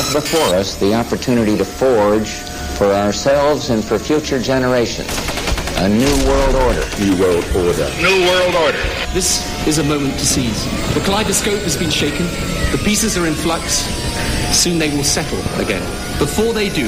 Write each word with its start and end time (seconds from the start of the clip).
have 0.00 0.22
before 0.22 0.54
us 0.56 0.76
the 0.76 0.94
opportunity 0.94 1.58
to 1.58 1.64
forge 1.64 2.30
for 2.78 2.86
ourselves 2.86 3.68
and 3.70 3.84
for 3.84 3.98
future 3.98 4.40
generations 4.40 5.10
a 5.76 5.88
new 5.88 6.14
world 6.28 6.54
order. 6.56 6.84
New 7.00 7.16
world 7.18 7.44
order. 7.56 7.88
New 8.02 8.26
world 8.28 8.54
order. 8.54 8.82
This 9.14 9.40
is 9.66 9.78
a 9.78 9.84
moment 9.84 10.12
to 10.18 10.26
seize. 10.26 10.64
The 10.92 11.00
kaleidoscope 11.00 11.62
has 11.62 11.74
been 11.74 11.90
shaken. 11.90 12.26
The 12.70 12.80
pieces 12.84 13.16
are 13.16 13.26
in 13.26 13.32
flux. 13.32 13.88
Soon 14.54 14.78
they 14.78 14.94
will 14.94 15.04
settle 15.04 15.40
again. 15.58 15.82
Before 16.18 16.52
they 16.52 16.68
do, 16.68 16.86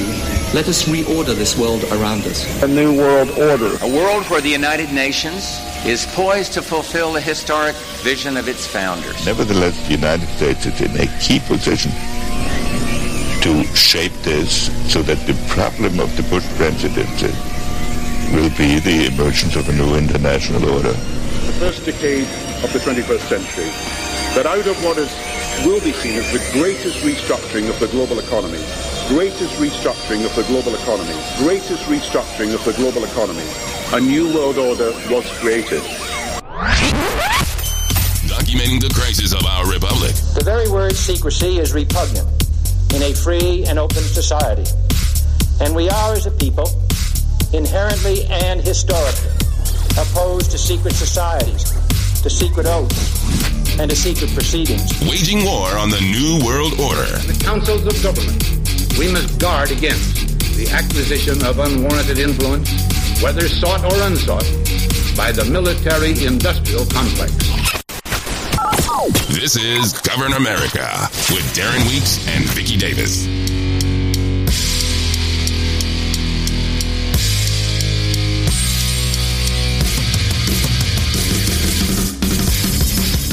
let 0.53 0.69
us 0.69 0.85
reorder 0.85 1.35
this 1.35 1.57
world 1.59 1.85
around 1.85 2.25
us. 2.25 2.63
A 2.63 2.69
new 2.69 2.95
world 2.95 3.31
order. 3.31 3.79
A 3.83 3.89
world 3.89 4.25
where 4.25 4.43
the 4.43 4.51
United 4.51 4.93
Nations 4.93 5.59
is 5.87 6.05
poised 6.15 6.53
to 6.53 6.63
fulfill 6.63 7.15
the 7.15 7.21
historic 7.21 7.75
vision 8.05 8.37
of 8.37 8.47
its 8.47 8.67
founders. 8.67 9.25
Nevertheless, 9.25 9.77
the 9.87 9.95
United 9.95 10.29
States 10.37 10.67
is 10.67 10.81
in 10.83 10.95
a 11.01 11.07
key 11.19 11.41
position 11.41 11.93
to 13.43 13.65
shape 13.75 14.13
this 14.23 14.71
so 14.87 15.03
that 15.03 15.19
the 15.27 15.35
problem 15.51 15.99
of 15.99 16.15
the 16.17 16.23
Bush 16.31 16.47
presidency 16.55 17.35
will 18.31 18.49
be 18.55 18.79
the 18.79 19.11
emergence 19.11 19.57
of 19.57 19.69
a 19.69 19.73
new 19.73 19.97
international 19.97 20.63
order. 20.71 20.93
The 20.93 21.57
first 21.59 21.85
decade 21.85 22.31
of 22.63 22.73
the 22.73 22.79
21st 22.79 23.27
century, 23.27 23.67
that 24.39 24.47
out 24.47 24.65
of 24.65 24.79
what 24.85 24.97
is, 24.97 25.11
will 25.67 25.83
be 25.83 25.91
seen 25.91 26.23
as 26.23 26.31
the 26.31 26.39
greatest 26.55 27.03
restructuring 27.03 27.69
of 27.69 27.79
the 27.81 27.89
global 27.89 28.21
economy, 28.21 28.63
greatest 29.09 29.59
restructuring 29.59 30.25
of 30.25 30.33
the 30.37 30.45
global 30.45 30.77
economy, 30.77 31.19
greatest 31.43 31.83
restructuring 31.91 32.55
of 32.55 32.65
the 32.65 32.73
global 32.75 33.03
economy, 33.03 33.43
a 33.93 34.01
new 34.01 34.33
world 34.33 34.57
order 34.57 34.93
was 35.11 35.27
created. 35.43 35.83
Documenting 38.31 38.81
the 38.81 38.93
crisis 38.95 39.35
of 39.35 39.45
our 39.45 39.67
republic. 39.69 40.15
The 40.39 40.43
very 40.45 40.71
word 40.71 40.95
secrecy 40.95 41.59
is 41.59 41.75
repugnant 41.75 42.42
in 42.95 43.03
a 43.03 43.15
free 43.15 43.65
and 43.67 43.79
open 43.79 44.03
society. 44.03 44.65
And 45.61 45.75
we 45.75 45.89
are, 45.89 46.15
as 46.15 46.27
a 46.27 46.31
people, 46.31 46.69
inherently 47.53 48.25
and 48.27 48.61
historically 48.61 49.31
opposed 49.99 50.51
to 50.51 50.59
secret 50.59 50.95
societies, 50.95 51.73
to 52.23 52.31
secret 52.31 52.67
oaths, 52.67 53.79
and 53.79 53.91
to 53.91 53.97
secret 53.97 54.31
proceedings. 54.33 54.93
Waging 55.09 55.45
war 55.45 55.69
on 55.77 55.91
the 55.91 56.01
New 56.01 56.45
World 56.45 56.73
Order. 56.81 57.09
In 57.21 57.27
the 57.29 57.41
councils 57.45 57.87
of 57.87 57.97
government, 58.03 58.43
we 58.99 59.11
must 59.13 59.39
guard 59.39 59.71
against 59.71 60.29
the 60.57 60.69
acquisition 60.73 61.45
of 61.45 61.59
unwarranted 61.59 62.19
influence, 62.19 62.71
whether 63.23 63.49
sought 63.49 63.85
or 63.85 63.97
unsought, 64.03 64.45
by 65.17 65.33
the 65.33 65.45
military-industrial 65.45 66.87
complex. 66.87 67.62
This 69.03 69.57
is 69.57 69.95
Govern 69.95 70.33
America 70.35 71.09
with 71.31 71.43
Darren 71.57 71.85
Weeks 71.89 72.25
and 72.29 72.45
Vicky 72.51 72.77
Davis. 72.77 73.25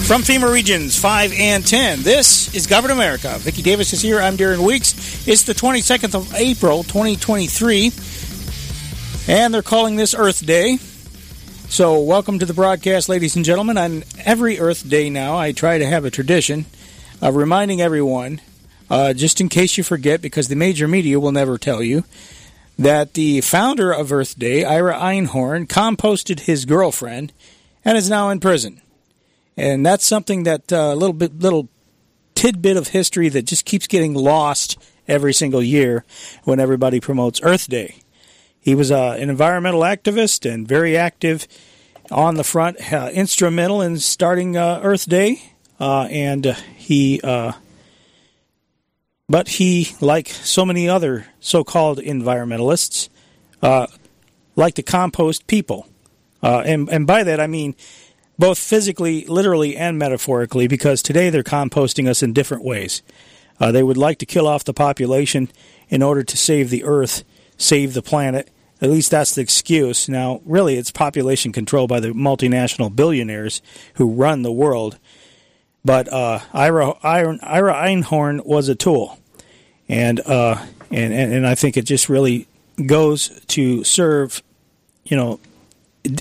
From 0.07 0.23
FEMA 0.23 0.51
Regions 0.51 0.97
5 0.97 1.33
and 1.33 1.67
10, 1.67 2.01
this 2.01 2.55
is 2.55 2.65
Govern 2.65 2.89
America. 2.89 3.35
Vicky 3.37 3.61
Davis 3.61 3.93
is 3.93 4.01
here. 4.01 4.19
I'm 4.19 4.37
Darren 4.37 4.65
Weeks. 4.65 5.27
It's 5.27 5.43
the 5.43 5.53
22nd 5.53 6.15
of 6.15 6.33
April, 6.33 6.81
2023, 6.81 7.91
and 9.27 9.53
they're 9.53 9.61
calling 9.61 9.97
this 9.97 10.15
Earth 10.15 10.43
Day. 10.43 10.79
So, 11.69 11.99
welcome 11.99 12.39
to 12.39 12.47
the 12.47 12.53
broadcast, 12.55 13.09
ladies 13.09 13.35
and 13.35 13.45
gentlemen. 13.45 13.77
On 13.77 14.03
every 14.25 14.59
Earth 14.59 14.89
Day 14.89 15.07
now, 15.11 15.37
I 15.37 15.51
try 15.51 15.77
to 15.77 15.85
have 15.85 16.03
a 16.03 16.09
tradition 16.09 16.65
of 17.21 17.35
reminding 17.35 17.79
everyone, 17.79 18.41
uh, 18.89 19.13
just 19.13 19.39
in 19.39 19.49
case 19.49 19.77
you 19.77 19.83
forget, 19.83 20.19
because 20.19 20.47
the 20.47 20.55
major 20.55 20.87
media 20.87 21.19
will 21.19 21.31
never 21.31 21.59
tell 21.59 21.83
you, 21.83 22.05
that 22.79 23.13
the 23.13 23.41
founder 23.41 23.91
of 23.91 24.11
Earth 24.11 24.37
Day, 24.37 24.65
Ira 24.65 24.95
Einhorn, 24.95 25.67
composted 25.67 26.41
his 26.41 26.65
girlfriend 26.65 27.31
and 27.85 27.99
is 27.99 28.09
now 28.09 28.31
in 28.31 28.39
prison. 28.39 28.81
And 29.55 29.85
that's 29.85 30.05
something 30.05 30.43
that 30.43 30.71
a 30.71 30.79
uh, 30.79 30.93
little 30.95 31.13
bit, 31.13 31.37
little 31.37 31.69
tidbit 32.33 32.77
of 32.77 32.87
history 32.87 33.29
that 33.29 33.43
just 33.43 33.65
keeps 33.65 33.85
getting 33.85 34.15
lost 34.15 34.81
every 35.07 35.33
single 35.33 35.61
year 35.61 36.03
when 36.45 36.59
everybody 36.59 36.99
promotes 36.99 37.39
Earth 37.43 37.69
Day. 37.69 37.97
He 38.69 38.75
was 38.75 38.91
uh, 38.91 39.17
an 39.17 39.31
environmental 39.31 39.81
activist 39.81 40.47
and 40.47 40.67
very 40.67 40.95
active 40.95 41.47
on 42.11 42.35
the 42.35 42.43
front, 42.43 42.93
uh, 42.93 43.09
instrumental 43.11 43.81
in 43.81 43.97
starting 43.97 44.55
uh, 44.55 44.79
Earth 44.83 45.09
Day, 45.09 45.41
uh, 45.79 46.03
and 46.03 46.45
uh, 46.45 46.53
he. 46.77 47.19
but 49.27 49.47
he, 49.47 49.95
like 49.99 50.27
so 50.27 50.67
many 50.67 50.87
other 50.87 51.25
so-called 51.39 51.97
environmentalists, 51.97 53.09
like 54.55 54.75
to 54.75 54.83
compost 54.83 55.47
people, 55.47 55.87
and 56.43 56.89
and 56.89 57.07
by 57.07 57.23
that 57.23 57.39
I 57.39 57.47
mean 57.47 57.75
both 58.37 58.59
physically, 58.59 59.25
literally, 59.25 59.75
and 59.77 59.97
metaphorically, 59.97 60.67
because 60.67 61.01
today 61.01 61.31
they're 61.31 61.41
composting 61.41 62.07
us 62.07 62.21
in 62.21 62.33
different 62.33 62.63
ways. 62.63 63.01
Uh, 63.59 63.71
they 63.71 63.81
would 63.81 63.97
like 63.97 64.19
to 64.19 64.27
kill 64.27 64.47
off 64.47 64.63
the 64.63 64.75
population 64.75 65.49
in 65.89 66.03
order 66.03 66.21
to 66.23 66.37
save 66.37 66.69
the 66.69 66.83
earth, 66.83 67.23
save 67.57 67.95
the 67.95 68.03
planet. 68.03 68.47
At 68.81 68.89
least 68.89 69.11
that's 69.11 69.35
the 69.35 69.41
excuse. 69.41 70.07
Now, 70.07 70.41
really, 70.45 70.77
it's 70.77 70.91
population 70.91 71.51
control 71.51 71.87
by 71.87 71.99
the 71.99 72.09
multinational 72.09 72.95
billionaires 72.95 73.61
who 73.95 74.11
run 74.11 74.41
the 74.41 74.51
world. 74.51 74.97
But 75.83 76.11
uh, 76.11 76.39
Ira, 76.53 76.93
Ira, 77.03 77.39
Ira 77.41 77.73
Einhorn 77.73 78.45
was 78.45 78.69
a 78.69 78.75
tool, 78.75 79.19
and, 79.87 80.19
uh, 80.21 80.63
and 80.91 81.13
and 81.13 81.33
and 81.33 81.47
I 81.47 81.55
think 81.55 81.77
it 81.77 81.85
just 81.85 82.09
really 82.09 82.47
goes 82.85 83.29
to 83.47 83.83
serve, 83.83 84.41
you 85.05 85.15
know, 85.15 85.39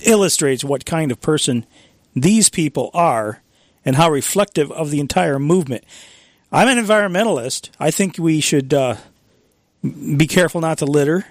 illustrates 0.04 0.64
what 0.64 0.84
kind 0.84 1.10
of 1.10 1.20
person 1.20 1.66
these 2.14 2.48
people 2.48 2.90
are 2.94 3.42
and 3.84 3.96
how 3.96 4.10
reflective 4.10 4.70
of 4.72 4.90
the 4.90 5.00
entire 5.00 5.38
movement. 5.38 5.84
I'm 6.50 6.68
an 6.68 6.82
environmentalist. 6.82 7.70
I 7.78 7.90
think 7.90 8.18
we 8.18 8.40
should 8.40 8.72
uh, 8.72 8.96
be 9.82 10.26
careful 10.26 10.60
not 10.60 10.78
to 10.78 10.86
litter. 10.86 11.26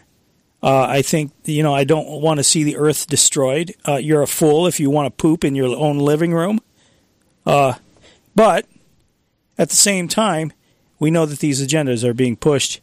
Uh, 0.62 0.88
I 0.90 1.02
think, 1.04 1.32
you 1.46 1.62
know, 1.62 1.74
I 1.74 1.84
don't 1.84 2.22
want 2.22 2.40
to 2.40 2.44
see 2.44 2.64
the 2.64 2.78
earth 2.78 3.08
destroyed. 3.08 3.76
Uh, 3.88 3.96
you're 3.96 4.24
a 4.24 4.28
fool 4.28 4.66
if 4.66 4.80
you 4.80 4.90
want 4.90 5.06
to 5.06 5.22
poop 5.22 5.44
in 5.44 5.54
your 5.56 5.76
own 5.76 6.00
living 6.00 6.34
room. 6.34 6.60
Uh, 7.46 7.76
but 8.36 8.66
at 9.58 9.70
the 9.70 9.76
same 9.76 10.08
time, 10.08 10.52
we 11.00 11.12
know 11.12 11.26
that 11.26 11.40
these 11.40 11.66
agendas 11.66 12.04
are 12.04 12.14
being 12.14 12.36
pushed 12.36 12.82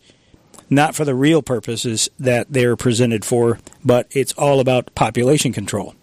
not 0.71 0.95
for 0.95 1.05
the 1.05 1.15
real 1.15 1.43
purposes 1.43 2.09
that 2.19 2.47
they're 2.51 2.77
presented 2.77 3.25
for, 3.25 3.59
but 3.85 4.07
it's 4.11 4.33
all 4.35 4.61
about 4.61 4.95
population 4.95 5.53
control. 5.53 5.95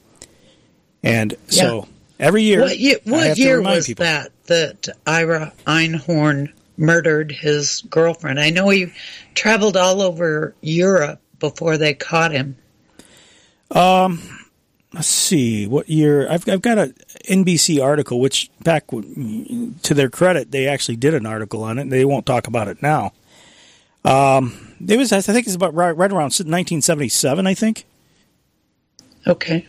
And 1.03 1.33
yeah. 1.49 1.61
so 1.61 1.88
every 2.19 2.43
year, 2.43 2.61
what, 2.61 2.77
year, 2.77 2.99
what 3.05 3.38
year 3.38 3.61
was 3.61 3.88
people. 3.88 4.05
that 4.05 4.31
that 4.45 4.89
Ira 5.07 5.53
Einhorn 5.65 6.53
murdered 6.77 7.31
his 7.31 7.81
girlfriend? 7.89 8.39
I 8.39 8.49
know 8.49 8.69
he 8.69 8.93
traveled 9.33 9.77
all 9.77 10.01
over 10.01 10.53
Europe 10.61 11.20
before 11.41 11.78
they 11.78 11.94
caught 11.94 12.31
him. 12.31 12.56
Um, 13.69 14.22
let's 14.94 15.07
see 15.07 15.68
what 15.68 15.90
year. 15.90 16.29
I've 16.29 16.47
I've 16.47 16.62
got 16.62 16.78
an 16.78 16.94
NBC 17.29 17.84
article, 17.84 18.19
which 18.22 18.50
back 18.63 18.88
to 18.88 19.94
their 19.94 20.09
credit, 20.09 20.51
they 20.51 20.68
actually 20.68 20.96
did 20.96 21.13
an 21.13 21.25
article 21.25 21.63
on 21.63 21.78
it. 21.78 21.90
They 21.90 22.06
won't 22.06 22.25
talk 22.25 22.47
about 22.47 22.69
it 22.69 22.81
now. 22.81 23.12
Um, 24.03 24.75
it 24.88 24.97
was 24.97 25.12
I 25.12 25.22
think 25.22 25.46
it's 25.46 25.56
about 25.56 25.74
right, 25.74 25.96
right 25.96 26.12
around 26.12 26.31
1977. 26.31 27.46
I 27.46 27.53
think. 27.53 27.85
Okay. 29.28 29.68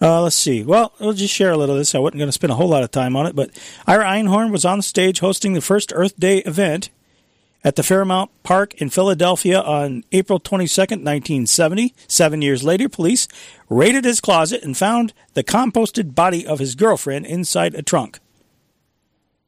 Uh, 0.00 0.20
let's 0.20 0.34
see. 0.34 0.64
Well, 0.64 0.92
we'll 0.98 1.12
just 1.12 1.32
share 1.32 1.52
a 1.52 1.56
little 1.56 1.76
of 1.76 1.80
this. 1.80 1.94
I 1.94 2.00
wasn't 2.00 2.18
going 2.18 2.28
to 2.28 2.32
spend 2.32 2.50
a 2.50 2.56
whole 2.56 2.68
lot 2.68 2.82
of 2.82 2.90
time 2.90 3.14
on 3.14 3.24
it, 3.26 3.36
but 3.36 3.50
Ira 3.86 4.04
Einhorn 4.04 4.50
was 4.50 4.64
on 4.64 4.82
stage 4.82 5.20
hosting 5.20 5.52
the 5.52 5.60
first 5.60 5.92
Earth 5.94 6.18
Day 6.18 6.38
event 6.38 6.90
at 7.64 7.76
the 7.76 7.82
Fairmount 7.82 8.30
Park 8.42 8.74
in 8.74 8.90
Philadelphia 8.90 9.60
on 9.60 10.04
April 10.12 10.40
22nd, 10.40 11.02
1970. 11.04 11.94
Seven 12.08 12.42
years 12.42 12.64
later, 12.64 12.88
police 12.88 13.28
raided 13.68 14.04
his 14.04 14.20
closet 14.20 14.62
and 14.62 14.76
found 14.76 15.12
the 15.34 15.44
composted 15.44 16.14
body 16.14 16.46
of 16.46 16.58
his 16.58 16.74
girlfriend 16.74 17.26
inside 17.26 17.74
a 17.74 17.82
trunk. 17.82 18.18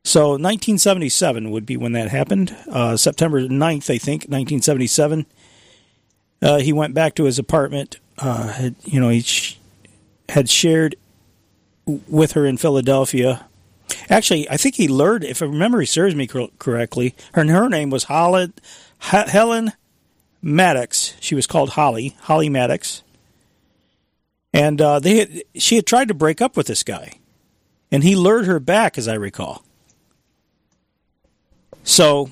So 0.04 0.30
1977 0.30 1.50
would 1.50 1.64
be 1.64 1.76
when 1.76 1.92
that 1.92 2.10
happened. 2.10 2.54
Uh, 2.70 2.96
September 2.96 3.40
9th, 3.40 3.90
I 3.90 3.98
think, 3.98 4.22
1977. 4.24 5.26
Uh, 6.42 6.58
he 6.58 6.72
went 6.72 6.92
back 6.92 7.14
to 7.14 7.24
his 7.24 7.38
apartment. 7.38 7.98
Uh, 8.18 8.70
you 8.84 9.00
know, 9.00 9.08
he 9.08 9.24
had 10.28 10.50
shared 10.50 10.94
with 11.86 12.32
her 12.32 12.44
in 12.44 12.58
Philadelphia. 12.58 13.46
Actually, 14.08 14.48
I 14.50 14.56
think 14.56 14.74
he 14.74 14.88
lured, 14.88 15.24
if 15.24 15.40
a 15.40 15.48
memory 15.48 15.86
serves 15.86 16.14
me 16.14 16.26
correctly, 16.26 17.14
her 17.32 17.44
her 17.44 17.68
name 17.68 17.90
was 17.90 18.04
Holly, 18.04 18.52
Helen 18.98 19.72
Maddux. 20.42 21.14
She 21.20 21.34
was 21.34 21.46
called 21.46 21.70
Holly, 21.70 22.16
Holly 22.22 22.48
Maddux. 22.48 23.02
And 24.52 24.80
uh, 24.80 25.00
they 25.00 25.18
had, 25.18 25.42
she 25.56 25.76
had 25.76 25.86
tried 25.86 26.08
to 26.08 26.14
break 26.14 26.40
up 26.40 26.56
with 26.56 26.66
this 26.66 26.82
guy, 26.82 27.14
and 27.90 28.04
he 28.04 28.14
lured 28.14 28.46
her 28.46 28.60
back, 28.60 28.96
as 28.96 29.08
I 29.08 29.14
recall. 29.14 29.64
So, 31.82 32.30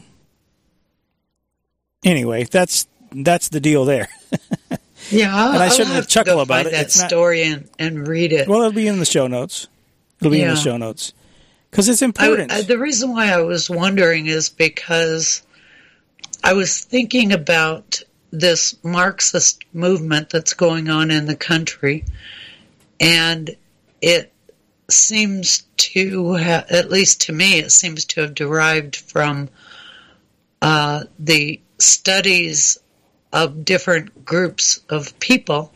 anyway, 2.05 2.45
that's 2.45 2.87
that's 3.11 3.49
the 3.49 3.61
deal 3.61 3.85
there. 3.85 4.09
yeah, 5.11 5.35
I'll, 5.35 5.53
and 5.53 5.63
I 5.63 5.69
shouldn't 5.69 5.97
have 5.97 6.07
chuckle 6.07 6.41
about 6.41 6.67
it. 6.67 6.73
That 6.73 6.87
it's 6.87 7.05
story 7.05 7.49
not, 7.49 7.59
and, 7.59 7.71
and 7.79 8.09
read 8.09 8.33
it. 8.33 8.47
Well, 8.47 8.61
it'll 8.61 8.73
be 8.73 8.87
in 8.87 9.01
the 9.01 9.05
show 9.05 9.27
notes. 9.27 9.67
It'll 10.21 10.31
be 10.31 10.39
yeah. 10.39 10.51
in 10.51 10.55
the 10.55 10.61
show 10.61 10.77
notes 10.77 11.13
because 11.73 11.89
it's 11.89 12.03
important. 12.03 12.53
I, 12.53 12.59
I, 12.59 12.63
the 12.63 12.79
reason 12.79 13.13
why 13.13 13.33
I 13.33 13.41
was 13.41 13.71
wondering 13.71 14.27
is 14.27 14.51
because 14.51 15.43
I 16.45 16.53
was 16.53 16.85
thinking 16.85 17.33
about 17.33 18.03
this 18.31 18.77
Marxist 18.85 19.65
movement 19.73 20.29
that's 20.29 20.53
going 20.53 20.91
on 20.91 21.11
in 21.11 21.25
the 21.25 21.35
country, 21.35 22.05
and 23.01 23.57
it 24.03 24.33
seems 24.91 25.63
to, 25.79 26.35
have, 26.35 26.71
at 26.71 26.91
least 26.91 27.23
to 27.23 27.33
me, 27.33 27.59
it 27.59 27.73
seems 27.73 28.05
to 28.05 28.21
have 28.21 28.35
derived 28.35 28.97
from 28.97 29.49
uh, 30.61 31.05
the 31.19 31.59
studies 31.79 32.79
of 33.33 33.65
different 33.65 34.27
groups 34.27 34.83
of 34.91 35.19
people. 35.21 35.73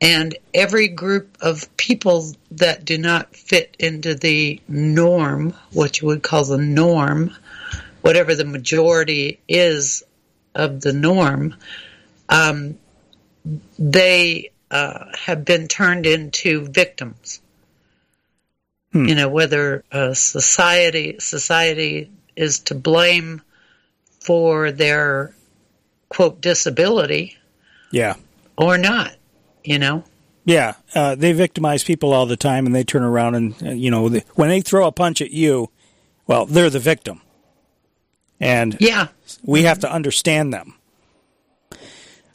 And 0.00 0.36
every 0.54 0.88
group 0.88 1.36
of 1.40 1.76
people 1.76 2.32
that 2.52 2.84
do 2.84 2.98
not 2.98 3.34
fit 3.34 3.76
into 3.80 4.14
the 4.14 4.60
norm, 4.68 5.54
what 5.72 6.00
you 6.00 6.06
would 6.06 6.22
call 6.22 6.44
the 6.44 6.58
norm, 6.58 7.34
whatever 8.02 8.34
the 8.34 8.44
majority 8.44 9.40
is 9.48 10.04
of 10.54 10.80
the 10.80 10.92
norm, 10.92 11.56
um, 12.28 12.78
they 13.78 14.50
uh, 14.70 15.06
have 15.18 15.44
been 15.44 15.66
turned 15.66 16.06
into 16.06 16.66
victims. 16.66 17.40
Hmm. 18.92 19.06
You 19.06 19.14
know, 19.14 19.28
whether 19.28 19.84
uh, 19.90 20.14
society 20.14 21.16
society 21.18 22.10
is 22.36 22.60
to 22.60 22.74
blame 22.74 23.42
for 24.20 24.72
their 24.72 25.34
quote 26.08 26.40
disability, 26.40 27.36
yeah, 27.90 28.14
or 28.56 28.78
not. 28.78 29.14
You 29.68 29.78
know. 29.78 30.04
Yeah, 30.46 30.76
uh, 30.94 31.14
they 31.14 31.32
victimize 31.32 31.84
people 31.84 32.14
all 32.14 32.24
the 32.24 32.38
time, 32.38 32.64
and 32.64 32.74
they 32.74 32.82
turn 32.82 33.02
around 33.02 33.34
and 33.34 33.62
uh, 33.62 33.70
you 33.72 33.90
know 33.90 34.08
when 34.34 34.48
they 34.48 34.62
throw 34.62 34.86
a 34.86 34.92
punch 34.92 35.20
at 35.20 35.30
you, 35.30 35.68
well, 36.26 36.46
they're 36.46 36.70
the 36.70 36.78
victim, 36.78 37.20
and 38.40 38.74
yeah, 38.80 39.08
we 39.42 39.64
have 39.64 39.78
to 39.80 39.92
understand 39.92 40.54
them. 40.54 40.74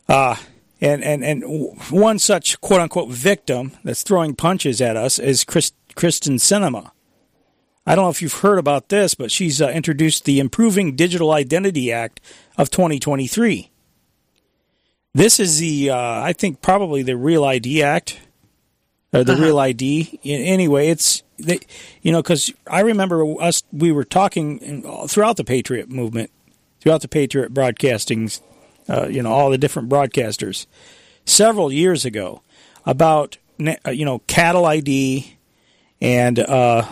Uh, 0.07 0.35
and 0.79 1.03
and 1.03 1.25
and 1.25 1.43
one 1.89 2.19
such 2.19 2.61
quote 2.61 2.81
unquote 2.81 3.09
victim 3.09 3.71
that's 3.83 4.03
throwing 4.03 4.35
punches 4.35 4.79
at 4.79 4.95
us 4.95 5.17
is 5.17 5.43
Chris, 5.43 5.71
Kyrsten 5.95 6.35
Sinema. 6.35 6.91
I 7.87 7.95
don't 7.95 8.05
know 8.05 8.11
if 8.11 8.21
you've 8.21 8.41
heard 8.41 8.59
about 8.59 8.89
this, 8.89 9.15
but 9.15 9.31
she's 9.31 9.59
uh, 9.59 9.69
introduced 9.69 10.25
the 10.25 10.39
Improving 10.39 10.95
Digital 10.95 11.31
Identity 11.31 11.91
Act 11.91 12.21
of 12.59 12.69
2023. 12.69 13.71
This 15.13 15.39
is 15.39 15.59
the, 15.59 15.91
uh, 15.91 16.21
I 16.21 16.33
think, 16.33 16.61
probably 16.61 17.03
the 17.03 17.15
Real 17.15 17.45
ID 17.45 17.83
Act, 17.83 18.19
or 19.13 19.23
the 19.23 19.33
uh-huh. 19.33 19.43
Real 19.43 19.59
ID. 19.59 20.19
Anyway, 20.23 20.87
it's, 20.87 21.21
they, 21.37 21.59
you 22.01 22.11
know, 22.11 22.21
because 22.21 22.51
I 22.67 22.79
remember 22.79 23.23
us, 23.39 23.63
we 23.71 23.91
were 23.91 24.05
talking 24.05 24.81
throughout 25.07 25.37
the 25.37 25.43
Patriot 25.43 25.89
movement, 25.89 26.31
throughout 26.81 27.01
the 27.01 27.07
Patriot 27.07 27.53
broadcasting, 27.53 28.31
uh, 28.89 29.07
you 29.07 29.21
know, 29.21 29.31
all 29.31 29.51
the 29.51 29.57
different 29.59 29.87
broadcasters, 29.87 30.65
several 31.25 31.71
years 31.71 32.05
ago 32.05 32.41
about, 32.85 33.37
uh, 33.85 33.91
you 33.91 34.05
know, 34.05 34.19
cattle 34.25 34.65
ID 34.65 35.37
and 36.01 36.39
uh, 36.39 36.85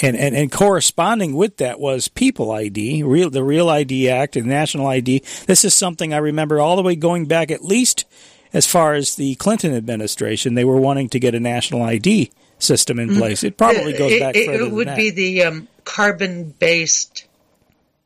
and, 0.00 0.16
and, 0.16 0.36
and 0.36 0.52
corresponding 0.52 1.34
with 1.34 1.56
that 1.56 1.80
was 1.80 2.08
People 2.08 2.50
ID, 2.52 3.02
real, 3.02 3.30
the 3.30 3.42
Real 3.42 3.68
ID 3.68 4.08
Act 4.08 4.36
and 4.36 4.46
National 4.46 4.86
ID. 4.86 5.22
This 5.46 5.64
is 5.64 5.74
something 5.74 6.14
I 6.14 6.18
remember 6.18 6.60
all 6.60 6.76
the 6.76 6.82
way 6.82 6.96
going 6.96 7.26
back 7.26 7.50
at 7.50 7.64
least 7.64 8.04
as 8.52 8.66
far 8.66 8.94
as 8.94 9.16
the 9.16 9.34
Clinton 9.36 9.74
administration. 9.74 10.54
They 10.54 10.64
were 10.64 10.80
wanting 10.80 11.08
to 11.10 11.20
get 11.20 11.34
a 11.34 11.40
national 11.40 11.82
ID 11.82 12.30
system 12.58 12.98
in 12.98 13.10
mm-hmm. 13.10 13.18
place. 13.18 13.44
It 13.44 13.56
probably 13.56 13.92
goes 13.92 14.18
back. 14.18 14.36
It, 14.36 14.48
it 14.48 14.70
would 14.70 14.94
be 14.96 15.10
the 15.10 15.44
um, 15.44 15.68
carbon-based 15.84 17.26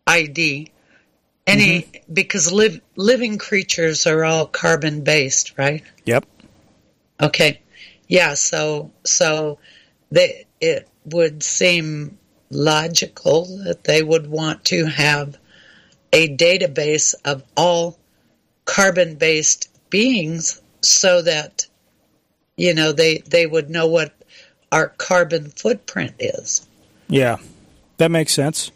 ID. 0.06 0.72
Any 1.44 1.82
mm-hmm. 1.82 2.14
because 2.14 2.52
live, 2.52 2.80
living 2.94 3.36
creatures 3.36 4.06
are 4.06 4.24
all 4.24 4.46
carbon-based, 4.46 5.58
right? 5.58 5.82
Yep. 6.04 6.24
Okay. 7.20 7.60
Yeah. 8.06 8.34
So 8.34 8.92
so 9.04 9.58
they 10.12 10.46
it 10.60 10.88
would 11.04 11.42
seem 11.42 12.18
logical 12.50 13.46
that 13.64 13.84
they 13.84 14.02
would 14.02 14.26
want 14.26 14.64
to 14.66 14.84
have 14.86 15.38
a 16.12 16.36
database 16.36 17.14
of 17.24 17.42
all 17.56 17.98
carbon 18.64 19.14
based 19.14 19.68
beings 19.90 20.60
so 20.82 21.22
that 21.22 21.66
you 22.56 22.74
know 22.74 22.92
they 22.92 23.18
they 23.18 23.46
would 23.46 23.70
know 23.70 23.86
what 23.86 24.12
our 24.70 24.88
carbon 24.88 25.50
footprint 25.50 26.14
is 26.18 26.66
yeah 27.08 27.36
that 27.96 28.10
makes 28.10 28.32
sense 28.32 28.70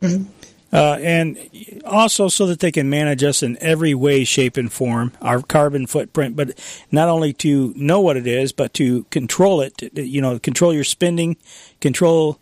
mm-hmm. 0.00 0.24
Uh, 0.72 0.98
and 1.00 1.38
also 1.84 2.28
so 2.28 2.46
that 2.46 2.60
they 2.60 2.70
can 2.70 2.88
manage 2.88 3.24
us 3.24 3.42
in 3.42 3.58
every 3.60 3.94
way 3.94 4.24
shape 4.24 4.56
and 4.56 4.72
form 4.72 5.12
our 5.20 5.42
carbon 5.42 5.86
footprint 5.86 6.36
but 6.36 6.58
not 6.90 7.08
only 7.08 7.32
to 7.32 7.72
know 7.76 8.00
what 8.00 8.16
it 8.16 8.26
is 8.26 8.52
but 8.52 8.72
to 8.74 9.04
control 9.04 9.60
it 9.60 9.82
you 9.96 10.20
know 10.20 10.38
control 10.38 10.72
your 10.72 10.84
spending 10.84 11.36
control 11.80 12.38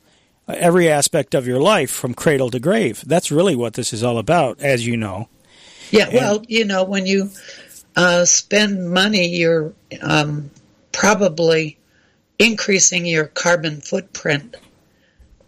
every 0.48 0.88
aspect 0.88 1.34
of 1.34 1.46
your 1.46 1.60
life 1.60 1.90
from 1.90 2.14
cradle 2.14 2.50
to 2.50 2.60
grave. 2.60 3.02
That's 3.06 3.30
really 3.30 3.54
what 3.54 3.74
this 3.74 3.92
is 3.92 4.02
all 4.02 4.18
about, 4.18 4.60
as 4.60 4.86
you 4.86 4.96
know. 4.96 5.28
Yeah, 5.90 6.06
and, 6.06 6.14
well, 6.14 6.42
you 6.48 6.64
know, 6.64 6.84
when 6.84 7.06
you 7.06 7.30
uh, 7.96 8.24
spend 8.24 8.90
money, 8.90 9.28
you're 9.28 9.72
um, 10.02 10.50
probably 10.92 11.78
increasing 12.38 13.04
your 13.06 13.26
carbon 13.26 13.80
footprint. 13.80 14.56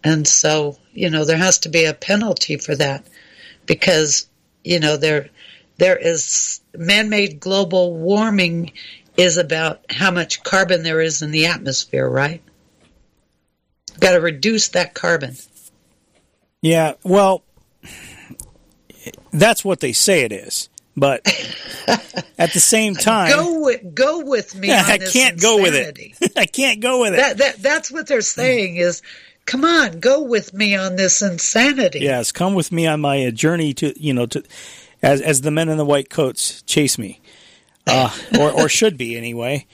And 0.03 0.27
so, 0.27 0.79
you 0.93 1.11
know, 1.11 1.25
there 1.25 1.37
has 1.37 1.59
to 1.61 1.69
be 1.69 1.85
a 1.85 1.95
penalty 1.95 2.57
for 2.57 2.75
that 2.77 3.05
because, 3.67 4.27
you 4.65 4.81
know, 4.81 4.97
there 4.97 5.29
there 5.77 5.97
is 5.97 6.61
man-made 6.77 7.41
global 7.41 7.97
warming 7.97 8.73
is 9.17 9.37
about 9.37 9.81
how 9.91 10.11
much 10.11 10.43
carbon 10.43 10.83
there 10.83 11.01
is 11.01 11.23
in 11.23 11.31
the 11.31 11.47
atmosphere, 11.47 12.09
right? 12.09 12.43
Got 13.99 14.13
to 14.13 14.21
reduce 14.21 14.69
that 14.69 14.95
carbon. 14.95 15.37
Yeah, 16.63 16.95
well, 17.03 17.43
that's 19.33 19.65
what 19.65 19.81
they 19.81 19.93
say 19.93 20.23
it 20.23 20.33
is. 20.33 20.69
But 20.97 21.23
at 22.39 22.53
the 22.53 22.61
same 22.61 22.95
time, 22.95 23.31
go 23.31 23.63
with, 23.63 23.95
go 23.95 24.25
with 24.25 24.55
me. 24.55 24.71
I 24.73 24.99
can't 24.99 25.35
insanity. 25.35 25.41
go 25.41 25.63
with 25.63 25.75
it. 25.75 26.33
I 26.37 26.47
can't 26.47 26.81
go 26.81 27.03
with 27.03 27.15
it. 27.15 27.17
That, 27.17 27.39
that, 27.39 27.63
that's 27.63 27.91
what 27.91 28.07
they're 28.07 28.21
saying 28.21 28.77
is, 28.77 29.03
come 29.47 29.65
on, 29.65 30.01
go 30.01 30.23
with 30.23 30.55
me 30.55 30.75
on 30.77 30.97
this 30.97 31.23
insanity. 31.23 32.01
Yes, 32.01 32.33
come 32.33 32.55
with 32.55 32.73
me 32.73 32.87
on 32.87 33.01
my 33.01 33.27
uh, 33.27 33.31
journey 33.31 33.75
to 33.75 34.01
you 34.01 34.15
know 34.15 34.27
to 34.27 34.43
as 35.03 35.21
as 35.21 35.41
the 35.41 35.51
men 35.51 35.69
in 35.69 35.79
the 35.79 35.85
white 35.85 36.11
coats 36.11 36.63
chase 36.63 36.99
me, 36.99 37.21
uh, 37.87 38.15
or 38.39 38.51
or 38.51 38.69
should 38.69 38.97
be 38.97 39.17
anyway. 39.17 39.67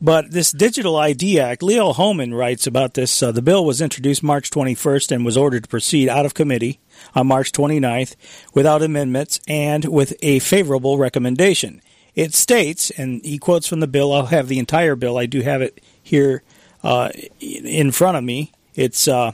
But 0.00 0.32
this 0.32 0.52
Digital 0.52 0.96
ID 0.96 1.40
Act, 1.40 1.62
Leo 1.62 1.94
Hohmann 1.94 2.34
writes 2.34 2.66
about 2.66 2.92
this. 2.92 3.22
Uh, 3.22 3.32
the 3.32 3.40
bill 3.40 3.64
was 3.64 3.80
introduced 3.80 4.22
March 4.22 4.50
21st 4.50 5.12
and 5.12 5.24
was 5.24 5.36
ordered 5.36 5.62
to 5.62 5.68
proceed 5.68 6.10
out 6.10 6.26
of 6.26 6.34
committee 6.34 6.80
on 7.14 7.26
March 7.26 7.52
29th 7.52 8.14
without 8.52 8.82
amendments 8.82 9.40
and 9.48 9.86
with 9.86 10.14
a 10.20 10.40
favorable 10.40 10.98
recommendation. 10.98 11.80
It 12.14 12.34
states, 12.34 12.90
and 12.90 13.24
he 13.24 13.38
quotes 13.38 13.66
from 13.66 13.80
the 13.80 13.86
bill, 13.86 14.12
I'll 14.12 14.26
have 14.26 14.48
the 14.48 14.58
entire 14.58 14.94
bill, 14.94 15.16
I 15.16 15.26
do 15.26 15.40
have 15.40 15.62
it 15.62 15.82
here 16.02 16.42
uh, 16.82 17.08
in 17.40 17.90
front 17.90 18.16
of 18.16 18.24
me. 18.24 18.52
It's, 18.74 19.08
uh, 19.08 19.32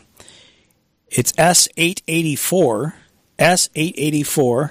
it's 1.08 1.32
S884. 1.32 2.94
S884 3.38 4.70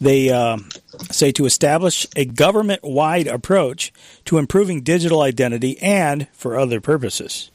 they 0.00 0.30
um, 0.30 0.68
say 1.10 1.32
to 1.32 1.44
establish 1.44 2.06
a 2.14 2.24
government 2.24 2.84
wide 2.84 3.26
approach 3.26 3.92
to 4.26 4.38
improving 4.38 4.82
digital 4.82 5.22
identity 5.22 5.78
and 5.80 6.28
for 6.32 6.58
other 6.58 6.80
purposes. 6.80 7.50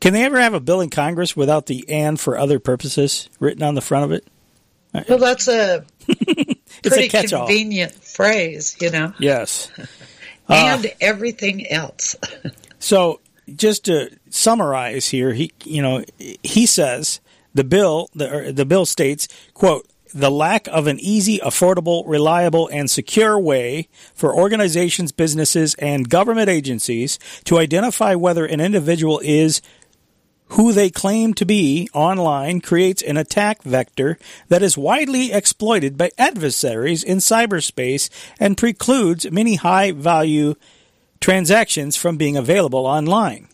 Can 0.00 0.12
they 0.12 0.24
ever 0.24 0.38
have 0.38 0.52
a 0.52 0.60
bill 0.60 0.82
in 0.82 0.90
Congress 0.90 1.34
without 1.34 1.66
the 1.66 1.88
and 1.88 2.20
for 2.20 2.36
other 2.36 2.58
purposes 2.58 3.30
written 3.40 3.62
on 3.62 3.74
the 3.74 3.80
front 3.80 4.04
of 4.04 4.12
it? 4.12 4.28
Well, 5.08 5.18
that's 5.18 5.48
a 5.48 5.84
pretty 6.82 7.16
a 7.16 7.22
convenient 7.28 7.92
phrase, 7.92 8.76
you 8.80 8.90
know. 8.90 9.12
Yes. 9.18 9.70
and 10.48 10.86
uh, 10.86 10.90
everything 11.00 11.66
else. 11.70 12.16
so, 12.78 13.20
just 13.54 13.84
to 13.84 14.10
summarize 14.30 15.08
here, 15.08 15.32
he 15.32 15.52
you 15.64 15.82
know 15.82 16.04
he 16.42 16.66
says 16.66 17.20
the 17.54 17.64
bill 17.64 18.08
the 18.14 18.34
er, 18.34 18.52
the 18.52 18.66
bill 18.66 18.86
states 18.86 19.28
quote 19.54 19.86
the 20.14 20.30
lack 20.30 20.66
of 20.68 20.86
an 20.86 20.98
easy, 20.98 21.38
affordable, 21.40 22.02
reliable, 22.06 22.68
and 22.68 22.90
secure 22.90 23.38
way 23.38 23.86
for 24.14 24.34
organizations, 24.34 25.12
businesses, 25.12 25.74
and 25.74 26.08
government 26.08 26.48
agencies 26.48 27.18
to 27.44 27.58
identify 27.58 28.14
whether 28.14 28.46
an 28.46 28.60
individual 28.60 29.20
is 29.22 29.60
who 30.50 30.72
they 30.72 30.90
claim 30.90 31.34
to 31.34 31.44
be 31.44 31.88
online 31.92 32.60
creates 32.60 33.02
an 33.02 33.16
attack 33.16 33.62
vector 33.62 34.16
that 34.48 34.62
is 34.62 34.78
widely 34.78 35.32
exploited 35.32 35.98
by 35.98 36.10
adversaries 36.16 37.02
in 37.02 37.18
cyberspace 37.18 38.08
and 38.38 38.56
precludes 38.56 39.30
many 39.30 39.56
high 39.56 39.90
value 39.90 40.54
transactions 41.30 41.96
from 41.96 42.16
being 42.16 42.36
available 42.36 42.86
online. 42.86 43.48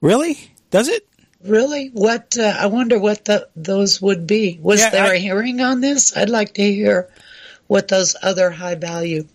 Really? 0.00 0.52
Does 0.70 0.86
it? 0.86 1.04
Really? 1.44 1.88
What? 1.88 2.36
Uh, 2.38 2.54
I 2.56 2.66
wonder 2.66 3.00
what 3.00 3.24
the, 3.24 3.48
those 3.56 4.00
would 4.00 4.28
be. 4.28 4.60
Was 4.62 4.78
Yeah, 4.78 4.90
there 4.90 5.06
I- 5.06 5.14
a 5.16 5.18
hearing 5.18 5.60
on 5.60 5.80
this? 5.80 6.16
I'd 6.16 6.28
like 6.30 6.54
to 6.54 6.62
hear 6.62 7.08
what 7.66 7.88
those 7.88 8.14
other 8.22 8.52
high 8.52 8.76
value. 8.76 9.26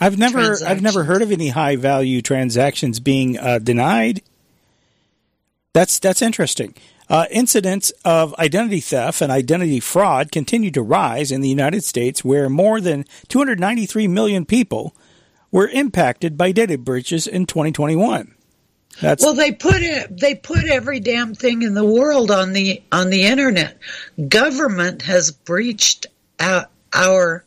I've 0.00 0.16
never 0.18 0.56
I've 0.66 0.80
never 0.80 1.04
heard 1.04 1.20
of 1.20 1.30
any 1.30 1.50
high 1.50 1.76
value 1.76 2.22
transactions 2.22 2.98
being 2.98 3.38
uh, 3.38 3.58
denied. 3.58 4.22
That's 5.74 5.98
that's 5.98 6.22
interesting. 6.22 6.74
Uh, 7.10 7.26
incidents 7.30 7.92
of 8.06 8.34
identity 8.38 8.80
theft 8.80 9.20
and 9.20 9.30
identity 9.30 9.80
fraud 9.80 10.32
continue 10.32 10.70
to 10.70 10.80
rise 10.82 11.30
in 11.30 11.42
the 11.42 11.48
United 11.50 11.84
States, 11.84 12.24
where 12.24 12.48
more 12.48 12.80
than 12.80 13.04
293 13.28 14.08
million 14.08 14.46
people 14.46 14.94
were 15.54 15.68
impacted 15.68 16.36
by 16.36 16.50
data 16.50 16.76
breaches 16.76 17.28
in 17.28 17.46
2021. 17.46 18.34
That's 19.00 19.22
Well, 19.22 19.34
they 19.34 19.52
put 19.52 19.82
it. 19.82 20.18
They 20.18 20.34
put 20.34 20.64
every 20.64 20.98
damn 20.98 21.36
thing 21.36 21.62
in 21.62 21.74
the 21.74 21.84
world 21.84 22.32
on 22.32 22.52
the 22.52 22.82
on 22.90 23.08
the 23.08 23.26
internet. 23.26 23.78
Government 24.28 25.02
has 25.02 25.30
breached 25.30 26.06
our, 26.40 26.66
our 26.92 27.44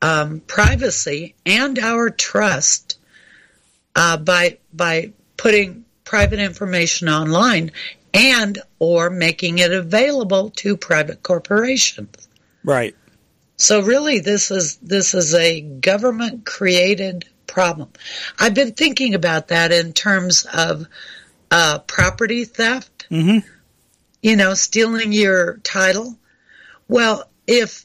um, 0.00 0.40
privacy 0.46 1.34
and 1.44 1.78
our 1.78 2.08
trust 2.08 2.98
uh, 3.94 4.16
by 4.16 4.56
by 4.72 5.12
putting 5.36 5.84
private 6.04 6.38
information 6.38 7.10
online 7.10 7.70
and 8.14 8.58
or 8.78 9.10
making 9.10 9.58
it 9.58 9.72
available 9.72 10.50
to 10.56 10.74
private 10.74 11.22
corporations. 11.22 12.28
right. 12.64 12.94
So 13.60 13.82
really, 13.82 14.20
this 14.20 14.50
is 14.50 14.76
this 14.76 15.12
is 15.12 15.34
a 15.34 15.60
government 15.60 16.46
created 16.46 17.26
problem. 17.46 17.90
I've 18.38 18.54
been 18.54 18.72
thinking 18.72 19.14
about 19.14 19.48
that 19.48 19.70
in 19.70 19.92
terms 19.92 20.46
of 20.50 20.86
uh, 21.50 21.80
property 21.80 22.46
theft. 22.46 23.06
Mhm. 23.10 23.44
You 24.22 24.36
know, 24.36 24.54
stealing 24.54 25.12
your 25.12 25.58
title. 25.58 26.16
Well, 26.88 27.28
if 27.46 27.84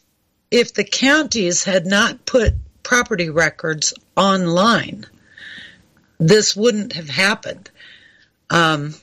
if 0.49 0.73
the 0.73 0.85
counties 0.85 1.65
had 1.65 1.85
not 1.85 2.25
put 2.25 2.53
property 2.81 3.29
records 3.29 3.93
online, 4.15 5.05
this 6.19 6.55
wouldn't 6.55 6.93
have 6.93 7.09
happened. 7.09 7.69
Um, 8.49 8.95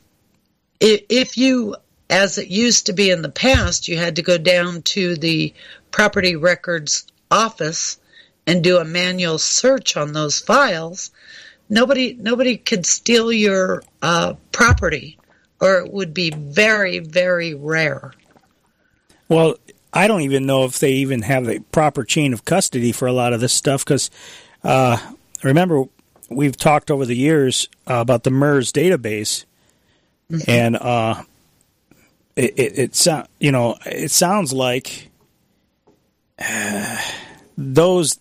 if 0.81 1.37
you, 1.37 1.76
as 2.09 2.38
it 2.38 2.49
used 2.49 2.87
to 2.87 2.95
be 2.95 3.11
in 3.11 3.21
the 3.21 3.29
past, 3.29 3.88
you 3.88 3.99
had 3.99 4.17
to 4.17 4.23
go 4.23 4.38
down 4.38 4.81
to 4.83 5.17
the 5.17 5.52
property 5.93 6.35
records 6.35 7.07
office 7.31 7.99
and 8.47 8.65
do 8.65 8.79
a 8.79 8.85
manual 8.85 9.39
search 9.39 9.97
on 9.97 10.13
those 10.13 10.41
files, 10.41 11.11
nobody 11.69 12.15
nobody 12.15 12.57
could 12.57 12.85
steal 12.85 13.33
your 13.33 13.83
uh, 14.03 14.35
property, 14.51 15.19
or 15.61 15.79
it 15.79 15.93
would 15.93 16.13
be 16.13 16.31
very 16.31 16.99
very 16.99 17.55
rare. 17.55 18.13
Well, 19.29 19.57
I 19.93 20.07
don't 20.07 20.23
even 20.23 20.47
know 20.47 20.65
if 20.65 20.79
they 20.79 20.93
even 20.93 21.23
have 21.23 21.49
a 21.49 21.61
proper 21.61 22.05
chain 22.05 22.33
of 22.33 22.45
custody 22.45 22.93
for 22.93 23.07
a 23.07 23.13
lot 23.13 23.33
of 23.33 23.41
this 23.41 23.53
stuff 23.53 23.85
because 23.85 24.11
uh, 24.65 24.99
remember 25.43 25.85
we've 26.31 26.57
talked 26.57 26.91
over 26.91 27.07
the 27.07 27.17
years 27.17 27.69
uh, 27.89 27.95
about 27.95 28.25
the 28.25 28.31
MERS 28.31 28.73
database, 28.73 29.45
and 30.47 30.77
uh, 30.77 31.23
it 32.37 32.55
it, 32.59 32.79
it 32.79 32.95
sound 32.95 33.29
you 33.39 33.53
know 33.53 33.77
it 33.87 34.11
sounds 34.11 34.53
like 34.53 35.11
those 37.57 38.19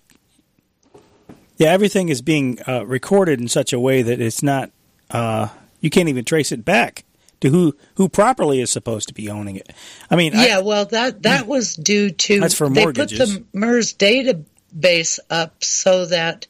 yeah 1.57 1.69
everything 1.69 2.09
is 2.09 2.21
being 2.21 2.59
uh, 2.67 2.85
recorded 2.85 3.39
in 3.39 3.47
such 3.47 3.73
a 3.73 3.79
way 3.79 4.01
that 4.01 4.19
it's 4.21 4.43
not 4.43 4.71
uh, 5.09 5.47
you 5.79 5.89
can't 5.89 6.09
even 6.09 6.23
trace 6.25 6.51
it 6.51 6.63
back 6.65 7.03
to 7.39 7.49
who 7.49 7.75
who 7.95 8.07
properly 8.07 8.61
is 8.61 8.69
supposed 8.69 9.07
to 9.07 9.13
be 9.13 9.29
owning 9.29 9.55
it. 9.55 9.73
I 10.09 10.15
mean, 10.15 10.35
I- 10.35 10.47
Yeah, 10.47 10.59
well 10.59 10.85
that 10.85 11.23
that 11.23 11.47
was 11.47 11.75
due 11.75 12.11
to 12.11 12.39
That's 12.39 12.53
for 12.53 12.69
mortgages. 12.69 13.17
they 13.17 13.25
put 13.39 13.51
the 13.51 13.57
MERS 13.57 13.93
database 13.95 15.19
up 15.29 15.63
so 15.63 16.05
that 16.07 16.47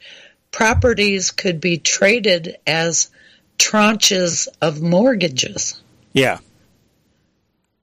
properties 0.51 1.31
could 1.31 1.61
be 1.61 1.77
traded 1.77 2.57
as 2.67 3.09
tranches 3.57 4.47
of 4.61 4.81
mortgages. 4.81 5.79
yeah. 6.13 6.39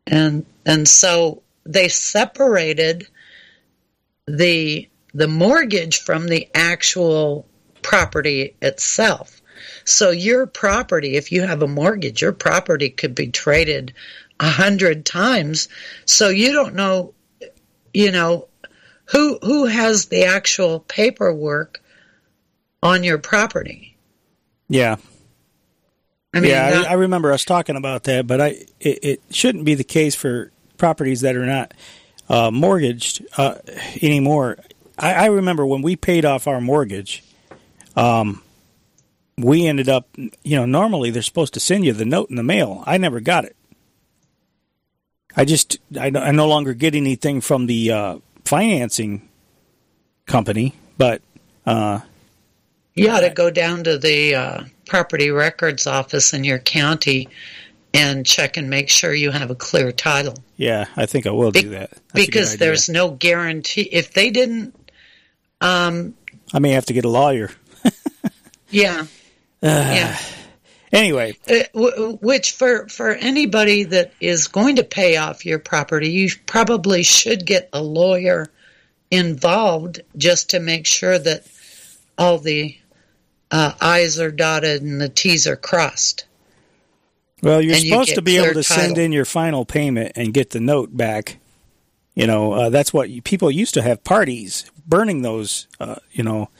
and 0.07 0.45
and 0.66 0.87
so 0.88 1.42
they 1.64 1.88
separated 1.88 3.07
the 4.28 4.88
the 5.14 5.28
mortgage 5.28 6.00
from 6.00 6.26
the 6.26 6.49
actual 6.54 7.47
property 7.82 8.54
itself. 8.61 9.40
So 9.85 10.11
your 10.11 10.47
property 10.47 11.16
if 11.16 11.32
you 11.32 11.42
have 11.42 11.62
a 11.62 11.68
mortgage 11.68 12.23
your 12.23 12.32
property 12.32 12.90
could 12.90 13.14
be 13.14 13.28
traded 13.28 13.94
a 14.40 14.49
hundred 14.49 15.06
times. 15.06 15.68
So 16.04 16.28
you 16.28 16.52
don't 16.52 16.75
know 16.75 17.14
you 17.94 18.12
know 18.12 18.49
who 19.06 19.38
who 19.42 19.66
has 19.66 20.06
the 20.06 20.25
actual 20.25 20.80
paperwork 20.80 21.80
on 22.82 23.02
your 23.02 23.18
property. 23.18 23.97
Yeah. 24.68 24.97
I 26.35 26.40
mean, 26.40 26.50
yeah, 26.50 26.70
that- 26.70 26.87
I, 26.88 26.90
I 26.90 26.94
remember 26.94 27.32
us 27.32 27.44
talking 27.44 27.76
about 27.76 28.04
that, 28.04 28.26
but 28.26 28.40
I 28.40 28.49
it, 28.80 28.99
it 29.02 29.23
shouldn't 29.30 29.64
be 29.64 29.75
the 29.75 29.85
case 29.85 30.14
for 30.14 30.52
properties 30.76 31.23
that 31.23 31.35
are 31.35 31.47
not 31.47 31.73
uh, 32.28 32.50
mortgaged 32.50 33.25
uh, 33.37 33.54
anymore. 34.02 34.58
I, 34.99 35.12
I 35.14 35.26
remember 35.26 35.64
when 35.66 35.82
we 35.82 35.97
paid 35.97 36.25
off 36.25 36.47
our 36.47 36.61
mortgage, 36.61 37.23
um, 37.97 38.42
we 39.37 39.66
ended 39.66 39.88
up, 39.88 40.08
you 40.16 40.56
know, 40.56 40.66
normally 40.66 41.11
they're 41.11 41.23
supposed 41.23 41.54
to 41.54 41.61
send 41.61 41.85
you 41.85 41.92
the 41.92 42.04
note 42.04 42.30
in 42.30 42.37
the 42.37 42.42
mail. 42.42 42.82
I 42.87 42.99
never 42.99 43.20
got 43.20 43.44
it. 43.44 43.54
I 45.37 45.44
just 45.44 45.78
I, 45.99 46.11
no- 46.11 46.20
I 46.20 46.32
no 46.32 46.49
longer 46.49 46.75
get 46.75 46.94
anything 46.94 47.40
from 47.40 47.66
the 47.66 47.92
uh, 47.92 48.18
financing 48.44 49.28
company, 50.26 50.75
but 50.97 51.23
uh, 51.64 52.00
You 52.94 53.11
ought 53.11 53.20
to 53.20 53.30
go 53.30 53.50
down 53.50 53.85
to 53.85 53.99
the 53.99 54.35
uh, 54.35 54.64
property 54.87 55.30
records 55.30 55.87
office 55.87 56.32
in 56.32 56.42
your 56.42 56.58
county 56.58 57.28
and 57.95 58.25
check 58.26 58.57
and 58.57 58.68
make 58.68 58.88
sure 58.88 59.12
you 59.14 59.30
have 59.30 59.50
a 59.50 59.54
clear 59.54 59.92
title. 59.92 60.35
yeah, 60.57 60.87
I 60.97 61.07
think 61.07 61.26
I 61.26 61.30
will 61.30 61.50
do 61.50 61.71
that 61.71 61.90
That's 62.12 62.26
because 62.26 62.57
there's 62.57 62.88
no 62.88 63.11
guarantee. 63.11 63.83
If 63.83 64.12
they 64.12 64.30
didn't, 64.30 64.75
um, 65.61 66.14
I 66.52 66.59
may 66.59 66.71
have 66.71 66.87
to 66.87 66.92
get 66.92 67.04
a 67.04 67.09
lawyer. 67.09 67.50
yeah, 68.71 69.07
yeah. 69.62 70.18
Anyway, 70.92 71.37
Uh, 71.50 71.64
w- 71.75 72.18
which 72.23 72.52
for 72.52 72.88
for 72.88 73.11
anybody 73.11 73.85
that 73.85 74.12
is 74.21 74.49
going 74.49 74.76
to 74.76 74.85
pay 74.85 75.16
off 75.16 75.45
your 75.45 75.59
property, 75.59 76.11
you 76.11 76.30
probably 76.47 77.02
should 77.02 77.45
get 77.45 77.68
a 77.73 77.83
lawyer 77.83 78.47
involved 79.11 80.00
just 80.16 80.50
to 80.50 80.61
make 80.61 80.87
sure 80.87 81.18
that 81.18 81.47
all 82.16 82.38
the 82.38 82.76
uh, 83.50 83.73
I's 83.80 84.18
are 84.18 84.30
dotted 84.30 84.83
and 84.83 85.00
the 85.00 85.09
T's 85.09 85.47
are 85.47 85.57
crossed. 85.57 86.25
Well, 87.42 87.61
you're 87.61 87.75
And 87.75 87.85
you 87.85 87.90
supposed 87.90 88.14
to 88.14 88.23
be 88.23 88.37
able 88.37 88.54
to 88.54 88.62
send 88.62 88.99
in 88.99 89.12
your 89.12 89.25
final 89.25 89.64
payment 89.64 90.12
and 90.16 90.35
get 90.35 90.50
the 90.50 90.61
note 90.61 90.97
back. 90.97 91.38
You 92.14 92.26
know, 92.26 92.52
uh, 92.52 92.71
that's 92.71 92.92
what 92.92 93.11
you, 93.11 93.23
people 93.23 93.50
used 93.50 93.75
to 93.75 93.83
have 93.83 94.02
parties 94.02 94.71
burning 94.87 95.23
those. 95.23 95.68
Uh, 95.78 95.97
you 96.11 96.25
know, 96.25 96.50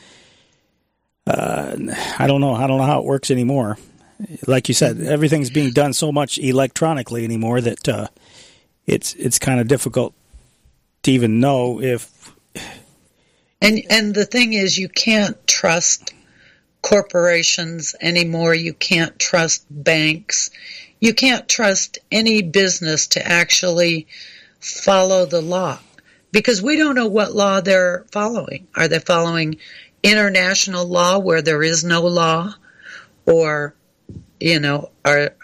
uh, 1.27 1.77
I 2.19 2.27
don't 2.27 2.41
know. 2.41 2.55
I 2.55 2.67
don't 2.67 2.79
know 2.79 2.87
how 2.87 3.01
it 3.01 3.05
works 3.05 3.31
anymore. 3.31 3.77
Like 4.47 4.69
you 4.69 4.75
said, 4.75 5.01
everything's 5.01 5.51
being 5.51 5.73
done 5.73 5.93
so 5.93 6.11
much 6.13 6.39
electronically 6.39 7.25
anymore 7.25 7.61
that 7.61 7.89
uh, 7.89 8.09
it's 8.87 9.15
it's 9.15 9.39
kind 9.39 9.61
of 9.61 9.69
difficult 9.69 10.15
to 11.03 11.13
even 11.13 11.41
know 11.41 11.81
if 11.81 12.35
And 13.61 13.83
and 13.91 14.15
the 14.15 14.25
thing 14.25 14.53
is, 14.53 14.79
you 14.79 14.89
can't 14.89 15.45
trust 15.47 16.13
corporations 16.83 17.95
anymore. 18.01 18.55
You 18.55 18.73
can't 18.73 19.19
trust 19.19 19.65
banks. 19.71 20.51
You 21.01 21.15
can't 21.15 21.49
trust 21.49 21.99
any 22.11 22.43
business 22.43 23.09
to 23.09 23.27
actually 23.27 24.07
follow 24.61 25.27
the 25.27 25.41
law 25.41 25.79
because 26.33 26.61
we 26.63 26.77
don't 26.77 26.95
know 26.95 27.07
what 27.07 27.35
law 27.35 27.61
they're 27.61 28.05
following. 28.11 28.67
Are 28.75 28.89
they 28.89 28.99
following 28.99 29.59
international 30.03 30.87
law 30.87 31.19
where 31.19 31.43
there 31.43 31.63
is 31.63 31.85
no 31.85 32.03
law, 32.03 32.55
or 33.27 33.75
you 34.41 34.61
know, 34.61 34.91
are 35.05 35.35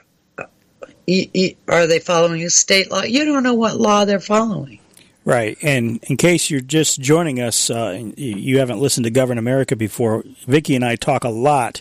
are 1.69 1.87
they 1.87 1.99
following 2.01 2.49
state 2.49 2.91
law? 2.91 3.03
You 3.03 3.25
don't 3.25 3.43
know 3.43 3.55
what 3.55 3.77
law 3.77 4.05
they're 4.05 4.21
following. 4.21 4.81
Right. 5.25 5.57
And 5.63 6.05
in 6.05 6.19
case 6.19 6.51
you're 6.51 6.61
just 6.61 7.01
joining 7.01 7.41
us, 7.41 7.71
uh, 7.71 8.11
you 8.17 8.59
haven't 8.59 8.81
listened 8.81 9.05
to 9.05 9.11
Govern 9.11 9.39
America 9.39 9.75
before, 9.75 10.23
Vicky 10.47 10.75
and 10.75 10.85
I 10.85 10.97
talk 10.97 11.25
a 11.25 11.31
lot 11.31 11.81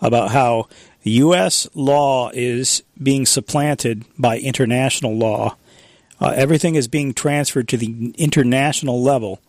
about 0.00 0.30
how 0.30 0.68
U.S. 1.02 1.68
law 1.74 2.30
is 2.32 2.84
being 3.02 3.26
supplanted 3.26 4.04
by 4.16 4.38
international 4.38 5.16
law. 5.16 5.56
Uh, 6.20 6.32
everything 6.36 6.76
is 6.76 6.86
being 6.86 7.12
transferred 7.12 7.68
to 7.68 7.76
the 7.76 8.14
international 8.16 9.02
level. 9.02 9.40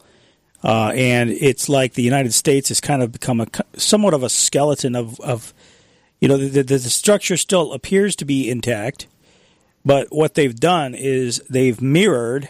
Uh, 0.64 0.92
and 0.96 1.30
it's 1.30 1.70
like 1.70 1.94
the 1.94 2.02
United 2.02 2.34
States 2.34 2.70
has 2.70 2.82
kind 2.82 3.04
of 3.04 3.12
become 3.12 3.40
a 3.40 3.48
somewhat 3.78 4.16
of 4.16 4.24
a 4.24 4.30
skeleton 4.30 4.96
of, 4.96 5.20
of 5.20 5.54
you 6.20 6.28
know, 6.28 6.38
the, 6.38 6.64
the, 6.64 6.64
the 6.64 6.90
structure 6.90 7.38
still 7.38 7.74
appears 7.74 8.16
to 8.16 8.26
be 8.26 8.50
intact, 8.50 9.06
but 9.86 10.08
what 10.10 10.34
they've 10.34 10.60
done 10.60 10.96
is 10.96 11.40
they've 11.48 11.80
mirrored 11.80 12.50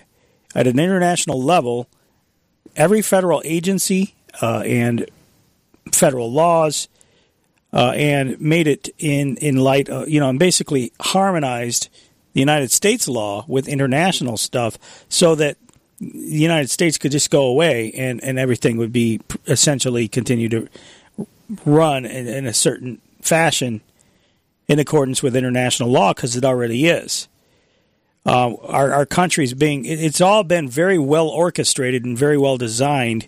at 0.56 0.68
an 0.68 0.80
international 0.80 1.42
level 1.42 1.88
every 2.76 3.02
federal 3.02 3.42
agency 3.46 4.16
uh, 4.42 4.60
and 4.66 5.10
federal 5.92 6.32
laws 6.32 6.88
uh, 7.74 7.92
and 7.96 8.40
made 8.40 8.68
it 8.68 8.90
in 8.98 9.38
in 9.38 9.58
light 9.58 9.90
of, 9.90 10.10
you 10.10 10.20
know 10.20 10.30
and 10.30 10.40
basically 10.40 10.92
harmonized 11.00 11.90
the 12.34 12.40
United 12.40 12.72
States 12.72 13.08
law 13.08 13.46
with 13.48 13.68
international 13.68 14.38
stuff 14.38 14.78
so 15.08 15.36
that 15.36 15.58
the 16.00 16.38
United 16.38 16.70
States 16.70 16.98
could 16.98 17.12
just 17.12 17.30
go 17.30 17.46
away 17.46 17.92
and, 17.94 18.22
and 18.24 18.38
everything 18.38 18.76
would 18.76 18.92
be 18.92 19.22
essentially 19.48 20.10
continue 20.10 20.50
to 20.50 20.68
run 21.66 22.06
in, 22.06 22.28
in 22.28 22.46
a 22.46 22.54
certain 22.54 23.00
fashion 23.22 23.80
in 24.68 24.80
accordance 24.80 25.24
with 25.24 25.36
international 25.36 25.90
law 25.90 26.14
because 26.14 26.36
it 26.36 26.44
already 26.44 26.88
is. 26.88 27.30
Uh, 28.25 28.55
our, 28.63 28.91
our 28.91 29.05
country's 29.05 29.53
being, 29.53 29.86
it's 29.86 30.20
all 30.20 30.44
been 30.44 30.67
very 30.67 30.98
well 30.98 31.27
orchestrated 31.27 32.05
and 32.05 32.17
very 32.17 32.38
well 32.38 32.58
designed 32.58 33.27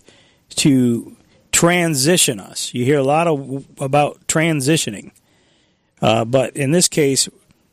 to 0.50 1.16
transition 1.52 2.40
us. 2.40 2.74
You 2.74 2.84
hear 2.84 2.98
a 2.98 3.04
lot 3.04 3.28
of 3.28 3.66
about 3.80 4.26
transitioning, 4.28 5.12
uh, 6.02 6.26
but 6.26 6.56
in 6.56 6.72
this 6.72 6.88
case, 6.88 7.30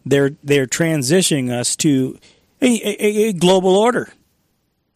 they're 0.07 0.33
they're 0.43 0.67
transitioning 0.67 1.51
us 1.51 1.77
to 1.77 2.19
a, 2.61 2.67
a, 2.67 3.29
a 3.29 3.33
global 3.33 3.77
order, 3.77 4.13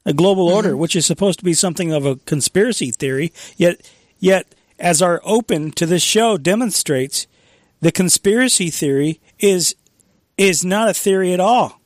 a 0.04 0.12
global 0.12 0.46
mm-hmm. 0.46 0.56
order, 0.56 0.76
which 0.76 0.96
is 0.96 1.06
supposed 1.06 1.38
to 1.38 1.44
be 1.44 1.54
something 1.54 1.92
of 1.92 2.04
a 2.04 2.16
conspiracy 2.16 2.90
theory. 2.90 3.32
Yet, 3.56 3.90
yet 4.18 4.54
as 4.78 5.02
our 5.02 5.20
open 5.24 5.70
to 5.72 5.86
this 5.86 6.02
show 6.02 6.36
demonstrates, 6.36 7.26
the 7.80 7.92
conspiracy 7.92 8.70
theory 8.70 9.20
is 9.38 9.74
is 10.36 10.64
not 10.64 10.88
a 10.88 10.94
theory 10.94 11.32
at 11.32 11.40
all. 11.40 11.77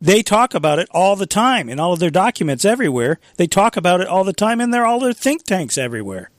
They 0.00 0.22
talk 0.22 0.54
about 0.54 0.78
it 0.78 0.88
all 0.90 1.16
the 1.16 1.26
time 1.26 1.68
in 1.68 1.80
all 1.80 1.94
of 1.94 2.00
their 2.00 2.10
documents 2.10 2.64
everywhere. 2.64 3.18
They 3.36 3.46
talk 3.46 3.76
about 3.76 4.00
it 4.00 4.08
all 4.08 4.24
the 4.24 4.32
time 4.32 4.60
in 4.60 4.70
their 4.70 4.84
all 4.84 5.00
their 5.00 5.12
think 5.12 5.44
tanks 5.44 5.78
everywhere. 5.78 6.30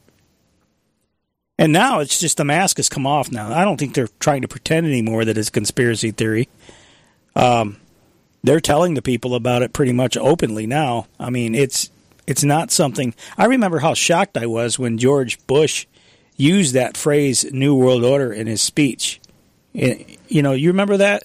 And 1.60 1.74
now 1.74 2.00
it's 2.00 2.20
just 2.20 2.38
the 2.38 2.46
mask 2.46 2.78
has 2.78 2.88
come 2.88 3.08
off 3.08 3.32
now. 3.32 3.52
I 3.52 3.66
don't 3.66 3.78
think 3.78 3.96
they're 3.96 4.10
trying 4.20 4.44
to 4.44 4.48
pretend 4.48 4.86
anymore 4.86 5.26
that 5.26 5.38
it's 5.38 5.50
conspiracy 5.50 6.12
theory. 6.12 6.50
Um, 7.36 7.78
they're 8.44 8.60
telling 8.60 8.94
the 8.94 9.02
people 9.02 9.34
about 9.34 9.64
it 9.64 9.74
pretty 9.74 9.92
much 9.92 10.16
openly 10.18 10.68
now. 10.68 11.08
I 11.20 11.32
mean, 11.32 11.56
it's 11.56 11.90
it's 12.28 12.44
not 12.44 12.72
something. 12.72 13.16
I 13.38 13.46
remember 13.46 13.80
how 13.80 13.96
shocked 13.96 14.38
I 14.38 14.46
was 14.46 14.78
when 14.78 15.00
George 15.00 15.46
Bush 15.48 15.88
used 16.36 16.76
that 16.76 16.96
phrase 16.96 17.52
"New 17.52 17.76
World 17.76 18.04
Order" 18.04 18.32
in 18.32 18.46
his 18.46 18.62
speech. 18.62 19.20
You 19.74 20.42
know, 20.44 20.54
you 20.54 20.70
remember 20.70 20.98
that? 20.98 21.24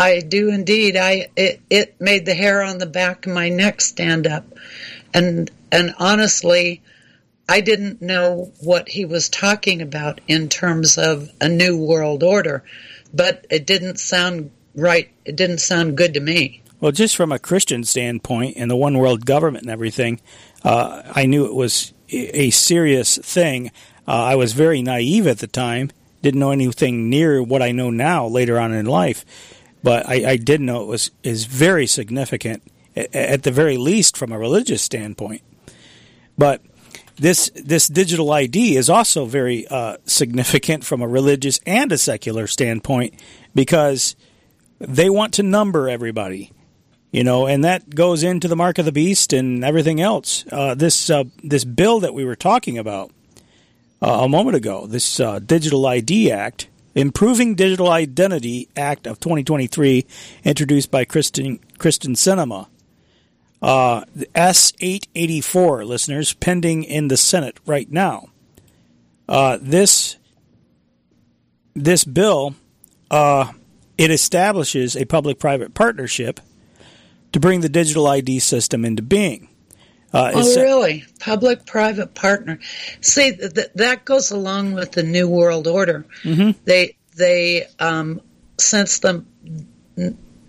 I 0.00 0.20
do 0.20 0.48
indeed. 0.48 0.96
I 0.96 1.28
it, 1.36 1.60
it 1.68 2.00
made 2.00 2.24
the 2.24 2.34
hair 2.34 2.62
on 2.62 2.78
the 2.78 2.86
back 2.86 3.26
of 3.26 3.34
my 3.34 3.50
neck 3.50 3.82
stand 3.82 4.26
up, 4.26 4.46
and 5.12 5.50
and 5.70 5.94
honestly, 5.98 6.80
I 7.46 7.60
didn't 7.60 8.00
know 8.00 8.50
what 8.60 8.88
he 8.88 9.04
was 9.04 9.28
talking 9.28 9.82
about 9.82 10.22
in 10.26 10.48
terms 10.48 10.96
of 10.96 11.28
a 11.38 11.50
new 11.50 11.76
world 11.76 12.22
order, 12.22 12.64
but 13.12 13.46
it 13.50 13.66
didn't 13.66 13.98
sound 13.98 14.50
right. 14.74 15.10
It 15.26 15.36
didn't 15.36 15.58
sound 15.58 15.98
good 15.98 16.14
to 16.14 16.20
me. 16.20 16.62
Well, 16.80 16.92
just 16.92 17.14
from 17.14 17.30
a 17.30 17.38
Christian 17.38 17.84
standpoint 17.84 18.56
and 18.56 18.70
the 18.70 18.76
one 18.76 18.96
world 18.96 19.26
government 19.26 19.64
and 19.64 19.70
everything, 19.70 20.22
uh, 20.64 21.02
I 21.14 21.26
knew 21.26 21.44
it 21.44 21.54
was 21.54 21.92
a 22.08 22.48
serious 22.48 23.18
thing. 23.18 23.70
Uh, 24.08 24.12
I 24.12 24.36
was 24.36 24.54
very 24.54 24.80
naive 24.80 25.26
at 25.26 25.40
the 25.40 25.46
time, 25.46 25.90
didn't 26.22 26.40
know 26.40 26.52
anything 26.52 27.10
near 27.10 27.42
what 27.42 27.60
I 27.60 27.72
know 27.72 27.90
now 27.90 28.26
later 28.26 28.58
on 28.58 28.72
in 28.72 28.86
life 28.86 29.26
but 29.82 30.08
I, 30.08 30.32
I 30.32 30.36
did 30.36 30.60
know 30.60 30.82
it 30.82 30.86
was 30.86 31.10
is 31.22 31.44
very 31.46 31.86
significant 31.86 32.62
at 32.96 33.42
the 33.42 33.50
very 33.50 33.76
least 33.76 34.16
from 34.16 34.32
a 34.32 34.38
religious 34.38 34.82
standpoint. 34.82 35.42
But 36.36 36.62
this 37.16 37.50
this 37.54 37.86
digital 37.86 38.32
ID 38.32 38.76
is 38.76 38.88
also 38.88 39.26
very 39.26 39.66
uh, 39.68 39.98
significant 40.06 40.84
from 40.84 41.02
a 41.02 41.08
religious 41.08 41.60
and 41.66 41.92
a 41.92 41.98
secular 41.98 42.46
standpoint 42.46 43.14
because 43.54 44.16
they 44.78 45.10
want 45.10 45.34
to 45.34 45.42
number 45.42 45.88
everybody, 45.88 46.50
you 47.10 47.22
know, 47.22 47.46
and 47.46 47.62
that 47.64 47.94
goes 47.94 48.22
into 48.22 48.48
the 48.48 48.56
mark 48.56 48.78
of 48.78 48.86
the 48.86 48.92
beast 48.92 49.34
and 49.34 49.62
everything 49.62 50.00
else. 50.00 50.46
Uh, 50.50 50.74
this 50.74 51.10
uh, 51.10 51.24
this 51.44 51.64
bill 51.64 52.00
that 52.00 52.14
we 52.14 52.24
were 52.24 52.36
talking 52.36 52.78
about 52.78 53.10
uh, 54.00 54.20
a 54.22 54.28
moment 54.28 54.56
ago, 54.56 54.86
this 54.86 55.20
uh, 55.20 55.38
Digital 55.40 55.86
ID 55.86 56.32
Act, 56.32 56.69
Improving 56.94 57.54
Digital 57.54 57.88
Identity 57.88 58.68
Act 58.76 59.06
of 59.06 59.20
2023, 59.20 60.06
introduced 60.44 60.90
by 60.90 61.04
Kristen, 61.04 61.58
Kyrsten 61.78 62.16
Sinema. 62.16 62.68
Uh, 63.62 64.04
S884, 64.34 65.86
listeners, 65.86 66.32
pending 66.34 66.82
in 66.82 67.08
the 67.08 67.16
Senate 67.16 67.58
right 67.66 67.90
now. 67.90 68.28
Uh, 69.28 69.58
this 69.60 70.16
this 71.74 72.04
bill 72.04 72.54
uh, 73.10 73.52
it 74.00 74.10
establishes 74.10 74.96
a 74.96 75.04
public-private 75.04 75.74
partnership 75.74 76.40
to 77.32 77.38
bring 77.38 77.60
the 77.60 77.68
digital 77.68 78.06
ID 78.06 78.38
system 78.38 78.82
into 78.82 79.02
being. 79.02 79.49
Uh, 80.12 80.32
oh, 80.34 80.56
really? 80.56 81.04
Public 81.20 81.66
private 81.66 82.14
partner. 82.14 82.58
See, 83.00 83.32
th- 83.32 83.70
that 83.74 84.04
goes 84.04 84.30
along 84.30 84.72
with 84.72 84.92
the 84.92 85.04
New 85.04 85.28
World 85.28 85.68
Order. 85.68 86.04
Mm-hmm. 86.24 86.58
They, 86.64 86.96
they, 87.16 87.66
um, 87.78 88.20
since 88.58 88.98
the 88.98 89.24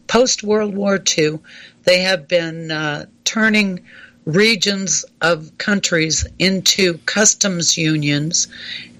post 0.07 0.43
World 0.43 0.75
War 0.75 0.99
II, 1.17 1.39
they 1.83 2.01
have 2.01 2.27
been 2.27 2.71
uh, 2.71 3.05
turning 3.23 3.81
regions 4.25 5.05
of 5.21 5.57
countries 5.57 6.25
into 6.39 6.97
customs 7.05 7.77
unions. 7.77 8.47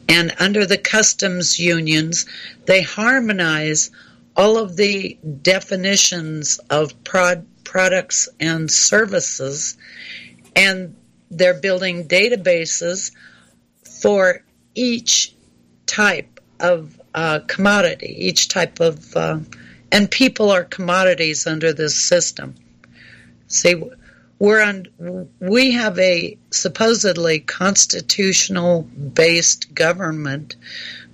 And 0.08 0.34
under 0.40 0.66
the 0.66 0.78
customs 0.78 1.60
unions, 1.60 2.26
they 2.66 2.82
harmonize 2.82 3.92
all 4.36 4.58
of 4.58 4.78
the 4.78 5.18
definitions 5.42 6.60
of 6.70 7.04
prod- 7.04 7.46
products 7.64 8.30
and 8.40 8.70
services 8.70 9.78
and 10.56 10.96
they're 11.30 11.54
building 11.54 12.08
databases 12.08 13.12
for 14.02 14.44
each 14.76 15.34
type 15.86 16.40
of 16.60 17.00
uh, 17.14 17.40
commodity, 17.48 18.16
each 18.28 18.48
type 18.48 18.80
of, 18.80 19.16
uh, 19.16 19.40
and 19.92 20.10
people 20.10 20.50
are 20.50 20.64
commodities 20.64 21.48
under 21.48 21.74
this 21.74 21.96
system. 21.96 22.56
See, 23.48 23.76
we're 24.40 24.64
on, 24.64 24.88
we 25.40 25.72
have 25.72 26.00
a 26.00 26.38
supposedly 26.50 27.40
constitutional 27.40 28.84
based 28.84 29.74
government, 29.74 30.56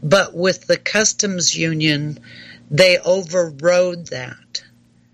but 0.02 0.34
with 0.34 0.68
the 0.68 0.78
customs 0.78 1.56
union, 1.56 2.20
they 2.70 3.00
overrode 3.00 4.08
that. 4.08 4.64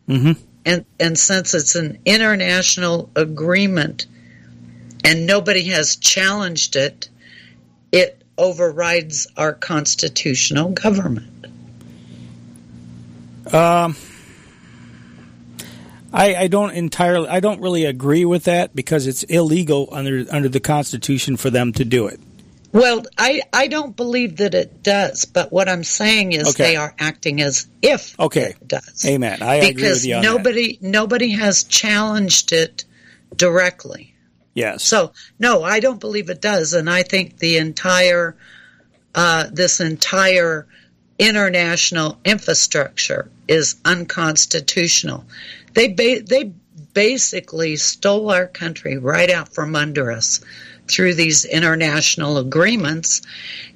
Mm-hmm. 0.08 0.34
And, 0.66 0.86
and 1.00 1.18
since 1.18 1.54
it's 1.54 1.76
an 1.76 2.00
international 2.06 3.10
agreement, 3.16 4.06
and 5.04 5.28
nobody 5.28 5.64
has 5.66 5.96
challenged 5.96 6.76
it, 6.76 7.10
it 7.92 8.22
overrides 8.38 9.28
our 9.38 9.54
constitutional 9.54 10.70
government. 10.70 11.48
Um, 13.52 13.96
I, 16.12 16.36
I 16.36 16.48
don't 16.48 16.72
entirely, 16.72 17.28
I 17.28 17.40
don't 17.40 17.62
really 17.62 17.86
agree 17.86 18.26
with 18.26 18.46
that 18.46 18.76
because 18.76 19.08
it's 19.08 19.24
illegal 19.24 19.90
under 19.92 20.26
under 20.32 20.50
the 20.50 20.60
Constitution 20.60 21.38
for 21.38 21.50
them 21.50 21.74
to 21.74 21.86
do 21.86 22.08
it. 22.08 22.20
Well, 22.72 23.04
I, 23.20 23.44
I 23.54 23.68
don't 23.68 23.96
believe 23.96 24.38
that 24.38 24.56
it 24.56 24.82
does, 24.82 25.26
but 25.26 25.52
what 25.52 25.70
I'm 25.70 25.84
saying 25.84 26.32
is 26.32 26.50
okay. 26.50 26.64
they 26.64 26.76
are 26.76 26.96
acting 26.98 27.40
as 27.40 27.68
if 27.84 28.20
okay. 28.20 28.56
it 28.60 28.68
does. 28.68 29.06
Amen. 29.06 29.44
I 29.44 29.72
because 29.72 30.08
nobody 30.08 30.78
that. 30.78 30.82
nobody 30.82 31.30
has 31.32 31.64
challenged 31.66 32.52
it 32.52 32.86
directly. 33.36 34.13
Yes. 34.54 34.84
So 34.84 35.14
no, 35.40 35.64
I 35.64 35.80
don't 35.80 36.00
believe 36.00 36.30
it 36.30 36.42
does, 36.42 36.74
and 36.74 36.90
I 36.90 37.04
think 37.04 37.38
the 37.38 37.58
entire 37.58 38.36
uh, 39.16 39.46
this 39.52 39.80
entire 39.80 40.68
international 41.20 42.20
infrastructure 42.26 43.30
is 43.48 43.76
unconstitutional. 43.86 45.26
They 45.74 45.88
ba- 45.88 46.22
they 46.22 46.52
basically 46.94 47.76
stole 47.76 48.30
our 48.32 48.48
country 48.48 48.98
right 48.98 49.32
out 49.32 49.54
from 49.54 49.76
under 49.76 50.12
us 50.12 50.42
through 50.88 51.16
these 51.16 51.46
international 51.46 52.38
agreements, 52.38 53.22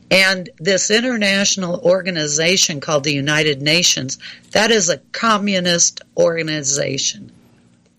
And 0.10 0.50
this 0.58 0.90
international 0.90 1.82
organization 1.82 2.80
called 2.80 3.04
the 3.04 3.14
United 3.14 3.62
Nations, 3.62 4.18
that 4.52 4.72
is 4.72 4.90
a 4.90 5.00
communist 5.12 6.02
organization. 6.16 7.32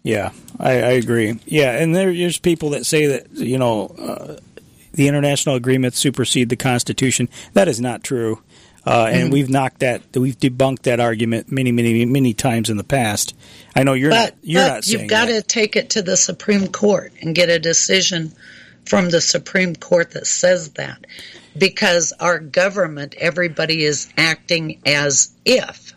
Yeah, 0.03 0.33
I, 0.59 0.71
I 0.71 0.91
agree. 0.93 1.39
Yeah, 1.45 1.73
and 1.73 1.95
there's 1.95 2.39
people 2.39 2.71
that 2.71 2.87
say 2.87 3.07
that, 3.07 3.31
you 3.33 3.59
know, 3.59 3.89
uh, 3.89 4.37
the 4.93 5.09
international 5.09 5.55
agreements 5.55 5.99
supersede 5.99 6.49
the 6.49 6.57
Constitution. 6.57 7.29
That 7.53 7.69
is 7.69 7.81
not 7.81 8.03
true. 8.03 8.41
Uh, 8.87 9.09
and 9.11 9.25
mm-hmm. 9.25 9.33
we've 9.33 9.51
knocked 9.51 9.81
that, 9.81 10.03
we've 10.15 10.39
debunked 10.39 10.83
that 10.83 10.99
argument 10.99 11.53
many, 11.53 11.73
many, 11.73 12.07
many 12.07 12.33
times 12.33 12.71
in 12.71 12.79
the 12.79 12.85
past. 12.85 13.37
I 13.77 13.83
know 13.83 13.93
you're 13.93 14.11
but, 14.11 14.35
not. 14.35 14.35
You're 14.43 14.63
but 14.63 14.69
not. 14.69 14.89
You've 14.89 15.11
got 15.11 15.27
to 15.27 15.43
take 15.43 15.77
it 15.77 15.91
to 15.91 16.03
the 16.03 16.17
Supreme 16.17 16.69
Court 16.69 17.13
and 17.21 17.35
get 17.35 17.51
a 17.51 17.59
decision 17.59 18.33
from 18.87 19.11
the 19.11 19.21
Supreme 19.21 19.77
Court 19.77 20.13
that 20.13 20.27
says 20.27 20.71
that, 20.71 21.05
because 21.59 22.15
our 22.19 22.39
government, 22.39 23.15
everybody 23.19 23.85
is 23.85 24.11
acting 24.17 24.81
as 24.87 25.33
if. 25.45 25.88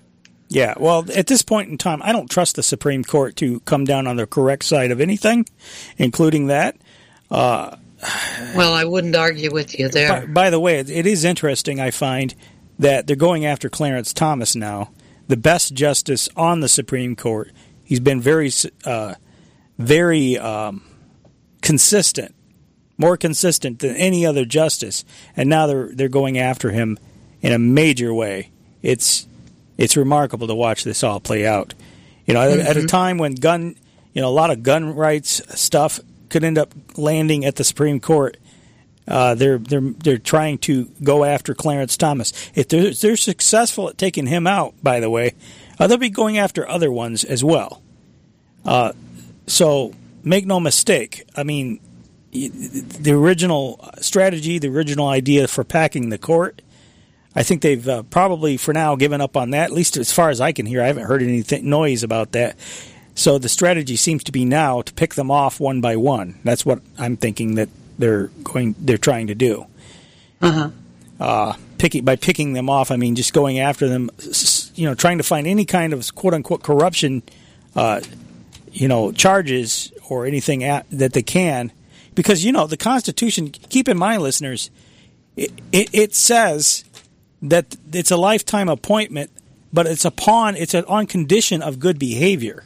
Yeah, 0.51 0.73
well, 0.77 1.05
at 1.15 1.27
this 1.27 1.43
point 1.43 1.69
in 1.69 1.77
time, 1.77 2.01
I 2.03 2.11
don't 2.11 2.29
trust 2.29 2.57
the 2.57 2.63
Supreme 2.63 3.05
Court 3.05 3.37
to 3.37 3.61
come 3.61 3.85
down 3.85 4.05
on 4.05 4.17
the 4.17 4.27
correct 4.27 4.65
side 4.65 4.91
of 4.91 4.99
anything, 4.99 5.45
including 5.97 6.47
that. 6.47 6.75
Uh, 7.31 7.77
well, 8.53 8.73
I 8.73 8.83
wouldn't 8.83 9.15
argue 9.15 9.49
with 9.49 9.79
you 9.79 9.87
there. 9.87 10.09
By, 10.09 10.25
by, 10.25 10.49
the 10.49 10.59
way, 10.59 10.79
it 10.79 11.07
is 11.07 11.23
interesting, 11.23 11.79
I 11.79 11.89
find, 11.89 12.35
that 12.77 13.07
they're 13.07 13.15
going 13.15 13.45
after 13.45 13.69
Clarence 13.69 14.11
Thomas 14.11 14.53
now, 14.53 14.91
the 15.29 15.37
best 15.37 15.73
justice 15.73 16.27
on 16.35 16.59
the 16.59 16.67
Supreme 16.67 17.15
Court. 17.15 17.49
He's 17.85 18.01
been 18.01 18.19
very, 18.19 18.51
uh, 18.83 19.13
very 19.77 20.37
um, 20.37 20.83
consistent, 21.61 22.35
more 22.97 23.15
consistent 23.15 23.79
than 23.79 23.95
any 23.95 24.25
other 24.25 24.43
justice, 24.43 25.05
and 25.33 25.47
now 25.49 25.65
they're 25.67 25.95
they're 25.95 26.09
going 26.09 26.37
after 26.37 26.71
him 26.71 26.99
in 27.41 27.53
a 27.53 27.59
major 27.59 28.13
way. 28.13 28.51
It's 28.81 29.27
it's 29.81 29.97
remarkable 29.97 30.47
to 30.47 30.55
watch 30.55 30.83
this 30.83 31.03
all 31.03 31.19
play 31.19 31.45
out. 31.45 31.73
You 32.25 32.35
know, 32.35 32.41
mm-hmm. 32.41 32.61
at 32.61 32.77
a 32.77 32.81
mm-hmm. 32.81 32.87
time 32.87 33.17
when 33.17 33.33
gun, 33.33 33.75
you 34.13 34.21
know, 34.21 34.29
a 34.29 34.31
lot 34.31 34.51
of 34.51 34.61
gun 34.61 34.95
rights 34.95 35.41
stuff 35.59 35.99
could 36.29 36.43
end 36.43 36.59
up 36.59 36.73
landing 36.97 37.45
at 37.45 37.55
the 37.55 37.63
Supreme 37.63 37.99
Court. 37.99 38.37
Uh, 39.07 39.33
they're 39.33 39.57
they're 39.57 39.81
they're 39.81 40.17
trying 40.19 40.59
to 40.59 40.85
go 41.03 41.25
after 41.25 41.55
Clarence 41.55 41.97
Thomas. 41.97 42.31
If 42.53 42.67
they're, 42.67 42.91
they're 42.91 43.17
successful 43.17 43.89
at 43.89 43.97
taking 43.97 44.27
him 44.27 44.45
out, 44.45 44.75
by 44.83 44.99
the 44.99 45.09
way, 45.09 45.33
uh, 45.79 45.87
they'll 45.87 45.97
be 45.97 46.11
going 46.11 46.37
after 46.37 46.69
other 46.69 46.91
ones 46.91 47.23
as 47.23 47.43
well. 47.43 47.81
Uh, 48.63 48.93
so 49.47 49.93
make 50.23 50.45
no 50.45 50.59
mistake. 50.59 51.23
I 51.35 51.41
mean, 51.41 51.79
the 52.31 53.13
original 53.13 53.89
strategy, 53.99 54.59
the 54.59 54.69
original 54.69 55.07
idea 55.07 55.47
for 55.47 55.63
packing 55.63 56.09
the 56.09 56.19
court. 56.19 56.61
I 57.35 57.43
think 57.43 57.61
they've 57.61 57.87
uh, 57.87 58.03
probably, 58.03 58.57
for 58.57 58.73
now, 58.73 58.95
given 58.95 59.21
up 59.21 59.37
on 59.37 59.51
that. 59.51 59.65
At 59.65 59.73
least 59.73 59.97
as 59.97 60.11
far 60.11 60.29
as 60.29 60.41
I 60.41 60.51
can 60.51 60.65
hear, 60.65 60.81
I 60.81 60.87
haven't 60.87 61.05
heard 61.05 61.21
any 61.21 61.43
noise 61.61 62.03
about 62.03 62.33
that. 62.33 62.57
So 63.15 63.37
the 63.37 63.49
strategy 63.49 63.95
seems 63.95 64.23
to 64.25 64.31
be 64.31 64.45
now 64.45 64.81
to 64.81 64.93
pick 64.93 65.15
them 65.15 65.31
off 65.31 65.59
one 65.59 65.81
by 65.81 65.95
one. 65.95 66.39
That's 66.43 66.65
what 66.65 66.81
I'm 66.97 67.17
thinking 67.17 67.55
that 67.55 67.69
they're 67.97 68.27
going, 68.43 68.75
they're 68.79 68.97
trying 68.97 69.27
to 69.27 69.35
do. 69.35 69.65
Uh-huh. 70.41 70.69
Uh 71.19 71.53
Picking 71.81 72.05
by 72.05 72.15
picking 72.15 72.53
them 72.53 72.69
off, 72.69 72.91
I 72.91 72.95
mean 72.95 73.15
just 73.15 73.33
going 73.33 73.57
after 73.57 73.87
them. 73.87 74.11
You 74.75 74.87
know, 74.87 74.93
trying 74.93 75.17
to 75.17 75.23
find 75.23 75.47
any 75.47 75.65
kind 75.65 75.93
of 75.93 76.13
quote 76.13 76.35
unquote 76.35 76.61
corruption, 76.61 77.23
uh, 77.75 78.01
you 78.71 78.87
know, 78.87 79.11
charges 79.11 79.91
or 80.07 80.27
anything 80.27 80.63
at, 80.63 80.85
that 80.91 81.13
they 81.13 81.23
can, 81.23 81.71
because 82.13 82.45
you 82.45 82.51
know 82.51 82.67
the 82.67 82.77
Constitution. 82.77 83.49
Keep 83.49 83.89
in 83.89 83.97
mind, 83.97 84.21
listeners, 84.21 84.69
it, 85.35 85.51
it, 85.71 85.89
it 85.91 86.13
says 86.13 86.83
that 87.41 87.75
it's 87.91 88.11
a 88.11 88.17
lifetime 88.17 88.69
appointment, 88.69 89.31
but 89.73 89.87
it's 89.87 90.05
upon 90.05 90.55
it's 90.55 90.75
on 90.75 91.07
condition 91.07 91.61
of 91.61 91.79
good 91.79 91.97
behavior. 91.97 92.63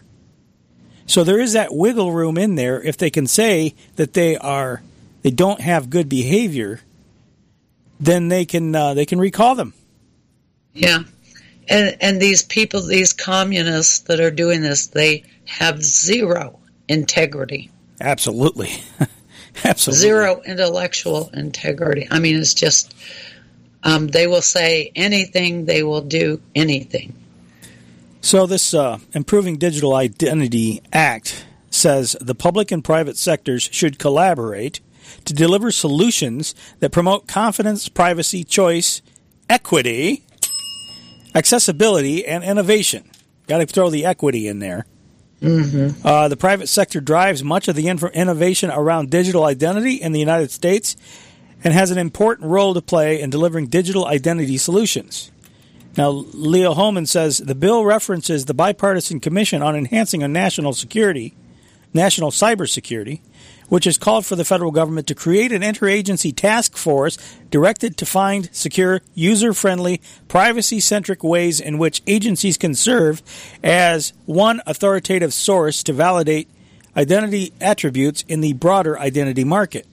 So 1.08 1.24
there 1.24 1.40
is 1.40 1.54
that 1.54 1.74
wiggle 1.74 2.12
room 2.12 2.38
in 2.38 2.56
there 2.56 2.82
if 2.82 2.98
they 2.98 3.10
can 3.10 3.28
say 3.28 3.76
that 3.96 4.14
they 4.14 4.38
are 4.38 4.82
they 5.22 5.32
don't 5.32 5.62
have 5.62 5.90
good 5.90 6.10
behavior, 6.10 6.82
then 8.00 8.28
they 8.28 8.46
can 8.46 8.76
uh, 8.76 8.94
they 8.94 9.06
can 9.06 9.20
recall 9.20 9.56
them. 9.56 9.74
Yeah, 10.74 11.04
and 11.70 11.98
and 12.02 12.22
these 12.22 12.44
people, 12.44 12.82
these 12.82 13.14
communists 13.14 14.00
that 14.02 14.20
are 14.20 14.32
doing 14.32 14.62
this, 14.62 14.88
they 14.88 15.24
have 15.46 15.82
zero 15.82 16.60
integrity. 16.88 17.72
Absolutely, 18.02 18.72
absolutely 19.64 20.00
zero 20.00 20.42
intellectual 20.46 21.30
integrity. 21.34 22.08
I 22.12 22.20
mean, 22.20 22.36
it's 22.36 22.54
just 22.54 22.94
um, 23.86 24.08
they 24.08 24.28
will 24.28 24.42
say 24.42 24.92
anything, 24.96 25.66
they 25.66 25.84
will 25.84 26.02
do 26.02 26.42
anything. 26.56 27.16
So, 28.20 28.48
this 28.48 28.74
uh, 28.74 28.98
Improving 29.14 29.58
Digital 29.58 29.94
Identity 29.94 30.82
Act 30.92 31.46
says 31.70 32.18
the 32.20 32.34
public 32.34 32.72
and 32.72 32.84
private 32.84 33.18
sectors 33.18 33.70
should 33.72 34.00
collaborate 34.00 34.82
to 35.26 35.34
deliver 35.34 35.72
solutions 35.72 36.56
that 36.80 36.92
promote 36.92 37.28
confidence, 37.28 37.88
privacy, 37.88 38.44
choice, 38.44 39.04
equity, 39.48 40.24
accessibility, 41.36 42.26
and 42.26 42.44
innovation. 42.44 43.10
Got 43.48 43.60
to 43.60 43.68
throw 43.68 43.92
the 43.92 44.06
equity 44.06 44.48
in 44.48 44.58
there. 44.58 44.88
Mm-hmm. 45.42 46.08
Uh, 46.08 46.28
the 46.28 46.38
private 46.38 46.68
sector 46.68 47.00
drives 47.00 47.44
much 47.44 47.68
of 47.68 47.76
the 47.76 47.88
innovation 47.88 48.72
around 48.72 49.12
digital 49.12 49.44
identity 49.44 49.96
in 49.96 50.12
the 50.12 50.20
United 50.20 50.50
States 50.50 50.96
and 51.66 51.74
has 51.74 51.90
an 51.90 51.98
important 51.98 52.48
role 52.48 52.76
to 52.76 52.82
play 52.82 53.20
in 53.20 53.32
delivering 53.32 53.66
digital 53.66 54.06
identity 54.06 54.56
solutions. 54.56 55.32
Now, 55.98 56.10
Leo 56.10 56.76
Hohmann 56.76 57.08
says 57.08 57.40
the 57.40 57.56
bill 57.56 57.84
references 57.84 58.46
the 58.46 58.54
bipartisan 58.54 59.20
commission 59.20 59.64
on 59.64 59.76
enhancing 59.76 60.20
national 60.32 60.74
security, 60.74 61.34
national 61.92 62.30
cybersecurity, 62.30 63.22
which 63.68 63.86
has 63.86 63.98
called 63.98 64.28
for 64.28 64.36
the 64.36 64.46
federal 64.46 64.70
government 64.70 65.08
to 65.08 65.16
create 65.16 65.52
an 65.52 65.64
interagency 65.64 66.36
task 66.36 66.78
force 66.78 67.18
directed 67.50 67.98
to 67.98 68.06
find 68.06 68.48
secure, 68.54 69.02
user 69.16 69.52
friendly, 69.52 70.02
privacy 70.28 70.80
centric 70.80 71.24
ways 71.24 71.60
in 71.60 71.80
which 71.80 72.04
agencies 72.06 72.58
can 72.58 72.76
serve 72.76 73.24
as 73.64 74.14
one 74.28 74.62
authoritative 74.68 75.34
source 75.34 75.82
to 75.82 75.94
validate 75.94 76.48
identity 76.96 77.54
attributes 77.60 78.24
in 78.28 78.42
the 78.42 78.54
broader 78.54 79.00
identity 79.00 79.44
market. 79.44 79.88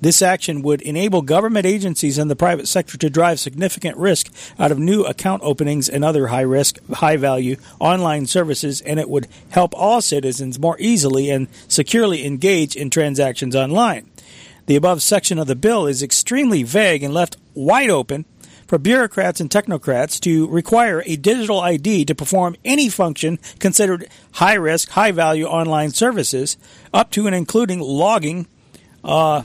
This 0.00 0.22
action 0.22 0.62
would 0.62 0.80
enable 0.80 1.20
government 1.20 1.66
agencies 1.66 2.16
and 2.16 2.30
the 2.30 2.36
private 2.36 2.66
sector 2.66 2.96
to 2.96 3.10
drive 3.10 3.38
significant 3.38 3.98
risk 3.98 4.32
out 4.58 4.72
of 4.72 4.78
new 4.78 5.02
account 5.02 5.42
openings 5.44 5.88
and 5.88 6.04
other 6.04 6.28
high 6.28 6.40
risk, 6.40 6.78
high 6.90 7.16
value 7.16 7.56
online 7.78 8.26
services, 8.26 8.80
and 8.80 8.98
it 8.98 9.10
would 9.10 9.28
help 9.50 9.74
all 9.76 10.00
citizens 10.00 10.58
more 10.58 10.76
easily 10.78 11.28
and 11.28 11.48
securely 11.68 12.24
engage 12.24 12.76
in 12.76 12.88
transactions 12.88 13.54
online. 13.54 14.08
The 14.66 14.76
above 14.76 15.02
section 15.02 15.38
of 15.38 15.48
the 15.48 15.56
bill 15.56 15.86
is 15.86 16.02
extremely 16.02 16.62
vague 16.62 17.02
and 17.02 17.12
left 17.12 17.36
wide 17.54 17.90
open 17.90 18.24
for 18.66 18.78
bureaucrats 18.78 19.40
and 19.40 19.50
technocrats 19.50 20.20
to 20.20 20.46
require 20.46 21.02
a 21.04 21.16
digital 21.16 21.60
ID 21.60 22.04
to 22.04 22.14
perform 22.14 22.56
any 22.64 22.88
function 22.88 23.38
considered 23.58 24.08
high 24.34 24.54
risk, 24.54 24.90
high 24.90 25.10
value 25.10 25.44
online 25.44 25.90
services, 25.90 26.56
up 26.94 27.10
to 27.10 27.26
and 27.26 27.34
including 27.34 27.80
logging. 27.80 28.46
Uh, 29.02 29.42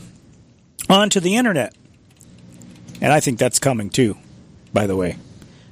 onto 0.89 1.19
the 1.19 1.35
internet. 1.35 1.73
And 3.01 3.11
I 3.11 3.19
think 3.19 3.39
that's 3.39 3.59
coming 3.59 3.89
too, 3.89 4.17
by 4.73 4.87
the 4.87 4.95
way. 4.95 5.17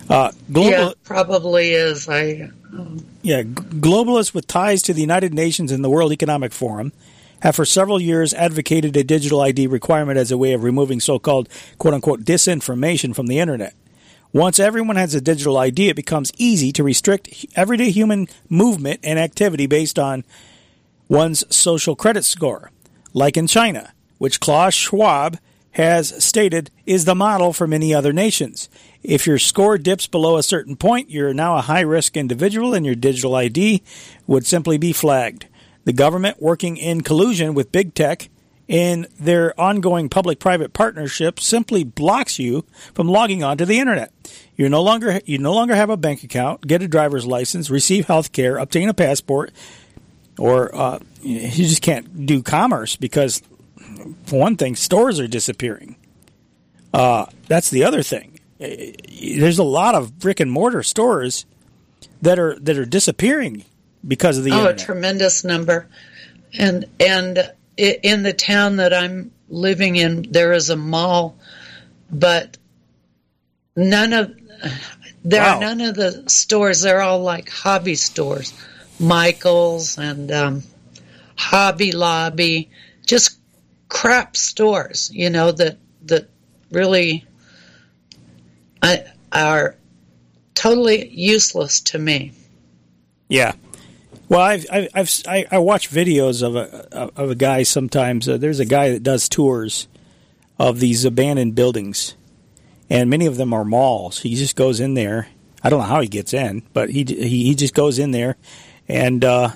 Uh, 0.10 0.32
global, 0.52 0.70
yeah, 0.70 0.92
probably 1.04 1.72
is. 1.72 2.10
I 2.10 2.50
um, 2.74 3.06
yeah, 3.22 3.44
globalists 3.44 4.34
with 4.34 4.48
ties 4.48 4.82
to 4.84 4.94
the 4.94 5.02
United 5.02 5.34
Nations 5.34 5.72
and 5.72 5.84
the 5.84 5.90
World 5.90 6.12
Economic 6.12 6.52
Forum 6.52 6.92
have 7.40 7.56
for 7.56 7.66
several 7.66 8.02
years 8.02 8.34
advocated 8.34 8.96
a 8.98 9.04
digital 9.04 9.42
ID 9.42 9.68
requirement 9.68 10.18
as 10.18 10.32
a 10.32 10.38
way 10.38 10.54
of 10.54 10.64
removing 10.64 11.00
so-called 11.00 11.48
"quote 11.78 11.94
unquote" 11.94 12.26
disinformation 12.26 13.16
from 13.16 13.28
the 13.28 13.40
internet. 13.40 13.74
Once 14.34 14.60
everyone 14.60 14.96
has 14.96 15.16
a 15.16 15.22
digital 15.22 15.58
ID, 15.58 15.90
it 15.90 15.96
becomes 15.96 16.34
easy 16.38 16.72
to 16.74 16.84
restrict 16.84 17.46
everyday 17.56 17.92
human 17.92 18.28
movement 18.50 19.00
and 19.04 19.20
activity 19.20 19.68
based 19.68 19.98
on 19.98 20.26
one's 21.08 21.46
social 21.56 21.96
credit 21.96 22.26
score, 22.26 22.72
like 23.14 23.38
in 23.38 23.48
China 23.48 23.94
which 24.18 24.40
Klaus 24.40 24.74
Schwab 24.74 25.38
has 25.74 26.24
stated 26.24 26.70
is 26.86 27.06
the 27.06 27.16
model 27.16 27.52
for 27.52 27.68
many 27.68 27.94
other 27.94 28.14
nations. 28.14 28.70
If 29.02 29.26
your 29.26 29.40
score 29.40 29.78
dips 29.78 30.08
below 30.08 30.38
a 30.38 30.44
certain 30.44 30.76
point, 30.76 31.10
you're 31.10 31.34
now 31.34 31.58
a 31.58 31.62
high 31.62 31.82
risk 31.82 32.16
individual 32.16 32.74
and 32.74 32.86
your 32.86 32.96
digital 32.96 33.36
ID 33.36 33.82
would 34.28 34.46
simply 34.46 34.78
be 34.78 34.94
flagged. 34.94 35.48
The 35.86 35.94
government, 35.94 36.42
working 36.42 36.78
in 36.78 37.02
collusion 37.02 37.54
with 37.54 37.72
big 37.72 37.94
tech 37.94 38.30
in 38.68 39.08
their 39.20 39.60
ongoing 39.60 40.10
public 40.10 40.40
private 40.40 40.74
partnership, 40.74 41.40
simply 41.40 41.84
blocks 41.84 42.40
you 42.40 42.66
from 42.94 43.08
logging 43.08 43.44
onto 43.44 43.66
the 43.66 43.80
internet. 43.80 44.14
You 44.56 44.70
no 44.70 44.82
longer 44.82 45.20
you 45.26 45.40
no 45.40 45.54
longer 45.54 45.76
have 45.76 45.90
a 45.90 45.98
bank 45.98 46.24
account, 46.24 46.66
get 46.66 46.82
a 46.82 46.88
driver's 46.88 47.26
license, 47.26 47.70
receive 47.70 48.06
health 48.06 48.32
care, 48.32 48.58
obtain 48.58 48.88
a 48.88 48.94
passport, 48.94 49.52
or 50.38 50.74
uh, 50.74 51.00
you 51.22 51.50
just 51.50 51.82
can't 51.82 52.26
do 52.26 52.42
commerce 52.42 52.96
because 52.96 53.42
for 54.26 54.40
one 54.40 54.56
thing, 54.58 54.76
stores 54.76 55.20
are 55.20 55.28
disappearing. 55.28 55.96
Uh, 56.94 57.26
that's 57.48 57.70
the 57.70 57.84
other 57.84 58.04
thing. 58.04 58.40
Uh, 58.62 58.68
There's 59.40 59.60
a 59.60 59.64
lot 59.64 59.96
of 59.96 60.20
brick 60.20 60.40
and 60.40 60.52
mortar 60.52 60.84
stores 60.84 61.46
that 62.22 62.40
are 62.40 62.58
that 62.60 62.78
are 62.78 62.86
disappearing 62.86 63.66
because 64.08 64.38
of 64.38 64.44
the 64.44 64.52
oh, 64.52 64.68
a 64.68 64.76
tremendous 64.76 65.44
number. 65.44 65.88
And 66.58 66.86
and 67.00 67.52
in 67.78 68.24
the 68.24 68.34
town 68.34 68.76
that 68.78 68.94
I'm 68.94 69.32
living 69.50 69.96
in, 69.96 70.28
there 70.32 70.54
is 70.54 70.70
a 70.70 70.76
mall, 70.76 71.36
but 72.12 72.58
none 73.76 74.14
of 74.14 74.34
there 75.26 75.42
Wow. 75.42 75.58
are 75.58 75.60
none 75.62 75.82
of 75.82 75.96
the 75.96 76.30
stores. 76.30 76.82
They're 76.82 77.02
all 77.02 77.20
like 77.22 77.50
hobby 77.50 77.96
stores, 77.96 78.54
Michaels 79.00 79.98
and 79.98 80.32
um, 80.32 80.64
Hobby 81.36 81.92
Lobby, 81.92 82.70
just 83.06 83.40
crap 83.94 84.36
stores. 84.36 85.12
You 85.14 85.30
know 85.30 85.52
that 85.52 85.78
that 86.08 86.28
really 86.72 87.26
are 89.32 89.76
totally 90.56 91.08
useless 91.10 91.80
to 91.82 92.00
me. 92.00 92.34
Yeah. 93.30 93.54
Well, 94.28 94.42
I've, 94.42 94.66
I've, 94.72 94.90
I've 94.94 95.12
I, 95.28 95.46
I 95.52 95.58
watch 95.60 95.90
videos 95.90 96.42
of 96.42 96.56
a 96.56 97.12
of 97.16 97.30
a 97.30 97.36
guy 97.36 97.64
sometimes. 97.64 98.28
Uh, 98.28 98.38
there's 98.38 98.60
a 98.60 98.66
guy 98.66 98.90
that 98.90 99.04
does 99.04 99.30
tours 99.30 99.88
of 100.58 100.80
these 100.80 101.06
abandoned 101.06 101.56
buildings, 101.56 102.16
and 102.90 103.10
many 103.10 103.28
of 103.28 103.38
them 103.38 103.54
are 103.54 103.64
malls. 103.64 104.20
He 104.22 104.36
just 104.36 104.56
goes 104.56 104.80
in 104.80 104.96
there. 104.96 105.28
I 105.64 105.70
don't 105.70 105.80
know 105.80 105.86
how 105.86 106.02
he 106.02 106.08
gets 106.08 106.34
in, 106.34 106.64
but 106.74 106.90
he 106.90 107.04
he, 107.04 107.46
he 107.46 107.56
just 107.56 107.76
goes 107.76 108.00
in 108.00 108.12
there, 108.12 108.38
and 108.88 109.24
uh, 109.24 109.52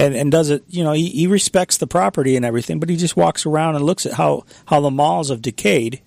and 0.00 0.16
and 0.16 0.32
does 0.32 0.50
it. 0.50 0.64
You 0.68 0.84
know, 0.84 0.92
he, 0.92 1.08
he 1.08 1.26
respects 1.26 1.76
the 1.78 1.86
property 1.86 2.36
and 2.36 2.44
everything, 2.44 2.80
but 2.80 2.88
he 2.88 2.96
just 2.96 3.16
walks 3.16 3.46
around 3.46 3.76
and 3.76 3.84
looks 3.84 4.06
at 4.06 4.14
how 4.14 4.44
how 4.66 4.80
the 4.80 4.90
malls 4.90 5.28
have 5.30 5.42
decayed, 5.42 6.00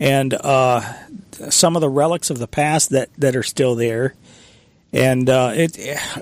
and 0.00 0.34
uh, 0.34 0.80
some 1.50 1.76
of 1.76 1.80
the 1.80 1.88
relics 1.88 2.30
of 2.30 2.38
the 2.38 2.48
past 2.48 2.90
that 2.90 3.08
that 3.18 3.36
are 3.36 3.42
still 3.42 3.74
there 3.74 4.14
and 4.92 5.30
uh, 5.30 5.52
it 5.54 5.78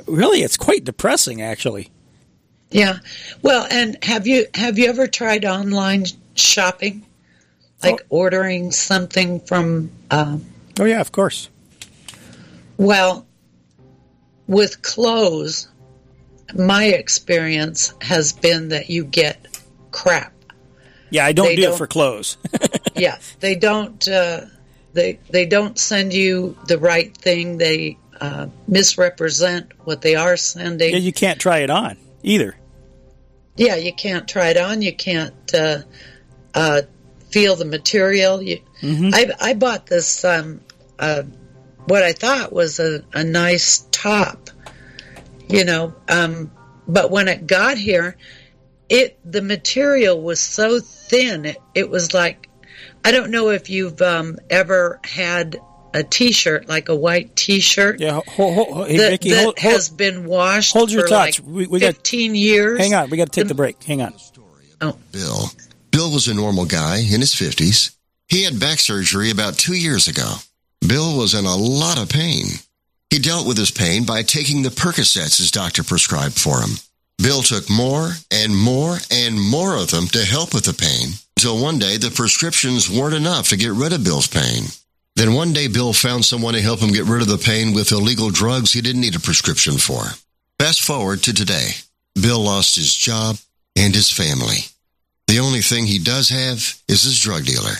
really 0.06 0.42
it's 0.42 0.56
quite 0.56 0.84
depressing 0.84 1.42
actually. 1.42 1.90
Yeah. 2.70 2.98
Well, 3.42 3.66
and 3.70 3.96
have 4.04 4.26
you 4.26 4.46
have 4.54 4.78
you 4.78 4.86
ever 4.88 5.08
tried 5.08 5.44
online 5.44 6.04
shopping, 6.36 7.04
like 7.82 8.00
ordering 8.08 8.70
something 8.70 9.40
from? 9.40 9.90
Uh, 10.10 10.38
Oh 10.78 10.84
yeah, 10.84 11.00
of 11.00 11.10
course. 11.12 11.50
well, 12.76 13.26
with 14.46 14.80
clothes, 14.82 15.68
my 16.56 16.84
experience 16.86 17.94
has 18.00 18.32
been 18.32 18.68
that 18.68 18.90
you 18.90 19.04
get 19.04 19.46
crap. 19.90 20.32
Yeah, 21.10 21.24
I 21.26 21.32
don't 21.32 21.46
They 21.46 21.56
do 21.56 21.62
don't- 21.62 21.74
it 21.74 21.78
for 21.78 21.86
clothes. 21.86 22.36
yeah, 22.96 23.18
they 23.40 23.54
don't. 23.56 24.06
Uh, 24.08 24.42
they 24.92 25.18
they 25.30 25.46
don't 25.46 25.78
send 25.78 26.12
you 26.12 26.56
the 26.66 26.78
right 26.78 27.16
thing. 27.16 27.58
They 27.58 27.98
uh, 28.20 28.48
misrepresent 28.68 29.72
what 29.84 30.02
they 30.02 30.14
are 30.14 30.36
sending. 30.36 30.90
yeah, 30.92 30.98
you 30.98 31.12
can't 31.12 31.40
try 31.40 31.58
it 31.58 31.70
on 31.70 31.96
either. 32.22 32.56
Yeah, 33.56 33.76
you 33.76 33.92
can't 33.92 34.28
try 34.28 34.48
it 34.50 34.56
on. 34.56 34.82
You 34.82 34.94
can't 34.94 35.54
uh, 35.54 35.78
uh, 36.54 36.82
feel 37.30 37.56
the 37.56 37.64
material. 37.64 38.40
You, 38.42 38.60
I, 38.82 39.30
I 39.40 39.54
bought 39.54 39.86
this 39.86 40.24
um, 40.24 40.60
uh, 40.98 41.22
what 41.86 42.02
I 42.02 42.12
thought 42.12 42.52
was 42.52 42.78
a, 42.78 43.02
a 43.12 43.24
nice 43.24 43.86
top, 43.90 44.50
you 45.50 45.64
know, 45.64 45.94
um, 46.08 46.50
but 46.88 47.10
when 47.10 47.28
it 47.28 47.46
got 47.46 47.76
here, 47.78 48.16
it 48.88 49.18
the 49.30 49.42
material 49.42 50.20
was 50.20 50.40
so 50.40 50.80
thin. 50.80 51.44
It, 51.46 51.56
it 51.74 51.90
was 51.90 52.14
like 52.14 52.48
I 53.04 53.12
don't 53.12 53.30
know 53.30 53.50
if 53.50 53.70
you've 53.70 54.00
um, 54.02 54.38
ever 54.48 55.00
had 55.04 55.58
a 55.92 56.02
T-shirt 56.04 56.68
like 56.68 56.88
a 56.88 56.94
white 56.94 57.34
T-shirt. 57.34 58.00
Yeah, 58.00 58.20
hold, 58.28 58.54
hold, 58.54 58.68
hold, 58.68 58.88
hey, 58.88 58.96
that, 58.98 59.10
Vicky, 59.10 59.30
that 59.30 59.42
hold, 59.42 59.58
hold- 59.58 59.72
has 59.74 59.88
been 59.88 60.24
washed 60.24 60.72
hold 60.72 60.90
your 60.92 61.02
for 61.02 61.08
thoughts. 61.08 61.40
like 61.40 61.48
We- 61.48 61.66
we 61.66 61.80
got- 61.80 61.94
15 61.96 62.34
years. 62.36 62.78
hang 62.78 62.94
on, 62.94 63.10
we 63.10 63.16
got 63.16 63.32
to 63.32 63.40
take 63.40 63.48
the 63.48 63.54
break. 63.54 63.82
Hang 63.82 64.00
on. 64.02 64.14
Oh. 64.80 64.96
Bill. 65.12 65.50
Bill 65.90 66.12
was 66.12 66.28
a 66.28 66.34
normal 66.34 66.64
guy 66.64 66.98
in 66.98 67.20
his 67.20 67.34
50s. 67.34 67.90
He 68.28 68.44
had 68.44 68.60
back 68.60 68.78
surgery 68.78 69.30
about 69.30 69.58
two 69.58 69.74
years 69.74 70.06
ago. 70.06 70.36
Bill 70.86 71.16
was 71.18 71.34
in 71.34 71.44
a 71.44 71.56
lot 71.56 72.00
of 72.00 72.08
pain. 72.08 72.46
He 73.10 73.18
dealt 73.18 73.46
with 73.46 73.58
his 73.58 73.70
pain 73.70 74.04
by 74.04 74.22
taking 74.22 74.62
the 74.62 74.70
Percocets 74.70 75.38
his 75.38 75.50
doctor 75.50 75.82
prescribed 75.82 76.38
for 76.38 76.60
him. 76.60 76.76
Bill 77.18 77.42
took 77.42 77.68
more 77.68 78.12
and 78.30 78.56
more 78.56 78.98
and 79.10 79.38
more 79.38 79.76
of 79.76 79.90
them 79.90 80.06
to 80.08 80.24
help 80.24 80.54
with 80.54 80.64
the 80.64 80.72
pain 80.72 81.14
until 81.36 81.62
one 81.62 81.78
day 81.78 81.96
the 81.96 82.10
prescriptions 82.10 82.88
weren't 82.88 83.14
enough 83.14 83.48
to 83.48 83.56
get 83.56 83.72
rid 83.72 83.92
of 83.92 84.04
Bill's 84.04 84.26
pain. 84.26 84.64
Then 85.16 85.34
one 85.34 85.52
day 85.52 85.68
Bill 85.68 85.92
found 85.92 86.24
someone 86.24 86.54
to 86.54 86.60
help 86.60 86.80
him 86.80 86.92
get 86.92 87.04
rid 87.04 87.20
of 87.20 87.28
the 87.28 87.36
pain 87.36 87.74
with 87.74 87.92
illegal 87.92 88.30
drugs 88.30 88.72
he 88.72 88.80
didn't 88.80 89.00
need 89.00 89.16
a 89.16 89.20
prescription 89.20 89.76
for. 89.76 90.02
Fast 90.58 90.82
forward 90.82 91.22
to 91.24 91.34
today. 91.34 91.70
Bill 92.14 92.40
lost 92.40 92.76
his 92.76 92.94
job 92.94 93.36
and 93.76 93.94
his 93.94 94.10
family. 94.10 94.58
The 95.26 95.40
only 95.40 95.60
thing 95.60 95.86
he 95.86 95.98
does 95.98 96.28
have 96.28 96.74
is 96.88 97.02
his 97.02 97.20
drug 97.20 97.44
dealer. 97.44 97.76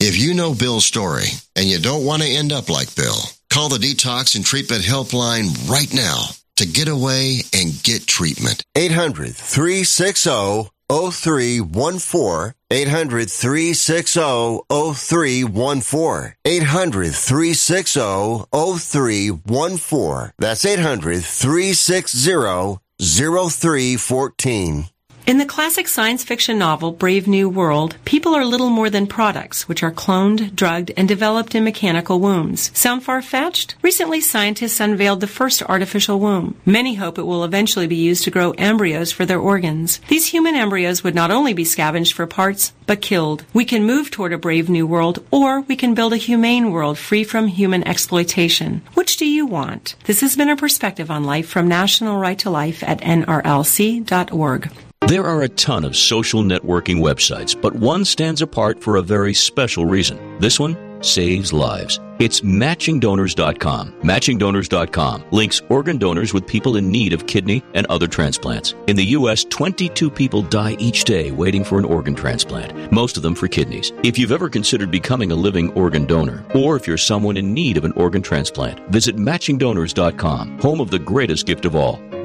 If 0.00 0.18
you 0.18 0.34
know 0.34 0.54
Bill's 0.54 0.84
story 0.84 1.26
and 1.54 1.66
you 1.66 1.78
don't 1.78 2.04
want 2.04 2.22
to 2.22 2.28
end 2.28 2.52
up 2.52 2.68
like 2.68 2.94
Bill, 2.94 3.16
call 3.56 3.68
the 3.70 3.78
Detox 3.78 4.36
and 4.36 4.44
Treatment 4.44 4.82
Helpline 4.82 5.66
right 5.66 5.90
now 5.94 6.26
to 6.56 6.66
get 6.66 6.88
away 6.88 7.40
and 7.54 7.82
get 7.82 8.06
treatment. 8.06 8.62
800 8.76 9.34
360 9.34 10.68
0314. 10.90 12.52
800 12.70 13.30
360 13.30 14.20
0314. 14.68 16.34
800 16.44 17.14
360 17.14 18.44
0314. 18.52 20.32
That's 20.38 20.66
800 20.66 21.24
360 21.24 22.78
0314. 23.00 24.84
In 25.26 25.38
the 25.38 25.44
classic 25.44 25.88
science 25.88 26.22
fiction 26.22 26.56
novel 26.56 26.92
Brave 26.92 27.26
New 27.26 27.48
World, 27.48 27.96
people 28.04 28.32
are 28.36 28.44
little 28.44 28.70
more 28.70 28.88
than 28.88 29.08
products, 29.08 29.66
which 29.68 29.82
are 29.82 29.90
cloned, 29.90 30.54
drugged, 30.54 30.92
and 30.96 31.08
developed 31.08 31.56
in 31.56 31.64
mechanical 31.64 32.20
wombs. 32.20 32.70
Sound 32.78 33.02
far-fetched? 33.02 33.74
Recently, 33.82 34.20
scientists 34.20 34.78
unveiled 34.78 35.20
the 35.20 35.26
first 35.26 35.64
artificial 35.64 36.20
womb. 36.20 36.56
Many 36.64 36.94
hope 36.94 37.18
it 37.18 37.26
will 37.26 37.42
eventually 37.42 37.88
be 37.88 37.96
used 37.96 38.22
to 38.22 38.30
grow 38.30 38.52
embryos 38.52 39.10
for 39.10 39.26
their 39.26 39.40
organs. 39.40 40.00
These 40.06 40.28
human 40.28 40.54
embryos 40.54 41.02
would 41.02 41.16
not 41.16 41.32
only 41.32 41.54
be 41.54 41.64
scavenged 41.64 42.12
for 42.12 42.28
parts, 42.28 42.72
but 42.86 43.02
killed. 43.02 43.42
We 43.52 43.64
can 43.64 43.82
move 43.82 44.12
toward 44.12 44.32
a 44.32 44.38
brave 44.38 44.68
new 44.68 44.86
world, 44.86 45.26
or 45.32 45.62
we 45.62 45.74
can 45.74 45.94
build 45.94 46.12
a 46.12 46.18
humane 46.18 46.70
world 46.70 46.98
free 46.98 47.24
from 47.24 47.48
human 47.48 47.82
exploitation. 47.82 48.82
Which 48.94 49.16
do 49.16 49.26
you 49.26 49.44
want? 49.44 49.96
This 50.04 50.20
has 50.20 50.36
been 50.36 50.50
a 50.50 50.56
perspective 50.56 51.10
on 51.10 51.24
life 51.24 51.48
from 51.48 51.66
National 51.66 52.16
Right 52.16 52.38
to 52.38 52.48
Life 52.48 52.84
at 52.84 53.00
nrlc.org. 53.00 54.70
There 55.06 55.24
are 55.24 55.42
a 55.42 55.48
ton 55.48 55.84
of 55.84 55.94
social 55.94 56.42
networking 56.42 56.96
websites, 56.96 57.54
but 57.60 57.76
one 57.76 58.04
stands 58.04 58.42
apart 58.42 58.82
for 58.82 58.96
a 58.96 59.02
very 59.02 59.34
special 59.34 59.86
reason. 59.86 60.40
This 60.40 60.58
one 60.58 60.76
saves 61.00 61.52
lives. 61.52 62.00
It's 62.18 62.40
matchingdonors.com. 62.40 63.92
Matchingdonors.com 64.02 65.24
links 65.30 65.62
organ 65.68 65.98
donors 65.98 66.34
with 66.34 66.44
people 66.44 66.76
in 66.76 66.90
need 66.90 67.12
of 67.12 67.28
kidney 67.28 67.62
and 67.74 67.86
other 67.86 68.08
transplants. 68.08 68.74
In 68.88 68.96
the 68.96 69.04
U.S., 69.04 69.44
22 69.44 70.10
people 70.10 70.42
die 70.42 70.74
each 70.80 71.04
day 71.04 71.30
waiting 71.30 71.62
for 71.62 71.78
an 71.78 71.84
organ 71.84 72.16
transplant, 72.16 72.90
most 72.90 73.16
of 73.16 73.22
them 73.22 73.36
for 73.36 73.46
kidneys. 73.46 73.92
If 74.02 74.18
you've 74.18 74.32
ever 74.32 74.48
considered 74.48 74.90
becoming 74.90 75.30
a 75.30 75.36
living 75.36 75.72
organ 75.74 76.06
donor, 76.06 76.44
or 76.52 76.74
if 76.74 76.84
you're 76.84 76.96
someone 76.96 77.36
in 77.36 77.54
need 77.54 77.76
of 77.76 77.84
an 77.84 77.92
organ 77.92 78.22
transplant, 78.22 78.80
visit 78.88 79.14
matchingdonors.com, 79.14 80.58
home 80.58 80.80
of 80.80 80.90
the 80.90 80.98
greatest 80.98 81.46
gift 81.46 81.64
of 81.64 81.76
all, 81.76 82.00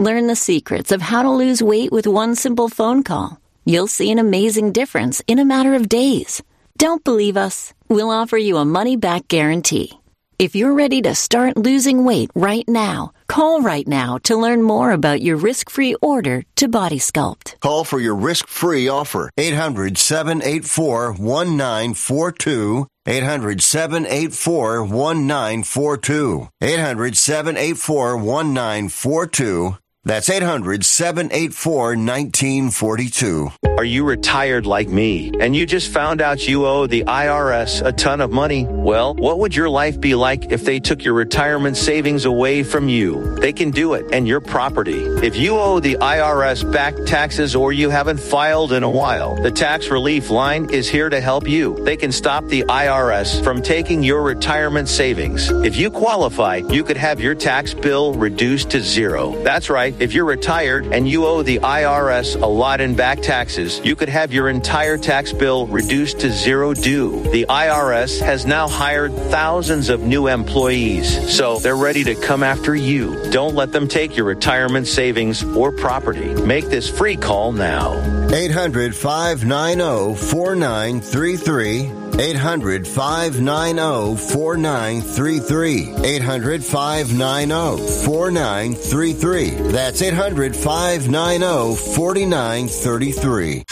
Learn 0.00 0.28
the 0.28 0.36
secrets 0.36 0.92
of 0.92 1.02
how 1.02 1.24
to 1.24 1.30
lose 1.30 1.60
weight 1.60 1.90
with 1.90 2.06
one 2.06 2.36
simple 2.36 2.68
phone 2.68 3.02
call. 3.02 3.40
You'll 3.64 3.88
see 3.88 4.12
an 4.12 4.20
amazing 4.20 4.70
difference 4.70 5.20
in 5.26 5.40
a 5.40 5.44
matter 5.44 5.74
of 5.74 5.88
days. 5.88 6.40
Don't 6.76 7.02
believe 7.02 7.36
us? 7.36 7.74
We'll 7.88 8.10
offer 8.10 8.36
you 8.38 8.58
a 8.58 8.64
money 8.64 8.94
back 8.94 9.26
guarantee. 9.26 9.98
If 10.38 10.54
you're 10.54 10.72
ready 10.72 11.02
to 11.02 11.16
start 11.16 11.56
losing 11.56 12.04
weight 12.04 12.30
right 12.36 12.62
now, 12.68 13.10
call 13.26 13.60
right 13.60 13.88
now 13.88 14.18
to 14.18 14.36
learn 14.36 14.62
more 14.62 14.92
about 14.92 15.20
your 15.20 15.36
risk 15.36 15.68
free 15.68 15.96
order 16.00 16.44
to 16.54 16.68
Body 16.68 17.00
Sculpt. 17.00 17.58
Call 17.58 17.82
for 17.82 17.98
your 17.98 18.14
risk 18.14 18.46
free 18.46 18.86
offer. 18.86 19.30
800 19.36 19.98
784 19.98 21.14
1942. 21.14 22.86
800 23.04 23.60
784 23.60 24.84
1942. 24.84 26.48
800 26.62 27.16
784 27.16 28.16
1942. 28.16 29.76
That's 30.08 30.30
800 30.30 30.86
784 30.86 31.88
1942. 31.88 33.50
Are 33.76 33.84
you 33.84 34.04
retired 34.04 34.64
like 34.64 34.88
me 34.88 35.30
and 35.38 35.54
you 35.54 35.66
just 35.66 35.92
found 35.92 36.22
out 36.22 36.48
you 36.48 36.64
owe 36.64 36.86
the 36.86 37.04
IRS 37.04 37.84
a 37.84 37.92
ton 37.92 38.22
of 38.22 38.32
money? 38.32 38.66
Well, 38.66 39.14
what 39.14 39.38
would 39.38 39.54
your 39.54 39.68
life 39.68 40.00
be 40.00 40.14
like 40.14 40.50
if 40.50 40.64
they 40.64 40.80
took 40.80 41.04
your 41.04 41.12
retirement 41.12 41.76
savings 41.76 42.24
away 42.24 42.62
from 42.62 42.88
you? 42.88 43.34
They 43.36 43.52
can 43.52 43.70
do 43.70 43.92
it 43.92 44.06
and 44.14 44.26
your 44.26 44.40
property. 44.40 45.04
If 45.22 45.36
you 45.36 45.58
owe 45.58 45.78
the 45.78 45.96
IRS 45.96 46.72
back 46.72 46.94
taxes 47.04 47.54
or 47.54 47.74
you 47.74 47.90
haven't 47.90 48.18
filed 48.18 48.72
in 48.72 48.84
a 48.84 48.90
while, 48.90 49.36
the 49.42 49.50
tax 49.50 49.90
relief 49.90 50.30
line 50.30 50.70
is 50.70 50.88
here 50.88 51.10
to 51.10 51.20
help 51.20 51.46
you. 51.46 51.76
They 51.84 51.98
can 51.98 52.12
stop 52.12 52.46
the 52.46 52.62
IRS 52.62 53.44
from 53.44 53.60
taking 53.60 54.02
your 54.02 54.22
retirement 54.22 54.88
savings. 54.88 55.50
If 55.50 55.76
you 55.76 55.90
qualify, 55.90 56.62
you 56.70 56.82
could 56.82 56.96
have 56.96 57.20
your 57.20 57.34
tax 57.34 57.74
bill 57.74 58.14
reduced 58.14 58.70
to 58.70 58.80
zero. 58.80 59.40
That's 59.44 59.68
right. 59.68 59.94
If 60.00 60.14
you're 60.14 60.24
retired 60.24 60.86
and 60.92 61.08
you 61.08 61.26
owe 61.26 61.42
the 61.42 61.58
IRS 61.58 62.40
a 62.40 62.46
lot 62.46 62.80
in 62.80 62.94
back 62.94 63.20
taxes, 63.20 63.80
you 63.82 63.96
could 63.96 64.08
have 64.08 64.32
your 64.32 64.48
entire 64.48 64.96
tax 64.96 65.32
bill 65.32 65.66
reduced 65.66 66.20
to 66.20 66.30
zero 66.30 66.72
due. 66.72 67.20
The 67.32 67.46
IRS 67.48 68.20
has 68.20 68.46
now 68.46 68.68
hired 68.68 69.12
thousands 69.12 69.88
of 69.88 70.02
new 70.02 70.28
employees, 70.28 71.34
so 71.36 71.58
they're 71.58 71.76
ready 71.76 72.04
to 72.04 72.14
come 72.14 72.44
after 72.44 72.76
you. 72.76 73.30
Don't 73.30 73.56
let 73.56 73.72
them 73.72 73.88
take 73.88 74.16
your 74.16 74.26
retirement 74.26 74.86
savings 74.86 75.42
or 75.42 75.72
property. 75.72 76.32
Make 76.42 76.66
this 76.66 76.88
free 76.88 77.16
call 77.16 77.50
now. 77.50 77.94
800 78.32 78.94
590 78.94 80.14
4933. 80.14 81.98
800 82.20 82.86
590 82.86 84.16
4933. 84.16 85.94
800 86.04 86.64
590 86.64 88.04
4933. 88.04 89.72
That's 89.78 90.02
800 90.02 90.56
590 90.56 91.76
4933. 91.94 93.64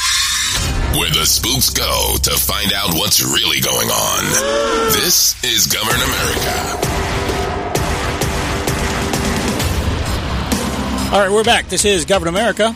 Where 0.97 1.11
the 1.11 1.27
spooks 1.27 1.71
go 1.71 2.14
to 2.23 2.31
find 2.31 2.73
out 2.73 2.95
what's 2.95 3.21
really 3.25 3.61
going 3.61 3.88
on. 3.88 4.25
This 4.92 5.35
is 5.42 5.66
Govern 5.66 5.97
America. 5.97 6.53
All 11.12 11.21
right, 11.21 11.31
we're 11.31 11.42
back. 11.42 11.69
This 11.69 11.85
is 11.85 12.05
Govern 12.05 12.29
America. 12.29 12.73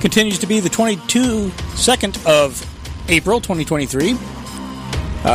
Continues 0.00 0.38
to 0.38 0.46
be 0.46 0.60
the 0.60 0.70
22nd 0.70 2.24
of 2.24 3.10
April, 3.10 3.42
2023. 3.42 4.12
Uh, 4.12 4.16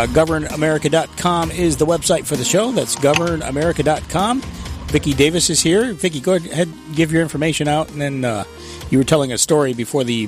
governamerica.com 0.08 1.52
is 1.52 1.78
the 1.78 1.86
website 1.86 2.26
for 2.26 2.36
the 2.36 2.44
show. 2.44 2.72
That's 2.72 2.96
governamerica.com. 2.96 4.42
Vicky 4.92 5.14
Davis 5.14 5.50
is 5.50 5.62
here. 5.62 5.94
Vicky, 5.94 6.20
go 6.20 6.34
ahead 6.36 6.68
and 6.68 6.96
give 6.96 7.12
your 7.14 7.22
information 7.22 7.68
out. 7.68 7.90
And 7.92 8.02
then 8.02 8.26
uh, 8.26 8.44
you 8.90 8.98
were 8.98 9.04
telling 9.06 9.32
a 9.32 9.38
story 9.38 9.74
before 9.74 10.04
the 10.04 10.28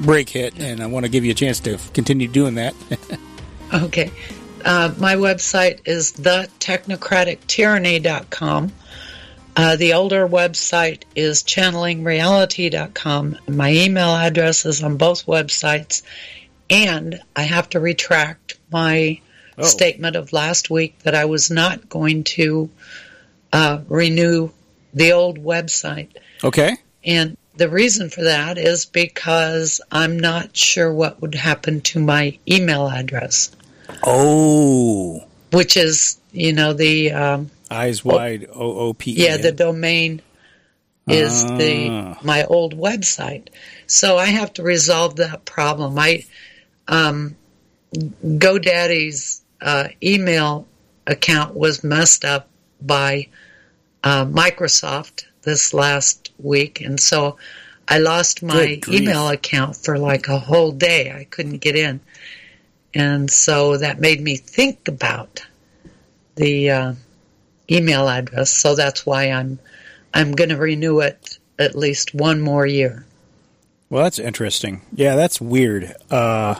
break 0.00 0.28
hit, 0.30 0.58
and 0.58 0.82
I 0.82 0.86
want 0.86 1.04
to 1.06 1.10
give 1.10 1.24
you 1.24 1.30
a 1.30 1.34
chance 1.34 1.60
to 1.60 1.78
continue 1.92 2.26
doing 2.28 2.54
that. 2.56 2.74
Okay. 3.72 4.10
Uh, 4.64 4.92
my 4.98 5.16
website 5.16 5.80
is 5.84 6.12
thetechnocratictyranny.com. 6.12 8.72
Uh, 9.56 9.76
the 9.76 9.92
older 9.94 10.28
website 10.28 11.02
is 11.16 11.42
channelingreality.com. 11.42 13.38
My 13.48 13.72
email 13.72 14.10
address 14.10 14.64
is 14.64 14.80
on 14.82 14.96
both 14.96 15.26
websites. 15.26 16.02
And 16.70 17.20
I 17.34 17.42
have 17.42 17.68
to 17.70 17.80
retract 17.80 18.56
my 18.70 19.18
Oh. 19.58 19.64
statement 19.64 20.14
of 20.16 20.32
last 20.32 20.70
week 20.70 20.96
that 21.00 21.14
I 21.16 21.24
was 21.24 21.50
not 21.50 21.88
going 21.88 22.22
to 22.24 22.70
uh, 23.54 23.80
renew 23.88 24.50
the 24.92 25.12
old 25.12 25.38
website. 25.38 26.08
okay. 26.42 26.76
And 27.04 27.36
the 27.56 27.68
reason 27.68 28.10
for 28.10 28.24
that 28.24 28.58
is 28.58 28.84
because 28.86 29.80
I'm 29.92 30.18
not 30.18 30.56
sure 30.56 30.92
what 30.92 31.20
would 31.22 31.34
happen 31.36 31.80
to 31.82 32.00
my 32.00 32.36
email 32.50 32.88
address, 32.88 33.50
Oh. 34.04 35.24
which 35.52 35.76
is, 35.76 36.18
you 36.32 36.52
know, 36.52 36.72
the 36.72 37.12
um, 37.12 37.50
Eyes 37.70 38.04
wide, 38.04 38.46
O 38.52 38.78
O 38.88 38.92
P. 38.94 39.12
E 39.12 39.24
yeah, 39.24 39.36
the 39.36 39.52
domain 39.52 40.20
is 41.06 41.44
Ah. 41.44 41.56
the 41.56 42.16
my 42.22 42.44
old 42.44 42.76
website. 42.76 43.48
So 43.86 44.16
I 44.16 44.26
have 44.26 44.52
to 44.54 44.62
resolve 44.62 45.16
that 45.16 45.44
problem. 45.44 45.98
I 45.98 46.24
um, 46.88 47.36
GoDaddy's 48.24 49.42
uh, 49.60 49.88
email 50.02 50.66
account 51.06 51.54
was 51.54 51.84
messed 51.84 52.24
up 52.24 52.48
by 52.80 53.28
uh, 54.04 54.26
Microsoft 54.26 55.24
this 55.42 55.74
last 55.74 56.30
week, 56.38 56.80
and 56.80 57.00
so 57.00 57.38
I 57.88 57.98
lost 57.98 58.42
my 58.42 58.80
email 58.88 59.28
account 59.28 59.76
for 59.76 59.98
like 59.98 60.28
a 60.28 60.38
whole 60.38 60.72
day. 60.72 61.10
I 61.10 61.24
couldn't 61.24 61.58
get 61.58 61.74
in, 61.74 62.00
and 62.94 63.30
so 63.30 63.78
that 63.78 63.98
made 63.98 64.20
me 64.20 64.36
think 64.36 64.86
about 64.88 65.44
the 66.36 66.70
uh, 66.70 66.92
email 67.70 68.08
address. 68.08 68.52
So 68.52 68.74
that's 68.74 69.06
why 69.06 69.30
I'm 69.30 69.58
I'm 70.12 70.32
going 70.32 70.50
to 70.50 70.56
renew 70.56 71.00
it 71.00 71.38
at 71.58 71.74
least 71.74 72.14
one 72.14 72.40
more 72.40 72.66
year. 72.66 73.06
Well, 73.90 74.04
that's 74.04 74.18
interesting. 74.18 74.82
Yeah, 74.94 75.16
that's 75.16 75.40
weird. 75.40 75.94
Uh, 76.10 76.56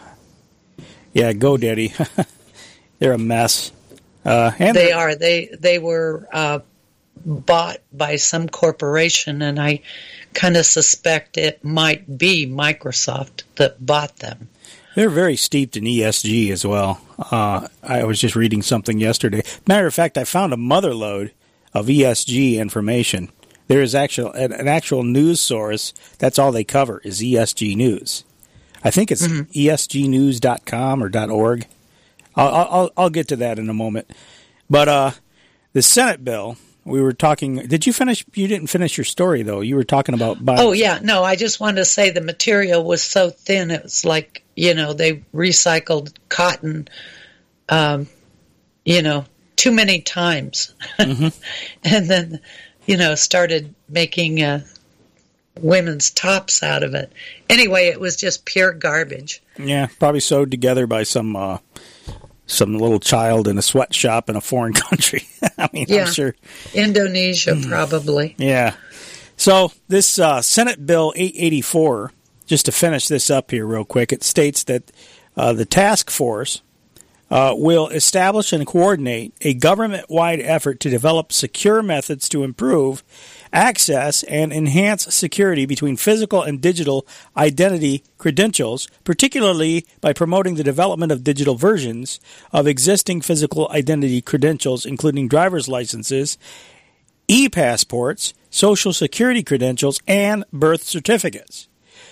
yeah, 1.12 1.32
GoDaddy. 1.32 2.26
They're 2.98 3.12
a 3.12 3.18
mess. 3.18 3.72
Uh, 4.24 4.52
and 4.58 4.74
they 4.74 4.92
are 4.92 5.14
they 5.14 5.50
they 5.58 5.78
were 5.78 6.26
uh, 6.32 6.60
bought 7.24 7.78
by 7.92 8.16
some 8.16 8.48
corporation, 8.48 9.42
and 9.42 9.60
I 9.60 9.80
kind 10.34 10.56
of 10.56 10.66
suspect 10.66 11.36
it 11.36 11.64
might 11.64 12.18
be 12.18 12.46
Microsoft 12.46 13.44
that 13.56 13.84
bought 13.84 14.16
them. 14.16 14.48
They're 14.94 15.10
very 15.10 15.36
steeped 15.36 15.76
in 15.76 15.84
ESG 15.84 16.50
as 16.50 16.64
well. 16.64 17.00
Uh, 17.18 17.68
I 17.82 18.04
was 18.04 18.20
just 18.20 18.36
reading 18.36 18.62
something 18.62 18.98
yesterday. 18.98 19.42
Matter 19.66 19.86
of 19.86 19.94
fact, 19.94 20.16
I 20.16 20.24
found 20.24 20.52
a 20.52 20.56
mother 20.56 20.94
load 20.94 21.32
of 21.72 21.86
ESG 21.86 22.56
information. 22.56 23.30
There 23.66 23.82
is 23.82 23.94
actual 23.94 24.30
an, 24.32 24.52
an 24.52 24.68
actual 24.68 25.02
news 25.02 25.40
source. 25.40 25.92
That's 26.18 26.38
all 26.38 26.52
they 26.52 26.64
cover 26.64 27.00
is 27.02 27.20
ESG 27.20 27.76
news. 27.76 28.24
I 28.84 28.90
think 28.90 29.10
it's 29.10 29.24
E 29.26 29.68
esgnews.com 29.68 31.02
or 31.02 31.30
.org. 31.30 31.66
I'll, 32.36 32.48
I'll 32.48 32.90
I'll 32.96 33.10
get 33.10 33.28
to 33.28 33.36
that 33.36 33.58
in 33.58 33.68
a 33.68 33.74
moment. 33.74 34.10
But 34.68 34.88
uh, 34.88 35.10
the 35.72 35.82
Senate 35.82 36.24
bill 36.24 36.56
we 36.84 37.00
were 37.00 37.12
talking. 37.12 37.56
Did 37.56 37.86
you 37.86 37.92
finish? 37.92 38.24
You 38.34 38.46
didn't 38.46 38.68
finish 38.68 38.96
your 38.96 39.04
story 39.04 39.42
though. 39.42 39.60
You 39.60 39.76
were 39.76 39.84
talking 39.84 40.14
about. 40.14 40.38
Biden. 40.38 40.58
Oh 40.58 40.72
yeah, 40.72 40.98
no, 41.02 41.24
I 41.24 41.36
just 41.36 41.60
wanted 41.60 41.76
to 41.76 41.84
say 41.84 42.10
the 42.10 42.20
material 42.20 42.84
was 42.84 43.02
so 43.02 43.30
thin. 43.30 43.70
It 43.70 43.82
was 43.82 44.04
like 44.04 44.44
you 44.54 44.74
know 44.74 44.92
they 44.92 45.24
recycled 45.34 46.12
cotton, 46.28 46.88
um, 47.68 48.06
you 48.84 49.02
know, 49.02 49.24
too 49.56 49.72
many 49.72 50.00
times, 50.00 50.74
and 50.98 51.32
then 51.82 52.40
you 52.86 52.96
know 52.96 53.14
started 53.14 53.74
making 53.88 54.42
uh, 54.42 54.60
women's 55.60 56.10
tops 56.10 56.62
out 56.62 56.82
of 56.82 56.94
it. 56.94 57.12
Anyway, 57.48 57.86
it 57.86 58.00
was 58.00 58.16
just 58.16 58.44
pure 58.44 58.72
garbage. 58.72 59.42
Yeah, 59.58 59.86
probably 59.98 60.20
sewed 60.20 60.50
together 60.50 60.86
by 60.86 61.04
some 61.04 61.36
uh, 61.36 61.58
some 62.46 62.76
little 62.78 63.00
child 63.00 63.48
in 63.48 63.58
a 63.58 63.62
sweatshop 63.62 64.28
in 64.28 64.36
a 64.36 64.40
foreign 64.40 64.72
country. 64.88 65.26
I 65.58 65.68
mean, 65.72 65.86
yeah, 65.88 66.06
I'm 66.06 66.12
sure. 66.12 66.34
Indonesia 66.74 67.56
probably. 67.68 68.34
Yeah. 68.38 68.74
So 69.36 69.72
this 69.88 70.18
uh, 70.18 70.42
Senate 70.42 70.86
Bill 70.86 71.12
884, 71.16 72.12
just 72.46 72.66
to 72.66 72.72
finish 72.72 73.08
this 73.08 73.30
up 73.30 73.50
here 73.50 73.66
real 73.66 73.84
quick, 73.84 74.12
it 74.12 74.22
states 74.22 74.64
that 74.64 74.92
uh, 75.36 75.52
the 75.52 75.64
task 75.64 76.10
force 76.10 76.62
uh, 77.30 77.54
will 77.56 77.88
establish 77.88 78.52
and 78.52 78.66
coordinate 78.66 79.34
a 79.40 79.54
government-wide 79.54 80.40
effort 80.40 80.78
to 80.80 80.90
develop 80.90 81.32
secure 81.32 81.82
methods 81.82 82.28
to 82.28 82.44
improve 82.44 83.02
access 83.54 84.24
and 84.24 84.52
enhance 84.52 85.14
security 85.14 85.64
between 85.64 85.96
physical 85.96 86.42
and 86.42 86.60
digital 86.60 87.06
identity 87.36 88.02
credentials, 88.18 88.88
particularly 89.04 89.86
by 90.00 90.12
promoting 90.12 90.56
the 90.56 90.64
development 90.64 91.12
of 91.12 91.24
digital 91.24 91.54
versions 91.54 92.20
of 92.52 92.66
existing 92.66 93.20
physical 93.20 93.70
identity 93.70 94.20
credentials, 94.20 94.84
including 94.84 95.28
driver's 95.28 95.68
licenses, 95.68 96.36
e 97.28 97.48
passports, 97.48 98.34
social 98.50 98.92
security 98.92 99.42
credentials, 99.42 100.00
and 100.06 100.44
birth 100.52 100.82
certificates. 100.82 101.68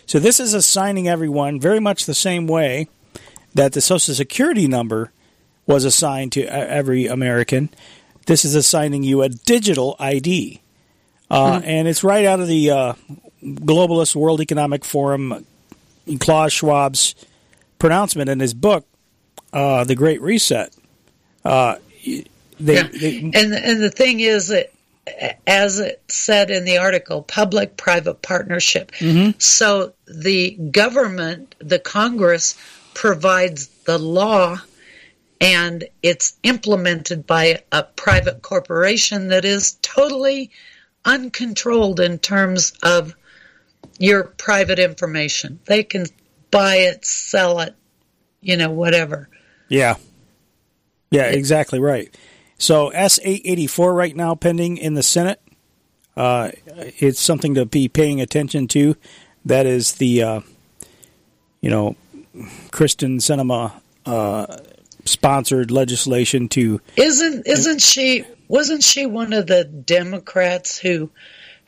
So, 0.07 0.19
this 0.19 0.41
is 0.41 0.55
assigning 0.55 1.09
everyone 1.09 1.61
very 1.61 1.81
much 1.81 2.07
the 2.07 2.15
same 2.15 2.47
way 2.47 2.89
that 3.55 3.73
the 3.73 3.81
social 3.81 4.15
security 4.15 4.67
number 4.67 5.13
was 5.67 5.85
assigned 5.85 6.33
to 6.33 6.45
every 6.45 7.07
American. 7.07 7.71
This 8.27 8.45
is 8.45 8.55
assigning 8.55 9.03
you 9.03 9.23
a 9.23 9.29
digital 9.29 9.97
ID. 9.99 10.62
Uh, 11.33 11.61
And 11.65 11.89
it's 11.89 12.05
right 12.05 12.25
out 12.27 12.41
of 12.41 12.47
the 12.47 12.71
uh, 12.71 12.93
Globalist 13.43 14.15
World 14.15 14.41
Economic 14.41 14.85
Forum, 14.85 15.47
Klaus 16.21 16.53
Schwab's 16.53 17.15
pronouncement 17.79 18.29
in 18.29 18.39
his 18.39 18.55
book 18.55 18.87
uh, 19.53 19.85
the 19.85 19.95
Great 19.95 20.21
Reset. 20.21 20.75
Uh, 21.45 21.77
they, 22.05 22.25
Yeah. 22.75 22.89
they, 22.93 23.19
And 23.35 23.53
and 23.55 23.83
the 23.83 23.91
thing 23.91 24.21
is 24.21 24.49
that, 24.49 24.71
as 25.47 25.81
it 25.81 26.03
said 26.09 26.51
in 26.51 26.65
the 26.65 26.79
article, 26.79 27.23
public-private 27.23 28.23
partnership. 28.23 28.93
So 29.39 29.93
the 30.07 30.51
government, 30.71 31.55
the 31.59 31.79
Congress, 31.79 32.55
provides 32.95 33.67
the 33.85 33.99
law, 33.99 34.61
and 35.41 35.85
it's 36.03 36.35
implemented 36.45 37.27
by 37.27 37.63
a 37.73 37.83
private 37.83 38.43
corporation 38.43 39.29
that 39.29 39.45
is 39.45 39.77
totally 39.83 40.51
uncontrolled 41.05 42.01
in 42.01 42.19
terms 42.19 42.73
of 42.83 43.15
your 43.99 44.25
private 44.25 44.79
information. 44.79 45.61
They 45.67 45.83
can 45.83 46.07
buy 46.51 46.77
it, 46.77 47.05
sell 47.05 47.61
it, 47.61 47.75
you 48.41 48.57
know, 48.57 48.71
whatever. 48.71 49.29
Yeah. 49.69 49.97
Yeah, 51.11 51.27
exactly 51.27 51.79
right. 51.79 52.15
So 52.59 52.89
S 52.89 53.19
eight 53.23 53.43
eighty 53.45 53.67
four 53.67 53.93
right 53.93 54.15
now 54.15 54.35
pending 54.35 54.79
in 54.79 54.95
the 54.95 55.03
Senate. 55.03 55.41
Uh, 56.17 56.51
it's 56.67 57.21
something 57.21 57.55
to 57.55 57.67
be 57.67 57.89
paying 57.89 58.21
attention 58.21 58.69
to. 58.69 58.97
That 59.45 59.67
is 59.67 59.95
the, 59.95 60.23
uh, 60.23 60.41
you 61.61 61.71
know, 61.71 61.97
Kyrsten 62.71 63.17
Sinema 63.19 63.73
uh, 64.07 64.59
sponsored 65.05 65.71
legislation 65.71 66.49
to. 66.51 66.81
Isn't 66.97 67.47
isn't 67.47 67.83
she 67.83 68.25
wasn't 68.53 68.85
she 68.85 69.07
one 69.07 69.33
of 69.33 69.47
the 69.47 69.65
Democrats 69.65 70.79
who 70.79 71.11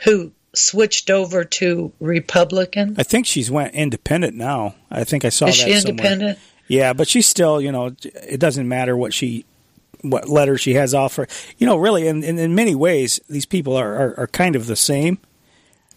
who 0.04 0.32
switched 0.54 1.08
over 1.08 1.42
to 1.42 1.90
Republican? 1.98 2.94
I 2.98 3.02
think 3.02 3.24
she's 3.24 3.50
went 3.50 3.74
independent 3.74 4.36
now. 4.36 4.74
I 4.90 5.04
think 5.04 5.24
I 5.24 5.30
saw 5.30 5.46
Is 5.46 5.56
that. 5.58 5.64
she 5.64 5.74
somewhere. 5.74 5.90
independent? 5.90 6.38
Yeah, 6.68 6.92
but 6.92 7.08
she's 7.08 7.26
still, 7.26 7.58
you 7.58 7.72
know, 7.72 7.94
it 8.04 8.38
doesn't 8.38 8.68
matter 8.68 8.96
what 8.96 9.14
she, 9.14 9.46
what 10.02 10.28
letter 10.28 10.58
she 10.58 10.74
has 10.74 10.94
off 10.94 11.16
her. 11.16 11.26
You 11.56 11.66
know, 11.66 11.76
really, 11.76 12.06
in, 12.06 12.22
in, 12.22 12.38
in 12.38 12.54
many 12.54 12.74
ways, 12.74 13.18
these 13.30 13.46
people 13.46 13.76
are, 13.76 13.94
are, 13.94 14.20
are 14.20 14.26
kind 14.26 14.54
of 14.54 14.66
the 14.66 14.76
same. 14.76 15.18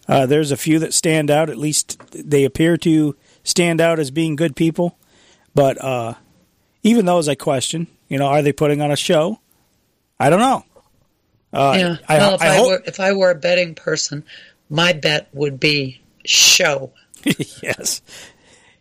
Uh, 0.08 0.24
there's 0.24 0.50
a 0.50 0.56
few 0.56 0.78
that 0.78 0.94
stand 0.94 1.30
out. 1.30 1.50
At 1.50 1.58
least 1.58 2.00
they 2.12 2.44
appear 2.44 2.78
to 2.78 3.14
stand 3.44 3.80
out 3.80 3.98
as 3.98 4.10
being 4.10 4.36
good 4.36 4.56
people. 4.56 4.98
But 5.54 5.82
uh, 5.84 6.14
even 6.82 7.04
those, 7.04 7.28
I 7.28 7.34
question. 7.34 7.88
You 8.08 8.18
know, 8.18 8.26
are 8.26 8.40
they 8.40 8.52
putting 8.52 8.80
on 8.80 8.90
a 8.90 8.96
show? 8.96 9.40
I 10.18 10.30
don't 10.30 10.40
know. 10.40 10.64
Uh, 11.52 11.74
yeah. 11.78 11.96
I, 12.08 12.18
well, 12.18 12.34
if 12.34 12.42
I 12.42 12.48
I, 12.48 12.56
hope. 12.56 12.68
were 12.68 12.82
if 12.86 13.00
I 13.00 13.12
were 13.12 13.30
a 13.30 13.34
betting 13.34 13.74
person, 13.74 14.24
my 14.68 14.92
bet 14.92 15.28
would 15.32 15.58
be 15.58 16.00
show, 16.24 16.92
yes. 17.62 18.02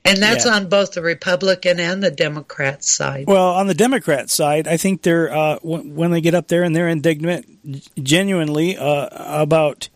and 0.03 0.17
that's 0.21 0.45
Yeah. 0.45 0.51
on 0.53 0.67
both 0.69 0.91
the 0.93 1.01
Republican 1.01 1.79
and 1.79 2.03
the 2.03 2.11
Democrat 2.11 2.83
side. 2.83 3.25
Well, 3.27 3.49
on 3.53 3.67
the 3.67 3.73
Democrat 3.73 4.29
side, 4.29 4.67
I 4.67 4.75
think 4.77 5.01
they're 5.01 5.33
uh, 5.33 5.55
w- 5.59 5.89
when 5.93 6.11
they 6.11 6.19
get 6.21 6.33
up 6.35 6.47
there 6.49 6.63
and 6.63 6.75
they're 6.75 6.89
indignant, 6.89 7.45
genuinely 8.03 8.77
uh, 8.77 9.41
about 9.41 9.87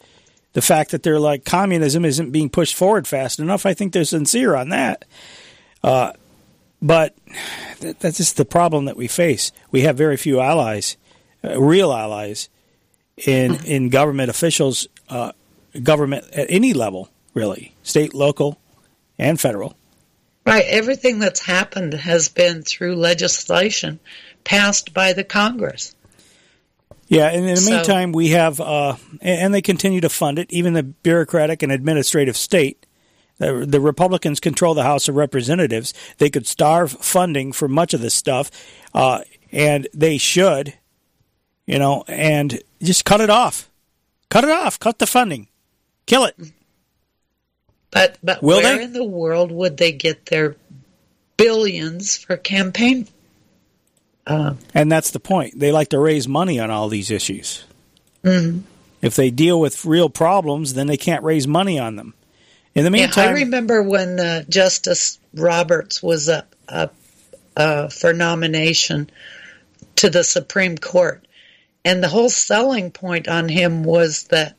the 0.54 0.62
fact 0.62 0.92
that 0.92 1.04
they're 1.04 1.20
like 1.20 1.44
communism 1.46 2.06
isn't 2.06 2.32
being 2.32 2.50
pushed 2.50 2.76
forward 2.76 3.08
fast 3.08 3.40
enough. 3.40 3.66
I 3.66 3.74
think 3.74 3.92
they're 3.94 4.04
sincere 4.06 4.56
on 4.56 4.70
that. 4.70 5.06
Uh, 5.84 6.14
but 6.82 7.16
th- 7.80 7.98
that's 8.00 8.18
just 8.18 8.38
the 8.38 8.46
problem 8.46 8.86
that 8.86 8.98
we 8.98 9.08
face. 9.08 9.52
We 9.72 9.82
have 9.82 9.98
very 9.98 10.18
few 10.18 10.40
allies, 10.40 10.98
uh, 11.44 11.60
real 11.62 11.92
allies, 11.94 12.50
in 13.26 13.64
in 13.66 13.90
government 13.90 14.30
officials, 14.30 14.88
uh, 15.10 15.32
government 15.84 16.26
at 16.34 16.48
any 16.50 16.74
level, 16.74 17.10
really, 17.34 17.74
state, 17.84 18.14
local, 18.14 18.60
and 19.18 19.40
federal. 19.40 19.76
Right. 20.46 20.66
Everything 20.68 21.20
that's 21.20 21.40
happened 21.40 21.94
has 21.94 22.30
been 22.30 22.64
through 22.64 22.96
legislation 22.96 24.00
passed 24.44 24.94
by 24.94 25.14
the 25.14 25.24
Congress. 25.24 25.96
Yeah, 27.08 27.28
and 27.28 27.48
in 27.48 27.56
the 27.56 27.62
So- 27.62 27.72
meantime, 27.72 28.12
we 28.14 28.30
have, 28.30 28.60
uh, 28.62 28.96
and 29.22 29.54
they 29.54 29.62
continue 29.62 30.02
to 30.02 30.10
fund 30.10 30.40
it, 30.40 30.52
even 30.52 30.74
the 30.74 30.84
bureaucratic 30.84 31.62
and 31.62 31.72
administrative 31.72 32.38
state. 32.38 32.86
The, 33.38 33.66
the 33.68 33.82
Republicans 33.82 34.40
control 34.40 34.74
the 34.74 34.84
House 34.84 35.10
of 35.10 35.16
Representatives. 35.16 35.94
They 36.20 36.30
could 36.30 36.48
starve 36.48 36.92
funding 36.92 37.52
for 37.52 37.68
much 37.68 37.94
of 37.94 38.02
this 38.02 38.14
stuff, 38.14 38.50
uh, 38.94 39.22
and 39.52 39.88
they 39.94 40.18
should, 40.18 40.74
you 41.66 41.80
know, 41.80 42.04
and 42.08 42.62
just 42.82 43.06
cut 43.06 43.22
it 43.22 43.30
off. 43.30 43.70
Cut 44.30 44.44
it 44.44 44.50
off. 44.50 44.80
Cut 44.80 45.00
the 45.00 45.08
funding. 45.08 45.48
Kill 46.06 46.26
it. 46.26 46.36
But 47.92 48.18
but 48.24 48.42
Will 48.42 48.62
where 48.62 48.78
they? 48.78 48.84
in 48.84 48.94
the 48.94 49.04
world 49.04 49.52
would 49.52 49.78
they 49.78 49.92
get 49.92 50.28
their 50.28 50.56
billions 51.38 52.18
for 52.18 52.38
campaign? 52.38 53.08
Uh, 54.26 54.54
And 54.74 54.92
that's 54.92 55.12
the 55.12 55.20
point. 55.20 55.60
They 55.60 55.72
like 55.72 55.90
to 55.90 56.00
raise 56.00 56.28
money 56.28 56.60
on 56.60 56.70
all 56.70 56.88
these 56.90 57.12
issues. 57.12 57.64
mhm. 58.24 58.62
If 59.02 59.16
they 59.16 59.32
deal 59.32 59.60
with 59.60 59.84
real 59.84 60.10
problems, 60.10 60.76
then 60.76 60.86
they 60.86 60.96
can't 60.98 61.24
raise 61.24 61.48
money 61.48 61.80
on 61.80 61.96
them. 61.96 62.14
In 62.76 62.86
the 62.90 62.98
Yeah, 62.98 63.12
I 63.16 63.32
remember 63.32 63.82
when 63.82 64.20
uh, 64.20 64.44
Justice 64.48 65.18
Roberts 65.34 66.04
was 66.04 66.30
up, 66.30 66.56
up 66.70 66.94
uh, 67.58 67.88
for 67.90 68.14
nomination 68.14 69.10
to 69.98 70.10
the 70.12 70.24
Supreme 70.24 70.78
Court, 70.78 71.26
and 71.84 72.04
the 72.04 72.08
whole 72.08 72.30
selling 72.30 72.92
point 72.92 73.28
on 73.28 73.50
him 73.50 73.84
was 73.84 74.24
that 74.26 74.56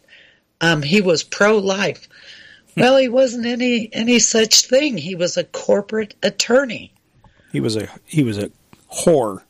um, 0.61 0.83
he 0.83 1.01
was 1.01 1.23
pro-life. 1.23 2.09
Well, 2.77 2.97
he 2.97 3.09
wasn't 3.09 3.47
any 3.47 3.91
any 3.93 4.19
such 4.19 4.67
thing. 4.67 4.97
He 4.97 5.15
was 5.15 5.37
a 5.37 5.45
corporate 5.45 6.15
attorney, 6.23 6.93
he 7.53 7.61
was 7.61 7.77
a 7.77 7.89
he 8.07 8.23
was 8.23 8.39
a 8.39 8.51
whore. 8.91 9.43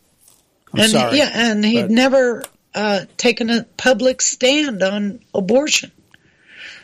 I'm 0.74 0.80
and 0.80 0.90
sorry. 0.90 1.18
yeah, 1.18 1.30
and 1.32 1.64
he'd 1.64 1.82
but- 1.82 1.90
never 1.90 2.44
uh, 2.74 3.04
taken 3.16 3.50
a 3.50 3.64
public 3.76 4.22
stand 4.22 4.82
on 4.82 5.20
abortion. 5.34 5.92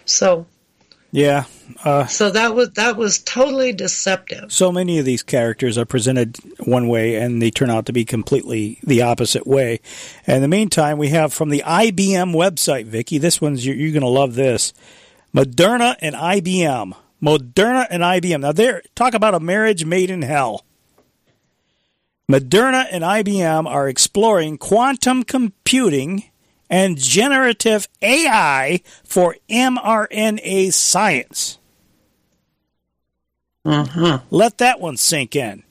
So, 0.05 0.47
Yeah. 1.11 1.45
Uh, 1.85 2.07
so 2.07 2.31
that 2.31 2.55
was 2.55 2.71
that 2.73 2.97
was 2.97 3.19
totally 3.21 3.73
deceptive. 3.73 4.53
so 4.53 4.71
many 4.71 4.99
of 4.99 5.07
these 5.07 5.23
characters 5.23 5.79
are 5.79 5.87
presented 5.87 6.37
one 6.59 6.87
way 6.89 7.17
and 7.17 7.41
they 7.41 7.51
turn 7.51 7.71
out 7.71 7.87
to 7.87 7.93
be 7.93 8.05
completely 8.05 8.79
the 8.83 9.03
opposite 9.03 9.47
way. 9.47 9.81
And 10.27 10.37
in 10.37 10.43
the 10.43 10.49
meantime, 10.49 10.99
we 10.99 11.09
have 11.09 11.33
from 11.33 11.49
the 11.49 11.63
IBM 11.65 12.35
website, 12.35 12.87
Vicky, 12.87 13.17
this 13.19 13.41
one's, 13.41 13.65
you're, 13.65 13.77
you're 13.77 13.93
going 13.93 14.03
to 14.03 14.09
love 14.09 14.35
this. 14.35 14.75
Moderna 15.35 15.97
and 16.01 16.15
IBM. 16.15 16.95
Moderna 17.23 17.87
and 17.91 18.03
IBM. 18.03 18.41
Now, 18.41 18.53
there, 18.53 18.83
talk 18.95 19.15
about 19.15 19.35
a 19.35 19.41
marriage 19.41 19.85
made 19.85 20.11
in 20.11 20.23
hell. 20.23 20.65
Moderna 22.31 22.87
and 22.91 23.03
IBM 23.03 23.67
are 23.67 23.89
exploring 23.89 24.59
quantum 24.59 25.23
computing 25.23 26.25
and 26.71 26.99
generative 26.99 27.89
AI 28.03 28.81
for 29.05 29.37
mRNA 29.49 30.73
science. 30.73 31.59
Uh-huh. 33.65 34.21
Let 34.31 34.59
that 34.59 34.81
one 34.81 34.97
sink 34.97 35.37
in. 35.37 35.63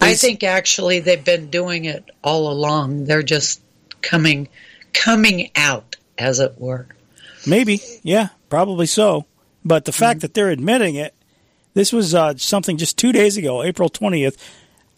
I 0.00 0.14
think 0.14 0.42
actually 0.42 0.98
they've 0.98 1.24
been 1.24 1.48
doing 1.48 1.84
it 1.84 2.04
all 2.24 2.50
along. 2.50 3.04
They're 3.04 3.22
just 3.22 3.60
coming 4.00 4.48
coming 4.92 5.50
out, 5.54 5.96
as 6.18 6.40
it 6.40 6.54
were. 6.58 6.86
Maybe, 7.46 7.80
yeah, 8.02 8.28
probably 8.48 8.86
so. 8.86 9.26
But 9.64 9.84
the 9.84 9.92
fact 9.92 10.20
that 10.20 10.34
they're 10.34 10.50
admitting 10.50 10.96
it, 10.96 11.14
this 11.74 11.92
was 11.92 12.14
uh, 12.14 12.34
something 12.36 12.76
just 12.76 12.98
two 12.98 13.12
days 13.12 13.36
ago, 13.36 13.62
April 13.62 13.88
twentieth. 13.88 14.36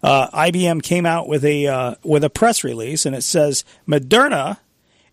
Uh, 0.02 0.28
IBM 0.30 0.82
came 0.82 1.06
out 1.06 1.28
with 1.28 1.44
a 1.44 1.66
uh, 1.66 1.94
with 2.02 2.24
a 2.24 2.30
press 2.30 2.64
release, 2.64 3.06
and 3.06 3.14
it 3.14 3.22
says 3.22 3.64
Moderna, 3.88 4.58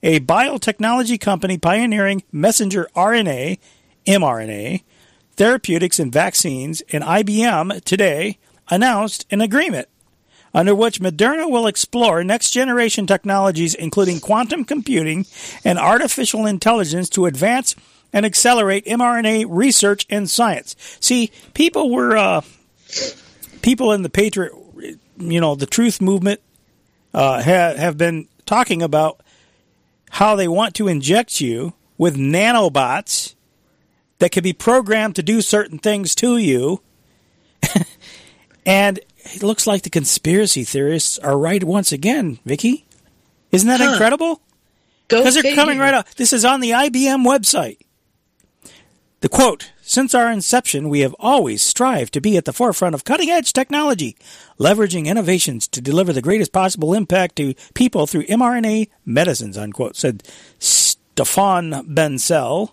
a 0.04 0.20
biotechnology 0.20 1.20
company 1.20 1.58
pioneering 1.58 2.24
messenger 2.32 2.88
RNA, 2.95 3.60
mRNA, 4.06 4.84
therapeutics 5.36 5.99
and 5.99 6.12
vaccines, 6.12 6.82
and 6.91 7.04
IBM 7.04 7.84
today 7.84 8.38
announced 8.70 9.26
an 9.32 9.41
agreement 9.41 9.88
under 10.54 10.76
which 10.76 10.99
Moderna 10.99 11.49
will 11.49 11.68
explore 11.68 12.24
next 12.24 12.52
generation 12.52 13.08
technologies, 13.08 13.74
including 13.74 14.20
quantum 14.20 14.66
computing 14.66 15.26
and 15.64 15.80
artificial 15.80 16.45
intelligence, 16.45 17.10
to 17.10 17.26
advance 17.26 17.76
and 18.12 18.26
accelerate 18.26 18.86
mRNA 18.86 19.45
research 19.49 20.06
and 20.10 20.30
science. 20.30 20.76
See, 20.99 21.32
people 21.54 21.89
were 21.89 22.18
uh, 22.18 22.41
people 23.62 23.93
in 23.93 24.02
the 24.02 24.10
patriot, 24.10 24.52
you 25.18 25.39
know, 25.39 25.56
the 25.56 25.66
truth 25.66 26.02
movement 26.02 26.41
uh, 27.14 27.41
ha- 27.41 27.76
have 27.76 27.97
been 27.97 28.28
talking 28.45 28.82
about 28.82 29.22
how 30.12 30.36
they 30.36 30.47
want 30.47 30.76
to 30.76 30.88
inject 30.88 31.41
you 31.41 31.74
with 31.97 32.16
nanobots 32.16 33.36
that 34.20 34.32
can 34.32 34.43
be 34.43 34.53
programmed 34.53 35.16
to 35.16 35.24
do 35.24 35.41
certain 35.41 35.78
things 35.80 36.14
to 36.16 36.38
you. 36.38 36.82
and 38.66 38.99
it 39.20 39.43
looks 39.43 39.66
like 39.68 39.84
the 39.84 39.89
conspiracy 39.89 40.64
theorists 40.64 41.18
are 41.20 41.38
right 41.38 41.64
once 41.64 41.91
again, 41.91 42.39
Vicky. 42.45 42.86
Isn't 43.51 43.68
that 43.68 43.80
Huh. 43.80 43.91
incredible? 43.91 44.41
Because 45.07 45.34
they're 45.36 45.55
coming 45.55 45.78
right 45.80 45.93
up. 45.93 46.07
This 46.16 46.32
is 46.34 46.45
on 46.45 46.62
the 46.62 46.72
IBM 46.72 47.26
website. 47.26 47.78
The 49.20 49.30
quote 49.30 49.71
since 49.92 50.16
our 50.16 50.32
inception, 50.32 50.88
we 50.88 51.02
have 51.02 51.14
always 51.20 51.62
strived 51.62 52.14
to 52.14 52.22
be 52.22 52.38
at 52.38 52.46
the 52.46 52.54
forefront 52.54 52.96
of 52.96 53.04
cutting 53.04 53.30
edge 53.30 53.52
technology, 53.52 54.16
leveraging 54.58 55.06
innovations 55.06 55.68
to 55.68 55.82
deliver 55.82 56.14
the 56.14 56.22
greatest 56.22 56.54
possible 56.54 56.94
impact 56.94 57.36
to 57.36 57.54
people 57.74 58.08
through 58.08 58.24
mRNA 58.28 58.88
medicines, 59.04 59.58
unquote, 59.58 59.98
said 59.98 60.24
Stéphane 60.62 61.94
Bancel, 61.94 62.72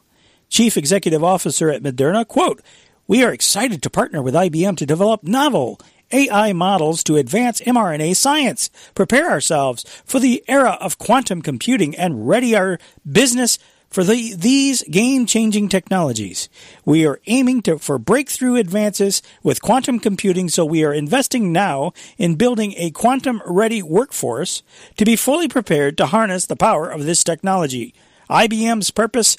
Chief 0.48 0.76
Executive 0.76 1.24
Officer 1.24 1.68
at 1.70 1.82
Moderna. 1.82 2.24
Quote, 2.24 2.62
we 3.08 3.24
are 3.24 3.32
excited 3.32 3.82
to 3.82 3.90
partner 3.90 4.22
with 4.22 4.34
IBM 4.34 4.76
to 4.76 4.86
develop 4.86 5.24
novel 5.24 5.80
AI 6.12 6.52
models 6.52 7.02
to 7.02 7.16
advance 7.16 7.60
mRNA 7.62 8.14
science, 8.14 8.70
prepare 8.94 9.28
ourselves 9.28 9.82
for 10.04 10.20
the 10.20 10.44
era 10.46 10.78
of 10.80 10.98
quantum 10.98 11.42
computing, 11.42 11.96
and 11.96 12.28
ready 12.28 12.54
our 12.54 12.78
business 13.10 13.58
for 13.88 14.04
the, 14.04 14.34
these 14.34 14.82
game-changing 14.84 15.68
technologies. 15.68 16.48
We 16.84 17.06
are 17.06 17.20
aiming 17.26 17.62
to, 17.62 17.78
for 17.78 17.98
breakthrough 17.98 18.56
advances 18.56 19.22
with 19.42 19.62
quantum 19.62 19.98
computing, 19.98 20.48
so 20.48 20.64
we 20.64 20.84
are 20.84 20.92
investing 20.92 21.52
now 21.52 21.92
in 22.16 22.36
building 22.36 22.74
a 22.76 22.90
quantum-ready 22.90 23.82
workforce 23.82 24.62
to 24.96 25.04
be 25.04 25.16
fully 25.16 25.48
prepared 25.48 25.96
to 25.98 26.06
harness 26.06 26.46
the 26.46 26.56
power 26.56 26.88
of 26.88 27.04
this 27.04 27.24
technology. 27.24 27.94
IBM's 28.28 28.90
purpose 28.90 29.36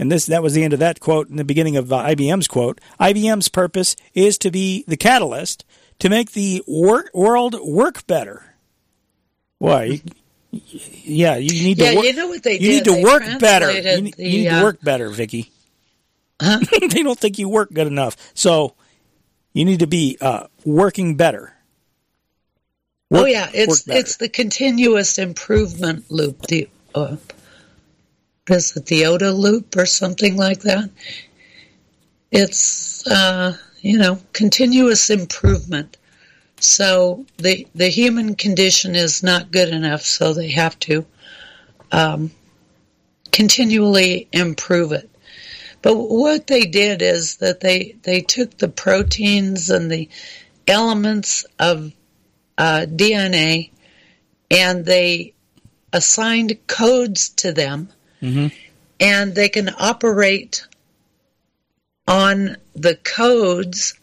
and 0.00 0.10
this 0.10 0.24
that 0.26 0.42
was 0.42 0.54
the 0.54 0.64
end 0.64 0.72
of 0.72 0.78
that 0.78 0.98
quote 0.98 1.28
in 1.28 1.36
the 1.36 1.44
beginning 1.44 1.76
of 1.76 1.92
uh, 1.92 2.02
IBM's 2.06 2.48
quote. 2.48 2.80
IBM's 2.98 3.50
purpose 3.50 3.96
is 4.14 4.38
to 4.38 4.50
be 4.50 4.82
the 4.88 4.96
catalyst 4.96 5.62
to 5.98 6.08
make 6.08 6.32
the 6.32 6.62
work, 6.66 7.10
world 7.12 7.54
work 7.62 8.06
better. 8.06 8.54
Why? 9.58 10.00
Yeah, 10.52 11.36
you 11.36 11.62
need 11.62 11.78
yeah, 11.78 11.90
to 11.90 11.96
work. 11.96 12.04
you 12.06 12.12
know 12.14 12.28
what 12.28 12.42
they 12.42 12.54
you 12.54 12.58
did? 12.58 12.68
need 12.68 12.84
to 12.84 12.92
They 12.92 13.04
work 13.04 13.22
better. 13.38 13.72
You, 13.72 14.00
need- 14.02 14.18
you 14.18 14.28
need 14.42 14.48
uh, 14.48 14.58
to 14.58 14.64
work 14.64 14.80
better, 14.82 15.08
Vicky. 15.08 15.50
they 16.40 17.02
don't 17.02 17.18
think 17.18 17.38
you 17.38 17.48
work 17.48 17.70
good 17.72 17.86
enough, 17.86 18.16
so 18.34 18.74
you 19.52 19.64
need 19.64 19.80
to 19.80 19.86
be 19.86 20.16
uh, 20.20 20.46
working 20.64 21.16
better. 21.16 21.52
oh 23.12 23.26
yeah, 23.26 23.48
it's 23.52 23.86
it's 23.86 24.16
the 24.16 24.28
continuous 24.28 25.18
improvement 25.18 26.10
loop. 26.10 26.42
The 26.42 26.68
uh, 26.94 27.16
is 28.48 28.76
it 28.76 28.86
the 28.86 29.02
OODA 29.02 29.36
loop 29.36 29.76
or 29.76 29.86
something 29.86 30.36
like 30.36 30.60
that? 30.62 30.88
It's 32.32 33.06
uh, 33.06 33.56
you 33.80 33.98
know 33.98 34.18
continuous 34.32 35.10
improvement. 35.10 35.96
So 36.60 37.26
the 37.38 37.66
the 37.74 37.88
human 37.88 38.34
condition 38.34 38.94
is 38.94 39.22
not 39.22 39.50
good 39.50 39.68
enough, 39.70 40.02
so 40.02 40.32
they 40.32 40.50
have 40.50 40.78
to 40.80 41.06
um, 41.90 42.30
continually 43.32 44.28
improve 44.32 44.92
it. 44.92 45.08
But 45.82 45.96
what 45.96 46.46
they 46.46 46.62
did 46.66 47.02
is 47.02 47.36
that 47.36 47.60
they 47.60 47.96
they 48.02 48.20
took 48.20 48.58
the 48.58 48.68
proteins 48.68 49.70
and 49.70 49.90
the 49.90 50.08
elements 50.68 51.44
of 51.58 51.92
uh, 52.58 52.86
DNA 52.86 53.70
and 54.50 54.84
they 54.84 55.32
assigned 55.92 56.58
codes 56.66 57.30
to 57.30 57.52
them 57.52 57.88
Mm-hmm. 58.22 58.48
and 59.00 59.34
they 59.34 59.48
can 59.48 59.70
operate 59.78 60.66
on 62.06 62.58
the 62.74 62.96
codes, 62.96 63.94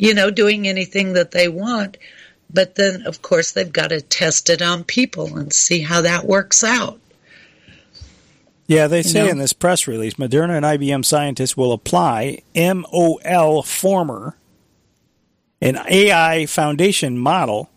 you 0.00 0.14
know, 0.14 0.30
doing 0.30 0.66
anything 0.66 1.12
that 1.12 1.30
they 1.30 1.46
want. 1.46 1.98
But 2.52 2.74
then, 2.74 3.02
of 3.06 3.20
course, 3.20 3.52
they've 3.52 3.70
got 3.70 3.88
to 3.88 4.00
test 4.00 4.48
it 4.48 4.62
on 4.62 4.82
people 4.82 5.36
and 5.36 5.52
see 5.52 5.80
how 5.80 6.00
that 6.00 6.24
works 6.24 6.64
out. 6.64 6.98
Yeah, 8.66 8.86
they 8.86 9.02
say 9.02 9.24
know? 9.24 9.30
in 9.30 9.38
this 9.38 9.52
press 9.52 9.86
release, 9.86 10.14
Moderna 10.14 10.56
and 10.56 10.64
IBM 10.64 11.04
scientists 11.04 11.56
will 11.56 11.72
apply 11.72 12.42
MoLFormer, 12.54 14.34
an 15.60 15.78
AI 15.88 16.46
foundation 16.46 17.18
model 17.18 17.70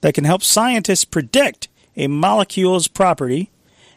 that 0.00 0.14
can 0.14 0.24
help 0.24 0.42
scientists 0.42 1.04
predict 1.04 1.68
a 1.96 2.06
molecule's 2.06 2.88
property 2.88 3.50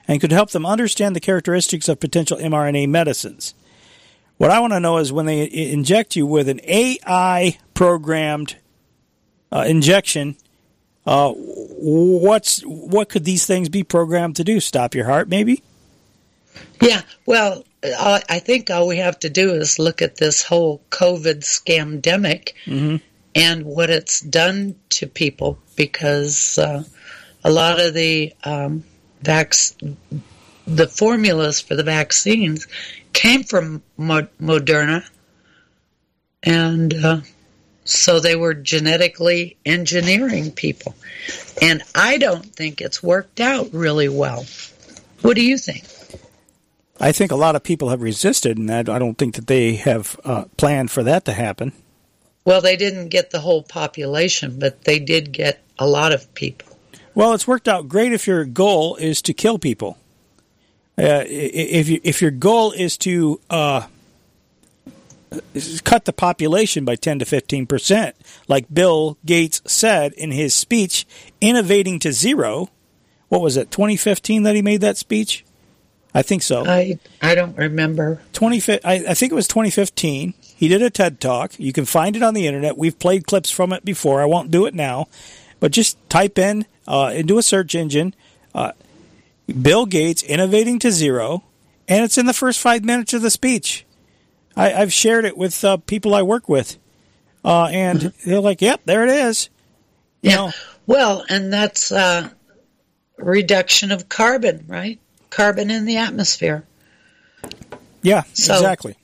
and 0.07 0.19
could 0.19 0.31
help 0.31 0.49
them 0.49 0.65
understand 0.65 1.15
the 1.15 1.19
characteristics 1.21 1.87
of 1.87 1.99
potential 2.01 2.37
mRNA 2.37 2.89
medicines. 2.89 3.53
What 4.41 4.49
I 4.49 4.59
want 4.59 4.73
to 4.73 4.79
know 4.79 4.97
is 4.97 5.13
when 5.13 5.27
they 5.27 5.47
inject 5.51 6.15
you 6.15 6.25
with 6.25 6.49
an 6.49 6.61
AI 6.63 7.59
programmed 7.75 8.55
uh, 9.51 9.65
injection, 9.67 10.35
uh, 11.05 11.31
what's 11.31 12.61
what 12.61 13.09
could 13.09 13.23
these 13.23 13.45
things 13.45 13.69
be 13.69 13.83
programmed 13.83 14.37
to 14.37 14.43
do? 14.43 14.59
Stop 14.59 14.95
your 14.95 15.05
heart, 15.05 15.29
maybe? 15.29 15.61
Yeah, 16.81 17.03
well, 17.27 17.63
I 17.83 18.23
I 18.29 18.39
think 18.39 18.71
all 18.71 18.87
we 18.87 18.97
have 18.97 19.19
to 19.19 19.29
do 19.29 19.51
is 19.51 19.77
look 19.77 20.01
at 20.01 20.15
this 20.15 20.41
whole 20.41 20.81
COVID 20.89 21.41
scamdemic 21.43 22.53
Mm-hmm. 22.65 22.95
and 23.35 23.63
what 23.63 23.91
it's 23.91 24.21
done 24.21 24.73
to 24.89 25.05
people 25.05 25.59
because 25.75 26.57
uh, 26.57 26.83
a 27.43 27.51
lot 27.51 27.79
of 27.79 27.93
the 27.93 28.33
um, 28.43 28.83
vac- 29.21 29.53
the 30.65 30.87
formulas 30.87 31.61
for 31.61 31.75
the 31.75 31.83
vaccines 31.83 32.65
came 33.13 33.43
from 33.43 33.83
Mo- 33.97 34.27
Moderna, 34.41 35.07
and 36.43 36.93
uh, 36.93 37.21
so 37.83 38.19
they 38.19 38.35
were 38.35 38.53
genetically 38.53 39.57
engineering 39.65 40.51
people. 40.51 40.95
And 41.61 41.83
I 41.95 42.17
don't 42.17 42.45
think 42.45 42.81
it's 42.81 43.03
worked 43.03 43.39
out 43.39 43.69
really 43.73 44.09
well. 44.09 44.45
What 45.21 45.35
do 45.35 45.43
you 45.43 45.57
think? 45.57 45.85
I 46.99 47.11
think 47.11 47.31
a 47.31 47.35
lot 47.35 47.55
of 47.55 47.63
people 47.63 47.89
have 47.89 48.01
resisted, 48.01 48.57
and 48.57 48.71
I 48.71 48.79
I 48.79 48.99
don't 48.99 49.17
think 49.17 49.35
that 49.35 49.47
they 49.47 49.75
have 49.75 50.19
uh, 50.23 50.45
planned 50.57 50.91
for 50.91 51.03
that 51.03 51.25
to 51.25 51.33
happen. 51.33 51.73
Well, 52.45 52.61
they 52.61 52.75
didn't 52.75 53.09
get 53.09 53.31
the 53.31 53.39
whole 53.39 53.63
population, 53.63 54.57
but 54.59 54.83
they 54.83 54.99
did 54.99 55.31
get 55.31 55.61
a 55.77 55.87
lot 55.87 56.11
of 56.11 56.33
people. 56.33 56.77
Well, 57.13 57.33
it's 57.33 57.47
worked 57.47 57.67
out 57.67 57.89
great 57.89 58.13
if 58.13 58.25
your 58.25 58.45
goal 58.45 58.95
is 58.95 59.21
to 59.23 59.33
kill 59.33 59.59
people. 59.59 59.97
Uh, 61.01 61.23
if 61.27 61.89
you, 61.89 61.99
if 62.03 62.21
your 62.21 62.29
goal 62.29 62.71
is 62.71 62.95
to 62.95 63.39
uh, 63.49 63.87
cut 65.83 66.05
the 66.05 66.13
population 66.13 66.85
by 66.85 66.95
ten 66.95 67.17
to 67.19 67.25
fifteen 67.25 67.65
percent, 67.65 68.15
like 68.47 68.71
Bill 68.71 69.17
Gates 69.25 69.61
said 69.65 70.13
in 70.13 70.31
his 70.31 70.53
speech, 70.53 71.07
"Innovating 71.39 71.97
to 71.99 72.11
zero. 72.11 72.69
what 73.29 73.41
was 73.41 73.57
it? 73.57 73.71
Twenty 73.71 73.97
fifteen 73.97 74.43
that 74.43 74.55
he 74.55 74.61
made 74.61 74.81
that 74.81 74.97
speech. 74.97 75.43
I 76.13 76.21
think 76.21 76.43
so. 76.43 76.65
I 76.65 76.99
I 77.21 77.35
don't 77.35 77.57
remember. 77.57 78.21
20, 78.33 78.79
I, 78.83 79.05
I 79.09 79.13
think 79.13 79.31
it 79.31 79.35
was 79.35 79.47
2015. 79.47 80.33
He 80.43 80.67
did 80.67 80.81
a 80.81 80.89
TED 80.89 81.21
talk. 81.21 81.53
You 81.57 81.71
can 81.71 81.85
find 81.85 82.15
it 82.15 82.21
on 82.21 82.33
the 82.33 82.47
internet. 82.47 82.77
We've 82.77 82.97
played 82.99 83.25
clips 83.25 83.49
from 83.49 83.71
it 83.71 83.85
before. 83.85 84.21
I 84.21 84.25
won't 84.25 84.51
do 84.51 84.65
it 84.65 84.75
now, 84.75 85.07
but 85.59 85.71
just 85.71 85.97
type 86.09 86.37
in 86.37 86.65
uh, 86.87 87.11
into 87.15 87.37
a 87.37 87.43
search 87.43 87.75
engine, 87.75 88.13
uh, 88.53 88.73
Bill 89.51 89.85
Gates 89.85 90.23
innovating 90.23 90.79
to 90.79 90.91
zero, 90.91 91.43
and 91.87 92.03
it's 92.03 92.17
in 92.17 92.25
the 92.25 92.33
first 92.33 92.59
five 92.59 92.83
minutes 92.83 93.13
of 93.13 93.21
the 93.21 93.29
speech. 93.29 93.85
I, 94.55 94.73
I've 94.73 94.93
shared 94.93 95.25
it 95.25 95.37
with 95.37 95.63
uh, 95.63 95.77
people 95.77 96.13
I 96.13 96.21
work 96.21 96.49
with, 96.49 96.77
uh, 97.45 97.65
and 97.65 98.13
they're 98.25 98.39
like, 98.39 98.61
"Yep, 98.61 98.81
there 98.85 99.03
it 99.03 99.09
is." 99.09 99.49
You 100.21 100.31
know, 100.31 100.51
Well, 100.85 101.25
and 101.29 101.51
that's 101.51 101.91
uh, 101.91 102.29
reduction 103.17 103.91
of 103.91 104.07
carbon, 104.09 104.65
right? 104.67 104.99
Carbon 105.29 105.71
in 105.71 105.85
the 105.85 105.97
atmosphere. 105.97 106.63
yeah, 108.01 108.23
So- 108.33 108.53
exactly, 108.55 108.95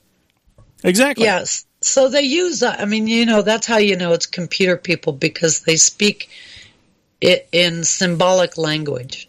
exactly. 0.84 1.24
Yes. 1.24 1.64
So 1.80 2.08
they 2.08 2.22
use, 2.22 2.62
uh, 2.64 2.74
I 2.76 2.86
mean, 2.86 3.06
you 3.06 3.24
know, 3.24 3.40
that's 3.42 3.64
how 3.66 3.76
you 3.78 3.96
know 3.96 4.12
it's 4.12 4.26
computer 4.26 4.76
people 4.76 5.12
because 5.12 5.60
they 5.60 5.76
speak 5.76 6.28
it 7.20 7.48
in 7.52 7.84
symbolic 7.84 8.58
language. 8.58 9.27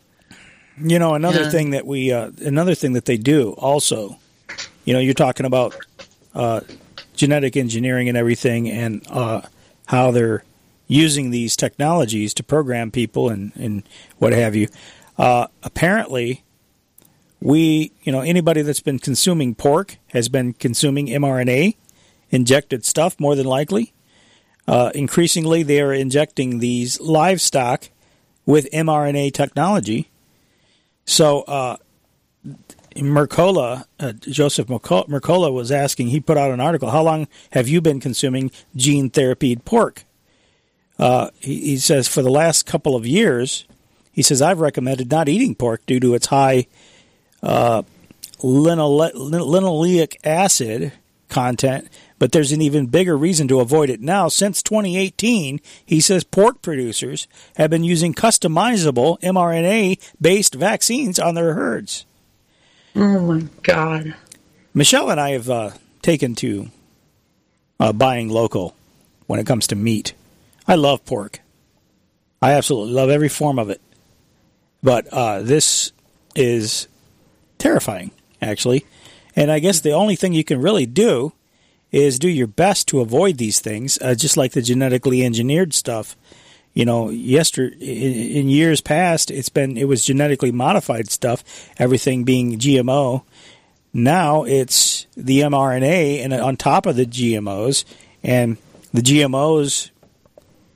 You 0.81 0.99
know, 0.99 1.13
another 1.15 1.43
Yeah. 1.43 1.49
thing 1.49 1.71
that 1.71 1.85
we, 1.85 2.11
uh, 2.11 2.31
another 2.41 2.75
thing 2.75 2.93
that 2.93 3.05
they 3.05 3.17
do 3.17 3.51
also, 3.57 4.17
you 4.85 4.93
know, 4.93 4.99
you're 4.99 5.13
talking 5.13 5.45
about 5.45 5.75
uh, 6.35 6.61
genetic 7.15 7.57
engineering 7.57 8.07
and 8.07 8.17
everything, 8.17 8.69
and 8.69 9.01
uh, 9.09 9.41
how 9.87 10.11
they're 10.11 10.43
using 10.87 11.31
these 11.31 11.55
technologies 11.57 12.33
to 12.35 12.43
program 12.43 12.91
people 12.91 13.29
and, 13.29 13.51
and 13.55 13.83
what 14.19 14.31
have 14.31 14.55
you. 14.55 14.67
Uh, 15.17 15.47
apparently, 15.63 16.43
we, 17.41 17.91
you 18.03 18.11
know, 18.11 18.21
anybody 18.21 18.61
that's 18.61 18.79
been 18.79 18.99
consuming 18.99 19.55
pork 19.55 19.97
has 20.07 20.29
been 20.29 20.53
consuming 20.53 21.07
mRNA 21.07 21.75
injected 22.29 22.85
stuff 22.85 23.19
more 23.19 23.35
than 23.35 23.45
likely. 23.45 23.91
Uh, 24.67 24.91
increasingly, 24.93 25.63
they 25.63 25.81
are 25.81 25.93
injecting 25.93 26.59
these 26.59 26.99
livestock 27.01 27.89
with 28.45 28.69
mRNA 28.71 29.33
technology. 29.33 30.08
So, 31.09 31.41
uh, 31.41 31.77
Mercola, 32.95 33.85
uh, 33.99 34.11
Joseph 34.13 34.67
Mercola 34.67 35.51
was 35.51 35.71
asking, 35.71 36.09
he 36.09 36.19
put 36.19 36.37
out 36.37 36.51
an 36.51 36.59
article, 36.59 36.91
How 36.91 37.01
long 37.01 37.27
have 37.51 37.67
you 37.67 37.81
been 37.81 37.99
consuming 37.99 38.51
gene 38.75 39.09
therapied 39.09 39.65
pork? 39.65 40.05
Uh, 40.99 41.31
he, 41.39 41.61
he 41.61 41.77
says, 41.77 42.07
For 42.07 42.21
the 42.21 42.29
last 42.29 42.67
couple 42.67 42.95
of 42.95 43.07
years, 43.07 43.65
he 44.11 44.21
says, 44.21 44.39
I've 44.39 44.59
recommended 44.59 45.09
not 45.09 45.27
eating 45.27 45.55
pork 45.55 45.83
due 45.87 45.99
to 45.99 46.13
its 46.13 46.27
high 46.27 46.67
uh, 47.41 47.81
linole- 48.41 49.13
linoleic 49.13 50.15
acid, 50.23 50.93
content, 51.27 51.89
but 52.19 52.33
there's 52.33 52.51
an 52.51 52.61
even 52.61 52.87
bigger 52.87 53.17
reason 53.17 53.47
to 53.47 53.61
avoid 53.61 53.89
it 53.89 54.01
now. 54.01 54.27
Since 54.27 54.61
2018, 54.63 55.59
he 55.85 56.01
says 56.01 56.23
pork 56.23 56.61
producers 56.61 57.27
have 57.55 57.69
been 57.69 57.83
using 57.83 58.13
customizable 58.13 59.19
mRNA 59.21 59.99
based 60.21 60.53
vaccines 60.53 61.17
on 61.17 61.33
their 61.33 61.53
herds. 61.53 62.05
Oh 62.95 63.19
my 63.19 63.47
God. 63.63 64.15
Michelle 64.73 65.09
and 65.09 65.19
I 65.19 65.31
have 65.31 65.49
uh, 65.49 65.71
taken 66.01 66.35
to 66.35 66.69
uh, 67.79 67.93
buying 67.93 68.29
local 68.29 68.75
when 69.25 69.39
it 69.39 69.47
comes 69.47 69.67
to 69.67 69.75
meat. 69.75 70.13
I 70.67 70.75
love 70.75 71.05
pork. 71.05 71.39
I 72.41 72.51
absolutely 72.53 72.93
love 72.93 73.09
every 73.09 73.29
form 73.29 73.57
of 73.57 73.69
it. 73.69 73.81
But 74.83 75.07
uh, 75.07 75.41
this 75.41 75.91
is 76.35 76.87
terrifying, 77.57 78.11
actually. 78.41 78.85
And 79.35 79.51
I 79.51 79.59
guess 79.59 79.81
the 79.81 79.91
only 79.91 80.15
thing 80.15 80.33
you 80.33 80.43
can 80.43 80.61
really 80.61 80.85
do 80.85 81.33
is 81.91 82.19
do 82.19 82.29
your 82.29 82.47
best 82.47 82.87
to 82.89 82.99
avoid 82.99 83.37
these 83.37 83.59
things, 83.59 83.97
uh, 84.01 84.15
just 84.15 84.37
like 84.37 84.51
the 84.51 84.61
genetically 84.61 85.23
engineered 85.23 85.73
stuff. 85.73 86.15
You 86.73 86.85
know, 86.85 87.09
yesterday 87.09 87.75
in, 87.79 88.37
in 88.37 88.49
years 88.49 88.79
past, 88.79 89.31
it's 89.31 89.49
been 89.49 89.77
it 89.77 89.87
was 89.87 90.05
genetically 90.05 90.51
modified 90.51 91.09
stuff, 91.09 91.43
everything 91.77 92.23
being 92.23 92.59
GMO. 92.59 93.23
Now 93.91 94.43
it's 94.43 95.07
the 95.17 95.39
mRNA 95.39 96.23
and 96.23 96.33
on 96.33 96.57
top 96.57 96.85
of 96.85 96.95
the 96.95 97.05
GMOs, 97.05 97.85
and 98.23 98.57
the 98.93 99.01
GMOs, 99.01 99.89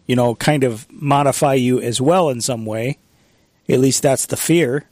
you 0.07 0.15
know, 0.15 0.35
kind 0.35 0.63
of 0.63 0.91
modify 0.91 1.53
you 1.53 1.79
as 1.79 2.01
well 2.01 2.29
in 2.29 2.41
some 2.41 2.65
way. 2.65 2.97
At 3.69 3.79
least 3.79 4.03
that's 4.03 4.25
the 4.25 4.35
fear. 4.35 4.85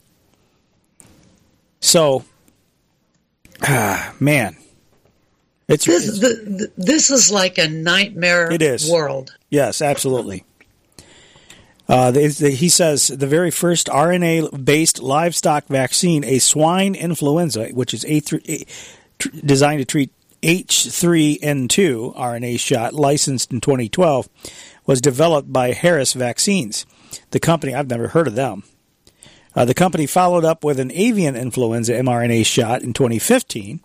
So, 1.80 2.24
ah, 3.62 4.14
man, 4.20 4.56
it's 5.72 5.84
this. 5.84 6.04
it's- 6.08 6.18
the, 6.20 6.72
this 6.76 7.10
is 7.10 7.30
like 7.30 7.58
a 7.58 7.68
nightmare. 7.68 8.50
It 8.52 8.62
is. 8.62 8.90
world. 8.90 9.36
Yes, 9.50 9.82
absolutely. 9.82 10.44
Uh, 11.88 12.10
they, 12.10 12.28
they- 12.28 12.52
he 12.54 12.68
says 12.68 13.08
the 13.08 13.26
very 13.26 13.50
first 13.50 13.88
RNA 13.88 14.64
based 14.64 15.02
livestock 15.02 15.66
vaccine, 15.66 16.24
a 16.24 16.38
swine 16.38 16.94
influenza, 16.94 17.68
which 17.68 17.92
is 17.92 18.04
A3, 18.04 18.48
A, 18.48 18.66
tr- 19.18 19.28
designed 19.44 19.80
to 19.80 19.84
treat 19.84 20.10
H3N2 20.42 22.16
RNA 22.16 22.58
shot, 22.60 22.94
licensed 22.94 23.52
in 23.52 23.60
2012, 23.60 24.28
was 24.86 25.00
developed 25.00 25.52
by 25.52 25.72
Harris 25.72 26.12
Vaccines. 26.14 26.86
The 27.30 27.40
company, 27.40 27.74
I've 27.74 27.90
never 27.90 28.08
heard 28.08 28.26
of 28.26 28.34
them. 28.34 28.64
Uh, 29.54 29.64
the 29.64 29.74
company 29.74 30.06
followed 30.06 30.44
up 30.44 30.64
with 30.64 30.80
an 30.80 30.90
avian 30.92 31.36
influenza 31.36 31.92
mRNA 31.92 32.46
shot 32.46 32.82
in 32.82 32.92
2015. 32.92 33.80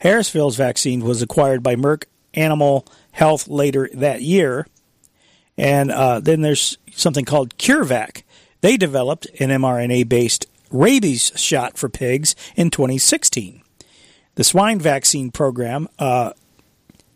Harrisville's 0.00 0.56
vaccine 0.56 1.00
was 1.00 1.22
acquired 1.22 1.62
by 1.62 1.76
Merck 1.76 2.04
Animal 2.34 2.86
Health 3.12 3.48
later 3.48 3.88
that 3.94 4.22
year. 4.22 4.66
And 5.56 5.90
uh, 5.90 6.20
then 6.20 6.40
there's 6.40 6.78
something 6.92 7.24
called 7.24 7.58
CureVac. 7.58 8.22
They 8.60 8.76
developed 8.76 9.26
an 9.38 9.50
mRNA 9.50 10.08
based 10.08 10.46
rabies 10.70 11.32
shot 11.36 11.76
for 11.76 11.88
pigs 11.88 12.34
in 12.56 12.70
2016. 12.70 13.62
The 14.36 14.44
swine 14.44 14.78
vaccine 14.78 15.30
program, 15.30 15.88
uh, 15.98 16.32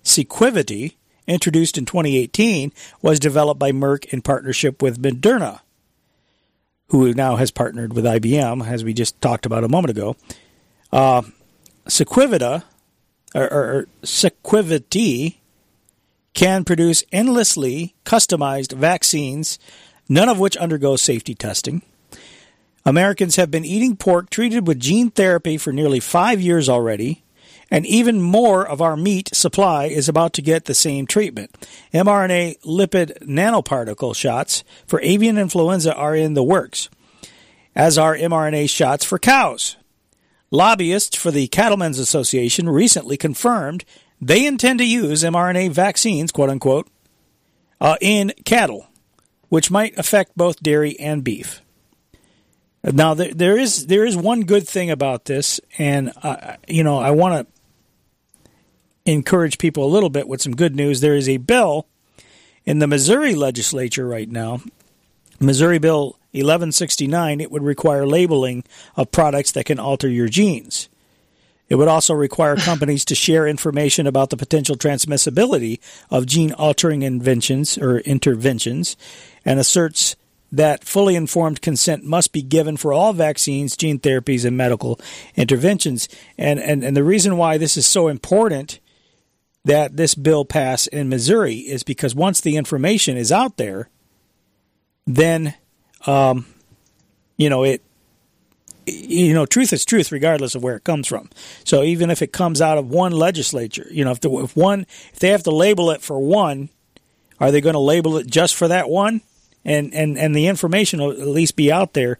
Sequivity, 0.02 0.96
introduced 1.26 1.78
in 1.78 1.86
2018, 1.86 2.72
was 3.00 3.18
developed 3.18 3.58
by 3.58 3.72
Merck 3.72 4.04
in 4.06 4.20
partnership 4.20 4.82
with 4.82 5.00
Moderna, 5.00 5.60
who 6.88 7.14
now 7.14 7.36
has 7.36 7.50
partnered 7.50 7.94
with 7.94 8.04
IBM, 8.04 8.66
as 8.66 8.84
we 8.84 8.92
just 8.92 9.18
talked 9.22 9.46
about 9.46 9.64
a 9.64 9.68
moment 9.68 9.90
ago. 9.90 10.16
Uh, 10.92 11.22
Sequivita, 11.86 12.64
or, 13.34 13.52
or, 13.52 13.88
Sequivity, 14.02 15.36
can 16.34 16.64
produce 16.64 17.04
endlessly 17.12 17.94
customized 18.04 18.72
vaccines, 18.72 19.58
none 20.08 20.28
of 20.28 20.38
which 20.38 20.56
undergo 20.56 20.96
safety 20.96 21.34
testing. 21.34 21.82
Americans 22.86 23.36
have 23.36 23.50
been 23.50 23.64
eating 23.64 23.96
pork 23.96 24.28
treated 24.28 24.66
with 24.66 24.80
gene 24.80 25.10
therapy 25.10 25.56
for 25.56 25.72
nearly 25.72 26.00
five 26.00 26.40
years 26.40 26.68
already, 26.68 27.22
and 27.70 27.86
even 27.86 28.20
more 28.20 28.66
of 28.66 28.82
our 28.82 28.96
meat 28.96 29.30
supply 29.34 29.86
is 29.86 30.08
about 30.08 30.34
to 30.34 30.42
get 30.42 30.66
the 30.66 30.74
same 30.74 31.06
treatment. 31.06 31.50
mRNA 31.94 32.60
lipid 32.60 33.18
nanoparticle 33.20 34.14
shots 34.14 34.64
for 34.86 35.00
avian 35.00 35.38
influenza 35.38 35.94
are 35.94 36.14
in 36.14 36.34
the 36.34 36.42
works, 36.42 36.90
as 37.74 37.96
are 37.96 38.16
mRNA 38.16 38.68
shots 38.68 39.04
for 39.04 39.18
cows. 39.18 39.76
Lobbyists 40.54 41.16
for 41.16 41.32
the 41.32 41.48
Cattlemen's 41.48 41.98
Association 41.98 42.68
recently 42.68 43.16
confirmed 43.16 43.84
they 44.20 44.46
intend 44.46 44.78
to 44.78 44.86
use 44.86 45.24
mRNA 45.24 45.72
vaccines, 45.72 46.30
quote 46.30 46.48
unquote, 46.48 46.88
uh, 47.80 47.96
in 48.00 48.32
cattle, 48.44 48.86
which 49.48 49.72
might 49.72 49.98
affect 49.98 50.36
both 50.36 50.62
dairy 50.62 50.98
and 51.00 51.24
beef. 51.24 51.60
Now 52.84 53.14
there, 53.14 53.34
there 53.34 53.58
is 53.58 53.88
there 53.88 54.06
is 54.06 54.16
one 54.16 54.42
good 54.42 54.68
thing 54.68 54.90
about 54.90 55.24
this, 55.24 55.60
and 55.76 56.12
uh, 56.22 56.56
you 56.68 56.84
know 56.84 56.98
I 56.98 57.10
want 57.10 57.48
to 57.48 59.10
encourage 59.10 59.58
people 59.58 59.84
a 59.84 59.90
little 59.90 60.10
bit 60.10 60.28
with 60.28 60.40
some 60.40 60.54
good 60.54 60.76
news. 60.76 61.00
There 61.00 61.16
is 61.16 61.28
a 61.28 61.38
bill 61.38 61.88
in 62.64 62.78
the 62.78 62.86
Missouri 62.86 63.34
legislature 63.34 64.06
right 64.06 64.30
now, 64.30 64.60
Missouri 65.40 65.80
Bill 65.80 66.16
1169. 66.34 67.40
It 67.40 67.50
would 67.50 67.62
require 67.62 68.06
labeling 68.06 68.64
of 68.96 69.10
products 69.10 69.52
that 69.52 69.66
can 69.66 69.78
alter 69.78 70.08
your 70.08 70.28
genes. 70.28 70.88
It 71.68 71.76
would 71.76 71.88
also 71.88 72.14
require 72.14 72.56
companies 72.70 73.04
to 73.06 73.14
share 73.14 73.46
information 73.46 74.06
about 74.06 74.30
the 74.30 74.36
potential 74.36 74.76
transmissibility 74.76 75.80
of 76.10 76.26
gene 76.26 76.52
altering 76.52 77.02
inventions 77.02 77.78
or 77.78 77.98
interventions 78.00 78.96
and 79.44 79.58
asserts 79.58 80.16
that 80.52 80.84
fully 80.84 81.16
informed 81.16 81.60
consent 81.60 82.04
must 82.04 82.32
be 82.32 82.42
given 82.42 82.76
for 82.76 82.92
all 82.92 83.12
vaccines, 83.12 83.76
gene 83.76 83.98
therapies, 83.98 84.44
and 84.44 84.56
medical 84.56 85.00
interventions. 85.34 86.08
And, 86.38 86.60
and, 86.60 86.84
and 86.84 86.96
the 86.96 87.02
reason 87.02 87.36
why 87.36 87.58
this 87.58 87.76
is 87.76 87.86
so 87.86 88.06
important 88.06 88.78
that 89.64 89.96
this 89.96 90.14
bill 90.14 90.44
pass 90.44 90.86
in 90.86 91.08
Missouri 91.08 91.56
is 91.56 91.82
because 91.82 92.14
once 92.14 92.40
the 92.40 92.56
information 92.56 93.16
is 93.16 93.32
out 93.32 93.56
there, 93.56 93.88
then, 95.06 95.54
um, 96.06 96.46
you 97.36 97.48
know, 97.50 97.64
it, 97.64 97.82
you 98.86 99.32
know, 99.32 99.46
truth 99.46 99.72
is 99.72 99.84
truth 99.84 100.12
regardless 100.12 100.54
of 100.54 100.62
where 100.62 100.76
it 100.76 100.84
comes 100.84 101.06
from. 101.08 101.30
So 101.64 101.82
even 101.82 102.10
if 102.10 102.20
it 102.22 102.32
comes 102.32 102.60
out 102.60 102.76
of 102.78 102.90
one 102.90 103.12
legislature, 103.12 103.86
you 103.90 104.04
know, 104.04 104.10
if, 104.10 104.20
the, 104.20 104.30
if 104.42 104.54
one, 104.56 104.86
if 105.12 105.18
they 105.18 105.28
have 105.30 105.42
to 105.44 105.50
label 105.50 105.90
it 105.90 106.02
for 106.02 106.18
one, 106.18 106.68
are 107.40 107.50
they 107.50 107.60
going 107.60 107.72
to 107.74 107.78
label 107.80 108.16
it 108.18 108.26
just 108.26 108.54
for 108.54 108.68
that 108.68 108.88
one? 108.90 109.22
And, 109.64 109.94
and, 109.94 110.18
and 110.18 110.34
the 110.34 110.46
information 110.46 111.00
will 111.00 111.12
at 111.12 111.26
least 111.26 111.56
be 111.56 111.72
out 111.72 111.94
there 111.94 112.18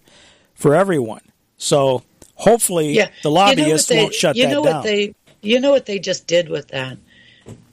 for 0.55 0.75
everyone. 0.75 1.21
So 1.59 2.03
hopefully 2.37 2.93
Yeah, 2.95 3.11
the 3.23 3.29
You 3.29 3.35
know 3.35 3.41
lobbyists 3.41 3.89
they- 3.89 3.97
won't 3.99 4.15
shut 4.15 4.37
you 4.37 4.45
that 4.47 4.53
know 4.53 4.65
down. 4.65 4.77
What 4.77 4.85
they, 4.85 5.15
you 5.43 5.61
know 5.61 5.71
what 5.71 5.85
they 5.85 5.99
just 5.99 6.27
did 6.27 6.49
with 6.49 6.69
that? 6.69 6.97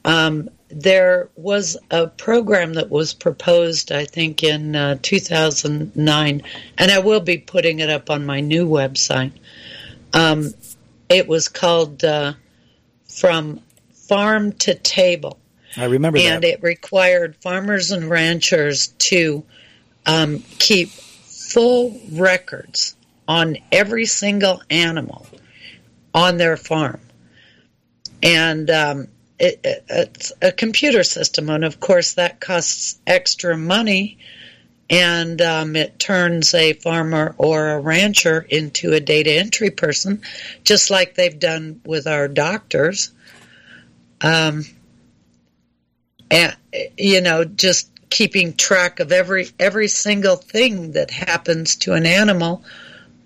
Um, 0.03 0.49
there 0.71 1.29
was 1.35 1.77
a 1.89 2.07
program 2.07 2.73
that 2.73 2.89
was 2.89 3.13
proposed, 3.13 3.91
I 3.91 4.05
think, 4.05 4.43
in 4.43 4.75
uh, 4.75 4.97
2009, 5.01 6.41
and 6.77 6.91
I 6.91 6.99
will 6.99 7.19
be 7.19 7.37
putting 7.37 7.79
it 7.79 7.89
up 7.89 8.09
on 8.09 8.25
my 8.25 8.39
new 8.39 8.67
website. 8.67 9.33
Um, 10.13 10.53
it 11.09 11.27
was 11.27 11.47
called 11.47 12.03
uh, 12.03 12.33
From 13.07 13.59
Farm 13.93 14.53
to 14.53 14.75
Table. 14.75 15.37
I 15.77 15.85
remember 15.85 16.19
that. 16.19 16.25
and 16.25 16.43
that. 16.43 16.49
it 16.49 16.63
required 16.63 17.35
farmers 17.37 17.91
and 17.91 18.09
ranchers 18.09 18.87
to 18.87 19.43
um, 20.05 20.39
keep 20.59 20.89
full 20.89 21.99
records 22.11 22.95
on 23.27 23.57
every 23.71 24.05
single 24.05 24.61
animal 24.69 25.25
on 26.13 26.37
their 26.37 26.57
farm. 26.57 26.99
And 28.23 28.69
um, 28.69 29.07
it, 29.41 29.59
it, 29.63 29.85
it's 29.89 30.31
a 30.41 30.51
computer 30.51 31.03
system, 31.03 31.49
and 31.49 31.65
of 31.65 31.79
course, 31.79 32.13
that 32.13 32.39
costs 32.39 32.99
extra 33.05 33.57
money. 33.57 34.17
And 34.89 35.41
um, 35.41 35.77
it 35.77 35.99
turns 35.99 36.53
a 36.53 36.73
farmer 36.73 37.33
or 37.37 37.69
a 37.69 37.79
rancher 37.79 38.45
into 38.49 38.91
a 38.91 38.99
data 38.99 39.31
entry 39.31 39.69
person, 39.69 40.21
just 40.65 40.89
like 40.89 41.15
they've 41.15 41.39
done 41.39 41.79
with 41.85 42.07
our 42.07 42.27
doctors. 42.27 43.11
Um, 44.19 44.65
and 46.31 46.55
you 46.97 47.21
know 47.21 47.43
just 47.43 47.91
keeping 48.09 48.53
track 48.53 48.99
of 48.99 49.11
every 49.11 49.49
every 49.59 49.87
single 49.87 50.37
thing 50.37 50.93
that 50.93 51.11
happens 51.11 51.75
to 51.75 51.93
an 51.93 52.05
animal 52.05 52.63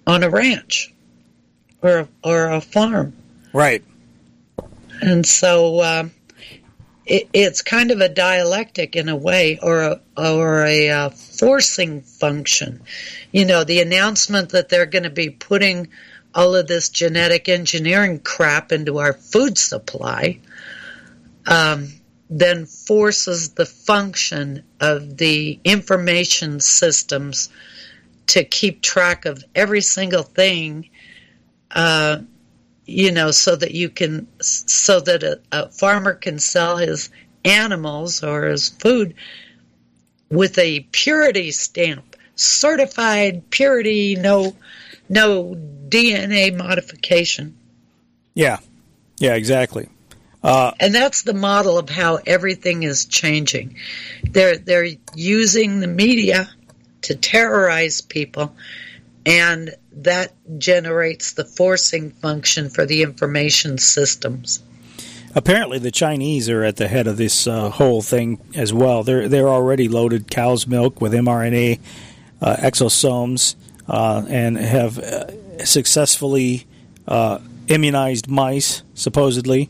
on 0.05 0.23
a 0.23 0.29
ranch 0.29 0.93
or 1.81 2.07
or 2.23 2.49
a 2.49 2.59
farm 2.59 3.13
right 3.53 3.83
and 5.01 5.25
so 5.25 5.81
um, 5.83 6.11
it, 7.05 7.29
it's 7.33 7.61
kind 7.61 7.91
of 7.91 8.01
a 8.01 8.09
dialectic 8.09 8.95
in 8.95 9.09
a 9.09 9.15
way 9.15 9.59
or 9.61 9.81
a 9.81 10.01
or 10.17 10.65
a 10.65 10.89
uh, 10.89 11.09
forcing 11.09 12.01
function. 12.01 12.81
You 13.31 13.45
know 13.45 13.63
the 13.63 13.81
announcement 13.81 14.49
that 14.49 14.69
they're 14.69 14.85
going 14.85 15.03
to 15.03 15.09
be 15.09 15.29
putting 15.29 15.89
all 16.33 16.55
of 16.55 16.67
this 16.67 16.89
genetic 16.89 17.47
engineering 17.47 18.19
crap 18.19 18.71
into 18.71 18.97
our 18.97 19.13
food 19.13 19.57
supply 19.57 20.39
um, 21.45 21.87
then 22.29 22.65
forces 22.65 23.51
the 23.51 23.65
function 23.65 24.63
of 24.79 25.17
the 25.17 25.59
information 25.63 26.59
systems 26.59 27.49
to 28.27 28.43
keep 28.43 28.81
track 28.81 29.25
of 29.25 29.43
every 29.53 29.81
single 29.81 30.23
thing, 30.23 30.89
uh, 31.71 32.17
you 32.85 33.11
know, 33.11 33.31
so 33.31 33.55
that 33.55 33.71
you 33.71 33.89
can, 33.89 34.27
so 34.41 34.99
that 34.99 35.23
a, 35.23 35.39
a 35.51 35.69
farmer 35.69 36.13
can 36.13 36.39
sell 36.39 36.77
his 36.77 37.09
animals 37.43 38.23
or 38.23 38.45
his 38.45 38.69
food 38.69 39.15
with 40.29 40.57
a 40.57 40.81
purity 40.91 41.51
stamp, 41.51 42.15
certified 42.35 43.49
purity, 43.49 44.15
no, 44.15 44.55
no 45.09 45.55
DNA 45.87 46.55
modification. 46.55 47.55
Yeah, 48.33 48.59
yeah, 49.17 49.35
exactly. 49.35 49.87
Uh, 50.43 50.71
and 50.79 50.93
that's 50.93 51.23
the 51.23 51.33
model 51.33 51.79
of 51.79 51.89
how 51.89 52.19
everything 52.25 52.83
is 52.83 53.05
changing. 53.05 53.77
They're 54.23 54.57
they're 54.57 54.89
using 55.15 55.79
the 55.79 55.87
media 55.87 56.47
to 57.03 57.15
terrorize 57.15 58.01
people, 58.01 58.55
and 59.25 59.75
that 59.91 60.33
generates 60.57 61.33
the 61.33 61.45
forcing 61.45 62.11
function 62.11 62.69
for 62.69 62.85
the 62.85 63.01
information 63.01 63.77
systems. 63.77 64.61
Apparently, 65.33 65.79
the 65.79 65.91
Chinese 65.91 66.47
are 66.49 66.63
at 66.63 66.77
the 66.77 66.87
head 66.87 67.07
of 67.07 67.17
this 67.17 67.45
uh, 67.45 67.69
whole 67.69 68.01
thing 68.01 68.39
as 68.55 68.71
well. 68.71 69.03
They're 69.03 69.27
they're 69.27 69.49
already 69.49 69.89
loaded 69.89 70.31
cow's 70.31 70.65
milk 70.65 71.01
with 71.01 71.11
mRNA 71.11 71.79
uh, 72.41 72.55
exosomes 72.57 73.55
uh, 73.87 74.25
and 74.29 74.57
have 74.57 74.97
uh, 74.97 75.65
successfully 75.65 76.65
uh, 77.07 77.39
immunized 77.67 78.29
mice, 78.29 78.83
supposedly 78.93 79.69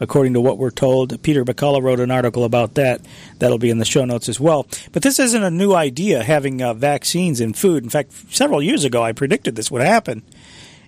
according 0.00 0.34
to 0.34 0.40
what 0.40 0.58
we're 0.58 0.70
told. 0.70 1.22
Peter 1.22 1.44
McCullough 1.44 1.82
wrote 1.82 2.00
an 2.00 2.10
article 2.10 2.44
about 2.44 2.74
that. 2.74 3.00
That'll 3.38 3.58
be 3.58 3.70
in 3.70 3.78
the 3.78 3.84
show 3.84 4.04
notes 4.04 4.28
as 4.28 4.38
well. 4.38 4.66
But 4.92 5.02
this 5.02 5.18
isn't 5.18 5.42
a 5.42 5.50
new 5.50 5.74
idea, 5.74 6.22
having 6.22 6.62
uh, 6.62 6.74
vaccines 6.74 7.40
in 7.40 7.52
food. 7.52 7.84
In 7.84 7.90
fact, 7.90 8.12
several 8.34 8.62
years 8.62 8.84
ago, 8.84 9.02
I 9.02 9.12
predicted 9.12 9.56
this 9.56 9.70
would 9.70 9.82
happen. 9.82 10.22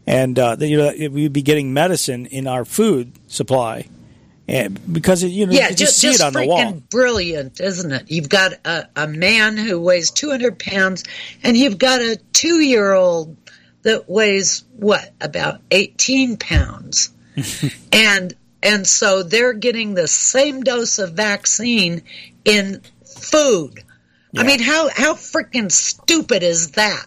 And 0.07 0.39
uh, 0.39 0.57
you 0.59 0.79
know, 0.79 1.11
we'd 1.11 1.33
be 1.33 1.43
getting 1.43 1.75
medicine 1.75 2.27
in 2.27 2.47
our 2.47 2.65
food 2.65 3.13
supply. 3.27 3.87
And 4.49 4.81
because 4.91 5.23
it, 5.23 5.29
you 5.29 5.45
know, 5.45 5.53
yeah, 5.53 5.69
you 5.69 5.77
just, 5.77 6.01
just, 6.01 6.19
see 6.19 6.25
it 6.25 6.27
on 6.27 6.33
the 6.33 6.47
wall. 6.47 6.83
brilliant, 6.91 7.61
isn't 7.61 7.93
it? 7.93 8.11
You've 8.11 8.31
got 8.31 8.55
a, 8.65 8.89
a 8.97 9.07
man 9.07 9.59
who 9.59 9.79
weighs 9.79 10.11
200 10.11 10.59
pounds, 10.59 11.05
and 11.43 11.55
you've 11.55 11.77
got 11.77 12.01
a 12.01 12.17
two 12.33 12.61
year 12.61 12.95
old 12.95 13.37
that 13.83 14.09
weighs 14.09 14.65
what 14.77 15.13
about 15.21 15.61
18 15.71 16.39
pounds, 16.39 17.11
and 17.93 18.35
and 18.63 18.87
so 18.87 19.23
they're 19.23 19.53
getting 19.53 19.95
the 19.95 20.09
same 20.09 20.63
dose 20.63 20.99
of 20.99 21.13
vaccine 21.15 22.03
in 22.45 22.81
food. 23.05 23.83
Yeah. 24.33 24.43
I 24.43 24.45
mean, 24.45 24.61
how 24.61 24.89
how 24.93 25.15
freaking 25.15 25.71
stupid 25.73 26.43
is 26.43 26.73
that? 26.73 27.07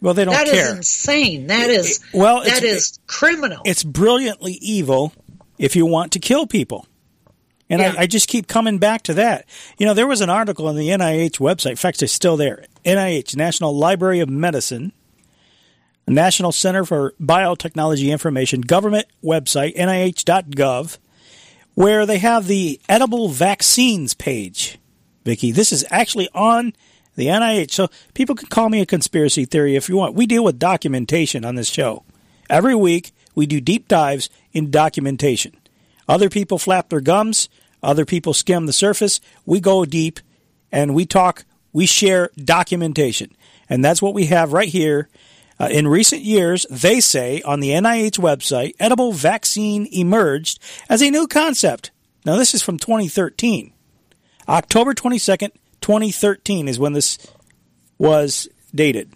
Well, 0.00 0.14
they 0.14 0.24
don't 0.24 0.34
That 0.34 0.46
care. 0.48 0.66
is 0.66 0.72
insane. 0.72 1.46
That 1.48 1.70
is 1.70 1.98
It- 2.12 2.18
well, 2.18 2.42
that 2.44 2.64
is 2.64 2.98
criminal. 3.06 3.62
It's 3.64 3.84
brilliantly 3.84 4.54
evil 4.54 5.12
if 5.58 5.76
you 5.76 5.86
want 5.86 6.12
to 6.12 6.18
kill 6.18 6.46
people. 6.46 6.86
And 7.70 7.80
Yeah. 7.80 7.94
I, 7.96 8.02
I 8.02 8.06
just 8.06 8.26
keep 8.28 8.48
coming 8.48 8.78
back 8.78 9.02
to 9.04 9.14
that. 9.14 9.46
You 9.78 9.86
know, 9.86 9.94
there 9.94 10.06
was 10.08 10.20
an 10.20 10.28
article 10.28 10.66
on 10.66 10.76
the 10.76 10.88
NIH 10.88 11.38
website. 11.38 11.70
In 11.70 11.76
fact, 11.76 12.02
it's 12.02 12.12
still 12.12 12.36
there. 12.36 12.64
NIH, 12.84 13.36
National 13.36 13.76
Library 13.76 14.18
of 14.20 14.28
Medicine, 14.28 14.92
National 16.06 16.52
Center 16.52 16.84
for 16.84 17.14
Biotechnology 17.20 18.10
Information, 18.10 18.60
government 18.60 19.06
website, 19.24 19.76
nih.gov, 19.76 20.98
where 21.74 22.04
they 22.06 22.18
have 22.18 22.46
the 22.46 22.80
edible 22.88 23.28
vaccines 23.28 24.14
page. 24.14 24.78
Vicky, 25.24 25.52
this 25.52 25.72
is 25.72 25.84
actually 25.90 26.28
on 26.34 26.72
the 27.14 27.26
NIH. 27.26 27.70
So 27.70 27.88
people 28.14 28.34
can 28.34 28.48
call 28.48 28.68
me 28.68 28.80
a 28.80 28.86
conspiracy 28.86 29.44
theory 29.44 29.76
if 29.76 29.88
you 29.88 29.96
want. 29.96 30.14
We 30.14 30.26
deal 30.26 30.44
with 30.44 30.58
documentation 30.58 31.44
on 31.44 31.54
this 31.54 31.68
show. 31.68 32.04
Every 32.50 32.74
week, 32.74 33.12
we 33.34 33.46
do 33.46 33.60
deep 33.60 33.88
dives 33.88 34.28
in 34.52 34.70
documentation. 34.70 35.56
Other 36.08 36.28
people 36.28 36.58
flap 36.58 36.88
their 36.88 37.00
gums, 37.00 37.48
other 37.82 38.04
people 38.04 38.34
skim 38.34 38.66
the 38.66 38.72
surface. 38.72 39.20
We 39.46 39.60
go 39.60 39.84
deep 39.84 40.20
and 40.70 40.94
we 40.94 41.06
talk, 41.06 41.44
we 41.72 41.86
share 41.86 42.30
documentation. 42.36 43.34
And 43.68 43.84
that's 43.84 44.02
what 44.02 44.14
we 44.14 44.26
have 44.26 44.52
right 44.52 44.68
here. 44.68 45.08
Uh, 45.62 45.68
in 45.68 45.86
recent 45.86 46.22
years, 46.22 46.66
they 46.70 46.98
say 46.98 47.40
on 47.42 47.60
the 47.60 47.70
NIH 47.70 48.18
website, 48.18 48.74
edible 48.80 49.12
vaccine 49.12 49.86
emerged 49.92 50.58
as 50.88 51.00
a 51.00 51.10
new 51.10 51.28
concept. 51.28 51.92
Now, 52.24 52.36
this 52.36 52.52
is 52.52 52.62
from 52.62 52.78
2013. 52.78 53.72
October 54.48 54.92
22nd, 54.92 55.52
2013 55.80 56.66
is 56.66 56.80
when 56.80 56.94
this 56.94 57.16
was 57.96 58.48
dated. 58.74 59.12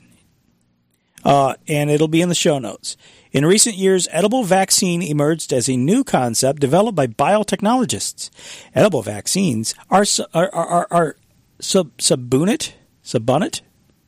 Uh, 1.24 1.54
and 1.66 1.90
it'll 1.90 2.06
be 2.06 2.22
in 2.22 2.28
the 2.28 2.34
show 2.36 2.60
notes. 2.60 2.96
In 3.32 3.44
recent 3.44 3.74
years, 3.74 4.06
edible 4.12 4.44
vaccine 4.44 5.02
emerged 5.02 5.52
as 5.52 5.68
a 5.68 5.76
new 5.76 6.04
concept 6.04 6.60
developed 6.60 6.94
by 6.94 7.08
biotechnologists. 7.08 8.30
Edible 8.72 9.02
vaccines 9.02 9.74
are 9.90 10.04
are, 10.32 10.54
are, 10.54 10.86
are 10.92 11.16
sub 11.58 11.96
subunit 11.96 12.74
subunit 13.02 13.62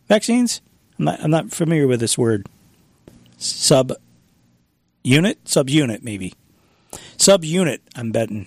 vaccines. 0.07 0.61
I'm 0.99 1.05
not, 1.05 1.21
I'm 1.23 1.31
not 1.31 1.51
familiar 1.51 1.87
with 1.87 2.01
this 2.01 2.19
word. 2.19 2.47
Sub 3.37 3.93
unit 5.05 5.43
subunit 5.45 6.03
maybe 6.03 6.35
subunit. 7.17 7.79
I'm 7.95 8.11
betting 8.11 8.47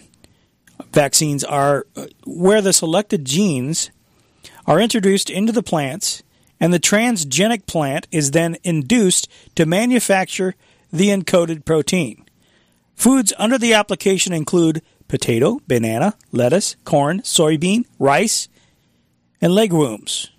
vaccines 0.92 1.44
are 1.44 1.86
uh, 1.96 2.08
where 2.26 2.62
the 2.62 2.74
selected 2.74 3.26
genes 3.26 3.92
are 4.66 4.80
introduced 4.80 5.30
into 5.30 5.52
the 5.52 5.64
plants, 5.64 6.24
and 6.60 6.74
the 6.74 6.80
transgenic 6.80 7.66
plant 7.66 8.08
is 8.12 8.32
then 8.32 8.58
induced 8.64 9.28
to 9.56 9.66
manufacture 9.66 10.56
the 10.92 11.10
encoded 11.10 11.66
protein. 11.66 12.26
Foods 12.96 13.34
under 13.38 13.58
the 13.58 13.74
application 13.74 14.34
include 14.34 14.82
potato, 15.08 15.60
banana, 15.68 16.16
lettuce, 16.32 16.76
corn, 16.86 17.22
soybean, 17.22 17.86
rice, 17.98 18.48
and 19.42 19.56
legumes. 19.56 20.30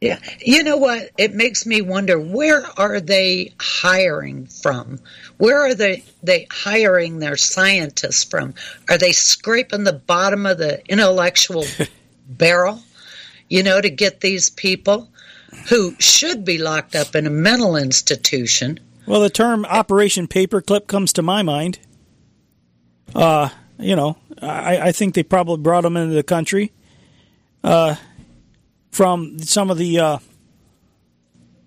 Yeah. 0.00 0.18
You 0.40 0.62
know 0.62 0.78
what? 0.78 1.10
It 1.18 1.34
makes 1.34 1.66
me 1.66 1.82
wonder 1.82 2.18
where 2.18 2.64
are 2.78 3.00
they 3.00 3.52
hiring 3.60 4.46
from? 4.46 4.98
Where 5.36 5.60
are 5.60 5.74
they 5.74 6.04
they 6.22 6.46
hiring 6.50 7.18
their 7.18 7.36
scientists 7.36 8.24
from? 8.24 8.54
Are 8.88 8.96
they 8.96 9.12
scraping 9.12 9.84
the 9.84 9.92
bottom 9.92 10.46
of 10.46 10.56
the 10.56 10.82
intellectual 10.90 11.66
barrel, 12.26 12.82
you 13.48 13.62
know, 13.62 13.78
to 13.78 13.90
get 13.90 14.20
these 14.20 14.48
people 14.48 15.10
who 15.68 15.94
should 15.98 16.46
be 16.46 16.56
locked 16.56 16.94
up 16.94 17.14
in 17.14 17.26
a 17.26 17.30
mental 17.30 17.76
institution? 17.76 18.80
Well, 19.06 19.20
the 19.20 19.28
term 19.28 19.66
Operation 19.66 20.28
Paperclip 20.28 20.86
comes 20.86 21.12
to 21.14 21.22
my 21.22 21.42
mind. 21.42 21.78
Uh, 23.14 23.50
you 23.78 23.96
know, 23.96 24.16
I, 24.40 24.78
I 24.78 24.92
think 24.92 25.14
they 25.14 25.24
probably 25.24 25.58
brought 25.58 25.82
them 25.82 25.96
into 25.96 26.14
the 26.14 26.22
country 26.22 26.72
uh, 27.62 27.96
from 28.90 29.38
some 29.40 29.70
of 29.70 29.78
the 29.78 29.98
uh, 29.98 30.18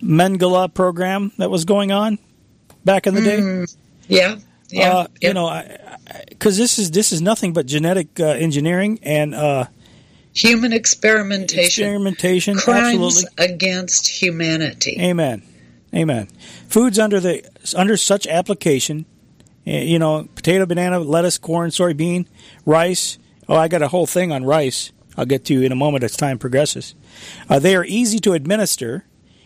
Mengele 0.01 0.74
program 0.74 1.32
that 1.38 1.49
was 1.49 1.65
going 1.65 1.91
on 1.91 2.19
back 2.84 3.07
in 3.07 3.15
the 3.15 3.21
day. 3.21 3.38
Mm, 3.39 3.76
yeah. 4.07 4.36
Yeah. 4.69 4.93
Uh, 4.93 5.07
You 5.21 5.34
know, 5.34 5.63
because 6.30 6.57
this 6.57 6.80
is 6.80 6.91
this 6.91 7.11
is 7.11 7.21
nothing 7.21 7.53
but 7.53 7.65
genetic 7.65 8.19
uh, 8.19 8.26
engineering 8.26 8.99
and 9.03 9.36
uh, 9.36 9.65
Human 10.36 10.74
experimentation. 10.74 11.65
experimentation. 11.86 12.55
Crimes 12.57 12.95
Absolutely. 12.95 13.45
against 13.53 14.07
humanity. 14.07 14.97
Amen. 14.99 15.43
Amen. 15.93 16.28
Foods 16.67 16.97
under 16.97 17.19
the 17.19 17.47
under 17.76 17.95
such 17.97 18.26
application, 18.26 19.05
eh, 19.67 19.84
you 19.84 19.99
know, 19.99 20.28
potato, 20.36 20.65
banana, 20.65 20.99
lettuce, 20.99 21.38
corn, 21.38 21.69
soybean, 21.69 22.26
rice. 22.65 23.19
Oh, 23.47 23.55
I 23.55 23.67
got 23.67 23.84
a 23.84 23.88
whole 23.89 24.07
thing 24.07 24.32
on 24.32 24.43
rice. 24.43 24.91
I'll 25.15 25.26
get 25.26 25.45
to 25.45 25.61
in 25.61 25.71
a 25.71 25.76
moment 25.76 26.03
as 26.03 26.17
time 26.17 26.39
progresses. 26.39 26.95
Uh, 27.49 27.59
they 27.59 27.76
are 27.76 27.86
easy 27.86 28.20
to 28.20 28.34
administer, 28.34 29.05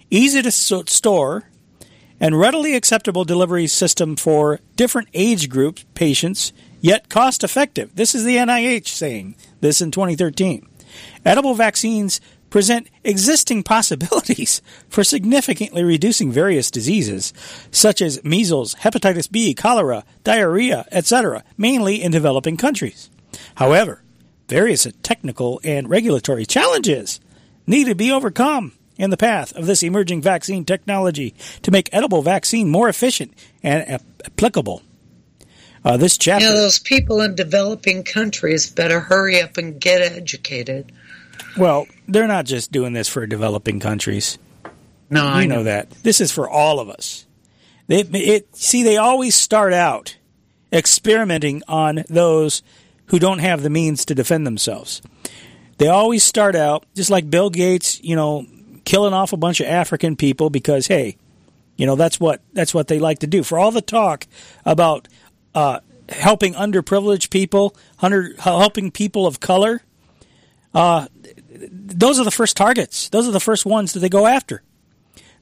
easy 0.09 0.41
to 0.41 0.51
so- 0.51 0.83
store, 0.85 1.49
and 2.19 2.39
readily 2.39 2.75
acceptable 2.75 3.23
delivery 3.23 3.67
system 3.67 4.15
for 4.15 4.59
different 4.75 5.07
age 5.13 5.49
groups, 5.49 5.85
patients, 5.93 6.51
yet 6.81 7.09
cost 7.09 7.43
effective. 7.43 7.95
This 7.95 8.15
is 8.15 8.23
the 8.23 8.37
NIH 8.37 8.87
saying 8.87 9.35
this 9.61 9.81
in 9.81 9.91
2013. 9.91 10.67
Edible 11.25 11.53
vaccines 11.53 12.19
present 12.49 12.89
existing 13.03 13.63
possibilities 13.63 14.61
for 14.89 15.03
significantly 15.03 15.83
reducing 15.83 16.31
various 16.31 16.71
diseases, 16.71 17.33
such 17.71 18.01
as 18.01 18.23
measles, 18.23 18.75
hepatitis 18.75 19.29
B, 19.29 19.53
cholera, 19.53 20.03
diarrhea, 20.23 20.85
etc., 20.91 21.43
mainly 21.57 22.01
in 22.01 22.11
developing 22.11 22.57
countries. 22.57 23.09
However, 23.55 24.03
various 24.47 24.87
technical 25.03 25.59
and 25.63 25.89
regulatory 25.89 26.45
challenges 26.45 27.19
need 27.67 27.85
to 27.85 27.95
be 27.95 28.11
overcome 28.11 28.73
in 28.97 29.09
the 29.09 29.17
path 29.17 29.55
of 29.55 29.65
this 29.65 29.83
emerging 29.83 30.21
vaccine 30.21 30.65
technology 30.65 31.35
to 31.61 31.71
make 31.71 31.89
edible 31.91 32.21
vaccine 32.21 32.69
more 32.69 32.89
efficient 32.89 33.33
and 33.61 33.87
ap- 33.87 34.03
applicable. 34.25 34.81
Uh, 35.85 35.95
this 35.95 36.17
chapter. 36.17 36.45
Yeah, 36.45 36.53
those 36.53 36.79
people 36.79 37.21
in 37.21 37.35
developing 37.35 38.03
countries 38.03 38.69
better 38.69 38.99
hurry 38.99 39.41
up 39.41 39.57
and 39.57 39.79
get 39.79 40.01
educated. 40.01 40.91
Well, 41.57 41.87
they're 42.07 42.27
not 42.27 42.45
just 42.45 42.71
doing 42.71 42.93
this 42.93 43.07
for 43.07 43.25
developing 43.25 43.79
countries. 43.79 44.37
No, 45.09 45.23
you 45.23 45.29
I 45.29 45.45
know 45.45 45.57
know. 45.57 45.63
that. 45.63 45.91
This 45.91 46.19
is 46.19 46.31
for 46.31 46.49
all 46.49 46.79
of 46.79 46.89
us. 46.89 47.25
They, 47.87 48.01
it, 48.01 48.55
see, 48.55 48.83
they 48.83 48.97
always 48.97 49.35
start 49.35 49.71
out 49.71 50.17
experimenting 50.73 51.63
on 51.67 52.03
those 52.09 52.61
who 53.05 53.19
don't 53.19 53.39
have 53.39 53.63
the 53.63 53.69
means 53.69 54.03
to 54.05 54.15
defend 54.15 54.45
themselves. 54.45 55.01
They 55.77 55.87
always 55.87 56.23
start 56.23 56.55
out 56.55 56.85
just 56.95 57.09
like 57.09 57.29
Bill 57.29 57.49
Gates, 57.49 58.01
you 58.03 58.15
know, 58.15 58.45
killing 58.85 59.13
off 59.13 59.33
a 59.33 59.37
bunch 59.37 59.59
of 59.59 59.67
African 59.67 60.15
people 60.15 60.49
because 60.49 60.87
hey, 60.87 61.17
you 61.75 61.85
know 61.85 61.95
that's 61.95 62.19
what 62.19 62.41
that's 62.53 62.73
what 62.73 62.87
they 62.87 62.99
like 62.99 63.19
to 63.19 63.27
do. 63.27 63.43
For 63.43 63.59
all 63.59 63.71
the 63.71 63.81
talk 63.81 64.25
about 64.65 65.07
uh, 65.53 65.79
helping 66.09 66.53
underprivileged 66.53 67.29
people, 67.29 67.75
under, 68.01 68.33
helping 68.39 68.91
people 68.91 69.27
of 69.27 69.39
color, 69.39 69.83
uh, 70.73 71.07
those 71.49 72.19
are 72.19 72.23
the 72.23 72.31
first 72.31 72.57
targets. 72.57 73.09
Those 73.09 73.27
are 73.27 73.31
the 73.31 73.39
first 73.39 73.65
ones 73.65 73.93
that 73.93 73.99
they 73.99 74.09
go 74.09 74.25
after. 74.25 74.63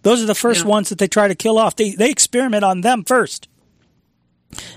Those 0.01 0.21
are 0.21 0.27
the 0.27 0.35
first 0.35 0.65
ones 0.65 0.89
that 0.89 0.99
they 0.99 1.07
try 1.07 1.27
to 1.27 1.35
kill 1.35 1.57
off. 1.57 1.75
They 1.75 1.91
they 1.91 2.09
experiment 2.11 2.63
on 2.63 2.81
them 2.81 3.03
first. 3.03 3.47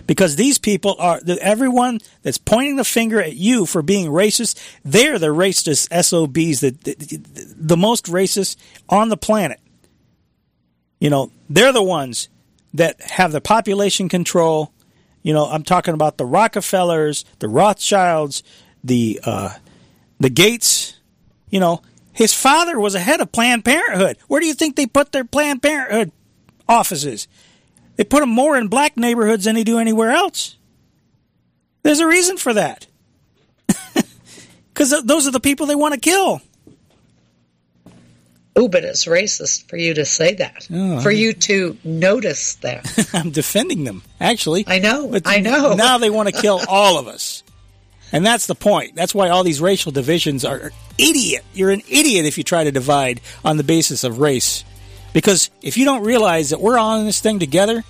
Because 0.06 0.36
these 0.36 0.58
people 0.58 0.96
are 0.98 1.20
everyone 1.40 2.00
that's 2.22 2.38
pointing 2.38 2.76
the 2.76 2.84
finger 2.84 3.20
at 3.20 3.36
you 3.36 3.66
for 3.66 3.82
being 3.82 4.10
racist. 4.10 4.58
They're 4.84 5.18
the 5.18 5.28
racist 5.28 5.88
SOBs, 5.92 6.60
that 6.60 6.84
the, 6.84 6.94
the, 6.94 7.54
the 7.56 7.76
most 7.76 8.06
racist 8.06 8.56
on 8.88 9.08
the 9.08 9.16
planet. 9.16 9.60
You 11.00 11.10
know, 11.10 11.30
they're 11.48 11.72
the 11.72 11.82
ones 11.82 12.28
that 12.74 13.00
have 13.00 13.32
the 13.32 13.40
population 13.40 14.08
control. 14.08 14.72
You 15.22 15.32
know, 15.32 15.46
I'm 15.46 15.62
talking 15.62 15.94
about 15.94 16.16
the 16.18 16.26
Rockefellers, 16.26 17.24
the 17.38 17.48
Rothschilds, 17.48 18.42
the 18.82 19.20
uh, 19.24 19.54
the 20.18 20.30
Gates. 20.30 20.98
You 21.50 21.60
know, 21.60 21.82
his 22.12 22.34
father 22.34 22.78
was 22.78 22.94
a 22.94 23.00
head 23.00 23.20
of 23.20 23.32
Planned 23.32 23.64
Parenthood. 23.64 24.18
Where 24.26 24.40
do 24.40 24.46
you 24.46 24.54
think 24.54 24.76
they 24.76 24.86
put 24.86 25.12
their 25.12 25.24
Planned 25.24 25.62
Parenthood 25.62 26.12
offices? 26.68 27.28
They 27.98 28.04
put 28.04 28.20
them 28.20 28.30
more 28.30 28.56
in 28.56 28.68
black 28.68 28.96
neighborhoods 28.96 29.44
than 29.44 29.56
they 29.56 29.64
do 29.64 29.78
anywhere 29.78 30.12
else. 30.12 30.56
There's 31.82 32.00
a 32.00 32.06
reason 32.06 32.38
for 32.38 32.54
that. 32.54 32.86
Because 34.72 34.94
those 35.04 35.26
are 35.26 35.32
the 35.32 35.40
people 35.40 35.66
they 35.66 35.74
want 35.74 35.94
to 35.94 36.00
kill. 36.00 36.40
Oh, 38.54 38.68
but 38.68 38.84
it's 38.84 39.06
racist 39.06 39.68
for 39.68 39.76
you 39.76 39.94
to 39.94 40.04
say 40.04 40.34
that. 40.34 40.68
Oh, 40.72 41.00
for 41.00 41.10
I- 41.10 41.14
you 41.14 41.32
to 41.32 41.76
notice 41.82 42.54
that. 42.56 43.10
I'm 43.12 43.30
defending 43.30 43.82
them, 43.82 44.02
actually. 44.20 44.62
I 44.68 44.78
know. 44.78 45.08
But 45.08 45.22
I 45.26 45.40
know. 45.40 45.74
Now 45.76 45.98
they 45.98 46.10
want 46.10 46.28
to 46.32 46.40
kill 46.40 46.60
all 46.68 46.98
of 46.98 47.08
us. 47.08 47.42
And 48.12 48.24
that's 48.24 48.46
the 48.46 48.54
point. 48.54 48.94
That's 48.94 49.14
why 49.14 49.28
all 49.30 49.42
these 49.42 49.60
racial 49.60 49.90
divisions 49.92 50.44
are 50.44 50.70
idiot. 50.96 51.44
You're 51.54 51.70
an 51.70 51.82
idiot 51.88 52.24
if 52.24 52.38
you 52.38 52.44
try 52.44 52.62
to 52.64 52.70
divide 52.72 53.20
on 53.44 53.56
the 53.58 53.64
basis 53.64 54.02
of 54.04 54.18
race. 54.20 54.64
Because 55.12 55.50
if 55.62 55.76
you 55.76 55.84
don't 55.84 56.04
realize 56.04 56.50
that 56.50 56.60
we're 56.60 56.78
all 56.78 56.98
in 57.00 57.06
this 57.06 57.20
thing 57.20 57.38
together, 57.38 57.82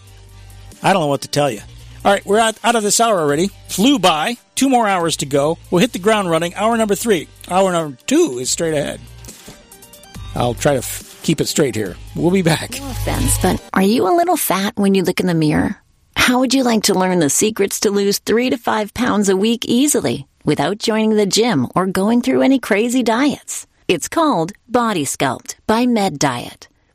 I 0.82 0.92
don't 0.92 1.02
know 1.02 1.08
what 1.08 1.22
to 1.22 1.28
tell 1.28 1.50
you. 1.50 1.60
All 2.04 2.12
right, 2.12 2.24
we're 2.24 2.38
out, 2.38 2.56
out 2.62 2.76
of 2.76 2.82
this 2.82 3.00
hour 3.00 3.18
already. 3.18 3.48
Flew 3.68 3.98
by. 3.98 4.36
Two 4.54 4.68
more 4.68 4.88
hours 4.88 5.16
to 5.18 5.26
go. 5.26 5.58
We'll 5.70 5.80
hit 5.80 5.92
the 5.92 5.98
ground 5.98 6.30
running. 6.30 6.54
Hour 6.54 6.76
number 6.76 6.94
three. 6.94 7.28
Hour 7.50 7.72
number 7.72 7.98
two 8.06 8.38
is 8.40 8.50
straight 8.50 8.74
ahead. 8.74 9.00
I'll 10.34 10.54
try 10.54 10.72
to 10.72 10.78
f- 10.78 11.20
keep 11.22 11.40
it 11.40 11.48
straight 11.48 11.74
here. 11.74 11.96
We'll 12.14 12.30
be 12.30 12.42
back. 12.42 12.78
No 12.78 12.90
offense, 12.90 13.38
but 13.42 13.62
are 13.74 13.82
you 13.82 14.06
a 14.08 14.16
little 14.16 14.36
fat 14.36 14.76
when 14.76 14.94
you 14.94 15.02
look 15.02 15.20
in 15.20 15.26
the 15.26 15.34
mirror? 15.34 15.76
How 16.16 16.40
would 16.40 16.54
you 16.54 16.62
like 16.62 16.84
to 16.84 16.94
learn 16.94 17.18
the 17.18 17.30
secrets 17.30 17.80
to 17.80 17.90
lose 17.90 18.18
three 18.18 18.50
to 18.50 18.56
five 18.58 18.94
pounds 18.94 19.28
a 19.28 19.36
week 19.36 19.64
easily 19.64 20.26
without 20.44 20.78
joining 20.78 21.10
the 21.16 21.26
gym 21.26 21.66
or 21.74 21.86
going 21.86 22.22
through 22.22 22.42
any 22.42 22.58
crazy 22.58 23.02
diets? 23.02 23.66
It's 23.88 24.08
called 24.08 24.52
Body 24.68 25.04
Sculpt 25.04 25.54
by 25.66 25.86
Med 25.86 26.18
Diet. 26.18 26.68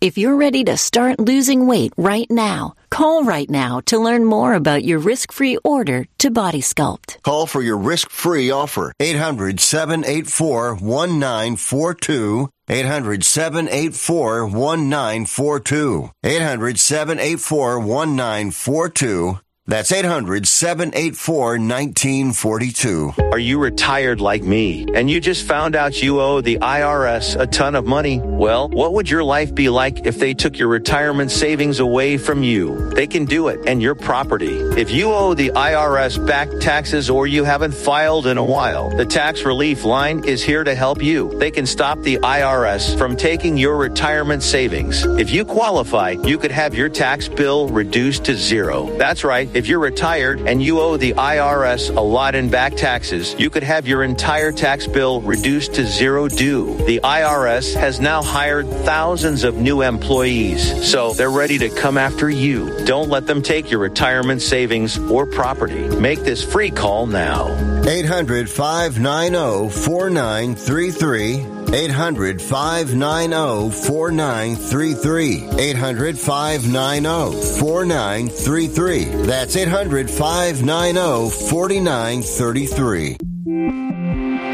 If 0.00 0.16
you're 0.16 0.36
ready 0.36 0.62
to 0.62 0.76
start 0.76 1.18
losing 1.18 1.66
weight 1.66 1.92
right 1.96 2.30
now, 2.30 2.74
call 2.88 3.24
right 3.24 3.50
now 3.50 3.80
to 3.86 3.98
learn 3.98 4.24
more 4.24 4.54
about 4.54 4.84
your 4.84 5.00
risk 5.00 5.32
free 5.32 5.58
order 5.64 6.06
to 6.18 6.30
Body 6.30 6.60
Sculpt. 6.60 7.20
Call 7.22 7.46
for 7.48 7.62
your 7.62 7.76
risk 7.76 8.08
free 8.08 8.48
offer. 8.48 8.92
800 9.00 9.58
784 9.58 10.76
1942. 10.76 12.48
800 12.68 13.24
784 13.24 14.46
1942. 14.46 16.10
800 16.22 16.78
784 16.78 17.78
1942. 17.80 19.40
That's 19.68 19.92
800 19.92 20.48
784 20.48 21.58
1942. 21.58 23.12
Are 23.32 23.38
you 23.38 23.58
retired 23.58 24.18
like 24.18 24.42
me 24.42 24.86
and 24.94 25.10
you 25.10 25.20
just 25.20 25.46
found 25.46 25.76
out 25.76 26.02
you 26.02 26.22
owe 26.22 26.40
the 26.40 26.56
IRS 26.56 27.38
a 27.38 27.46
ton 27.46 27.74
of 27.74 27.84
money? 27.84 28.18
Well, 28.18 28.70
what 28.70 28.94
would 28.94 29.10
your 29.10 29.22
life 29.22 29.54
be 29.54 29.68
like 29.68 30.06
if 30.06 30.18
they 30.18 30.32
took 30.32 30.58
your 30.58 30.68
retirement 30.68 31.30
savings 31.30 31.80
away 31.80 32.16
from 32.16 32.42
you? 32.42 32.88
They 32.94 33.06
can 33.06 33.26
do 33.26 33.48
it 33.48 33.68
and 33.68 33.82
your 33.82 33.94
property. 33.94 34.56
If 34.80 34.90
you 34.90 35.12
owe 35.12 35.34
the 35.34 35.50
IRS 35.50 36.26
back 36.26 36.48
taxes 36.60 37.10
or 37.10 37.26
you 37.26 37.44
haven't 37.44 37.74
filed 37.74 38.26
in 38.26 38.38
a 38.38 38.44
while, 38.44 38.88
the 38.96 39.04
tax 39.04 39.44
relief 39.44 39.84
line 39.84 40.24
is 40.24 40.42
here 40.42 40.64
to 40.64 40.74
help 40.74 41.02
you. 41.02 41.38
They 41.38 41.50
can 41.50 41.66
stop 41.66 42.00
the 42.00 42.16
IRS 42.16 42.96
from 42.96 43.16
taking 43.16 43.58
your 43.58 43.76
retirement 43.76 44.42
savings. 44.42 45.04
If 45.04 45.30
you 45.30 45.44
qualify, 45.44 46.12
you 46.12 46.38
could 46.38 46.52
have 46.52 46.74
your 46.74 46.88
tax 46.88 47.28
bill 47.28 47.68
reduced 47.68 48.24
to 48.24 48.34
zero. 48.34 48.86
That's 48.96 49.24
right. 49.24 49.46
If 49.58 49.66
you're 49.66 49.80
retired 49.80 50.42
and 50.42 50.62
you 50.62 50.78
owe 50.78 50.96
the 50.96 51.14
IRS 51.14 51.90
a 51.96 52.00
lot 52.00 52.36
in 52.36 52.48
back 52.48 52.76
taxes, 52.76 53.34
you 53.40 53.50
could 53.50 53.64
have 53.64 53.88
your 53.88 54.04
entire 54.04 54.52
tax 54.52 54.86
bill 54.86 55.20
reduced 55.20 55.74
to 55.74 55.84
zero 55.84 56.28
due. 56.28 56.76
The 56.86 57.00
IRS 57.02 57.74
has 57.74 57.98
now 57.98 58.22
hired 58.22 58.68
thousands 58.68 59.42
of 59.42 59.56
new 59.56 59.82
employees, 59.82 60.88
so 60.88 61.12
they're 61.12 61.32
ready 61.32 61.58
to 61.58 61.70
come 61.70 61.98
after 61.98 62.30
you. 62.30 62.84
Don't 62.84 63.08
let 63.08 63.26
them 63.26 63.42
take 63.42 63.68
your 63.68 63.80
retirement 63.80 64.42
savings 64.42 64.96
or 64.96 65.26
property. 65.26 65.88
Make 65.98 66.20
this 66.20 66.40
free 66.44 66.70
call 66.70 67.06
now. 67.08 67.48
800 67.84 68.48
590 68.48 69.70
4933. 69.70 71.57
800 71.72 72.40
590 72.40 73.70
4933. 73.70 75.48
800 75.58 76.18
590 76.18 77.58
4933. 77.60 79.04
That's 79.26 79.56
800 79.56 80.10
590 80.10 81.30
4933. 81.50 84.47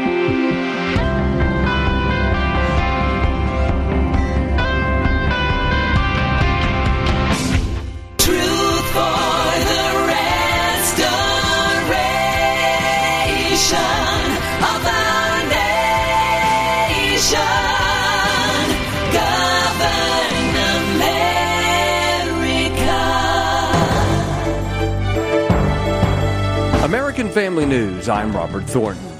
Family 27.35 27.65
News. 27.65 28.07
I'm 28.07 28.33
Robert 28.33 28.63
Thornton. 28.63 29.11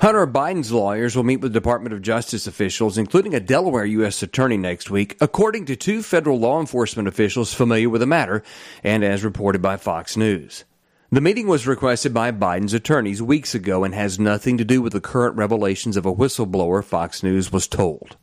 Hunter 0.00 0.26
Biden's 0.26 0.72
lawyers 0.72 1.14
will 1.14 1.22
meet 1.22 1.40
with 1.40 1.52
Department 1.52 1.92
of 1.94 2.02
Justice 2.02 2.48
officials, 2.48 2.98
including 2.98 3.36
a 3.36 3.40
Delaware 3.40 3.84
U.S. 3.84 4.20
attorney 4.20 4.56
next 4.56 4.90
week, 4.90 5.16
according 5.20 5.66
to 5.66 5.76
two 5.76 6.02
federal 6.02 6.40
law 6.40 6.58
enforcement 6.58 7.06
officials 7.06 7.54
familiar 7.54 7.88
with 7.88 8.00
the 8.00 8.06
matter, 8.08 8.42
and 8.82 9.04
as 9.04 9.22
reported 9.22 9.62
by 9.62 9.76
Fox 9.76 10.16
News. 10.16 10.64
The 11.12 11.20
meeting 11.20 11.46
was 11.46 11.68
requested 11.68 12.12
by 12.12 12.32
Biden's 12.32 12.74
attorneys 12.74 13.22
weeks 13.22 13.54
ago 13.54 13.84
and 13.84 13.94
has 13.94 14.18
nothing 14.18 14.58
to 14.58 14.64
do 14.64 14.82
with 14.82 14.92
the 14.92 15.00
current 15.00 15.36
revelations 15.36 15.96
of 15.96 16.04
a 16.04 16.12
whistleblower, 16.12 16.82
Fox 16.82 17.22
News 17.22 17.52
was 17.52 17.68
told. 17.68 18.16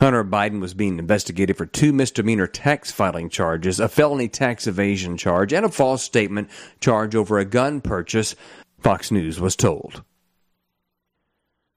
Hunter 0.00 0.24
Biden 0.24 0.60
was 0.60 0.74
being 0.74 0.98
investigated 0.98 1.56
for 1.56 1.64
two 1.64 1.92
misdemeanor 1.92 2.46
tax 2.46 2.92
filing 2.92 3.30
charges, 3.30 3.80
a 3.80 3.88
felony 3.88 4.28
tax 4.28 4.66
evasion 4.66 5.16
charge, 5.16 5.52
and 5.52 5.64
a 5.64 5.70
false 5.70 6.02
statement 6.02 6.50
charge 6.80 7.14
over 7.14 7.38
a 7.38 7.44
gun 7.44 7.80
purchase, 7.80 8.34
Fox 8.80 9.10
News 9.10 9.40
was 9.40 9.56
told. 9.56 10.02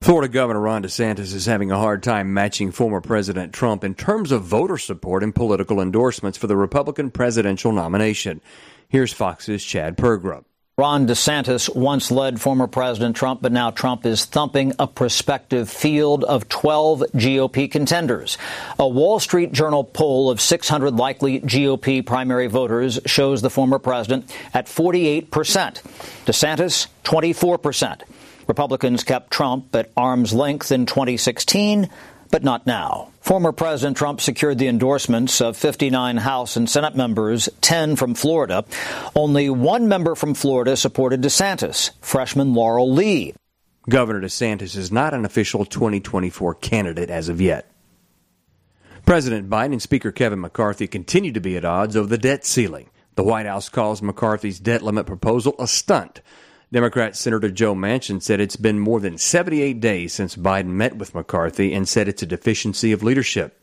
Florida 0.02 0.32
Governor 0.32 0.60
Ron 0.60 0.82
DeSantis 0.82 1.34
is 1.34 1.44
having 1.44 1.70
a 1.70 1.78
hard 1.78 2.02
time 2.02 2.32
matching 2.32 2.72
former 2.72 3.02
President 3.02 3.52
Trump 3.52 3.84
in 3.84 3.94
terms 3.94 4.32
of 4.32 4.42
voter 4.42 4.78
support 4.78 5.22
and 5.22 5.34
political 5.34 5.80
endorsements 5.80 6.38
for 6.38 6.46
the 6.46 6.56
Republican 6.56 7.10
presidential 7.10 7.70
nomination. 7.70 8.40
Here's 8.88 9.12
Fox's 9.12 9.62
Chad 9.62 9.98
Pergram. 9.98 10.44
Ron 10.80 11.06
DeSantis 11.06 11.76
once 11.76 12.10
led 12.10 12.40
former 12.40 12.66
President 12.66 13.14
Trump, 13.14 13.42
but 13.42 13.52
now 13.52 13.70
Trump 13.70 14.06
is 14.06 14.24
thumping 14.24 14.72
a 14.78 14.86
prospective 14.86 15.68
field 15.68 16.24
of 16.24 16.48
12 16.48 17.00
GOP 17.12 17.70
contenders. 17.70 18.38
A 18.78 18.88
Wall 18.88 19.20
Street 19.20 19.52
Journal 19.52 19.84
poll 19.84 20.30
of 20.30 20.40
600 20.40 20.94
likely 20.96 21.38
GOP 21.38 22.06
primary 22.06 22.46
voters 22.46 22.98
shows 23.04 23.42
the 23.42 23.50
former 23.50 23.78
president 23.78 24.34
at 24.54 24.68
48%. 24.68 25.28
DeSantis, 25.28 26.86
24%. 27.04 28.00
Republicans 28.46 29.04
kept 29.04 29.30
Trump 29.30 29.76
at 29.76 29.90
arm's 29.98 30.32
length 30.32 30.72
in 30.72 30.86
2016 30.86 31.90
but 32.30 32.44
not 32.44 32.66
now. 32.66 33.08
Former 33.20 33.52
President 33.52 33.96
Trump 33.96 34.20
secured 34.20 34.58
the 34.58 34.68
endorsements 34.68 35.40
of 35.40 35.56
59 35.56 36.16
House 36.16 36.56
and 36.56 36.68
Senate 36.68 36.96
members, 36.96 37.48
10 37.60 37.96
from 37.96 38.14
Florida. 38.14 38.64
Only 39.14 39.50
one 39.50 39.88
member 39.88 40.14
from 40.14 40.34
Florida 40.34 40.76
supported 40.76 41.22
DeSantis, 41.22 41.90
freshman 42.00 42.54
Laurel 42.54 42.92
Lee. 42.92 43.34
Governor 43.88 44.20
DeSantis 44.20 44.76
is 44.76 44.92
not 44.92 45.14
an 45.14 45.24
official 45.24 45.64
2024 45.64 46.54
candidate 46.56 47.10
as 47.10 47.28
of 47.28 47.40
yet. 47.40 47.70
President 49.06 49.48
Biden 49.48 49.72
and 49.72 49.82
Speaker 49.82 50.12
Kevin 50.12 50.40
McCarthy 50.40 50.86
continue 50.86 51.32
to 51.32 51.40
be 51.40 51.56
at 51.56 51.64
odds 51.64 51.96
over 51.96 52.08
the 52.08 52.18
debt 52.18 52.44
ceiling. 52.44 52.90
The 53.16 53.24
White 53.24 53.46
House 53.46 53.68
calls 53.68 54.02
McCarthy's 54.02 54.60
debt 54.60 54.82
limit 54.82 55.06
proposal 55.06 55.54
a 55.58 55.66
stunt. 55.66 56.20
Democrat 56.72 57.16
Senator 57.16 57.50
Joe 57.50 57.74
Manchin 57.74 58.22
said 58.22 58.38
it's 58.38 58.54
been 58.54 58.78
more 58.78 59.00
than 59.00 59.18
78 59.18 59.80
days 59.80 60.12
since 60.12 60.36
Biden 60.36 60.66
met 60.66 60.94
with 60.94 61.16
McCarthy 61.16 61.74
and 61.74 61.88
said 61.88 62.06
it's 62.06 62.22
a 62.22 62.26
deficiency 62.26 62.92
of 62.92 63.02
leadership. 63.02 63.60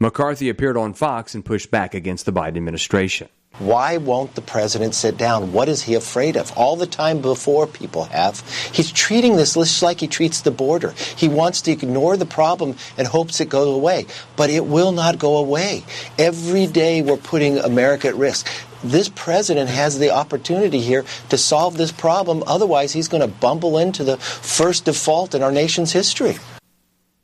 McCarthy 0.00 0.48
appeared 0.48 0.76
on 0.76 0.92
Fox 0.92 1.36
and 1.36 1.44
pushed 1.44 1.70
back 1.70 1.94
against 1.94 2.26
the 2.26 2.32
Biden 2.32 2.56
administration. 2.56 3.28
Why 3.60 3.96
won't 3.96 4.34
the 4.34 4.40
president 4.40 4.94
sit 4.94 5.16
down? 5.16 5.52
What 5.52 5.68
is 5.68 5.82
he 5.82 5.94
afraid 5.94 6.36
of? 6.36 6.56
All 6.56 6.76
the 6.76 6.86
time 6.86 7.20
before 7.20 7.66
people 7.66 8.04
have. 8.04 8.40
He's 8.72 8.92
treating 8.92 9.36
this 9.36 9.54
just 9.54 9.82
like 9.82 10.00
he 10.00 10.06
treats 10.06 10.42
the 10.42 10.52
border. 10.52 10.94
He 11.16 11.28
wants 11.28 11.62
to 11.62 11.72
ignore 11.72 12.16
the 12.16 12.26
problem 12.26 12.76
and 12.96 13.08
hopes 13.08 13.40
it 13.40 13.48
goes 13.48 13.74
away. 13.74 14.06
But 14.36 14.50
it 14.50 14.66
will 14.66 14.92
not 14.92 15.18
go 15.18 15.38
away. 15.38 15.84
Every 16.18 16.66
day 16.66 17.02
we're 17.02 17.16
putting 17.16 17.58
America 17.58 18.08
at 18.08 18.16
risk. 18.16 18.48
This 18.84 19.08
president 19.08 19.70
has 19.70 19.98
the 19.98 20.10
opportunity 20.10 20.80
here 20.80 21.04
to 21.30 21.38
solve 21.38 21.76
this 21.76 21.92
problem. 21.92 22.42
Otherwise, 22.46 22.92
he's 22.92 23.08
going 23.08 23.22
to 23.22 23.28
bumble 23.28 23.78
into 23.78 24.04
the 24.04 24.16
first 24.16 24.84
default 24.84 25.34
in 25.34 25.42
our 25.42 25.52
nation's 25.52 25.92
history. 25.92 26.36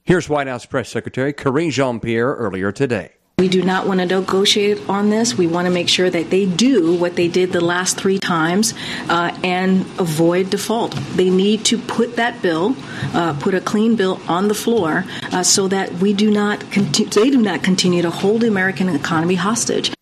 Here's 0.03 0.29
White 0.29 0.49
House 0.49 0.67
Press 0.67 0.91
Secretary 0.91 1.33
Karine 1.33 1.71
Jean 1.71 2.01
Pierre 2.01 2.35
earlier 2.35 2.73
today. 2.73 3.13
We 3.39 3.49
do 3.49 3.65
not 3.65 3.89
want 3.89 3.99
to 3.99 4.07
negotiate 4.07 4.89
on 4.89 5.11
this. 5.11 5.37
We 5.37 5.49
want 5.49 5.67
to 5.67 5.71
make 5.73 5.89
sure 5.89 6.09
that 6.09 6.31
they 6.31 6.47
do 6.47 6.95
what 6.95 7.17
they 7.17 7.27
did 7.27 7.53
the 7.53 7.61
last 7.61 7.97
three 7.97 8.19
times 8.19 8.75
uh, 9.09 9.37
and 9.43 9.81
avoid 9.99 10.51
default. 10.51 10.93
They 11.17 11.31
need 11.31 11.65
to 11.65 11.79
put 11.79 12.15
that 12.15 12.43
bill, 12.43 12.77
uh, 13.13 13.37
put 13.41 13.55
a 13.55 13.61
clean 13.61 13.97
bill 13.97 14.21
on 14.29 14.47
the 14.47 14.55
floor, 14.55 15.05
uh, 15.33 15.43
so 15.43 15.67
that 15.67 15.95
we 15.95 16.13
do 16.13 16.31
not 16.31 16.71
conti- 16.71 17.07
they 17.07 17.31
do 17.31 17.43
not 17.43 17.65
continue 17.65 18.03
to 18.03 18.11
hold 18.11 18.43
the 18.43 18.47
American 18.47 18.89
economy 18.89 19.35
hostage. 19.35 19.93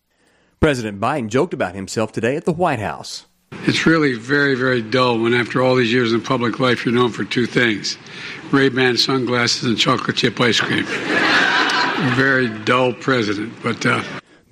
President 0.63 0.97
Biden 0.97 1.27
joked 1.27 1.53
about 1.53 1.75
himself 1.75 2.13
today 2.13 2.37
at 2.37 2.45
the 2.45 2.53
White 2.53 2.79
House. 2.79 3.25
It's 3.67 3.85
really 3.85 4.13
very, 4.13 4.55
very 4.55 4.81
dull 4.81 5.19
when 5.19 5.33
after 5.33 5.61
all 5.61 5.75
these 5.75 5.91
years 5.91 6.13
in 6.13 6.21
public 6.21 6.57
life 6.57 6.85
you're 6.85 6.93
known 6.93 7.11
for 7.11 7.25
two 7.25 7.45
things 7.45 7.97
Ray-Ban 8.49 8.95
sunglasses 8.95 9.65
and 9.65 9.77
chocolate 9.77 10.15
chip 10.15 10.39
ice 10.39 10.61
cream. 10.61 10.85
very 12.15 12.47
dull 12.63 12.93
president, 12.93 13.51
but 13.61 13.85
uh, 13.85 14.01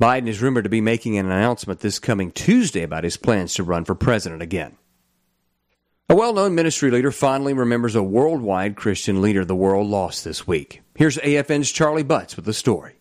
Biden 0.01 0.27
is 0.27 0.41
rumored 0.41 0.65
to 0.65 0.69
be 0.69 0.81
making 0.81 1.17
an 1.17 1.27
announcement 1.27 1.79
this 1.79 1.97
coming 1.97 2.33
Tuesday 2.33 2.83
about 2.83 3.05
his 3.05 3.15
plans 3.15 3.53
to 3.53 3.63
run 3.63 3.85
for 3.85 3.95
president 3.95 4.41
again. 4.41 4.75
A 6.09 6.15
well 6.15 6.33
known 6.33 6.55
ministry 6.55 6.91
leader 6.91 7.13
fondly 7.13 7.53
remembers 7.53 7.95
a 7.95 8.03
worldwide 8.03 8.75
Christian 8.75 9.21
leader 9.21 9.45
the 9.45 9.55
world 9.55 9.87
lost 9.87 10.25
this 10.25 10.45
week. 10.45 10.81
Here's 10.93 11.15
AFN's 11.19 11.71
Charlie 11.71 12.03
Butts 12.03 12.35
with 12.35 12.43
the 12.43 12.53
story. 12.53 13.00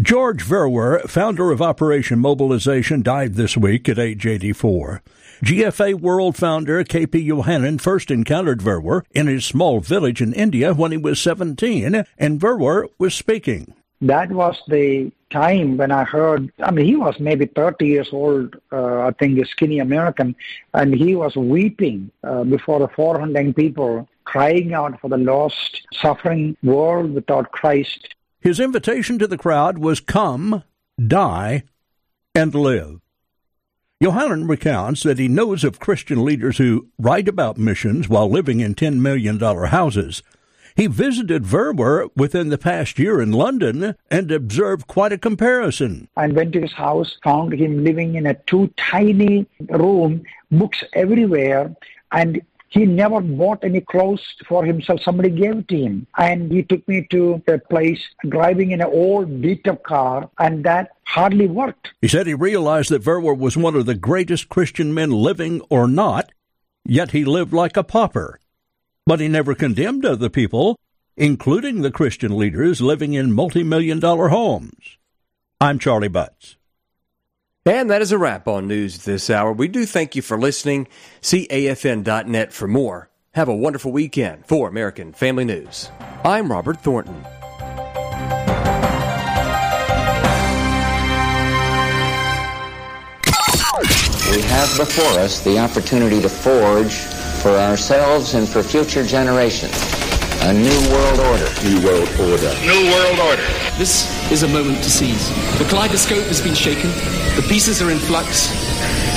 George 0.00 0.46
Verwer, 0.46 1.06
founder 1.10 1.50
of 1.50 1.60
Operation 1.60 2.20
Mobilization, 2.20 3.02
died 3.02 3.34
this 3.34 3.54
week 3.54 3.86
at 3.86 3.98
age 3.98 4.24
84. 4.24 5.02
GFA 5.44 6.00
World 6.00 6.36
founder 6.36 6.82
KP 6.84 7.26
Yohannan 7.26 7.80
first 7.80 8.10
encountered 8.10 8.60
Verwer 8.60 9.02
in 9.10 9.26
his 9.26 9.44
small 9.44 9.80
village 9.80 10.22
in 10.22 10.32
India 10.32 10.72
when 10.72 10.92
he 10.92 10.96
was 10.96 11.20
17, 11.20 12.04
and 12.16 12.40
Verwer 12.40 12.88
was 12.98 13.14
speaking. 13.14 13.74
That 14.00 14.30
was 14.30 14.58
the 14.68 15.12
time 15.28 15.76
when 15.76 15.90
I 15.90 16.04
heard, 16.04 16.50
I 16.60 16.70
mean, 16.70 16.86
he 16.86 16.96
was 16.96 17.20
maybe 17.20 17.44
30 17.44 17.86
years 17.86 18.08
old, 18.10 18.56
uh, 18.72 19.00
I 19.00 19.10
think, 19.18 19.38
a 19.38 19.44
skinny 19.44 19.80
American, 19.80 20.34
and 20.72 20.94
he 20.94 21.14
was 21.14 21.36
weeping 21.36 22.10
uh, 22.24 22.44
before 22.44 22.78
the 22.78 22.88
400 22.88 23.54
people, 23.54 24.08
crying 24.24 24.72
out 24.72 24.98
for 25.00 25.10
the 25.10 25.18
lost, 25.18 25.86
suffering 25.92 26.56
world 26.62 27.12
without 27.12 27.52
Christ. 27.52 28.14
His 28.40 28.58
invitation 28.58 29.18
to 29.18 29.26
the 29.26 29.36
crowd 29.36 29.78
was 29.78 30.00
come, 30.00 30.64
die, 30.98 31.64
and 32.34 32.54
live. 32.54 33.00
Yohannan 34.02 34.48
recounts 34.48 35.02
that 35.02 35.18
he 35.18 35.28
knows 35.28 35.62
of 35.62 35.78
Christian 35.78 36.24
leaders 36.24 36.56
who 36.56 36.88
write 36.98 37.28
about 37.28 37.58
missions 37.58 38.08
while 38.08 38.30
living 38.30 38.60
in 38.60 38.74
$10 38.74 38.94
million 39.00 39.38
houses. 39.38 40.22
He 40.74 40.86
visited 40.86 41.44
Verwer 41.44 42.08
within 42.16 42.48
the 42.48 42.56
past 42.56 42.98
year 42.98 43.20
in 43.20 43.32
London 43.32 43.94
and 44.10 44.30
observed 44.30 44.86
quite 44.86 45.12
a 45.12 45.18
comparison. 45.18 46.08
I 46.16 46.28
went 46.28 46.54
to 46.54 46.62
his 46.62 46.72
house, 46.72 47.18
found 47.22 47.52
him 47.52 47.84
living 47.84 48.14
in 48.14 48.24
a 48.24 48.34
too 48.34 48.72
tiny 48.78 49.46
room, 49.68 50.22
books 50.50 50.82
everywhere, 50.94 51.74
and 52.12 52.40
he 52.70 52.86
never 52.86 53.20
bought 53.20 53.64
any 53.64 53.80
clothes 53.80 54.24
for 54.48 54.64
himself. 54.64 55.02
Somebody 55.02 55.30
gave 55.30 55.58
it 55.58 55.68
to 55.68 55.76
him. 55.76 56.06
And 56.16 56.50
he 56.50 56.62
took 56.62 56.86
me 56.86 57.06
to 57.10 57.42
a 57.48 57.58
place 57.58 58.00
driving 58.28 58.70
in 58.70 58.80
an 58.80 58.86
old 58.86 59.42
beat 59.42 59.66
up 59.66 59.82
car, 59.82 60.30
and 60.38 60.64
that 60.64 60.92
hardly 61.04 61.48
worked. 61.48 61.88
He 62.00 62.08
said 62.08 62.26
he 62.26 62.34
realized 62.34 62.90
that 62.90 63.02
Verwer 63.02 63.36
was 63.36 63.56
one 63.56 63.74
of 63.74 63.86
the 63.86 63.96
greatest 63.96 64.48
Christian 64.48 64.94
men 64.94 65.10
living 65.10 65.60
or 65.68 65.88
not, 65.88 66.30
yet 66.84 67.10
he 67.10 67.24
lived 67.24 67.52
like 67.52 67.76
a 67.76 67.82
pauper. 67.82 68.38
But 69.04 69.18
he 69.18 69.26
never 69.26 69.56
condemned 69.56 70.06
other 70.06 70.28
people, 70.28 70.78
including 71.16 71.82
the 71.82 71.90
Christian 71.90 72.38
leaders 72.38 72.80
living 72.80 73.14
in 73.14 73.32
multi 73.32 73.64
million 73.64 73.98
dollar 73.98 74.28
homes. 74.28 74.96
I'm 75.60 75.80
Charlie 75.80 76.08
Butts. 76.08 76.56
And 77.66 77.90
that 77.90 78.00
is 78.00 78.10
a 78.10 78.16
wrap 78.16 78.48
on 78.48 78.66
news 78.66 79.04
this 79.04 79.28
hour. 79.28 79.52
We 79.52 79.68
do 79.68 79.84
thank 79.84 80.16
you 80.16 80.22
for 80.22 80.38
listening. 80.38 80.88
See 81.20 81.46
AFN.net 81.48 82.54
for 82.54 82.66
more. 82.66 83.10
Have 83.34 83.48
a 83.48 83.54
wonderful 83.54 83.92
weekend 83.92 84.46
for 84.46 84.66
American 84.66 85.12
Family 85.12 85.44
News. 85.44 85.90
I'm 86.24 86.50
Robert 86.50 86.80
Thornton. 86.80 87.16
We 94.30 94.40
have 94.42 94.74
before 94.78 95.20
us 95.20 95.44
the 95.44 95.58
opportunity 95.58 96.22
to 96.22 96.30
forge 96.30 96.94
for 97.42 97.50
ourselves 97.50 98.34
and 98.34 98.48
for 98.48 98.62
future 98.62 99.04
generations 99.04 100.00
a 100.42 100.54
new 100.54 100.90
world 100.90 101.20
order. 101.20 101.48
New 101.62 101.84
world 101.84 102.08
order. 102.18 102.54
New 102.64 102.90
world 102.90 103.18
order. 103.18 103.42
This 103.76 104.19
is 104.30 104.42
a 104.44 104.48
moment 104.48 104.82
to 104.84 104.90
seize. 104.90 105.28
The 105.58 105.64
kaleidoscope 105.64 106.24
has 106.26 106.40
been 106.40 106.54
shaken. 106.54 106.90
The 107.34 107.44
pieces 107.48 107.82
are 107.82 107.90
in 107.90 107.98
flux. 107.98 108.48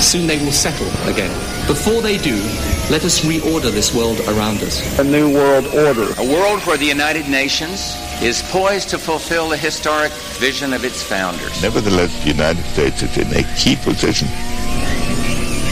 Soon 0.04 0.26
they 0.26 0.38
will 0.38 0.52
settle 0.52 0.88
again. 1.08 1.30
Before 1.66 2.02
they 2.02 2.18
do, 2.18 2.36
let 2.90 3.04
us 3.04 3.20
reorder 3.20 3.70
this 3.70 3.94
world 3.94 4.18
around 4.28 4.58
us. 4.62 4.98
A 4.98 5.04
new 5.04 5.32
world 5.32 5.66
order. 5.66 6.12
A 6.18 6.26
world 6.26 6.60
where 6.66 6.76
the 6.76 6.86
United 6.86 7.28
Nations 7.28 7.96
is 8.20 8.42
poised 8.50 8.88
to 8.90 8.98
fulfill 8.98 9.48
the 9.48 9.56
historic 9.56 10.12
vision 10.38 10.72
of 10.72 10.84
its 10.84 11.02
founders. 11.02 11.62
Nevertheless, 11.62 12.12
the 12.24 12.30
United 12.30 12.64
States 12.64 13.02
is 13.02 13.16
in 13.16 13.32
a 13.32 13.42
key 13.56 13.76
position 13.76 14.28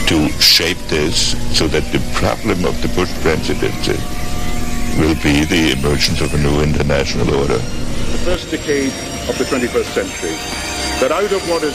to 0.07 0.29
shape 0.39 0.77
this 0.87 1.35
so 1.57 1.67
that 1.67 1.83
the 1.91 1.99
problem 2.13 2.65
of 2.65 2.81
the 2.81 2.87
Bush 2.89 3.11
presidency 3.21 3.99
will 4.99 5.15
be 5.21 5.43
the 5.45 5.71
emergence 5.77 6.21
of 6.21 6.33
a 6.33 6.37
new 6.37 6.61
international 6.61 7.35
order. 7.35 7.61
The 8.13 8.19
first 8.29 8.51
decade 8.51 8.93
of 9.27 9.35
the 9.39 9.43
21st 9.43 9.89
century, 9.89 10.37
that 11.01 11.09
out 11.11 11.33
of 11.33 11.41
what 11.49 11.63
is 11.63 11.73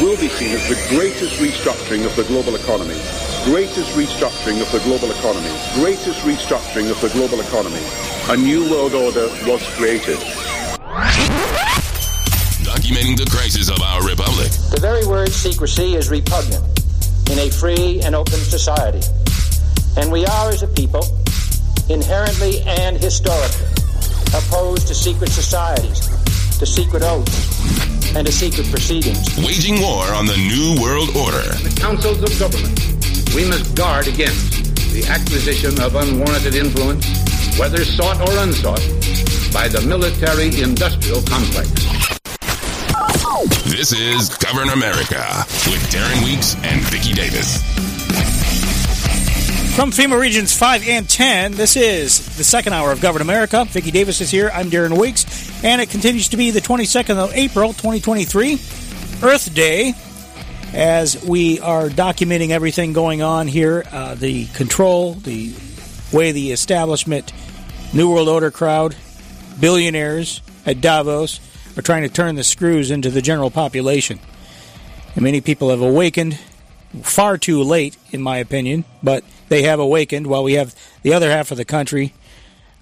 will 0.00 0.16
be 0.16 0.32
seen 0.32 0.56
as 0.56 0.64
the 0.66 0.80
greatest 0.96 1.36
restructuring 1.36 2.06
of 2.06 2.16
the 2.16 2.24
global 2.24 2.56
economy, 2.56 2.96
greatest 3.44 3.92
restructuring 3.92 4.62
of 4.64 4.72
the 4.72 4.80
global 4.80 5.12
economy, 5.12 5.52
greatest 5.74 6.24
restructuring 6.24 6.90
of 6.90 6.98
the 7.02 7.10
global 7.10 7.38
economy, 7.38 7.84
a 8.32 8.36
new 8.36 8.64
world 8.72 8.94
order 8.94 9.28
was 9.44 9.60
created. 9.76 10.16
Documenting 12.64 13.20
the 13.20 13.28
crisis 13.30 13.68
of 13.68 13.78
our 13.82 14.00
republic. 14.08 14.48
The 14.72 14.80
very 14.80 15.06
word 15.06 15.28
secrecy 15.28 15.96
is 15.96 16.08
repugnant 16.08 16.64
in 17.30 17.38
a 17.38 17.50
free 17.50 18.00
and 18.00 18.14
open 18.14 18.40
society. 18.40 19.06
And 19.98 20.10
we 20.10 20.24
are, 20.24 20.48
as 20.48 20.62
a 20.62 20.66
people, 20.66 21.04
inherently 21.90 22.62
and 22.62 22.96
historically 22.96 23.83
opposed 24.34 24.88
to 24.88 24.94
secret 24.94 25.30
societies, 25.30 26.08
to 26.58 26.66
secret 26.66 27.02
oaths, 27.02 28.14
and 28.16 28.26
to 28.26 28.32
secret 28.32 28.66
proceedings. 28.70 29.36
Waging 29.38 29.80
war 29.80 30.04
on 30.12 30.26
the 30.26 30.36
New 30.36 30.82
World 30.82 31.10
Order. 31.16 31.46
the 31.62 31.74
councils 31.80 32.22
of 32.22 32.30
government, 32.38 32.74
we 33.34 33.46
must 33.48 33.74
guard 33.76 34.08
against 34.08 34.50
the 34.92 35.06
acquisition 35.06 35.80
of 35.80 35.94
unwarranted 35.94 36.54
influence, 36.54 37.06
whether 37.58 37.84
sought 37.84 38.20
or 38.20 38.32
unsought, 38.42 38.82
by 39.52 39.68
the 39.68 39.82
military 39.86 40.50
industrial 40.60 41.22
complex. 41.22 41.70
This 43.70 43.92
is 43.92 44.30
Govern 44.38 44.70
America 44.70 45.46
with 45.70 45.82
Darren 45.90 46.24
Weeks 46.24 46.56
and 46.62 46.80
Vicky 46.90 47.12
Davis. 47.12 47.62
From 49.74 49.90
FEMA 49.90 50.16
Regions 50.20 50.56
5 50.56 50.86
and 50.86 51.10
10, 51.10 51.54
this 51.54 51.76
is 51.76 52.36
the 52.36 52.44
second 52.44 52.74
hour 52.74 52.92
of 52.92 53.00
Govern 53.00 53.22
America. 53.22 53.64
Vicky 53.64 53.90
Davis 53.90 54.20
is 54.20 54.30
here. 54.30 54.48
I'm 54.54 54.70
Darren 54.70 54.96
Weeks, 54.96 55.64
and 55.64 55.82
it 55.82 55.90
continues 55.90 56.28
to 56.28 56.36
be 56.36 56.52
the 56.52 56.60
22nd 56.60 57.16
of 57.16 57.34
April, 57.34 57.72
2023, 57.72 58.52
Earth 59.24 59.52
Day, 59.52 59.94
as 60.72 61.20
we 61.24 61.58
are 61.58 61.88
documenting 61.88 62.50
everything 62.50 62.92
going 62.92 63.20
on 63.20 63.48
here 63.48 63.82
uh, 63.90 64.14
the 64.14 64.46
control, 64.46 65.14
the 65.14 65.52
way 66.12 66.30
the 66.30 66.52
establishment, 66.52 67.32
New 67.92 68.08
World 68.08 68.28
Order 68.28 68.52
crowd, 68.52 68.94
billionaires 69.58 70.40
at 70.64 70.80
Davos 70.80 71.40
are 71.76 71.82
trying 71.82 72.02
to 72.02 72.08
turn 72.08 72.36
the 72.36 72.44
screws 72.44 72.92
into 72.92 73.10
the 73.10 73.20
general 73.20 73.50
population. 73.50 74.20
And 75.16 75.24
many 75.24 75.40
people 75.40 75.70
have 75.70 75.82
awakened 75.82 76.38
far 77.02 77.38
too 77.38 77.60
late, 77.64 77.96
in 78.12 78.22
my 78.22 78.36
opinion, 78.36 78.84
but 79.02 79.24
they 79.48 79.62
have 79.62 79.78
awakened 79.78 80.26
while 80.26 80.42
we 80.42 80.54
have 80.54 80.74
the 81.02 81.12
other 81.12 81.30
half 81.30 81.50
of 81.50 81.56
the 81.56 81.64
country 81.64 82.12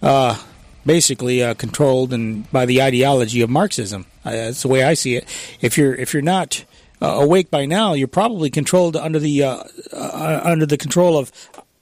uh, 0.02 0.40
basically 0.84 1.42
uh, 1.42 1.54
controlled 1.54 2.12
and 2.12 2.50
by 2.50 2.66
the 2.66 2.82
ideology 2.82 3.40
of 3.40 3.50
Marxism. 3.50 4.06
Uh, 4.24 4.32
that's 4.32 4.62
the 4.62 4.68
way 4.68 4.82
I 4.82 4.94
see 4.94 5.16
it. 5.16 5.26
If 5.60 5.78
you're 5.78 5.94
if 5.94 6.12
you're 6.12 6.22
not 6.22 6.64
uh, 7.00 7.06
awake 7.06 7.50
by 7.50 7.66
now, 7.66 7.94
you're 7.94 8.08
probably 8.08 8.50
controlled 8.50 8.96
under 8.96 9.18
the 9.18 9.42
uh, 9.42 9.64
uh, 9.92 10.40
under 10.44 10.66
the 10.66 10.78
control 10.78 11.16
of 11.16 11.32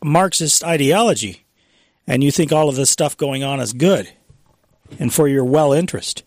Marxist 0.02 0.64
ideology, 0.64 1.44
and 2.06 2.24
you 2.24 2.30
think 2.30 2.52
all 2.52 2.68
of 2.68 2.76
this 2.76 2.90
stuff 2.90 3.16
going 3.16 3.42
on 3.42 3.60
is 3.60 3.72
good 3.72 4.10
and 4.98 5.12
for 5.12 5.28
your 5.28 5.44
well 5.44 5.72
interest. 5.72 6.22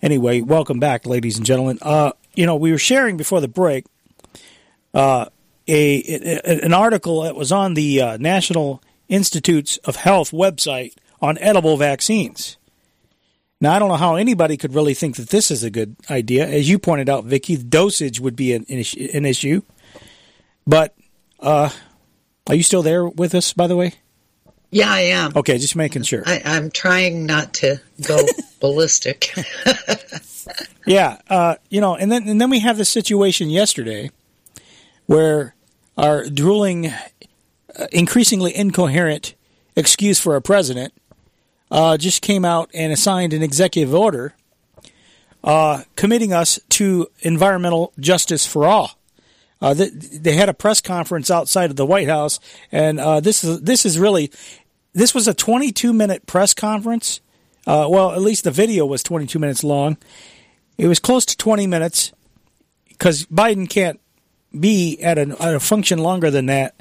Anyway, 0.00 0.40
welcome 0.40 0.78
back, 0.78 1.06
ladies 1.06 1.36
and 1.36 1.46
gentlemen. 1.46 1.78
You 2.34 2.46
know, 2.46 2.54
we 2.54 2.70
were 2.70 2.78
sharing 2.78 3.16
before 3.16 3.40
the 3.40 3.48
break 3.48 3.84
uh, 4.94 5.26
a, 5.68 6.60
an 6.64 6.72
article 6.74 7.22
that 7.22 7.36
was 7.36 7.52
on 7.52 7.74
the 7.74 8.00
uh, 8.00 8.16
National 8.16 8.82
Institutes 9.08 9.76
of 9.78 9.96
Health 9.96 10.30
website 10.32 10.94
on 11.20 11.38
edible 11.38 11.76
vaccines. 11.76 12.56
Now, 13.60 13.74
I 13.74 13.78
don't 13.78 13.88
know 13.88 13.96
how 13.96 14.14
anybody 14.16 14.56
could 14.56 14.74
really 14.74 14.94
think 14.94 15.16
that 15.16 15.30
this 15.30 15.50
is 15.50 15.64
a 15.64 15.70
good 15.70 15.96
idea. 16.08 16.46
As 16.46 16.68
you 16.68 16.78
pointed 16.78 17.08
out, 17.08 17.24
Vicky, 17.24 17.56
dosage 17.56 18.20
would 18.20 18.36
be 18.36 18.52
an, 18.52 18.64
an 18.68 19.24
issue- 19.26 19.62
But 20.66 20.94
uh, 21.40 21.70
are 22.46 22.54
you 22.54 22.62
still 22.62 22.82
there 22.82 23.06
with 23.06 23.34
us, 23.34 23.52
by 23.52 23.66
the 23.66 23.76
way? 23.76 23.94
Yeah, 24.70 24.90
I 24.90 25.00
am. 25.00 25.32
Okay, 25.34 25.58
just 25.58 25.74
making 25.76 26.02
sure. 26.02 26.22
I, 26.26 26.42
I'm 26.44 26.70
trying 26.70 27.24
not 27.26 27.54
to 27.54 27.80
go 28.06 28.18
ballistic. 28.60 29.32
Yeah, 30.86 31.18
uh, 31.28 31.56
you 31.70 31.80
know, 31.80 31.96
and 31.96 32.12
then 32.12 32.28
and 32.28 32.40
then 32.40 32.50
we 32.50 32.60
have 32.60 32.76
the 32.78 32.84
situation 32.84 33.50
yesterday 33.50 34.10
where 35.06 35.54
our 35.98 36.24
drooling, 36.28 36.86
uh, 36.86 37.86
increasingly 37.92 38.56
incoherent 38.56 39.34
excuse 39.76 40.18
for 40.20 40.36
a 40.36 40.40
president 40.40 40.94
uh, 41.70 41.96
just 41.96 42.22
came 42.22 42.44
out 42.44 42.70
and 42.72 42.92
assigned 42.92 43.32
an 43.32 43.42
executive 43.42 43.94
order 43.94 44.34
uh, 45.44 45.82
committing 45.96 46.32
us 46.32 46.58
to 46.70 47.08
environmental 47.20 47.92
justice 48.00 48.46
for 48.46 48.66
all. 48.66 48.98
Uh, 49.60 49.74
th- 49.74 49.92
they 49.92 50.34
had 50.34 50.48
a 50.48 50.54
press 50.54 50.80
conference 50.80 51.30
outside 51.30 51.70
of 51.70 51.76
the 51.76 51.86
White 51.86 52.08
House, 52.08 52.38
and 52.70 53.00
uh, 53.00 53.20
this 53.20 53.42
is 53.42 53.60
this 53.62 53.84
is 53.84 53.98
really 53.98 54.30
this 54.92 55.14
was 55.14 55.26
a 55.26 55.34
22 55.34 55.92
minute 55.92 56.26
press 56.26 56.54
conference. 56.54 57.20
Uh, 57.66 57.86
well, 57.90 58.12
at 58.12 58.22
least 58.22 58.44
the 58.44 58.50
video 58.50 58.86
was 58.86 59.02
22 59.02 59.38
minutes 59.38 59.62
long. 59.62 59.96
It 60.78 60.86
was 60.86 61.00
close 61.00 61.26
to 61.26 61.36
20 61.36 61.66
minutes 61.66 62.12
because 62.88 63.26
Biden 63.26 63.68
can't 63.68 64.00
be 64.58 65.00
at 65.00 65.18
a, 65.18 65.36
at 65.42 65.54
a 65.54 65.60
function 65.60 65.98
longer 65.98 66.30
than 66.30 66.46
that 66.46 66.74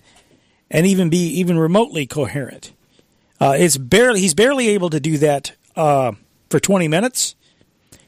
and 0.69 0.85
even 0.85 1.09
be 1.09 1.27
even 1.27 1.57
remotely 1.57 2.05
coherent. 2.05 2.71
Uh, 3.39 3.55
it's 3.57 3.77
barely 3.77 4.21
he's 4.21 4.33
barely 4.33 4.69
able 4.69 4.89
to 4.89 4.99
do 4.99 5.17
that 5.17 5.53
uh, 5.75 6.11
for 6.49 6.59
20 6.59 6.87
minutes. 6.87 7.35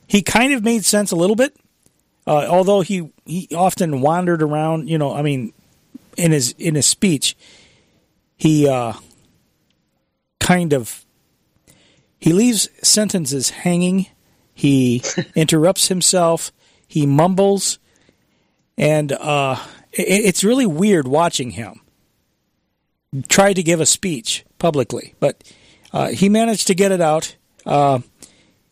He 0.08 0.22
kind 0.22 0.54
of 0.54 0.64
made 0.64 0.86
sense 0.86 1.12
a 1.12 1.16
little 1.16 1.36
bit, 1.36 1.56
uh, 2.26 2.48
although 2.50 2.82
he 2.82 3.12
he 3.26 3.48
often 3.56 4.02
wandered 4.02 4.42
around. 4.42 4.90
You 4.90 4.98
know, 4.98 5.14
I 5.14 5.22
mean, 5.22 5.54
in 6.18 6.32
his 6.32 6.54
in 6.58 6.76
his 6.76 6.88
speech, 6.88 7.38
he 8.36 8.68
uh, 8.68 8.94
kind 10.40 10.74
of 10.74 11.06
he 12.20 12.34
leaves 12.34 12.70
sentences 12.82 13.52
hanging. 13.52 14.08
He 14.54 15.04
interrupts 15.36 15.88
himself. 15.88 16.52
He 16.88 17.06
mumbles, 17.06 17.78
and 18.80 19.12
uh, 19.12 19.58
it, 19.92 20.26
it's 20.26 20.44
really 20.44 20.66
weird 20.66 21.08
watching 21.08 21.52
him 21.52 21.82
try 23.28 23.54
to 23.54 23.64
give 23.64 23.80
a 23.80 23.86
speech 23.86 24.46
publicly, 24.58 25.16
but 25.20 25.44
uh, 25.92 26.10
he 26.10 26.30
managed 26.30 26.68
to 26.68 26.76
get 26.76 26.92
it 26.92 27.02
out. 27.02 27.36
Uh, 27.66 28.00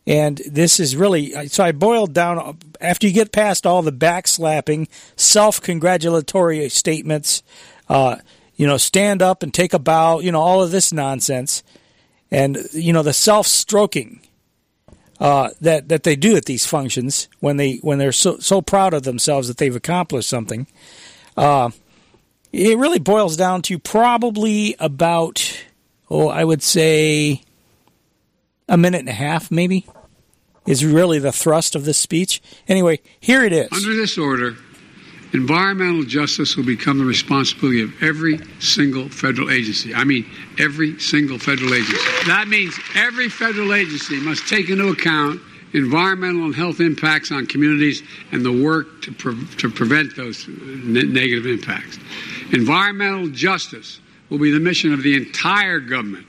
and 0.06 0.38
this 0.50 0.80
is 0.80 0.96
really 0.96 1.50
so. 1.50 1.66
I 1.66 1.74
boiled 1.74 2.14
down 2.14 2.58
after 2.80 3.08
you 3.08 3.14
get 3.14 3.34
past 3.34 3.66
all 3.66 3.82
the 3.82 3.92
backslapping, 3.92 4.88
self-congratulatory 5.18 6.70
statements. 6.70 7.44
Uh, 7.90 8.18
you 8.56 8.66
know, 8.66 8.78
stand 8.78 9.22
up 9.22 9.44
and 9.44 9.54
take 9.54 9.74
a 9.74 9.80
bow. 9.80 10.20
You 10.20 10.32
know, 10.32 10.40
all 10.40 10.64
of 10.64 10.72
this 10.72 10.94
nonsense, 10.94 11.62
and 12.32 12.58
you 12.72 12.94
know 12.94 13.04
the 13.04 13.12
self-stroking 13.12 14.22
uh, 15.20 15.50
that 15.62 15.90
that 15.90 16.04
they 16.04 16.16
do 16.16 16.36
at 16.36 16.46
these 16.46 16.66
functions 16.66 17.28
when 17.40 17.58
they 17.58 17.78
when 17.78 17.98
they're 17.98 18.12
so 18.12 18.38
so 18.38 18.62
proud 18.62 18.94
of 18.94 19.04
themselves 19.04 19.48
that 19.48 19.58
they've 19.58 19.76
accomplished 19.76 20.30
something. 20.30 20.68
Uh, 21.36 21.72
it 22.52 22.78
really 22.78 23.00
boils 23.00 23.36
down 23.38 23.62
to 23.64 23.80
probably 23.80 24.76
about 24.80 25.66
oh 26.10 26.30
I 26.30 26.44
would 26.44 26.64
say 26.64 27.42
a 28.70 28.78
minute 28.78 29.00
and 29.00 29.10
a 29.10 29.14
half 29.14 29.50
maybe 29.50 29.88
is 30.66 30.84
really 30.86 31.18
the 31.20 31.32
thrust 31.32 31.76
of 31.76 31.86
this 31.86 31.98
speech. 31.98 32.42
Anyway, 32.68 33.00
here 33.20 33.44
it 33.44 33.54
is. 33.54 33.70
Under 33.72 33.96
this 33.96 34.18
order, 34.18 34.56
environmental 35.34 36.04
justice 36.04 36.56
will 36.56 36.66
become 36.66 36.98
the 36.98 37.06
responsibility 37.06 37.82
of 37.82 37.92
every 38.02 38.40
single 38.60 39.10
federal 39.10 39.50
agency. 39.50 39.94
I 39.94 40.04
mean, 40.04 40.26
every 40.58 41.00
single 41.00 41.38
federal 41.38 41.74
agency. 41.74 41.98
That 42.26 42.48
means 42.48 42.78
every 42.96 43.30
federal 43.30 43.74
agency 43.74 44.20
must 44.20 44.48
take 44.48 44.70
into 44.70 44.90
account 44.90 45.42
environmental 45.74 46.46
and 46.46 46.56
health 46.56 46.80
impacts 46.80 47.32
on 47.32 47.46
communities 47.46 48.02
and 48.32 48.46
the 48.46 48.52
work 48.52 49.02
to, 49.04 49.12
pre- 49.12 49.46
to 49.58 49.70
prevent 49.70 50.16
those 50.16 50.48
ne- 50.48 51.04
negative 51.04 51.46
impacts. 51.46 52.00
Environmental 52.52 53.28
justice 53.28 54.00
will 54.30 54.40
be 54.40 54.52
the 54.52 54.60
mission 54.60 54.94
of 54.94 55.04
the 55.04 55.16
entire 55.16 55.80
government, 55.80 56.26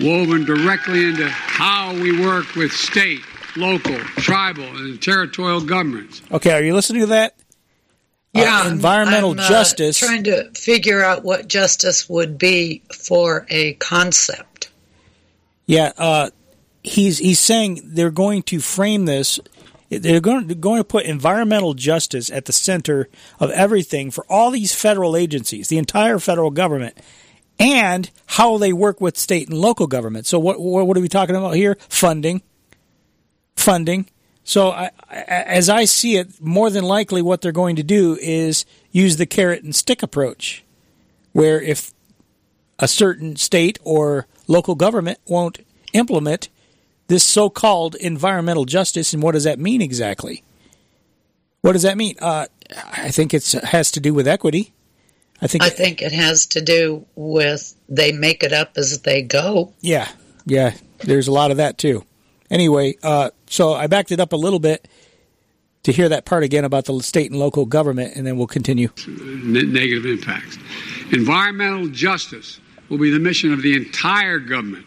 woven 0.00 0.44
directly 0.44 1.04
into 1.04 1.28
how 1.28 1.92
we 1.94 2.18
work 2.24 2.54
with 2.54 2.72
state, 2.72 3.20
local, 3.56 3.98
tribal, 4.16 4.64
and 4.64 5.00
territorial 5.02 5.60
governments. 5.60 6.22
Okay, 6.32 6.52
are 6.52 6.62
you 6.62 6.74
listening 6.74 7.02
to 7.02 7.06
that? 7.08 7.37
Uh, 8.34 8.40
Yeah, 8.40 8.58
I'm- 8.62 8.72
environmental 8.72 9.32
I'm, 9.32 9.38
uh, 9.40 9.48
justice. 9.48 9.98
trying 9.98 10.24
to 10.24 10.50
figure 10.52 11.02
out 11.02 11.24
what 11.24 11.48
justice 11.48 12.08
would 12.08 12.38
be 12.38 12.82
for 12.94 13.46
a 13.48 13.72
concept. 13.74 14.68
Yeah, 15.66 15.92
uh, 15.98 16.30
he's 16.82 17.18
he's 17.18 17.40
saying 17.40 17.80
they're 17.84 18.10
going 18.10 18.42
to 18.44 18.60
frame 18.60 19.04
this. 19.06 19.38
They're 19.90 20.20
going 20.20 20.46
they're 20.46 20.56
going 20.56 20.80
to 20.80 20.84
put 20.84 21.04
environmental 21.06 21.74
justice 21.74 22.30
at 22.30 22.44
the 22.44 22.52
center 22.52 23.08
of 23.40 23.50
everything 23.50 24.10
for 24.10 24.24
all 24.30 24.50
these 24.50 24.74
federal 24.74 25.16
agencies, 25.16 25.68
the 25.68 25.78
entire 25.78 26.18
federal 26.18 26.50
government, 26.50 26.96
and 27.58 28.10
how 28.26 28.58
they 28.58 28.72
work 28.72 29.00
with 29.00 29.16
state 29.18 29.48
and 29.48 29.58
local 29.58 29.86
government. 29.86 30.26
So 30.26 30.38
what, 30.38 30.60
what 30.60 30.96
are 30.96 31.00
we 31.00 31.08
talking 31.08 31.36
about 31.36 31.54
here? 31.56 31.76
Funding, 31.88 32.42
funding. 33.56 34.08
So 34.48 34.70
I, 34.70 34.90
as 35.10 35.68
I 35.68 35.84
see 35.84 36.16
it, 36.16 36.40
more 36.40 36.70
than 36.70 36.82
likely 36.82 37.20
what 37.20 37.42
they're 37.42 37.52
going 37.52 37.76
to 37.76 37.82
do 37.82 38.16
is 38.18 38.64
use 38.90 39.18
the 39.18 39.26
carrot 39.26 39.62
and 39.62 39.76
stick 39.76 40.02
approach, 40.02 40.64
where 41.34 41.60
if 41.60 41.92
a 42.78 42.88
certain 42.88 43.36
state 43.36 43.78
or 43.84 44.26
local 44.46 44.74
government 44.74 45.18
won't 45.26 45.58
implement 45.92 46.48
this 47.08 47.24
so-called 47.24 47.94
environmental 47.96 48.64
justice, 48.64 49.12
and 49.12 49.22
what 49.22 49.32
does 49.32 49.44
that 49.44 49.58
mean 49.58 49.82
exactly? 49.82 50.42
What 51.60 51.72
does 51.72 51.82
that 51.82 51.98
mean? 51.98 52.14
Uh, 52.18 52.46
I 52.74 53.10
think 53.10 53.34
it 53.34 53.52
has 53.52 53.90
to 53.92 54.00
do 54.00 54.14
with 54.14 54.26
equity. 54.26 54.72
I 55.42 55.46
think. 55.46 55.62
I 55.62 55.68
think 55.68 56.00
it 56.00 56.12
has 56.12 56.46
to 56.46 56.62
do 56.62 57.04
with 57.16 57.74
they 57.86 58.12
make 58.12 58.42
it 58.42 58.54
up 58.54 58.78
as 58.78 58.98
they 59.02 59.20
go. 59.20 59.74
Yeah, 59.82 60.08
yeah. 60.46 60.72
There's 61.00 61.28
a 61.28 61.32
lot 61.32 61.50
of 61.50 61.58
that 61.58 61.76
too. 61.76 62.06
Anyway, 62.50 62.96
uh, 63.02 63.28
so 63.48 63.74
I 63.74 63.86
backed 63.86 64.12
it 64.12 64.20
up 64.20 64.32
a 64.32 64.36
little 64.36 64.58
bit 64.58 64.88
to 65.84 65.92
hear 65.92 66.08
that 66.08 66.24
part 66.24 66.42
again 66.42 66.64
about 66.64 66.84
the 66.84 67.00
state 67.00 67.30
and 67.30 67.38
local 67.38 67.64
government, 67.64 68.16
and 68.16 68.26
then 68.26 68.36
we'll 68.36 68.46
continue. 68.46 68.90
negative 69.06 70.06
impacts. 70.06 70.58
Environmental 71.12 71.88
justice 71.88 72.60
will 72.88 72.98
be 72.98 73.10
the 73.10 73.18
mission 73.18 73.52
of 73.52 73.62
the 73.62 73.74
entire 73.74 74.38
government, 74.38 74.84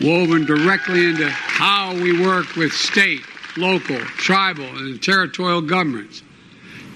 woven 0.00 0.44
directly 0.44 1.06
into 1.06 1.28
how 1.28 1.94
we 1.94 2.20
work 2.20 2.56
with 2.56 2.72
state, 2.72 3.20
local, 3.56 3.98
tribal, 3.98 4.64
and 4.64 5.02
territorial 5.02 5.60
governments. 5.60 6.22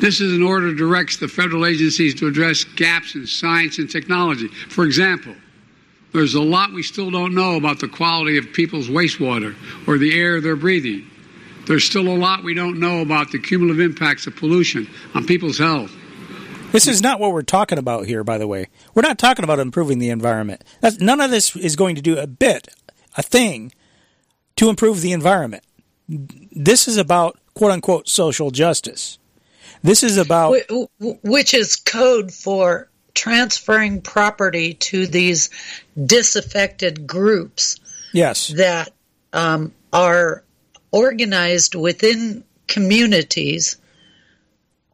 This 0.01 0.21
is 0.21 0.33
an 0.33 0.43
order 0.43 0.75
directs 0.75 1.19
the 1.19 1.29
federal 1.29 1.67
agencies 1.67 2.15
to 2.17 2.27
address 2.27 2.65
gaps 2.65 3.15
in 3.15 3.27
science 3.27 3.79
and 3.79 3.89
technology. 3.89 4.49
For 4.49 4.85
example, 4.85 5.35
there's 6.15 6.35
a 6.35 6.41
lot 6.41 6.73
we 6.73 6.83
still 6.83 7.11
don't 7.11 7.35
know 7.35 7.57
about 7.57 7.81
the 7.81 7.89
quality 7.89 8.39
of 8.39 8.53
people's 8.53 8.89
wastewater 8.89 9.55
or 9.87 9.99
the 9.99 10.19
air 10.19 10.41
they're 10.41 10.57
breathing. 10.57 11.11
There's 11.67 11.85
still 11.85 12.09
a 12.09 12.17
lot 12.17 12.45
we 12.45 12.55
don't 12.55 12.79
know 12.79 13.01
about 13.01 13.33
the 13.33 13.39
cumulative 13.41 13.81
impacts 13.81 14.27
of 14.27 14.37
pollution 14.37 14.89
on 15.15 15.27
people's 15.27 15.59
health. 15.59 15.93
This 16.71 16.87
is 16.87 17.03
not 17.03 17.21
what 17.21 17.33
we're 17.33 17.43
talking 17.43 17.79
about 17.79 18.07
here, 18.07 18.23
by 18.23 18.39
the 18.39 18.47
way. 18.47 18.69
We're 18.95 19.03
not 19.03 19.19
talking 19.19 19.45
about 19.45 19.59
improving 19.59 19.99
the 19.99 20.11
environment. 20.11 20.63
That's, 20.81 21.01
none 21.01 21.21
of 21.21 21.31
this 21.31 21.55
is 21.57 21.77
going 21.77 21.97
to 21.97 22.03
do 22.03 22.17
a 22.19 22.27
bit, 22.27 22.69
a 23.17 23.23
thing, 23.23 23.73
to 24.57 24.69
improve 24.69 25.01
the 25.01 25.13
environment. 25.13 25.65
This 26.09 26.87
is 26.87 26.97
about 26.97 27.39
quote 27.55 27.73
unquote 27.73 28.09
social 28.09 28.51
justice. 28.51 29.19
This 29.83 30.03
is 30.03 30.17
about 30.17 30.57
Wh- 30.71 30.85
wh- 31.01 31.25
which 31.25 31.55
is 31.55 31.77
code 31.77 32.33
for 32.33 32.89
transferring 33.15 34.01
property 34.01 34.75
to 34.75 35.07
these 35.07 35.51
disaffected 36.05 37.07
groups 37.07 37.79
yes, 38.13 38.49
that 38.49 38.93
um, 39.33 39.73
are 39.93 40.43
organized 40.91 41.75
within 41.75 42.45
communities, 42.67 43.77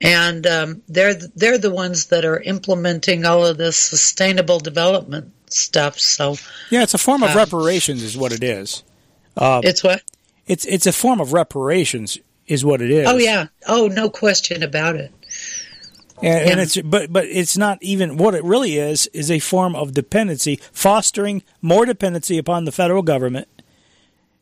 and 0.00 0.46
um, 0.46 0.82
they're 0.88 1.14
they're 1.14 1.58
the 1.58 1.70
ones 1.70 2.06
that 2.06 2.24
are 2.24 2.40
implementing 2.40 3.24
all 3.24 3.44
of 3.44 3.58
this 3.58 3.76
sustainable 3.76 4.58
development 4.58 5.32
stuff. 5.52 5.98
So 5.98 6.36
yeah, 6.70 6.82
it's 6.82 6.94
a 6.94 6.98
form 6.98 7.22
of 7.22 7.30
Uh, 7.30 7.38
reparations, 7.38 8.02
is 8.02 8.16
what 8.16 8.32
it 8.32 8.42
is. 8.42 8.82
Uh, 9.36 9.60
it's 9.64 9.82
what? 9.82 10.02
It's 10.46 10.64
it's 10.66 10.86
a 10.86 10.92
form 10.92 11.20
of 11.20 11.32
reparations, 11.32 12.18
is 12.46 12.64
what 12.64 12.82
it 12.82 12.90
is. 12.90 13.06
Oh 13.08 13.18
yeah, 13.18 13.46
oh 13.66 13.88
no 13.88 14.10
question 14.10 14.62
about 14.62 14.96
it. 14.96 15.12
And, 16.22 16.50
and 16.50 16.60
it's 16.60 16.80
but 16.82 17.12
but 17.12 17.24
it's 17.26 17.56
not 17.56 17.78
even 17.82 18.16
what 18.16 18.34
it 18.34 18.44
really 18.44 18.76
is 18.76 19.06
is 19.08 19.30
a 19.30 19.38
form 19.38 19.74
of 19.74 19.92
dependency, 19.94 20.60
fostering 20.72 21.42
more 21.62 21.84
dependency 21.86 22.38
upon 22.38 22.64
the 22.64 22.72
federal 22.72 23.02
government, 23.02 23.48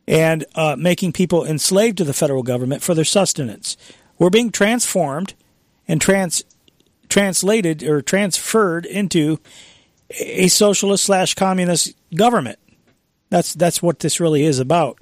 and 0.07 0.45
uh, 0.55 0.77
making 0.79 1.13
people 1.13 1.45
enslaved 1.45 1.99
to 1.99 2.05
the 2.05 2.13
federal 2.15 2.43
government 2.43 2.83
for 2.83 2.95
their 2.95 3.05
sustenance. 3.05 3.77
We're 4.19 4.31
being 4.31 4.51
transformed 4.51 5.35
and 5.87 6.01
trans 6.01 6.45
translated 7.09 7.83
or 7.83 8.03
transferred 8.03 8.85
into 8.85 9.39
a 10.19 10.49
socialist 10.49 11.05
slash 11.05 11.35
communist 11.35 11.95
government. 12.15 12.59
That's 13.31 13.55
that's 13.55 13.83
what 13.83 14.01
this 14.01 14.21
really 14.21 14.45
is 14.45 14.59
about. 14.59 14.99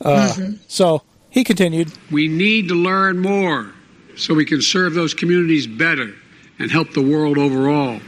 Uh, 0.00 0.32
Mhm. 0.34 0.58
So 0.68 1.02
he 1.30 1.44
continued. 1.44 1.92
We 2.10 2.28
need 2.28 2.68
to 2.68 2.74
learn 2.74 3.18
more 3.18 3.72
so 4.16 4.34
we 4.34 4.44
can 4.44 4.62
serve 4.62 4.94
those 4.94 5.14
communities 5.14 5.66
better 5.66 6.14
and 6.58 6.70
help 6.70 6.92
the 6.92 7.02
world 7.02 7.38
overall. 7.38 8.00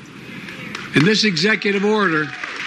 And 0.95 1.05
this 1.05 1.25
executive 1.25 1.85
order, 1.85 2.27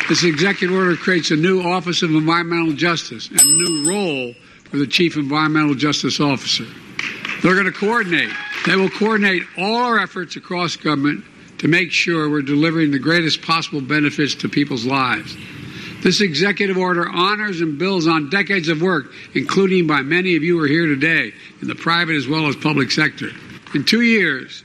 this 0.09 0.23
executive 0.23 0.76
order 0.76 0.95
creates 0.95 1.31
a 1.31 1.35
new 1.35 1.61
Office 1.61 2.01
of 2.01 2.11
Environmental 2.11 2.73
Justice 2.73 3.30
and 3.30 3.39
a 3.39 3.43
new 3.43 3.89
role 3.89 4.34
for 4.69 4.77
the 4.77 4.88
Chief 4.88 5.15
Environmental 5.15 5.76
Justice 5.76 6.19
Officer. 6.19 6.65
They're 7.41 7.53
going 7.53 7.65
to 7.65 7.72
coordinate. 7.72 8.30
They 8.65 8.76
will 8.76 8.89
coordinate 8.89 9.43
all 9.57 9.77
our 9.77 9.99
efforts 9.99 10.35
across 10.35 10.76
government 10.76 11.23
to 11.59 11.68
make 11.68 11.91
sure 11.91 12.30
we're 12.30 12.41
delivering 12.41 12.91
the 12.91 12.99
greatest 12.99 13.41
possible 13.41 13.81
benefits 13.81 14.35
to 14.35 14.49
people's 14.49 14.85
lives. 14.85 15.35
This 16.03 16.22
executive 16.22 16.78
order 16.78 17.10
honors 17.10 17.60
and 17.60 17.78
builds 17.78 18.07
on 18.07 18.30
decades 18.30 18.69
of 18.69 18.82
work, 18.82 19.11
including 19.34 19.88
by 19.88 20.03
many 20.03 20.36
of 20.36 20.44
you 20.44 20.57
who 20.57 20.64
are 20.64 20.68
here 20.68 20.86
today 20.86 21.34
in 21.61 21.68
the 21.68 21.76
private 21.76 22.15
as 22.15 22.28
well 22.28 22.48
as 22.48 22.56
public 22.56 22.91
sector. 22.91 23.30
In 23.74 23.84
two 23.84 24.02
years, 24.02 24.64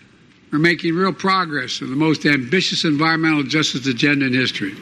we're 0.52 0.58
making 0.58 0.94
real 0.94 1.12
progress 1.12 1.80
in 1.80 1.88
the 1.88 1.96
most 1.96 2.26
ambitious 2.26 2.84
environmental 2.84 3.42
justice 3.42 3.86
agenda 3.86 4.26
in 4.26 4.34
history. 4.34 4.72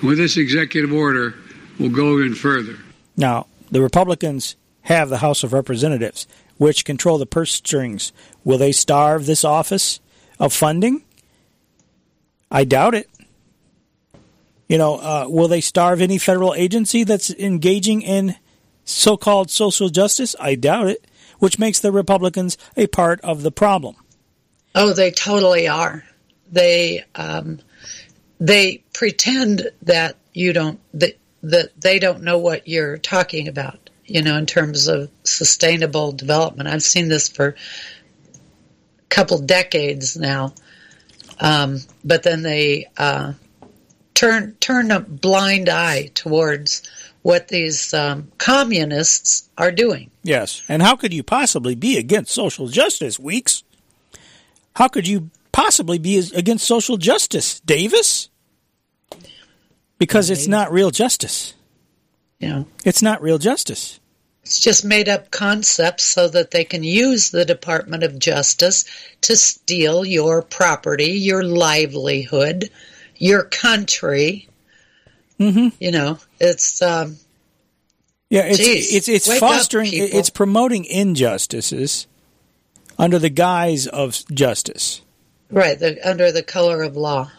And 0.00 0.02
with 0.04 0.18
this 0.18 0.36
executive 0.36 0.92
order, 0.92 1.34
we'll 1.78 1.90
go 1.90 2.20
even 2.20 2.34
further. 2.34 2.76
Now, 3.16 3.48
the 3.70 3.82
Republicans 3.82 4.56
have 4.82 5.08
the 5.08 5.18
House 5.18 5.42
of 5.42 5.52
Representatives, 5.52 6.26
which 6.56 6.84
control 6.84 7.18
the 7.18 7.26
purse 7.26 7.52
strings. 7.52 8.12
Will 8.44 8.58
they 8.58 8.72
starve 8.72 9.26
this 9.26 9.44
office 9.44 10.00
of 10.38 10.52
funding? 10.52 11.02
I 12.50 12.64
doubt 12.64 12.94
it. 12.94 13.08
You 14.70 14.78
know, 14.78 14.98
uh, 14.98 15.26
will 15.28 15.48
they 15.48 15.60
starve 15.60 16.00
any 16.00 16.16
federal 16.16 16.54
agency 16.54 17.02
that's 17.02 17.28
engaging 17.30 18.02
in 18.02 18.36
so 18.84 19.16
called 19.16 19.50
social 19.50 19.88
justice? 19.88 20.36
I 20.38 20.54
doubt 20.54 20.86
it, 20.86 21.08
which 21.40 21.58
makes 21.58 21.80
the 21.80 21.90
Republicans 21.90 22.56
a 22.76 22.86
part 22.86 23.20
of 23.22 23.42
the 23.42 23.50
problem. 23.50 23.96
Oh, 24.76 24.92
they 24.92 25.10
totally 25.10 25.66
are. 25.66 26.04
They 26.52 27.02
um, 27.16 27.58
they 28.38 28.84
pretend 28.92 29.72
that 29.82 30.14
you 30.34 30.52
don't 30.52 30.78
that 30.94 31.18
that 31.42 31.80
they 31.80 31.98
don't 31.98 32.22
know 32.22 32.38
what 32.38 32.68
you're 32.68 32.96
talking 32.96 33.48
about. 33.48 33.90
You 34.04 34.22
know, 34.22 34.36
in 34.36 34.46
terms 34.46 34.86
of 34.86 35.10
sustainable 35.24 36.12
development, 36.12 36.68
I've 36.68 36.84
seen 36.84 37.08
this 37.08 37.28
for 37.28 37.48
a 37.48 39.08
couple 39.08 39.38
decades 39.38 40.16
now. 40.16 40.54
Um, 41.40 41.80
but 42.04 42.22
then 42.22 42.42
they 42.42 42.86
uh, 42.96 43.32
turn 44.20 44.54
turn 44.60 44.90
a 44.90 45.00
blind 45.00 45.70
eye 45.70 46.10
towards 46.14 46.82
what 47.22 47.48
these 47.48 47.94
um, 47.94 48.30
communists 48.36 49.48
are 49.56 49.72
doing. 49.72 50.10
Yes. 50.22 50.62
And 50.68 50.82
how 50.82 50.94
could 50.94 51.14
you 51.14 51.22
possibly 51.22 51.74
be 51.74 51.96
against 51.96 52.32
social 52.32 52.68
justice, 52.68 53.18
Weeks? 53.18 53.62
How 54.76 54.88
could 54.88 55.08
you 55.08 55.30
possibly 55.52 55.98
be 55.98 56.18
against 56.34 56.66
social 56.66 56.98
justice, 56.98 57.60
Davis? 57.60 58.28
Because 59.98 60.30
it's 60.30 60.46
not 60.46 60.72
real 60.72 60.90
justice. 60.90 61.54
Yeah. 62.38 62.64
It's 62.84 63.02
not 63.02 63.20
real 63.20 63.38
justice. 63.38 64.00
It's 64.42 64.60
just 64.60 64.84
made 64.84 65.08
up 65.08 65.30
concepts 65.30 66.04
so 66.04 66.28
that 66.28 66.50
they 66.50 66.64
can 66.64 66.82
use 66.82 67.30
the 67.30 67.44
Department 67.44 68.02
of 68.02 68.18
Justice 68.18 68.84
to 69.22 69.36
steal 69.36 70.04
your 70.04 70.40
property, 70.42 71.12
your 71.12 71.42
livelihood, 71.42 72.70
your 73.20 73.44
country. 73.44 74.48
Mm-hmm. 75.38 75.68
You 75.78 75.92
know, 75.92 76.18
it's 76.40 76.82
um, 76.82 77.16
Yeah, 78.28 78.42
it's 78.46 78.58
Jeez, 78.58 78.96
it's 78.96 79.08
it's 79.08 79.28
wake 79.28 79.40
up, 79.42 79.50
fostering 79.50 79.90
it's 79.92 80.30
promoting 80.30 80.84
injustices 80.84 82.08
under 82.98 83.18
the 83.18 83.30
guise 83.30 83.86
of 83.86 84.22
justice. 84.34 85.00
right 85.50 85.78
the, 85.78 85.98
under 86.06 86.32
the 86.32 86.42
color 86.42 86.82
of 86.82 86.96
law. 86.96 87.30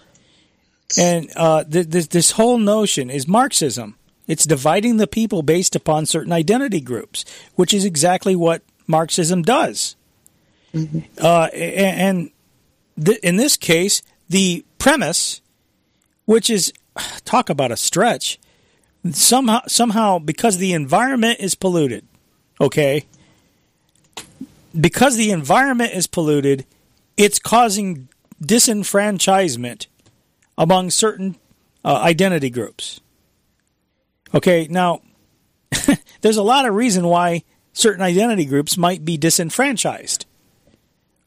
And 0.97 1.29
uh, 1.35 1.63
th- 1.63 1.87
this 1.87 2.07
this 2.07 2.31
whole 2.31 2.57
notion 2.57 3.09
is 3.09 3.27
Marxism. 3.27 3.95
It's 4.27 4.45
dividing 4.45 4.97
the 4.97 5.07
people 5.07 5.41
based 5.43 5.75
upon 5.75 6.05
certain 6.05 6.31
identity 6.31 6.79
groups, 6.81 7.25
which 7.55 7.73
is 7.73 7.85
exactly 7.85 8.35
what 8.35 8.61
Marxism 8.87 9.41
does. 9.41 9.95
Uh, 10.73 11.49
a- 11.53 11.55
and 11.55 12.31
th- 13.03 13.19
in 13.19 13.35
this 13.35 13.57
case, 13.57 14.01
the 14.29 14.65
premise, 14.79 15.41
which 16.31 16.49
is 16.49 16.71
talk 17.25 17.49
about 17.49 17.71
a 17.71 17.77
stretch, 17.77 18.39
somehow 19.11 19.59
somehow 19.67 20.17
because 20.17 20.57
the 20.57 20.71
environment 20.71 21.39
is 21.41 21.55
polluted, 21.55 22.05
okay, 22.61 23.03
because 24.79 25.17
the 25.17 25.31
environment 25.31 25.93
is 25.93 26.07
polluted, 26.07 26.65
it's 27.17 27.37
causing 27.37 28.07
disenfranchisement 28.41 29.87
among 30.57 30.89
certain 30.89 31.35
uh, 31.83 31.99
identity 32.01 32.49
groups. 32.49 33.01
Okay, 34.33 34.67
now 34.69 35.01
there's 36.21 36.37
a 36.37 36.43
lot 36.43 36.65
of 36.65 36.73
reason 36.73 37.05
why 37.07 37.43
certain 37.73 38.01
identity 38.01 38.45
groups 38.45 38.77
might 38.77 39.03
be 39.03 39.17
disenfranchised. 39.17 40.25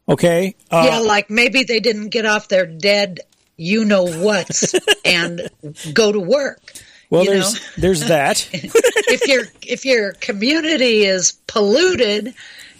Okay, 0.08 0.54
uh, 0.70 0.88
yeah, 0.90 0.98
like 1.00 1.28
maybe 1.28 1.62
they 1.62 1.80
didn't 1.80 2.08
get 2.08 2.24
off 2.24 2.48
their 2.48 2.64
dead, 2.66 3.20
you 3.56 3.84
know 3.84 4.04
what's, 4.04 4.74
and 5.04 5.48
go 5.92 6.12
to 6.12 6.20
work. 6.20 6.60
well, 7.10 7.24
you 7.24 7.30
there's 7.30 7.54
know? 7.54 7.60
there's 7.78 8.08
that. 8.08 8.48
if 8.52 9.26
your 9.26 9.44
if 9.62 9.84
your 9.84 10.12
community 10.12 11.04
is 11.04 11.32
polluted, 11.46 12.34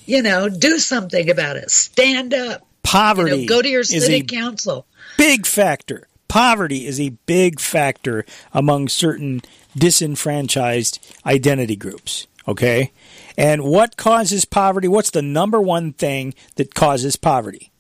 you 0.07 0.23
know, 0.23 0.49
do 0.49 0.79
something 0.79 1.31
about 1.31 1.57
it. 1.57 1.71
Stand 1.71 2.35
up. 2.35 2.67
Poverty. 2.83 3.31
You 3.31 3.37
know, 3.43 3.49
go 3.49 3.63
to 3.63 3.69
your 3.69 3.85
city 3.85 4.23
council. 4.23 4.87
big 5.17 5.47
factor. 5.47 6.07
Poverty 6.29 6.87
is 6.87 7.01
a 7.01 7.11
big 7.27 7.61
factor 7.61 8.25
among 8.53 8.89
certain 8.89 9.41
disenfranchised 9.77 10.99
identity 11.25 11.77
groups. 11.77 12.27
Okay? 12.47 12.93
And 13.37 13.63
what 13.63 13.97
causes 13.97 14.45
poverty? 14.45 14.89
What's 14.89 15.11
the 15.11 15.23
number 15.23 15.61
one 15.61 15.93
thing 15.93 16.35
that 16.57 16.75
causes 16.75 17.17
poverty? 17.17 17.71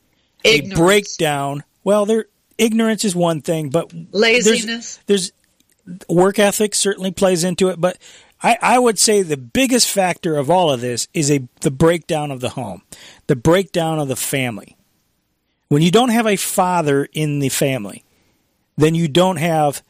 Ignorance. 0.42 0.72
A 0.72 0.82
breakdown. 0.82 1.64
Well, 1.82 2.06
there 2.06 2.26
ignorance 2.58 3.04
is 3.04 3.14
one 3.14 3.40
thing, 3.40 3.70
but 3.70 3.88
there's- 3.90 4.46
Laziness. 4.46 5.00
There's, 5.06 5.32
work 6.08 6.38
ethic 6.38 6.74
certainly 6.74 7.10
plays 7.10 7.44
into 7.44 7.68
it, 7.68 7.80
but 7.80 7.98
I, 8.42 8.58
I 8.60 8.78
would 8.78 8.98
say 8.98 9.22
the 9.22 9.36
biggest 9.36 9.88
factor 9.88 10.36
of 10.36 10.50
all 10.50 10.70
of 10.70 10.80
this 10.80 11.08
is 11.14 11.30
a 11.30 11.46
the 11.60 11.70
breakdown 11.70 12.30
of 12.30 12.40
the 12.40 12.50
home, 12.50 12.82
the 13.26 13.36
breakdown 13.36 13.98
of 13.98 14.08
the 14.08 14.16
family. 14.16 14.76
When 15.68 15.82
you 15.82 15.90
don't 15.90 16.10
have 16.10 16.26
a 16.26 16.36
father 16.36 17.08
in 17.12 17.38
the 17.38 17.48
family, 17.48 18.04
then 18.76 18.94
you 18.94 19.08
don't 19.08 19.36
have 19.36 19.82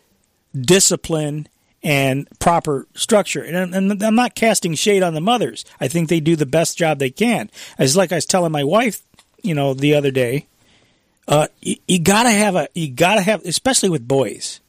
discipline 0.59 1.49
and 1.83 2.29
proper 2.39 2.87
structure. 2.95 3.43
And, 3.43 3.75
and 3.75 4.03
I'm 4.03 4.15
not 4.15 4.35
casting 4.35 4.75
shade 4.75 5.03
on 5.03 5.15
the 5.15 5.21
mothers. 5.21 5.65
I 5.81 5.89
think 5.89 6.09
they 6.09 6.21
do 6.21 6.37
the 6.37 6.47
best 6.47 6.79
job 6.79 6.99
they 6.99 7.11
can. 7.11 7.51
As 7.79 7.97
like 7.97 8.13
I 8.13 8.17
was 8.17 8.27
telling 8.27 8.53
my 8.53 8.65
wife, 8.65 9.03
you 9.43 9.55
know, 9.55 9.75
the 9.75 9.95
other 9.95 10.11
day, 10.11 10.47
uh, 11.27 11.49
you, 11.61 11.77
you 11.89 11.99
gotta 11.99 12.31
have 12.31 12.55
a, 12.55 12.69
you 12.75 12.91
gotta 12.91 13.21
have, 13.21 13.45
especially 13.45 13.89
with 13.89 14.07
boys, 14.07 14.61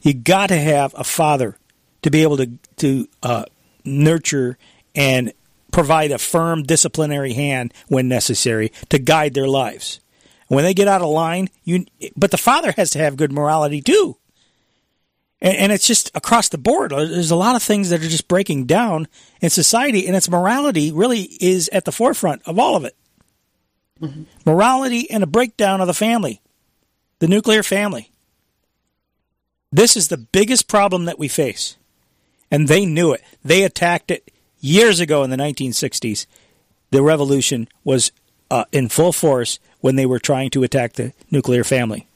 you 0.00 0.14
gotta 0.14 0.56
have 0.56 0.94
a 0.96 1.04
father 1.04 1.56
to 2.02 2.10
be 2.10 2.22
able 2.22 2.36
to 2.36 2.50
to 2.76 3.08
uh, 3.22 3.44
nurture 3.84 4.58
and 4.94 5.32
provide 5.72 6.12
a 6.12 6.18
firm 6.18 6.62
disciplinary 6.62 7.32
hand 7.32 7.72
when 7.88 8.08
necessary 8.08 8.70
to 8.90 8.98
guide 8.98 9.34
their 9.34 9.48
lives. 9.48 10.00
When 10.48 10.64
they 10.64 10.74
get 10.74 10.88
out 10.88 11.00
of 11.00 11.08
line, 11.08 11.48
you 11.64 11.86
but 12.14 12.30
the 12.30 12.36
father 12.36 12.72
has 12.76 12.90
to 12.90 12.98
have 12.98 13.16
good 13.16 13.32
morality 13.32 13.80
too. 13.80 14.18
And, 15.40 15.56
and 15.56 15.72
it's 15.72 15.86
just 15.86 16.10
across 16.14 16.50
the 16.50 16.58
board. 16.58 16.90
There's 16.90 17.30
a 17.30 17.36
lot 17.36 17.56
of 17.56 17.62
things 17.62 17.90
that 17.90 18.04
are 18.04 18.08
just 18.08 18.28
breaking 18.28 18.66
down 18.66 19.08
in 19.40 19.50
society, 19.50 20.06
and 20.06 20.14
its 20.14 20.28
morality 20.28 20.92
really 20.92 21.22
is 21.40 21.68
at 21.70 21.86
the 21.86 21.92
forefront 21.92 22.42
of 22.46 22.58
all 22.58 22.76
of 22.76 22.84
it. 22.84 22.94
Morality 24.44 25.10
and 25.10 25.22
a 25.22 25.26
breakdown 25.26 25.80
of 25.80 25.86
the 25.86 25.94
family, 25.94 26.40
the 27.20 27.28
nuclear 27.28 27.62
family. 27.62 28.10
This 29.70 29.96
is 29.96 30.08
the 30.08 30.18
biggest 30.18 30.68
problem 30.68 31.06
that 31.06 31.18
we 31.18 31.28
face. 31.28 31.76
And 32.50 32.68
they 32.68 32.84
knew 32.84 33.12
it. 33.12 33.22
They 33.42 33.62
attacked 33.62 34.10
it 34.10 34.30
years 34.60 35.00
ago 35.00 35.22
in 35.22 35.30
the 35.30 35.36
1960s. 35.36 36.26
The 36.90 37.02
revolution 37.02 37.68
was 37.84 38.12
uh, 38.50 38.66
in 38.70 38.90
full 38.90 39.12
force 39.12 39.58
when 39.80 39.96
they 39.96 40.04
were 40.04 40.18
trying 40.18 40.50
to 40.50 40.62
attack 40.62 40.92
the 40.92 41.14
nuclear 41.30 41.64
family. 41.64 42.06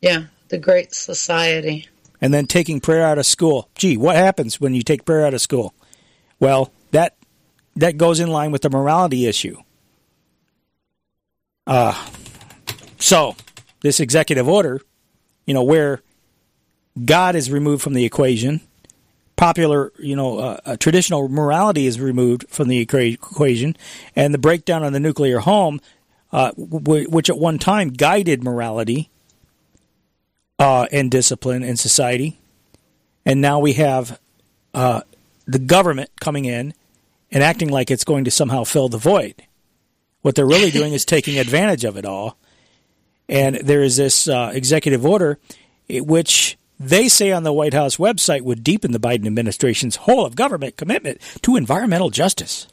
Yeah, 0.00 0.24
the 0.48 0.58
Great 0.58 0.94
Society. 0.94 1.88
And 2.20 2.32
then 2.32 2.46
taking 2.46 2.80
prayer 2.80 3.04
out 3.04 3.18
of 3.18 3.26
school. 3.26 3.68
Gee, 3.74 3.98
what 3.98 4.16
happens 4.16 4.58
when 4.58 4.74
you 4.74 4.82
take 4.82 5.04
prayer 5.04 5.26
out 5.26 5.34
of 5.34 5.42
school? 5.42 5.74
Well, 6.40 6.72
that 6.92 7.16
that 7.76 7.98
goes 7.98 8.20
in 8.20 8.28
line 8.28 8.50
with 8.50 8.62
the 8.62 8.70
morality 8.70 9.26
issue. 9.26 9.58
Uh, 11.66 11.94
so, 12.98 13.36
this 13.80 14.00
executive 14.00 14.48
order, 14.48 14.80
you 15.46 15.54
know, 15.54 15.62
where 15.62 16.00
God 17.04 17.34
is 17.34 17.50
removed 17.50 17.82
from 17.82 17.94
the 17.94 18.04
equation, 18.04 18.60
popular, 19.36 19.92
you 19.98 20.16
know, 20.16 20.38
uh, 20.38 20.60
uh, 20.64 20.76
traditional 20.76 21.28
morality 21.28 21.86
is 21.86 22.00
removed 22.00 22.46
from 22.48 22.68
the 22.68 22.84
equa- 22.84 23.14
equation, 23.14 23.76
and 24.14 24.32
the 24.32 24.38
breakdown 24.38 24.84
of 24.84 24.92
the 24.92 25.00
nuclear 25.00 25.40
home, 25.40 25.80
uh, 26.32 26.52
w- 26.52 27.08
which 27.08 27.28
at 27.28 27.38
one 27.38 27.58
time 27.58 27.90
guided 27.90 28.44
morality 28.44 29.10
uh, 30.58 30.86
and 30.92 31.10
discipline 31.10 31.62
in 31.62 31.76
society, 31.76 32.38
and 33.26 33.40
now 33.40 33.58
we 33.58 33.72
have 33.74 34.18
uh, 34.72 35.00
the 35.46 35.58
government 35.58 36.10
coming 36.20 36.44
in 36.44 36.74
and 37.30 37.42
acting 37.42 37.68
like 37.68 37.90
it's 37.90 38.04
going 38.04 38.24
to 38.24 38.30
somehow 38.30 38.64
fill 38.64 38.88
the 38.88 38.98
void. 38.98 39.34
What 40.24 40.34
they're 40.34 40.46
really 40.46 40.70
doing 40.80 40.94
is 40.94 41.04
taking 41.04 41.38
advantage 41.38 41.84
of 41.84 41.98
it 41.98 42.06
all. 42.06 42.38
And 43.28 43.56
there 43.56 43.82
is 43.82 43.98
this 43.98 44.26
uh, 44.26 44.52
executive 44.54 45.04
order, 45.04 45.38
eh, 45.90 46.00
which 46.00 46.56
they 46.80 47.08
say 47.08 47.30
on 47.30 47.42
the 47.42 47.52
White 47.52 47.74
House 47.74 47.96
website 47.96 48.40
would 48.40 48.64
deepen 48.64 48.92
the 48.92 48.98
Biden 48.98 49.26
administration's 49.26 49.96
whole 49.96 50.24
of 50.24 50.34
government 50.34 50.78
commitment 50.78 51.20
to 51.42 51.56
environmental 51.56 52.08
justice. 52.08 52.66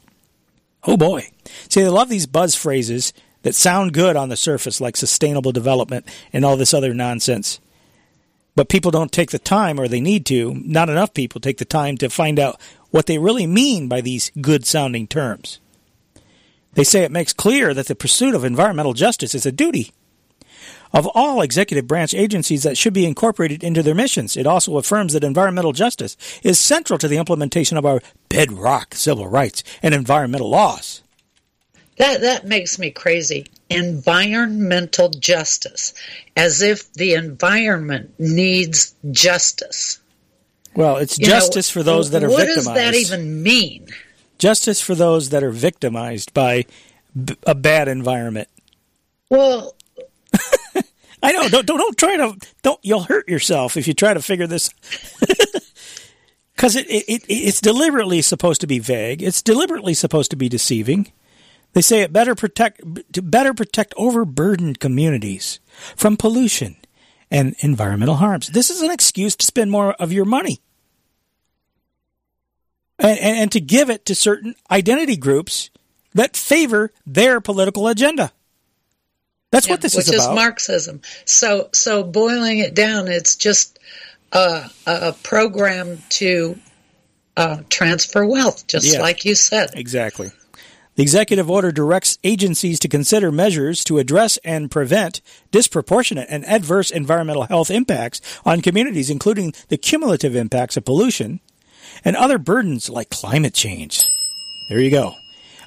Oh 0.84 0.96
boy. 0.96 1.28
See, 1.68 1.82
they 1.82 1.88
love 1.88 2.08
these 2.08 2.26
buzz 2.26 2.54
phrases 2.54 3.12
that 3.42 3.54
sound 3.54 3.92
good 3.92 4.16
on 4.16 4.30
the 4.30 4.36
surface, 4.36 4.80
like 4.80 4.96
sustainable 4.96 5.52
development 5.52 6.06
and 6.32 6.46
all 6.46 6.56
this 6.56 6.72
other 6.72 6.94
nonsense. 6.94 7.60
But 8.56 8.70
people 8.70 8.90
don't 8.90 9.12
take 9.12 9.30
the 9.30 9.38
time, 9.38 9.78
or 9.78 9.88
they 9.88 10.00
need 10.00 10.24
to, 10.26 10.54
not 10.54 10.88
enough 10.88 11.12
people 11.12 11.40
take 11.40 11.58
the 11.58 11.64
time 11.66 11.98
to 11.98 12.08
find 12.08 12.38
out 12.38 12.58
what 12.90 13.06
they 13.06 13.18
really 13.18 13.46
mean 13.46 13.88
by 13.88 14.00
these 14.00 14.30
good 14.40 14.64
sounding 14.66 15.06
terms. 15.06 15.58
They 16.74 16.84
say 16.84 17.02
it 17.02 17.12
makes 17.12 17.32
clear 17.32 17.74
that 17.74 17.86
the 17.86 17.94
pursuit 17.94 18.34
of 18.34 18.44
environmental 18.44 18.94
justice 18.94 19.34
is 19.34 19.46
a 19.46 19.52
duty 19.52 19.92
of 20.92 21.06
all 21.14 21.40
executive 21.40 21.86
branch 21.86 22.14
agencies 22.14 22.62
that 22.62 22.76
should 22.76 22.92
be 22.92 23.06
incorporated 23.06 23.64
into 23.64 23.82
their 23.82 23.94
missions. 23.94 24.36
It 24.36 24.46
also 24.46 24.76
affirms 24.76 25.12
that 25.12 25.24
environmental 25.24 25.72
justice 25.72 26.16
is 26.42 26.58
central 26.58 26.98
to 26.98 27.08
the 27.08 27.16
implementation 27.16 27.76
of 27.76 27.86
our 27.86 28.00
bedrock 28.28 28.94
civil 28.94 29.26
rights 29.26 29.62
and 29.82 29.94
environmental 29.94 30.50
laws. 30.50 31.02
That 31.98 32.22
that 32.22 32.46
makes 32.46 32.78
me 32.78 32.90
crazy. 32.90 33.46
Environmental 33.68 35.10
justice, 35.10 35.94
as 36.36 36.62
if 36.62 36.92
the 36.94 37.14
environment 37.14 38.14
needs 38.18 38.94
justice. 39.10 40.00
Well, 40.74 40.96
it's 40.96 41.18
You 41.18 41.26
know, 41.26 41.32
justice 41.34 41.68
for 41.68 41.82
those 41.82 42.10
that 42.10 42.24
are 42.24 42.30
what 42.30 42.46
victimized. 42.46 42.66
What 42.66 42.74
does 42.74 43.08
that 43.08 43.14
even 43.14 43.42
mean? 43.42 43.88
Justice 44.42 44.80
for 44.80 44.96
those 44.96 45.28
that 45.28 45.44
are 45.44 45.52
victimized 45.52 46.34
by 46.34 46.64
b- 47.14 47.36
a 47.46 47.54
bad 47.54 47.86
environment. 47.86 48.48
Well, 49.30 49.76
I 51.22 51.30
know. 51.30 51.48
Don't, 51.48 51.64
don't 51.64 51.78
don't 51.78 51.96
try 51.96 52.16
to 52.16 52.36
don't. 52.62 52.80
You'll 52.82 53.04
hurt 53.04 53.28
yourself 53.28 53.76
if 53.76 53.86
you 53.86 53.94
try 53.94 54.14
to 54.14 54.20
figure 54.20 54.48
this. 54.48 54.68
Because 56.54 56.76
it, 56.76 56.86
it, 56.88 57.04
it 57.08 57.24
it's 57.28 57.60
deliberately 57.60 58.20
supposed 58.22 58.60
to 58.60 58.66
be 58.68 58.78
vague. 58.78 59.20
It's 59.20 59.42
deliberately 59.42 59.94
supposed 59.94 60.30
to 60.30 60.36
be 60.36 60.48
deceiving. 60.48 61.10
They 61.72 61.80
say 61.80 62.02
it 62.02 62.12
better 62.12 62.34
protect 62.34 62.82
to 63.14 63.22
better 63.22 63.52
protect 63.54 63.94
overburdened 63.96 64.78
communities 64.78 65.58
from 65.96 66.16
pollution 66.16 66.76
and 67.32 67.56
environmental 67.60 68.16
harms. 68.16 68.48
This 68.48 68.70
is 68.70 68.80
an 68.82 68.92
excuse 68.92 69.34
to 69.36 69.46
spend 69.46 69.72
more 69.72 69.94
of 69.94 70.12
your 70.12 70.24
money. 70.24 70.60
And, 73.02 73.18
and, 73.18 73.36
and 73.36 73.52
to 73.52 73.60
give 73.60 73.90
it 73.90 74.06
to 74.06 74.14
certain 74.14 74.54
identity 74.70 75.16
groups 75.16 75.70
that 76.14 76.36
favor 76.36 76.92
their 77.04 77.40
political 77.40 77.88
agenda. 77.88 78.32
That's 79.50 79.68
what 79.68 79.82
this 79.82 79.96
is 79.96 80.08
about. 80.08 80.14
which 80.14 80.30
is. 80.30 80.34
Marxism. 80.34 81.00
So, 81.26 81.68
so 81.72 82.02
boiling 82.04 82.58
it 82.58 82.74
down, 82.74 83.08
it's 83.08 83.36
just 83.36 83.78
a, 84.32 84.70
a 84.86 85.12
program 85.22 85.98
to 86.10 86.58
uh, 87.36 87.58
transfer 87.68 88.24
wealth, 88.24 88.66
just 88.66 88.94
Yeah. 88.94 89.00
like 89.00 89.24
you 89.24 89.34
said. 89.34 89.70
Exactly. 89.74 90.30
The 90.94 91.02
executive 91.02 91.50
order 91.50 91.72
directs 91.72 92.18
agencies 92.22 92.78
to 92.80 92.88
consider 92.88 93.32
measures 93.32 93.82
to 93.84 93.98
address 93.98 94.36
and 94.44 94.70
prevent 94.70 95.22
disproportionate 95.50 96.28
and 96.30 96.44
adverse 96.46 96.90
environmental 96.90 97.44
health 97.44 97.70
impacts 97.70 98.20
on 98.44 98.60
communities, 98.60 99.08
including 99.10 99.54
the 99.68 99.78
cumulative 99.78 100.36
impacts 100.36 100.76
of 100.76 100.84
pollution 100.84 101.40
and 102.04 102.16
other 102.16 102.38
burdens 102.38 102.88
like 102.90 103.10
climate 103.10 103.54
change. 103.54 104.02
There 104.68 104.80
you 104.80 104.90
go. 104.90 105.14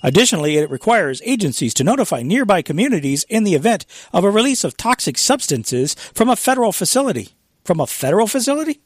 Additionally, 0.03 0.57
it 0.57 0.69
requires 0.69 1.21
agencies 1.25 1.73
to 1.75 1.83
notify 1.83 2.21
nearby 2.21 2.61
communities 2.61 3.25
in 3.27 3.43
the 3.43 3.55
event 3.55 3.85
of 4.13 4.23
a 4.23 4.29
release 4.29 4.63
of 4.63 4.77
toxic 4.77 5.17
substances 5.17 5.95
from 6.13 6.29
a 6.29 6.35
federal 6.35 6.71
facility. 6.71 7.29
From 7.63 7.79
a 7.79 7.87
federal 7.87 8.27
facility? 8.27 8.79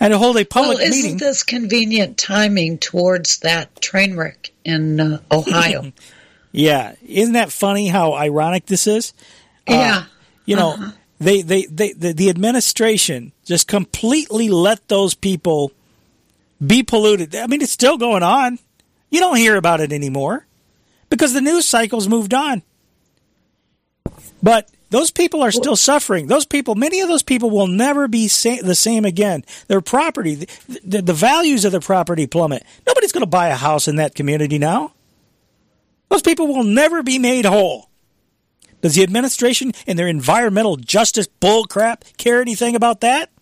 And 0.00 0.12
to 0.12 0.18
hold 0.18 0.36
a 0.36 0.44
public 0.44 0.78
well, 0.78 0.86
isn't 0.86 1.02
meeting. 1.02 1.16
this 1.18 1.42
convenient 1.44 2.18
timing 2.18 2.78
towards 2.78 3.38
that 3.40 3.80
train 3.80 4.16
wreck 4.16 4.50
in 4.64 5.00
uh, 5.00 5.20
Ohio? 5.30 5.92
Yeah, 6.54 6.96
isn't 7.06 7.32
that 7.32 7.50
funny? 7.50 7.88
How 7.88 8.12
ironic 8.12 8.66
this 8.66 8.86
is. 8.86 9.14
Uh, 9.66 9.72
Yeah. 9.72 10.04
you 10.44 10.54
know, 10.54 10.72
Uh-huh. 10.72 10.90
they, 11.18 11.40
they, 11.40 11.64
they, 11.64 11.92
the, 11.94 12.12
the 12.12 12.28
administration 12.28 13.32
just 13.46 13.66
completely 13.68 14.50
let 14.50 14.86
those 14.88 15.14
people 15.14 15.72
be 16.64 16.82
polluted. 16.82 17.34
I 17.34 17.46
mean, 17.46 17.62
it's 17.62 17.72
still 17.72 17.98
going 17.98 18.22
on. 18.22 18.58
You 19.10 19.20
don't 19.20 19.36
hear 19.36 19.56
about 19.56 19.80
it 19.80 19.92
anymore 19.92 20.46
because 21.10 21.34
the 21.34 21.40
news 21.40 21.66
cycle's 21.66 22.08
moved 22.08 22.32
on. 22.32 22.62
But 24.42 24.70
those 24.90 25.10
people 25.10 25.42
are 25.42 25.52
still 25.52 25.76
suffering. 25.76 26.26
Those 26.26 26.46
people, 26.46 26.74
many 26.74 27.00
of 27.00 27.08
those 27.08 27.22
people 27.22 27.50
will 27.50 27.66
never 27.66 28.08
be 28.08 28.28
sa- 28.28 28.62
the 28.62 28.74
same 28.74 29.04
again. 29.04 29.44
Their 29.68 29.80
property, 29.80 30.34
the, 30.34 30.80
the, 30.84 31.02
the 31.02 31.12
values 31.12 31.64
of 31.64 31.72
their 31.72 31.80
property 31.80 32.26
plummet. 32.26 32.64
Nobody's 32.86 33.12
going 33.12 33.22
to 33.22 33.26
buy 33.26 33.48
a 33.48 33.54
house 33.54 33.88
in 33.88 33.96
that 33.96 34.14
community 34.14 34.58
now. 34.58 34.92
Those 36.08 36.22
people 36.22 36.46
will 36.46 36.64
never 36.64 37.02
be 37.02 37.18
made 37.18 37.44
whole. 37.44 37.88
Does 38.82 38.94
the 38.94 39.02
administration 39.02 39.72
and 39.86 39.98
their 39.98 40.08
environmental 40.08 40.76
justice 40.76 41.28
bullcrap 41.40 42.16
care 42.18 42.40
anything 42.40 42.74
about 42.74 43.00
that? 43.00 43.30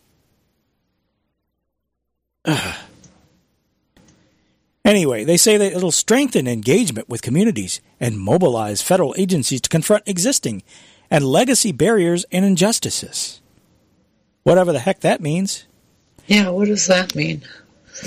Ugh. 2.45 2.77
Anyway, 4.85 5.25
they 5.25 5.37
say 5.37 5.57
that 5.57 5.73
it'll 5.73 5.93
strengthen 5.93 6.47
engagement 6.47 7.09
with 7.09 7.23
communities 7.23 7.81
and 7.99 8.19
mobilize 8.19 8.81
federal 8.81 9.15
agencies 9.19 9.61
to 9.61 9.69
confront 9.69 10.09
existing 10.09 10.63
and 11.11 11.25
legacy 11.25 11.73
barriers 11.73 12.25
and 12.33 12.45
injustices. 12.45 13.41
Whatever 14.43 14.73
the 14.73 14.79
heck 14.79 15.01
that 15.01 15.21
means. 15.21 15.67
Yeah, 16.27 16.49
what 16.51 16.69
does 16.69 16.87
that 16.87 17.15
mean? 17.15 17.43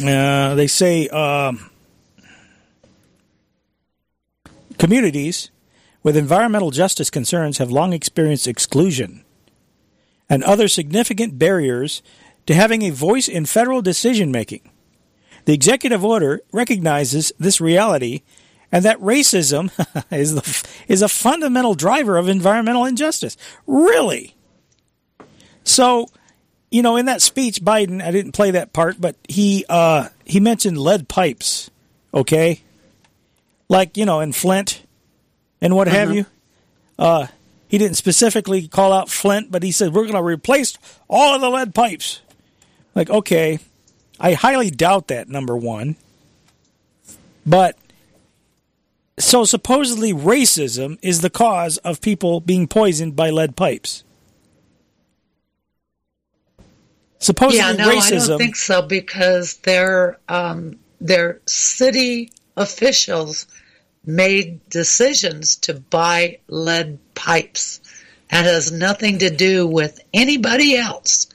Uh, 0.03 0.55
they 0.55 0.65
say 0.65 1.07
um, 1.09 1.69
communities 4.79 5.51
with 6.01 6.17
environmental 6.17 6.71
justice 6.71 7.09
concerns 7.09 7.59
have 7.59 7.69
long 7.69 7.93
experienced 7.93 8.47
exclusion 8.47 9.23
and 10.29 10.43
other 10.43 10.67
significant 10.67 11.37
barriers 11.37 12.01
to 12.47 12.55
having 12.55 12.81
a 12.81 12.89
voice 12.89 13.27
in 13.27 13.45
federal 13.45 13.81
decision 13.81 14.31
making. 14.31 14.69
The 15.45 15.53
executive 15.53 16.03
order 16.05 16.41
recognizes 16.51 17.31
this 17.37 17.59
reality 17.59 18.21
and 18.71 18.85
that 18.85 18.99
racism 18.99 19.71
is 20.11 20.35
the 20.35 20.67
is 20.87 21.01
a 21.01 21.07
fundamental 21.09 21.75
driver 21.75 22.17
of 22.17 22.29
environmental 22.29 22.85
injustice. 22.85 23.35
Really? 23.67 24.35
So, 25.63 26.07
you 26.71 26.81
know, 26.81 26.95
in 26.97 27.05
that 27.05 27.21
speech, 27.21 27.61
Biden, 27.61 28.01
I 28.03 28.11
didn't 28.11 28.31
play 28.33 28.51
that 28.51 28.73
part, 28.73 28.99
but 28.99 29.15
he 29.27 29.65
uh, 29.69 30.09
he 30.25 30.39
mentioned 30.39 30.77
lead 30.77 31.07
pipes. 31.07 31.69
Okay, 32.13 32.61
like 33.69 33.97
you 33.97 34.05
know, 34.05 34.19
in 34.19 34.33
Flint 34.33 34.81
and 35.61 35.75
what 35.75 35.87
have 35.87 36.09
Mhm. 36.09 36.15
you. 36.15 36.25
Uh, 36.99 37.27
he 37.67 37.77
didn't 37.79 37.97
specifically 37.97 38.67
call 38.67 38.93
out 38.93 39.09
Flint, 39.09 39.51
but 39.51 39.63
he 39.63 39.71
said 39.71 39.93
we're 39.93 40.03
going 40.03 40.13
to 40.13 40.21
replace 40.21 40.77
all 41.09 41.33
of 41.33 41.41
the 41.41 41.49
lead 41.49 41.73
pipes. 41.73 42.21
Like, 42.93 43.09
okay, 43.09 43.57
I 44.19 44.33
highly 44.33 44.69
doubt 44.69 45.07
that. 45.07 45.27
Number 45.29 45.55
one, 45.55 45.95
but 47.45 47.77
so 49.19 49.45
supposedly 49.45 50.13
racism 50.13 50.97
is 51.01 51.21
the 51.21 51.29
cause 51.29 51.77
of 51.79 52.01
people 52.01 52.39
being 52.39 52.67
poisoned 52.67 53.15
by 53.15 53.29
lead 53.29 53.55
pipes. 53.55 54.03
Supposedly 57.19 57.59
yeah, 57.59 57.71
no, 57.71 57.89
I 57.89 58.09
don't 58.09 58.37
think 58.37 58.55
so 58.55 58.81
because 58.81 59.55
their 59.57 60.19
um, 60.27 60.79
their 60.99 61.39
city 61.45 62.31
officials 62.57 63.47
made 64.05 64.67
decisions 64.69 65.55
to 65.55 65.73
buy 65.73 66.39
lead 66.47 66.99
pipes. 67.15 67.79
That 68.29 68.45
has 68.45 68.71
nothing 68.71 69.19
to 69.19 69.29
do 69.29 69.67
with 69.67 70.01
anybody 70.13 70.75
else 70.75 71.27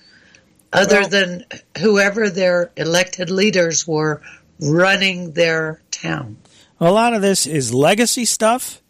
other 0.73 1.01
Well- 1.01 1.09
than 1.09 1.45
whoever 1.79 2.31
their 2.31 2.71
elected 2.77 3.31
leaders 3.31 3.87
were 3.87 4.21
running 4.61 5.33
their 5.33 5.81
town. 5.91 6.37
A 6.81 6.93
lot 6.93 7.15
of 7.15 7.23
this 7.23 7.47
is 7.47 7.75
legacy 7.75 8.25
stuff, 8.25 8.81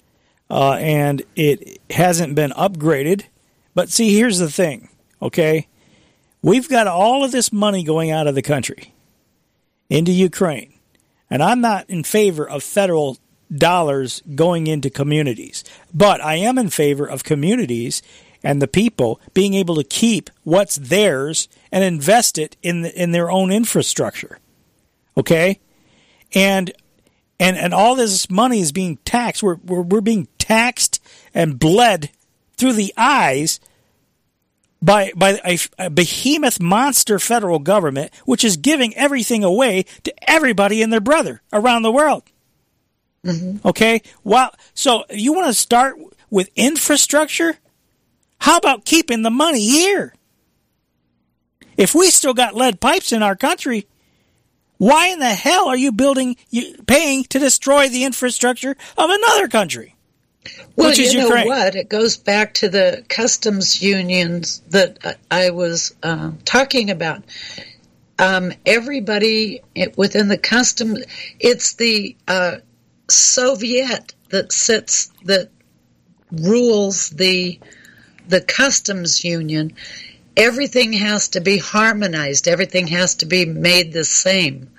uh, 0.50 0.72
and 0.72 1.22
it 1.36 1.80
hasn't 1.90 2.34
been 2.34 2.50
upgraded. 2.52 3.22
But 3.74 3.90
see, 3.90 4.14
here's 4.14 4.38
the 4.38 4.50
thing, 4.50 4.88
okay? 5.22 5.66
We've 6.42 6.68
got 6.68 6.86
all 6.86 7.24
of 7.24 7.32
this 7.32 7.52
money 7.52 7.82
going 7.82 8.10
out 8.10 8.26
of 8.26 8.34
the 8.34 8.42
country 8.42 8.92
into 9.88 10.12
Ukraine, 10.12 10.72
and 11.30 11.42
I'm 11.42 11.60
not 11.60 11.88
in 11.88 12.04
favor 12.04 12.48
of 12.48 12.62
federal 12.62 13.18
dollars 13.54 14.22
going 14.34 14.66
into 14.66 14.90
communities, 14.90 15.64
but 15.94 16.22
I 16.22 16.36
am 16.36 16.58
in 16.58 16.68
favor 16.68 17.06
of 17.06 17.24
communities 17.24 18.02
and 18.42 18.60
the 18.60 18.68
people 18.68 19.20
being 19.34 19.54
able 19.54 19.74
to 19.76 19.84
keep 19.84 20.30
what's 20.44 20.76
theirs 20.76 21.48
and 21.70 21.84
invest 21.84 22.38
it 22.38 22.56
in 22.62 22.82
the, 22.82 23.02
in 23.02 23.12
their 23.12 23.30
own 23.30 23.50
infrastructure. 23.50 24.38
Okay? 25.16 25.60
And 26.34 26.72
and 27.40 27.56
and 27.56 27.72
all 27.72 27.94
this 27.94 28.30
money 28.30 28.60
is 28.60 28.72
being 28.72 28.98
taxed. 29.04 29.42
We're 29.42 29.56
we're, 29.64 29.82
we're 29.82 30.00
being 30.00 30.28
taxed 30.38 31.02
and 31.34 31.58
bled 31.58 32.10
through 32.56 32.74
the 32.74 32.92
eyes 32.96 33.60
by 34.82 35.12
by 35.16 35.40
a, 35.44 35.58
a 35.78 35.90
behemoth 35.90 36.60
monster 36.60 37.18
federal 37.18 37.58
government, 37.58 38.12
which 38.24 38.44
is 38.44 38.56
giving 38.56 38.96
everything 38.96 39.44
away 39.44 39.84
to 40.04 40.30
everybody 40.30 40.82
and 40.82 40.92
their 40.92 41.00
brother 41.00 41.42
around 41.52 41.82
the 41.82 41.92
world. 41.92 42.24
Mm-hmm. 43.24 43.66
Okay, 43.66 44.02
well, 44.24 44.54
so 44.74 45.04
you 45.10 45.32
want 45.32 45.48
to 45.48 45.54
start 45.54 45.96
with 46.30 46.50
infrastructure? 46.56 47.56
How 48.40 48.56
about 48.56 48.84
keeping 48.84 49.22
the 49.22 49.30
money 49.30 49.60
here? 49.60 50.14
If 51.78 51.94
we 51.94 52.10
still 52.10 52.34
got 52.34 52.56
lead 52.56 52.80
pipes 52.80 53.12
in 53.12 53.22
our 53.22 53.36
country, 53.36 53.86
why 54.78 55.08
in 55.08 55.20
the 55.20 55.26
hell 55.26 55.68
are 55.68 55.76
you 55.76 55.92
building, 55.92 56.36
you, 56.50 56.74
paying 56.86 57.24
to 57.24 57.38
destroy 57.38 57.88
the 57.88 58.04
infrastructure 58.04 58.76
of 58.98 59.10
another 59.10 59.48
country? 59.48 59.94
Well, 60.76 60.88
which 60.88 60.98
is 60.98 61.14
you 61.14 61.20
know 61.20 61.26
Ukraine. 61.26 61.46
what? 61.46 61.76
It 61.76 61.88
goes 61.88 62.16
back 62.16 62.54
to 62.54 62.68
the 62.68 63.04
customs 63.08 63.80
unions 63.80 64.60
that 64.70 64.98
I 65.30 65.46
I 65.46 65.50
was 65.50 65.94
uh, 66.02 66.32
talking 66.44 66.90
about. 66.90 67.22
Um, 68.18 68.52
everybody 68.66 69.62
within 69.96 70.28
the 70.28 70.38
custom, 70.38 70.96
it's 71.38 71.74
the 71.74 72.16
uh, 72.26 72.56
Soviet 73.08 74.14
that 74.30 74.52
sits 74.52 75.12
that 75.24 75.50
rules 76.32 77.10
the 77.10 77.60
the 78.26 78.40
customs 78.40 79.24
union. 79.24 79.74
Everything 80.38 80.92
has 80.92 81.28
to 81.28 81.40
be 81.40 81.58
harmonized. 81.58 82.46
Everything 82.46 82.86
has 82.86 83.16
to 83.16 83.26
be 83.26 83.44
made 83.44 83.92
the 83.92 84.04
same. 84.04 84.70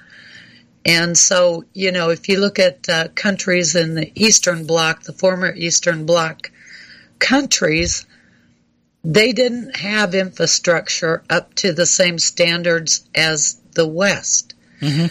And 0.85 1.17
so, 1.17 1.65
you 1.73 1.91
know, 1.91 2.09
if 2.09 2.29
you 2.29 2.39
look 2.39 2.57
at 2.57 2.87
uh, 2.87 3.09
countries 3.09 3.75
in 3.75 3.95
the 3.95 4.11
Eastern 4.15 4.65
Bloc, 4.65 5.03
the 5.03 5.13
former 5.13 5.53
Eastern 5.53 6.05
Bloc 6.05 6.49
countries, 7.19 8.05
they 9.03 9.33
didn't 9.33 9.75
have 9.75 10.15
infrastructure 10.15 11.23
up 11.29 11.53
to 11.55 11.73
the 11.73 11.85
same 11.85 12.19
standards 12.19 13.05
as 13.13 13.57
the 13.73 13.87
West. 13.87 14.53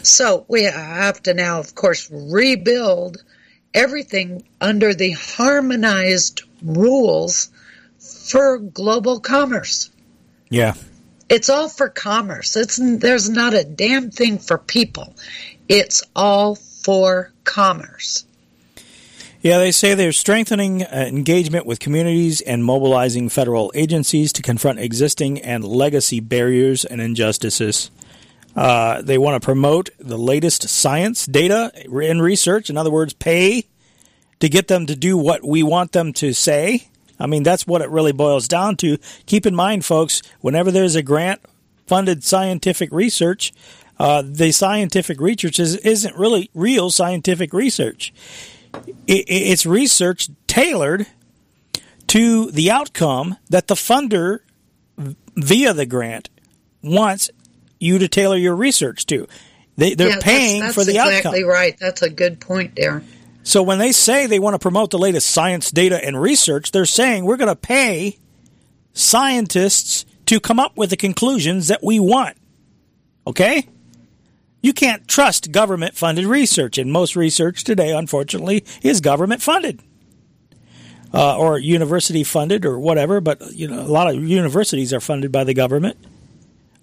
So 0.03 0.47
we 0.49 0.63
have 0.63 1.23
to 1.25 1.35
now, 1.35 1.61
of 1.61 1.75
course, 1.75 2.09
rebuild 2.11 3.23
everything 3.75 4.45
under 4.63 4.95
the 4.95 5.11
harmonized 5.11 6.43
rules 6.63 7.51
for 7.99 8.59
global 8.59 9.21
commerce. 9.21 9.91
Yeah. 10.51 10.75
It's 11.29 11.51
all 11.51 11.69
for 11.69 11.89
commerce. 11.89 12.57
It's 12.57 12.79
there's 12.81 13.29
not 13.29 13.55
a 13.55 13.65
damn 13.65 14.11
thing 14.11 14.39
for 14.39 14.57
people. 14.57 15.15
It's 15.69 16.03
all 16.17 16.55
for 16.55 17.33
commerce. 17.45 18.25
Yeah, 19.41 19.59
they 19.59 19.71
say 19.71 19.95
they're 19.95 20.11
strengthening 20.11 20.83
uh, 20.83 21.05
engagement 21.07 21.65
with 21.65 21.79
communities 21.79 22.41
and 22.41 22.65
mobilizing 22.65 23.29
federal 23.29 23.71
agencies 23.75 24.33
to 24.33 24.43
confront 24.43 24.81
existing 24.81 25.41
and 25.41 25.63
legacy 25.63 26.19
barriers 26.19 26.85
and 26.85 27.01
injustices. 27.01 27.93
Uh, 28.57 29.01
they 29.03 29.17
want 29.17 29.41
to 29.41 29.45
promote 29.45 29.91
the 30.01 30.19
latest 30.19 30.69
science, 30.69 31.25
data, 31.27 31.71
and 31.85 32.21
research. 32.21 32.69
In 32.69 32.77
other 32.77 32.91
words, 32.91 33.13
pay 33.13 33.67
to 34.41 34.49
get 34.49 34.67
them 34.67 34.87
to 34.87 34.97
do 34.97 35.17
what 35.17 35.45
we 35.45 35.63
want 35.63 35.93
them 35.93 36.13
to 36.15 36.33
say. 36.33 36.89
I 37.19 37.27
mean, 37.27 37.43
that's 37.43 37.67
what 37.67 37.83
it 37.83 37.91
really 37.91 38.13
boils 38.13 38.47
down 38.49 38.77
to. 38.79 38.99
Keep 39.27 39.47
in 39.47 39.55
mind, 39.55 39.85
folks, 39.85 40.23
whenever 40.41 40.71
there's 40.71 40.95
a 40.95 41.03
grant 41.03 41.41
funded 41.87 42.23
scientific 42.25 42.91
research, 42.93 43.53
uh, 43.99 44.23
the 44.25 44.53
scientific 44.53 45.21
research 45.21 45.59
is, 45.59 45.77
isn't 45.77 46.15
really 46.17 46.51
real 46.55 46.91
scientific 46.91 47.53
research. 47.53 48.13
It, 49.07 49.25
it- 49.29 49.33
it's 49.51 49.67
research 49.67 50.29
tailored 50.47 51.07
to 52.09 52.51
the 52.51 52.71
outcome 52.71 53.37
that 53.51 53.67
the 53.67 53.75
funder 53.75 54.41
via 55.37 55.73
the 55.75 55.87
grant 55.87 56.29
wants 56.83 57.31
you 57.81 57.99
to 57.99 58.09
tailor 58.09 58.37
your 58.37 58.55
research 58.57 59.07
to. 59.07 59.27
They, 59.77 59.95
they're 59.95 60.09
Yeah, 60.11 60.19
paying 60.21 60.61
that's 60.63 60.75
for 60.75 60.85
the 60.85 60.93
exactly 60.93 61.41
outcome. 61.41 61.51
right. 61.51 61.77
That's 61.79 62.03
a 62.03 62.11
good 62.11 62.41
point, 62.41 62.75
Darren. 62.75 63.05
So 63.49 63.63
when 63.63 63.79
they 63.79 63.93
say 63.93 64.27
they 64.27 64.39
want 64.39 64.53
to 64.53 64.59
promote 64.59 64.91
the 64.91 64.99
latest 64.99 65.31
science, 65.31 65.71
data, 65.71 66.05
and 66.05 66.21
research, 66.21 66.71
they're 66.71 66.85
saying 66.85 67.25
we're 67.25 67.39
going 67.39 67.49
to 67.49 67.57
pay 67.57 68.19
scientists 68.93 70.05
to 70.27 70.39
come 70.39 70.61
up 70.61 70.77
with 70.77 70.91
the 70.91 70.99
conclusions 70.99 71.69
that 71.69 71.83
we 71.83 71.99
want. 71.99 72.37
Okay? 73.27 73.67
You 74.61 74.75
can't 74.75 75.09
trust 75.09 75.51
government 75.51 75.97
funded 75.97 76.27
research, 76.27 76.77
and 76.77 76.93
most 76.93 77.17
research 77.17 77.65
today, 77.65 77.91
unfortunately, 77.91 78.67
is 78.83 79.01
government 79.01 79.41
funded. 79.41 79.81
Uh, 81.15 81.39
or 81.39 81.59
university 81.59 82.25
funded 82.25 82.67
or 82.67 82.79
whatever, 82.79 83.19
but 83.19 83.41
you 83.53 83.67
know 83.67 83.81
a 83.81 83.89
lot 83.89 84.15
of 84.15 84.23
universities 84.23 84.93
are 84.93 85.01
funded 85.01 85.33
by 85.33 85.43
the 85.43 85.55
government. 85.55 85.97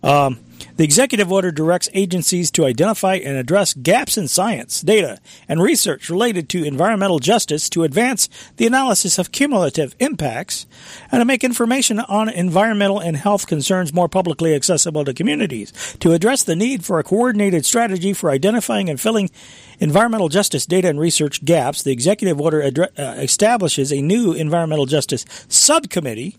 Um, 0.01 0.39
The 0.77 0.83
executive 0.83 1.31
order 1.31 1.51
directs 1.51 1.87
agencies 1.93 2.51
to 2.51 2.65
identify 2.65 3.15
and 3.15 3.37
address 3.37 3.73
gaps 3.73 4.17
in 4.17 4.27
science, 4.27 4.81
data, 4.81 5.19
and 5.47 5.61
research 5.61 6.09
related 6.09 6.49
to 6.49 6.65
environmental 6.65 7.19
justice 7.19 7.69
to 7.69 7.83
advance 7.83 8.27
the 8.57 8.67
analysis 8.67 9.17
of 9.17 9.31
cumulative 9.31 9.95
impacts 9.99 10.65
and 11.11 11.21
to 11.21 11.25
make 11.25 11.45
information 11.45 11.99
on 11.99 12.27
environmental 12.27 12.99
and 12.99 13.15
health 13.15 13.47
concerns 13.47 13.93
more 13.93 14.09
publicly 14.09 14.53
accessible 14.53 15.05
to 15.05 15.13
communities. 15.13 15.71
To 16.01 16.11
address 16.11 16.43
the 16.43 16.57
need 16.57 16.83
for 16.83 16.99
a 16.99 17.03
coordinated 17.03 17.65
strategy 17.65 18.11
for 18.11 18.29
identifying 18.29 18.89
and 18.89 18.99
filling 18.99 19.29
environmental 19.79 20.27
justice 20.29 20.65
data 20.65 20.89
and 20.89 20.99
research 20.99 21.45
gaps, 21.45 21.83
the 21.83 21.91
executive 21.91 22.41
order 22.41 22.61
uh, 22.61 23.01
establishes 23.17 23.93
a 23.93 24.01
new 24.01 24.33
environmental 24.33 24.85
justice 24.85 25.25
subcommittee 25.47 26.35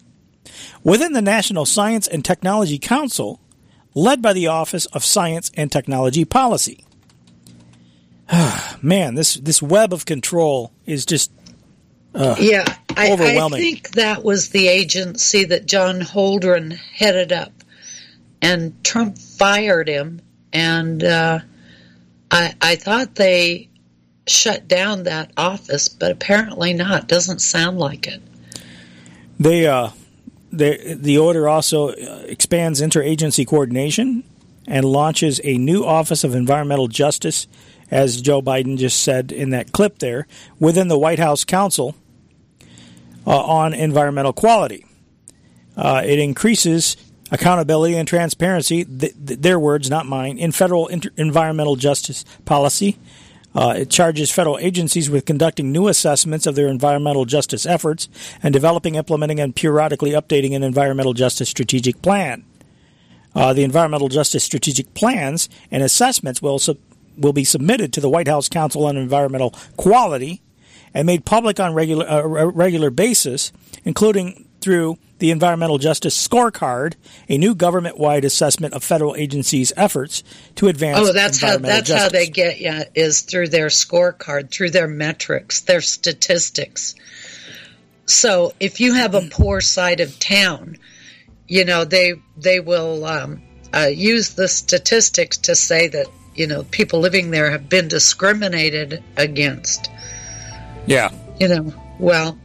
within 0.84 1.12
the 1.12 1.22
National 1.22 1.66
Science 1.66 2.06
and 2.06 2.24
Technology 2.24 2.78
Council, 2.78 3.40
led 3.96 4.22
by 4.22 4.32
the 4.32 4.46
Office 4.46 4.86
of 4.86 5.04
Science 5.04 5.50
and 5.56 5.72
Technology 5.72 6.24
Policy. 6.24 6.84
Man, 8.82 9.16
this 9.16 9.34
this 9.34 9.60
web 9.60 9.92
of 9.92 10.04
control 10.04 10.70
is 10.84 11.04
just 11.04 11.32
uh, 12.14 12.36
yeah, 12.38 12.64
I, 12.96 13.12
I 13.12 13.48
think 13.50 13.90
that 13.90 14.24
was 14.24 14.50
the 14.50 14.68
agency 14.68 15.44
that 15.44 15.66
John 15.66 16.00
Holdren 16.00 16.72
headed 16.74 17.30
up, 17.30 17.52
and 18.40 18.82
Trump 18.84 19.18
fired 19.18 19.88
him. 19.88 20.22
And 20.52 21.04
uh, 21.04 21.40
I, 22.30 22.54
I 22.62 22.76
thought 22.76 23.16
they 23.16 23.68
shut 24.26 24.66
down 24.66 25.02
that 25.02 25.30
office, 25.36 25.90
but 25.90 26.10
apparently 26.10 26.72
not. 26.72 27.06
Doesn't 27.06 27.40
sound 27.40 27.78
like 27.78 28.06
it. 28.06 28.22
They 29.38 29.66
uh, 29.66 29.90
the 30.56 30.96
the 30.98 31.18
order 31.18 31.48
also 31.48 31.90
uh, 31.90 32.24
expands 32.26 32.80
interagency 32.80 33.46
coordination 33.46 34.24
and 34.66 34.84
launches 34.84 35.40
a 35.44 35.56
new 35.58 35.84
Office 35.84 36.24
of 36.24 36.34
Environmental 36.34 36.88
Justice, 36.88 37.46
as 37.90 38.20
Joe 38.20 38.42
Biden 38.42 38.76
just 38.76 39.02
said 39.02 39.30
in 39.30 39.50
that 39.50 39.72
clip 39.72 39.98
there, 39.98 40.26
within 40.58 40.88
the 40.88 40.98
White 40.98 41.20
House 41.20 41.44
Council 41.44 41.94
uh, 43.26 43.38
on 43.38 43.72
environmental 43.74 44.32
quality. 44.32 44.84
Uh, 45.76 46.02
it 46.04 46.18
increases 46.18 46.96
accountability 47.30 47.96
and 47.96 48.08
transparency, 48.08 48.84
th- 48.84 49.12
th- 49.26 49.40
their 49.40 49.58
words, 49.58 49.90
not 49.90 50.06
mine, 50.06 50.38
in 50.38 50.52
federal 50.52 50.86
inter- 50.86 51.10
environmental 51.16 51.76
justice 51.76 52.24
policy. 52.44 52.96
Uh, 53.56 53.72
it 53.74 53.88
charges 53.88 54.30
federal 54.30 54.58
agencies 54.58 55.08
with 55.08 55.24
conducting 55.24 55.72
new 55.72 55.88
assessments 55.88 56.46
of 56.46 56.54
their 56.54 56.68
environmental 56.68 57.24
justice 57.24 57.64
efforts 57.64 58.06
and 58.42 58.52
developing, 58.52 58.96
implementing, 58.96 59.40
and 59.40 59.56
periodically 59.56 60.10
updating 60.10 60.54
an 60.54 60.62
environmental 60.62 61.14
justice 61.14 61.48
strategic 61.48 62.02
plan. 62.02 62.44
Uh, 63.34 63.54
the 63.54 63.64
environmental 63.64 64.08
justice 64.08 64.44
strategic 64.44 64.92
plans 64.92 65.48
and 65.70 65.82
assessments 65.82 66.42
will 66.42 66.60
will 67.16 67.32
be 67.32 67.44
submitted 67.44 67.94
to 67.94 68.00
the 68.00 68.10
White 68.10 68.28
House 68.28 68.46
Council 68.46 68.84
on 68.84 68.98
Environmental 68.98 69.54
Quality 69.78 70.42
and 70.92 71.06
made 71.06 71.24
public 71.24 71.58
on 71.58 71.72
regular 71.72 72.06
uh, 72.06 72.22
regular 72.22 72.90
basis, 72.90 73.52
including 73.84 74.45
through 74.66 74.98
the 75.20 75.30
Environmental 75.30 75.78
Justice 75.78 76.26
Scorecard, 76.26 76.94
a 77.28 77.38
new 77.38 77.54
government-wide 77.54 78.24
assessment 78.24 78.74
of 78.74 78.82
federal 78.82 79.14
agencies' 79.14 79.72
efforts 79.76 80.24
to 80.56 80.66
advance 80.66 80.98
Oh, 80.98 81.12
that's 81.12 81.40
how 81.40 81.58
that's 81.58 81.86
justice. 81.86 82.02
how 82.02 82.08
they 82.08 82.26
get 82.26 82.58
you 82.58 82.82
is 82.92 83.20
through 83.20 83.50
their 83.50 83.68
scorecard, 83.68 84.50
through 84.50 84.70
their 84.70 84.88
metrics, 84.88 85.60
their 85.60 85.80
statistics. 85.80 86.96
So 88.06 88.54
if 88.58 88.80
you 88.80 88.94
have 88.94 89.14
a 89.14 89.28
poor 89.30 89.60
side 89.60 90.00
of 90.00 90.18
town, 90.18 90.78
you 91.46 91.64
know 91.64 91.84
they 91.84 92.14
they 92.36 92.58
will 92.58 93.04
um, 93.04 93.40
uh, 93.72 93.86
use 93.86 94.30
the 94.30 94.48
statistics 94.48 95.36
to 95.38 95.54
say 95.54 95.86
that 95.86 96.08
you 96.34 96.48
know 96.48 96.64
people 96.64 96.98
living 96.98 97.30
there 97.30 97.52
have 97.52 97.68
been 97.68 97.86
discriminated 97.86 99.00
against. 99.16 99.92
Yeah. 100.86 101.12
You 101.38 101.48
know, 101.48 101.74
well, 102.00 102.36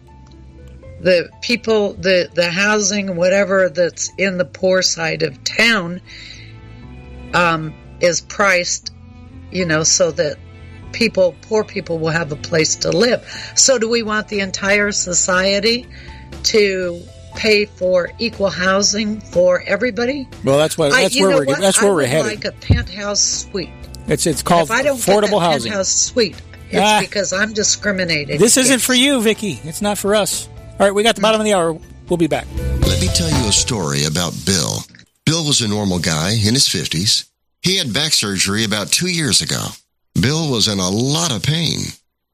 the 1.01 1.29
people, 1.41 1.93
the 1.93 2.29
the 2.33 2.49
housing, 2.51 3.15
whatever 3.15 3.69
that's 3.69 4.11
in 4.17 4.37
the 4.37 4.45
poor 4.45 4.81
side 4.81 5.23
of 5.23 5.43
town, 5.43 6.01
um, 7.33 7.73
is 7.99 8.21
priced, 8.21 8.91
you 9.51 9.65
know, 9.65 9.83
so 9.83 10.11
that 10.11 10.37
people, 10.91 11.35
poor 11.43 11.63
people, 11.63 11.99
will 11.99 12.09
have 12.09 12.31
a 12.31 12.35
place 12.35 12.75
to 12.77 12.91
live. 12.91 13.25
So, 13.55 13.77
do 13.79 13.89
we 13.89 14.03
want 14.03 14.27
the 14.27 14.39
entire 14.41 14.91
society 14.91 15.87
to 16.43 17.01
pay 17.35 17.65
for 17.65 18.09
equal 18.19 18.49
housing 18.49 19.21
for 19.21 19.61
everybody? 19.65 20.27
Well, 20.43 20.57
that's 20.57 20.77
what 20.77 20.91
that's 20.91 21.15
you 21.15 21.27
where 21.27 21.37
we're 21.37 21.45
what? 21.45 21.59
that's 21.61 21.81
I 21.81 21.85
where 21.85 21.93
we're 21.93 22.01
would 22.01 22.09
headed. 22.09 22.31
Like 22.31 22.45
a 22.45 22.51
penthouse 22.51 23.21
suite. 23.21 23.69
it's 24.07 24.27
it's 24.27 24.41
called 24.43 24.69
if 24.69 24.71
I 24.71 24.83
don't 24.83 24.97
affordable 24.97 25.41
housing. 25.41 25.71
penthouse 25.71 25.89
suite, 25.89 26.35
it's 26.69 26.79
Ah. 26.79 26.99
because 26.99 27.33
I'm 27.33 27.53
discriminated. 27.53 28.39
This 28.39 28.57
isn't 28.57 28.79
for 28.81 28.93
you, 28.93 29.21
Vicky. 29.21 29.59
It's 29.63 29.81
not 29.81 29.97
for 29.97 30.13
us. 30.15 30.47
All 30.81 30.87
right, 30.87 30.95
we 30.95 31.03
got 31.03 31.15
the 31.15 31.21
bottom 31.21 31.39
of 31.39 31.45
the 31.45 31.53
hour. 31.53 31.77
We'll 32.09 32.17
be 32.17 32.25
back. 32.25 32.47
Let 32.57 32.99
me 32.99 33.07
tell 33.13 33.29
you 33.29 33.47
a 33.47 33.51
story 33.51 34.05
about 34.05 34.33
Bill. 34.47 34.79
Bill 35.27 35.45
was 35.45 35.61
a 35.61 35.67
normal 35.67 35.99
guy 35.99 36.31
in 36.31 36.55
his 36.55 36.67
50s. 36.67 37.29
He 37.61 37.77
had 37.77 37.93
back 37.93 38.13
surgery 38.13 38.63
about 38.63 38.87
two 38.87 39.09
years 39.09 39.41
ago. 39.41 39.63
Bill 40.19 40.49
was 40.49 40.67
in 40.67 40.79
a 40.79 40.89
lot 40.89 41.31
of 41.31 41.43
pain. 41.43 41.81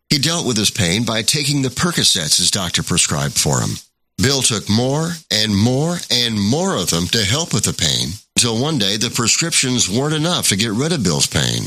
He 0.10 0.18
dealt 0.18 0.48
with 0.48 0.56
his 0.56 0.72
pain 0.72 1.04
by 1.04 1.24
taking 1.24 1.62
the 1.62 1.68
Percocets 1.68 2.38
his 2.38 2.50
doctor 2.50 2.84
prescribed 2.84 3.38
for 3.38 3.60
him. 3.60 3.72
Bill 4.18 4.42
took 4.42 4.70
more 4.70 5.12
and 5.30 5.54
more 5.54 5.98
and 6.10 6.40
more 6.40 6.78
of 6.78 6.90
them 6.90 7.08
to 7.08 7.26
help 7.26 7.54
with 7.54 7.66
the 7.66 7.74
pain 7.74 8.14
until 8.38 8.58
one 8.58 8.78
day 8.78 8.96
the 8.96 9.10
prescriptions 9.10 9.90
weren't 9.90 10.16
enough 10.16 10.48
to 10.48 10.56
get 10.56 10.72
rid 10.72 10.94
of 10.94 11.04
Bill's 11.04 11.28
pain. 11.28 11.64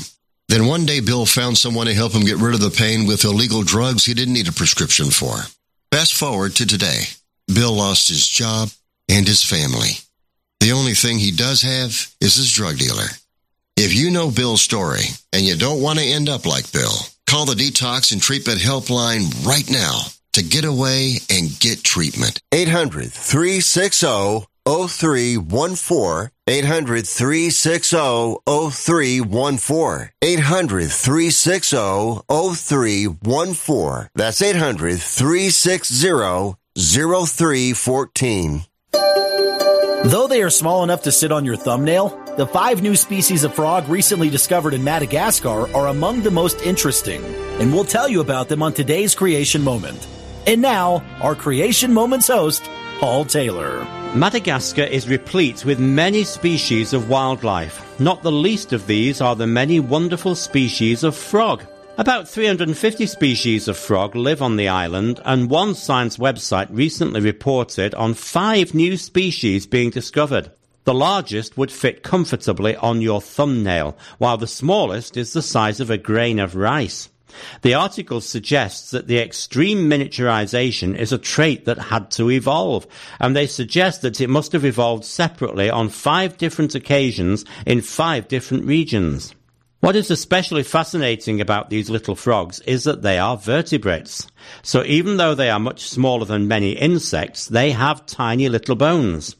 Then 0.48 0.64
one 0.64 0.86
day 0.86 1.00
Bill 1.00 1.26
found 1.26 1.58
someone 1.58 1.88
to 1.88 1.94
help 1.94 2.14
him 2.14 2.24
get 2.24 2.38
rid 2.38 2.54
of 2.54 2.62
the 2.62 2.70
pain 2.70 3.06
with 3.06 3.26
illegal 3.26 3.64
drugs 3.64 4.06
he 4.06 4.14
didn't 4.14 4.32
need 4.32 4.48
a 4.48 4.52
prescription 4.52 5.10
for. 5.10 5.40
Fast 5.92 6.14
forward 6.14 6.54
to 6.54 6.66
today. 6.66 7.02
Bill 7.52 7.72
lost 7.72 8.08
his 8.08 8.26
job 8.26 8.68
and 9.08 9.26
his 9.26 9.42
family. 9.42 9.98
The 10.60 10.70
only 10.70 10.94
thing 10.94 11.18
he 11.18 11.32
does 11.32 11.62
have 11.62 12.06
is 12.20 12.36
his 12.36 12.52
drug 12.52 12.78
dealer. 12.78 13.08
If 13.76 13.92
you 13.92 14.10
know 14.12 14.30
Bill's 14.30 14.62
story 14.62 15.02
and 15.32 15.42
you 15.42 15.56
don't 15.56 15.82
want 15.82 15.98
to 15.98 16.04
end 16.04 16.28
up 16.28 16.46
like 16.46 16.70
Bill, 16.70 16.94
call 17.26 17.44
the 17.44 17.54
Detox 17.54 18.12
and 18.12 18.22
Treatment 18.22 18.60
Helpline 18.60 19.44
right 19.44 19.68
now 19.68 20.02
to 20.34 20.44
get 20.44 20.64
away 20.64 21.16
and 21.28 21.58
get 21.58 21.82
treatment. 21.82 22.40
800 22.52 23.10
360 23.12 24.46
0314. 24.70 26.30
800 26.46 27.06
360 27.06 28.36
0314. 28.46 30.10
800 30.22 30.90
360 30.90 31.76
0314. 32.28 34.08
That's 34.14 34.42
800 34.42 35.00
360 35.00 36.54
0314. 36.76 38.62
Though 40.02 40.26
they 40.26 40.42
are 40.42 40.50
small 40.50 40.82
enough 40.82 41.02
to 41.02 41.12
sit 41.12 41.30
on 41.30 41.44
your 41.44 41.56
thumbnail, 41.56 42.08
the 42.38 42.46
five 42.46 42.80
new 42.80 42.96
species 42.96 43.44
of 43.44 43.54
frog 43.54 43.86
recently 43.88 44.30
discovered 44.30 44.72
in 44.72 44.82
Madagascar 44.82 45.70
are 45.76 45.88
among 45.88 46.22
the 46.22 46.30
most 46.30 46.62
interesting, 46.62 47.22
and 47.60 47.70
we'll 47.70 47.84
tell 47.84 48.08
you 48.08 48.22
about 48.22 48.48
them 48.48 48.62
on 48.62 48.72
today's 48.72 49.14
Creation 49.14 49.62
Moment. 49.62 50.06
And 50.46 50.62
now, 50.62 51.04
our 51.20 51.34
Creation 51.34 51.92
Moments 51.92 52.28
host, 52.28 52.62
Paul 52.98 53.26
Taylor. 53.26 53.99
Madagascar 54.14 54.82
is 54.82 55.08
replete 55.08 55.64
with 55.64 55.78
many 55.78 56.24
species 56.24 56.92
of 56.92 57.08
wildlife. 57.08 58.00
Not 58.00 58.24
the 58.24 58.32
least 58.32 58.72
of 58.72 58.88
these 58.88 59.20
are 59.20 59.36
the 59.36 59.46
many 59.46 59.78
wonderful 59.78 60.34
species 60.34 61.04
of 61.04 61.14
frog. 61.14 61.64
About 61.96 62.28
350 62.28 63.06
species 63.06 63.68
of 63.68 63.76
frog 63.76 64.16
live 64.16 64.42
on 64.42 64.56
the 64.56 64.66
island, 64.66 65.20
and 65.24 65.48
one 65.48 65.76
science 65.76 66.16
website 66.16 66.66
recently 66.70 67.20
reported 67.20 67.94
on 67.94 68.14
five 68.14 68.74
new 68.74 68.96
species 68.96 69.68
being 69.68 69.90
discovered. 69.90 70.50
The 70.82 70.94
largest 70.94 71.56
would 71.56 71.70
fit 71.70 72.02
comfortably 72.02 72.74
on 72.74 73.00
your 73.00 73.20
thumbnail, 73.20 73.96
while 74.18 74.38
the 74.38 74.48
smallest 74.48 75.16
is 75.16 75.34
the 75.34 75.42
size 75.42 75.78
of 75.78 75.88
a 75.88 75.96
grain 75.96 76.40
of 76.40 76.56
rice. 76.56 77.10
The 77.62 77.74
article 77.74 78.20
suggests 78.20 78.90
that 78.90 79.06
the 79.06 79.18
extreme 79.18 79.88
miniaturization 79.88 80.96
is 80.96 81.12
a 81.12 81.18
trait 81.18 81.64
that 81.64 81.78
had 81.78 82.10
to 82.12 82.30
evolve, 82.30 82.86
and 83.18 83.34
they 83.34 83.46
suggest 83.46 84.02
that 84.02 84.20
it 84.20 84.30
must 84.30 84.52
have 84.52 84.64
evolved 84.64 85.04
separately 85.04 85.70
on 85.70 85.88
five 85.88 86.38
different 86.38 86.74
occasions 86.74 87.44
in 87.66 87.80
five 87.80 88.28
different 88.28 88.64
regions. 88.64 89.34
What 89.80 89.96
is 89.96 90.10
especially 90.10 90.62
fascinating 90.62 91.40
about 91.40 91.70
these 91.70 91.88
little 91.88 92.14
frogs 92.14 92.60
is 92.60 92.84
that 92.84 93.00
they 93.00 93.18
are 93.18 93.38
vertebrates. 93.38 94.26
So 94.62 94.84
even 94.84 95.16
though 95.16 95.34
they 95.34 95.48
are 95.48 95.58
much 95.58 95.88
smaller 95.88 96.26
than 96.26 96.48
many 96.48 96.72
insects, 96.72 97.46
they 97.46 97.70
have 97.70 98.04
tiny 98.04 98.50
little 98.50 98.76
bones. 98.76 99.36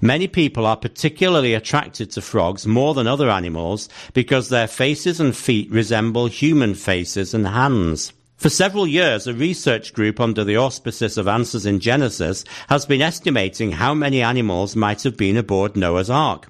Many 0.00 0.28
people 0.28 0.66
are 0.66 0.76
particularly 0.76 1.54
attracted 1.54 2.10
to 2.12 2.20
frogs 2.20 2.66
more 2.66 2.94
than 2.94 3.06
other 3.06 3.30
animals 3.30 3.88
because 4.12 4.48
their 4.48 4.66
faces 4.66 5.20
and 5.20 5.36
feet 5.36 5.70
resemble 5.70 6.26
human 6.26 6.74
faces 6.74 7.34
and 7.34 7.46
hands. 7.46 8.12
For 8.36 8.48
several 8.50 8.86
years, 8.86 9.26
a 9.26 9.32
research 9.32 9.94
group 9.94 10.20
under 10.20 10.44
the 10.44 10.56
auspices 10.56 11.16
of 11.16 11.28
Answers 11.28 11.64
in 11.64 11.80
Genesis 11.80 12.44
has 12.68 12.84
been 12.84 13.00
estimating 13.00 13.72
how 13.72 13.94
many 13.94 14.20
animals 14.20 14.76
might 14.76 15.02
have 15.04 15.16
been 15.16 15.36
aboard 15.36 15.76
Noah's 15.76 16.10
Ark. 16.10 16.48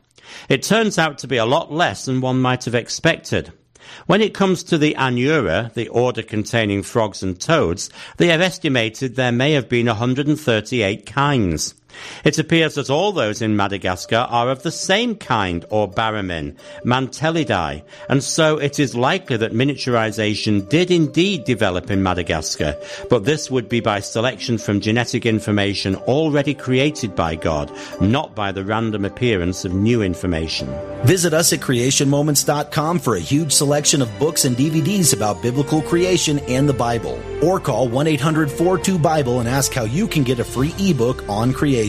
It 0.48 0.62
turns 0.62 0.98
out 0.98 1.18
to 1.18 1.28
be 1.28 1.36
a 1.36 1.44
lot 1.44 1.72
less 1.72 2.06
than 2.06 2.20
one 2.20 2.40
might 2.40 2.64
have 2.64 2.74
expected. 2.74 3.52
When 4.06 4.22
it 4.22 4.34
comes 4.34 4.62
to 4.64 4.78
the 4.78 4.94
Anura, 4.98 5.72
the 5.74 5.88
order 5.88 6.22
containing 6.22 6.82
frogs 6.82 7.22
and 7.22 7.38
toads, 7.38 7.90
they 8.16 8.28
have 8.28 8.40
estimated 8.40 9.14
there 9.14 9.30
may 9.30 9.52
have 9.52 9.68
been 9.68 9.86
138 9.86 11.06
kinds. 11.06 11.74
It 12.24 12.38
appears 12.38 12.74
that 12.74 12.90
all 12.90 13.12
those 13.12 13.42
in 13.42 13.56
Madagascar 13.56 14.26
are 14.28 14.50
of 14.50 14.62
the 14.62 14.70
same 14.70 15.16
kind 15.16 15.64
or 15.70 15.90
baramin, 15.90 16.56
Mantellidae, 16.84 17.82
and 18.08 18.22
so 18.22 18.58
it 18.58 18.78
is 18.78 18.94
likely 18.94 19.36
that 19.36 19.52
miniaturization 19.52 20.68
did 20.68 20.90
indeed 20.90 21.44
develop 21.44 21.90
in 21.90 22.02
Madagascar, 22.02 22.76
but 23.10 23.24
this 23.24 23.50
would 23.50 23.68
be 23.68 23.80
by 23.80 24.00
selection 24.00 24.58
from 24.58 24.80
genetic 24.80 25.26
information 25.26 25.96
already 25.96 26.54
created 26.54 27.14
by 27.14 27.34
God, 27.34 27.72
not 28.00 28.34
by 28.34 28.52
the 28.52 28.64
random 28.64 29.04
appearance 29.04 29.64
of 29.64 29.74
new 29.74 30.02
information. 30.02 30.68
Visit 31.04 31.34
us 31.34 31.52
at 31.52 31.60
creationmoments.com 31.60 32.98
for 32.98 33.16
a 33.16 33.20
huge 33.20 33.52
selection 33.52 34.00
of 34.02 34.18
books 34.18 34.44
and 34.44 34.56
DVDs 34.56 35.14
about 35.14 35.42
biblical 35.42 35.82
creation 35.82 36.38
and 36.40 36.68
the 36.68 36.72
Bible. 36.72 37.20
Or 37.42 37.60
call 37.60 37.88
1 37.88 38.06
800 38.06 38.50
42 38.50 38.98
Bible 38.98 39.40
and 39.40 39.48
ask 39.48 39.72
how 39.72 39.84
you 39.84 40.08
can 40.08 40.22
get 40.22 40.38
a 40.38 40.44
free 40.44 40.74
ebook 40.78 41.28
on 41.28 41.52
creation. 41.52 41.84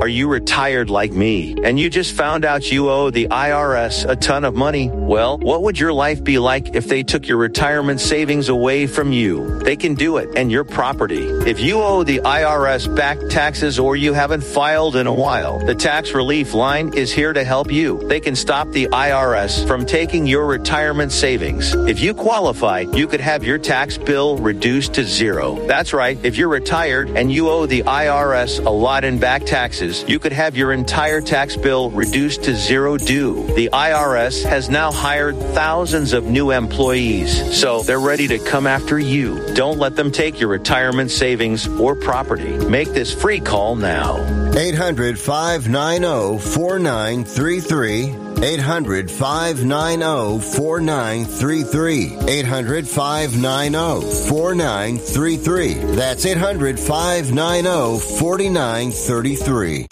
Are 0.00 0.08
you 0.08 0.28
retired 0.28 0.90
like 0.90 1.10
me 1.12 1.56
and 1.64 1.78
you 1.78 1.90
just 1.90 2.14
found 2.14 2.44
out 2.44 2.70
you 2.70 2.88
owe 2.88 3.10
the 3.10 3.26
IRS 3.26 4.08
a 4.08 4.14
ton 4.14 4.44
of 4.44 4.54
money? 4.54 4.90
Well, 4.90 5.38
what 5.38 5.62
would 5.64 5.78
your 5.78 5.92
life 5.92 6.22
be 6.22 6.38
like 6.38 6.76
if 6.76 6.86
they 6.86 7.02
took 7.02 7.26
your 7.26 7.36
retirement 7.36 8.00
savings 8.00 8.48
away 8.48 8.86
from 8.86 9.12
you? 9.12 9.58
They 9.58 9.74
can 9.74 9.94
do 9.94 10.18
it 10.18 10.30
and 10.36 10.52
your 10.52 10.62
property. 10.62 11.26
If 11.26 11.58
you 11.58 11.82
owe 11.82 12.04
the 12.04 12.20
IRS 12.20 12.94
back 12.94 13.18
taxes 13.28 13.80
or 13.80 13.96
you 13.96 14.12
haven't 14.12 14.44
filed 14.44 14.94
in 14.94 15.08
a 15.08 15.12
while, 15.12 15.58
the 15.58 15.74
tax 15.74 16.14
relief 16.14 16.54
line 16.54 16.94
is 16.94 17.12
here 17.12 17.32
to 17.32 17.42
help 17.42 17.72
you. 17.72 17.98
They 18.08 18.20
can 18.20 18.36
stop 18.36 18.70
the 18.70 18.86
IRS 18.86 19.66
from 19.66 19.84
taking 19.84 20.28
your 20.28 20.46
retirement 20.46 21.10
savings. 21.10 21.74
If 21.74 21.98
you 21.98 22.14
qualify, 22.14 22.86
you 22.92 23.08
could 23.08 23.20
have 23.20 23.42
your 23.42 23.58
tax 23.58 23.98
bill 23.98 24.38
reduced 24.38 24.94
to 24.94 25.02
zero. 25.02 25.56
That's 25.66 25.92
right. 25.92 26.16
If 26.22 26.36
you're 26.36 26.48
retired 26.48 27.10
and 27.10 27.32
you 27.32 27.50
owe 27.50 27.66
the 27.66 27.82
IRS 27.82 28.64
a 28.64 28.70
lot 28.70 29.02
in 29.02 29.17
back 29.18 29.44
taxes, 29.44 30.04
you 30.08 30.18
could 30.18 30.32
have 30.32 30.56
your 30.56 30.72
entire 30.72 31.20
tax 31.20 31.56
bill 31.56 31.90
reduced 31.90 32.44
to 32.44 32.54
zero 32.54 32.96
due. 32.96 33.46
The 33.54 33.70
IRS 33.72 34.44
has 34.44 34.68
now 34.68 34.92
hired 34.92 35.36
thousands 35.38 36.12
of 36.12 36.24
new 36.24 36.50
employees, 36.50 37.58
so 37.58 37.82
they're 37.82 38.00
ready 38.00 38.28
to 38.28 38.38
come 38.38 38.66
after 38.66 38.98
you. 38.98 39.54
Don't 39.54 39.78
let 39.78 39.96
them 39.96 40.10
take 40.10 40.38
your 40.40 40.48
retirement 40.48 41.10
savings 41.10 41.66
or 41.66 41.94
property. 41.94 42.56
Make 42.68 42.88
this 42.88 43.12
free 43.12 43.40
call 43.40 43.76
now. 43.76 44.16
800 44.56 45.18
590 45.18 46.38
4933. 46.38 48.27
800 48.42 49.10
590 49.10 50.40
4933. 50.56 52.18
800 52.28 52.88
590 52.88 54.28
4933. 54.28 55.74
That's 55.96 56.24
800 56.24 56.78
590 56.78 57.98
4933. 58.18 59.86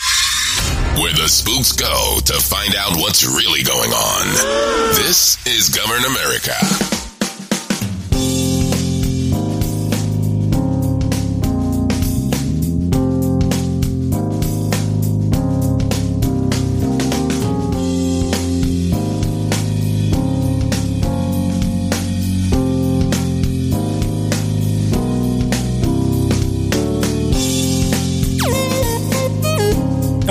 Where 1.03 1.13
the 1.13 1.29
spooks 1.29 1.73
go 1.73 2.19
to 2.25 2.41
find 2.41 2.75
out 2.75 2.97
what's 2.97 3.25
really 3.27 3.63
going 3.63 3.91
on. 3.91 4.27
This 4.95 5.45
is 5.47 5.69
Govern 5.69 6.05
America. 6.05 6.96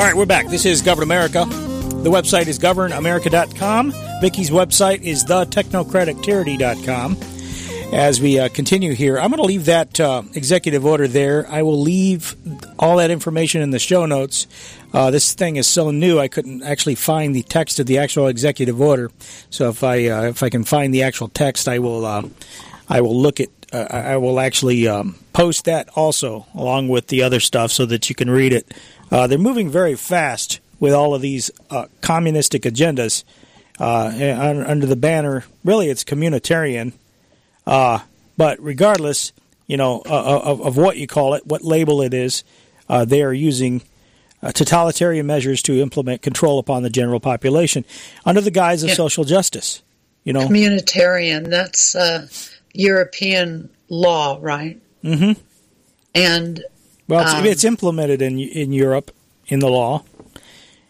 Right, 0.05 0.15
we're 0.15 0.25
back. 0.27 0.47
This 0.47 0.65
is 0.65 0.83
Govern 0.83 1.03
America. 1.03 1.45
The 1.45 2.11
website 2.11 2.45
is 2.45 2.59
governamerica.com. 2.59 3.91
Vicky's 4.21 4.51
website 4.51 5.01
is 5.01 5.25
thetechnocratictyranny.com. 5.25 7.17
As 7.91 8.21
we 8.21 8.37
uh, 8.37 8.49
continue 8.49 8.93
here, 8.93 9.17
I'm 9.17 9.31
going 9.31 9.41
to 9.41 9.47
leave 9.47 9.65
that 9.65 9.99
uh, 9.99 10.21
executive 10.35 10.85
order 10.85 11.07
there. 11.07 11.49
I 11.49 11.63
will 11.63 11.81
leave 11.81 12.35
all 12.77 12.97
that 12.97 13.09
information 13.09 13.63
in 13.63 13.71
the 13.71 13.79
show 13.79 14.05
notes. 14.05 14.45
Uh, 14.93 15.09
this 15.09 15.33
thing 15.33 15.55
is 15.55 15.65
so 15.65 15.89
new, 15.89 16.19
I 16.19 16.27
couldn't 16.27 16.61
actually 16.61 16.95
find 16.95 17.33
the 17.33 17.41
text 17.41 17.79
of 17.79 17.87
the 17.87 17.97
actual 17.97 18.27
executive 18.27 18.79
order. 18.79 19.09
So 19.49 19.69
if 19.69 19.83
I 19.83 20.07
uh, 20.07 20.21
if 20.23 20.43
I 20.43 20.49
can 20.49 20.65
find 20.65 20.93
the 20.93 21.01
actual 21.01 21.29
text, 21.29 21.67
I 21.67 21.79
will 21.79 22.05
uh, 22.05 22.29
I 22.87 23.01
will 23.01 23.19
look 23.19 23.39
at 23.39 23.49
uh, 23.73 23.87
I 23.89 24.17
will 24.17 24.39
actually 24.39 24.87
um, 24.87 25.15
post 25.33 25.65
that 25.65 25.89
also 25.95 26.45
along 26.53 26.89
with 26.89 27.07
the 27.07 27.23
other 27.23 27.39
stuff 27.39 27.71
so 27.71 27.87
that 27.87 28.07
you 28.07 28.15
can 28.15 28.29
read 28.29 28.53
it. 28.53 28.71
Uh, 29.11 29.27
they're 29.27 29.37
moving 29.37 29.69
very 29.69 29.95
fast 29.95 30.59
with 30.79 30.93
all 30.93 31.13
of 31.13 31.21
these 31.21 31.51
uh, 31.69 31.85
communistic 32.01 32.63
agendas 32.63 33.23
uh, 33.79 34.07
under 34.67 34.85
the 34.85 34.95
banner. 34.95 35.45
Really, 35.63 35.89
it's 35.89 36.03
communitarian. 36.03 36.93
Uh, 37.65 37.99
but 38.37 38.61
regardless, 38.61 39.31
you 39.67 39.77
know, 39.77 40.01
uh, 40.05 40.41
of, 40.43 40.61
of, 40.61 40.77
what 40.77 40.97
you 40.97 41.07
call 41.07 41.33
it, 41.33 41.45
what 41.45 41.63
label 41.63 42.01
it 42.01 42.13
is, 42.13 42.43
uh, 42.89 43.05
they 43.05 43.23
are 43.23 43.33
using 43.33 43.81
totalitarian 44.53 45.25
measures 45.25 45.63
to 45.63 45.81
implement 45.81 46.21
control 46.21 46.59
upon 46.59 46.83
the 46.83 46.89
general 46.89 47.19
population 47.19 47.83
under 48.25 48.41
the 48.41 48.51
guise 48.51 48.83
of 48.83 48.89
Yeah. 48.89 48.95
social 48.95 49.23
justice. 49.23 49.81
You 50.23 50.33
know, 50.33 50.47
Communitarian, 50.47 51.49
that's 51.49 51.95
uh, 51.95 52.27
European 52.73 53.69
law, 53.89 54.37
right? 54.41 54.79
mm-hmm. 55.03 55.39
And 56.13 56.63
well, 57.07 57.21
it's, 57.21 57.33
um, 57.33 57.45
it's 57.45 57.63
implemented 57.63 58.21
in 58.21 58.39
in 58.39 58.71
Europe 58.71 59.11
in 59.47 59.59
the 59.59 59.69
law, 59.69 60.03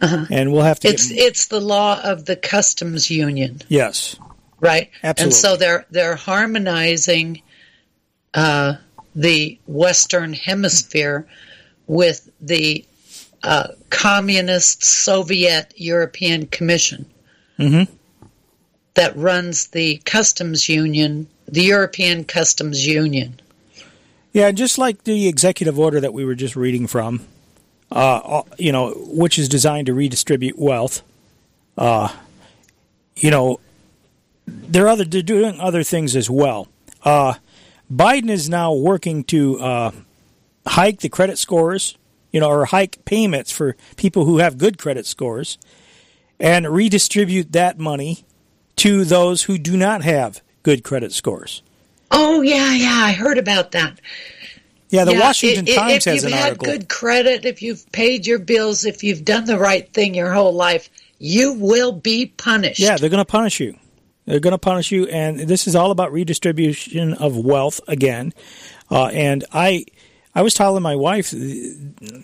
and 0.02 0.52
we'll 0.52 0.64
have 0.64 0.80
to. 0.82 0.88
Uh-huh. 0.88 0.94
it's 0.94 1.10
get, 1.10 1.20
it's 1.20 1.48
the 1.48 1.60
law 1.60 2.00
of 2.02 2.26
the 2.26 2.36
customs 2.36 3.10
union, 3.10 3.62
yes, 3.68 4.16
right? 4.60 4.90
Absolutely. 5.04 5.24
And 5.24 5.34
so 5.34 5.58
they're 5.58 5.86
they're 5.92 6.16
harmonizing 6.16 7.42
uh, 8.34 8.76
the 9.16 9.58
Western 9.68 10.34
Hemisphere 10.34 11.28
with 11.88 12.30
the 12.42 12.86
uh, 13.44 13.68
Communist 13.90 14.84
Soviet 14.84 15.74
European 15.78 16.48
Commission 16.48 17.06
mm-hmm. 17.60 17.92
that 18.96 19.16
runs 19.16 19.68
the 19.68 19.98
customs 19.98 20.68
union, 20.68 21.28
the 21.48 21.64
European 21.64 22.24
Customs 22.24 22.86
Union. 22.86 23.40
Yeah, 24.36 24.52
just 24.52 24.78
like 24.78 25.06
the 25.06 25.30
executive 25.30 25.80
order 25.80 26.02
that 26.02 26.14
we 26.14 26.26
were 26.26 26.36
just 26.36 26.57
reading 26.57 26.88
from, 26.88 27.26
uh, 27.90 28.41
you 28.57 28.74
know, 28.74 28.91
which 28.91 29.40
is 29.40 29.48
designed 29.48 29.86
to 29.86 29.94
redistribute 29.94 30.60
wealth. 30.60 31.03
Uh, 31.78 32.14
you 33.16 33.32
know, 33.32 33.62
they're 34.45 34.90
other 34.90 35.06
they're 35.06 35.22
doing 35.22 35.57
other 35.62 35.84
things 35.84 36.18
as 36.18 36.30
well. 36.30 36.68
Uh, 37.02 37.36
Biden 37.90 38.30
is 38.30 38.49
now 38.49 38.74
working 38.74 39.24
to 39.24 39.57
uh, 39.62 39.91
hike 40.68 40.99
the 40.99 41.07
credit 41.07 41.38
scores, 41.38 41.98
you 42.34 42.41
know, 42.41 42.49
or 42.49 42.66
hike 42.66 43.06
payments 43.06 43.53
for 43.53 43.78
people 43.95 44.26
who 44.26 44.40
have 44.40 44.57
good 44.57 44.78
credit 44.78 45.06
scores, 45.06 45.57
and 46.41 46.68
redistribute 46.68 47.53
that 47.53 47.80
money 47.80 48.26
to 48.76 49.06
those 49.06 49.44
who 49.44 49.57
do 49.57 49.78
not 49.78 50.02
have 50.03 50.41
good 50.62 50.84
credit 50.84 51.14
scores. 51.14 51.62
Oh 52.16 52.42
yeah, 52.42 52.74
yeah, 52.74 53.02
I 53.06 53.12
heard 53.12 53.38
about 53.38 53.72
that. 53.72 54.00
Yeah, 54.90 55.04
the 55.06 55.14
Yeah, 55.14 55.20
Washington 55.20 55.68
i- 55.68 55.72
i- 55.72 55.76
Times 55.76 55.94
if 56.08 56.14
has 56.14 56.16
you've 56.24 56.32
an 56.32 56.38
had 56.38 56.44
article. 56.54 56.66
good 56.74 56.90
credit, 56.90 57.46
if 57.46 57.62
you've 57.62 57.92
paid 57.92 58.26
your 58.26 58.40
bills, 58.40 58.86
if 58.86 59.04
you've 59.04 59.26
done 59.26 59.46
the 59.46 59.58
right 59.58 59.92
thing 59.94 60.14
your 60.16 60.32
whole 60.32 60.54
life, 60.54 60.90
you 61.20 61.54
will 61.54 61.92
be 61.92 62.28
punished. 62.28 62.80
Yeah, 62.80 62.98
they're 62.98 63.10
going 63.10 63.22
to 63.24 63.26
punish 63.26 63.60
you. 63.60 63.76
They're 64.26 64.40
going 64.40 64.52
to 64.54 64.58
punish 64.58 64.92
you, 64.92 65.06
and 65.08 65.40
this 65.42 65.68
is 65.68 65.76
all 65.76 65.92
about 65.92 66.12
redistribution 66.12 67.14
of 67.16 67.38
wealth 67.38 67.80
again. 67.88 68.34
Uh, 68.90 69.08
and 69.08 69.44
I, 69.52 69.86
I 70.34 70.42
was 70.42 70.54
telling 70.54 70.82
my 70.84 70.96
wife 70.96 71.32
the, 71.32 71.76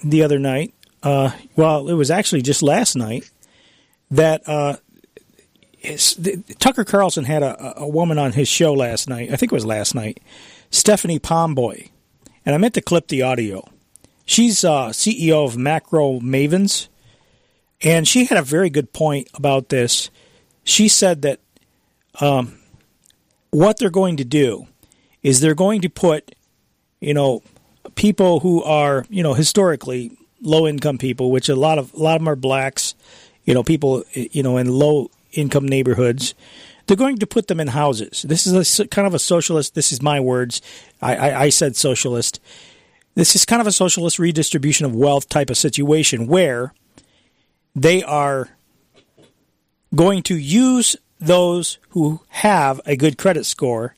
the 0.03 0.23
other 0.23 0.39
night. 0.39 0.73
Uh, 1.03 1.31
well, 1.55 1.89
it 1.89 1.93
was 1.93 2.09
actually 2.11 2.41
just 2.43 2.63
last 2.63 2.95
night 2.95 3.29
that 4.11 4.47
uh, 4.47 4.77
the, 5.81 6.43
Tucker 6.59 6.83
Carlson 6.83 7.25
had 7.25 7.43
a, 7.43 7.81
a 7.81 7.87
woman 7.87 8.17
on 8.17 8.33
his 8.33 8.47
show 8.47 8.73
last 8.73 9.09
night. 9.09 9.31
I 9.31 9.35
think 9.35 9.51
it 9.51 9.55
was 9.55 9.65
last 9.65 9.95
night, 9.95 10.19
Stephanie 10.69 11.19
Pomboy, 11.19 11.89
and 12.45 12.55
I 12.55 12.57
meant 12.57 12.73
to 12.75 12.81
clip 12.81 13.07
the 13.07 13.21
audio. 13.21 13.67
She's 14.25 14.63
uh, 14.63 14.89
CEO 14.89 15.45
of 15.45 15.57
Macro 15.57 16.19
Mavens, 16.19 16.87
and 17.81 18.07
she 18.07 18.25
had 18.25 18.37
a 18.37 18.43
very 18.43 18.69
good 18.69 18.93
point 18.93 19.27
about 19.33 19.69
this. 19.69 20.09
She 20.63 20.87
said 20.87 21.23
that 21.23 21.39
um, 22.19 22.59
what 23.49 23.77
they're 23.79 23.89
going 23.89 24.17
to 24.17 24.25
do 24.25 24.67
is 25.23 25.39
they're 25.39 25.55
going 25.55 25.81
to 25.81 25.89
put, 25.89 26.35
you 26.99 27.13
know, 27.13 27.41
people 27.95 28.39
who 28.41 28.63
are, 28.63 29.05
you 29.09 29.23
know, 29.23 29.33
historically 29.33 30.17
low 30.41 30.67
income 30.67 30.97
people, 30.97 31.31
which 31.31 31.49
a 31.49 31.55
lot 31.55 31.77
of 31.77 31.93
a 31.93 31.97
lot 31.97 32.15
of 32.15 32.21
them 32.21 32.29
are 32.29 32.35
blacks 32.35 32.95
you 33.45 33.53
know, 33.53 33.63
people, 33.63 34.03
you 34.13 34.43
know, 34.43 34.57
in 34.57 34.67
low 34.67 35.09
income 35.33 35.67
neighborhoods. 35.67 36.33
They're 36.87 36.97
going 36.97 37.17
to 37.19 37.27
put 37.27 37.47
them 37.47 37.59
in 37.59 37.67
houses. 37.67 38.23
This 38.27 38.47
is 38.47 38.79
a 38.79 38.87
kind 38.87 39.07
of 39.07 39.13
a 39.13 39.19
socialist. 39.19 39.75
This 39.75 39.91
is 39.91 40.01
my 40.01 40.19
words. 40.19 40.61
I, 41.01 41.15
I, 41.15 41.41
I 41.43 41.49
said 41.49 41.75
socialist. 41.75 42.39
This 43.15 43.35
is 43.35 43.45
kind 43.45 43.61
of 43.61 43.67
a 43.67 43.71
socialist 43.71 44.19
redistribution 44.19 44.85
of 44.85 44.95
wealth 44.95 45.29
type 45.29 45.49
of 45.49 45.57
situation 45.57 46.27
where 46.27 46.73
they 47.75 48.03
are 48.03 48.49
going 49.93 50.23
to 50.23 50.37
use 50.37 50.95
those 51.19 51.77
who 51.89 52.21
have 52.29 52.81
a 52.85 52.95
good 52.95 53.17
credit 53.17 53.45
score 53.45 53.95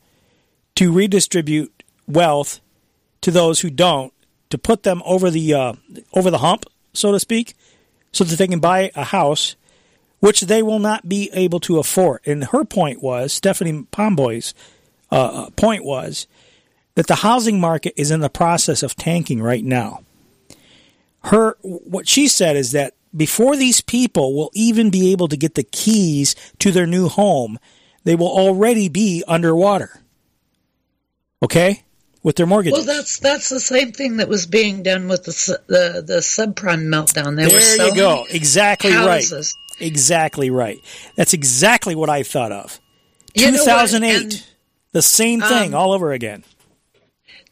to 0.76 0.91
redistribute 0.91 1.84
wealth 2.07 2.60
to 3.22 3.31
those 3.31 3.61
who 3.61 3.69
don't 3.69 4.14
to 4.49 4.57
put 4.57 4.84
them 4.84 5.01
over 5.05 5.31
the 5.31 5.53
uh, 5.53 5.73
over 6.14 6.30
the 6.30 6.39
hump, 6.39 6.65
so 6.93 7.11
to 7.11 7.19
speak, 7.19 7.55
so 8.11 8.23
that 8.23 8.38
they 8.38 8.47
can 8.47 8.60
buy 8.60 8.91
a 8.95 9.05
house 9.05 9.55
which 10.23 10.39
they 10.39 10.63
will 10.63 10.79
not 10.79 11.09
be 11.09 11.29
able 11.33 11.59
to 11.59 11.79
afford. 11.79 12.21
And 12.25 12.45
her 12.45 12.63
point 12.63 13.03
was 13.03 13.33
Stephanie 13.33 13.85
Pomboy's 13.91 14.53
uh, 15.11 15.49
point 15.57 15.83
was 15.83 16.27
that 16.95 17.07
the 17.07 17.15
housing 17.15 17.59
market 17.59 17.93
is 17.97 18.09
in 18.09 18.21
the 18.21 18.29
process 18.29 18.83
of 18.83 18.95
tanking 18.95 19.41
right 19.41 19.65
now. 19.65 20.01
Her 21.25 21.57
what 21.61 22.07
she 22.07 22.29
said 22.29 22.55
is 22.55 22.71
that 22.71 22.93
before 23.13 23.57
these 23.57 23.81
people 23.81 24.33
will 24.33 24.49
even 24.53 24.89
be 24.89 25.11
able 25.11 25.27
to 25.27 25.35
get 25.35 25.55
the 25.55 25.63
keys 25.63 26.37
to 26.59 26.71
their 26.71 26.87
new 26.87 27.09
home, 27.09 27.59
they 28.05 28.15
will 28.15 28.31
already 28.31 28.87
be 28.87 29.25
underwater. 29.27 29.99
Okay? 31.41 31.83
With 32.23 32.37
their 32.37 32.45
mortgages. 32.45 32.77
Well, 32.77 32.95
that's 32.95 33.19
that's 33.19 33.49
the 33.49 33.59
same 33.59 33.91
thing 33.91 34.15
that 34.17 34.29
was 34.29 34.45
being 34.45 34.83
done 34.83 35.09
with 35.09 35.25
the 35.25 35.59
the, 35.67 36.01
the 36.01 36.19
subprime 36.19 36.87
meltdown. 36.87 37.35
They 37.35 37.43
were 37.43 37.59
there 37.59 37.87
you 37.89 37.95
go. 37.95 38.25
Exactly 38.29 38.91
houses. 38.91 39.53
right. 39.53 39.62
Exactly 39.79 40.49
right. 40.49 40.79
That's 41.15 41.33
exactly 41.33 41.95
what 41.95 42.09
I 42.09 42.23
thought 42.23 42.51
of. 42.51 42.79
You 43.33 43.51
2008. 43.51 44.21
And, 44.23 44.43
the 44.91 45.01
same 45.01 45.41
thing 45.41 45.73
um, 45.73 45.79
all 45.79 45.91
over 45.91 46.11
again. 46.11 46.43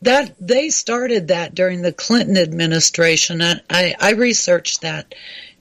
That 0.04 0.36
they 0.40 0.70
started 0.70 1.28
that 1.28 1.54
during 1.54 1.82
the 1.82 1.92
Clinton 1.92 2.38
administration. 2.38 3.42
I, 3.42 3.62
I, 3.70 3.96
I 4.00 4.12
researched 4.12 4.82
that, 4.82 5.14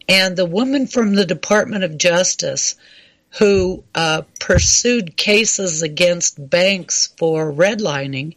and 0.09 0.37
the 0.37 0.47
woman 0.47 0.87
from 0.87 1.15
the 1.15 1.25
Department 1.25 1.85
of 1.85 1.99
Justice 1.99 2.77
who 3.39 3.85
uh, 3.95 4.23
pursued 4.41 5.17
cases 5.17 5.83
against 5.83 6.51
banks 6.51 7.13
for 7.17 7.53
redlining, 7.53 8.35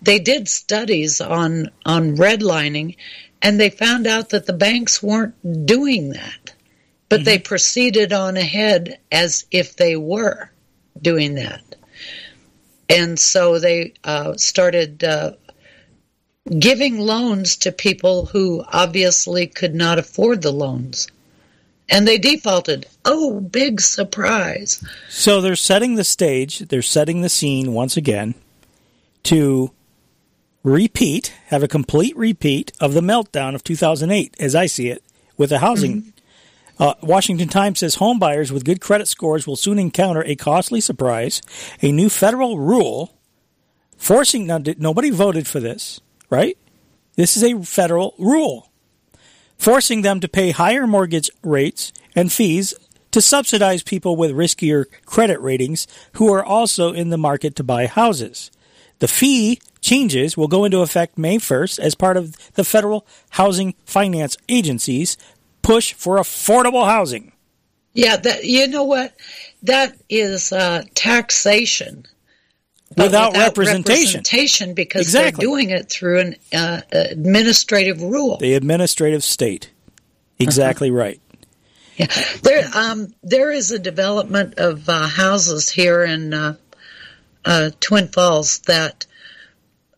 they 0.00 0.18
did 0.18 0.48
studies 0.48 1.20
on 1.20 1.70
on 1.84 2.16
redlining, 2.16 2.96
and 3.40 3.60
they 3.60 3.70
found 3.70 4.06
out 4.06 4.30
that 4.30 4.46
the 4.46 4.52
banks 4.52 5.02
weren't 5.02 5.66
doing 5.66 6.10
that, 6.10 6.51
but 7.16 7.24
they 7.24 7.38
proceeded 7.38 8.12
on 8.12 8.36
ahead 8.36 8.98
as 9.10 9.46
if 9.50 9.76
they 9.76 9.96
were 9.96 10.50
doing 11.00 11.34
that 11.34 11.62
and 12.92 13.18
so 13.18 13.58
they 13.58 13.94
uh, 14.04 14.36
started 14.36 15.02
uh, 15.02 15.32
giving 16.58 16.98
loans 16.98 17.56
to 17.56 17.72
people 17.72 18.26
who 18.26 18.62
obviously 18.68 19.46
could 19.46 19.74
not 19.74 19.98
afford 19.98 20.42
the 20.42 20.52
loans. 20.52 21.08
And 21.88 22.06
they 22.06 22.18
defaulted. 22.18 22.86
Oh, 23.04 23.40
big 23.40 23.80
surprise. 23.80 24.82
So 25.08 25.40
they're 25.40 25.56
setting 25.56 25.94
the 25.94 26.04
stage, 26.04 26.60
they're 26.60 26.82
setting 26.82 27.22
the 27.22 27.28
scene 27.28 27.72
once 27.72 27.96
again 27.96 28.34
to 29.24 29.72
repeat, 30.62 31.32
have 31.46 31.62
a 31.62 31.68
complete 31.68 32.16
repeat 32.16 32.72
of 32.80 32.94
the 32.94 33.00
meltdown 33.00 33.54
of 33.54 33.64
2008, 33.64 34.36
as 34.38 34.54
I 34.54 34.66
see 34.66 34.88
it, 34.88 35.02
with 35.36 35.50
the 35.50 35.58
housing. 35.58 36.12
Uh, 36.78 36.94
Washington 37.02 37.48
Times 37.48 37.80
says 37.80 37.96
home 37.96 38.18
buyers 38.18 38.50
with 38.50 38.64
good 38.64 38.80
credit 38.80 39.08
scores 39.08 39.46
will 39.46 39.56
soon 39.56 39.78
encounter 39.78 40.22
a 40.24 40.34
costly 40.34 40.80
surprise. 40.80 41.42
A 41.80 41.92
new 41.92 42.08
federal 42.08 42.58
rule 42.58 43.14
forcing 43.96 44.46
now, 44.46 44.60
nobody 44.78 45.10
voted 45.10 45.46
for 45.46 45.60
this, 45.60 46.00
right? 46.30 46.56
This 47.16 47.36
is 47.36 47.44
a 47.44 47.62
federal 47.62 48.14
rule 48.18 48.70
forcing 49.58 50.02
them 50.02 50.18
to 50.18 50.28
pay 50.28 50.50
higher 50.50 50.88
mortgage 50.88 51.30
rates 51.44 51.92
and 52.16 52.32
fees 52.32 52.74
to 53.12 53.20
subsidize 53.20 53.82
people 53.82 54.16
with 54.16 54.32
riskier 54.32 54.86
credit 55.06 55.40
ratings 55.40 55.86
who 56.14 56.32
are 56.32 56.44
also 56.44 56.92
in 56.92 57.10
the 57.10 57.18
market 57.18 57.54
to 57.54 57.62
buy 57.62 57.86
houses. 57.86 58.50
The 58.98 59.06
fee 59.06 59.60
changes 59.80 60.36
will 60.36 60.48
go 60.48 60.64
into 60.64 60.80
effect 60.80 61.18
May 61.18 61.36
1st 61.36 61.78
as 61.78 61.94
part 61.94 62.16
of 62.16 62.36
the 62.54 62.64
Federal 62.64 63.06
Housing 63.30 63.74
Finance 63.84 64.36
Agency's 64.48 65.16
push 65.62 65.92
for 65.94 66.16
affordable 66.16 66.84
housing. 66.86 67.32
Yeah, 67.94 68.16
that 68.16 68.44
you 68.44 68.68
know 68.68 68.84
what? 68.84 69.14
That 69.64 69.96
is 70.08 70.52
uh, 70.52 70.82
taxation. 70.94 72.06
but 72.96 73.04
Without 73.04 73.36
representation. 73.36 74.20
representation 74.20 74.74
because 74.74 75.02
Exactly. 75.02 75.30
they're 75.44 75.50
doing 75.50 75.70
it 75.70 75.90
through 75.90 76.20
an 76.20 76.36
uh, 76.52 76.80
administrative 76.92 78.02
rule. 78.02 78.38
The 78.38 78.54
administrative 78.54 79.22
state. 79.22 79.70
Exactly 80.38 80.90
right. 80.90 81.20
Yeah, 81.96 82.06
there 82.42 82.68
um, 82.74 83.14
there 83.22 83.52
is 83.52 83.70
a 83.70 83.78
development 83.78 84.54
of 84.56 84.88
uh, 84.88 85.06
houses 85.06 85.68
here 85.68 86.02
in 86.02 86.32
uh, 86.32 86.56
uh, 87.44 87.70
Twin 87.80 88.08
Falls 88.08 88.60
that 88.60 89.04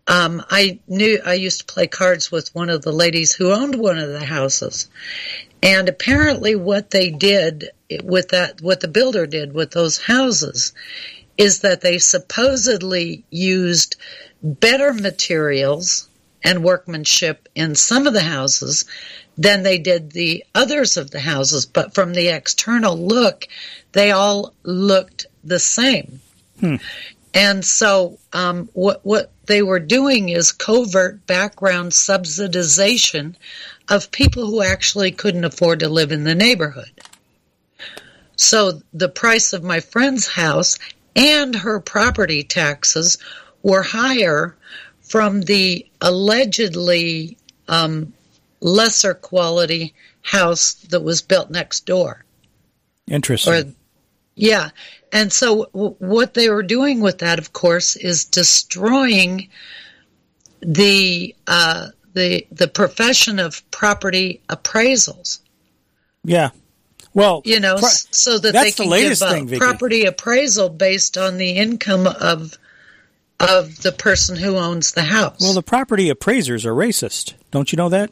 um, 0.09 0.43
I 0.51 0.81
knew. 0.89 1.21
I 1.25 1.35
used 1.35 1.61
to 1.61 1.73
play 1.73 1.87
cards 1.87 2.31
with 2.33 2.53
one 2.55 2.69
of 2.69 2.83
the 2.83 2.93
ladies 2.93 3.33
who 3.33 3.53
owned 3.53 3.77
one 3.77 3.99
of 3.99 4.11
the 4.11 4.25
houses, 4.25 4.89
and 5.65 5.89
apparently, 5.89 6.55
what 6.55 6.91
they 6.91 7.09
did 7.09 7.71
with 8.03 8.29
that, 8.29 8.61
what 8.61 8.81
the 8.81 8.89
builder 8.89 9.27
did 9.27 9.55
with 9.55 9.71
those 9.71 9.97
houses, 9.97 10.75
is 11.39 11.61
that 11.61 11.81
they 11.81 11.97
supposedly 11.97 13.25
used 13.31 13.97
better 14.43 14.93
materials 14.93 16.07
and 16.45 16.63
workmanship 16.63 17.49
in 17.55 17.75
some 17.75 18.07
of 18.07 18.13
the 18.13 18.21
houses 18.21 18.85
than 19.39 19.63
they 19.63 19.79
did 19.79 20.11
the 20.11 20.45
others 20.55 20.99
of 20.99 21.11
the 21.11 21.21
houses. 21.21 21.65
But 21.65 21.95
from 21.95 22.13
the 22.13 22.29
external 22.29 22.99
look, 22.99 23.49
they 23.93 24.11
all 24.11 24.53
looked 24.65 25.27
the 25.43 25.59
same. 25.59 26.21
Hmm. 26.61 26.77
And 27.33 27.65
so, 27.65 28.19
um, 28.35 28.69
what 28.75 29.01
what 29.03 29.33
they 29.47 29.63
were 29.63 29.81
doing 29.81 30.29
is 30.29 30.53
covert 30.53 31.27
background 31.27 31.93
subsidization 31.93 33.35
of 33.89 34.11
people 34.11 34.47
who 34.47 34.63
actually 34.63 35.11
couldn't 35.11 35.45
afford 35.45 35.81
to 35.81 35.89
live 35.89 36.13
in 36.13 36.25
the 36.25 36.35
neighborhood. 36.35 36.91
So 38.37 38.81
the 38.93 39.09
price 39.09 39.53
of 39.53 39.63
my 39.63 39.81
friend's 39.81 40.27
house 40.27 40.79
and 41.15 41.55
her 41.55 41.81
property 41.81 42.43
taxes 42.43 43.19
were 43.63 43.83
higher 43.83 44.57
from 45.03 45.43
the 45.43 45.87
allegedly 46.01 47.37
um, 47.69 48.13
lesser 48.61 49.15
quality 49.15 49.95
house 50.23 50.75
that 50.89 51.01
was 51.01 51.23
built 51.23 51.51
next 51.51 51.87
door. 51.87 52.25
Interesting. 53.07 53.53
Or, 53.53 53.65
yeah. 54.35 54.71
And 55.13 55.33
so 55.33 55.67
w- 55.67 55.95
what 55.99 56.35
they 56.35 56.49
were 56.49 56.63
doing 56.63 57.01
with 57.01 57.19
that, 57.19 57.39
of 57.39 57.53
course, 57.53 57.97
is 57.97 58.25
destroying 58.25 59.49
the 60.61 61.37
uh, 61.47 61.89
the 62.15 62.47
the 62.51 62.69
profession 62.69 63.39
of 63.39 63.69
property 63.71 64.41
appraisals. 64.49 65.41
yeah. 66.25 66.51
Well, 67.13 67.43
You 67.45 67.61
know, 67.61 67.77
s- 67.77 68.09
so 68.11 68.39
that 68.39 68.53
they 68.55 68.73
can 68.73 68.89
latest 68.89 69.23
give 69.23 69.31
a 69.31 69.33
thing, 69.47 69.59
property 69.59 70.05
appraisal 70.05 70.69
based 70.69 71.17
on 71.17 71.37
the 71.37 71.51
income 71.51 72.09
of 72.09 72.59
of 73.39 73.83
the 73.83 73.93
person 73.93 74.35
who 74.37 74.57
owns 74.57 74.93
the 74.93 75.03
house. 75.03 75.37
Well, 75.41 75.53
the 75.55 75.63
property 75.63 76.09
appraisers 76.09 76.65
are 76.67 76.73
racist. 76.75 77.35
Don't 77.53 77.71
you 77.73 77.77
know 77.77 77.89
that? 77.91 78.11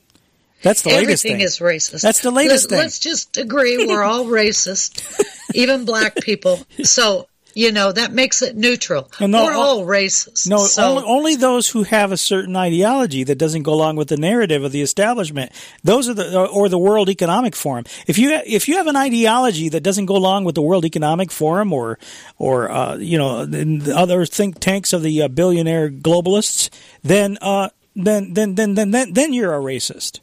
That's 0.63 0.83
the 0.83 0.91
latest 0.91 1.23
thing. 1.25 1.33
Everything 1.33 1.37
thing. 1.39 1.41
is 1.41 1.59
racist. 1.91 2.03
That's 2.03 2.21
the 2.21 2.31
latest 2.31 2.71
Let- 2.71 2.77
thing. 2.77 2.79
Let's 2.85 2.99
just 3.01 3.37
agree 3.39 3.87
we're 3.87 4.05
all 4.05 4.27
racist, 4.27 5.03
even 5.55 5.85
black 5.85 6.15
people. 6.17 6.61
So 6.85 7.27
you 7.55 7.73
know 7.73 7.93
that 7.93 8.13
makes 8.13 8.43
it 8.43 8.57
neutral. 8.57 9.11
No, 9.21 9.27
no, 9.27 9.45
we're 9.45 9.55
all 9.55 9.85
racist. 9.85 10.49
No, 10.49 10.59
so, 10.67 10.83
only, 10.83 11.05
only 11.05 11.37
those 11.37 11.69
who 11.69 11.83
have 11.85 12.13
a 12.13 12.17
certain 12.17 12.57
ideology 12.57 13.25
that 13.25 13.37
doesn't 13.37 13.63
go 13.63 13.73
along 13.73 13.97
with 13.97 14.09
the 14.09 14.17
narrative 14.17 14.65
of 14.65 14.73
the 14.73 14.83
establishment. 14.83 15.53
Those 15.85 16.09
are 16.09 16.15
the 16.15 16.47
or 16.47 16.69
the 16.69 16.79
World 16.79 17.09
Economic 17.09 17.55
Forum. 17.55 17.85
If 18.07 18.19
you 18.19 18.31
if 18.47 18.69
you 18.69 18.77
have 18.77 18.87
an 18.87 18.97
ideology 18.97 19.69
that 19.69 19.83
doesn't 19.83 20.07
go 20.07 20.17
along 20.17 20.45
with 20.45 20.55
the 20.55 20.63
World 20.63 20.85
Economic 20.85 21.31
Forum 21.31 21.73
or 21.73 21.99
or 22.39 22.71
uh, 22.71 22.97
you 22.97 23.19
know 23.19 23.45
the 23.45 23.95
other 23.97 24.25
think 24.27 24.59
tanks 24.59 24.93
of 24.93 25.03
the 25.03 25.23
uh, 25.23 25.29
billionaire 25.29 25.91
globalists, 25.91 26.71
then 27.03 27.39
uh, 27.41 27.69
then 27.95 28.35
then 28.35 28.55
then 28.55 28.75
then 28.75 28.91
then 28.91 29.13
then 29.13 29.33
you're 29.33 29.55
a 29.55 29.61
racist. 29.61 30.21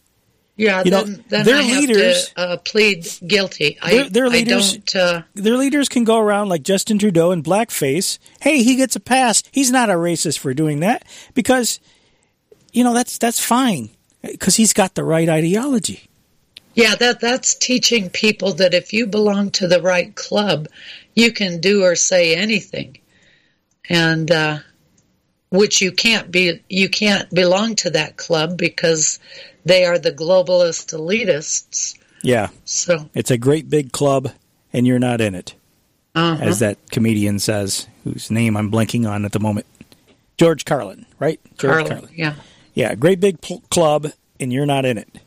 Yeah, 0.60 0.84
you 0.84 0.92
know, 0.92 1.04
then, 1.06 1.24
then 1.30 1.46
their 1.46 1.56
I 1.56 1.62
have 1.62 1.80
leaders- 1.80 2.30
to 2.36 2.40
uh, 2.40 2.58
plead 2.58 3.08
guilty. 3.26 3.78
Their, 3.82 4.04
I, 4.04 4.10
their 4.10 4.26
I 4.26 4.28
leaders, 4.28 4.74
don't. 4.78 4.96
Uh, 4.96 5.22
their 5.34 5.56
leaders 5.56 5.88
can 5.88 6.04
go 6.04 6.18
around 6.18 6.50
like 6.50 6.64
Justin 6.64 7.00
Trudeau 7.00 7.32
in 7.32 7.42
blackface. 7.42 8.20
Hey, 8.42 8.62
he 8.62 8.76
gets 8.76 8.94
a 8.98 9.00
pass. 9.00 9.42
He's 9.54 9.72
not 9.72 9.90
a 9.90 9.94
racist 9.94 10.40
for 10.40 10.54
doing 10.54 10.82
that 10.82 11.06
because, 11.34 11.80
you 12.74 12.84
know, 12.84 12.94
that's 12.94 13.18
that's 13.18 13.40
fine 13.40 13.90
because 14.22 14.58
he's 14.58 14.74
got 14.74 14.96
the 14.96 15.06
right 15.06 15.30
ideology. 15.30 16.10
Yeah, 16.74 16.96
that 16.96 17.22
that's 17.22 17.56
teaching 17.56 18.10
people 18.10 18.52
that 18.56 18.74
if 18.74 18.92
you 18.92 19.08
belong 19.08 19.52
to 19.52 19.68
the 19.68 19.82
right 19.82 20.14
club, 20.14 20.68
you 21.16 21.32
can 21.32 21.62
do 21.62 21.84
or 21.84 21.96
say 21.96 22.36
anything, 22.36 22.98
and 23.88 24.30
uh, 24.30 24.60
which 25.50 25.82
you 25.82 25.92
can't 25.92 26.32
be. 26.32 26.62
You 26.70 26.90
can't 26.90 27.30
belong 27.30 27.76
to 27.78 27.90
that 27.92 28.18
club 28.18 28.58
because 28.58 29.20
they 29.66 29.86
are 29.86 29.98
the 29.98 30.12
globalist 30.12 30.94
elitists. 30.94 31.98
Yeah. 32.22 32.50
So 32.66 33.10
It's 33.14 33.32
a 33.32 33.38
great 33.38 33.70
big 33.70 33.92
club, 33.92 34.32
and 34.74 34.86
you're 34.86 35.00
not 35.00 35.22
in 35.22 35.36
it, 35.36 35.56
uh-huh. 36.16 36.44
as 36.44 36.60
that 36.60 36.78
comedian 36.92 37.40
says, 37.40 37.88
whose 38.04 38.30
name 38.30 38.58
I'm 38.58 38.72
blanking 38.72 39.10
on 39.10 39.26
at 39.26 39.32
the 39.32 39.40
moment. 39.40 39.66
George 40.38 40.66
Carlin, 40.66 41.06
right? 41.20 41.40
George 41.58 41.88
Carlin, 41.88 42.10
yeah. 42.14 42.36
Yeah, 42.74 42.96
great 42.96 43.20
big 43.20 43.42
pl- 43.42 43.64
club, 43.70 44.12
and 44.40 44.54
you're 44.54 44.66
not 44.66 44.86
in 44.86 44.98
it. 44.98 45.20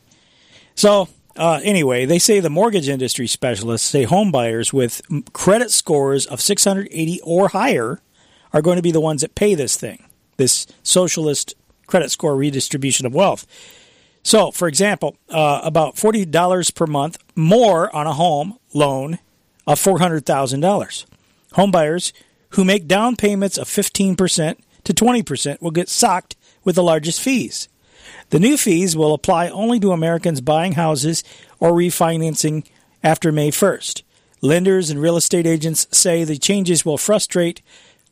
So, 0.75 1.09
uh, 1.37 1.61
anyway, 1.63 2.07
they 2.07 2.19
say 2.19 2.41
the 2.41 2.51
mortgage 2.51 2.89
industry 2.89 3.27
specialists 3.27 3.87
say 3.87 4.05
home 4.05 4.33
buyers 4.33 4.73
with 4.73 5.03
credit 5.33 5.71
scores 5.71 6.27
of 6.27 6.41
680 6.41 7.21
or 7.23 7.49
higher 7.49 8.01
are 8.53 8.63
going 8.63 8.77
to 8.77 8.83
be 8.83 8.93
the 8.93 9.01
ones 9.01 9.21
that 9.21 9.35
pay 9.35 9.55
this 9.55 9.77
thing, 9.77 10.05
this 10.43 10.67
socialist 10.83 11.55
credit 11.87 12.11
score 12.11 12.37
redistribution 12.37 13.07
of 13.07 13.15
wealth. 13.15 13.47
So, 14.25 14.51
for 14.51 14.67
example, 14.67 15.17
uh, 15.29 15.61
about 15.63 15.95
$40 15.95 16.75
per 16.75 16.87
month 16.87 17.19
more 17.37 17.95
on 17.95 18.07
a 18.09 18.13
home 18.13 18.59
loan 18.75 19.19
of 19.67 19.81
$400,000. 19.81 21.07
Homebuyers 21.53 22.13
who 22.51 22.65
make 22.65 22.89
down 22.89 23.15
payments 23.15 23.57
of 23.57 23.69
15% 23.69 24.59
to 24.85 24.93
20% 24.93 25.63
will 25.63 25.71
get 25.71 25.89
socked 25.89 26.35
with 26.65 26.75
the 26.75 26.83
largest 26.83 27.21
fees. 27.21 27.69
The 28.31 28.41
new 28.41 28.57
fees 28.57 28.97
will 28.97 29.15
apply 29.15 29.49
only 29.49 29.79
to 29.81 29.93
Americans 29.93 30.41
buying 30.41 30.73
houses 30.73 31.23
or 31.61 31.73
refinancing 31.73 32.67
after 33.03 33.31
May 33.31 33.51
1st. 33.51 34.03
Lenders 34.41 34.91
and 34.91 35.01
real 35.01 35.17
estate 35.17 35.47
agents 35.47 35.87
say 35.93 36.25
the 36.25 36.37
changes 36.37 36.85
will 36.85 36.99
frustrate 36.99 37.63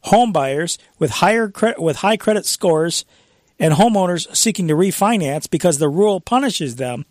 home 0.02 0.32
buyers 0.32 0.78
with 0.98 1.10
higher 1.10 1.52
with 1.78 1.96
high 1.96 2.16
credit 2.16 2.46
scores 2.46 3.04
and 3.58 3.74
homeowners 3.74 4.34
seeking 4.34 4.66
to 4.68 4.74
refinance 4.74 5.48
because 5.48 5.78
the 5.78 5.88
rule 5.88 6.20
punishes 6.20 6.76
them 6.76 7.04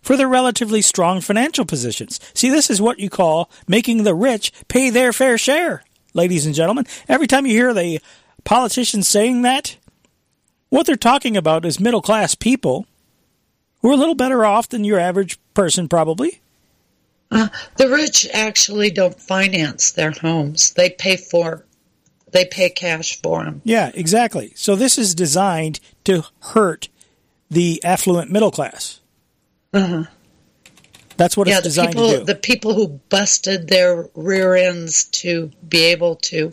for 0.00 0.16
their 0.16 0.28
relatively 0.28 0.80
strong 0.80 1.20
financial 1.20 1.64
positions. 1.64 2.20
See, 2.32 2.48
this 2.48 2.70
is 2.70 2.80
what 2.80 3.00
you 3.00 3.10
call 3.10 3.50
making 3.66 4.04
the 4.04 4.14
rich 4.14 4.52
pay 4.68 4.88
their 4.88 5.12
fair 5.12 5.36
share, 5.36 5.82
ladies 6.14 6.46
and 6.46 6.54
gentlemen. 6.54 6.86
Every 7.08 7.26
time 7.26 7.44
you 7.44 7.52
hear 7.52 7.74
the 7.74 8.00
politicians 8.44 9.08
saying 9.08 9.42
that, 9.42 9.76
what 10.68 10.86
they're 10.86 10.96
talking 10.96 11.36
about 11.36 11.64
is 11.64 11.80
middle 11.80 12.02
class 12.02 12.34
people 12.36 12.86
who 13.82 13.90
are 13.90 13.94
a 13.94 13.96
little 13.96 14.14
better 14.14 14.44
off 14.44 14.68
than 14.68 14.84
your 14.84 14.98
average 14.98 15.38
person, 15.54 15.88
probably. 15.88 16.40
Uh, 17.30 17.48
the 17.76 17.88
rich 17.88 18.28
actually 18.32 18.90
don't 18.90 19.20
finance 19.20 19.90
their 19.92 20.12
homes; 20.12 20.72
they 20.74 20.90
pay 20.90 21.16
for, 21.16 21.65
they 22.36 22.44
pay 22.44 22.68
cash 22.68 23.20
for 23.22 23.42
them. 23.44 23.62
Yeah, 23.64 23.90
exactly. 23.94 24.52
So 24.56 24.76
this 24.76 24.98
is 24.98 25.14
designed 25.14 25.80
to 26.04 26.24
hurt 26.40 26.88
the 27.50 27.82
affluent 27.82 28.30
middle 28.30 28.50
class. 28.50 29.00
Uh-huh. 29.72 30.04
That's 31.16 31.34
what 31.34 31.48
yeah, 31.48 31.58
it's 31.58 31.64
designed 31.64 31.94
the 31.94 31.96
people, 31.96 32.10
to 32.10 32.18
do. 32.18 32.24
The 32.24 32.34
people 32.34 32.74
who 32.74 32.88
busted 33.08 33.68
their 33.68 34.08
rear 34.14 34.54
ends 34.54 35.04
to 35.04 35.50
be 35.66 35.84
able 35.84 36.16
to 36.16 36.52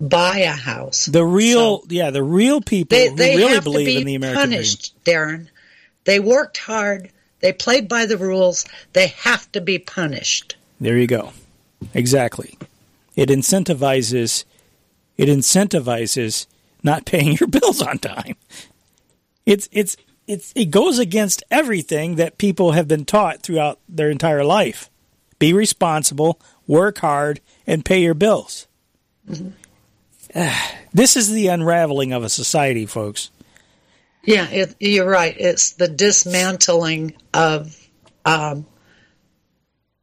buy 0.00 0.38
a 0.38 0.52
house. 0.52 1.06
The 1.06 1.24
real, 1.24 1.82
yeah, 1.88 2.10
the 2.10 2.22
real 2.22 2.60
people 2.60 2.96
They, 2.96 3.08
who 3.08 3.16
they 3.16 3.36
really 3.36 3.54
have 3.54 3.64
believe 3.64 3.86
to 3.86 3.92
be 3.92 4.00
in 4.00 4.06
the 4.06 4.14
American 4.14 4.48
dream. 4.50 4.58
punished, 4.58 5.04
Darren. 5.04 5.48
They 6.04 6.20
worked 6.20 6.58
hard. 6.58 7.10
They 7.40 7.52
played 7.52 7.88
by 7.88 8.06
the 8.06 8.16
rules. 8.16 8.64
They 8.92 9.08
have 9.08 9.50
to 9.52 9.60
be 9.60 9.78
punished. 9.78 10.54
There 10.80 10.96
you 10.96 11.08
go. 11.08 11.32
Exactly. 11.94 12.56
It 13.16 13.28
incentivizes 13.28 14.44
it 15.20 15.28
incentivizes 15.28 16.46
not 16.82 17.04
paying 17.04 17.36
your 17.36 17.46
bills 17.48 17.82
on 17.82 17.98
time. 17.98 18.36
It's 19.44 19.68
it's 19.70 19.96
it's 20.26 20.50
it 20.56 20.70
goes 20.70 20.98
against 20.98 21.42
everything 21.50 22.14
that 22.14 22.38
people 22.38 22.72
have 22.72 22.88
been 22.88 23.04
taught 23.04 23.42
throughout 23.42 23.78
their 23.86 24.08
entire 24.08 24.44
life. 24.44 24.88
Be 25.38 25.52
responsible, 25.52 26.40
work 26.66 26.98
hard, 26.98 27.40
and 27.66 27.84
pay 27.84 28.00
your 28.00 28.14
bills. 28.14 28.66
This 30.92 31.16
is 31.16 31.30
the 31.30 31.48
unraveling 31.48 32.12
of 32.12 32.24
a 32.24 32.28
society, 32.28 32.86
folks. 32.86 33.30
Yeah, 34.24 34.48
it, 34.48 34.74
you're 34.80 35.08
right. 35.08 35.36
It's 35.38 35.72
the 35.72 35.86
dismantling 35.86 37.14
of 37.32 37.76
um, 38.24 38.66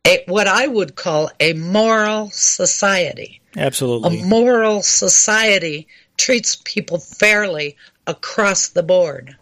a, 0.06 0.24
what 0.28 0.48
I 0.48 0.68
would 0.68 0.96
call 0.96 1.30
a 1.40 1.54
moral 1.54 2.30
society. 2.32 3.42
Absolutely. 3.58 4.20
A 4.20 4.26
moral 4.26 4.84
society 4.84 5.88
treats 6.18 6.62
people 6.64 7.00
fairly 7.00 7.76
across 8.06 8.70
the 8.70 8.84
board. 8.84 9.36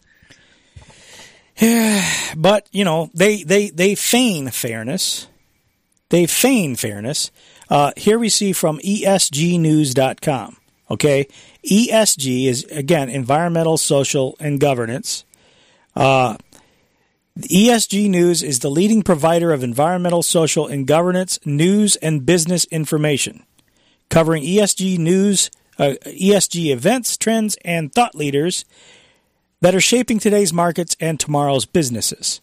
but 2.36 2.68
you 2.72 2.84
know 2.84 3.10
they 3.14 3.44
they 3.44 3.70
they 3.70 3.96
feign 3.96 4.50
fairness. 4.50 5.28
They 6.10 6.26
feign 6.26 6.76
fairness. 6.76 7.32
Uh, 7.70 7.92
here 7.98 8.20
we 8.20 8.30
see 8.30 8.54
from 8.54 8.80
ESGNews.com. 8.80 10.58
Okay, 10.92 11.28
ESG 11.66 12.48
is 12.48 12.64
again 12.66 13.10
environmental, 13.10 13.78
social, 13.78 14.36
and 14.40 14.60
governance. 14.60 15.26
Uh, 15.96 16.38
ESG 17.40 18.10
News 18.10 18.44
is 18.44 18.60
the 18.60 18.70
leading 18.70 19.02
provider 19.02 19.52
of 19.52 19.64
environmental, 19.64 20.24
social, 20.24 20.68
and 20.68 20.88
governance 20.88 21.40
news 21.46 21.96
and 21.98 22.26
business 22.26 22.66
information, 22.66 23.44
covering 24.10 24.44
ESG 24.44 24.98
news, 24.98 25.50
uh, 25.78 25.94
ESG 26.06 26.72
events, 26.72 27.18
trends, 27.18 27.58
and 27.66 27.94
thought 27.94 28.16
leaders 28.16 28.66
that 29.62 29.76
are 29.76 29.82
shaping 29.82 30.20
today's 30.20 30.54
markets 30.54 30.96
and 31.00 31.20
tomorrow's 31.20 31.66
businesses. 31.66 32.42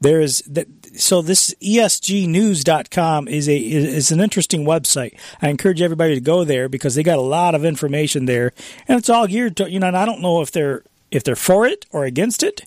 There 0.00 0.20
is 0.20 0.42
that 0.46 0.66
so 0.98 1.20
this 1.20 1.54
esgnews.com 1.62 3.28
is 3.28 3.48
a 3.48 3.56
is 3.56 4.10
an 4.10 4.20
interesting 4.20 4.64
website. 4.64 5.14
I 5.42 5.48
encourage 5.48 5.82
everybody 5.82 6.14
to 6.14 6.20
go 6.20 6.42
there 6.42 6.68
because 6.68 6.94
they 6.94 7.02
got 7.02 7.18
a 7.18 7.22
lot 7.22 7.54
of 7.54 7.64
information 7.64 8.24
there 8.24 8.52
and 8.88 8.98
it's 8.98 9.10
all 9.10 9.26
geared 9.26 9.58
to 9.58 9.70
you 9.70 9.78
know 9.78 9.88
and 9.88 9.96
I 9.96 10.06
don't 10.06 10.22
know 10.22 10.40
if 10.40 10.50
they're 10.50 10.82
if 11.10 11.22
they're 11.22 11.36
for 11.36 11.66
it 11.66 11.84
or 11.92 12.04
against 12.04 12.42
it. 12.42 12.62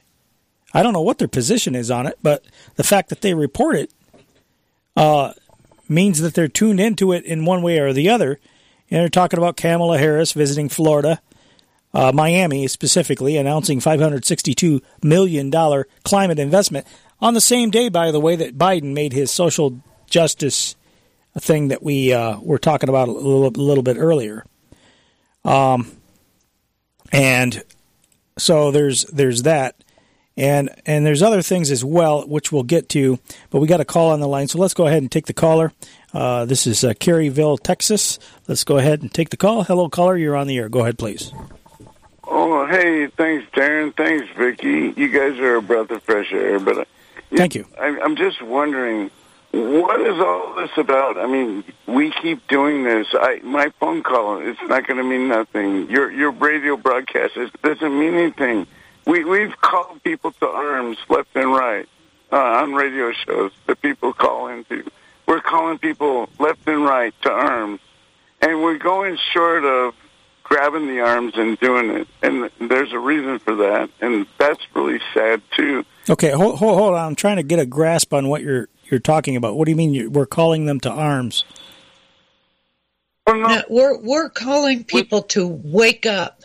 I 0.75 0.83
don't 0.83 0.93
know 0.93 1.01
what 1.01 1.17
their 1.17 1.27
position 1.27 1.75
is 1.75 1.89
on 1.89 2.07
it, 2.07 2.17
but 2.21 2.45
the 2.75 2.83
fact 2.83 3.09
that 3.09 3.21
they 3.21 3.33
report 3.33 3.75
it 3.75 3.91
uh, 4.95 5.33
means 5.93 6.19
that 6.19 6.33
they're 6.33 6.47
tuned 6.47 6.79
into 6.79 7.11
it 7.11 7.23
in 7.25 7.45
one 7.45 7.61
way 7.61 7.79
or 7.79 7.93
the 7.93 8.09
other. 8.09 8.39
And 8.89 9.01
they're 9.01 9.09
talking 9.09 9.39
about 9.39 9.57
Kamala 9.57 9.97
Harris 9.97 10.33
visiting 10.33 10.69
Florida 10.69 11.21
uh, 11.93 12.11
Miami 12.11 12.67
specifically, 12.67 13.37
announcing 13.37 13.79
$562 13.79 14.81
million 15.03 15.51
climate 16.03 16.39
investment 16.39 16.87
on 17.21 17.33
the 17.33 17.41
same 17.41 17.69
day, 17.69 17.89
by 17.89 18.11
the 18.11 18.19
way, 18.19 18.35
that 18.35 18.57
Biden 18.57 18.93
made 18.93 19.13
his 19.13 19.31
social 19.31 19.79
justice 20.07 20.75
thing 21.39 21.69
that 21.69 21.83
we 21.83 22.11
uh, 22.11 22.39
were 22.39 22.57
talking 22.57 22.89
about 22.89 23.07
a 23.07 23.11
little, 23.11 23.47
a 23.47 23.63
little 23.63 23.83
bit 23.83 23.97
earlier. 23.97 24.45
Um, 25.45 25.91
and 27.11 27.63
so 28.37 28.71
there's 28.71 29.05
there's 29.05 29.43
that, 29.43 29.75
and 30.35 30.69
and 30.85 31.05
there's 31.05 31.21
other 31.21 31.41
things 31.41 31.71
as 31.71 31.83
well, 31.83 32.27
which 32.27 32.51
we'll 32.51 32.63
get 32.63 32.89
to. 32.89 33.19
But 33.49 33.59
we 33.59 33.67
got 33.67 33.79
a 33.79 33.85
call 33.85 34.11
on 34.11 34.19
the 34.19 34.27
line, 34.27 34.47
so 34.47 34.59
let's 34.59 34.73
go 34.73 34.87
ahead 34.87 35.01
and 35.01 35.11
take 35.11 35.25
the 35.25 35.33
caller. 35.33 35.71
Uh, 36.13 36.45
this 36.45 36.67
is 36.67 36.83
uh, 36.83 36.93
Kerrville, 36.93 37.59
Texas. 37.61 38.19
Let's 38.47 38.63
go 38.63 38.77
ahead 38.77 39.01
and 39.01 39.13
take 39.13 39.29
the 39.29 39.37
call. 39.37 39.63
Hello, 39.63 39.89
caller. 39.89 40.17
You're 40.17 40.35
on 40.35 40.47
the 40.47 40.57
air. 40.57 40.69
Go 40.69 40.81
ahead, 40.81 40.97
please. 40.97 41.31
Oh, 42.25 42.65
hey, 42.67 43.07
thanks, 43.07 43.45
Darren. 43.51 43.95
Thanks, 43.95 44.25
Vicky. 44.37 44.93
You 44.95 45.07
guys 45.09 45.39
are 45.39 45.55
a 45.55 45.61
breath 45.61 45.91
of 45.91 46.01
fresh 46.03 46.31
air. 46.31 46.59
But 46.59 46.77
uh, 46.79 46.85
Thank 47.35 47.55
you. 47.55 47.65
I, 47.79 47.99
I'm 47.99 48.15
just 48.15 48.41
wondering, 48.41 49.09
what 49.51 50.01
is 50.01 50.19
all 50.19 50.55
this 50.55 50.71
about? 50.77 51.17
I 51.17 51.27
mean, 51.27 51.63
we 51.87 52.11
keep 52.21 52.47
doing 52.47 52.83
this. 52.83 53.07
I 53.13 53.39
my 53.43 53.71
phone 53.79 54.03
call, 54.03 54.37
it's 54.37 54.61
not 54.63 54.87
going 54.87 54.97
to 54.97 55.03
mean 55.03 55.27
nothing. 55.27 55.89
Your 55.89 56.11
your 56.11 56.31
radio 56.31 56.77
broadcast 56.77 57.37
it 57.37 57.61
doesn't 57.61 57.99
mean 57.99 58.15
anything. 58.15 58.67
We 59.05 59.23
we've 59.23 59.59
called 59.59 60.01
people 60.03 60.31
to 60.33 60.47
arms 60.47 60.97
left 61.09 61.35
and 61.35 61.51
right 61.51 61.87
uh, 62.31 62.37
on 62.37 62.73
radio 62.73 63.11
shows 63.11 63.51
that 63.67 63.81
people 63.81 64.13
call 64.13 64.47
into. 64.47 64.89
We're 65.27 65.41
calling 65.41 65.77
people 65.77 66.29
left 66.39 66.67
and 66.67 66.83
right 66.83 67.13
to 67.23 67.31
arms, 67.31 67.79
and 68.41 68.61
we're 68.61 68.77
going 68.77 69.17
short 69.31 69.63
of 69.63 69.93
grabbing 70.43 70.87
the 70.87 70.99
arms 70.99 71.33
and 71.35 71.57
doing 71.59 71.89
it. 71.89 72.07
And 72.21 72.49
there's 72.59 72.91
a 72.91 72.99
reason 72.99 73.39
for 73.39 73.55
that, 73.55 73.89
and 74.01 74.25
that's 74.37 74.61
really 74.75 74.99
sad 75.13 75.41
too. 75.55 75.85
Okay, 76.09 76.31
hold, 76.31 76.57
hold, 76.57 76.77
hold 76.77 76.93
on. 76.93 77.07
I'm 77.07 77.15
trying 77.15 77.37
to 77.37 77.43
get 77.43 77.59
a 77.59 77.65
grasp 77.65 78.13
on 78.13 78.27
what 78.27 78.41
you're 78.41 78.67
you're 78.85 78.99
talking 78.99 79.35
about. 79.35 79.55
What 79.55 79.65
do 79.65 79.71
you 79.71 79.77
mean 79.77 79.93
you, 79.93 80.09
we're 80.09 80.25
calling 80.25 80.65
them 80.65 80.79
to 80.81 80.91
arms? 80.91 81.45
No, 83.27 83.63
we're 83.69 83.97
we're 83.99 84.29
calling 84.29 84.83
people 84.83 85.21
to 85.23 85.47
wake 85.47 86.05
up 86.05 86.42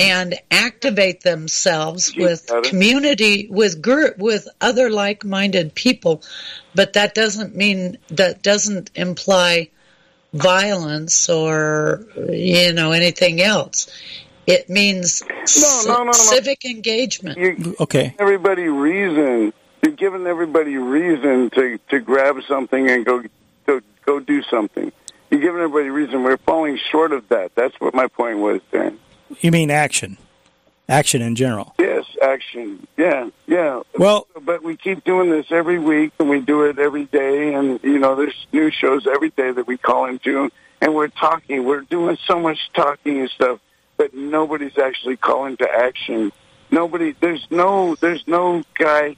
and 0.00 0.34
activate 0.50 1.20
themselves 1.22 2.14
with 2.16 2.50
community 2.64 3.46
with 3.50 3.80
group 3.82 4.18
with 4.18 4.48
other 4.60 4.90
like-minded 4.90 5.74
people 5.74 6.22
but 6.74 6.94
that 6.94 7.14
doesn't 7.14 7.54
mean 7.54 7.98
that 8.08 8.42
doesn't 8.42 8.90
imply 8.94 9.68
violence 10.32 11.28
or 11.28 12.04
you 12.30 12.72
know 12.72 12.92
anything 12.92 13.40
else 13.40 13.88
it 14.46 14.68
means 14.70 15.22
No, 15.26 15.82
no, 15.86 15.98
no, 15.98 16.04
no. 16.06 16.12
civic 16.12 16.64
engagement 16.64 17.38
You, 17.38 17.76
okay. 17.80 18.14
Everybody 18.18 18.68
reason. 18.68 19.52
You're 19.82 19.92
giving 19.92 20.26
everybody 20.26 20.76
reason 20.76 21.50
to 21.50 21.78
to 21.88 22.00
grab 22.00 22.36
something 22.46 22.88
and 22.90 23.04
go 23.04 23.22
go 23.66 23.80
go 24.04 24.20
do 24.20 24.42
something. 24.42 24.92
You're 25.30 25.40
giving 25.40 25.60
everybody 25.62 25.88
reason. 25.88 26.22
We're 26.22 26.36
falling 26.36 26.78
short 26.90 27.12
of 27.12 27.28
that. 27.28 27.54
That's 27.54 27.80
what 27.80 27.94
my 27.94 28.06
point 28.08 28.38
was, 28.38 28.60
Dan. 28.72 28.98
You 29.40 29.50
mean 29.50 29.70
action? 29.70 30.18
Action 30.88 31.22
in 31.22 31.36
general. 31.36 31.74
Yes, 31.78 32.04
action. 32.20 32.86
Yeah, 32.96 33.30
yeah. 33.46 33.82
Well, 33.96 34.26
but 34.42 34.64
we 34.64 34.76
keep 34.76 35.04
doing 35.04 35.30
this 35.30 35.46
every 35.52 35.78
week, 35.78 36.12
and 36.18 36.28
we 36.28 36.40
do 36.40 36.64
it 36.64 36.78
every 36.80 37.04
day. 37.04 37.54
And 37.54 37.78
you 37.84 37.98
know, 37.98 38.16
there's 38.16 38.34
new 38.52 38.70
shows 38.70 39.06
every 39.06 39.30
day 39.30 39.52
that 39.52 39.68
we 39.68 39.76
call 39.76 40.06
into, 40.06 40.50
and 40.80 40.94
we're 40.94 41.08
talking. 41.08 41.64
We're 41.64 41.82
doing 41.82 42.18
so 42.26 42.40
much 42.40 42.58
talking 42.74 43.20
and 43.20 43.30
stuff, 43.30 43.60
but 43.96 44.14
nobody's 44.14 44.78
actually 44.78 45.16
calling 45.16 45.56
to 45.58 45.70
action. 45.70 46.32
Nobody. 46.72 47.12
There's 47.12 47.46
no. 47.50 47.94
There's 47.94 48.26
no 48.26 48.64
guy. 48.74 49.14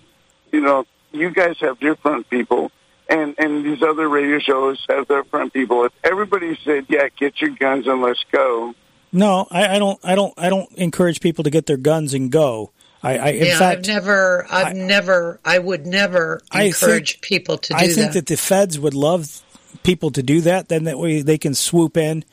You 0.52 0.60
know, 0.60 0.86
you 1.12 1.30
guys 1.30 1.56
have 1.60 1.80
different 1.80 2.28
people, 2.28 2.70
and 3.08 3.34
and 3.38 3.64
these 3.64 3.82
other 3.82 4.08
radio 4.10 4.38
shows 4.40 4.84
have 4.90 5.08
their 5.08 5.22
different 5.22 5.54
people. 5.54 5.84
If 5.84 5.92
everybody 6.04 6.58
said, 6.64 6.86
"Yeah, 6.90 7.08
get 7.16 7.40
your 7.40 7.50
guns 7.50 7.86
and 7.86 8.02
let's 8.02 8.24
go," 8.30 8.74
No, 9.12 9.46
I, 9.50 9.76
I 9.76 9.78
don't. 9.78 10.00
I 10.02 10.14
don't. 10.14 10.34
I 10.38 10.48
don't 10.48 10.72
encourage 10.72 11.20
people 11.20 11.44
to 11.44 11.50
get 11.50 11.66
their 11.66 11.76
guns 11.76 12.14
and 12.14 12.30
go. 12.30 12.72
I, 13.02 13.18
I 13.18 13.28
in 13.30 13.46
yeah, 13.46 13.58
fact, 13.58 13.80
I've 13.80 13.86
never, 13.94 14.46
I've 14.50 14.76
never, 14.76 15.40
I 15.44 15.58
would 15.58 15.86
never 15.86 16.40
I 16.50 16.64
encourage 16.64 17.14
think- 17.14 17.22
people 17.22 17.58
to 17.58 17.68
do 17.68 17.74
that. 17.74 17.82
I 17.82 17.86
think 17.88 18.12
that. 18.12 18.14
that 18.14 18.26
the 18.26 18.36
feds 18.36 18.78
would 18.78 18.94
love 18.94 19.42
people 19.82 20.10
to 20.12 20.22
do 20.22 20.40
that. 20.42 20.68
Then 20.68 20.84
that 20.84 20.98
way 20.98 21.20
they 21.20 21.36
can 21.36 21.54
swoop 21.54 21.96
in 21.96 22.24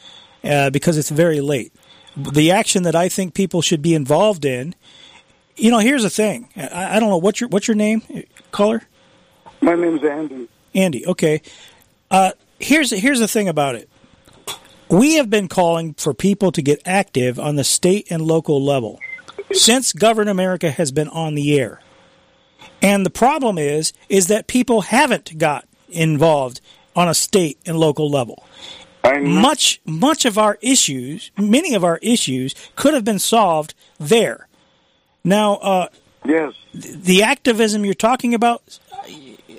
uh, 0.43 0.69
because 0.69 0.97
it's 0.97 1.09
very 1.09 1.41
late. 1.41 1.73
The 2.15 2.51
action 2.51 2.83
that 2.83 2.95
I 2.95 3.09
think 3.09 3.33
people 3.33 3.61
should 3.61 3.81
be 3.81 3.93
involved 3.95 4.45
in. 4.45 4.75
You 5.55 5.71
know, 5.71 5.79
here's 5.79 6.03
the 6.03 6.09
thing. 6.09 6.49
I, 6.55 6.97
I 6.97 6.99
don't 6.99 7.09
know 7.09 7.17
what's 7.17 7.41
your 7.41 7.49
what's 7.49 7.67
your 7.67 7.75
name, 7.75 8.03
caller. 8.51 8.83
my 9.61 9.75
name's 9.75 10.03
Andy. 10.03 10.47
Andy. 10.73 11.05
Okay. 11.05 11.41
Uh, 12.11 12.31
here's 12.59 12.91
here's 12.91 13.19
the 13.19 13.27
thing 13.27 13.49
about 13.49 13.75
it. 13.75 13.88
We 14.89 15.15
have 15.15 15.29
been 15.29 15.47
calling 15.47 15.93
for 15.93 16.13
people 16.13 16.51
to 16.51 16.61
get 16.61 16.81
active 16.85 17.39
on 17.39 17.55
the 17.55 17.63
state 17.63 18.07
and 18.09 18.23
local 18.23 18.63
level 18.63 18.99
since 19.53 19.93
Govern 19.93 20.27
America 20.27 20.71
has 20.71 20.91
been 20.91 21.07
on 21.09 21.35
the 21.35 21.59
air. 21.59 21.79
And 22.81 23.05
the 23.05 23.11
problem 23.11 23.57
is 23.57 23.93
is 24.07 24.27
that 24.27 24.47
people 24.47 24.81
haven't 24.81 25.37
got 25.37 25.67
involved 25.89 26.61
on 26.95 27.07
a 27.07 27.13
state 27.13 27.59
and 27.65 27.77
local 27.77 28.09
level. 28.09 28.43
Much 29.21 29.79
much 29.85 30.25
of 30.25 30.37
our 30.37 30.57
issues, 30.61 31.31
many 31.37 31.73
of 31.73 31.83
our 31.83 31.99
issues 32.01 32.55
could 32.75 32.93
have 32.93 33.05
been 33.05 33.19
solved 33.19 33.73
there. 33.99 34.47
Now, 35.23 35.55
uh, 35.55 35.87
yes, 36.25 36.53
the 36.73 37.23
activism 37.23 37.85
you're 37.85 37.93
talking 37.93 38.33
about, 38.33 38.79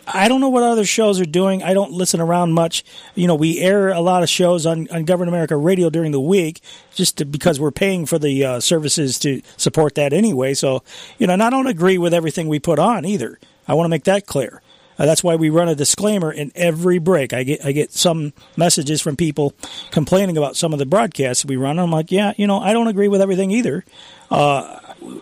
I 0.06 0.28
don't 0.28 0.40
know 0.40 0.48
what 0.48 0.62
other 0.62 0.84
shows 0.84 1.20
are 1.20 1.24
doing. 1.24 1.62
I 1.62 1.74
don't 1.74 1.92
listen 1.92 2.20
around 2.20 2.52
much. 2.52 2.84
You 3.14 3.26
know, 3.26 3.34
we 3.34 3.58
air 3.58 3.88
a 3.90 4.00
lot 4.00 4.22
of 4.22 4.28
shows 4.28 4.66
on, 4.66 4.88
on 4.90 5.04
Govern 5.04 5.28
America 5.28 5.56
Radio 5.56 5.90
during 5.90 6.12
the 6.12 6.20
week 6.20 6.60
just 6.94 7.18
to, 7.18 7.24
because 7.24 7.60
we're 7.60 7.70
paying 7.70 8.06
for 8.06 8.18
the 8.18 8.44
uh, 8.44 8.60
services 8.60 9.18
to 9.20 9.42
support 9.56 9.94
that 9.96 10.12
anyway. 10.12 10.54
So, 10.54 10.82
you 11.18 11.26
know, 11.26 11.32
and 11.34 11.42
I 11.42 11.50
don't 11.50 11.66
agree 11.66 11.98
with 11.98 12.14
everything 12.14 12.48
we 12.48 12.58
put 12.58 12.78
on 12.78 13.04
either. 13.04 13.38
I 13.68 13.74
want 13.74 13.86
to 13.86 13.90
make 13.90 14.04
that 14.04 14.26
clear. 14.26 14.62
Uh, 15.00 15.06
that's 15.06 15.24
why 15.24 15.34
we 15.34 15.48
run 15.48 15.66
a 15.66 15.74
disclaimer 15.74 16.30
in 16.30 16.52
every 16.54 16.98
break. 16.98 17.32
I 17.32 17.42
get 17.42 17.64
I 17.64 17.72
get 17.72 17.90
some 17.90 18.34
messages 18.58 19.00
from 19.00 19.16
people 19.16 19.54
complaining 19.90 20.36
about 20.36 20.56
some 20.56 20.74
of 20.74 20.78
the 20.78 20.84
broadcasts 20.84 21.42
we 21.42 21.56
run. 21.56 21.78
I'm 21.78 21.90
like, 21.90 22.12
yeah, 22.12 22.34
you 22.36 22.46
know, 22.46 22.58
I 22.58 22.74
don't 22.74 22.86
agree 22.86 23.08
with 23.08 23.22
everything 23.22 23.50
either. 23.50 23.82
Uh, 24.30 24.78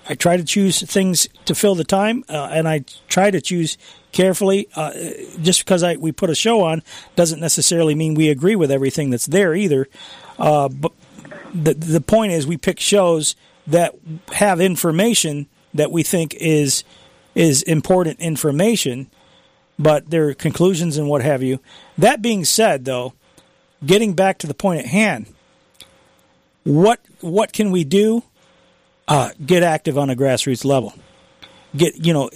I 0.09 0.17
try 0.17 0.37
to 0.37 0.43
choose 0.43 0.83
things 0.83 1.29
to 1.45 1.55
fill 1.55 1.77
the 1.77 1.85
time, 1.85 2.25
uh, 2.29 2.49
and 2.51 2.67
I 2.67 2.85
try 3.07 3.31
to 3.31 3.41
choose 3.41 3.79
carefully. 4.19 4.69
Uh, 4.75 4.93
just 5.41 5.65
because 5.65 5.85
I 5.85 5.95
we 5.95 6.11
put 6.11 6.29
a 6.29 6.35
show 6.35 6.63
on 6.65 6.83
doesn't 7.15 7.39
necessarily 7.39 7.95
mean 7.95 8.15
we 8.15 8.29
agree 8.29 8.57
with 8.57 8.71
everything 8.73 9.11
that's 9.11 9.27
there 9.27 9.55
either. 9.55 9.89
Uh, 10.39 10.69
but 10.69 10.93
the 11.55 11.75
the 11.75 12.01
point 12.01 12.33
is, 12.33 12.47
we 12.47 12.57
pick 12.57 12.81
shows 12.81 13.37
that 13.69 13.95
have 14.33 14.61
information 14.61 15.47
that 15.73 15.93
we 15.93 16.03
think 16.03 16.35
is 16.35 16.83
is 17.37 17.63
important 17.63 18.19
information, 18.19 19.09
but 19.79 20.11
their 20.11 20.35
conclusions 20.35 20.99
and 20.99 21.09
what 21.09 21.23
have 21.23 21.45
you. 21.45 21.61
That 21.97 22.21
being 22.21 22.45
said, 22.45 22.85
though, 22.85 23.13
getting 23.87 24.15
back 24.15 24.39
to 24.39 24.49
the 24.49 24.55
point 24.55 24.81
at 24.81 24.87
hand, 24.87 25.33
what 26.65 26.99
what 27.21 27.53
can 27.53 27.71
we 27.71 27.85
do? 27.85 28.25
Uh, 29.07 29.31
get 29.47 29.63
active 29.63 29.97
on 29.97 30.11
a 30.11 30.17
grassroots 30.17 30.65
level. 30.65 30.93
Get 31.77 32.05
you 32.05 32.13
know. 32.13 32.31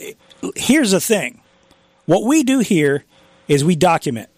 Here's 0.57 0.93
the 0.93 1.01
thing: 1.01 1.42
what 2.07 2.25
we 2.25 2.43
do 2.43 2.61
here 2.61 3.05
is 3.49 3.65
we 3.65 3.77
document. 3.77 4.29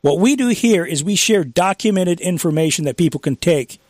What 0.00 0.18
we 0.18 0.36
do 0.36 0.48
here 0.48 0.84
is 0.84 1.02
we 1.02 1.16
share 1.16 1.44
documented 1.44 2.20
information 2.20 2.84
that 2.84 2.96
people 2.96 3.18
can 3.18 3.36
take 3.36 3.80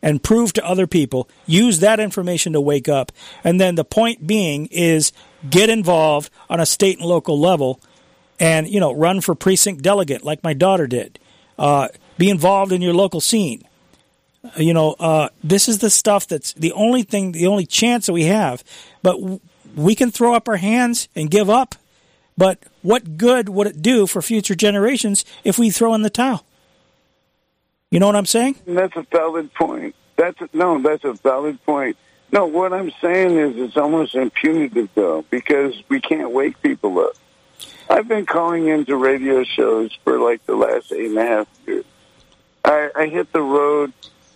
and 0.00 0.22
prove 0.22 0.52
to 0.54 0.64
other 0.64 0.86
people. 0.86 1.28
Use 1.46 1.80
that 1.80 2.00
information 2.00 2.52
to 2.52 2.60
wake 2.60 2.88
up, 2.88 3.12
and 3.42 3.60
then 3.60 3.74
the 3.74 3.84
point 3.84 4.26
being 4.26 4.66
is 4.66 5.12
get 5.48 5.68
involved 5.68 6.30
on 6.48 6.60
a 6.60 6.66
state 6.66 6.98
and 6.98 7.06
local 7.06 7.38
level, 7.38 7.80
and 8.38 8.68
you 8.68 8.80
know 8.80 8.94
run 8.94 9.20
for 9.20 9.34
precinct 9.34 9.82
delegate 9.82 10.24
like 10.24 10.42
my 10.42 10.54
daughter 10.54 10.86
did. 10.86 11.18
Uh, 11.58 11.88
be 12.16 12.30
involved 12.30 12.72
in 12.72 12.80
your 12.80 12.94
local 12.94 13.20
scene 13.20 13.64
you 14.56 14.72
know, 14.72 14.92
uh, 14.98 15.28
this 15.42 15.68
is 15.68 15.78
the 15.78 15.90
stuff 15.90 16.26
that's 16.26 16.52
the 16.54 16.72
only 16.72 17.02
thing, 17.02 17.32
the 17.32 17.46
only 17.46 17.66
chance 17.66 18.06
that 18.06 18.12
we 18.12 18.24
have. 18.24 18.64
But 19.02 19.18
we 19.74 19.94
can 19.94 20.10
throw 20.10 20.34
up 20.34 20.48
our 20.48 20.56
hands 20.56 21.08
and 21.14 21.30
give 21.30 21.50
up. 21.50 21.74
But 22.38 22.60
what 22.82 23.18
good 23.18 23.48
would 23.48 23.66
it 23.66 23.82
do 23.82 24.06
for 24.06 24.22
future 24.22 24.54
generations 24.54 25.24
if 25.42 25.58
we 25.58 25.70
throw 25.70 25.92
in 25.92 26.02
the 26.02 26.08
towel? 26.08 26.46
You 27.90 27.98
know 27.98 28.06
what 28.06 28.14
I'm 28.14 28.26
saying? 28.26 28.56
That's 28.64 28.96
a 28.96 29.04
valid 29.10 29.52
point. 29.54 29.96
That's 30.16 30.40
a, 30.40 30.48
no, 30.52 30.80
that's 30.80 31.04
a 31.04 31.14
valid 31.14 31.62
point. 31.64 31.96
No, 32.30 32.46
what 32.46 32.72
I'm 32.72 32.92
saying 33.00 33.36
is 33.36 33.56
it's 33.56 33.76
almost 33.76 34.14
impunitive 34.14 34.88
though 34.94 35.24
because 35.30 35.74
we 35.88 36.00
can't 36.00 36.30
wake 36.30 36.62
people 36.62 37.00
up. 37.00 37.14
I've 37.90 38.06
been 38.06 38.26
calling 38.26 38.68
into 38.68 38.96
radio 38.96 39.42
shows 39.42 39.96
for 40.04 40.20
like 40.20 40.44
the 40.46 40.54
last 40.54 40.92
eight 40.92 41.06
and 41.06 41.18
a 41.18 41.26
half 41.26 41.48
years. 41.66 41.84
I, 42.64 42.90
I 42.94 43.06
hit 43.06 43.32
the 43.32 43.40
road 43.40 43.92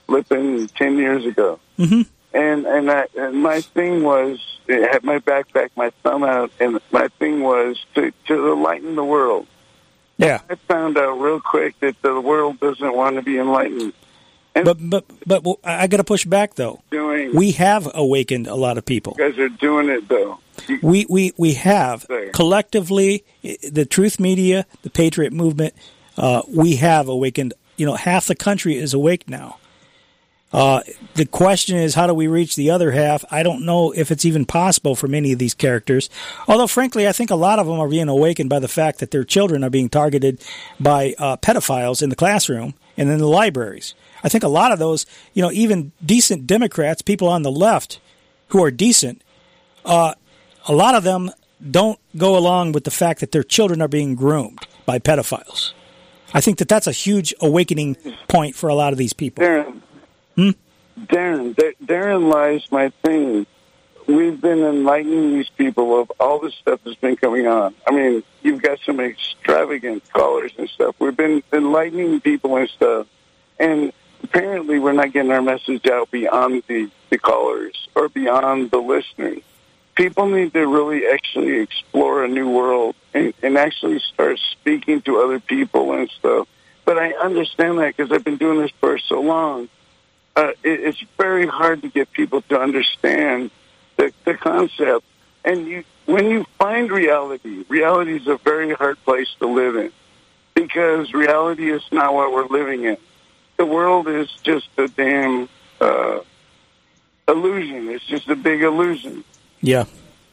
flipping 0.06 0.66
ten 0.68 0.96
years 0.96 1.24
ago, 1.26 1.60
mm-hmm. 1.78 2.02
And 2.34 2.66
and, 2.66 2.90
I, 2.90 3.06
and 3.16 3.42
my 3.42 3.60
thing 3.60 4.02
was 4.02 4.38
I 4.68 4.88
had 4.92 5.04
my 5.04 5.18
backpack, 5.18 5.70
my 5.76 5.90
thumb 6.02 6.24
out, 6.24 6.50
and 6.60 6.80
my 6.90 7.08
thing 7.18 7.42
was 7.42 7.84
to 7.94 8.12
to 8.26 8.52
enlighten 8.52 8.94
the 8.94 9.04
world. 9.04 9.46
Yeah. 10.18 10.40
I 10.48 10.54
found 10.54 10.98
out 10.98 11.18
real 11.20 11.40
quick 11.40 11.78
that 11.80 12.00
the 12.02 12.20
world 12.20 12.60
doesn't 12.60 12.94
want 12.94 13.16
to 13.16 13.22
be 13.22 13.38
enlightened. 13.38 13.92
But 14.54 14.76
but 14.80 15.04
but 15.26 15.44
well, 15.44 15.58
I 15.64 15.86
got 15.86 15.96
to 15.96 16.04
push 16.04 16.24
back 16.26 16.54
though. 16.54 16.82
Doing 16.90 17.34
We 17.34 17.52
have 17.52 17.90
awakened 17.94 18.46
a 18.46 18.54
lot 18.54 18.76
of 18.76 18.84
people. 18.84 19.16
you 19.18 19.30
guys 19.30 19.38
are 19.38 19.48
doing 19.48 19.88
it 19.88 20.08
though. 20.08 20.38
We 20.82 21.06
we 21.08 21.32
we 21.38 21.54
have 21.54 22.06
collectively 22.34 23.24
the 23.42 23.86
Truth 23.86 24.20
Media, 24.20 24.66
the 24.82 24.90
Patriot 24.90 25.32
Movement. 25.32 25.74
Uh, 26.16 26.42
we 26.48 26.76
have 26.76 27.08
awakened. 27.08 27.54
You 27.78 27.86
know, 27.86 27.94
half 27.94 28.26
the 28.26 28.34
country 28.34 28.76
is 28.76 28.92
awake 28.92 29.28
now. 29.28 29.56
Uh, 30.52 30.82
the 31.14 31.24
question 31.24 31.78
is, 31.78 31.94
how 31.94 32.06
do 32.06 32.12
we 32.12 32.26
reach 32.26 32.56
the 32.56 32.70
other 32.70 32.90
half? 32.90 33.24
I 33.30 33.42
don't 33.42 33.64
know 33.64 33.92
if 33.92 34.10
it's 34.10 34.24
even 34.24 34.44
possible 34.44 34.94
for 34.94 35.08
many 35.08 35.32
of 35.32 35.38
these 35.38 35.54
characters. 35.54 36.10
Although, 36.46 36.66
frankly, 36.66 37.08
I 37.08 37.12
think 37.12 37.30
a 37.30 37.36
lot 37.36 37.58
of 37.58 37.66
them 37.66 37.80
are 37.80 37.88
being 37.88 38.08
awakened 38.08 38.50
by 38.50 38.58
the 38.58 38.68
fact 38.68 38.98
that 38.98 39.10
their 39.10 39.24
children 39.24 39.64
are 39.64 39.70
being 39.70 39.88
targeted 39.88 40.42
by 40.78 41.14
uh, 41.18 41.36
pedophiles 41.38 42.02
in 42.02 42.10
the 42.10 42.16
classroom 42.16 42.74
and 42.96 43.08
in 43.08 43.18
the 43.18 43.26
libraries. 43.26 43.94
I 44.22 44.28
think 44.28 44.44
a 44.44 44.48
lot 44.48 44.72
of 44.72 44.78
those, 44.78 45.06
you 45.32 45.42
know, 45.42 45.50
even 45.52 45.92
decent 46.04 46.46
Democrats, 46.46 47.02
people 47.02 47.28
on 47.28 47.42
the 47.42 47.50
left 47.50 48.00
who 48.48 48.62
are 48.62 48.70
decent, 48.70 49.22
uh, 49.84 50.14
a 50.68 50.74
lot 50.74 50.94
of 50.94 51.02
them 51.02 51.30
don't 51.70 51.98
go 52.16 52.36
along 52.36 52.72
with 52.72 52.84
the 52.84 52.90
fact 52.90 53.20
that 53.20 53.32
their 53.32 53.42
children 53.42 53.80
are 53.80 53.88
being 53.88 54.14
groomed 54.14 54.66
by 54.84 54.98
pedophiles. 54.98 55.72
I 56.34 56.40
think 56.40 56.58
that 56.58 56.68
that's 56.68 56.86
a 56.86 56.92
huge 56.92 57.34
awakening 57.40 57.96
point 58.28 58.54
for 58.54 58.68
a 58.68 58.74
lot 58.74 58.92
of 58.92 58.98
these 58.98 59.12
people. 59.12 59.44
Hmm? 60.36 60.50
Darren, 60.98 62.30
lies 62.30 62.70
my 62.70 62.90
thing. 63.04 63.46
We've 64.06 64.40
been 64.40 64.60
enlightening 64.64 65.34
these 65.34 65.48
people 65.50 66.00
of 66.00 66.10
all 66.18 66.40
the 66.40 66.50
stuff 66.50 66.80
that's 66.84 66.96
been 66.96 67.16
coming 67.16 67.46
on. 67.46 67.74
I 67.86 67.92
mean, 67.92 68.22
you've 68.42 68.60
got 68.60 68.78
some 68.84 68.98
extravagant 69.00 70.02
callers 70.12 70.52
and 70.58 70.68
stuff. 70.68 70.96
We've 70.98 71.16
been 71.16 71.42
enlightening 71.52 72.20
people 72.20 72.56
and 72.56 72.68
stuff, 72.68 73.06
and 73.60 73.92
apparently 74.24 74.78
we're 74.78 74.92
not 74.92 75.12
getting 75.12 75.30
our 75.30 75.42
message 75.42 75.86
out 75.86 76.10
beyond 76.10 76.64
the 76.66 76.90
the 77.10 77.18
callers 77.18 77.88
or 77.94 78.08
beyond 78.08 78.70
the 78.70 78.78
listeners. 78.78 79.42
People 79.94 80.26
need 80.26 80.54
to 80.54 80.66
really 80.66 81.06
actually 81.06 81.60
explore 81.60 82.24
a 82.24 82.28
new 82.28 82.48
world 82.48 82.96
and, 83.12 83.34
and 83.42 83.58
actually 83.58 83.98
start 83.98 84.38
speaking 84.52 85.02
to 85.02 85.18
other 85.18 85.38
people 85.38 85.92
and 85.92 86.08
stuff. 86.10 86.48
But 86.86 86.98
I 86.98 87.12
understand 87.12 87.78
that 87.78 87.94
because 87.94 88.10
I've 88.10 88.24
been 88.24 88.38
doing 88.38 88.60
this 88.60 88.70
for 88.80 88.98
so 88.98 89.20
long. 89.20 89.68
Uh, 90.34 90.52
it, 90.62 90.80
it's 90.80 91.04
very 91.18 91.46
hard 91.46 91.82
to 91.82 91.88
get 91.88 92.10
people 92.12 92.42
to 92.42 92.58
understand 92.58 93.50
the, 93.96 94.12
the 94.24 94.34
concept. 94.34 95.04
And 95.44 95.66
you, 95.66 95.84
when 96.06 96.30
you 96.30 96.44
find 96.58 96.90
reality, 96.90 97.64
reality 97.68 98.16
is 98.16 98.26
a 98.26 98.36
very 98.38 98.72
hard 98.72 99.02
place 99.04 99.28
to 99.40 99.46
live 99.46 99.76
in 99.76 99.92
because 100.54 101.12
reality 101.12 101.70
is 101.70 101.82
not 101.90 102.14
what 102.14 102.32
we're 102.32 102.46
living 102.46 102.84
in. 102.84 102.96
The 103.56 103.66
world 103.66 104.08
is 104.08 104.30
just 104.42 104.68
a 104.78 104.88
damn 104.88 105.48
uh, 105.80 106.20
illusion. 107.28 107.88
It's 107.88 108.04
just 108.04 108.28
a 108.28 108.36
big 108.36 108.62
illusion. 108.62 109.24
Yeah. 109.60 109.84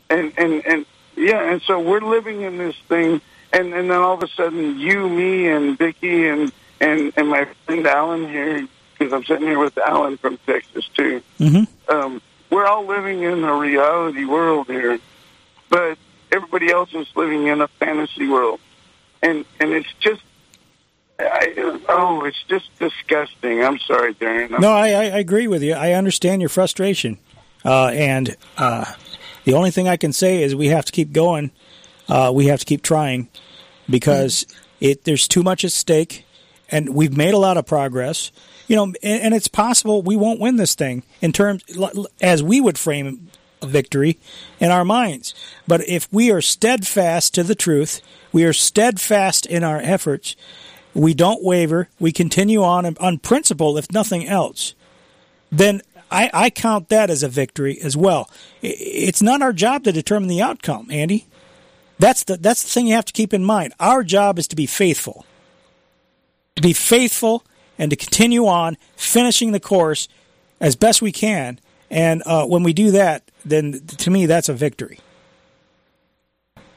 And 0.09 0.33
and 0.37 0.65
and 0.65 0.85
yeah, 1.15 1.51
and 1.51 1.61
so 1.61 1.79
we're 1.79 2.01
living 2.01 2.41
in 2.41 2.57
this 2.57 2.75
thing, 2.87 3.21
and 3.53 3.73
and 3.73 3.89
then 3.89 3.99
all 3.99 4.15
of 4.15 4.23
a 4.23 4.27
sudden, 4.27 4.79
you, 4.79 5.07
me, 5.07 5.47
and 5.47 5.77
Vicky, 5.77 6.27
and 6.27 6.51
and 6.79 7.13
and 7.15 7.29
my 7.29 7.45
friend 7.65 7.85
Alan 7.85 8.27
here, 8.27 8.67
because 8.99 9.13
I'm 9.13 9.23
sitting 9.23 9.47
here 9.47 9.57
with 9.57 9.77
Alan 9.77 10.17
from 10.17 10.37
Texas 10.45 10.87
too. 10.93 11.23
Mm-hmm. 11.39 11.91
Um, 11.91 12.21
we're 12.49 12.65
all 12.65 12.85
living 12.85 13.23
in 13.23 13.43
a 13.43 13.55
reality 13.55 14.25
world 14.25 14.67
here, 14.67 14.99
but 15.69 15.97
everybody 16.31 16.71
else 16.71 16.93
is 16.93 17.07
living 17.15 17.47
in 17.47 17.61
a 17.61 17.67
fantasy 17.67 18.27
world, 18.27 18.59
and 19.23 19.45
and 19.59 19.71
it's 19.71 19.91
just. 19.99 20.21
I, 21.21 21.53
oh, 21.89 22.23
it's 22.23 22.41
just 22.47 22.69
disgusting. 22.79 23.61
I'm 23.61 23.77
sorry, 23.79 24.13
Darren. 24.13 24.53
I'm 24.53 24.61
No, 24.61 24.71
I, 24.71 24.91
I 24.91 25.03
I 25.03 25.17
agree 25.17 25.47
with 25.47 25.61
you. 25.61 25.73
I 25.73 25.91
understand 25.91 26.41
your 26.41 26.47
frustration, 26.47 27.17
uh, 27.65 27.87
and 27.87 28.37
uh, 28.57 28.85
the 29.43 29.53
only 29.53 29.69
thing 29.69 29.89
I 29.89 29.97
can 29.97 30.13
say 30.13 30.41
is 30.41 30.55
we 30.55 30.67
have 30.67 30.85
to 30.85 30.93
keep 30.93 31.11
going. 31.11 31.51
Uh, 32.07 32.31
we 32.33 32.47
have 32.47 32.59
to 32.61 32.65
keep 32.65 32.83
trying 32.83 33.27
because 33.89 34.47
it 34.79 35.03
there's 35.03 35.27
too 35.27 35.43
much 35.43 35.65
at 35.65 35.73
stake, 35.73 36.25
and 36.71 36.95
we've 36.95 37.15
made 37.15 37.33
a 37.33 37.37
lot 37.37 37.57
of 37.57 37.65
progress. 37.65 38.31
You 38.67 38.75
know, 38.75 38.83
and, 38.83 38.97
and 39.03 39.33
it's 39.33 39.47
possible 39.47 40.01
we 40.01 40.15
won't 40.15 40.39
win 40.39 40.57
this 40.57 40.75
thing 40.75 41.03
in 41.21 41.31
terms 41.31 41.63
as 42.21 42.43
we 42.43 42.61
would 42.61 42.77
frame 42.77 43.29
a 43.61 43.67
victory 43.67 44.17
in 44.59 44.71
our 44.71 44.85
minds. 44.85 45.33
But 45.67 45.87
if 45.87 46.07
we 46.11 46.31
are 46.31 46.41
steadfast 46.41 47.33
to 47.35 47.43
the 47.43 47.55
truth, 47.55 48.01
we 48.31 48.43
are 48.45 48.53
steadfast 48.53 49.45
in 49.45 49.63
our 49.63 49.79
efforts. 49.79 50.35
We 50.93 51.13
don't 51.13 51.43
waver. 51.43 51.89
We 51.99 52.11
continue 52.11 52.63
on 52.63 52.85
on 52.97 53.17
principle, 53.19 53.77
if 53.77 53.91
nothing 53.91 54.27
else. 54.27 54.75
Then 55.51 55.81
I, 56.11 56.29
I 56.33 56.49
count 56.49 56.89
that 56.89 57.09
as 57.09 57.23
a 57.23 57.27
victory 57.27 57.79
as 57.81 57.95
well. 57.95 58.29
It's 58.61 59.21
not 59.21 59.41
our 59.41 59.53
job 59.53 59.83
to 59.83 59.91
determine 59.91 60.29
the 60.29 60.41
outcome, 60.41 60.89
Andy. 60.91 61.27
That's 61.99 62.23
the 62.23 62.37
that's 62.37 62.63
the 62.63 62.69
thing 62.69 62.87
you 62.87 62.95
have 62.95 63.05
to 63.05 63.13
keep 63.13 63.33
in 63.33 63.43
mind. 63.43 63.73
Our 63.79 64.03
job 64.03 64.39
is 64.39 64.47
to 64.49 64.55
be 64.55 64.65
faithful, 64.65 65.25
to 66.61 66.67
be 66.67 66.73
faithful, 66.73 67.43
and 67.77 67.89
to 67.91 67.95
continue 67.95 68.45
on 68.45 68.77
finishing 68.95 69.51
the 69.51 69.59
course 69.59 70.07
as 70.59 70.75
best 70.75 71.01
we 71.01 71.11
can. 71.11 71.59
And 71.89 72.21
uh, 72.25 72.45
when 72.45 72.63
we 72.63 72.73
do 72.73 72.91
that, 72.91 73.23
then 73.45 73.79
to 73.97 74.11
me 74.11 74.25
that's 74.25 74.49
a 74.49 74.53
victory. 74.53 74.99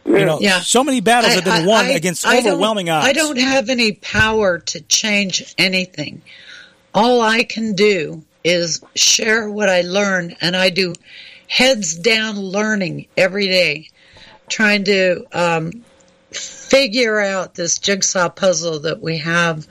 You 0.06 0.24
know, 0.24 0.38
Yeah. 0.40 0.60
so 0.60 0.82
many 0.82 1.00
battles 1.00 1.34
have 1.34 1.44
been 1.44 1.66
won 1.66 1.86
I- 1.86 1.90
against 1.90 2.26
I 2.26 2.38
overwhelming 2.38 2.90
odds. 2.90 3.06
I 3.06 3.12
don't 3.12 3.38
have 3.38 3.68
any 3.68 3.92
power 3.92 4.59
to 4.59 4.80
change 4.82 5.54
anything. 5.59 6.22
All 6.94 7.20
I 7.22 7.44
can 7.44 7.74
do 7.74 8.22
is 8.44 8.80
share 8.94 9.48
what 9.48 9.68
I 9.68 9.82
learn, 9.82 10.36
and 10.40 10.56
I 10.56 10.70
do 10.70 10.94
heads 11.48 11.94
down 11.94 12.38
learning 12.38 13.06
every 13.16 13.46
day, 13.46 13.88
trying 14.48 14.84
to 14.84 15.24
um, 15.32 15.84
figure 16.73 17.20
out 17.20 17.55
this 17.55 17.78
jigsaw 17.78 18.31
puzzle 18.31 18.81
that 18.81 19.03
we 19.03 19.19
have 19.19 19.66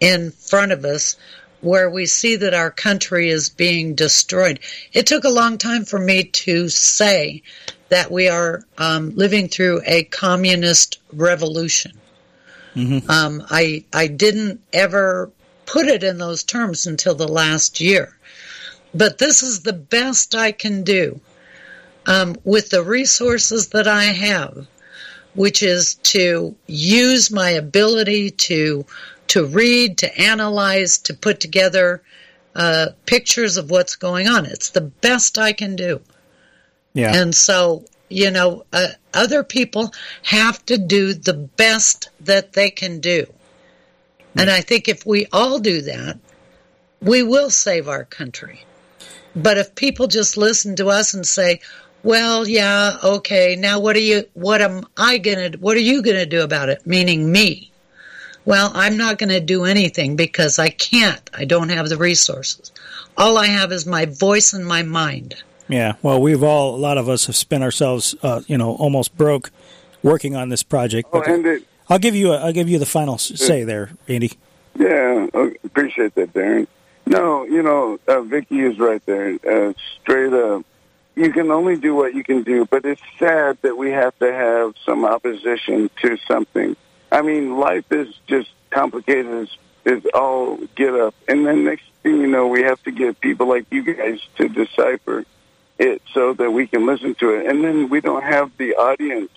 in 0.00 0.32
front 0.32 0.72
of 0.72 0.84
us 0.84 1.16
where 1.60 1.88
we 1.88 2.06
see 2.06 2.34
that 2.34 2.54
our 2.54 2.72
country 2.72 3.30
is 3.30 3.48
being 3.50 3.94
destroyed. 3.94 4.58
It 4.92 5.06
took 5.06 5.22
a 5.22 5.28
long 5.28 5.58
time 5.58 5.84
for 5.84 6.00
me 6.00 6.24
to 6.24 6.68
say 6.68 7.44
that 7.88 8.10
we 8.10 8.28
are 8.28 8.64
um, 8.78 9.14
living 9.14 9.46
through 9.46 9.82
a 9.86 10.02
communist 10.02 10.98
revolution. 11.12 11.92
Um, 13.08 13.46
I 13.48 13.84
I 13.92 14.08
didn't 14.08 14.60
ever 14.72 15.30
put 15.66 15.86
it 15.86 16.02
in 16.02 16.18
those 16.18 16.42
terms 16.42 16.84
until 16.84 17.14
the 17.14 17.28
last 17.28 17.80
year, 17.80 18.16
but 18.92 19.18
this 19.18 19.44
is 19.44 19.60
the 19.60 19.72
best 19.72 20.34
I 20.34 20.50
can 20.50 20.82
do 20.82 21.20
um, 22.06 22.34
with 22.42 22.70
the 22.70 22.82
resources 22.82 23.68
that 23.68 23.86
I 23.86 24.04
have, 24.04 24.66
which 25.34 25.62
is 25.62 25.94
to 25.94 26.54
use 26.66 27.30
my 27.30 27.50
ability 27.50 28.30
to 28.30 28.84
to 29.28 29.46
read, 29.46 29.98
to 29.98 30.20
analyze, 30.20 30.98
to 30.98 31.14
put 31.14 31.38
together 31.38 32.02
uh, 32.56 32.88
pictures 33.06 33.56
of 33.56 33.70
what's 33.70 33.94
going 33.94 34.26
on. 34.26 34.44
It's 34.44 34.70
the 34.70 34.80
best 34.80 35.38
I 35.38 35.52
can 35.52 35.76
do. 35.76 36.00
Yeah. 36.94 37.14
And 37.14 37.32
so, 37.32 37.84
you 38.08 38.32
know, 38.32 38.64
uh, 38.72 38.88
other 39.14 39.44
people 39.44 39.92
have 40.22 40.66
to 40.66 40.76
do 40.76 41.14
the 41.14 41.34
best 41.34 42.10
that 42.20 42.54
they 42.54 42.70
can 42.70 42.98
do. 42.98 43.26
And 44.36 44.50
I 44.50 44.60
think 44.62 44.88
if 44.88 45.06
we 45.06 45.26
all 45.32 45.60
do 45.60 45.82
that, 45.82 46.18
we 47.00 47.22
will 47.22 47.50
save 47.50 47.88
our 47.88 48.04
country. 48.04 48.64
But 49.34 49.58
if 49.58 49.74
people 49.74 50.08
just 50.08 50.36
listen 50.36 50.74
to 50.76 50.88
us 50.88 51.14
and 51.14 51.26
say, 51.26 51.60
well, 52.02 52.48
yeah, 52.48 52.96
okay, 53.02 53.56
now 53.56 53.80
what 53.80 53.96
are 53.96 54.00
you, 54.00 54.24
what 54.34 54.62
am 54.62 54.86
I 54.96 55.18
gonna, 55.18 55.50
what 55.58 55.76
are 55.76 55.80
you 55.80 56.02
gonna 56.02 56.26
do 56.26 56.42
about 56.42 56.68
it? 56.68 56.86
Meaning 56.86 57.30
me. 57.30 57.70
Well, 58.44 58.72
I'm 58.74 58.96
not 58.96 59.18
gonna 59.18 59.40
do 59.40 59.64
anything 59.64 60.16
because 60.16 60.58
I 60.58 60.70
can't. 60.70 61.28
I 61.34 61.44
don't 61.44 61.68
have 61.68 61.88
the 61.88 61.96
resources. 61.96 62.72
All 63.16 63.36
I 63.36 63.46
have 63.46 63.70
is 63.72 63.86
my 63.86 64.06
voice 64.06 64.52
and 64.52 64.66
my 64.66 64.82
mind. 64.82 65.42
Yeah, 65.68 65.94
well, 66.02 66.20
we've 66.20 66.42
all 66.42 66.74
a 66.74 66.78
lot 66.78 66.98
of 66.98 67.08
us 67.08 67.26
have 67.26 67.36
spent 67.36 67.62
ourselves, 67.62 68.16
uh, 68.22 68.42
you 68.46 68.58
know, 68.58 68.74
almost 68.74 69.16
broke 69.16 69.50
working 70.02 70.34
on 70.34 70.48
this 70.48 70.62
project. 70.62 71.08
Oh, 71.12 71.20
But 71.20 71.28
and 71.28 71.46
it, 71.46 71.62
I'll 71.88 71.98
give 71.98 72.16
you, 72.16 72.32
a, 72.32 72.38
I'll 72.38 72.52
give 72.52 72.68
you 72.68 72.78
the 72.78 72.86
final 72.86 73.18
say 73.18 73.64
there, 73.64 73.90
Andy. 74.08 74.32
Yeah, 74.76 75.26
uh, 75.34 75.50
appreciate 75.64 76.14
that, 76.14 76.32
Darren. 76.32 76.66
No, 77.06 77.44
you 77.44 77.62
know, 77.62 77.98
uh, 78.06 78.20
Vicky 78.22 78.60
is 78.60 78.78
right 78.78 79.04
there. 79.06 79.38
Uh, 79.46 79.72
straight 80.00 80.32
up, 80.32 80.64
you 81.16 81.32
can 81.32 81.50
only 81.50 81.76
do 81.76 81.94
what 81.94 82.14
you 82.14 82.24
can 82.24 82.42
do, 82.42 82.66
but 82.66 82.84
it's 82.84 83.00
sad 83.18 83.58
that 83.62 83.76
we 83.76 83.90
have 83.90 84.18
to 84.18 84.32
have 84.32 84.74
some 84.84 85.04
opposition 85.04 85.90
to 86.02 86.16
something. 86.28 86.76
I 87.12 87.22
mean, 87.22 87.58
life 87.58 87.90
is 87.90 88.14
just 88.26 88.50
complicated 88.70 89.32
as 89.32 89.48
is 89.82 90.04
all 90.12 90.58
get 90.76 90.94
up, 90.94 91.14
and 91.26 91.46
then 91.46 91.64
next 91.64 91.84
thing 92.02 92.20
you 92.20 92.26
know, 92.26 92.48
we 92.48 92.62
have 92.62 92.82
to 92.82 92.90
get 92.90 93.18
people 93.20 93.46
like 93.46 93.66
you 93.70 93.82
guys 93.82 94.20
to 94.36 94.48
decipher 94.48 95.24
it 95.78 96.02
so 96.12 96.34
that 96.34 96.50
we 96.50 96.66
can 96.66 96.86
listen 96.86 97.14
to 97.14 97.30
it, 97.30 97.46
and 97.46 97.64
then 97.64 97.88
we 97.88 98.00
don't 98.00 98.22
have 98.22 98.50
the 98.58 98.74
audience. 98.74 99.32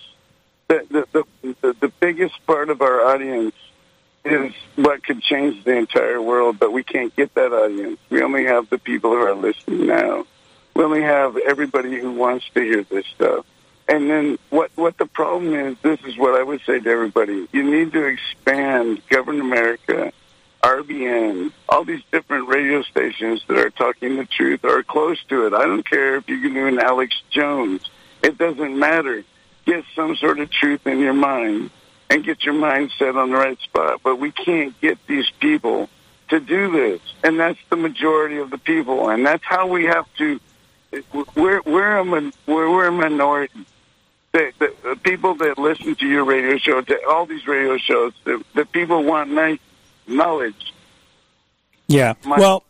The 0.68 0.86
the 0.90 1.24
the, 1.42 1.56
the, 1.62 1.72
the 1.80 1.88
biggest 1.88 2.34
part 2.46 2.68
of 2.68 2.82
our 2.82 3.06
audience 3.06 3.54
is 4.24 4.52
what 4.76 5.02
could 5.02 5.22
change 5.22 5.64
the 5.64 5.76
entire 5.76 6.20
world, 6.20 6.58
but 6.58 6.72
we 6.72 6.82
can't 6.82 7.14
get 7.16 7.34
that 7.34 7.52
audience. 7.52 7.98
We 8.10 8.22
only 8.22 8.44
have 8.44 8.70
the 8.70 8.78
people 8.78 9.10
who 9.10 9.18
are 9.18 9.34
listening 9.34 9.86
now. 9.86 10.26
We 10.74 11.02
have 11.02 11.36
everybody 11.36 11.98
who 11.98 12.12
wants 12.12 12.46
to 12.54 12.60
hear 12.60 12.82
this 12.84 13.06
stuff. 13.14 13.46
And 13.88 14.10
then 14.10 14.38
what 14.50 14.70
what 14.76 14.96
the 14.96 15.06
problem 15.06 15.54
is, 15.54 15.76
this 15.82 16.00
is 16.04 16.16
what 16.16 16.38
I 16.38 16.42
would 16.42 16.60
say 16.66 16.80
to 16.80 16.90
everybody. 16.90 17.48
You 17.52 17.62
need 17.62 17.92
to 17.92 18.04
expand 18.04 19.02
Govern 19.08 19.40
America, 19.40 20.12
RBN, 20.62 21.52
all 21.68 21.84
these 21.84 22.02
different 22.10 22.48
radio 22.48 22.82
stations 22.82 23.42
that 23.48 23.58
are 23.58 23.70
talking 23.70 24.16
the 24.16 24.24
truth 24.24 24.64
or 24.64 24.82
close 24.82 25.22
to 25.24 25.46
it. 25.46 25.52
I 25.52 25.66
don't 25.66 25.88
care 25.88 26.16
if 26.16 26.28
you 26.28 26.40
can 26.40 26.54
do 26.54 26.66
an 26.66 26.78
Alex 26.78 27.14
Jones. 27.30 27.82
It 28.22 28.38
doesn't 28.38 28.78
matter. 28.78 29.24
Get 29.66 29.84
some 29.94 30.16
sort 30.16 30.40
of 30.40 30.50
truth 30.50 30.86
in 30.86 31.00
your 31.00 31.12
mind 31.14 31.70
and 32.08 32.24
get 32.24 32.44
your 32.44 32.54
mind 32.54 32.90
set 32.98 33.16
on 33.16 33.30
the 33.30 33.36
right 33.36 33.60
spot. 33.60 34.00
But 34.02 34.16
we 34.16 34.30
can't 34.30 34.78
get 34.80 34.98
these 35.06 35.28
people 35.40 35.90
to 36.28 36.40
do 36.40 36.70
this, 36.72 37.00
and 37.22 37.38
that's 37.38 37.58
the 37.68 37.76
majority 37.76 38.38
of 38.38 38.50
the 38.50 38.58
people, 38.58 39.10
and 39.10 39.26
that's 39.26 39.44
how 39.44 39.66
we 39.66 39.84
have 39.84 40.06
to. 40.16 40.40
We're 41.34 41.60
we're 41.62 41.96
a 41.98 42.04
min- 42.04 42.32
we're, 42.46 42.70
we're 42.70 42.86
a 42.86 42.92
minority. 42.92 43.66
The, 44.32 44.52
the, 44.58 44.74
the 44.82 44.96
people 44.96 45.34
that 45.36 45.58
listen 45.58 45.94
to 45.94 46.06
your 46.06 46.24
radio 46.24 46.58
show, 46.58 46.80
to 46.80 47.08
all 47.08 47.24
these 47.24 47.46
radio 47.46 47.78
shows, 47.78 48.12
the, 48.24 48.44
the 48.54 48.64
people 48.66 49.04
want 49.04 49.30
nice 49.30 49.60
knowledge. 50.08 50.72
Yeah. 51.86 52.14
My- 52.24 52.38
Well, 52.38 52.64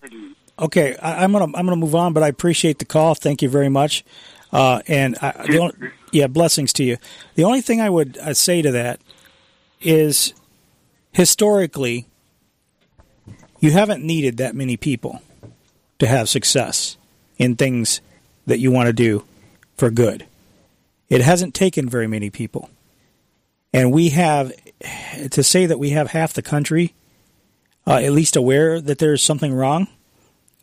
okay. 0.59 0.94
I, 0.96 1.24
I'm 1.24 1.32
gonna 1.32 1.44
I'm 1.56 1.64
gonna 1.66 1.76
move 1.76 1.94
on, 1.94 2.12
but 2.12 2.22
I 2.22 2.28
appreciate 2.28 2.78
the 2.80 2.84
call. 2.84 3.14
Thank 3.14 3.40
you 3.42 3.48
very 3.48 3.68
much. 3.70 4.05
Uh, 4.52 4.82
and 4.88 5.16
I, 5.22 5.46
the 5.48 5.59
only, 5.59 5.74
yeah, 6.12 6.26
blessings 6.28 6.72
to 6.74 6.84
you. 6.84 6.96
The 7.34 7.44
only 7.44 7.60
thing 7.60 7.80
I 7.80 7.88
would 7.90 8.18
uh, 8.18 8.34
say 8.34 8.62
to 8.62 8.70
that 8.72 9.01
is, 9.80 10.32
historically, 11.12 12.06
you 13.59 13.72
haven't 13.72 14.05
needed 14.05 14.36
that 14.36 14.55
many 14.55 14.76
people 14.76 15.22
to 15.98 16.06
have 16.06 16.28
success. 16.28 16.96
in 17.36 17.56
things 17.56 18.01
that 18.47 18.59
you 18.59 18.71
want 18.71 18.87
to 18.87 18.93
do 18.93 19.25
for 19.77 19.91
good. 19.91 20.27
It 21.09 21.21
hasn't 21.21 21.55
taken 21.55 21.89
very 21.89 22.07
many 22.07 22.31
people. 22.31 22.71
And 23.73 23.93
we 23.93 24.11
have, 24.11 24.53
to 25.31 25.43
say 25.43 25.66
that 25.66 25.79
we 25.79 25.91
have 25.91 26.11
half 26.11 26.33
the 26.33 26.43
country 26.43 26.95
uh, 27.87 27.97
at 27.97 28.12
least 28.12 28.37
aware 28.37 28.81
that 28.81 28.99
there's 28.99 29.23
something 29.23 29.53
wrong 29.53 29.89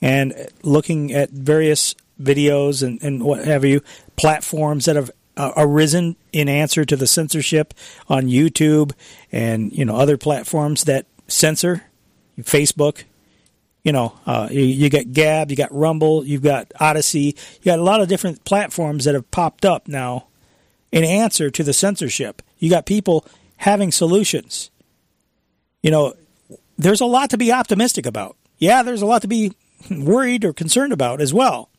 and 0.01 0.33
looking 0.63 1.11
at 1.11 1.29
various 1.29 1.95
videos 2.21 2.83
and, 2.83 3.01
and 3.03 3.23
what 3.23 3.45
have 3.45 3.63
you, 3.63 3.81
platforms 4.15 4.85
that 4.85 4.95
have 4.95 5.11
uh, 5.37 5.51
arisen 5.55 6.15
in 6.31 6.49
answer 6.49 6.83
to 6.85 6.95
the 6.95 7.07
censorship 7.07 7.73
on 8.09 8.25
YouTube 8.25 8.91
and 9.31 9.71
you 9.71 9.85
know 9.85 9.95
other 9.95 10.17
platforms 10.17 10.83
that 10.85 11.05
censor, 11.27 11.83
Facebook. 12.39 13.03
You 13.83 13.91
know, 13.91 14.13
uh, 14.25 14.47
you, 14.51 14.61
you 14.61 14.89
got 14.89 15.11
Gab, 15.11 15.49
you 15.49 15.57
got 15.57 15.73
Rumble, 15.73 16.23
you've 16.23 16.43
got 16.43 16.71
Odysee, 16.79 17.35
you 17.61 17.65
got 17.65 17.79
a 17.79 17.83
lot 17.83 18.01
of 18.01 18.07
different 18.07 18.43
platforms 18.43 19.05
that 19.05 19.15
have 19.15 19.29
popped 19.31 19.65
up 19.65 19.87
now 19.87 20.27
in 20.91 21.03
answer 21.03 21.49
to 21.49 21.63
the 21.63 21.73
censorship. 21.73 22.41
You 22.59 22.69
got 22.69 22.85
people 22.85 23.25
having 23.57 23.91
solutions. 23.91 24.69
You 25.81 25.89
know, 25.91 26.13
there's 26.77 27.01
a 27.01 27.05
lot 27.05 27.31
to 27.31 27.37
be 27.37 27.51
optimistic 27.51 28.05
about. 28.05 28.35
Yeah, 28.57 28.83
there's 28.83 29.01
a 29.01 29.07
lot 29.07 29.23
to 29.23 29.27
be 29.27 29.53
worried 29.89 30.45
or 30.45 30.53
concerned 30.53 30.93
about 30.93 31.21
as 31.21 31.33
well. 31.33 31.69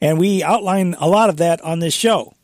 And 0.00 0.18
we 0.18 0.42
outline 0.42 0.94
a 0.98 1.08
lot 1.08 1.30
of 1.30 1.38
that 1.38 1.60
on 1.62 1.78
this 1.78 1.94
show. 1.94 2.34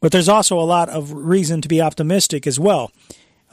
But 0.00 0.12
there's 0.12 0.28
also 0.28 0.58
a 0.58 0.62
lot 0.62 0.88
of 0.88 1.12
reason 1.12 1.60
to 1.62 1.68
be 1.68 1.80
optimistic 1.80 2.46
as 2.46 2.58
well. 2.58 2.90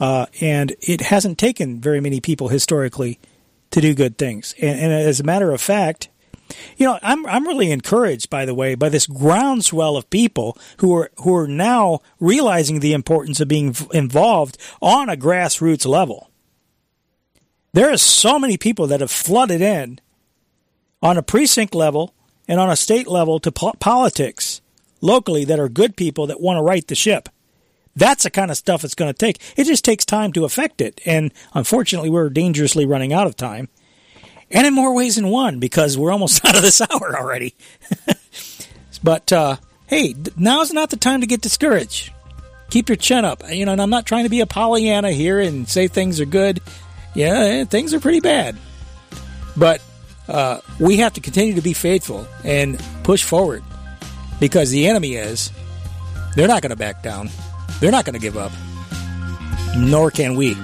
Uh, 0.00 0.26
and 0.40 0.74
it 0.80 1.00
hasn't 1.00 1.38
taken 1.38 1.80
very 1.80 2.00
many 2.00 2.20
people 2.20 2.48
historically 2.48 3.18
to 3.72 3.80
do 3.80 3.94
good 3.94 4.16
things. 4.16 4.54
And, 4.60 4.78
and, 4.78 4.92
as 4.92 5.20
a 5.20 5.24
matter 5.24 5.50
of 5.50 5.60
fact, 5.60 6.08
you 6.76 6.86
know, 6.86 6.98
I'm 7.02 7.26
I'm 7.26 7.46
really 7.46 7.70
encouraged, 7.70 8.30
by 8.30 8.44
the 8.44 8.54
way, 8.54 8.74
by 8.74 8.88
this 8.88 9.06
groundswell 9.06 9.96
of 9.96 10.10
people 10.10 10.56
who 10.78 10.94
are 10.94 11.10
who 11.16 11.34
are 11.34 11.48
now 11.48 12.00
realizing 12.20 12.80
the 12.80 12.92
importance 12.92 13.40
of 13.40 13.48
being 13.48 13.74
involved 13.92 14.58
on 14.80 15.08
a 15.08 15.16
grassroots 15.16 15.86
level. 15.86 16.30
There 17.72 17.90
are 17.90 17.96
so 17.96 18.38
many 18.38 18.58
people 18.58 18.86
that 18.88 19.00
have 19.00 19.10
flooded 19.10 19.62
in 19.62 19.98
on 21.02 21.16
a 21.16 21.22
precinct 21.22 21.74
level 21.74 22.14
and 22.46 22.60
on 22.60 22.70
a 22.70 22.76
state 22.76 23.08
level 23.08 23.40
to 23.40 23.50
po- 23.50 23.72
politics 23.80 24.60
locally 25.00 25.44
that 25.46 25.58
are 25.58 25.70
good 25.70 25.96
people 25.96 26.26
that 26.26 26.40
want 26.40 26.58
to 26.58 26.62
right 26.62 26.86
the 26.86 26.94
ship. 26.94 27.30
That's 27.94 28.24
the 28.24 28.30
kind 28.30 28.50
of 28.50 28.56
stuff 28.56 28.84
it's 28.84 28.94
going 28.94 29.12
to 29.12 29.18
take. 29.18 29.38
It 29.56 29.64
just 29.64 29.84
takes 29.84 30.04
time 30.04 30.32
to 30.32 30.44
affect 30.44 30.80
it. 30.80 31.00
And 31.04 31.32
unfortunately, 31.52 32.10
we're 32.10 32.30
dangerously 32.30 32.86
running 32.86 33.12
out 33.12 33.26
of 33.26 33.36
time. 33.36 33.68
And 34.50 34.66
in 34.66 34.74
more 34.74 34.94
ways 34.94 35.16
than 35.16 35.28
one, 35.28 35.58
because 35.58 35.96
we're 35.96 36.12
almost 36.12 36.44
out 36.46 36.56
of 36.56 36.62
this 36.62 36.80
hour 36.80 37.16
already. 37.18 37.54
but 39.02 39.32
uh, 39.32 39.56
hey, 39.86 40.14
now's 40.36 40.72
not 40.72 40.90
the 40.90 40.96
time 40.96 41.20
to 41.20 41.26
get 41.26 41.40
discouraged. 41.40 42.12
Keep 42.70 42.88
your 42.88 42.96
chin 42.96 43.24
up. 43.24 43.42
You 43.50 43.66
know, 43.66 43.72
and 43.72 43.82
I'm 43.82 43.90
not 43.90 44.06
trying 44.06 44.24
to 44.24 44.30
be 44.30 44.40
a 44.40 44.46
Pollyanna 44.46 45.12
here 45.12 45.40
and 45.40 45.68
say 45.68 45.88
things 45.88 46.20
are 46.20 46.26
good. 46.26 46.60
Yeah, 47.14 47.64
things 47.64 47.92
are 47.92 48.00
pretty 48.00 48.20
bad. 48.20 48.56
But 49.56 49.82
uh, 50.28 50.60
we 50.80 50.98
have 50.98 51.12
to 51.14 51.20
continue 51.20 51.54
to 51.54 51.60
be 51.60 51.74
faithful 51.74 52.26
and 52.42 52.82
push 53.02 53.22
forward 53.22 53.62
because 54.40 54.70
the 54.70 54.86
enemy 54.86 55.14
is. 55.16 55.50
They're 56.34 56.48
not 56.48 56.62
going 56.62 56.70
to 56.70 56.76
back 56.76 57.02
down. 57.02 57.28
They're 57.82 57.90
not 57.90 58.04
going 58.04 58.14
to 58.14 58.20
give 58.20 58.36
up. 58.36 58.52
Nor 59.76 60.12
can 60.12 60.36
we. 60.36 60.54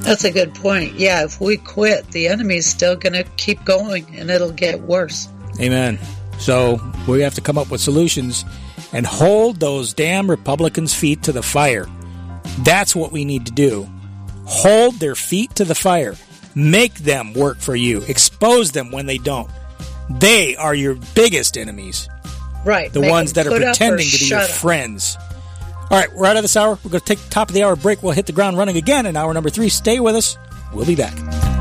That's 0.00 0.24
a 0.24 0.32
good 0.32 0.52
point. 0.52 0.94
Yeah, 0.94 1.22
if 1.22 1.40
we 1.40 1.58
quit, 1.58 2.10
the 2.10 2.26
enemy's 2.26 2.66
still 2.66 2.96
going 2.96 3.12
to 3.12 3.22
keep 3.36 3.64
going 3.64 4.04
and 4.16 4.28
it'll 4.30 4.50
get 4.50 4.80
worse. 4.80 5.28
Amen. 5.60 5.96
So 6.40 6.80
we 7.06 7.20
have 7.20 7.34
to 7.34 7.40
come 7.40 7.56
up 7.56 7.70
with 7.70 7.80
solutions 7.80 8.44
and 8.92 9.06
hold 9.06 9.60
those 9.60 9.94
damn 9.94 10.28
Republicans' 10.28 10.92
feet 10.92 11.22
to 11.22 11.32
the 11.32 11.40
fire. 11.40 11.86
That's 12.64 12.96
what 12.96 13.12
we 13.12 13.24
need 13.24 13.46
to 13.46 13.52
do. 13.52 13.88
Hold 14.46 14.94
their 14.94 15.14
feet 15.14 15.54
to 15.54 15.64
the 15.64 15.76
fire. 15.76 16.16
Make 16.56 16.94
them 16.94 17.32
work 17.32 17.58
for 17.58 17.76
you. 17.76 18.02
Expose 18.08 18.72
them 18.72 18.90
when 18.90 19.06
they 19.06 19.18
don't. 19.18 19.48
They 20.10 20.56
are 20.56 20.74
your 20.74 20.96
biggest 21.14 21.56
enemies. 21.56 22.08
Right. 22.64 22.92
The 22.92 23.02
ones 23.02 23.34
that 23.34 23.46
are 23.46 23.50
pretending 23.50 24.08
to 24.08 24.18
be 24.18 24.26
your 24.26 24.40
up. 24.40 24.50
friends. 24.50 25.16
All 25.88 25.98
right, 25.98 26.12
we're 26.12 26.26
out 26.26 26.36
of 26.36 26.42
this 26.42 26.56
hour. 26.56 26.78
We're 26.82 26.90
going 26.90 27.00
to 27.00 27.06
take 27.06 27.20
the 27.20 27.30
top 27.30 27.48
of 27.48 27.54
the 27.54 27.62
hour 27.62 27.76
break. 27.76 28.02
We'll 28.02 28.12
hit 28.12 28.26
the 28.26 28.32
ground 28.32 28.58
running 28.58 28.76
again 28.76 29.06
in 29.06 29.16
hour 29.16 29.32
number 29.32 29.50
three. 29.50 29.68
Stay 29.68 30.00
with 30.00 30.16
us. 30.16 30.36
We'll 30.72 30.84
be 30.84 30.96
back. 30.96 31.55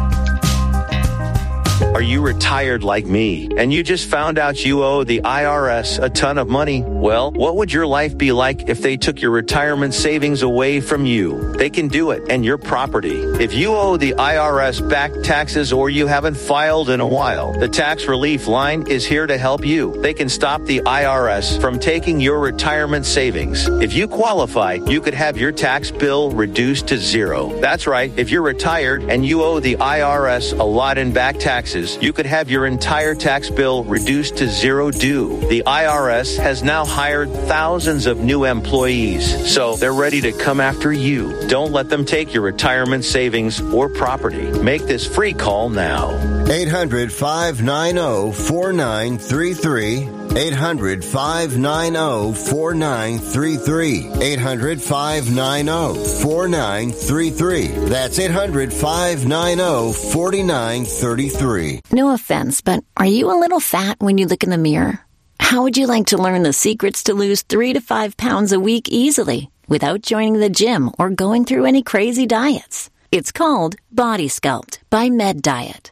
Are 1.82 2.02
you 2.02 2.22
retired 2.22 2.84
like 2.84 3.06
me 3.06 3.50
and 3.58 3.74
you 3.74 3.84
just 3.84 4.08
found 4.10 4.40
out 4.40 4.64
you 4.64 4.82
owe 4.82 5.04
the 5.04 5.20
IRS 5.22 6.02
a 6.02 6.10
ton 6.10 6.38
of 6.38 6.48
money? 6.48 6.84
Well, 6.86 7.32
what 7.32 7.58
would 7.58 7.74
your 7.74 7.86
life 7.86 8.18
be 8.18 8.32
like 8.32 8.70
if 8.70 8.82
they 8.82 8.96
took 8.96 9.22
your 9.22 9.32
retirement 9.32 9.94
savings 9.94 10.42
away 10.42 10.80
from 10.80 11.06
you? 11.06 11.52
They 11.54 11.70
can 11.70 11.90
do 11.90 12.12
it 12.12 12.24
and 12.30 12.46
your 12.46 12.58
property. 12.58 13.22
If 13.42 13.54
you 13.54 13.76
owe 13.76 13.98
the 13.98 14.14
IRS 14.14 14.90
back 14.90 15.12
taxes 15.22 15.74
or 15.74 15.90
you 15.90 16.08
haven't 16.08 16.36
filed 16.36 16.90
in 16.90 17.02
a 17.02 17.08
while, 17.08 17.52
the 17.60 17.68
tax 17.68 18.06
relief 18.06 18.48
line 18.48 18.88
is 18.88 19.06
here 19.06 19.28
to 19.28 19.38
help 19.38 19.66
you. 19.66 20.02
They 20.02 20.14
can 20.14 20.30
stop 20.30 20.64
the 20.64 20.80
IRS 20.80 21.60
from 21.60 21.78
taking 21.78 22.22
your 22.22 22.40
retirement 22.40 23.06
savings. 23.06 23.68
If 23.68 23.94
you 23.94 24.08
qualify, 24.08 24.76
you 24.88 25.02
could 25.02 25.14
have 25.14 25.38
your 25.38 25.52
tax 25.52 25.92
bill 25.92 26.32
reduced 26.32 26.88
to 26.88 26.98
zero. 26.98 27.60
That's 27.60 27.86
right. 27.86 28.14
If 28.16 28.32
you're 28.32 28.44
retired 28.44 29.04
and 29.04 29.26
you 29.26 29.44
owe 29.44 29.60
the 29.60 29.76
IRS 29.76 30.58
a 30.58 30.64
lot 30.64 30.98
in 30.98 31.12
back 31.12 31.38
taxes, 31.38 31.65
taxes, 31.66 31.98
you 32.00 32.14
could 32.14 32.28
have 32.28 32.50
your 32.50 32.68
entire 32.68 33.16
tax 33.16 33.50
bill 33.50 33.84
reduced 33.86 34.38
to 34.38 34.48
zero 34.48 34.92
due. 34.92 35.40
The 35.50 35.64
IRS 35.66 36.38
has 36.38 36.62
now 36.62 36.86
hired 36.86 37.32
thousands 37.48 38.06
of 38.06 38.20
new 38.20 38.44
employees, 38.46 39.52
so 39.52 39.76
they're 39.76 39.94
ready 39.94 40.22
to 40.22 40.32
come 40.32 40.62
after 40.62 40.94
you. 40.94 41.48
Don't 41.48 41.72
let 41.72 41.90
them 41.90 42.06
take 42.06 42.36
your 42.36 42.44
retirement 42.44 43.04
savings 43.04 43.60
or 43.74 43.90
property. 43.90 44.46
Make 44.62 44.84
this 44.84 45.08
free 45.08 45.34
call 45.34 45.70
now. 45.70 46.12
800 46.52 47.12
590 47.12 48.32
4933. 48.32 50.15
800 50.36 51.04
590 51.04 52.34
4933. 52.50 54.12
800 54.22 54.82
590 54.82 56.22
4933. 56.22 57.68
That's 57.90 58.20
800 58.20 58.74
590 58.74 59.94
4933. 60.12 61.82
No 61.92 62.14
offense, 62.14 62.62
but 62.62 62.84
are 62.98 63.06
you 63.06 63.32
a 63.32 63.40
little 63.40 63.60
fat 63.62 63.98
when 64.00 64.18
you 64.18 64.28
look 64.28 64.44
in 64.44 64.50
the 64.50 64.58
mirror? 64.58 65.00
How 65.40 65.64
would 65.64 65.78
you 65.78 65.88
like 65.88 66.08
to 66.08 66.18
learn 66.18 66.44
the 66.44 66.54
secrets 66.54 67.04
to 67.04 67.14
lose 67.14 67.44
three 67.44 67.74
to 67.74 67.80
five 67.80 68.18
pounds 68.18 68.52
a 68.52 68.60
week 68.60 68.90
easily 68.90 69.50
without 69.68 70.02
joining 70.02 70.40
the 70.40 70.50
gym 70.50 70.92
or 71.00 71.10
going 71.10 71.46
through 71.46 71.66
any 71.66 71.82
crazy 71.84 72.26
diets? 72.26 72.90
It's 73.12 73.32
called 73.32 73.76
Body 73.92 74.28
Sculpt 74.28 74.80
by 74.90 75.10
Med 75.10 75.42
Diet. 75.42 75.92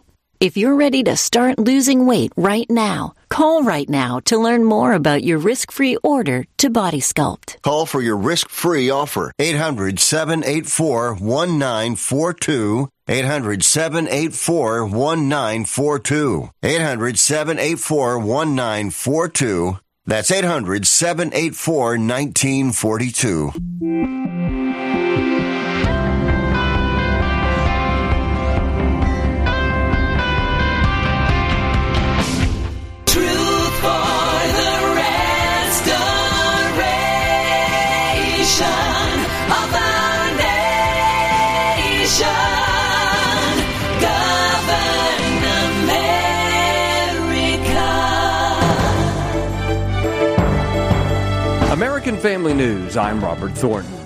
If 0.41 0.57
you're 0.57 0.75
ready 0.75 1.03
to 1.03 1.15
start 1.15 1.57
losing 1.59 2.07
weight 2.07 2.33
right 2.35 2.67
now, 2.67 3.13
call 3.29 3.61
right 3.61 3.87
now 3.87 4.19
to 4.21 4.39
learn 4.39 4.63
more 4.63 4.93
about 4.93 5.23
your 5.23 5.37
risk 5.37 5.71
free 5.71 5.97
order 5.97 6.47
to 6.57 6.71
Body 6.71 6.99
Sculpt. 6.99 7.61
Call 7.61 7.85
for 7.85 8.01
your 8.01 8.17
risk 8.17 8.49
free 8.49 8.89
offer 8.89 9.31
800 9.37 9.99
784 9.99 11.13
1942. 11.13 12.89
800 13.07 13.63
784 13.63 14.85
1942. 14.85 16.49
800 16.63 17.19
784 17.19 18.17
1942. 18.17 19.77
That's 20.07 20.31
800 20.31 20.87
784 20.87 21.99
1942. 21.99 24.90
Family 52.21 52.53
News, 52.53 52.97
I'm 52.97 53.19
Robert 53.23 53.53
Thornton. 53.53 53.97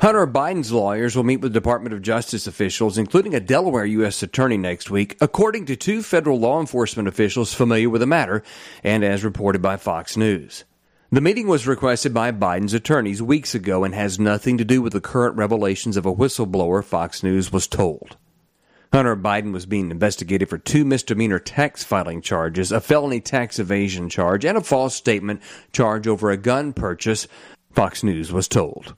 Hunter 0.00 0.26
Biden's 0.26 0.72
lawyers 0.72 1.14
will 1.14 1.24
meet 1.24 1.42
with 1.42 1.52
Department 1.52 1.92
of 1.92 2.00
Justice 2.00 2.46
officials, 2.46 2.96
including 2.96 3.34
a 3.34 3.40
Delaware 3.40 3.84
U.S. 3.84 4.22
attorney 4.22 4.56
next 4.56 4.90
week, 4.90 5.14
according 5.20 5.66
to 5.66 5.76
two 5.76 6.02
federal 6.02 6.38
law 6.38 6.58
enforcement 6.58 7.06
officials 7.06 7.52
familiar 7.52 7.90
with 7.90 8.00
the 8.00 8.06
matter, 8.06 8.42
and 8.82 9.04
as 9.04 9.24
reported 9.24 9.60
by 9.60 9.76
Fox 9.76 10.16
News. 10.16 10.64
The 11.12 11.20
meeting 11.20 11.46
was 11.46 11.66
requested 11.66 12.14
by 12.14 12.32
Biden's 12.32 12.72
attorneys 12.72 13.20
weeks 13.20 13.54
ago 13.54 13.84
and 13.84 13.94
has 13.94 14.18
nothing 14.18 14.56
to 14.56 14.64
do 14.64 14.80
with 14.80 14.94
the 14.94 15.00
current 15.02 15.36
revelations 15.36 15.98
of 15.98 16.06
a 16.06 16.14
whistleblower, 16.14 16.82
Fox 16.82 17.22
News 17.22 17.52
was 17.52 17.66
told. 17.66 18.16
Hunter 18.96 19.14
Biden 19.14 19.52
was 19.52 19.66
being 19.66 19.90
investigated 19.90 20.48
for 20.48 20.56
two 20.56 20.82
misdemeanor 20.82 21.38
tax 21.38 21.84
filing 21.84 22.22
charges, 22.22 22.72
a 22.72 22.80
felony 22.80 23.20
tax 23.20 23.58
evasion 23.58 24.08
charge, 24.08 24.42
and 24.42 24.56
a 24.56 24.62
false 24.62 24.94
statement 24.94 25.42
charge 25.70 26.08
over 26.08 26.30
a 26.30 26.38
gun 26.38 26.72
purchase, 26.72 27.28
Fox 27.74 28.02
News 28.02 28.32
was 28.32 28.48
told. 28.48 28.96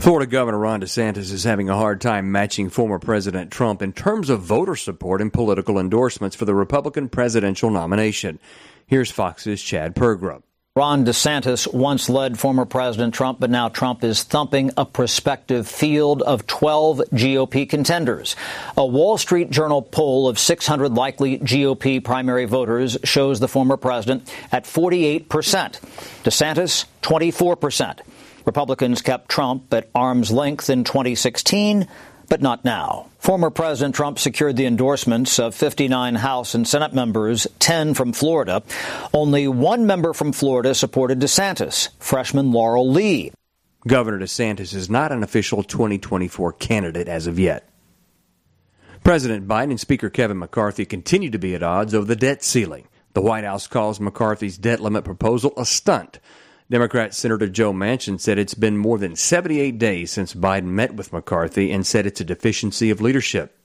Florida 0.00 0.28
Governor 0.28 0.58
Ron 0.58 0.80
DeSantis 0.80 1.32
is 1.32 1.44
having 1.44 1.70
a 1.70 1.76
hard 1.76 2.00
time 2.00 2.32
matching 2.32 2.68
former 2.68 2.98
President 2.98 3.52
Trump 3.52 3.80
in 3.80 3.92
terms 3.92 4.28
of 4.28 4.40
voter 4.40 4.74
support 4.74 5.22
and 5.22 5.32
political 5.32 5.78
endorsements 5.78 6.34
for 6.34 6.46
the 6.46 6.54
Republican 6.54 7.08
presidential 7.08 7.70
nomination. 7.70 8.40
Here's 8.88 9.12
Fox's 9.12 9.62
Chad 9.62 9.94
Pergram. 9.94 10.42
Ron 10.76 11.06
DeSantis 11.06 11.72
once 11.72 12.10
led 12.10 12.38
former 12.38 12.66
President 12.66 13.14
Trump, 13.14 13.40
but 13.40 13.48
now 13.48 13.70
Trump 13.70 14.04
is 14.04 14.22
thumping 14.22 14.72
a 14.76 14.84
prospective 14.84 15.66
field 15.66 16.20
of 16.20 16.46
12 16.46 16.98
GOP 17.14 17.66
contenders. 17.66 18.36
A 18.76 18.84
Wall 18.84 19.16
Street 19.16 19.48
Journal 19.48 19.80
poll 19.80 20.28
of 20.28 20.38
600 20.38 20.92
likely 20.92 21.38
GOP 21.38 22.04
primary 22.04 22.44
voters 22.44 22.98
shows 23.04 23.40
the 23.40 23.48
former 23.48 23.78
president 23.78 24.30
at 24.52 24.64
48%, 24.64 25.26
DeSantis 26.24 26.84
24%. 27.00 28.00
Republicans 28.44 29.00
kept 29.00 29.30
Trump 29.30 29.72
at 29.72 29.88
arm's 29.94 30.30
length 30.30 30.68
in 30.68 30.84
2016, 30.84 31.88
but 32.28 32.42
not 32.42 32.64
now. 32.64 33.08
Former 33.18 33.50
President 33.50 33.94
Trump 33.94 34.18
secured 34.18 34.56
the 34.56 34.66
endorsements 34.66 35.38
of 35.38 35.54
59 35.54 36.14
House 36.16 36.54
and 36.54 36.66
Senate 36.66 36.94
members, 36.94 37.46
10 37.58 37.94
from 37.94 38.12
Florida. 38.12 38.62
Only 39.12 39.48
one 39.48 39.86
member 39.86 40.12
from 40.12 40.32
Florida 40.32 40.74
supported 40.74 41.20
DeSantis, 41.20 41.88
freshman 41.98 42.52
Laurel 42.52 42.90
Lee. 42.90 43.32
Governor 43.86 44.18
DeSantis 44.18 44.74
is 44.74 44.90
not 44.90 45.12
an 45.12 45.22
official 45.22 45.62
2024 45.62 46.52
candidate 46.54 47.08
as 47.08 47.26
of 47.26 47.38
yet. 47.38 47.68
President 49.04 49.46
Biden 49.46 49.70
and 49.70 49.80
Speaker 49.80 50.10
Kevin 50.10 50.38
McCarthy 50.38 50.84
continue 50.84 51.30
to 51.30 51.38
be 51.38 51.54
at 51.54 51.62
odds 51.62 51.94
over 51.94 52.04
the 52.04 52.16
debt 52.16 52.42
ceiling. 52.42 52.88
The 53.12 53.22
White 53.22 53.44
House 53.44 53.66
calls 53.68 54.00
McCarthy's 54.00 54.58
debt 54.58 54.80
limit 54.80 55.04
proposal 55.04 55.52
a 55.56 55.64
stunt. 55.64 56.18
Democrat 56.68 57.14
Senator 57.14 57.46
Joe 57.46 57.72
Manchin 57.72 58.18
said 58.18 58.40
it's 58.40 58.54
been 58.54 58.76
more 58.76 58.98
than 58.98 59.14
78 59.14 59.78
days 59.78 60.10
since 60.10 60.34
Biden 60.34 60.64
met 60.64 60.94
with 60.94 61.12
McCarthy 61.12 61.70
and 61.70 61.86
said 61.86 62.06
it's 62.06 62.20
a 62.20 62.24
deficiency 62.24 62.90
of 62.90 63.00
leadership. 63.00 63.56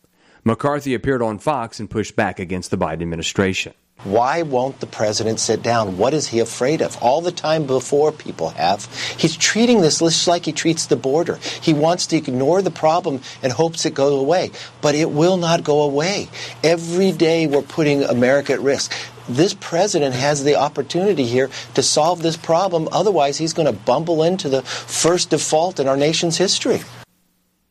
McCarthy 0.44 0.94
appeared 0.94 1.23
on 1.23 1.40
Fox 1.40 1.80
and 1.80 1.90
pushed 1.90 2.15
back 2.15 2.38
against 2.38 2.69
the 2.69 2.78
Biden 2.78 3.02
administration. 3.02 3.73
Why 4.03 4.41
won't 4.41 4.80
the 4.80 4.88
president 4.88 5.40
sit 5.40 5.61
down? 5.61 5.99
What 5.99 6.15
is 6.15 6.28
he 6.28 6.40
afraid 6.40 6.82
of? 6.82 6.98
All 7.03 7.22
the 7.22 7.32
time 7.32 7.68
before 7.68 8.11
people 8.11 8.49
have. 8.49 8.86
He's 9.18 9.38
treating 9.38 9.82
this 9.82 9.99
just 9.99 10.28
like 10.28 10.45
he 10.45 10.52
treats 10.52 10.88
the 10.88 10.95
border. 10.95 11.36
He 11.61 11.73
wants 11.73 12.07
to 12.07 12.18
ignore 12.18 12.64
the 12.64 12.72
problem 12.72 13.22
and 13.44 13.53
hopes 13.53 13.86
it 13.86 13.94
goes 13.94 14.19
away. 14.19 14.49
But 14.82 14.95
it 14.95 15.11
will 15.11 15.38
not 15.38 15.64
go 15.64 15.84
away. 15.84 16.30
Every 16.64 17.11
day 17.11 17.45
we're 17.45 17.61
putting 17.61 18.03
America 18.03 18.53
at 18.53 18.61
risk 18.61 18.91
this 19.27 19.53
president 19.53 20.15
has 20.15 20.43
the 20.43 20.56
opportunity 20.56 21.26
here 21.26 21.49
to 21.73 21.84
solve 21.84 22.22
this 22.22 22.38
problem. 22.38 22.88
Otherwise, 22.91 23.38
he's 23.38 23.53
going 23.53 23.68
to 23.68 23.80
bumble 23.85 24.23
into 24.23 24.49
the 24.49 24.61
first 24.61 25.30
default 25.30 25.80
in 25.80 25.88
our 25.88 25.98
nation's 25.98 26.38
history. 26.38 26.81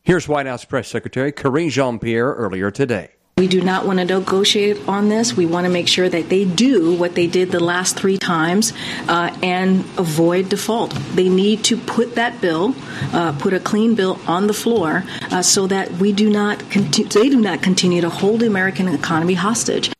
Here's 0.03 0.27
White 0.27 0.47
House 0.47 0.65
Press 0.65 0.87
Secretary 0.87 1.31
Karine 1.31 1.69
Jean 1.69 1.99
Pierre 1.99 2.33
earlier 2.33 2.71
today. 2.71 3.11
We 3.37 3.47
do 3.47 3.61
not 3.61 3.87
want 3.87 3.97
to 3.99 4.05
negotiate 4.05 4.87
on 4.87 5.09
this. 5.09 5.35
We 5.35 5.45
want 5.45 5.65
to 5.65 5.71
make 5.71 5.87
sure 5.87 6.07
that 6.07 6.29
they 6.29 6.45
do 6.45 6.95
what 6.95 7.15
they 7.15 7.27
did 7.27 7.49
the 7.51 7.59
last 7.59 7.97
three 7.97 8.17
times 8.17 8.73
uh, 9.07 9.35
and 9.41 9.79
avoid 9.97 10.49
default. 10.49 10.91
They 11.15 11.29
need 11.29 11.63
to 11.65 11.77
put 11.77 12.15
that 12.15 12.41
bill, 12.41 12.75
uh, 13.13 13.31
put 13.39 13.53
a 13.53 13.59
clean 13.59 13.95
bill 13.95 14.19
on 14.27 14.47
the 14.47 14.53
floor, 14.53 15.05
uh, 15.31 15.41
so 15.41 15.65
that 15.67 15.91
we 15.93 16.13
do 16.13 16.29
not 16.29 16.69
conti- 16.69 17.03
they 17.03 17.29
do 17.29 17.39
not 17.39 17.63
continue 17.63 18.01
to 18.01 18.09
hold 18.09 18.41
the 18.41 18.47
American 18.47 18.87
economy 18.87 19.33
hostage. 19.33 19.91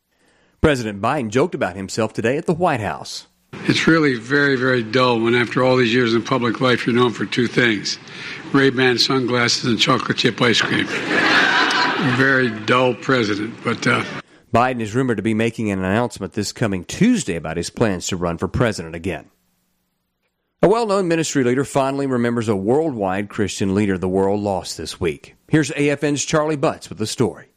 President 0.62 1.02
Biden 1.02 1.28
joked 1.28 1.56
about 1.56 1.74
himself 1.74 2.12
today 2.12 2.36
at 2.36 2.46
the 2.46 2.54
White 2.54 2.78
House. 2.78 3.26
It's 3.64 3.88
really 3.88 4.14
very, 4.14 4.54
very 4.54 4.84
dull 4.84 5.20
when 5.20 5.34
after 5.34 5.64
all 5.64 5.76
these 5.76 5.92
years 5.92 6.14
in 6.14 6.22
public 6.22 6.60
life 6.60 6.86
you're 6.86 6.94
known 6.94 7.10
for 7.10 7.26
two 7.26 7.48
things 7.48 7.98
Ray-Ban 8.52 8.98
sunglasses 8.98 9.64
and 9.64 9.80
chocolate 9.80 10.18
chip 10.18 10.40
ice 10.40 10.60
cream. 10.60 10.86
very 12.16 12.48
dull 12.64 12.94
president, 12.94 13.56
but... 13.64 13.84
Uh, 13.84 14.04
Biden 14.54 14.80
is 14.80 14.94
rumored 14.94 15.16
to 15.16 15.22
be 15.22 15.34
making 15.34 15.72
an 15.72 15.80
announcement 15.80 16.34
this 16.34 16.52
coming 16.52 16.84
Tuesday 16.84 17.34
about 17.34 17.56
his 17.56 17.70
plans 17.70 18.06
to 18.08 18.16
run 18.16 18.38
for 18.38 18.46
president 18.46 18.94
again. 18.94 19.30
A 20.62 20.68
well 20.68 20.86
known 20.86 21.08
ministry 21.08 21.42
leader 21.42 21.64
finally 21.64 22.06
remembers 22.06 22.48
a 22.48 22.54
worldwide 22.54 23.28
Christian 23.28 23.74
leader 23.74 23.98
the 23.98 24.08
world 24.08 24.40
lost 24.40 24.76
this 24.76 25.00
week. 25.00 25.34
Here's 25.48 25.70
AFN's 25.72 26.24
Charlie 26.24 26.54
Butts 26.54 26.88
with 26.88 26.98
the 26.98 27.06
story. 27.06 27.51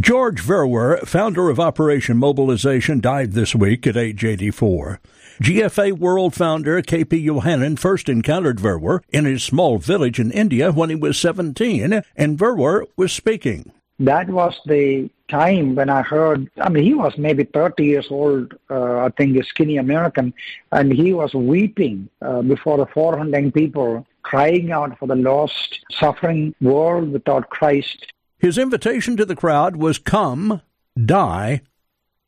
George 0.00 0.42
Verwer, 0.42 1.06
founder 1.06 1.48
of 1.48 1.58
Operation 1.58 2.18
Mobilization, 2.18 3.00
died 3.00 3.32
this 3.32 3.54
week 3.54 3.86
at 3.86 3.96
age 3.96 4.24
84. 4.24 5.00
GFA 5.42 5.92
World 5.92 6.34
founder 6.34 6.82
KP 6.82 7.24
Yohannan 7.24 7.78
first 7.78 8.10
encountered 8.10 8.58
Verwer 8.58 9.00
in 9.10 9.24
his 9.24 9.42
small 9.42 9.78
village 9.78 10.20
in 10.20 10.30
India 10.32 10.70
when 10.70 10.90
he 10.90 10.96
was 10.96 11.18
17, 11.18 12.02
and 12.14 12.38
Verwer 12.38 12.84
was 12.96 13.10
speaking. 13.12 13.72
That 13.98 14.28
was 14.28 14.60
the 14.66 15.08
time 15.28 15.74
when 15.74 15.88
I 15.88 16.02
heard, 16.02 16.50
I 16.60 16.68
mean, 16.68 16.84
he 16.84 16.92
was 16.92 17.16
maybe 17.16 17.44
30 17.44 17.84
years 17.84 18.08
old, 18.10 18.52
uh, 18.68 18.98
I 18.98 19.08
think, 19.16 19.38
a 19.38 19.44
skinny 19.44 19.78
American, 19.78 20.34
and 20.72 20.92
he 20.92 21.14
was 21.14 21.32
weeping 21.32 22.10
uh, 22.20 22.42
before 22.42 22.76
the 22.76 22.86
400 22.86 23.54
people, 23.54 24.06
crying 24.22 24.72
out 24.72 24.98
for 24.98 25.06
the 25.08 25.16
lost, 25.16 25.80
suffering 25.90 26.54
world 26.60 27.12
without 27.12 27.48
Christ. 27.48 28.12
His 28.38 28.58
invitation 28.58 29.16
to 29.16 29.24
the 29.24 29.36
crowd 29.36 29.76
was 29.76 29.98
come, 29.98 30.62
die, 31.02 31.62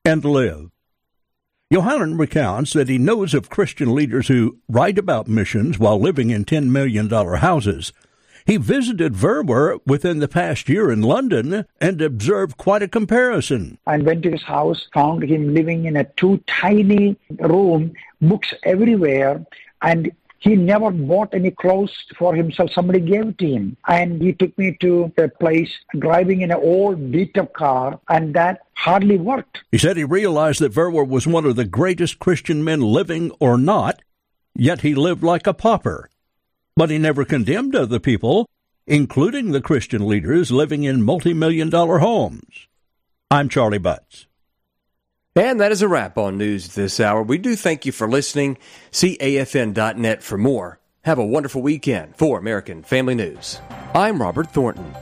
and 0.05 0.25
live. 0.25 0.71
Yohannan 1.71 2.19
recounts 2.19 2.73
that 2.73 2.89
he 2.89 2.97
knows 2.97 3.35
of 3.35 3.51
Christian 3.51 3.95
leaders 3.95 4.29
who 4.29 4.59
write 4.69 4.97
about 4.97 5.29
missions 5.29 5.79
while 5.79 6.01
living 6.01 6.31
in 6.31 6.47
$10 6.47 6.71
million 6.71 7.11
houses. 7.11 7.93
He 8.47 8.57
visited 8.57 9.13
Verwer 9.13 9.79
within 9.85 10.21
the 10.21 10.29
past 10.29 10.71
year 10.71 10.91
in 10.91 11.03
London 11.03 11.67
and 11.79 12.01
observed 12.01 12.57
quite 12.57 12.83
a 12.83 12.89
comparison. 12.89 13.77
I 13.87 13.99
went 13.99 14.23
to 14.23 14.31
his 14.31 14.43
house, 14.43 14.87
found 14.95 15.23
him 15.25 15.53
living 15.53 15.85
in 15.85 15.99
a 15.99 16.05
too 16.05 16.43
tiny 16.47 17.19
room, 17.39 17.93
books 18.23 18.55
everywhere, 18.63 19.45
and 19.83 20.11
he 20.39 20.55
never 20.55 20.91
bought 20.91 21.35
any 21.35 21.51
clothes 21.51 21.93
for 22.17 22.35
himself. 22.35 22.71
Somebody 22.73 23.01
gave 23.01 23.29
it 23.29 23.39
to 23.39 23.47
him. 23.47 23.77
And 23.87 24.23
he 24.23 24.33
took 24.33 24.57
me 24.57 24.77
to 24.81 25.13
a 25.19 25.29
place 25.29 25.71
driving 25.99 26.43
in 26.43 26.51
an 26.53 26.59
old 26.59 27.11
beat 27.11 27.37
up 27.37 27.53
car, 27.53 27.99
and 28.09 28.35
that 28.35 28.61
hardly 28.75 29.19
worked. 29.19 29.59
He 29.73 29.79
said 29.79 29.97
he 29.97 30.05
realized 30.05 30.61
that 30.61 30.73
Verwer 30.73 31.07
was 31.07 31.27
one 31.27 31.45
of 31.45 31.57
the 31.57 31.65
greatest 31.65 32.21
Christian 32.21 32.63
men 32.63 32.81
living 32.81 33.33
or 33.41 33.59
not, 33.59 34.03
yet 34.55 34.83
he 34.83 34.95
lived 34.95 35.25
like 35.25 35.47
a 35.47 35.55
pauper. 35.55 36.09
But 36.77 36.91
he 36.91 36.99
never 36.99 37.25
condemned 37.25 37.75
other 37.75 37.99
people, 37.99 38.49
including 38.87 39.51
the 39.51 39.61
Christian 39.61 40.07
leaders 40.07 40.53
living 40.53 40.85
in 40.85 41.03
multi 41.03 41.35
million 41.35 41.69
dollar 41.69 41.99
homes. 41.99 42.69
I'm 43.31 43.49
Charlie 43.49 43.79
Butts. 43.79 44.28
And 45.39 45.61
that 45.61 45.71
is 45.71 45.83
a 45.83 45.89
wrap 45.89 46.19
on 46.19 46.37
news 46.37 46.75
this 46.75 46.99
hour. 46.99 47.23
We 47.23 47.39
do 47.39 47.55
thank 47.55 47.87
you 47.87 47.93
for 47.93 48.09
listening. 48.09 48.59
See 48.91 49.17
AFN.net 49.19 50.21
for 50.21 50.37
more. 50.37 50.81
Have 51.05 51.21
a 51.21 51.25
wonderful 51.25 51.63
weekend 51.63 52.17
for 52.17 52.41
American 52.41 52.83
Family 52.83 53.15
News. 53.15 53.61
I'm 53.95 54.21
Robert 54.21 54.51
Thornton. 54.51 54.93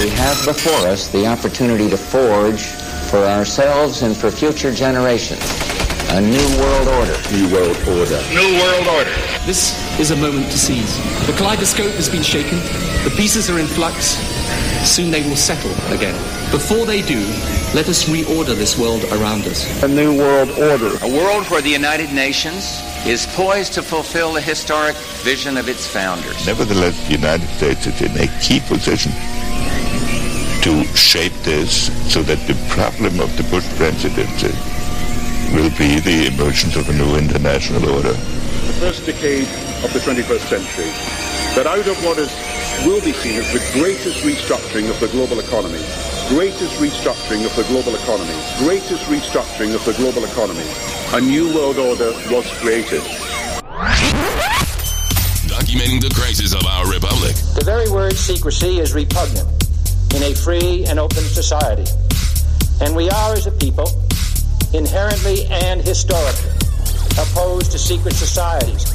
We 0.00 0.08
have 0.08 0.42
before 0.46 0.88
us 0.88 1.08
the 1.12 1.26
opportunity 1.26 1.90
to 1.90 1.98
forge 1.98 2.62
for 3.10 3.18
ourselves 3.18 4.00
and 4.00 4.16
for 4.16 4.30
future 4.30 4.72
generations 4.72 5.65
a 6.10 6.20
new 6.20 6.46
world 6.58 6.88
order. 6.88 7.16
New 7.32 7.50
world 7.52 7.76
order. 7.88 8.20
New 8.30 8.60
world 8.60 8.86
order. 8.86 9.10
This 9.44 9.74
is 9.98 10.10
a 10.12 10.16
moment 10.16 10.50
to 10.50 10.58
seize. 10.58 10.96
The 11.26 11.32
kaleidoscope 11.32 11.92
has 11.94 12.08
been 12.08 12.22
shaken. 12.22 12.58
The 13.04 13.12
pieces 13.16 13.50
are 13.50 13.58
in 13.58 13.66
flux. 13.66 14.16
Soon 14.86 15.10
they 15.10 15.22
will 15.28 15.36
settle 15.36 15.72
again. 15.92 16.14
Before 16.52 16.86
they 16.86 17.02
do, 17.02 17.18
let 17.74 17.88
us 17.88 18.04
reorder 18.08 18.54
this 18.54 18.78
world 18.78 19.04
around 19.12 19.42
us. 19.46 19.82
A 19.82 19.88
new 19.88 20.16
world 20.16 20.50
order. 20.50 20.96
A 21.02 21.08
world 21.08 21.46
where 21.50 21.60
the 21.60 21.70
United 21.70 22.12
Nations 22.12 22.80
is 23.04 23.26
poised 23.34 23.72
to 23.74 23.82
fulfill 23.82 24.32
the 24.32 24.40
historic 24.40 24.96
vision 25.24 25.56
of 25.56 25.68
its 25.68 25.86
founders. 25.86 26.46
Nevertheless, 26.46 27.04
the 27.06 27.14
United 27.14 27.48
States 27.48 27.86
is 27.86 28.00
in 28.00 28.12
a 28.16 28.28
key 28.40 28.60
position 28.60 29.12
to 30.62 30.84
shape 30.96 31.34
this 31.42 31.90
so 32.12 32.22
that 32.22 32.38
the 32.46 32.54
problem 32.68 33.20
of 33.20 33.36
the 33.36 33.42
Bush 33.44 33.66
presidency 33.76 34.54
will 35.56 35.70
be 35.70 35.98
the 36.00 36.28
emergence 36.28 36.76
of 36.76 36.86
a 36.90 36.92
new 36.92 37.16
international 37.16 37.88
order. 37.88 38.12
The 38.12 38.76
first 38.76 39.06
decade 39.06 39.48
of 39.80 39.88
the 39.96 40.04
21st 40.04 40.52
century, 40.52 40.92
that 41.56 41.64
out 41.64 41.88
of 41.88 41.96
what 42.04 42.18
is 42.18 42.28
will 42.84 43.00
be 43.00 43.16
seen 43.16 43.40
as 43.40 43.48
the 43.56 43.64
greatest 43.72 44.20
restructuring 44.20 44.90
of 44.90 45.00
the 45.00 45.08
global 45.08 45.40
economy, 45.40 45.80
greatest 46.28 46.76
restructuring 46.76 47.46
of 47.46 47.56
the 47.56 47.64
global 47.72 47.96
economy, 47.96 48.36
greatest 48.58 49.08
restructuring 49.08 49.74
of 49.74 49.82
the 49.86 49.94
global 49.96 50.28
economy, 50.28 50.68
a 51.16 51.20
new 51.24 51.48
world 51.54 51.78
order 51.78 52.12
was 52.28 52.44
created. 52.60 53.00
Documenting 55.48 56.04
the 56.04 56.12
crisis 56.12 56.52
of 56.52 56.66
our 56.66 56.84
republic. 56.92 57.34
The 57.56 57.64
very 57.64 57.88
word 57.88 58.12
secrecy 58.12 58.78
is 58.78 58.92
repugnant 58.92 59.48
in 60.14 60.22
a 60.22 60.34
free 60.34 60.84
and 60.84 61.00
open 61.00 61.24
society. 61.24 61.90
And 62.82 62.94
we 62.94 63.08
are, 63.08 63.32
as 63.32 63.46
a 63.46 63.52
people, 63.52 63.88
inherently 64.74 65.46
and 65.46 65.80
historically 65.80 66.50
opposed 67.18 67.72
to 67.72 67.78
secret 67.78 68.14
societies, 68.14 68.92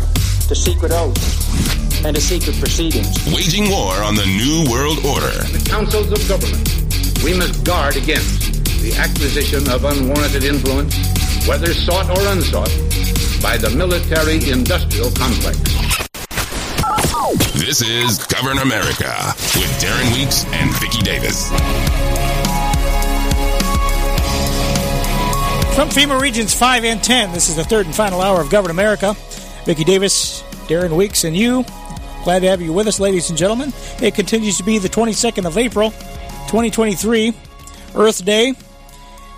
to 0.48 0.56
secret 0.56 0.92
oaths, 0.92 2.04
and 2.06 2.16
to 2.16 2.22
secret 2.22 2.56
proceedings. 2.60 3.18
Waging 3.34 3.70
war 3.70 3.94
on 4.04 4.16
the 4.16 4.26
New 4.26 4.70
World 4.72 5.00
Order. 5.06 5.32
The 5.52 5.64
councils 5.70 6.12
of 6.12 6.22
government. 6.28 6.68
We 7.24 7.38
must 7.38 7.64
guard 7.64 7.96
against 7.96 8.64
the 8.82 8.94
acquisition 8.98 9.70
of 9.70 9.86
unwarranted 9.86 10.44
influence, 10.44 10.96
whether 11.48 11.74
sought 11.74 12.10
or 12.10 12.22
unsought, 12.34 12.72
by 13.42 13.58
the 13.58 13.70
military 13.76 14.50
industrial 14.50 15.12
complex. 15.12 15.58
This 17.54 17.82
is 17.82 18.18
Govern 18.26 18.60
America 18.60 19.14
with 19.56 19.72
Darren 19.82 20.14
Weeks 20.14 20.46
and 20.46 20.74
Vicky 20.80 21.02
Davis. 21.02 21.50
From 25.82 25.90
FEMA 25.90 26.22
Regions 26.22 26.54
5 26.54 26.84
and 26.84 27.04
10, 27.04 27.34
this 27.34 27.50
is 27.50 27.56
the 27.56 27.64
third 27.64 27.88
and 27.88 27.96
final 27.96 28.22
hour 28.22 28.40
of 28.40 28.52
Govern 28.52 28.70
America. 28.70 29.16
Vicky 29.66 29.84
Davis, 29.84 30.44
Darren 30.68 30.96
Weeks, 30.96 31.24
and 31.24 31.36
you. 31.36 31.66
Glad 32.24 32.42
to 32.42 32.50
have 32.50 32.62
you 32.62 32.72
with 32.72 32.86
us, 32.86 33.00
ladies 33.00 33.32
and 33.32 33.38
gentlemen. 33.38 33.74
It 34.00 34.14
continues 34.14 34.58
to 34.58 34.64
be 34.64 34.78
the 34.78 34.90
22nd 34.90 35.48
of 35.48 35.58
April, 35.58 35.90
2023, 35.90 37.34
Earth 37.96 38.24
Day. 38.24 38.54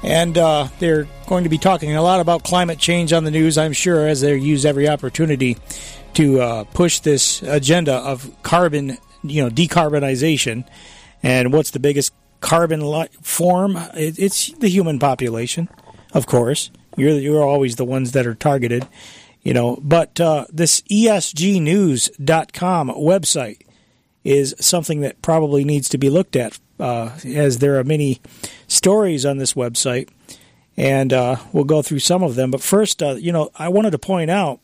And 0.04 0.38
uh, 0.38 0.68
they're 0.80 1.08
going 1.28 1.46
to 1.46 1.50
be 1.50 1.58
talking 1.58 1.96
a 1.96 2.02
lot 2.02 2.20
about 2.20 2.44
climate 2.44 2.78
change 2.78 3.14
on 3.14 3.24
the 3.24 3.32
news, 3.32 3.58
I'm 3.58 3.72
sure, 3.72 4.06
as 4.06 4.20
they 4.20 4.36
use 4.36 4.66
every 4.66 4.90
opportunity 4.90 5.56
to 6.16 6.42
uh, 6.42 6.64
push 6.66 7.00
this 7.00 7.42
agenda 7.44 7.94
of 7.94 8.30
carbon, 8.44 8.98
you 9.24 9.42
know, 9.42 9.50
decarbonization. 9.50 10.68
And 11.24 11.54
what's 11.54 11.72
the 11.72 11.80
biggest 11.80 12.12
carbon 12.42 12.82
form? 13.22 13.78
It, 13.94 14.20
it's 14.20 14.52
the 14.56 14.68
human 14.68 15.00
population, 15.00 15.70
of 16.14 16.26
course. 16.26 16.72
You're 16.96 17.18
you're 17.18 17.44
always 17.44 17.76
the 17.76 17.86
ones 17.86 18.12
that 18.12 18.28
are 18.28 18.36
targeted, 18.36 18.88
you 19.42 19.54
know. 19.54 19.80
But 19.82 20.20
uh, 20.20 20.46
this 20.52 20.82
ESGNews.com 20.84 22.90
website 22.90 23.62
is 24.24 24.56
something 24.60 25.02
that 25.02 25.22
probably 25.22 25.64
needs 25.64 25.90
to 25.90 25.98
be 25.98 26.10
looked 26.10 26.36
at, 26.36 26.60
uh, 26.80 27.12
as 27.26 27.60
there 27.60 27.80
are 27.80 27.84
many 27.84 28.22
stories 28.68 29.26
on 29.26 29.38
this 29.38 29.54
website, 29.54 30.10
and 30.78 31.12
uh, 31.12 31.38
we'll 31.52 31.64
go 31.64 31.82
through 31.82 32.00
some 32.00 32.24
of 32.24 32.36
them. 32.36 32.52
But 32.52 32.62
first, 32.62 33.02
uh, 33.02 33.16
you 33.16 33.32
know, 33.32 33.50
I 33.56 33.70
wanted 33.70 33.92
to 33.92 34.00
point 34.00 34.30
out 34.30 34.60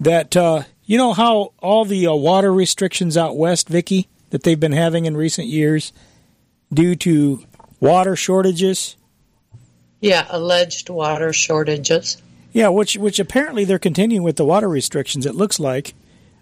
that 0.00 0.36
uh, 0.36 0.64
you 0.84 0.98
know 0.98 1.12
how 1.12 1.52
all 1.60 1.84
the 1.84 2.06
uh, 2.06 2.14
water 2.14 2.52
restrictions 2.52 3.16
out 3.16 3.36
west, 3.36 3.68
Vicky, 3.68 4.08
that 4.30 4.42
they've 4.42 4.58
been 4.58 4.72
having 4.72 5.06
in 5.06 5.16
recent 5.16 5.48
years 5.48 5.92
due 6.72 6.96
to 6.96 7.44
water 7.80 8.16
shortages. 8.16 8.96
Yeah, 10.00 10.26
alleged 10.30 10.90
water 10.90 11.32
shortages. 11.32 12.22
Yeah, 12.52 12.68
which 12.68 12.96
which 12.96 13.18
apparently 13.18 13.64
they're 13.64 13.78
continuing 13.78 14.22
with 14.22 14.36
the 14.36 14.44
water 14.44 14.68
restrictions. 14.68 15.26
It 15.26 15.34
looks 15.34 15.60
like, 15.60 15.94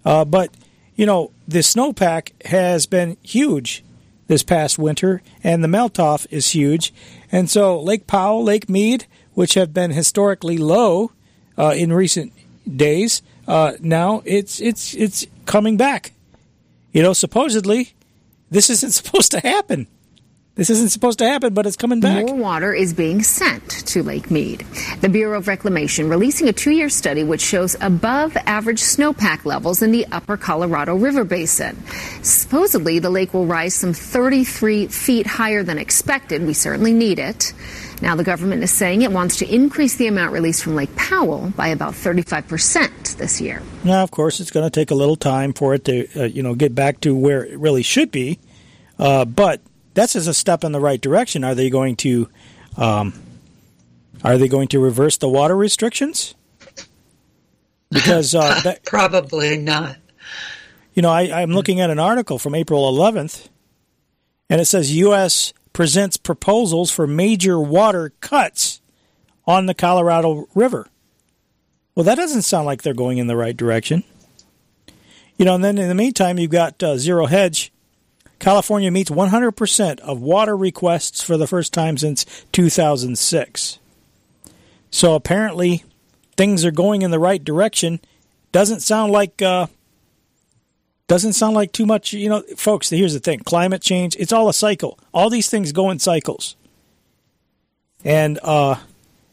uh, 0.05 0.25
but 0.25 0.55
you 0.95 1.07
know 1.07 1.33
the 1.49 1.61
snowpack 1.61 2.31
has 2.47 2.87
been 2.87 3.17
huge 3.23 3.85
this 4.27 4.43
past 4.43 4.79
winter, 4.79 5.23
and 5.43 5.65
the 5.65 5.69
melt 5.69 5.99
off 5.99 6.27
is 6.31 6.51
huge, 6.51 6.93
and 7.33 7.51
so 7.51 7.81
Lake 7.81 8.07
Powell, 8.07 8.45
Lake 8.45 8.69
Mead, 8.69 9.07
which 9.35 9.55
have 9.55 9.73
been 9.73 9.91
historically 9.91 10.59
low 10.59 11.13
uh, 11.59 11.75
in 11.77 11.93
recent 11.93 12.33
days, 12.77 13.23
uh, 13.49 13.73
now 13.81 14.23
it's 14.25 14.61
it's 14.61 14.95
it's 14.95 15.27
coming 15.45 15.77
back. 15.77 16.13
You 16.93 17.03
know, 17.03 17.13
supposedly 17.13 17.95
this 18.51 18.71
isn't 18.71 18.91
supposed 18.93 19.33
to 19.33 19.41
happen. 19.41 19.87
This 20.57 20.71
isn't 20.71 20.89
supposed 20.89 21.19
to 21.19 21.27
happen, 21.27 21.53
but 21.53 21.67
it's 21.67 21.77
coming 21.77 22.01
back. 22.01 22.25
More 22.25 22.35
water 22.35 22.73
is 22.73 22.95
being 22.95 23.23
sent 23.23 23.69
to 23.89 24.03
Lake 24.03 24.31
Mead. 24.31 24.61
The 25.03 25.11
Bureau 25.11 25.37
of 25.37 25.49
Reclamation 25.49 26.09
releasing 26.09 26.49
a 26.49 26.53
two 26.55 26.71
year 26.71 26.89
study 26.89 27.23
which 27.25 27.43
shows 27.43 27.77
above 27.83 28.35
average 28.47 28.81
snowpack 28.81 29.45
levels 29.45 29.83
in 29.83 29.93
the 29.93 30.07
upper 30.11 30.39
Colorado 30.39 30.97
River 30.97 31.25
Basin. 31.25 31.77
Supposedly, 32.23 33.01
the 33.01 33.11
lake 33.11 33.35
will 33.35 33.45
rise 33.45 33.75
some 33.75 33.93
33 33.93 34.87
feet 34.87 35.27
higher 35.27 35.63
than 35.63 35.77
expected. 35.77 36.43
We 36.47 36.55
certainly 36.55 36.95
need 36.95 37.19
it. 37.19 37.53
Now, 38.01 38.17
the 38.17 38.25
government 38.25 38.63
is 38.63 38.71
saying 38.71 39.03
it 39.03 39.13
wants 39.13 39.37
to 39.39 39.55
increase 39.55 39.97
the 39.97 40.07
amount 40.07 40.33
released 40.33 40.63
from 40.63 40.75
Lake 40.75 40.95
Powell 40.97 41.53
by 41.55 41.69
about 41.69 41.93
35% 41.93 43.19
this 43.19 43.43
year. 43.43 43.61
Now, 43.85 44.03
of 44.03 44.11
course, 44.11 44.41
it's 44.41 44.51
going 44.51 44.65
to 44.65 44.71
take 44.71 44.91
a 44.91 44.95
little 44.95 45.17
time 45.17 45.53
for 45.53 45.75
it 45.75 45.85
to, 45.85 46.09
uh, 46.19 46.25
you 46.25 46.43
know, 46.43 46.55
get 46.55 46.75
back 46.75 47.01
to 47.03 47.15
where 47.15 47.45
it 47.45 47.59
really 47.59 47.83
should 47.83 48.11
be. 48.11 48.39
Uh, 48.99 49.27
but 49.27 49.61
that's 49.97 50.13
just 50.13 50.29
a 50.29 50.35
step 50.35 50.63
in 50.63 50.73
the 50.73 50.81
right 50.81 51.01
direction. 51.01 51.43
Are 51.43 51.55
they 51.55 51.71
going 51.71 51.97
to, 51.97 52.29
um, 52.77 53.15
are 54.23 54.37
they 54.37 54.47
going 54.47 54.69
to 54.69 54.79
reverse 54.79 55.17
the 55.17 55.29
water 55.29 55.57
restrictions? 55.57 56.35
Because 57.91 58.35
uh, 58.35 58.61
that, 58.65 58.85
probably 58.85 59.57
not. 59.57 59.97
You 60.93 61.03
know, 61.03 61.11
I, 61.11 61.43
I'm 61.43 61.51
looking 61.51 61.81
at 61.81 61.89
an 61.91 61.99
article 61.99 62.39
from 62.39 62.55
April 62.55 62.93
11th, 62.93 63.49
and 64.51 64.61
it 64.61 64.67
says 64.67 64.95
U.S. 64.97 65.55
presents 65.73 66.19
proposals 66.19 66.91
for 66.91 67.07
major 67.07 67.59
water 67.59 68.13
cuts 68.21 68.83
on 69.47 69.65
the 69.65 69.75
Colorado 69.75 70.47
River. 70.55 70.89
Well, 71.95 72.05
that 72.05 72.17
doesn't 72.17 72.43
sound 72.43 72.67
like 72.67 72.83
they're 72.83 72.93
going 72.93 73.17
in 73.17 73.29
the 73.29 73.37
right 73.37 73.57
direction. 73.57 74.05
You 75.39 75.47
know, 75.47 75.55
and 75.55 75.65
then 75.65 75.79
in 75.79 75.89
the 75.89 75.95
meantime, 75.95 76.39
you've 76.39 76.51
got 76.51 76.83
uh, 76.83 76.99
Zero 76.99 77.27
Hedge 77.27 77.73
California 78.39 78.91
meets 78.91 79.11
100% 79.11 80.01
of 80.01 80.21
water 80.21 80.57
requests 80.57 81.23
for 81.23 81.37
the 81.37 81.47
first 81.47 81.73
time 81.73 81.97
since 81.97 82.27
2006. 82.53 83.79
So 84.91 85.15
apparently, 85.15 85.85
things 86.37 86.65
are 86.65 86.71
going 86.71 87.03
in 87.03 87.11
the 87.11 87.19
right 87.19 87.43
direction. 87.43 88.01
Doesn't 88.53 88.81
sound 88.81 89.13
like 89.13 89.43
uh, 89.43 89.67
doesn't 91.09 91.35
sound 91.35 91.55
like 91.55 91.73
too 91.73 91.87
much. 91.87 92.13
You 92.13 92.29
know, 92.29 92.43
folks. 92.57 92.91
Here's 92.91 93.13
the 93.13 93.21
thing: 93.21 93.41
climate 93.41 93.83
change. 93.83 94.17
It's 94.17 94.33
all 94.33 94.49
a 94.49 94.55
cycle. 94.55 94.99
All 95.13 95.29
these 95.29 95.49
things 95.49 95.73
go 95.73 95.91
in 95.91 95.99
cycles, 95.99 96.57
and 98.05 98.39
uh, 98.43 98.77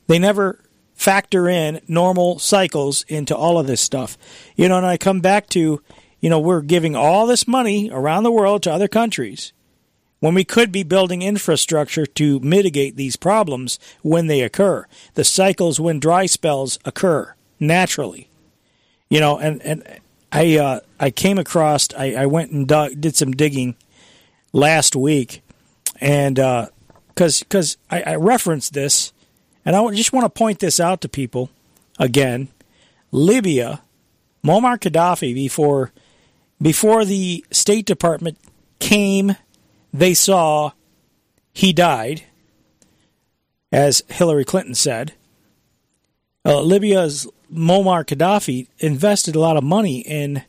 they 0.07 0.19
never 0.19 0.59
factor 0.95 1.49
in 1.49 1.81
normal 1.87 2.39
cycles 2.39 3.03
into 3.07 3.35
all 3.35 3.59
of 3.59 3.67
this 3.67 3.81
stuff. 3.81 4.17
You 4.55 4.69
know, 4.69 4.77
and 4.77 4.85
I 4.85 4.97
come 4.97 5.21
back 5.21 5.47
to 5.49 5.81
you 6.23 6.29
know, 6.29 6.39
we're 6.39 6.61
giving 6.61 6.95
all 6.95 7.27
this 7.27 7.49
money 7.49 7.89
around 7.91 8.23
the 8.23 8.31
world 8.31 8.63
to 8.63 8.71
other 8.71 8.87
countries 8.87 9.51
when 10.21 10.33
we 10.33 10.45
could 10.45 10.71
be 10.71 10.81
building 10.81 11.21
infrastructure 11.21 12.05
to 12.05 12.39
mitigate 12.39 12.95
these 12.95 13.17
problems 13.17 13.77
when 14.03 14.27
they 14.27 14.39
occur. 14.39 14.87
The 15.15 15.25
cycles 15.25 15.81
when 15.81 15.99
dry 15.99 16.27
spells 16.27 16.79
occur 16.85 17.35
naturally. 17.59 18.29
You 19.09 19.19
know, 19.19 19.37
and, 19.37 19.61
and 19.63 19.83
I 20.31 20.57
uh, 20.57 20.79
I 20.97 21.11
came 21.11 21.37
across 21.37 21.89
I, 21.93 22.13
I 22.13 22.25
went 22.25 22.51
and 22.51 22.65
dug, 22.65 23.01
did 23.01 23.17
some 23.17 23.31
digging 23.31 23.75
last 24.53 24.95
week, 24.95 25.41
and 25.99 26.35
because 26.35 27.41
uh, 27.41 27.45
because 27.45 27.77
I, 27.91 28.01
I 28.03 28.15
referenced 28.15 28.71
this, 28.71 29.11
and 29.65 29.75
I 29.75 29.91
just 29.91 30.13
want 30.13 30.23
to 30.23 30.29
point 30.29 30.59
this 30.59 30.79
out 30.79 31.01
to 31.01 31.09
people 31.09 31.49
again. 31.99 32.47
Libya, 33.11 33.81
Muammar 34.41 34.79
Gaddafi, 34.79 35.35
before 35.35 35.91
before 36.63 37.03
the 37.03 37.45
State 37.51 37.85
Department 37.85 38.39
came, 38.79 39.35
they 39.93 40.13
saw 40.13 40.71
he 41.53 41.73
died, 41.73 42.23
as 43.71 44.01
Hillary 44.07 44.45
Clinton 44.45 44.73
said. 44.73 45.13
Uh, 46.45 46.61
Libya's 46.61 47.27
Muammar 47.53 48.05
Gaddafi 48.05 48.67
invested 48.79 49.35
a 49.35 49.39
lot 49.39 49.57
of 49.57 49.63
money 49.63 49.99
in, 49.99 50.43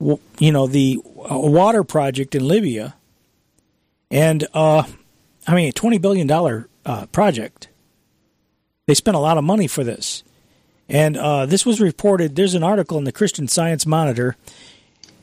you 0.00 0.52
know, 0.52 0.66
the 0.66 0.98
uh, 1.30 1.38
water 1.38 1.84
project 1.84 2.34
in 2.34 2.48
Libya, 2.48 2.96
and 4.10 4.46
uh, 4.54 4.82
I 5.46 5.54
mean, 5.54 5.68
a 5.68 5.72
twenty 5.72 5.98
billion 5.98 6.26
dollar 6.26 6.68
uh, 6.86 7.06
project. 7.06 7.68
They 8.86 8.94
spent 8.94 9.16
a 9.16 9.20
lot 9.20 9.36
of 9.36 9.44
money 9.44 9.66
for 9.66 9.84
this, 9.84 10.24
and 10.88 11.16
uh, 11.16 11.44
this 11.46 11.66
was 11.66 11.80
reported. 11.80 12.34
There's 12.34 12.54
an 12.54 12.62
article 12.62 12.96
in 12.96 13.04
the 13.04 13.12
Christian 13.12 13.46
Science 13.46 13.84
Monitor 13.86 14.36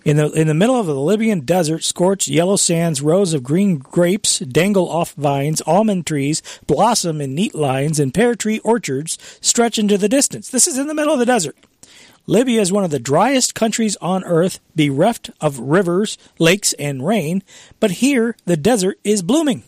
In 0.05 0.17
the 0.17 0.31
in 0.33 0.45
the 0.45 0.53
middle 0.53 0.79
of 0.79 0.85
the 0.85 0.93
Libyan 0.93 1.39
desert, 1.39 1.83
scorched 1.83 2.27
yellow 2.27 2.57
sands, 2.57 3.01
rows 3.01 3.33
of 3.33 3.41
green 3.41 3.79
grapes 3.79 4.37
dangle 4.37 4.87
off 4.87 5.13
vines, 5.13 5.63
almond 5.65 6.05
trees 6.05 6.43
blossom 6.67 7.21
in 7.21 7.33
neat 7.33 7.55
lines, 7.55 7.99
and 7.99 8.13
pear 8.13 8.35
tree 8.35 8.59
orchards 8.59 9.17
stretch 9.41 9.79
into 9.79 9.97
the 9.97 10.07
distance. 10.07 10.47
This 10.47 10.67
is 10.67 10.77
in 10.77 10.85
the 10.85 10.93
middle 10.93 11.13
of 11.13 11.17
the 11.17 11.25
desert. 11.25 11.57
Libya 12.27 12.61
is 12.61 12.71
one 12.71 12.83
of 12.83 12.91
the 12.91 12.99
driest 12.99 13.55
countries 13.55 13.97
on 13.97 14.23
earth, 14.25 14.59
bereft 14.75 15.31
of 15.41 15.57
rivers, 15.57 16.19
lakes, 16.37 16.73
and 16.73 17.03
rain, 17.03 17.41
but 17.79 17.91
here 17.91 18.35
the 18.45 18.57
desert 18.57 18.99
is 19.03 19.23
blooming. 19.23 19.63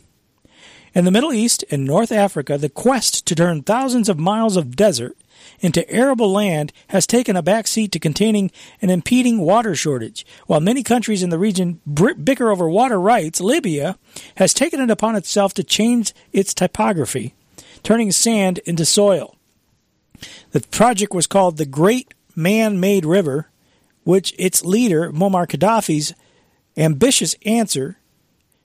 In 0.93 1.03
the 1.03 1.11
Middle 1.11 1.33
East 1.33 1.65
and 1.71 1.83
North 1.83 2.11
Africa, 2.11 2.59
the 2.59 2.69
quest 2.69 3.25
to 3.25 3.33
turn 3.33 3.63
thousands 3.63 4.07
of 4.07 4.19
miles 4.19 4.55
of 4.55 4.75
desert 4.75 5.17
into 5.59 5.89
arable 5.89 6.31
land 6.31 6.71
has 6.89 7.07
taken 7.07 7.35
a 7.35 7.41
back 7.41 7.67
seat 7.67 7.91
to 7.91 7.99
containing 7.99 8.51
an 8.81 8.89
impeding 8.89 9.39
water 9.39 9.75
shortage. 9.75 10.25
While 10.45 10.59
many 10.59 10.83
countries 10.83 11.23
in 11.23 11.29
the 11.29 11.39
region 11.39 11.81
bicker 12.23 12.49
over 12.51 12.69
water 12.69 12.99
rights, 12.99 13.41
Libya 13.41 13.97
has 14.35 14.53
taken 14.53 14.79
it 14.79 14.91
upon 14.91 15.15
itself 15.15 15.53
to 15.55 15.63
change 15.63 16.13
its 16.31 16.53
typography, 16.53 17.33
turning 17.83 18.11
sand 18.11 18.59
into 18.65 18.85
soil. 18.85 19.35
The 20.51 20.61
project 20.61 21.13
was 21.13 21.27
called 21.27 21.57
the 21.57 21.65
Great 21.65 22.13
Man 22.35 22.79
Made 22.79 23.05
River, 23.05 23.49
which 24.03 24.33
its 24.37 24.63
leader, 24.63 25.11
Muammar 25.11 25.47
Gaddafi's 25.47 26.13
ambitious 26.75 27.35
answer 27.45 27.97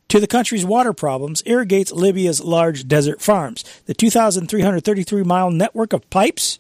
to 0.09 0.21
the 0.21 0.27
country's 0.27 0.67
water 0.67 0.93
problems 0.93 1.43
irrigates 1.47 1.91
Libya's 1.91 2.43
large 2.43 2.87
desert 2.87 3.23
farms. 3.23 3.65
The 3.87 3.95
2,333 3.95 5.23
mile 5.23 5.51
network 5.51 5.95
of 5.95 6.09
pipes 6.11 6.59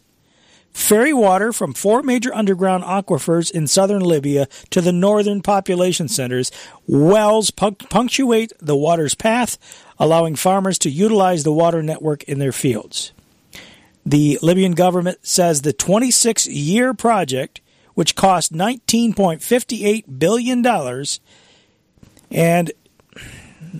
ferry 0.72 1.12
water 1.12 1.52
from 1.52 1.74
four 1.74 2.02
major 2.02 2.34
underground 2.34 2.84
aquifers 2.84 3.50
in 3.50 3.66
southern 3.66 4.02
Libya 4.02 4.46
to 4.70 4.80
the 4.80 4.92
northern 4.92 5.42
population 5.42 6.08
centers. 6.08 6.50
Wells 6.86 7.50
punctuate 7.50 8.52
the 8.58 8.76
water's 8.76 9.14
path, 9.14 9.58
allowing 9.98 10.36
farmers 10.36 10.78
to 10.78 10.90
utilize 10.90 11.44
the 11.44 11.52
water 11.52 11.82
network 11.82 12.22
in 12.24 12.38
their 12.38 12.52
fields. 12.52 13.12
The 14.04 14.38
Libyan 14.42 14.72
government 14.72 15.18
says 15.22 15.62
the 15.62 15.72
26 15.72 16.48
year 16.48 16.92
project, 16.92 17.60
which 17.94 18.16
cost 18.16 18.52
$19.58 18.52 20.18
billion, 20.18 20.66
and 22.30 22.72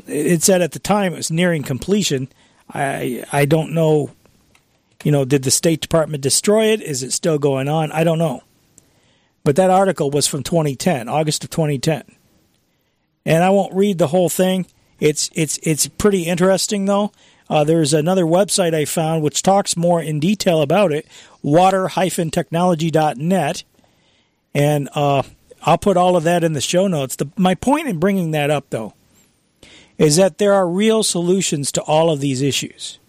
it 0.06 0.42
said 0.42 0.62
at 0.62 0.72
the 0.72 0.78
time 0.78 1.12
it 1.12 1.16
was 1.16 1.30
nearing 1.30 1.62
completion. 1.62 2.28
I 2.72 3.24
I 3.32 3.44
don't 3.44 3.72
know 3.72 4.10
you 5.02 5.12
know, 5.12 5.24
did 5.24 5.42
the 5.42 5.50
State 5.50 5.80
Department 5.80 6.22
destroy 6.22 6.66
it? 6.66 6.80
Is 6.80 7.02
it 7.02 7.12
still 7.12 7.38
going 7.38 7.68
on? 7.68 7.90
I 7.92 8.04
don't 8.04 8.18
know. 8.18 8.42
But 9.44 9.56
that 9.56 9.70
article 9.70 10.10
was 10.10 10.26
from 10.26 10.42
2010, 10.42 11.08
August 11.08 11.44
of 11.44 11.50
2010. 11.50 12.04
And 13.24 13.44
I 13.44 13.50
won't 13.50 13.74
read 13.74 13.98
the 13.98 14.08
whole 14.08 14.28
thing. 14.28 14.66
It's 15.00 15.30
it's 15.34 15.58
it's 15.62 15.88
pretty 15.88 16.24
interesting 16.24 16.84
though. 16.84 17.12
Uh, 17.50 17.64
there's 17.64 17.92
another 17.92 18.24
website 18.24 18.72
I 18.72 18.84
found 18.84 19.22
which 19.22 19.42
talks 19.42 19.76
more 19.76 20.00
in 20.00 20.20
detail 20.20 20.62
about 20.62 20.92
it, 20.92 21.08
water-technology.net, 21.42 23.64
and 24.54 24.88
uh, 24.94 25.22
I'll 25.62 25.78
put 25.78 25.96
all 25.96 26.16
of 26.16 26.22
that 26.24 26.44
in 26.44 26.52
the 26.52 26.60
show 26.60 26.86
notes. 26.86 27.16
The, 27.16 27.28
my 27.36 27.56
point 27.56 27.88
in 27.88 27.98
bringing 27.98 28.30
that 28.30 28.50
up 28.50 28.66
though 28.70 28.94
is 29.98 30.14
that 30.16 30.38
there 30.38 30.54
are 30.54 30.68
real 30.68 31.02
solutions 31.02 31.72
to 31.72 31.82
all 31.82 32.10
of 32.10 32.20
these 32.20 32.42
issues 32.42 33.00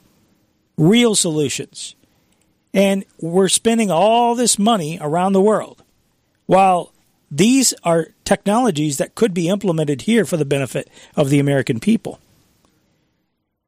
real 0.78 1.16
solutions. 1.16 1.96
And 2.74 3.06
we're 3.22 3.50
spending 3.50 3.92
all 3.92 4.36
this 4.36 4.58
money 4.58 4.98
around 5.00 5.34
the 5.34 5.42
world 5.42 5.84
while 6.46 6.92
these 7.30 7.74
are 7.84 8.10
technologies 8.26 8.98
that 8.98 9.16
could 9.16 9.34
be 9.34 9.50
implemented 9.50 10.04
here 10.04 10.26
for 10.26 10.38
the 10.38 10.46
benefit 10.46 10.90
of 11.16 11.30
the 11.30 11.40
American 11.40 11.80
people. 11.80 12.20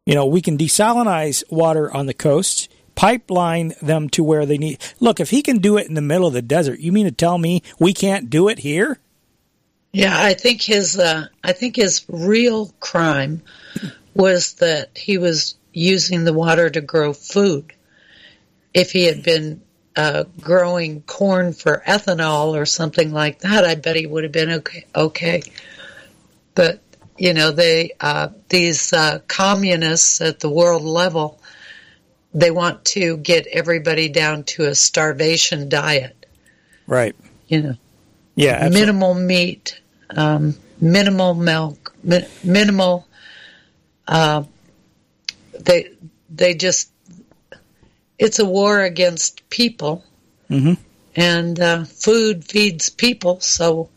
You 0.05 0.13
know, 0.13 0.25
we 0.25 0.41
can 0.41 0.57
desalinize 0.57 1.43
water 1.49 1.91
on 1.91 2.05
the 2.05 2.13
coasts, 2.13 2.69
pipeline 2.93 3.73
them 3.81 4.07
to 4.09 4.23
where 4.23 4.45
they 4.45 4.57
need. 4.57 4.79
Look, 4.99 5.19
if 5.19 5.31
he 5.31 5.41
can 5.41 5.57
do 5.57 5.77
it 5.77 5.87
in 5.87 5.95
the 5.95 6.01
middle 6.01 6.27
of 6.27 6.33
the 6.33 6.43
desert, 6.43 6.79
you 6.79 6.91
mean 6.91 7.05
to 7.05 7.11
tell 7.11 7.37
me 7.39 7.63
we 7.79 7.93
can't 7.93 8.29
do 8.29 8.47
it 8.47 8.59
here? 8.59 8.99
Yeah, 9.91 10.13
I 10.15 10.33
think 10.33 10.61
his 10.61 10.99
uh, 10.99 11.27
I 11.43 11.53
think 11.53 11.77
his 11.77 12.05
real 12.09 12.67
crime 12.81 13.41
was 14.13 14.55
that 14.55 14.97
he 14.97 15.17
was 15.17 15.55
using 15.75 16.23
the 16.23 16.33
water 16.33 16.69
to 16.69 16.81
grow 16.81 17.13
food. 17.13 17.73
If 18.73 18.91
he 18.91 19.05
had 19.05 19.23
been 19.23 19.61
uh, 19.95 20.23
growing 20.39 21.01
corn 21.01 21.53
for 21.53 21.83
ethanol 21.85 22.55
or 22.59 22.65
something 22.65 23.11
like 23.11 23.39
that, 23.39 23.65
I 23.65 23.75
bet 23.75 23.95
he 23.95 24.07
would 24.07 24.23
have 24.23 24.31
been 24.31 24.51
okay. 24.51 24.85
Okay, 24.95 25.43
but 26.55 26.79
you 27.17 27.33
know, 27.33 27.51
they 27.51 27.91
uh, 27.99 28.29
these 28.49 28.93
uh, 28.93 29.19
communists 29.27 30.21
at 30.21 30.39
the 30.39 30.49
world 30.49 30.83
level, 30.83 31.39
they 32.33 32.51
want 32.51 32.83
to 32.85 33.17
get 33.17 33.45
everybody 33.47 34.09
down 34.09 34.43
to 34.43 34.63
a 34.63 34.75
starvation 34.75 35.69
diet. 35.69 36.25
Right. 36.87 37.15
You 37.47 37.61
know. 37.61 37.75
Yeah. 38.35 38.51
Absolutely. 38.51 38.79
Minimal 38.79 39.13
meat, 39.13 39.81
um, 40.09 40.55
minimal 40.81 41.33
milk, 41.33 41.93
mi- 42.03 42.27
minimal 42.43 43.07
uh, 44.07 44.43
they 45.59 45.91
they 46.29 46.55
just 46.55 46.91
it's 48.17 48.39
a 48.39 48.45
war 48.45 48.81
against 48.81 49.47
people, 49.49 50.03
mm-hmm. 50.49 50.73
and 51.15 51.59
uh, 51.59 51.83
food 51.85 52.45
feeds 52.45 52.89
people. 52.89 53.39
So, 53.41 53.89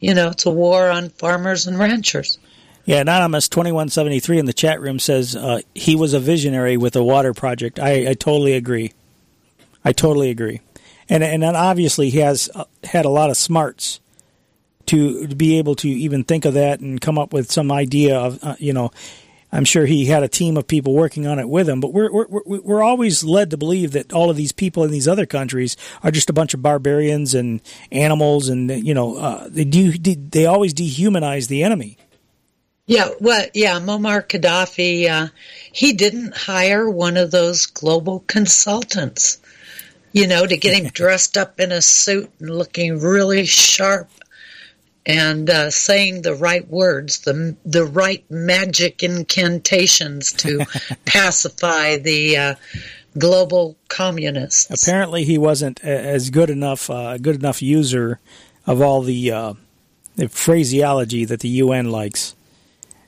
you 0.00 0.14
know, 0.14 0.30
it's 0.30 0.46
a 0.46 0.50
war 0.50 0.88
on 0.88 1.10
farmers 1.10 1.66
and 1.66 1.78
ranchers. 1.78 2.38
Yeah, 2.84 3.00
anonymous 3.00 3.48
twenty 3.48 3.72
one 3.72 3.88
seventy 3.88 4.20
three 4.20 4.38
in 4.38 4.46
the 4.46 4.52
chat 4.52 4.80
room 4.80 4.98
says 4.98 5.34
uh, 5.34 5.60
he 5.74 5.96
was 5.96 6.14
a 6.14 6.20
visionary 6.20 6.76
with 6.76 6.94
a 6.96 7.02
water 7.02 7.34
project. 7.34 7.78
I, 7.78 8.10
I 8.10 8.14
totally 8.14 8.54
agree. 8.54 8.92
I 9.84 9.92
totally 9.92 10.30
agree, 10.30 10.60
and 11.08 11.24
and 11.24 11.44
obviously 11.44 12.10
he 12.10 12.18
has 12.18 12.48
uh, 12.54 12.64
had 12.84 13.04
a 13.04 13.10
lot 13.10 13.30
of 13.30 13.36
smarts 13.36 14.00
to, 14.86 15.26
to 15.26 15.34
be 15.34 15.58
able 15.58 15.74
to 15.76 15.88
even 15.88 16.24
think 16.24 16.44
of 16.44 16.54
that 16.54 16.80
and 16.80 17.00
come 17.00 17.18
up 17.18 17.32
with 17.32 17.50
some 17.50 17.70
idea 17.72 18.16
of 18.18 18.38
uh, 18.42 18.56
you 18.58 18.72
know 18.72 18.92
I'm 19.56 19.64
sure 19.64 19.86
he 19.86 20.04
had 20.04 20.22
a 20.22 20.28
team 20.28 20.58
of 20.58 20.66
people 20.66 20.92
working 20.92 21.26
on 21.26 21.38
it 21.38 21.48
with 21.48 21.66
him, 21.66 21.80
but 21.80 21.94
we're, 21.94 22.12
we're, 22.12 22.42
we're 22.44 22.82
always 22.82 23.24
led 23.24 23.50
to 23.50 23.56
believe 23.56 23.92
that 23.92 24.12
all 24.12 24.28
of 24.28 24.36
these 24.36 24.52
people 24.52 24.84
in 24.84 24.90
these 24.90 25.08
other 25.08 25.24
countries 25.24 25.78
are 26.02 26.10
just 26.10 26.28
a 26.28 26.34
bunch 26.34 26.52
of 26.52 26.60
barbarians 26.60 27.34
and 27.34 27.62
animals, 27.90 28.50
and 28.50 28.70
you 28.86 28.92
know 28.92 29.16
uh, 29.16 29.48
they 29.48 29.64
do 29.64 29.92
they 29.92 30.44
always 30.44 30.74
dehumanize 30.74 31.48
the 31.48 31.62
enemy. 31.62 31.96
Yeah, 32.86 33.08
well, 33.18 33.46
yeah, 33.54 33.80
Muammar 33.80 34.28
Gaddafi, 34.28 35.08
uh, 35.08 35.28
he 35.72 35.94
didn't 35.94 36.36
hire 36.36 36.88
one 36.88 37.16
of 37.16 37.30
those 37.30 37.66
global 37.66 38.20
consultants, 38.26 39.40
you 40.12 40.26
know, 40.26 40.46
to 40.46 40.56
get 40.56 40.76
him 40.76 40.90
dressed 40.92 41.38
up 41.38 41.58
in 41.58 41.72
a 41.72 41.80
suit 41.80 42.30
and 42.40 42.50
looking 42.50 43.00
really 43.00 43.46
sharp 43.46 44.10
and 45.06 45.48
uh, 45.48 45.70
saying 45.70 46.22
the 46.22 46.34
right 46.34 46.66
words, 46.68 47.20
the 47.20 47.56
the 47.64 47.84
right 47.84 48.28
magic 48.30 49.02
incantations 49.02 50.32
to 50.32 50.66
pacify 51.04 51.96
the 51.96 52.36
uh, 52.36 52.54
global 53.16 53.76
communists. 53.88 54.82
Apparently, 54.82 55.24
he 55.24 55.38
wasn't 55.38 55.82
as 55.84 56.30
good 56.30 56.50
enough 56.50 56.90
uh, 56.90 57.18
good 57.18 57.36
enough 57.36 57.62
user 57.62 58.20
of 58.66 58.82
all 58.82 59.02
the, 59.02 59.30
uh, 59.30 59.54
the 60.16 60.28
phraseology 60.28 61.24
that 61.24 61.40
the 61.40 61.48
UN 61.48 61.90
likes. 61.90 62.34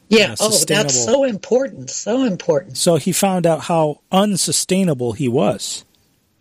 Yeah, 0.09 0.37
oh, 0.41 0.57
that's 0.67 1.05
so 1.05 1.25
important, 1.25 1.91
so 1.91 2.25
important. 2.25 2.79
So 2.79 2.97
he 2.97 3.13
found 3.13 3.47
out 3.47 3.63
how 3.63 4.01
unsustainable 4.11 5.13
he 5.13 5.29
was. 5.29 5.85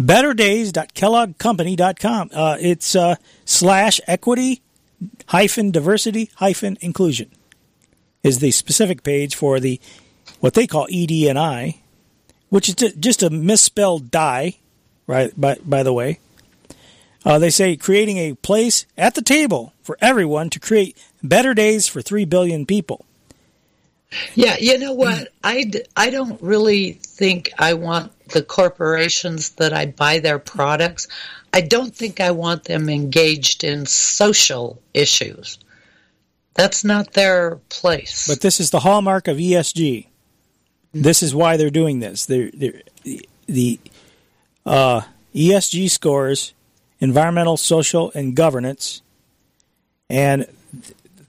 Betterdays.kelloggcompany.com. 0.00 2.30
Uh, 2.32 2.56
it's 2.60 2.96
uh, 2.96 3.14
slash 3.44 4.00
equity 4.06 4.62
hyphen 5.28 5.70
diversity 5.70 6.30
hyphen 6.36 6.78
inclusion 6.80 7.30
is 8.22 8.38
the 8.38 8.50
specific 8.50 9.02
page 9.02 9.34
for 9.34 9.60
the 9.60 9.78
what 10.40 10.54
they 10.54 10.66
call 10.66 10.86
ED&I, 10.90 11.80
which 12.54 12.68
is 12.68 12.76
just 12.94 13.24
a 13.24 13.30
misspelled 13.30 14.12
die, 14.12 14.54
right? 15.08 15.32
By 15.36 15.56
by 15.64 15.82
the 15.82 15.92
way, 15.92 16.20
uh, 17.24 17.40
they 17.40 17.50
say 17.50 17.74
creating 17.74 18.18
a 18.18 18.34
place 18.34 18.86
at 18.96 19.16
the 19.16 19.22
table 19.22 19.72
for 19.82 19.98
everyone 20.00 20.50
to 20.50 20.60
create 20.60 20.96
better 21.20 21.52
days 21.52 21.88
for 21.88 22.00
three 22.00 22.24
billion 22.24 22.64
people. 22.64 23.06
Yeah, 24.36 24.56
you 24.60 24.78
know 24.78 24.92
what? 24.92 25.32
I, 25.42 25.68
I 25.96 26.10
don't 26.10 26.40
really 26.40 26.92
think 26.92 27.50
I 27.58 27.74
want 27.74 28.12
the 28.28 28.42
corporations 28.44 29.50
that 29.58 29.72
I 29.72 29.86
buy 29.86 30.20
their 30.20 30.38
products, 30.38 31.08
I 31.52 31.60
don't 31.60 31.92
think 31.92 32.20
I 32.20 32.30
want 32.30 32.62
them 32.62 32.88
engaged 32.88 33.64
in 33.64 33.84
social 33.86 34.80
issues. 34.94 35.58
That's 36.54 36.84
not 36.84 37.14
their 37.14 37.56
place. 37.68 38.28
But 38.28 38.42
this 38.42 38.60
is 38.60 38.70
the 38.70 38.78
hallmark 38.78 39.26
of 39.26 39.38
ESG. 39.38 40.06
This 40.94 41.22
is 41.22 41.34
why 41.34 41.56
they're 41.56 41.70
doing 41.70 41.98
this. 41.98 42.26
They're, 42.26 42.50
they're, 42.54 42.82
the 43.46 43.80
uh, 44.64 45.02
ESG 45.34 45.90
scores 45.90 46.54
environmental, 47.00 47.56
social, 47.56 48.10
and 48.14 48.34
governance. 48.34 49.02
And 50.08 50.46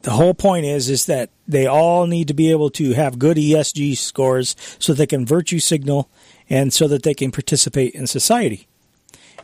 the 0.03 0.11
whole 0.11 0.33
point 0.33 0.65
is 0.65 0.89
is 0.89 1.05
that 1.07 1.29
they 1.47 1.65
all 1.65 2.07
need 2.07 2.27
to 2.27 2.33
be 2.33 2.51
able 2.51 2.69
to 2.71 2.93
have 2.93 3.19
good 3.19 3.37
ESG 3.37 3.97
scores 3.97 4.55
so 4.79 4.93
they 4.93 5.07
can 5.07 5.25
virtue 5.25 5.59
signal 5.59 6.09
and 6.49 6.73
so 6.73 6.87
that 6.87 7.03
they 7.03 7.13
can 7.13 7.31
participate 7.31 7.93
in 7.93 8.07
society. 8.07 8.67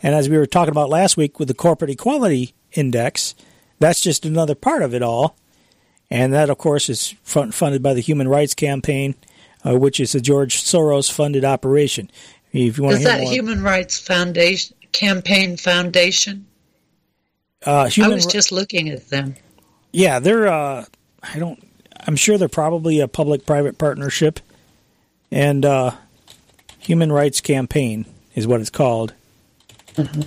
And 0.04 0.16
as 0.16 0.30
we 0.30 0.38
were 0.38 0.46
talking 0.46 0.72
about 0.72 0.90
last 0.90 1.18
week 1.18 1.40
with 1.40 1.48
the 1.48 1.54
corporate 1.54 1.92
equality 1.92 2.54
index, 2.74 3.36
that's 3.80 4.02
just 4.02 4.26
another 4.26 4.56
part 4.56 4.84
of 4.84 4.94
it 4.94 5.02
all. 5.02 5.36
And 6.10 6.34
that, 6.34 6.50
of 6.50 6.58
course, 6.58 6.90
is 6.90 7.16
funded 7.24 7.82
by 7.82 7.94
the 7.94 8.02
Human 8.02 8.28
Rights 8.28 8.54
Campaign, 8.54 9.16
uh, 9.66 9.78
which 9.78 10.00
is 10.00 10.16
a 10.16 10.22
George 10.22 10.64
Soros 10.64 11.12
funded 11.12 11.46
operation. 11.46 12.10
If 12.52 12.78
you 12.78 12.84
want 12.84 12.98
is 12.98 13.04
that 13.04 13.22
more, 13.22 13.32
Human 13.32 13.64
Rights 13.64 14.00
Foundation 14.00 14.76
Campaign 14.92 15.58
Foundation? 15.58 16.46
Uh, 17.66 17.90
I 18.02 18.08
was 18.08 18.26
just 18.26 18.52
looking 18.52 18.90
at 18.90 19.10
them. 19.10 19.36
Yeah, 19.92 20.20
they're. 20.20 20.48
Uh, 20.48 20.86
I 21.22 21.40
don't. 21.40 21.64
I'm 22.08 22.16
sure 22.16 22.38
they're 22.38 22.50
probably 22.50 23.00
a 23.00 23.08
public-private 23.08 23.78
partnership, 23.78 24.40
and 25.32 25.64
uh, 25.64 25.92
Human 26.80 27.12
Rights 27.12 27.42
Campaign 27.42 28.06
is 28.34 28.48
what 28.48 28.60
it's 28.60 28.72
called. 28.72 29.14
Mm-hmm. 29.94 30.22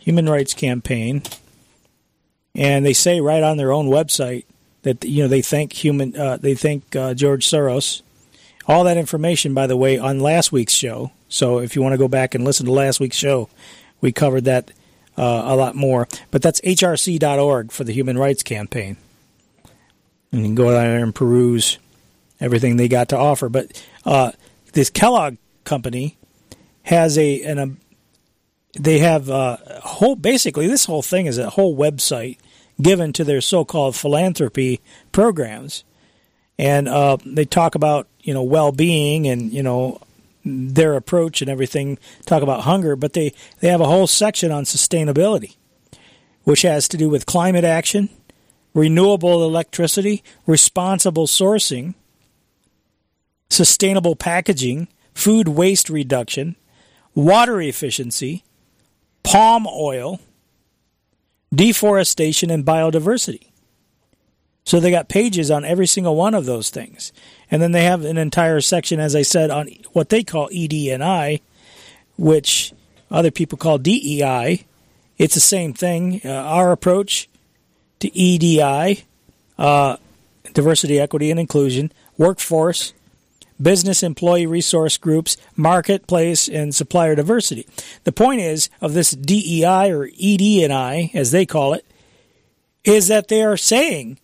Human 0.00 0.28
Rights 0.28 0.54
Campaign, 0.54 1.22
and 2.54 2.84
they 2.84 2.92
say 2.92 3.20
right 3.20 3.42
on 3.42 3.56
their 3.56 3.70
own 3.70 3.86
website 3.86 4.44
that 4.82 5.04
you 5.04 5.22
know 5.22 5.28
they 5.28 5.42
thank 5.42 5.72
human. 5.72 6.16
Uh, 6.16 6.36
they 6.36 6.54
thank 6.54 6.96
uh, 6.96 7.14
George 7.14 7.46
Soros. 7.46 8.02
All 8.70 8.84
that 8.84 8.96
information, 8.96 9.52
by 9.52 9.66
the 9.66 9.76
way, 9.76 9.98
on 9.98 10.20
last 10.20 10.52
week's 10.52 10.72
show. 10.72 11.10
So 11.28 11.58
if 11.58 11.74
you 11.74 11.82
want 11.82 11.94
to 11.94 11.98
go 11.98 12.06
back 12.06 12.36
and 12.36 12.44
listen 12.44 12.66
to 12.66 12.72
last 12.72 13.00
week's 13.00 13.16
show, 13.16 13.48
we 14.00 14.12
covered 14.12 14.44
that 14.44 14.70
uh, 15.18 15.42
a 15.44 15.56
lot 15.56 15.74
more. 15.74 16.06
But 16.30 16.40
that's 16.40 16.60
hrc.org 16.60 17.72
for 17.72 17.82
the 17.82 17.92
Human 17.92 18.16
Rights 18.16 18.44
Campaign. 18.44 18.96
And 20.30 20.42
you 20.42 20.46
can 20.46 20.54
go 20.54 20.70
there 20.70 21.02
and 21.02 21.12
peruse 21.12 21.78
everything 22.40 22.76
they 22.76 22.86
got 22.86 23.08
to 23.08 23.18
offer. 23.18 23.48
But 23.48 23.84
uh, 24.04 24.30
this 24.72 24.88
Kellogg 24.88 25.36
company 25.64 26.16
has 26.84 27.18
a 27.18 27.42
an 27.42 27.58
a, 27.58 28.80
they 28.80 29.00
have 29.00 29.28
a 29.28 29.80
whole 29.82 30.14
basically 30.14 30.68
this 30.68 30.84
whole 30.84 31.02
thing 31.02 31.26
is 31.26 31.38
a 31.38 31.50
whole 31.50 31.76
website 31.76 32.38
given 32.80 33.12
to 33.14 33.24
their 33.24 33.40
so-called 33.40 33.96
philanthropy 33.96 34.80
programs, 35.10 35.82
and 36.56 36.86
uh, 36.86 37.16
they 37.26 37.44
talk 37.44 37.74
about 37.74 38.06
you 38.22 38.34
know 38.34 38.42
well-being 38.42 39.26
and 39.26 39.52
you 39.52 39.62
know 39.62 40.00
their 40.44 40.94
approach 40.94 41.42
and 41.42 41.50
everything 41.50 41.98
talk 42.26 42.42
about 42.42 42.62
hunger, 42.62 42.96
but 42.96 43.12
they, 43.12 43.32
they 43.60 43.68
have 43.68 43.80
a 43.80 43.86
whole 43.86 44.06
section 44.06 44.50
on 44.50 44.64
sustainability, 44.64 45.56
which 46.44 46.62
has 46.62 46.88
to 46.88 46.96
do 46.96 47.08
with 47.08 47.26
climate 47.26 47.64
action, 47.64 48.08
renewable 48.74 49.44
electricity, 49.44 50.22
responsible 50.46 51.26
sourcing, 51.26 51.94
sustainable 53.48 54.16
packaging, 54.16 54.88
food 55.14 55.48
waste 55.48 55.90
reduction, 55.90 56.56
water 57.14 57.60
efficiency, 57.60 58.44
palm 59.22 59.66
oil, 59.66 60.20
deforestation, 61.54 62.50
and 62.50 62.64
biodiversity. 62.64 63.48
So 64.64 64.78
they 64.78 64.90
got 64.90 65.08
pages 65.08 65.50
on 65.50 65.64
every 65.64 65.86
single 65.86 66.14
one 66.14 66.34
of 66.34 66.46
those 66.46 66.70
things. 66.70 67.12
And 67.50 67.60
then 67.60 67.72
they 67.72 67.84
have 67.84 68.04
an 68.04 68.16
entire 68.16 68.60
section, 68.60 69.00
as 69.00 69.16
I 69.16 69.22
said, 69.22 69.50
on 69.50 69.68
what 69.92 70.08
they 70.08 70.22
call 70.22 70.48
ED&I, 70.52 71.40
which 72.16 72.72
other 73.10 73.30
people 73.30 73.58
call 73.58 73.78
DEI. 73.78 74.64
It's 75.18 75.34
the 75.34 75.40
same 75.40 75.74
thing. 75.74 76.20
Uh, 76.24 76.30
our 76.30 76.72
approach 76.72 77.28
to 77.98 78.16
EDI, 78.16 79.04
uh, 79.58 79.96
diversity, 80.54 80.98
equity, 81.00 81.30
and 81.30 81.40
inclusion, 81.40 81.92
workforce, 82.16 82.94
business 83.60 84.02
employee 84.02 84.46
resource 84.46 84.96
groups, 84.96 85.36
marketplace, 85.56 86.48
and 86.48 86.74
supplier 86.74 87.14
diversity. 87.14 87.66
The 88.04 88.12
point 88.12 88.40
is 88.40 88.70
of 88.80 88.94
this 88.94 89.10
DEI 89.10 89.90
or 89.90 90.08
ED&I, 90.20 91.10
as 91.14 91.30
they 91.30 91.44
call 91.44 91.74
it, 91.74 91.84
is 92.84 93.08
that 93.08 93.28
they 93.28 93.42
are 93.42 93.56
saying 93.56 94.18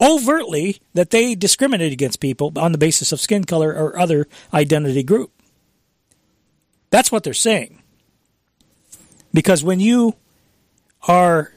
overtly 0.00 0.80
that 0.94 1.10
they 1.10 1.34
discriminate 1.34 1.92
against 1.92 2.20
people 2.20 2.52
on 2.56 2.72
the 2.72 2.78
basis 2.78 3.12
of 3.12 3.20
skin 3.20 3.44
color 3.44 3.72
or 3.72 3.98
other 3.98 4.28
identity 4.52 5.02
group. 5.02 5.32
That's 6.90 7.12
what 7.12 7.24
they're 7.24 7.34
saying. 7.34 7.82
Because 9.32 9.62
when 9.62 9.80
you 9.80 10.14
are 11.06 11.52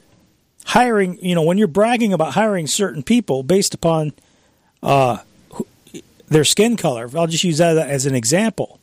hiring, 0.66 1.18
you 1.24 1.34
know, 1.34 1.42
when 1.42 1.58
you're 1.58 1.68
bragging 1.68 2.12
about 2.12 2.34
hiring 2.34 2.66
certain 2.66 3.02
people 3.02 3.42
based 3.42 3.74
upon 3.74 4.12
uh, 4.82 5.18
their 6.28 6.44
skin 6.44 6.76
color, 6.76 7.08
I'll 7.16 7.26
just 7.26 7.44
use 7.44 7.58
that 7.58 7.76
as 7.76 8.06
an 8.06 8.14
example. 8.14 8.78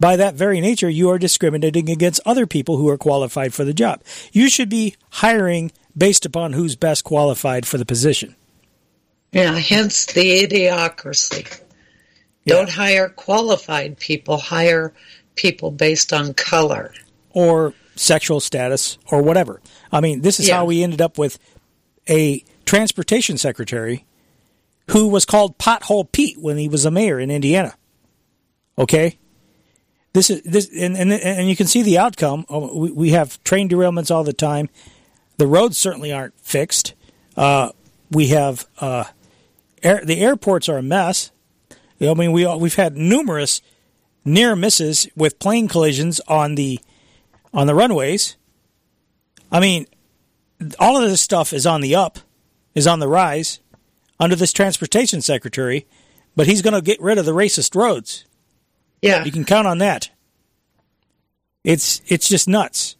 By 0.00 0.14
that 0.16 0.34
very 0.34 0.60
nature, 0.60 0.88
you 0.88 1.10
are 1.10 1.18
discriminating 1.18 1.90
against 1.90 2.20
other 2.24 2.46
people 2.46 2.76
who 2.76 2.88
are 2.88 2.96
qualified 2.96 3.52
for 3.52 3.64
the 3.64 3.74
job. 3.74 4.00
You 4.32 4.48
should 4.48 4.68
be 4.68 4.94
hiring 5.10 5.72
based 5.96 6.24
upon 6.24 6.52
who's 6.52 6.76
best 6.76 7.02
qualified 7.02 7.66
for 7.66 7.78
the 7.78 7.84
position. 7.84 8.36
Yeah, 9.32 9.54
hence 9.54 10.06
the 10.06 10.46
idiocracy. 10.46 11.60
Yeah. 12.44 12.54
Don't 12.54 12.70
hire 12.70 13.08
qualified 13.10 13.98
people, 13.98 14.38
hire 14.38 14.94
people 15.34 15.70
based 15.70 16.12
on 16.12 16.34
color. 16.34 16.94
Or 17.30 17.74
sexual 17.94 18.40
status 18.40 18.98
or 19.10 19.22
whatever. 19.22 19.60
I 19.92 20.00
mean, 20.00 20.22
this 20.22 20.40
is 20.40 20.48
yeah. 20.48 20.56
how 20.56 20.64
we 20.64 20.82
ended 20.82 21.00
up 21.00 21.18
with 21.18 21.38
a 22.08 22.42
transportation 22.64 23.36
secretary 23.36 24.04
who 24.90 25.08
was 25.08 25.24
called 25.24 25.58
Pothole 25.58 26.10
Pete 26.10 26.38
when 26.38 26.56
he 26.56 26.68
was 26.68 26.84
a 26.84 26.90
mayor 26.90 27.20
in 27.20 27.30
Indiana. 27.30 27.74
Okay? 28.78 29.18
This 30.14 30.30
is 30.30 30.42
this 30.42 30.70
and 30.74 30.96
and, 30.96 31.12
and 31.12 31.48
you 31.48 31.56
can 31.56 31.66
see 31.66 31.82
the 31.82 31.98
outcome. 31.98 32.46
Oh, 32.48 32.76
we, 32.76 32.90
we 32.90 33.10
have 33.10 33.42
train 33.44 33.68
derailments 33.68 34.10
all 34.10 34.24
the 34.24 34.32
time. 34.32 34.70
The 35.36 35.46
roads 35.46 35.76
certainly 35.76 36.12
aren't 36.12 36.38
fixed. 36.40 36.94
Uh, 37.36 37.70
we 38.10 38.28
have 38.28 38.66
uh, 38.80 39.04
air, 39.82 40.02
the 40.04 40.20
airports 40.20 40.68
are 40.68 40.78
a 40.78 40.82
mess. 40.82 41.30
I 42.00 42.14
mean, 42.14 42.32
we 42.32 42.46
we've 42.56 42.74
had 42.74 42.96
numerous 42.96 43.60
near 44.24 44.54
misses 44.54 45.08
with 45.16 45.38
plane 45.38 45.68
collisions 45.68 46.20
on 46.28 46.54
the 46.54 46.80
on 47.52 47.66
the 47.66 47.74
runways. 47.74 48.36
I 49.50 49.60
mean, 49.60 49.86
all 50.78 51.02
of 51.02 51.08
this 51.08 51.20
stuff 51.20 51.52
is 51.52 51.66
on 51.66 51.80
the 51.80 51.94
up, 51.94 52.18
is 52.74 52.86
on 52.86 52.98
the 52.98 53.08
rise 53.08 53.60
under 54.20 54.36
this 54.36 54.52
transportation 54.52 55.22
secretary, 55.22 55.86
but 56.36 56.46
he's 56.46 56.62
going 56.62 56.74
to 56.74 56.82
get 56.82 57.00
rid 57.00 57.18
of 57.18 57.24
the 57.24 57.32
racist 57.32 57.74
roads. 57.74 58.24
Yeah, 59.02 59.24
you 59.24 59.32
can 59.32 59.44
count 59.44 59.66
on 59.66 59.78
that. 59.78 60.10
It's 61.64 62.02
it's 62.06 62.28
just 62.28 62.48
nuts. 62.48 62.96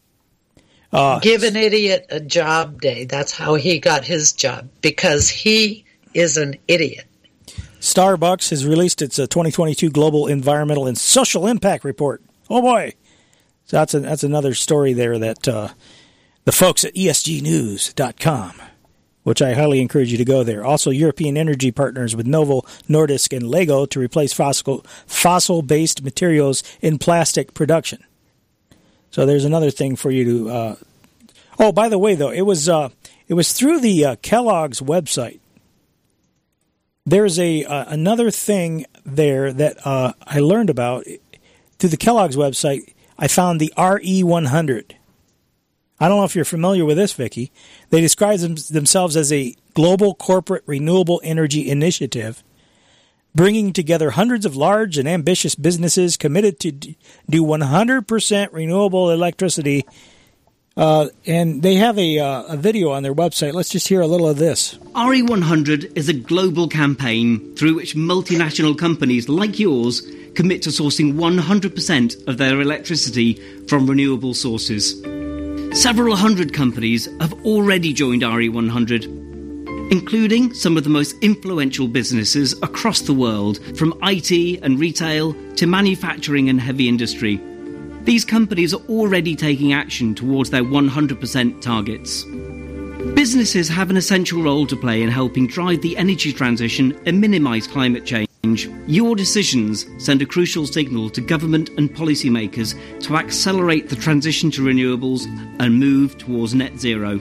Uh, 0.91 1.19
Give 1.19 1.43
an 1.43 1.55
idiot 1.55 2.07
a 2.09 2.19
job 2.19 2.81
day. 2.81 3.05
That's 3.05 3.31
how 3.31 3.55
he 3.55 3.79
got 3.79 4.05
his 4.05 4.33
job 4.33 4.69
because 4.81 5.29
he 5.29 5.85
is 6.13 6.37
an 6.37 6.55
idiot. 6.67 7.05
Starbucks 7.79 8.49
has 8.49 8.65
released 8.65 9.01
its 9.01 9.17
uh, 9.17 9.23
2022 9.23 9.89
Global 9.89 10.27
Environmental 10.27 10.87
and 10.87 10.97
Social 10.97 11.47
Impact 11.47 11.83
Report. 11.83 12.21
Oh 12.49 12.61
boy, 12.61 12.93
so 13.65 13.77
that's 13.77 13.93
a, 13.93 13.99
that's 13.99 14.23
another 14.23 14.53
story 14.53 14.93
there 14.93 15.17
that 15.19 15.47
uh, 15.47 15.69
the 16.43 16.51
folks 16.51 16.83
at 16.83 16.95
ESGNews.com, 16.95 18.61
which 19.23 19.41
I 19.41 19.53
highly 19.53 19.79
encourage 19.79 20.11
you 20.11 20.17
to 20.17 20.25
go 20.25 20.43
there. 20.43 20.65
Also, 20.65 20.89
European 20.89 21.37
energy 21.37 21.71
partners 21.71 22.15
with 22.15 22.25
Novo 22.25 22.61
Nordisk 22.89 23.35
and 23.35 23.47
Lego 23.47 23.85
to 23.85 23.99
replace 23.99 24.33
fossil 24.33 24.83
fossil 25.05 25.61
based 25.61 26.03
materials 26.03 26.63
in 26.81 26.97
plastic 26.97 27.53
production. 27.53 28.03
So 29.11 29.25
there's 29.25 29.45
another 29.45 29.71
thing 29.71 29.95
for 29.95 30.11
you 30.11 30.25
to. 30.25 30.49
Uh, 30.49 30.75
oh, 31.59 31.71
by 31.71 31.87
the 31.87 31.99
way, 31.99 32.15
though, 32.15 32.31
it 32.31 32.41
was 32.41 32.67
uh, 32.67 32.89
it 33.27 33.35
was 33.35 33.53
through 33.53 33.79
the 33.79 34.03
uh, 34.03 34.15
Kellogg's 34.17 34.81
website 34.81 35.39
there's 37.05 37.39
a 37.39 37.63
uh, 37.63 37.85
another 37.87 38.31
thing 38.31 38.85
there 39.05 39.51
that 39.53 39.85
uh, 39.85 40.13
I 40.21 40.39
learned 40.39 40.69
about 40.69 41.05
through 41.77 41.89
the 41.89 41.97
Kellogg's 41.97 42.35
website. 42.35 42.93
I 43.17 43.27
found 43.27 43.59
the 43.59 43.73
RE100. 43.77 44.91
I 45.99 46.07
don't 46.07 46.17
know 46.17 46.23
if 46.23 46.35
you're 46.35 46.45
familiar 46.45 46.85
with 46.85 46.95
this, 46.95 47.11
Vicky. 47.11 47.51
They 47.89 47.99
describe 47.99 48.39
them, 48.39 48.55
themselves 48.69 49.17
as 49.17 49.33
a 49.33 49.55
global 49.73 50.15
corporate 50.15 50.63
renewable 50.65 51.19
energy 51.23 51.69
initiative, 51.69 52.43
bringing 53.35 53.73
together 53.73 54.11
hundreds 54.11 54.45
of 54.45 54.55
large 54.55 54.97
and 54.97 55.07
ambitious 55.09 55.55
businesses 55.55 56.15
committed 56.15 56.59
to 56.61 56.71
do 56.71 56.95
100% 57.43 58.53
renewable 58.53 59.11
electricity 59.11 59.85
uh, 60.79 61.09
and 61.25 61.61
they 61.61 61.75
have 61.75 61.99
a, 61.99 62.19
uh, 62.19 62.43
a 62.43 62.57
video 62.57 62.91
on 62.91 63.03
their 63.03 63.13
website. 63.13 63.53
Let's 63.53 63.67
just 63.67 63.89
hear 63.89 63.99
a 63.99 64.07
little 64.07 64.29
of 64.29 64.37
this. 64.37 64.75
RE100 64.95 65.97
is 65.97 66.07
a 66.07 66.13
global 66.13 66.69
campaign 66.69 67.53
through 67.57 67.75
which 67.75 67.95
multinational 67.95 68.77
companies 68.77 69.27
like 69.27 69.59
yours 69.59 70.01
commit 70.35 70.61
to 70.61 70.69
sourcing 70.69 71.15
100% 71.15 72.27
of 72.29 72.37
their 72.37 72.61
electricity 72.61 73.33
from 73.67 73.87
renewable 73.87 74.33
sources. 74.33 75.01
Several 75.77 76.15
hundred 76.15 76.53
companies 76.53 77.09
have 77.19 77.33
already 77.45 77.91
joined 77.91 78.21
RE100, 78.21 79.91
including 79.91 80.53
some 80.53 80.77
of 80.77 80.85
the 80.85 80.89
most 80.89 81.13
influential 81.21 81.89
businesses 81.89 82.53
across 82.63 83.01
the 83.01 83.13
world, 83.13 83.59
from 83.77 83.93
IT 84.03 84.61
and 84.63 84.79
retail 84.79 85.35
to 85.55 85.67
manufacturing 85.67 86.47
and 86.47 86.61
heavy 86.61 86.87
industry. 86.87 87.37
These 88.09 88.25
companies 88.25 88.73
are 88.73 88.81
already 88.89 89.35
taking 89.35 89.71
action 89.71 90.15
towards 90.15 90.49
their 90.49 90.63
100% 90.63 91.61
targets. 91.61 92.23
Businesses 93.13 93.69
have 93.69 93.91
an 93.91 93.97
essential 93.97 94.41
role 94.41 94.65
to 94.65 94.75
play 94.75 95.03
in 95.03 95.09
helping 95.09 95.45
drive 95.45 95.83
the 95.83 95.95
energy 95.95 96.33
transition 96.33 96.99
and 97.05 97.21
minimise 97.21 97.67
climate 97.67 98.07
change. 98.07 98.67
Your 98.87 99.15
decisions 99.15 99.85
send 99.99 100.23
a 100.23 100.25
crucial 100.25 100.65
signal 100.65 101.11
to 101.11 101.21
government 101.21 101.69
and 101.77 101.93
policymakers 101.93 102.73
to 103.01 103.15
accelerate 103.15 103.89
the 103.89 103.95
transition 103.95 104.49
to 104.51 104.63
renewables 104.63 105.27
and 105.59 105.79
move 105.79 106.17
towards 106.17 106.55
net 106.55 106.79
zero. 106.79 107.19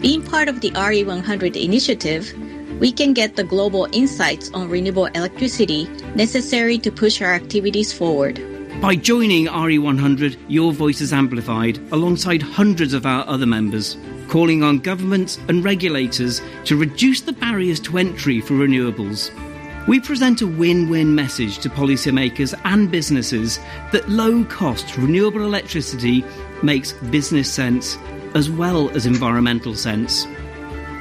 Being 0.00 0.24
part 0.24 0.48
of 0.48 0.60
the 0.60 0.72
RE100 0.72 1.54
initiative, 1.54 2.34
we 2.80 2.90
can 2.90 3.12
get 3.12 3.36
the 3.36 3.44
global 3.44 3.86
insights 3.92 4.50
on 4.50 4.68
renewable 4.68 5.06
electricity 5.06 5.84
necessary 6.16 6.78
to 6.78 6.90
push 6.90 7.22
our 7.22 7.32
activities 7.32 7.92
forward. 7.92 8.55
By 8.80 8.94
joining 8.94 9.46
RE100, 9.46 10.36
your 10.48 10.70
voice 10.70 11.00
is 11.00 11.12
amplified 11.12 11.78
alongside 11.92 12.42
hundreds 12.42 12.92
of 12.92 13.06
our 13.06 13.26
other 13.26 13.46
members, 13.46 13.96
calling 14.28 14.62
on 14.62 14.80
governments 14.80 15.38
and 15.48 15.64
regulators 15.64 16.42
to 16.66 16.76
reduce 16.76 17.22
the 17.22 17.32
barriers 17.32 17.80
to 17.80 17.96
entry 17.96 18.40
for 18.42 18.52
renewables. 18.52 19.30
We 19.88 19.98
present 19.98 20.42
a 20.42 20.46
win 20.46 20.90
win 20.90 21.14
message 21.14 21.58
to 21.60 21.70
policymakers 21.70 22.54
and 22.64 22.90
businesses 22.90 23.58
that 23.92 24.08
low 24.10 24.44
cost 24.44 24.96
renewable 24.98 25.42
electricity 25.42 26.22
makes 26.62 26.92
business 26.92 27.50
sense 27.50 27.96
as 28.34 28.50
well 28.50 28.90
as 28.90 29.06
environmental 29.06 29.74
sense. 29.74 30.26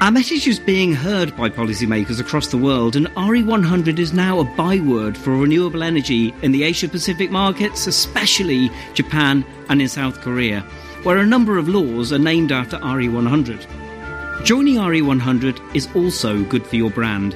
Our 0.02 0.12
message 0.12 0.46
is 0.46 0.60
being 0.60 0.92
heard 0.94 1.36
by 1.38 1.50
policymakers 1.50 2.20
across 2.20 2.48
the 2.48 2.58
world, 2.58 2.98
and 2.98 3.08
RE100 3.16 3.98
is 3.98 4.12
now 4.12 4.40
a 4.40 4.44
byword 4.44 5.18
for 5.18 5.32
renewable 5.32 5.84
energy 5.84 6.34
in 6.42 6.52
the 6.52 6.64
Asia 6.64 6.90
Pacific 6.90 7.32
markets, 7.32 7.88
especially 7.88 8.70
Japan 8.94 9.46
and 9.70 9.82
in 9.82 9.88
South 9.88 10.20
Korea, 10.20 10.60
where 11.04 11.20
a 11.20 11.26
number 11.26 11.58
of 11.58 11.70
laws 11.70 12.12
are 12.12 12.20
named 12.20 12.52
after 12.52 12.78
RE100. 12.80 14.44
Joining 14.44 14.76
RE100 14.76 15.76
is 15.76 15.88
also 15.96 16.44
good 16.44 16.68
for 16.68 16.76
your 16.76 16.92
brand, 16.92 17.34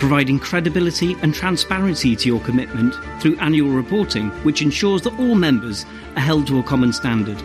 providing 0.00 0.40
credibility 0.40 1.14
and 1.22 1.32
transparency 1.32 2.16
to 2.16 2.28
your 2.28 2.40
commitment 2.40 2.92
through 3.22 3.38
annual 3.38 3.70
reporting, 3.70 4.30
which 4.42 4.62
ensures 4.62 5.02
that 5.02 5.16
all 5.18 5.36
members 5.36 5.86
are 6.16 6.22
held 6.22 6.48
to 6.48 6.58
a 6.58 6.62
common 6.64 6.92
standard. 6.92 7.40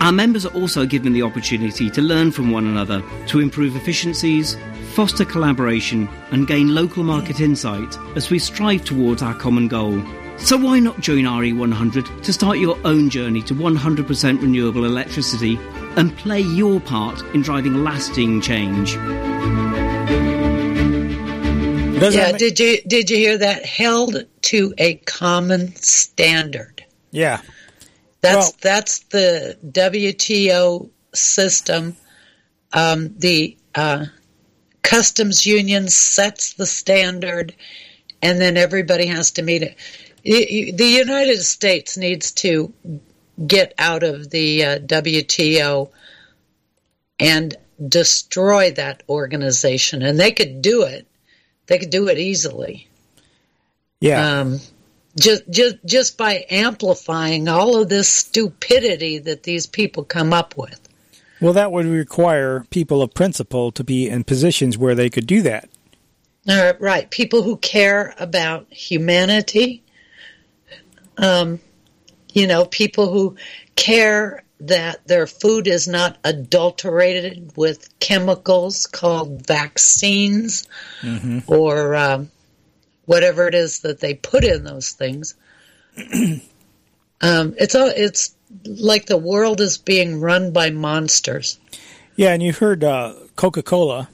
Our 0.00 0.12
members 0.12 0.46
are 0.46 0.54
also 0.54 0.86
given 0.86 1.12
the 1.12 1.22
opportunity 1.22 1.90
to 1.90 2.00
learn 2.00 2.32
from 2.32 2.50
one 2.50 2.66
another 2.66 3.02
to 3.26 3.40
improve 3.40 3.76
efficiencies, 3.76 4.56
foster 4.94 5.26
collaboration, 5.26 6.08
and 6.30 6.46
gain 6.46 6.74
local 6.74 7.02
market 7.02 7.40
insight 7.40 7.98
as 8.16 8.30
we 8.30 8.38
strive 8.38 8.82
towards 8.86 9.20
our 9.20 9.34
common 9.34 9.68
goal. 9.68 10.02
So 10.38 10.56
why 10.56 10.78
not 10.80 11.00
join 11.00 11.24
RE100 11.24 12.22
to 12.22 12.32
start 12.32 12.56
your 12.56 12.78
own 12.84 13.10
journey 13.10 13.42
to 13.42 13.54
100% 13.54 14.40
renewable 14.40 14.86
electricity 14.86 15.58
and 15.96 16.16
play 16.16 16.40
your 16.40 16.80
part 16.80 17.20
in 17.34 17.42
driving 17.42 17.84
lasting 17.84 18.40
change? 18.40 18.94
yeah, 22.14 22.32
did 22.32 22.58
you 22.58 22.80
did 22.86 23.10
you 23.10 23.16
hear 23.18 23.36
that? 23.36 23.66
Held 23.66 24.24
to 24.42 24.72
a 24.78 24.94
common 24.94 25.76
standard. 25.76 26.82
Yeah. 27.10 27.42
That's 28.20 28.36
Well- 28.36 28.54
that's 28.60 28.98
the 29.10 29.56
WTO 29.70 30.90
system. 31.14 31.96
Um, 32.72 33.14
the 33.18 33.56
uh, 33.74 34.06
customs 34.82 35.44
union 35.46 35.88
sets 35.88 36.52
the 36.52 36.66
standard, 36.66 37.54
and 38.22 38.40
then 38.40 38.56
everybody 38.56 39.06
has 39.06 39.32
to 39.32 39.42
meet 39.42 39.62
it. 39.62 39.76
The 40.22 40.84
United 40.86 41.42
States 41.42 41.96
needs 41.96 42.30
to 42.32 42.72
get 43.46 43.74
out 43.78 44.02
of 44.02 44.30
the 44.30 44.64
uh, 44.64 44.78
WTO 44.80 45.88
and 47.18 47.56
destroy 47.88 48.70
that 48.72 49.02
organization, 49.08 50.02
and 50.02 50.20
they 50.20 50.30
could 50.30 50.60
do 50.62 50.82
it. 50.82 51.06
They 51.66 51.78
could 51.78 51.90
do 51.90 52.08
it 52.08 52.18
easily 52.18 52.88
Yeah. 54.00 54.40
um, 54.40 54.60
just 55.20 55.48
just 55.50 55.76
just 55.84 56.18
by 56.18 56.44
amplifying 56.50 57.48
all 57.48 57.80
of 57.80 57.88
this 57.88 58.08
stupidity 58.08 59.18
that 59.18 59.42
these 59.42 59.66
people 59.66 60.04
come 60.04 60.32
up 60.32 60.56
with. 60.56 60.80
well, 61.40 61.52
that 61.52 61.70
would 61.72 61.86
require 61.86 62.64
people 62.70 63.02
of 63.02 63.14
principle 63.14 63.70
to 63.72 63.84
be 63.84 64.08
in 64.08 64.24
positions 64.24 64.76
where 64.76 64.94
they 64.94 65.10
could 65.10 65.26
do 65.26 65.42
that. 65.42 65.68
Uh, 66.48 66.72
right, 66.80 67.10
people 67.10 67.42
who 67.42 67.56
care 67.56 68.14
about 68.18 68.66
humanity, 68.72 69.82
um, 71.18 71.60
you 72.32 72.46
know, 72.46 72.64
people 72.64 73.12
who 73.12 73.36
care 73.76 74.42
that 74.60 75.06
their 75.06 75.26
food 75.26 75.66
is 75.66 75.88
not 75.88 76.18
adulterated 76.24 77.52
with 77.56 77.88
chemicals 77.98 78.86
called 78.86 79.46
vaccines 79.46 80.66
or 81.46 81.94
um, 81.94 82.30
whatever 83.10 83.48
it 83.48 83.56
is 83.56 83.80
that 83.80 83.98
they 83.98 84.14
put 84.14 84.44
in 84.44 84.62
those 84.62 84.92
things. 84.92 85.34
um, 87.20 87.54
it's 87.58 87.74
all, 87.74 87.88
it's 87.88 88.36
like 88.64 89.06
the 89.06 89.16
world 89.16 89.60
is 89.60 89.78
being 89.78 90.20
run 90.20 90.52
by 90.52 90.70
monsters. 90.70 91.58
Yeah, 92.14 92.32
and 92.32 92.40
you've 92.40 92.58
heard 92.58 92.84
uh, 92.84 93.14
Coca 93.34 93.64
Cola. 93.64 94.08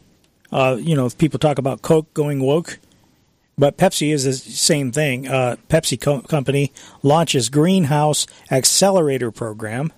Uh, 0.50 0.78
you 0.80 0.96
know, 0.96 1.10
people 1.10 1.38
talk 1.38 1.58
about 1.58 1.82
Coke 1.82 2.14
going 2.14 2.40
woke, 2.40 2.78
but 3.58 3.76
Pepsi 3.76 4.14
is 4.14 4.24
the 4.24 4.32
same 4.32 4.92
thing. 4.92 5.28
Uh, 5.28 5.56
Pepsi 5.68 6.00
co- 6.00 6.22
company 6.22 6.72
launches 7.02 7.50
greenhouse 7.50 8.26
accelerator 8.50 9.30
program. 9.30 9.92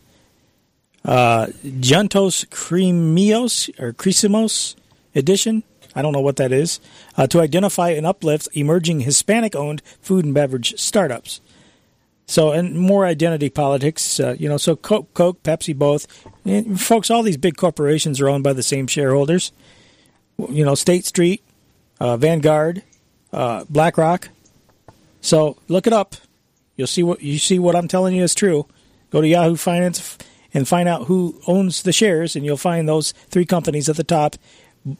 Uh, 1.04 1.46
Juntos 1.64 2.44
Cremios 2.48 3.68
or 3.80 3.92
Crisimos 3.92 4.74
edition. 5.14 5.62
I 5.98 6.02
don't 6.02 6.12
know 6.12 6.20
what 6.20 6.36
that 6.36 6.52
is. 6.52 6.78
Uh, 7.16 7.26
to 7.26 7.40
identify 7.40 7.88
and 7.90 8.06
uplift 8.06 8.48
emerging 8.52 9.00
Hispanic-owned 9.00 9.82
food 10.00 10.24
and 10.24 10.32
beverage 10.32 10.78
startups. 10.78 11.40
So, 12.26 12.52
and 12.52 12.78
more 12.78 13.04
identity 13.04 13.48
politics, 13.50 14.20
uh, 14.20 14.36
you 14.38 14.48
know, 14.48 14.58
so 14.58 14.76
Coke, 14.76 15.12
Coke, 15.14 15.42
Pepsi, 15.42 15.74
both. 15.74 16.06
And 16.44 16.80
folks, 16.80 17.10
all 17.10 17.22
these 17.22 17.38
big 17.38 17.56
corporations 17.56 18.20
are 18.20 18.28
owned 18.28 18.44
by 18.44 18.52
the 18.52 18.62
same 18.62 18.86
shareholders. 18.86 19.50
You 20.48 20.64
know, 20.64 20.76
State 20.76 21.04
Street, 21.04 21.42
uh, 21.98 22.16
Vanguard, 22.16 22.82
uh, 23.32 23.64
BlackRock. 23.68 24.28
So 25.20 25.56
look 25.66 25.86
it 25.86 25.92
up. 25.92 26.14
You'll 26.76 26.86
see 26.86 27.02
what 27.02 27.22
you 27.22 27.38
see 27.38 27.58
what 27.58 27.74
I'm 27.74 27.88
telling 27.88 28.14
you 28.14 28.22
is 28.22 28.36
true. 28.36 28.66
Go 29.10 29.20
to 29.20 29.26
Yahoo 29.26 29.56
Finance 29.56 30.16
and 30.54 30.68
find 30.68 30.88
out 30.88 31.06
who 31.06 31.40
owns 31.46 31.82
the 31.82 31.92
shares, 31.92 32.36
and 32.36 32.44
you'll 32.44 32.56
find 32.56 32.88
those 32.88 33.12
three 33.30 33.44
companies 33.44 33.88
at 33.88 33.96
the 33.96 34.04
top, 34.04 34.36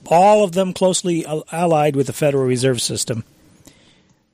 all 0.07 0.45
of 0.45 0.53
them 0.53 0.73
closely 0.73 1.25
allied 1.53 1.97
with 1.97 2.07
the 2.07 2.13
Federal 2.13 2.45
Reserve 2.45 2.81
System. 2.81 3.25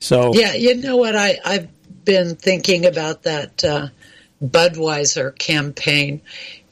So 0.00 0.34
yeah, 0.34 0.54
you 0.54 0.76
know 0.76 0.96
what? 0.96 1.16
I 1.16 1.38
I've 1.44 1.68
been 2.04 2.36
thinking 2.36 2.84
about 2.84 3.22
that 3.22 3.64
uh, 3.64 3.88
Budweiser 4.42 5.36
campaign. 5.38 6.20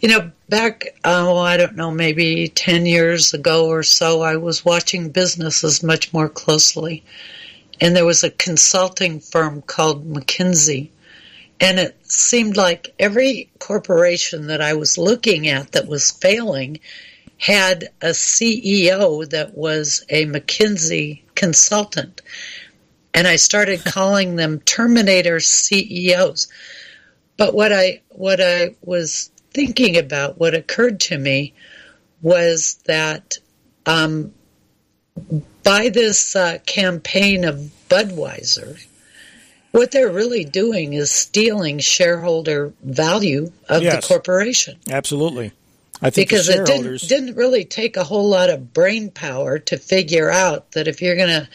You 0.00 0.08
know, 0.08 0.30
back 0.48 0.94
oh 1.04 1.38
I 1.38 1.56
don't 1.56 1.76
know 1.76 1.90
maybe 1.90 2.48
ten 2.48 2.86
years 2.86 3.32
ago 3.34 3.68
or 3.68 3.82
so, 3.82 4.20
I 4.22 4.36
was 4.36 4.64
watching 4.64 5.10
businesses 5.10 5.82
much 5.82 6.12
more 6.12 6.28
closely, 6.28 7.04
and 7.80 7.96
there 7.96 8.04
was 8.04 8.22
a 8.22 8.30
consulting 8.30 9.20
firm 9.20 9.62
called 9.62 10.06
McKinsey. 10.06 10.90
And 11.60 11.78
it 11.78 11.96
seemed 12.02 12.56
like 12.56 12.92
every 12.98 13.48
corporation 13.60 14.48
that 14.48 14.60
I 14.60 14.74
was 14.74 14.98
looking 14.98 15.46
at 15.46 15.72
that 15.72 15.86
was 15.86 16.10
failing 16.10 16.80
had 17.42 17.88
a 18.00 18.10
CEO 18.10 19.28
that 19.30 19.56
was 19.58 20.04
a 20.08 20.26
McKinsey 20.26 21.22
consultant 21.34 22.22
and 23.14 23.26
I 23.26 23.34
started 23.34 23.84
calling 23.84 24.36
them 24.36 24.60
Terminator 24.60 25.40
CEOs. 25.40 26.46
But 27.36 27.52
what 27.52 27.72
I 27.72 28.00
what 28.10 28.40
I 28.40 28.76
was 28.82 29.30
thinking 29.50 29.96
about, 29.98 30.38
what 30.38 30.54
occurred 30.54 31.00
to 31.00 31.18
me, 31.18 31.52
was 32.20 32.78
that 32.84 33.38
um, 33.86 34.32
by 35.64 35.88
this 35.88 36.36
uh, 36.36 36.58
campaign 36.64 37.44
of 37.44 37.56
Budweiser, 37.88 38.80
what 39.72 39.90
they're 39.90 40.12
really 40.12 40.44
doing 40.44 40.92
is 40.92 41.10
stealing 41.10 41.80
shareholder 41.80 42.72
value 42.84 43.50
of 43.68 43.82
Yes. 43.82 43.96
the 44.06 44.08
corporation. 44.14 44.78
absolutely, 44.90 45.50
I 46.02 46.10
think 46.10 46.28
because 46.28 46.48
it 46.48 46.66
didn't, 46.66 47.00
didn't 47.08 47.36
really 47.36 47.64
take 47.64 47.96
a 47.96 48.02
whole 48.02 48.28
lot 48.28 48.50
of 48.50 48.72
brain 48.72 49.10
power 49.10 49.60
to 49.60 49.76
figure 49.76 50.30
out 50.30 50.72
that 50.72 50.88
if 50.88 51.00
you're 51.00 51.16
going 51.16 51.28
to 51.28 51.48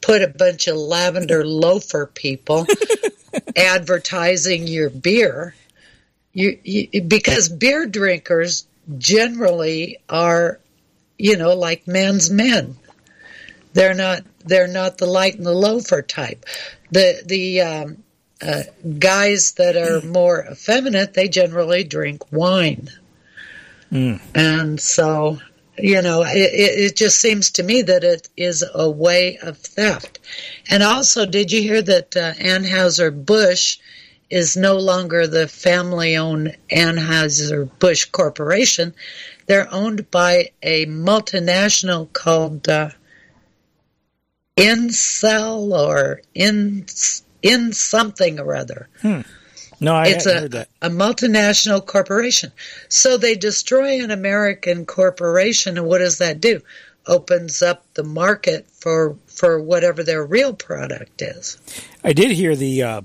put 0.00 0.22
a 0.22 0.28
bunch 0.28 0.66
of 0.68 0.76
lavender 0.76 1.44
loafer 1.44 2.06
people 2.06 2.66
advertising 3.56 4.66
your 4.66 4.88
beer, 4.88 5.54
you, 6.32 6.58
you 6.64 7.02
because 7.02 7.50
beer 7.50 7.86
drinkers 7.86 8.66
generally 8.96 9.98
are, 10.08 10.60
you 11.18 11.36
know, 11.36 11.54
like 11.54 11.86
men's 11.86 12.30
men. 12.30 12.76
They're 13.74 13.94
not. 13.94 14.22
They're 14.44 14.66
not 14.66 14.98
the 14.98 15.06
light 15.06 15.36
and 15.36 15.46
the 15.46 15.52
loafer 15.52 16.02
type. 16.02 16.44
The 16.90 17.22
the 17.24 17.60
um, 17.60 18.02
uh, 18.42 18.62
guys 18.98 19.52
that 19.52 19.76
are 19.76 20.00
more 20.06 20.44
effeminate, 20.50 21.14
they 21.14 21.28
generally 21.28 21.84
drink 21.84 22.32
wine. 22.32 22.88
Mm. 23.92 24.20
And 24.34 24.80
so, 24.80 25.38
you 25.78 26.02
know, 26.02 26.22
it, 26.22 26.50
it 26.52 26.96
just 26.96 27.20
seems 27.20 27.50
to 27.52 27.62
me 27.62 27.82
that 27.82 28.04
it 28.04 28.28
is 28.36 28.64
a 28.74 28.90
way 28.90 29.38
of 29.38 29.58
theft. 29.58 30.18
And 30.68 30.82
also, 30.82 31.26
did 31.26 31.50
you 31.50 31.60
hear 31.62 31.82
that 31.82 32.16
uh, 32.16 32.34
Anheuser-Busch 32.34 33.78
is 34.28 34.56
no 34.56 34.76
longer 34.76 35.26
the 35.26 35.48
family-owned 35.48 36.56
Anheuser-Busch 36.70 38.06
Corporation? 38.06 38.94
They're 39.46 39.72
owned 39.72 40.10
by 40.10 40.50
a 40.62 40.86
multinational 40.86 42.12
called 42.12 42.68
uh, 42.68 42.90
Incel 44.56 45.72
or 45.72 46.22
In 46.34 46.86
In 47.42 47.72
something 47.72 48.38
or 48.38 48.54
other 48.54 48.88
Hmm. 49.00 49.22
No, 49.80 49.94
I 49.94 50.08
it's 50.08 50.26
a, 50.26 50.40
heard 50.40 50.50
that. 50.52 50.68
a 50.82 50.90
multinational 50.90 51.84
corporation. 51.84 52.52
So 52.88 53.16
they 53.16 53.34
destroy 53.34 54.02
an 54.02 54.10
American 54.10 54.84
corporation, 54.84 55.78
and 55.78 55.86
what 55.86 55.98
does 55.98 56.18
that 56.18 56.40
do? 56.40 56.60
Opens 57.06 57.62
up 57.62 57.84
the 57.94 58.04
market 58.04 58.66
for 58.70 59.16
for 59.26 59.60
whatever 59.60 60.02
their 60.02 60.24
real 60.24 60.52
product 60.52 61.22
is. 61.22 61.58
I 62.04 62.12
did 62.12 62.30
hear 62.30 62.54
the 62.54 62.82
uh, 62.82 63.00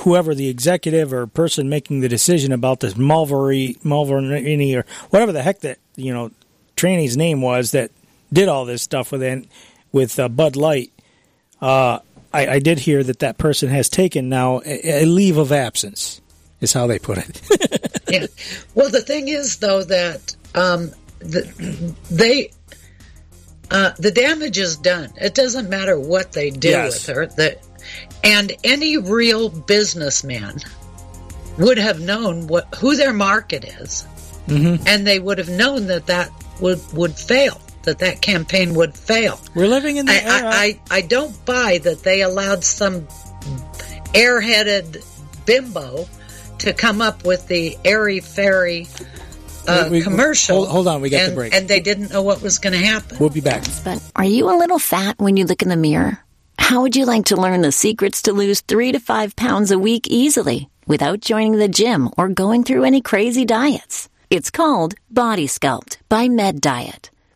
whoever 0.00 0.34
the 0.34 0.48
executive 0.48 1.12
or 1.12 1.26
person 1.26 1.68
making 1.68 2.00
the 2.00 2.08
decision 2.08 2.52
about 2.52 2.80
this 2.80 2.94
Mulvery 2.94 3.78
Mulverini 3.80 4.76
or 4.76 4.84
whatever 5.08 5.32
the 5.32 5.42
heck 5.42 5.60
that 5.60 5.78
you 5.96 6.12
know 6.12 6.30
trainee's 6.76 7.16
name 7.16 7.40
was 7.40 7.70
that 7.70 7.90
did 8.32 8.48
all 8.48 8.66
this 8.66 8.82
stuff 8.82 9.10
with 9.10 9.46
with 9.92 10.18
uh, 10.18 10.28
Bud 10.28 10.56
Light. 10.56 10.92
Uh, 11.60 11.98
I, 12.32 12.46
I 12.46 12.58
did 12.58 12.78
hear 12.78 13.02
that 13.02 13.20
that 13.20 13.38
person 13.38 13.68
has 13.68 13.88
taken 13.88 14.28
now 14.28 14.60
a, 14.64 15.02
a 15.02 15.04
leave 15.06 15.36
of 15.38 15.52
absence, 15.52 16.20
is 16.60 16.72
how 16.72 16.86
they 16.86 16.98
put 16.98 17.18
it. 17.18 18.02
yeah. 18.08 18.26
Well, 18.74 18.90
the 18.90 19.00
thing 19.00 19.28
is, 19.28 19.58
though, 19.58 19.82
that 19.84 20.36
um, 20.54 20.90
the, 21.20 21.94
they 22.10 22.50
uh, 23.70 23.92
the 23.98 24.10
damage 24.10 24.58
is 24.58 24.76
done. 24.76 25.12
It 25.16 25.34
doesn't 25.34 25.68
matter 25.68 25.98
what 25.98 26.32
they 26.32 26.50
do 26.50 26.68
Yes. 26.70 27.06
with 27.06 27.16
her. 27.16 27.26
That 27.26 27.62
and 28.24 28.52
any 28.64 28.96
real 28.96 29.48
businessman 29.48 30.58
would 31.58 31.78
have 31.78 32.00
known 32.00 32.46
what 32.46 32.74
who 32.76 32.96
their 32.96 33.12
market 33.12 33.64
is, 33.64 34.06
mm-hmm. 34.46 34.82
and 34.86 35.06
they 35.06 35.18
would 35.18 35.38
have 35.38 35.48
known 35.50 35.86
that 35.88 36.06
that 36.06 36.30
would 36.60 36.80
would 36.92 37.14
fail. 37.14 37.60
That 37.88 38.00
that 38.00 38.20
campaign 38.20 38.74
would 38.74 38.94
fail. 38.94 39.40
We're 39.54 39.66
living 39.66 39.96
in 39.96 40.04
the 40.04 40.12
I, 40.12 40.16
era. 40.16 40.48
I, 40.48 40.80
I, 40.90 40.98
I 40.98 41.00
don't 41.00 41.34
buy 41.46 41.78
that 41.84 42.02
they 42.02 42.20
allowed 42.20 42.62
some 42.64 43.06
airheaded 44.14 45.02
bimbo 45.46 46.06
to 46.58 46.72
come 46.72 47.00
up 47.00 47.24
with 47.24 47.46
the 47.48 47.78
airy 47.84 48.20
fairy 48.20 48.86
uh, 49.66 49.88
We- 49.90 49.98
we- 49.98 50.02
commercial. 50.02 50.56
hold- 50.56 50.68
hold 50.68 50.88
on, 50.88 51.00
we 51.00 51.08
got 51.10 51.28
the 51.30 51.34
break. 51.34 51.54
And 51.54 51.68
they 51.68 51.80
didn't 51.80 52.10
know 52.12 52.22
what 52.22 52.42
was 52.42 52.58
going 52.58 52.72
to 52.74 52.84
happen. 52.84 53.18
We'll 53.18 53.30
be 53.30 53.40
back. 53.40 53.64
But 53.84 54.02
are 54.16 54.24
you 54.24 54.50
a 54.50 54.56
little 54.58 54.78
fat 54.78 55.18
when 55.18 55.36
you 55.36 55.44
look 55.46 55.62
in 55.62 55.68
the 55.68 55.76
mirror? 55.76 56.18
How 56.58 56.82
would 56.82 56.96
you 56.96 57.06
like 57.06 57.26
to 57.26 57.36
learn 57.36 57.62
the 57.62 57.72
secrets 57.72 58.22
to 58.22 58.32
lose 58.32 58.60
three 58.60 58.92
to 58.92 59.00
five 59.00 59.34
pounds 59.36 59.70
a 59.70 59.78
week 59.78 60.06
easily 60.08 60.68
without 60.86 61.20
joining 61.20 61.52
the 61.56 61.68
gym 61.68 62.10
or 62.18 62.28
going 62.28 62.64
through 62.64 62.84
any 62.84 63.00
crazy 63.00 63.44
diets? 63.46 64.08
It's 64.30 64.50
called 64.50 64.94
Body 65.10 65.46
Sculpt 65.46 65.96
by 66.10 66.28
Med 66.28 66.60
Diet. 66.60 67.10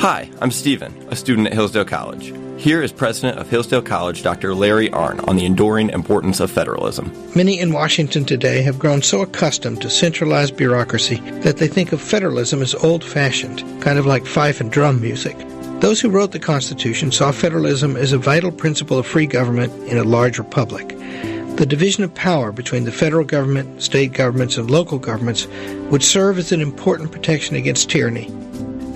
Hi, 0.00 0.30
I'm 0.40 0.50
Stephen, 0.52 0.94
a 1.10 1.16
student 1.16 1.48
at 1.48 1.54
Hillsdale 1.54 1.84
College. 1.84 2.32
Here 2.58 2.82
is 2.82 2.90
President 2.90 3.38
of 3.38 3.48
Hillsdale 3.48 3.82
College, 3.82 4.24
Dr. 4.24 4.52
Larry 4.52 4.90
Arnn, 4.90 5.26
on 5.28 5.36
the 5.36 5.44
enduring 5.44 5.90
importance 5.90 6.40
of 6.40 6.50
federalism. 6.50 7.12
Many 7.36 7.60
in 7.60 7.72
Washington 7.72 8.24
today 8.24 8.62
have 8.62 8.80
grown 8.80 9.00
so 9.00 9.22
accustomed 9.22 9.80
to 9.82 9.88
centralized 9.88 10.56
bureaucracy 10.56 11.20
that 11.42 11.58
they 11.58 11.68
think 11.68 11.92
of 11.92 12.00
federalism 12.00 12.60
as 12.60 12.74
old 12.74 13.04
fashioned, 13.04 13.62
kind 13.80 13.96
of 13.96 14.06
like 14.06 14.26
fife 14.26 14.60
and 14.60 14.72
drum 14.72 15.00
music. 15.00 15.36
Those 15.78 16.00
who 16.00 16.10
wrote 16.10 16.32
the 16.32 16.40
Constitution 16.40 17.12
saw 17.12 17.30
federalism 17.30 17.96
as 17.96 18.12
a 18.12 18.18
vital 18.18 18.50
principle 18.50 18.98
of 18.98 19.06
free 19.06 19.26
government 19.26 19.72
in 19.88 19.96
a 19.96 20.02
large 20.02 20.40
republic. 20.40 20.88
The 21.58 21.66
division 21.66 22.02
of 22.02 22.12
power 22.12 22.50
between 22.50 22.82
the 22.82 22.92
federal 22.92 23.24
government, 23.24 23.82
state 23.82 24.14
governments, 24.14 24.56
and 24.56 24.68
local 24.68 24.98
governments 24.98 25.46
would 25.92 26.02
serve 26.02 26.38
as 26.38 26.50
an 26.50 26.60
important 26.60 27.12
protection 27.12 27.54
against 27.54 27.88
tyranny. 27.88 28.28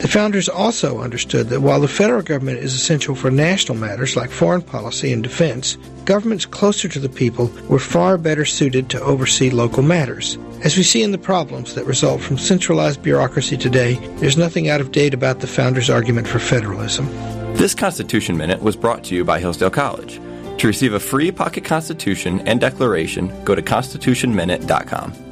The 0.02 0.08
founders 0.08 0.48
also 0.48 0.98
understood 0.98 1.48
that 1.50 1.60
while 1.60 1.78
the 1.78 1.86
federal 1.86 2.22
government 2.22 2.58
is 2.58 2.74
essential 2.74 3.14
for 3.14 3.30
national 3.30 3.78
matters 3.78 4.16
like 4.16 4.30
foreign 4.30 4.60
policy 4.60 5.12
and 5.12 5.22
defense, 5.22 5.76
governments 6.06 6.44
closer 6.44 6.88
to 6.88 6.98
the 6.98 7.08
people 7.08 7.52
were 7.68 7.78
far 7.78 8.18
better 8.18 8.44
suited 8.44 8.90
to 8.90 9.00
oversee 9.00 9.48
local 9.48 9.84
matters. 9.84 10.36
As 10.64 10.76
we 10.76 10.82
see 10.82 11.04
in 11.04 11.12
the 11.12 11.18
problems 11.18 11.76
that 11.76 11.86
result 11.86 12.20
from 12.20 12.36
centralized 12.36 13.00
bureaucracy 13.00 13.56
today, 13.56 13.94
there's 14.16 14.36
nothing 14.36 14.68
out 14.68 14.80
of 14.80 14.90
date 14.90 15.14
about 15.14 15.38
the 15.38 15.46
founders' 15.46 15.88
argument 15.88 16.26
for 16.26 16.40
federalism. 16.40 17.06
This 17.54 17.72
Constitution 17.72 18.36
Minute 18.36 18.60
was 18.60 18.74
brought 18.74 19.04
to 19.04 19.14
you 19.14 19.24
by 19.24 19.38
Hillsdale 19.38 19.70
College. 19.70 20.20
To 20.58 20.66
receive 20.66 20.94
a 20.94 21.00
free 21.00 21.30
pocket 21.30 21.64
constitution 21.64 22.40
and 22.48 22.60
declaration, 22.60 23.44
go 23.44 23.54
to 23.54 23.62
constitutionminute.com. 23.62 25.31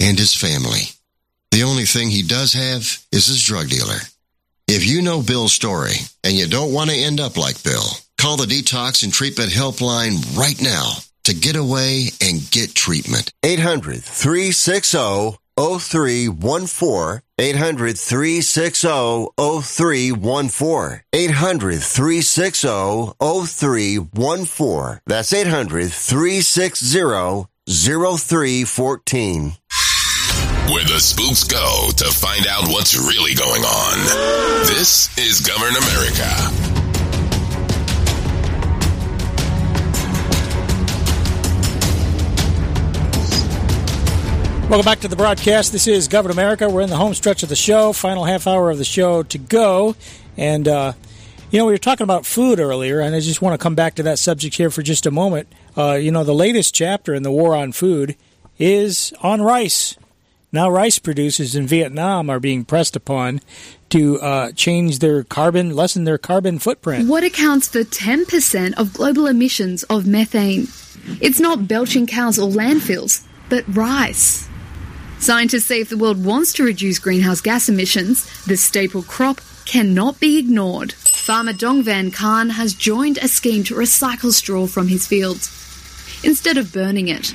and 0.00 0.18
his 0.18 0.34
family. 0.34 0.82
The 1.50 1.62
only 1.62 1.84
thing 1.84 2.10
he 2.10 2.22
does 2.22 2.52
have 2.52 2.98
is 3.12 3.26
his 3.26 3.42
drug 3.42 3.68
dealer. 3.68 3.98
If 4.66 4.86
you 4.86 5.00
know 5.02 5.22
Bill's 5.22 5.52
story 5.52 5.94
and 6.22 6.34
you 6.34 6.46
don't 6.46 6.72
want 6.74 6.90
to 6.90 6.96
end 6.96 7.20
up 7.20 7.36
like 7.36 7.62
Bill, 7.64 7.88
call 8.18 8.36
the 8.36 8.44
Detox 8.44 9.02
and 9.02 9.12
Treatment 9.12 9.50
Helpline 9.50 10.36
right 10.36 10.60
now 10.60 10.92
to 11.24 11.34
get 11.34 11.56
away 11.56 12.08
and 12.20 12.50
get 12.50 12.74
treatment. 12.74 13.32
800 13.42 14.02
360 14.02 15.38
0314. 15.58 17.22
800 17.40 17.98
360 17.98 18.88
0314. 19.38 21.02
800 21.12 21.82
360 21.82 22.68
0314. 23.18 25.00
That's 25.06 25.32
800 25.32 25.92
360 25.92 27.48
0314. 27.68 29.52
Where 30.70 30.84
the 30.84 31.00
spooks 31.00 31.44
go 31.44 31.88
to 31.96 32.04
find 32.12 32.46
out 32.46 32.68
what's 32.68 32.94
really 32.94 33.34
going 33.34 33.62
on. 33.62 34.66
This 34.66 35.08
is 35.16 35.40
Govern 35.40 35.74
America. 35.74 36.28
Welcome 44.68 44.84
back 44.84 45.00
to 45.00 45.08
the 45.08 45.16
broadcast. 45.16 45.72
This 45.72 45.86
is 45.86 46.06
Govern 46.06 46.32
America. 46.32 46.68
We're 46.68 46.82
in 46.82 46.90
the 46.90 46.96
home 46.96 47.14
stretch 47.14 47.42
of 47.42 47.48
the 47.48 47.56
show, 47.56 47.94
final 47.94 48.26
half 48.26 48.46
hour 48.46 48.70
of 48.70 48.76
the 48.76 48.84
show 48.84 49.22
to 49.22 49.38
go. 49.38 49.96
And, 50.36 50.68
uh, 50.68 50.92
you 51.50 51.58
know, 51.58 51.64
we 51.64 51.72
were 51.72 51.78
talking 51.78 52.04
about 52.04 52.26
food 52.26 52.60
earlier, 52.60 53.00
and 53.00 53.16
I 53.16 53.20
just 53.20 53.40
want 53.40 53.58
to 53.58 53.62
come 53.62 53.74
back 53.74 53.94
to 53.94 54.02
that 54.02 54.18
subject 54.18 54.56
here 54.56 54.68
for 54.68 54.82
just 54.82 55.06
a 55.06 55.10
moment. 55.10 55.48
Uh, 55.78 55.94
you 55.94 56.12
know, 56.12 56.24
the 56.24 56.34
latest 56.34 56.74
chapter 56.74 57.14
in 57.14 57.22
the 57.22 57.30
war 57.30 57.56
on 57.56 57.72
food 57.72 58.16
is 58.58 59.14
on 59.22 59.40
rice. 59.40 59.96
Now, 60.50 60.70
rice 60.70 60.98
producers 60.98 61.54
in 61.54 61.66
Vietnam 61.66 62.30
are 62.30 62.40
being 62.40 62.64
pressed 62.64 62.96
upon 62.96 63.42
to 63.90 64.18
uh, 64.20 64.52
change 64.52 65.00
their 65.00 65.22
carbon, 65.22 65.76
lessen 65.76 66.04
their 66.04 66.16
carbon 66.16 66.58
footprint. 66.58 67.06
What 67.06 67.22
accounts 67.22 67.68
for 67.68 67.80
10% 67.80 68.78
of 68.78 68.94
global 68.94 69.26
emissions 69.26 69.82
of 69.84 70.06
methane? 70.06 70.68
It's 71.20 71.38
not 71.38 71.68
belching 71.68 72.06
cows 72.06 72.38
or 72.38 72.48
landfills, 72.48 73.26
but 73.50 73.64
rice. 73.68 74.48
Scientists 75.18 75.66
say 75.66 75.82
if 75.82 75.90
the 75.90 75.98
world 75.98 76.24
wants 76.24 76.54
to 76.54 76.64
reduce 76.64 76.98
greenhouse 76.98 77.42
gas 77.42 77.68
emissions, 77.68 78.24
this 78.46 78.62
staple 78.62 79.02
crop 79.02 79.42
cannot 79.66 80.18
be 80.18 80.38
ignored. 80.38 80.92
Farmer 80.92 81.52
Dong 81.52 81.82
Van 81.82 82.10
Khan 82.10 82.50
has 82.50 82.72
joined 82.72 83.18
a 83.18 83.28
scheme 83.28 83.64
to 83.64 83.74
recycle 83.74 84.32
straw 84.32 84.66
from 84.66 84.88
his 84.88 85.06
fields 85.06 85.54
instead 86.24 86.56
of 86.56 86.72
burning 86.72 87.08
it. 87.08 87.34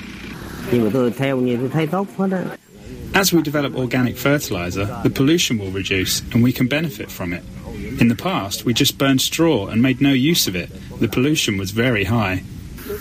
As 3.15 3.31
we 3.31 3.41
develop 3.43 3.75
organic 3.75 4.17
fertilizer, 4.17 4.85
the 5.03 5.09
pollution 5.09 5.59
will 5.59 5.69
reduce 5.69 6.21
and 6.31 6.41
we 6.41 6.51
can 6.51 6.67
benefit 6.67 7.11
from 7.11 7.31
it. 7.31 7.43
In 7.99 8.07
the 8.07 8.15
past, 8.15 8.65
we 8.65 8.73
just 8.73 8.97
burned 8.97 9.21
straw 9.21 9.67
and 9.67 9.81
made 9.81 10.01
no 10.01 10.11
use 10.11 10.47
of 10.47 10.55
it. 10.55 10.71
The 10.99 11.07
pollution 11.07 11.57
was 11.57 11.71
very 11.71 12.05
high. 12.05 12.43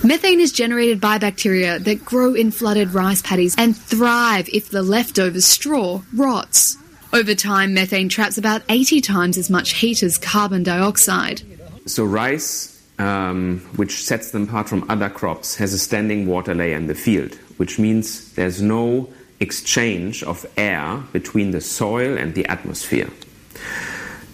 Methane 0.05 0.41
is 0.41 0.53
generated 0.53 1.01
by 1.01 1.19
bacteria 1.19 1.79
that 1.79 2.05
grow 2.05 2.35
in 2.35 2.51
flooded 2.51 2.93
rice 2.93 3.23
paddies 3.23 3.55
and 3.57 3.77
thrive 3.77 4.49
if 4.53 4.69
the 4.69 4.83
leftover 4.83 5.41
straw 5.41 6.03
rots. 6.15 6.77
Over 7.15 7.35
time, 7.35 7.73
methane 7.73 8.09
traps 8.09 8.37
about 8.37 8.63
80 8.69 9.01
times 9.01 9.39
as 9.39 9.49
much 9.49 9.73
heat 9.75 10.03
as 10.03 10.19
carbon 10.19 10.63
dioxide. 10.63 11.43
So, 11.87 12.05
rice, 12.05 12.83
um, 12.99 13.61
which 13.77 14.03
sets 14.03 14.31
them 14.31 14.45
apart 14.45 14.69
from 14.69 14.89
other 14.91 15.11
crops, 15.11 15.57
has 15.57 15.73
a 15.73 15.79
standing 15.79 16.27
water 16.27 16.55
layer 16.55 16.77
in 16.77 16.87
the 16.87 16.95
field, 16.95 17.35
which 17.57 17.79
means 17.79 18.33
there's 18.35 18.63
no 18.63 19.09
exchange 19.43 20.23
of 20.23 20.47
air 20.57 21.03
between 21.13 21.51
the 21.51 21.61
soil 21.61 22.17
and 22.17 22.35
the 22.35 22.47
atmosphere. 22.47 23.11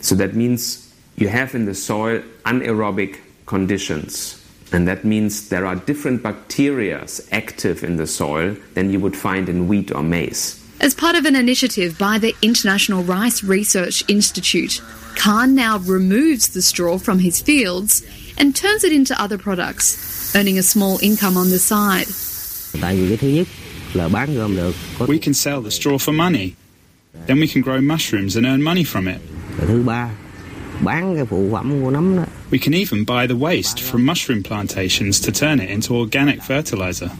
So, 0.01 0.15
that 0.15 0.35
means 0.35 0.93
you 1.17 1.29
have 1.29 1.55
in 1.55 1.65
the 1.65 1.75
soil 1.75 2.23
anaerobic 2.45 3.19
conditions 3.47 4.39
and 4.73 4.87
that 4.87 5.05
means 5.05 5.49
there 5.49 5.67
are 5.67 5.77
different 5.77 6.23
bacteria 6.23 7.07
active 7.33 7.83
in 7.83 7.97
the 7.97 8.07
soil 8.07 8.57
than 8.75 8.91
you 8.91 9.01
would 9.01 9.17
find 9.17 9.49
in 9.49 9.69
wheat 9.69 9.91
or 9.91 10.03
maize. 10.03 10.63
As 10.81 10.95
part 10.95 11.17
of 11.17 11.25
an 11.25 11.35
initiative 11.35 11.99
by 11.99 12.19
the 12.19 12.35
International 12.43 13.03
Rice 13.03 13.43
Research 13.43 14.05
Institute, 14.09 14.81
Khan 15.17 15.55
now 15.55 15.79
removes 15.79 16.51
the 16.51 16.63
straw 16.63 16.99
from 16.99 17.19
his 17.19 17.41
fields 17.41 18.07
and 18.37 18.55
turns 18.55 18.85
it 18.85 18.93
into 18.93 19.21
other 19.21 19.39
products, 19.39 20.35
earning 20.37 20.59
a 20.59 20.63
small 20.63 20.99
income 21.03 21.37
on 21.37 21.51
the 21.51 21.59
side. 21.59 22.07
We 25.09 25.19
can 25.19 25.35
sell 25.35 25.61
the 25.61 25.71
straw 25.71 25.99
for 25.99 26.13
money. 26.13 26.57
Then 27.27 27.41
we 27.41 27.49
can 27.49 27.63
grow 27.63 27.81
mushrooms 27.81 28.37
and 28.37 28.47
earn 28.47 28.63
money 28.63 28.85
from 28.85 29.09
it. 29.09 29.21
We 32.51 32.59
can 32.59 32.75
even 32.75 33.05
buy 33.05 33.27
the 33.27 33.37
waste 33.37 33.81
from 33.81 34.05
mushroom 34.05 34.43
plantations 34.43 35.21
to 35.21 35.33
turn 35.33 35.61
it 35.61 35.71
into 35.71 35.97
organic 35.97 36.43
fertilizer. 36.43 37.11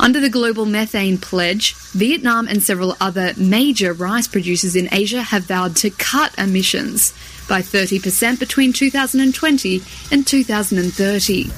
Under 0.00 0.20
the 0.20 0.30
Global 0.30 0.66
Methane 0.66 1.18
Pledge, 1.18 1.74
Vietnam 1.92 2.48
and 2.48 2.62
several 2.62 2.96
other 3.00 3.32
major 3.36 3.92
rice 3.92 4.26
producers 4.26 4.74
in 4.74 4.88
Asia 4.92 5.22
have 5.22 5.44
vowed 5.44 5.76
to 5.76 5.90
cut 5.90 6.36
emissions 6.38 7.12
by 7.48 7.60
30% 7.60 8.40
between 8.40 8.72
2020 8.72 9.82
and 10.10 10.26
2030. 10.26 11.50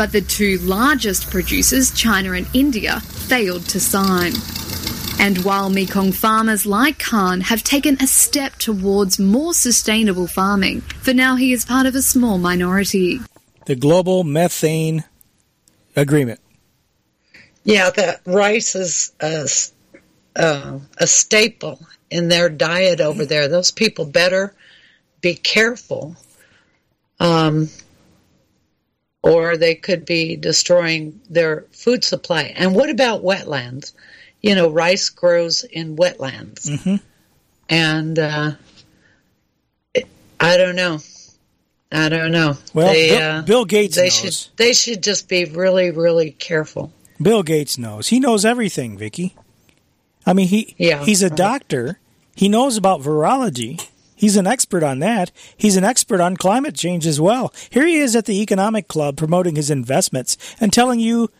But 0.00 0.12
the 0.12 0.22
two 0.22 0.56
largest 0.60 1.30
producers, 1.30 1.90
China 1.90 2.32
and 2.32 2.46
India, 2.54 3.00
failed 3.00 3.66
to 3.66 3.78
sign. 3.78 4.32
And 5.20 5.44
while 5.44 5.68
Mekong 5.68 6.12
farmers 6.12 6.64
like 6.64 6.98
Khan 6.98 7.42
have 7.42 7.62
taken 7.62 7.98
a 8.00 8.06
step 8.06 8.54
towards 8.54 9.18
more 9.18 9.52
sustainable 9.52 10.26
farming, 10.26 10.80
for 10.80 11.12
now 11.12 11.36
he 11.36 11.52
is 11.52 11.66
part 11.66 11.84
of 11.84 11.94
a 11.94 12.00
small 12.00 12.38
minority. 12.38 13.20
The 13.66 13.74
Global 13.76 14.24
Methane 14.24 15.04
Agreement. 15.94 16.40
Yeah, 17.64 17.90
that 17.90 18.22
rice 18.24 18.74
is 18.74 19.12
a 19.20 19.46
uh, 20.34 20.78
a 20.96 21.06
staple 21.06 21.78
in 22.08 22.28
their 22.28 22.48
diet 22.48 23.02
over 23.02 23.26
there. 23.26 23.48
Those 23.48 23.70
people 23.70 24.06
better 24.06 24.54
be 25.20 25.34
careful, 25.34 26.16
um, 27.18 27.68
or 29.22 29.56
they 29.56 29.74
could 29.74 30.04
be 30.04 30.36
destroying 30.36 31.20
their 31.28 31.66
food 31.72 32.04
supply. 32.04 32.52
And 32.56 32.74
what 32.74 32.88
about 32.90 33.22
wetlands? 33.22 33.92
You 34.42 34.54
know, 34.54 34.70
rice 34.70 35.08
grows 35.10 35.64
in 35.64 35.96
wetlands, 35.96 36.66
Mm-hmm. 36.70 36.96
and 37.68 38.18
uh, 38.18 38.52
I 40.38 40.56
don't 40.56 40.76
know. 40.76 40.98
I 41.92 42.08
don't 42.08 42.30
know. 42.32 42.56
Well, 42.72 42.92
they, 42.92 43.08
Bill- 43.10 43.22
uh, 43.30 43.42
Bill 43.42 43.64
Gates 43.64 43.96
They 43.96 44.04
knows. 44.04 44.14
should. 44.14 44.56
They 44.56 44.72
should 44.72 45.02
just 45.02 45.28
be 45.28 45.44
really, 45.44 45.90
really 45.90 46.30
careful. 46.30 46.92
Bill 47.20 47.42
Gates 47.42 47.76
knows. 47.76 48.08
He 48.08 48.20
knows 48.20 48.44
everything, 48.44 48.96
Vicky. 48.96 49.34
I 50.24 50.32
mean, 50.32 50.48
he 50.48 50.74
Yeah, 50.78 51.04
he's 51.04 51.22
a 51.22 51.28
right. 51.28 51.36
doctor. 51.36 51.98
He 52.36 52.48
knows 52.48 52.76
about 52.76 53.00
virology. 53.02 53.86
He's 54.20 54.36
an 54.36 54.46
expert 54.46 54.82
on 54.82 54.98
that. 54.98 55.32
He's 55.56 55.78
an 55.78 55.84
expert 55.84 56.20
on 56.20 56.36
climate 56.36 56.74
change 56.74 57.06
as 57.06 57.18
well. 57.18 57.54
Here 57.70 57.86
he 57.86 57.96
is 57.96 58.14
at 58.14 58.26
the 58.26 58.42
Economic 58.42 58.86
Club 58.86 59.16
promoting 59.16 59.56
his 59.56 59.70
investments 59.70 60.36
and 60.60 60.70
telling 60.70 61.00
you 61.00 61.30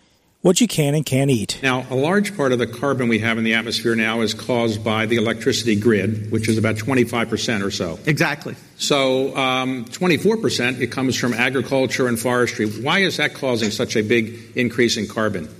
what 0.41 0.63
you 0.63 0.67
can 0.67 0.95
and 0.95 1.05
can't 1.05 1.31
eat. 1.31 1.61
Now, 1.63 1.85
a 1.91 1.95
large 1.95 2.35
part 2.35 2.53
of 2.53 2.59
the 2.59 2.67
carbon 2.67 3.09
we 3.09 3.19
have 3.19 3.37
in 3.37 3.45
the 3.45 3.53
atmosphere 3.53 3.95
now 3.95 4.23
is 4.23 4.33
caused 4.33 4.83
by 4.83 5.05
the 5.05 5.17
electricity 5.17 5.77
grid, 5.77 6.33
which 6.33 6.49
is 6.49 6.57
about 6.57 6.77
25% 6.77 7.63
or 7.63 7.71
so. 7.71 7.99
Exactly. 8.07 8.57
So, 8.79 9.37
um, 9.37 9.85
24% 9.85 10.81
it 10.81 10.87
comes 10.87 11.17
from 11.17 11.35
agriculture 11.35 12.09
and 12.09 12.19
forestry. 12.19 12.65
Why 12.65 13.01
is 13.01 13.19
that 13.19 13.35
causing 13.35 13.71
such 13.71 13.95
a 13.95 14.03
big 14.03 14.57
increase 14.57 14.97
in 14.97 15.07
carbon? 15.07 15.55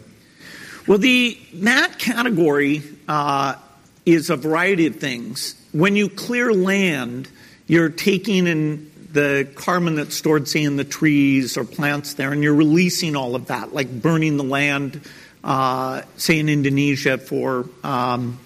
Well, 0.87 0.97
the 0.97 1.39
that 1.53 1.99
category 1.99 2.83
uh, 3.07 3.57
is 4.07 4.31
a 4.31 4.37
variety 4.37 4.87
of 4.87 4.97
things. 4.97 5.55
When 5.73 5.97
you 5.97 6.09
clear 6.09 6.53
land, 6.53 7.29
you're 7.67 7.91
taking 7.91 8.47
in 8.47 8.91
the 9.13 9.49
carbon 9.55 9.97
that's 9.97 10.15
stored, 10.15 10.49
say, 10.49 10.63
in 10.63 10.77
the 10.77 10.85
trees 10.85 11.57
or 11.57 11.65
plants 11.65 12.15
there, 12.15 12.33
and 12.33 12.43
you're 12.43 12.55
releasing 12.55 13.17
all 13.17 13.35
of 13.35 13.47
that, 13.47 13.75
like 13.75 13.91
burning 14.03 14.37
the 14.37 14.45
land, 14.45 15.01
uh, 15.43 16.03
say, 16.17 16.39
in 16.39 16.49
Indonesia 16.49 17.19
for 17.19 17.69
um, 17.83 18.39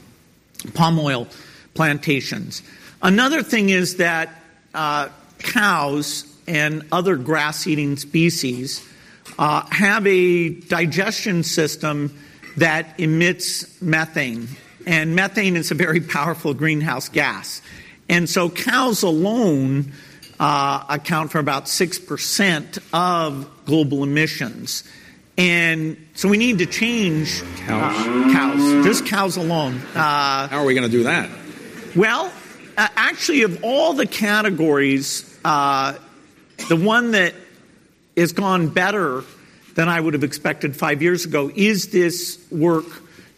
palm 0.73 0.99
oil 0.99 1.29
plantations. 1.75 2.63
Another 3.03 3.43
thing 3.43 3.69
is 3.69 3.97
that 3.97 4.31
uh, 4.73 5.09
cows 5.39 6.25
and 6.47 6.87
other 6.91 7.17
grass 7.17 7.67
eating 7.67 7.97
species 7.97 8.87
uh, 9.39 9.67
have 9.71 10.07
a 10.07 10.49
digestion 10.49 11.43
system 11.43 12.17
that 12.57 12.99
emits 12.99 13.81
methane. 13.83 14.49
And 14.87 15.15
methane 15.17 15.57
is 15.57 15.71
a 15.71 15.75
very 15.75 16.01
powerful 16.01 16.55
greenhouse 16.55 17.09
gas. 17.09 17.63
And 18.09 18.29
so 18.29 18.51
cows 18.51 19.03
alone 19.03 19.93
uh, 20.39 20.85
account 20.89 21.31
for 21.31 21.39
about 21.39 21.65
6% 21.67 22.79
of 22.93 23.65
global 23.65 24.03
emissions. 24.03 24.85
And 25.39 25.97
so 26.15 26.29
we 26.29 26.37
need 26.37 26.59
to 26.59 26.67
change 26.67 27.43
Cows? 27.67 28.07
uh, 28.07 28.33
cows, 28.33 28.85
just 28.85 29.07
cows 29.07 29.37
alone. 29.37 29.81
Uh, 29.95 30.49
How 30.49 30.59
are 30.61 30.65
we 30.65 30.75
going 30.75 30.89
to 30.89 30.97
do 30.97 31.05
that? 31.05 31.29
well, 31.97 32.33
uh, 32.77 32.89
actually, 32.97 33.43
of 33.43 33.63
all 33.65 33.93
the 33.95 34.07
categories, 34.07 35.39
uh, 35.45 35.95
the 36.69 36.77
one 36.77 37.13
that 37.13 37.35
has 38.17 38.33
gone 38.33 38.69
better 38.69 39.23
than 39.75 39.89
I 39.89 40.01
would 40.01 40.15
have 40.15 40.25
expected 40.25 40.77
five 40.77 41.03
years 41.03 41.25
ago 41.25 41.51
is 41.55 41.89
this 41.91 42.45
work 42.51 42.87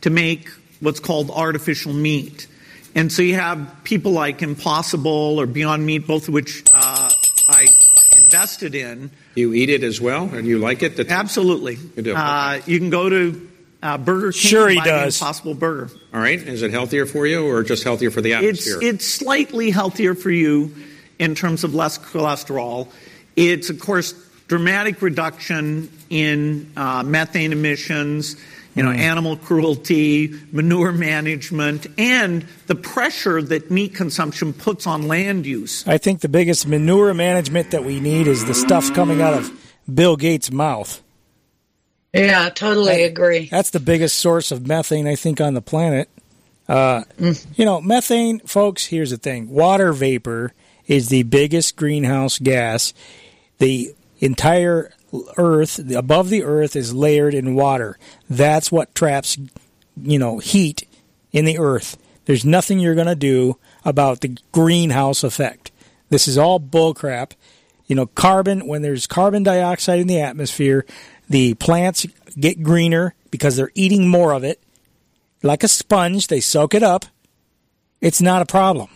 to 0.03 0.11
make 0.11 0.49
what's 0.81 1.01
called 1.01 1.31
artificial 1.31 1.93
meat. 1.93 2.47
And 2.95 3.13
so 3.13 3.23
you 3.23 3.35
have 3.35 3.85
people 3.85 4.13
like 4.13 4.43
Impossible 4.43 5.39
or 5.41 5.47
Beyond 5.47 5.85
Meat, 5.85 6.07
both 6.07 6.29
of 6.29 6.35
which 6.35 6.65
uh, 6.73 7.11
I 7.49 7.67
invested 8.17 8.75
in. 8.75 9.11
You 9.35 9.53
eat 9.53 9.69
it 9.69 9.83
as 9.83 10.01
well, 10.01 10.25
and 10.25 10.47
you 10.47 10.59
like 10.59 10.83
it? 10.83 10.99
Absolutely. 10.99 11.77
You 11.97 12.03
do. 12.03 12.15
Uh, 12.15 12.61
you 12.67 12.79
can 12.79 12.89
go 12.89 13.09
to 13.11 13.49
uh, 13.83 13.99
Burger 13.99 14.33
King 14.33 14.41
Sure 14.41 14.63
and 14.63 14.73
he 14.73 14.79
buy 14.79 14.85
the 14.85 14.91
does. 14.91 15.21
Impossible 15.21 15.55
Burger. 15.55 15.91
All 16.15 16.21
right. 16.21 16.41
Is 16.41 16.63
it 16.63 16.71
healthier 16.71 17.05
for 17.05 17.27
you, 17.27 17.47
or 17.47 17.63
just 17.63 17.85
healthier 17.85 18.11
for 18.11 18.23
the 18.23 18.33
It's 18.33 18.67
atmosphere? 18.67 18.79
it's 18.91 19.07
slightly 19.07 19.71
healthier 19.71 20.15
for 20.15 20.31
you 20.31 20.75
in 21.19 21.35
terms 21.35 21.65
of 21.65 21.75
less 21.75 21.99
cholesterol. 21.99 22.89
It's 23.37 23.69
of 23.69 23.79
course 23.79 24.15
dramatic 24.49 25.03
reduction 25.03 25.91
in 26.09 26.73
uh, 26.77 27.03
methane 27.03 27.53
emissions, 27.53 28.37
you 28.77 28.83
know, 28.83 28.91
animal 28.91 29.37
cruelty, 29.37 30.33
manure 30.53 30.93
management, 30.93 31.87
and 31.99 32.47
the 32.67 32.75
pressure 32.75 33.41
that 33.43 33.71
meat 33.71 33.95
consumption 33.95 34.53
puts 34.53 34.87
on 34.87 35.09
land 35.09 35.47
use. 35.47 35.87
I 35.89 35.99
think 35.99 36.21
the 36.21 36.29
biggest 36.29 36.69
manure 36.69 37.15
management 37.15 37.71
that 37.71 37.85
we 37.85 37.99
need 38.01 38.29
is 38.29 38.45
the 38.45 38.55
stuff 38.55 38.93
coming 38.93 39.23
out 39.23 39.35
of 39.35 39.51
Bill 39.93 40.17
Gates' 40.17 40.53
mouth. 40.53 41.03
Yeah, 42.13 42.49
totally 42.51 43.05
agree. 43.05 43.49
That's 43.51 43.71
the 43.71 43.81
biggest 43.81 44.19
source 44.19 44.53
of 44.53 44.67
methane, 44.67 45.07
I 45.07 45.17
think, 45.17 45.41
on 45.41 45.55
the 45.55 45.63
planet. 45.63 46.09
Uh, 46.69 47.03
You 47.19 47.65
know, 47.65 47.81
methane, 47.81 48.41
folks, 48.41 48.87
here's 48.87 49.11
the 49.11 49.17
thing 49.17 49.49
water 49.49 49.93
vapor 49.93 50.53
is 50.87 51.09
the 51.09 51.23
biggest 51.25 51.77
greenhouse 51.77 52.39
gas. 52.39 52.93
The 53.59 53.95
entire 54.19 54.93
earth, 55.37 55.79
above 55.95 56.31
the 56.31 56.43
earth, 56.43 56.77
is 56.77 56.95
layered 56.95 57.35
in 57.35 57.55
water. 57.55 57.99
That's 58.29 58.73
what 58.73 58.95
traps, 58.95 59.39
you 60.03 60.19
know, 60.19 60.39
heat 60.39 60.87
in 61.33 61.45
the 61.45 61.59
earth. 61.59 61.97
There's 62.25 62.45
nothing 62.45 62.79
you're 62.79 62.95
going 62.95 63.07
to 63.07 63.15
do 63.15 63.59
about 63.85 64.21
the 64.21 64.37
greenhouse 64.53 65.23
effect. 65.23 65.71
This 66.09 66.29
is 66.29 66.37
all 66.37 66.61
bullcrap. 66.61 67.33
You 67.87 67.95
know, 67.95 68.07
carbon, 68.07 68.67
when 68.67 68.83
there's 68.83 69.07
carbon 69.07 69.43
dioxide 69.43 70.01
in 70.01 70.09
the 70.09 70.21
atmosphere, 70.21 70.85
the 71.29 71.55
plants 71.55 72.07
get 72.39 72.63
greener 72.63 73.15
because 73.31 73.57
they're 73.57 73.71
eating 73.75 74.09
more 74.09 74.33
of 74.33 74.45
it. 74.45 74.61
Like 75.43 75.63
a 75.63 75.69
sponge, 75.69 76.27
they 76.27 76.41
soak 76.41 76.75
it 76.75 76.83
up. 76.83 77.07
It's 78.01 78.21
not 78.21 78.43
a 78.43 78.47
problem. 78.47 78.89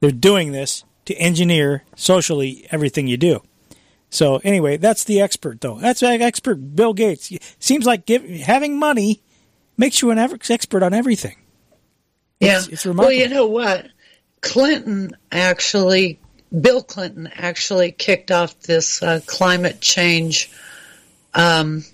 They're 0.00 0.10
doing 0.10 0.52
this 0.52 0.84
to 1.06 1.14
engineer 1.14 1.84
socially 1.96 2.66
everything 2.70 3.08
you 3.08 3.16
do. 3.16 3.42
So 4.10 4.40
anyway, 4.44 4.76
that's 4.76 5.04
the 5.04 5.20
expert 5.20 5.60
though. 5.60 5.78
That's 5.78 6.00
the 6.00 6.08
expert 6.08 6.56
Bill 6.76 6.94
Gates. 6.94 7.32
Seems 7.58 7.86
like 7.86 8.06
give, 8.06 8.24
having 8.24 8.78
money 8.78 9.20
makes 9.76 10.02
you 10.02 10.10
an 10.10 10.18
expert 10.18 10.82
on 10.82 10.94
everything. 10.94 11.36
Yeah. 12.40 12.58
It's, 12.58 12.68
it's 12.68 12.86
well, 12.86 13.12
you 13.12 13.28
know 13.28 13.46
what? 13.46 13.88
Clinton 14.40 15.16
actually, 15.32 16.18
Bill 16.58 16.82
Clinton 16.82 17.28
actually 17.34 17.92
kicked 17.92 18.30
off 18.30 18.58
this 18.60 19.02
uh, 19.02 19.20
climate 19.26 19.80
change 19.80 20.50
um, 21.34 21.84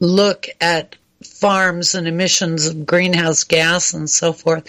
look 0.00 0.46
at 0.60 0.96
farms 1.24 1.94
and 1.94 2.06
emissions 2.06 2.66
of 2.66 2.86
greenhouse 2.86 3.44
gas 3.44 3.94
and 3.94 4.08
so 4.08 4.32
forth. 4.32 4.68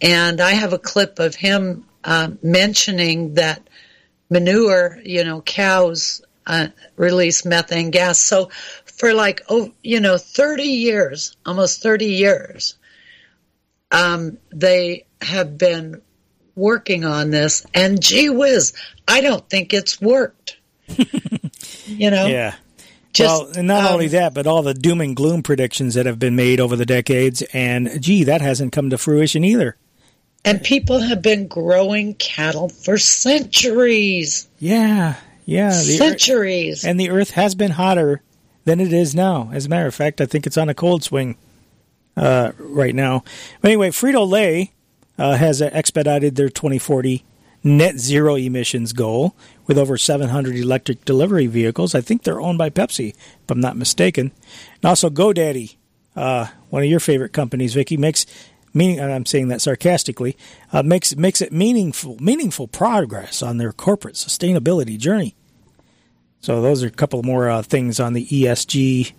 And 0.00 0.40
I 0.40 0.52
have 0.52 0.72
a 0.72 0.78
clip 0.78 1.18
of 1.18 1.34
him 1.34 1.84
uh, 2.04 2.30
mentioning 2.42 3.34
that 3.34 3.62
manure, 4.32 4.98
you 5.04 5.22
know, 5.24 5.40
cows 5.42 6.22
uh, 6.46 6.68
release 6.96 7.44
methane 7.44 7.90
gas. 7.90 8.18
So 8.18 8.50
for 8.84 9.14
like, 9.14 9.42
oh, 9.48 9.72
you 9.82 10.00
know, 10.00 10.18
30 10.18 10.64
years, 10.64 11.36
almost 11.46 11.82
30 11.82 12.06
years, 12.06 12.76
um, 13.90 14.38
they 14.50 15.04
have 15.20 15.56
been 15.58 16.02
working 16.54 17.04
on 17.04 17.30
this, 17.30 17.64
and 17.74 18.02
gee 18.02 18.30
whiz, 18.30 18.72
I 19.06 19.20
don't 19.20 19.48
think 19.48 19.72
it's 19.72 20.00
worked. 20.00 20.58
you 21.86 22.10
know, 22.10 22.26
Yeah. 22.26 22.54
Just, 23.12 23.42
well, 23.42 23.52
and 23.58 23.68
not 23.68 23.84
um, 23.84 23.92
only 23.92 24.08
that, 24.08 24.32
but 24.32 24.46
all 24.46 24.62
the 24.62 24.72
doom 24.72 25.02
and 25.02 25.14
gloom 25.14 25.42
predictions 25.42 25.94
that 25.94 26.06
have 26.06 26.18
been 26.18 26.34
made 26.34 26.60
over 26.60 26.76
the 26.76 26.86
decades, 26.86 27.42
and 27.52 28.00
gee, 28.00 28.24
that 28.24 28.40
hasn't 28.40 28.72
come 28.72 28.88
to 28.88 28.96
fruition 28.96 29.44
either. 29.44 29.76
And 30.44 30.62
people 30.62 31.00
have 31.00 31.22
been 31.22 31.46
growing 31.48 32.14
cattle 32.14 32.68
for 32.68 32.98
centuries. 32.98 34.48
Yeah, 34.58 35.16
yeah, 35.44 35.70
Centuries. 35.70 36.84
and 36.84 36.98
the 36.98 37.10
Earth 37.10 37.30
has 37.32 37.54
been 37.54 37.72
hotter 37.72 38.22
than 38.64 38.80
it 38.80 38.92
is 38.92 39.14
now. 39.14 39.50
As 39.52 39.66
a 39.66 39.68
matter 39.68 39.86
of 39.86 39.94
fact, 39.94 40.20
I 40.20 40.26
think 40.26 40.46
it's 40.46 40.58
on 40.58 40.68
a 40.68 40.74
cold 40.74 41.02
swing 41.02 41.36
uh, 42.16 42.52
right 42.58 42.94
now. 42.94 43.24
But 43.60 43.70
anyway, 43.72 43.90
Frito 43.90 44.28
Lay 44.28 44.72
uh, 45.18 45.36
has 45.36 45.60
expedited 45.60 46.36
their 46.36 46.48
2040 46.48 47.24
net 47.64 47.98
zero 47.98 48.34
emissions 48.34 48.92
goal 48.92 49.36
with 49.66 49.78
over 49.78 49.96
700 49.96 50.56
electric 50.56 51.04
delivery 51.04 51.46
vehicles. 51.46 51.94
I 51.94 52.00
think 52.00 52.22
they're 52.22 52.40
owned 52.40 52.58
by 52.58 52.70
Pepsi, 52.70 53.10
if 53.10 53.50
I'm 53.50 53.60
not 53.60 53.76
mistaken. 53.76 54.32
And 54.76 54.84
also 54.84 55.10
GoDaddy, 55.10 55.76
uh, 56.16 56.46
one 56.70 56.82
of 56.82 56.88
your 56.88 57.00
favorite 57.00 57.32
companies, 57.32 57.74
Vicky, 57.74 57.96
makes 57.96 58.26
meaning. 58.74 58.98
and 58.98 59.12
I'm 59.12 59.26
saying 59.26 59.48
that 59.48 59.60
sarcastically. 59.60 60.36
Uh, 60.72 60.82
makes 60.82 61.14
makes 61.16 61.40
it 61.40 61.52
meaningful 61.52 62.16
meaningful 62.20 62.68
progress 62.68 63.42
on 63.42 63.58
their 63.58 63.72
corporate 63.72 64.14
sustainability 64.14 64.98
journey. 64.98 65.34
So 66.40 66.60
those 66.60 66.82
are 66.82 66.88
a 66.88 66.90
couple 66.90 67.22
more 67.22 67.48
uh, 67.48 67.62
things 67.62 68.00
on 68.00 68.14
the 68.14 68.26
ESG 68.26 69.12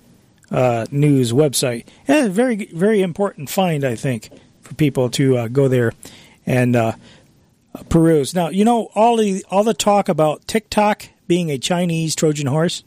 uh, 0.52 0.86
news 0.92 1.32
website. 1.32 1.86
And 2.08 2.28
a 2.28 2.30
very, 2.30 2.66
very 2.66 3.02
important 3.02 3.50
find, 3.50 3.86
I 3.86 3.96
think, 3.96 4.30
for 4.62 4.74
people 4.76 5.10
to 5.12 5.38
uh, 5.38 5.48
go 5.48 5.70
there 5.70 5.94
and 6.46 6.76
uh, 6.76 6.94
peruse. 7.90 8.36
Now, 8.36 8.50
you 8.50 8.66
know 8.66 8.90
all 8.94 9.18
the 9.18 9.44
all 9.50 9.64
the 9.64 9.74
talk 9.74 10.10
about 10.10 10.48
TikTok 10.48 11.08
being 11.28 11.50
a 11.50 11.58
Chinese 11.58 12.16
Trojan 12.16 12.48
horse. 12.48 12.84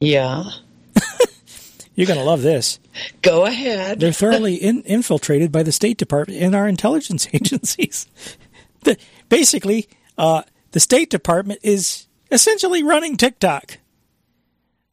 Yeah. 0.00 0.44
You're 1.94 2.06
going 2.06 2.18
to 2.18 2.24
love 2.24 2.42
this. 2.42 2.78
Go 3.22 3.44
ahead. 3.46 4.00
They're 4.00 4.12
thoroughly 4.12 4.54
in, 4.54 4.82
infiltrated 4.82 5.50
by 5.52 5.62
the 5.62 5.72
State 5.72 5.96
Department 5.98 6.40
and 6.40 6.54
our 6.54 6.68
intelligence 6.68 7.26
agencies. 7.32 8.06
the, 8.82 8.96
basically, 9.28 9.88
uh, 10.18 10.42
the 10.72 10.80
State 10.80 11.10
Department 11.10 11.60
is 11.62 12.06
essentially 12.30 12.82
running 12.82 13.16
TikTok. 13.16 13.78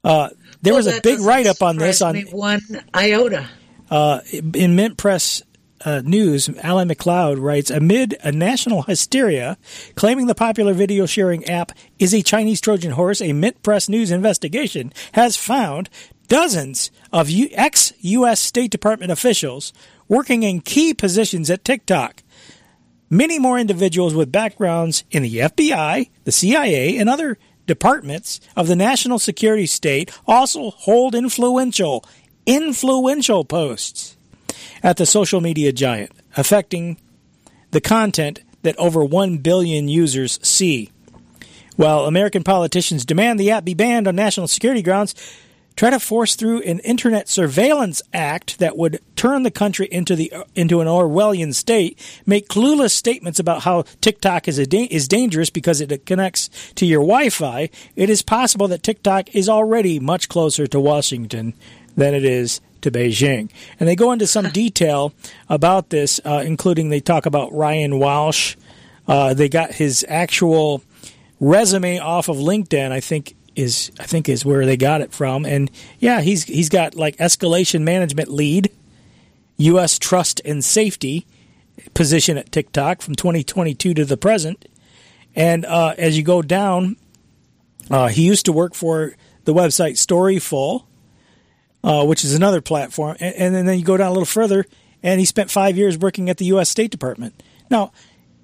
Uh, 0.04 0.30
there 0.62 0.74
Well, 0.74 0.80
was 0.84 0.88
a 0.88 1.02
big 1.02 1.20
write 1.20 1.46
up 1.48 1.62
on 1.62 1.78
this 1.78 2.02
on 2.02 2.14
me 2.16 2.24
one 2.32 2.62
iota. 2.94 3.48
uh, 3.90 4.22
in 4.56 4.76
Mint 4.76 4.98
Press 4.98 5.44
uh, 5.86 6.02
News, 6.04 6.50
Alan 6.62 6.88
MacLeod 6.88 7.38
writes 7.40 7.70
Amid 7.70 8.16
a 8.24 8.32
national 8.32 8.84
hysteria 8.84 9.58
claiming 9.96 10.26
the 10.28 10.36
popular 10.36 10.74
video 10.74 11.06
sharing 11.06 11.46
app 11.46 11.72
is 12.00 12.14
a 12.14 12.22
Chinese 12.24 12.62
Trojan 12.62 12.92
horse, 12.92 13.22
a 13.22 13.34
Mint 13.34 13.62
Press 13.64 13.90
News 13.90 14.10
investigation 14.12 14.92
has 15.14 15.38
found 15.38 15.90
dozens 16.28 16.90
of 17.12 17.30
ex 17.30 17.94
U.S. 18.00 18.40
State 18.40 18.72
Department 18.72 19.12
officials 19.12 19.74
working 20.08 20.44
in 20.44 20.62
key 20.62 20.94
positions 20.94 21.50
at 21.50 21.64
TikTok. 21.64 22.24
Many 23.10 23.40
more 23.40 23.60
individuals 23.60 24.14
with 24.14 24.32
backgrounds 24.32 25.04
in 25.12 25.24
the 25.24 25.38
FBI, 25.38 26.10
the 26.24 26.32
CIA, 26.32 26.98
and 26.98 27.10
other 27.10 27.38
departments 27.68 28.40
of 28.56 28.68
the 28.68 28.76
national 28.76 29.20
security 29.20 29.66
state 29.66 30.12
also 30.26 30.72
hold 30.72 31.16
influential, 31.16 32.06
influential 32.46 33.46
posts 33.46 34.18
at 34.84 34.98
the 34.98 35.06
social 35.06 35.42
media 35.42 35.72
giant, 35.72 36.12
affecting 36.38 36.98
the 37.72 37.82
content 37.82 38.42
that 38.64 38.78
over 38.78 39.04
1 39.04 39.38
billion 39.40 39.88
users 39.88 40.40
see. 40.42 40.90
While 41.76 42.06
American 42.06 42.44
politicians 42.44 43.06
demand 43.06 43.40
the 43.40 43.52
app 43.52 43.66
be 43.66 43.74
banned 43.74 44.08
on 44.08 44.16
national 44.16 44.48
security 44.48 44.82
grounds, 44.82 45.16
try 45.75 45.90
to 45.90 46.00
force 46.00 46.35
through 46.35 46.61
an 46.61 46.80
internet 46.80 47.30
surveillance 47.30 48.01
act 48.14 48.59
that 48.59 48.77
would 48.77 49.00
turn 49.16 49.43
the 49.43 49.51
country 49.51 49.88
into 49.91 50.16
the 50.16 50.32
into 50.56 50.82
an 50.82 50.88
Orwellian 50.88 51.53
state, 51.53 51.98
make 52.25 52.48
clueless 52.48 52.91
statements 52.91 53.40
about 53.40 53.64
how 53.64 53.83
TikTok 54.01 54.48
is 54.48 54.59
a 54.59 54.66
da- 54.66 54.88
is 54.91 55.08
dangerous 55.08 55.50
because 55.50 55.82
it 55.82 56.06
connects 56.06 56.50
to 56.75 56.85
your 56.85 57.01
Wi-Fi, 57.01 57.69
it 57.95 58.09
is 58.09 58.22
possible 58.22 58.67
that 58.67 58.83
TikTok 58.83 59.33
is 59.35 59.50
already 59.50 60.00
much 60.00 60.30
closer 60.30 60.67
to 60.67 60.80
Washington 60.80 61.53
than 61.95 62.14
it 62.14 62.25
is 62.25 62.61
to 62.82 62.91
Beijing. 62.91 63.50
And 63.80 63.88
they 63.88 63.95
go 63.95 64.11
into 64.11 64.27
some 64.27 64.50
detail 64.53 65.14
about 65.50 65.90
this, 65.90 66.19
uh, 66.25 66.43
including 66.45 66.90
they 66.90 67.00
talk 67.00 67.25
about 67.25 67.53
Ryan 67.53 68.00
Walsh. 68.00 68.56
Uh, 69.08 69.33
they 69.33 69.50
got 69.50 69.74
his 69.74 70.06
actual 70.08 70.83
resume 71.40 72.00
off 72.00 72.30
of 72.30 72.38
LinkedIn. 72.38 72.91
I 72.91 73.00
think 73.00 73.35
is 73.56 73.92
I 74.00 74.06
think 74.06 74.30
is 74.30 74.46
where 74.46 74.66
they 74.66 74.78
got 74.78 75.02
it 75.02 75.12
from. 75.12 75.46
And 75.46 75.70
yeah, 76.00 76.22
he's 76.22 76.44
he's 76.44 76.70
got 76.70 76.96
like 76.96 77.18
escalation 77.18 77.82
management 77.82 78.30
lead, 78.30 78.72
U.S. 79.58 80.00
trust 80.00 80.42
and 80.46 80.64
safety 80.64 81.26
position 81.94 82.38
at 82.38 82.52
TikTok 82.52 83.02
from 83.02 83.16
2022 83.16 83.94
to 83.94 84.06
the 84.06 84.18
present. 84.18 84.68
And 85.36 85.66
uh, 85.66 85.96
as 85.98 86.18
you 86.18 86.24
go 86.24 86.42
down, 86.42 86.98
uh, 87.90 88.08
he 88.08 88.26
used 88.26 88.46
to 88.46 88.52
work 88.52 88.74
for 88.74 89.16
the 89.46 89.54
website 89.54 89.94
Storyful, 89.94 90.86
uh, 91.84 92.06
which 92.06 92.24
is 92.24 92.36
another 92.36 92.62
platform. 92.62 93.18
And, 93.20 93.56
and 93.56 93.68
then 93.68 93.80
you 93.80 93.86
go 93.86 93.98
down 93.98 94.08
a 94.08 94.12
little 94.12 94.26
further, 94.26 94.66
and 95.02 95.20
he 95.20 95.26
spent 95.26 95.50
five 95.50 95.78
years 95.78 95.98
working 95.98 96.30
at 96.30 96.38
the 96.38 96.46
U.S. 96.46 96.70
State 96.70 96.92
Department. 96.92 97.42
Now, 97.70 97.92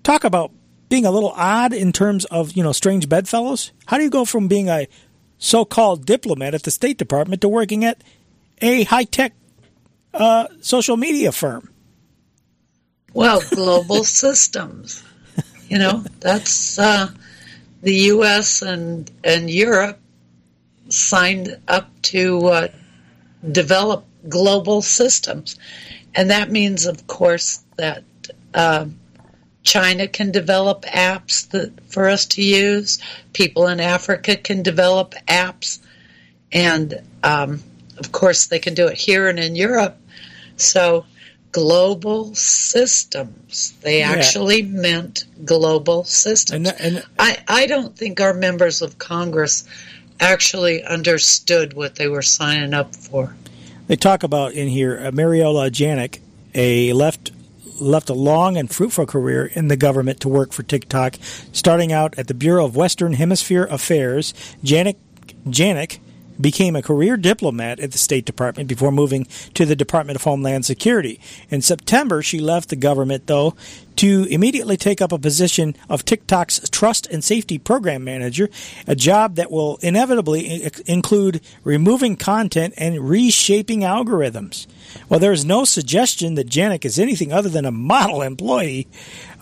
talk 0.04 0.24
about 0.24 0.52
being 0.90 1.06
a 1.06 1.12
little 1.12 1.34
odd 1.36 1.74
in 1.74 1.92
terms 1.92 2.26
of 2.26 2.54
you 2.54 2.64
know 2.64 2.72
strange 2.72 3.10
bedfellows. 3.10 3.72
How 3.86 3.98
do 3.98 4.04
you 4.04 4.10
go 4.10 4.26
from 4.26 4.48
being 4.48 4.70
a 4.70 4.88
so-called 5.38 6.06
diplomat 6.06 6.54
at 6.54 6.64
the 6.64 6.72
State 6.72 6.98
Department 6.98 7.42
to 7.42 7.50
working 7.50 7.86
at 7.86 8.04
a 8.60 8.84
high-tech 8.84 9.34
uh, 10.14 10.48
social 10.62 10.98
media 10.98 11.32
firm? 11.32 11.70
Well, 13.14 13.42
global 13.52 14.04
systems. 14.04 15.04
You 15.70 15.80
know, 15.80 16.04
that's 16.20 16.80
uh, 16.80 17.10
the 17.82 17.94
U.S. 17.94 18.62
and 18.62 19.10
and 19.24 19.50
Europe 19.50 20.00
signed 20.90 21.58
up 21.68 21.90
to 22.02 22.48
uh, 22.48 22.68
develop 23.52 24.06
global 24.30 24.82
systems, 24.82 25.60
and 26.16 26.30
that 26.30 26.52
means, 26.52 26.86
of 26.86 27.08
course, 27.08 27.64
that 27.78 28.04
uh, 28.54 28.86
China 29.68 30.08
can 30.08 30.32
develop 30.32 30.84
apps 30.84 31.50
that 31.50 31.72
for 31.92 32.08
us 32.08 32.26
to 32.26 32.42
use. 32.42 33.00
People 33.34 33.68
in 33.68 33.82
Africa 33.82 34.38
can 34.38 34.64
develop 34.64 35.14
apps, 35.28 35.80
and 36.54 37.02
um, 37.22 37.62
of 37.98 38.14
course, 38.14 38.48
they 38.48 38.60
can 38.60 38.74
do 38.76 38.88
it 38.88 38.98
here 38.98 39.28
and 39.28 39.38
in 39.38 39.58
Europe. 39.58 39.98
So 40.56 41.06
global 41.52 42.34
systems. 42.34 43.74
They 43.82 44.00
Yeah. 44.00 44.12
actually 44.12 44.62
meant 44.62 45.26
global 45.44 46.06
systems. 46.06 46.70
I, 47.20 47.38
I 47.48 47.66
don't 47.66 47.98
think 47.98 48.22
our 48.22 48.34
members 48.34 48.82
of 48.82 48.98
Congress 48.98 49.66
actually 50.22 50.82
understood 50.84 51.74
what 51.74 51.96
they 51.96 52.08
were 52.08 52.22
signing 52.22 52.74
up 52.74 52.96
for. 52.96 53.36
They 53.88 53.98
talk 53.98 54.24
about 54.24 54.54
in 54.54 54.70
here 54.70 54.98
uh, 54.98 55.12
Mariola 55.12 55.70
Janik, 55.70 56.20
a 56.56 56.94
left 56.94 57.32
left 57.80 58.10
a 58.10 58.14
long 58.14 58.58
and 58.58 58.70
fruitful 58.70 59.06
career 59.06 59.46
in 59.46 59.68
the 59.68 59.78
government 59.78 60.20
to 60.22 60.30
work 60.30 60.52
for 60.52 60.64
TikTok, 60.64 61.16
starting 61.52 61.92
out 61.92 62.18
at 62.18 62.28
the 62.28 62.34
Bureau 62.34 62.66
of 62.66 62.76
Western 62.76 63.14
Hemisphere 63.14 63.66
Affairs. 63.66 64.34
Janik 64.64 64.98
Janik 65.46 66.00
became 66.40 66.76
a 66.76 66.82
career 66.82 67.18
diplomat 67.18 67.80
at 67.80 67.92
the 67.92 67.98
State 67.98 68.26
Department 68.26 68.68
before 68.70 68.92
moving 68.92 69.26
to 69.54 69.66
the 69.66 69.76
Department 69.76 70.16
of 70.16 70.24
Homeland 70.24 70.66
Security. 70.66 71.20
In 71.50 71.62
September, 71.62 72.22
she 72.22 72.40
left 72.40 72.70
the 72.70 72.76
government, 72.76 73.28
though, 73.28 73.56
to 73.98 74.26
immediately 74.30 74.78
take 74.78 75.02
up 75.02 75.12
a 75.12 75.18
position 75.18 75.76
of 75.90 76.06
TikTok's 76.06 76.70
Trust 76.70 77.08
and 77.08 77.24
Safety 77.24 77.58
Program 77.58 78.04
Manager, 78.04 78.50
a 78.86 78.96
job 78.96 79.36
that 79.36 79.52
will 79.52 79.78
inevitably 79.82 80.72
include 80.86 81.42
removing 81.64 82.16
content 82.16 82.74
and 82.78 83.10
reshaping 83.10 83.82
algorithms. 83.82 84.68
While 85.08 85.20
there 85.20 85.32
is 85.32 85.46
no 85.46 85.66
suggestion 85.66 86.36
that 86.36 86.50
Janik 86.50 86.86
is 86.86 87.00
anything 87.00 87.34
other 87.34 87.50
than 87.50 87.66
a 87.66 87.72
model 87.72 88.22
employee, 88.22 88.88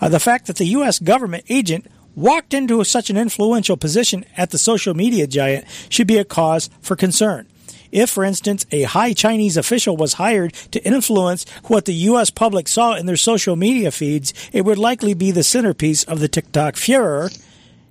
uh, 0.00 0.08
the 0.08 0.20
fact 0.20 0.46
that 0.46 0.56
the 0.56 0.66
U.S. 0.66 0.98
government 0.98 1.44
agent 1.48 1.86
walked 2.16 2.52
into 2.52 2.82
such 2.82 3.10
an 3.10 3.16
influential 3.16 3.76
position 3.76 4.24
at 4.36 4.50
the 4.50 4.58
social 4.58 4.94
media 4.94 5.28
giant 5.28 5.66
should 5.88 6.08
be 6.08 6.18
a 6.18 6.24
cause 6.24 6.68
for 6.80 6.96
concern. 6.96 7.46
If, 7.92 8.10
for 8.10 8.24
instance, 8.24 8.66
a 8.72 8.82
high 8.82 9.12
Chinese 9.12 9.56
official 9.56 9.96
was 9.96 10.14
hired 10.14 10.52
to 10.72 10.84
influence 10.84 11.48
what 11.64 11.84
the 11.84 11.94
U.S. 11.94 12.30
public 12.30 12.66
saw 12.66 12.94
in 12.94 13.06
their 13.06 13.16
social 13.16 13.54
media 13.54 13.90
feeds, 13.90 14.34
it 14.52 14.64
would 14.64 14.78
likely 14.78 15.14
be 15.14 15.30
the 15.30 15.44
centerpiece 15.44 16.02
of 16.04 16.18
the 16.18 16.28
TikTok 16.28 16.76
furor 16.76 17.30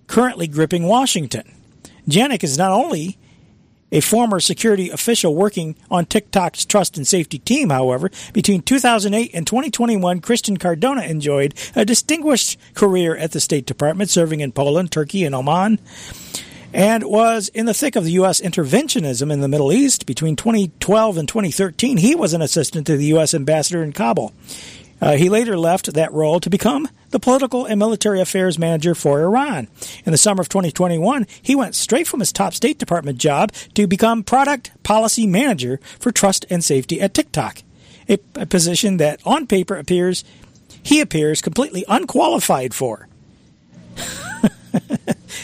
currently 0.07 0.47
gripping 0.47 0.83
Washington. 0.83 1.51
Janik 2.07 2.43
is 2.43 2.57
not 2.57 2.71
only 2.71 3.17
a 3.91 3.99
former 3.99 4.39
security 4.39 4.89
official 4.89 5.35
working 5.35 5.75
on 5.89 6.05
TikTok's 6.05 6.65
trust 6.65 6.97
and 6.97 7.07
safety 7.07 7.39
team, 7.39 7.69
however, 7.69 8.09
between 8.33 8.61
2008 8.61 9.31
and 9.33 9.45
2021, 9.45 10.21
Christian 10.21 10.57
Cardona 10.57 11.03
enjoyed 11.03 11.53
a 11.75 11.85
distinguished 11.85 12.59
career 12.73 13.15
at 13.15 13.31
the 13.31 13.39
State 13.39 13.65
Department, 13.65 14.09
serving 14.09 14.39
in 14.39 14.51
Poland, 14.51 14.91
Turkey, 14.91 15.23
and 15.23 15.35
Oman, 15.35 15.79
and 16.73 17.03
was 17.05 17.47
in 17.49 17.65
the 17.65 17.73
thick 17.73 17.95
of 17.95 18.03
the 18.03 18.11
U.S. 18.13 18.41
interventionism 18.41 19.31
in 19.31 19.39
the 19.39 19.47
Middle 19.47 19.71
East. 19.71 20.05
Between 20.05 20.35
2012 20.35 21.17
and 21.17 21.27
2013, 21.27 21.97
he 21.97 22.15
was 22.15 22.33
an 22.33 22.41
assistant 22.41 22.85
to 22.87 22.97
the 22.97 23.05
U.S. 23.05 23.33
ambassador 23.33 23.81
in 23.81 23.93
Kabul. 23.93 24.33
Uh, 25.01 25.17
he 25.17 25.29
later 25.29 25.57
left 25.57 25.93
that 25.93 26.11
role 26.13 26.39
to 26.39 26.49
become 26.49 26.87
the 27.09 27.19
political 27.19 27.65
and 27.65 27.77
military 27.77 28.21
affairs 28.21 28.57
manager 28.57 28.95
for 28.95 29.21
Iran. 29.21 29.67
In 30.05 30.11
the 30.11 30.17
summer 30.17 30.41
of 30.41 30.49
2021, 30.49 31.27
he 31.41 31.55
went 31.55 31.75
straight 31.75 32.07
from 32.07 32.21
his 32.21 32.31
top 32.31 32.53
State 32.53 32.77
Department 32.79 33.17
job 33.17 33.51
to 33.73 33.87
become 33.87 34.23
product 34.23 34.71
policy 34.83 35.27
manager 35.27 35.79
for 35.99 36.11
trust 36.11 36.45
and 36.49 36.63
safety 36.63 37.01
at 37.01 37.13
TikTok, 37.13 37.61
a, 38.09 38.17
a 38.35 38.45
position 38.45 38.97
that 38.97 39.19
on 39.25 39.47
paper 39.47 39.75
appears 39.75 40.23
he 40.81 41.01
appears 41.01 41.41
completely 41.41 41.83
unqualified 41.87 42.73
for. 42.73 43.07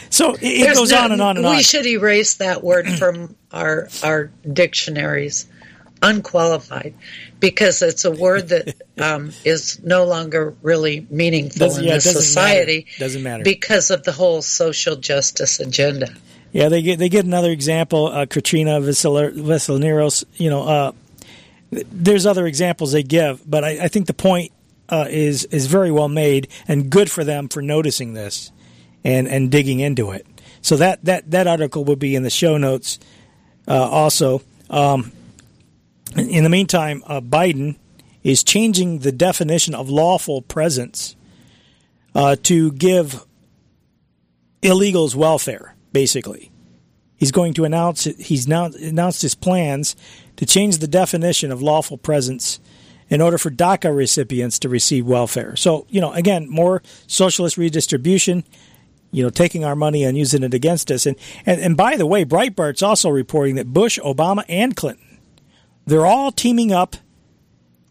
so 0.09 0.33
it, 0.35 0.63
There's 0.63 0.77
goes 0.77 0.91
no- 0.91 0.99
on 1.01 1.11
and 1.11 1.21
on 1.21 1.38
and 1.38 1.45
we 1.45 1.51
on. 1.51 1.57
We 1.57 1.63
should 1.63 1.85
erase 1.85 2.35
that 2.35 2.63
word 2.63 2.88
from 2.88 3.35
our 3.51 3.89
our 4.03 4.31
dictionaries, 4.51 5.47
unqualified, 6.01 6.93
because 7.39 7.81
it's 7.81 8.05
a 8.05 8.11
word 8.11 8.49
that 8.49 8.75
um, 8.97 9.31
is 9.45 9.80
no 9.83 10.05
longer 10.05 10.53
really 10.61 11.05
meaningful 11.09 11.67
Doesn't- 11.67 11.83
in 11.83 11.88
yeah, 11.89 11.95
this 11.95 12.05
doesn't 12.05 12.21
society. 12.21 12.85
matter. 12.88 12.99
Doesn't 12.99 13.23
matter. 13.23 13.43
because 13.43 13.91
of 13.91 14.03
the 14.03 14.11
whole 14.11 14.41
social 14.41 14.95
justice 14.95 15.59
agenda. 15.59 16.09
Yeah, 16.53 16.67
they 16.69 16.81
get 16.81 16.99
they 16.99 17.07
get 17.07 17.23
another 17.25 17.49
example. 17.51 18.07
Uh, 18.07 18.25
Katrina 18.25 18.81
Veselineros. 18.81 20.25
You 20.35 20.49
know, 20.49 20.63
uh, 20.63 20.91
there's 21.71 22.25
other 22.25 22.45
examples 22.45 22.91
they 22.91 23.03
give, 23.03 23.41
but 23.49 23.63
I, 23.63 23.85
I 23.85 23.88
think 23.88 24.07
the 24.07 24.13
point 24.13 24.51
uh, 24.89 25.05
is 25.09 25.45
is 25.45 25.67
very 25.67 25.91
well 25.91 26.09
made 26.09 26.49
and 26.67 26.89
good 26.89 27.09
for 27.09 27.23
them 27.23 27.47
for 27.47 27.61
noticing 27.61 28.13
this 28.13 28.51
and 29.05 29.27
and 29.30 29.49
digging 29.49 29.80
into 29.80 30.11
it. 30.11 30.25
So 30.61 30.75
that 30.75 31.03
that 31.05 31.31
that 31.31 31.47
article 31.47 31.85
will 31.85 31.95
be 31.95 32.15
in 32.15 32.23
the 32.23 32.30
show 32.30 32.57
notes. 32.57 32.99
Uh, 33.67 33.88
also, 33.89 34.41
um, 34.69 35.11
in 36.15 36.43
the 36.43 36.49
meantime, 36.49 37.03
uh, 37.07 37.22
Biden 37.22 37.77
is 38.23 38.43
changing 38.43 38.99
the 38.99 39.11
definition 39.11 39.73
of 39.73 39.90
lawful 39.90 40.41
presence 40.41 41.15
uh, 42.14 42.35
to 42.43 42.72
give 42.73 43.25
illegals 44.61 45.15
welfare. 45.15 45.75
Basically, 45.91 46.51
he's 47.15 47.31
going 47.31 47.53
to 47.56 47.65
announce 47.65 48.03
he's 48.03 48.48
now 48.48 48.65
announced 48.65 49.22
his 49.22 49.35
plans 49.35 49.95
to 50.38 50.45
change 50.45 50.77
the 50.77 50.88
definition 50.88 51.51
of 51.51 51.61
lawful 51.61 51.98
presence 51.98 52.59
in 53.09 53.19
order 53.19 53.38
for 53.38 53.51
DACA 53.51 53.93
recipients 53.93 54.57
to 54.59 54.69
receive 54.69 55.06
welfare. 55.06 55.56
So, 55.57 55.85
you 55.90 55.99
know, 55.99 56.14
again, 56.14 56.49
more 56.49 56.81
socialist 57.07 57.57
redistribution, 57.57 58.45
you 59.11 59.22
know, 59.22 59.30
taking 59.30 59.65
our 59.65 59.75
money 59.75 60.06
and 60.06 60.17
using 60.17 60.43
it 60.43 60.53
against 60.53 60.90
us. 60.90 61.06
And, 61.06 61.17
and, 61.45 61.59
and 61.59 61.75
by 61.75 61.98
the 61.98 62.06
way, 62.06 62.23
Breitbart's 62.23 62.81
also 62.81 63.09
reporting 63.09 63.56
that 63.56 63.67
Bush, 63.67 63.99
Obama, 63.99 64.45
and 64.48 64.77
Clinton, 64.77 65.10
they're 65.85 66.06
all 66.06 66.32
teaming 66.32 66.72
up 66.72 66.95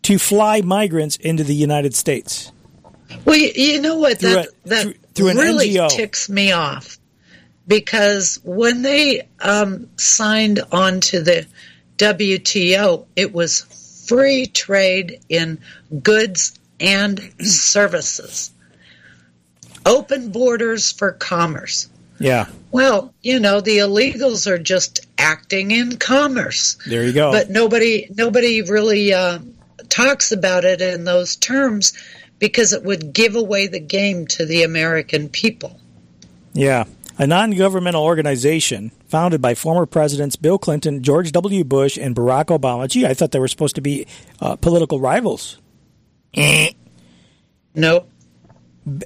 to 0.02 0.18
fly 0.18 0.60
migrants 0.60 1.16
into 1.16 1.44
the 1.44 1.54
United 1.54 1.94
States. 1.94 2.52
Well, 3.24 3.36
you 3.36 3.80
know 3.80 3.96
what? 3.98 4.20
That, 4.20 4.46
a, 4.46 4.68
that 4.68 4.82
through, 4.82 4.94
through 5.14 5.40
really 5.40 5.70
NGO. 5.70 5.88
ticks 5.88 6.28
me 6.28 6.52
off 6.52 6.98
because 7.66 8.40
when 8.44 8.82
they 8.82 9.28
um, 9.40 9.88
signed 9.96 10.60
on 10.72 11.00
to 11.00 11.22
the 11.22 11.46
WTO, 11.96 13.06
it 13.16 13.32
was 13.32 14.06
free 14.08 14.46
trade 14.46 15.20
in 15.28 15.60
goods 16.02 16.58
and 16.80 17.20
services, 17.40 18.50
open 19.84 20.32
borders 20.32 20.90
for 20.90 21.12
commerce. 21.12 21.88
Yeah. 22.20 22.46
Well, 22.70 23.12
you 23.22 23.40
know, 23.40 23.60
the 23.60 23.78
illegals 23.78 24.46
are 24.46 24.58
just 24.58 25.00
acting 25.18 25.72
in 25.72 25.96
commerce. 25.96 26.78
There 26.86 27.04
you 27.04 27.12
go. 27.12 27.32
But 27.32 27.50
nobody 27.50 28.06
nobody 28.16 28.62
really 28.62 29.12
uh, 29.12 29.40
talks 29.88 30.30
about 30.30 30.64
it 30.64 30.80
in 30.80 31.04
those 31.04 31.34
terms 31.34 31.92
because 32.38 32.72
it 32.72 32.84
would 32.84 33.12
give 33.12 33.34
away 33.34 33.66
the 33.66 33.80
game 33.80 34.26
to 34.28 34.46
the 34.46 34.62
American 34.62 35.28
people. 35.28 35.80
Yeah 36.52 36.84
a 37.20 37.26
non 37.26 37.50
governmental 37.50 38.02
organization 38.02 38.90
founded 39.06 39.42
by 39.42 39.54
former 39.54 39.84
presidents 39.84 40.36
Bill 40.36 40.58
Clinton, 40.58 41.02
George 41.02 41.30
W. 41.32 41.64
Bush, 41.64 41.98
and 41.98 42.16
Barack 42.16 42.46
Obama. 42.46 42.88
Gee, 42.88 43.06
I 43.06 43.12
thought 43.12 43.30
they 43.30 43.38
were 43.38 43.46
supposed 43.46 43.74
to 43.74 43.82
be 43.82 44.06
uh, 44.40 44.56
political 44.56 44.98
rivals. 45.00 45.58
nope. 46.34 48.08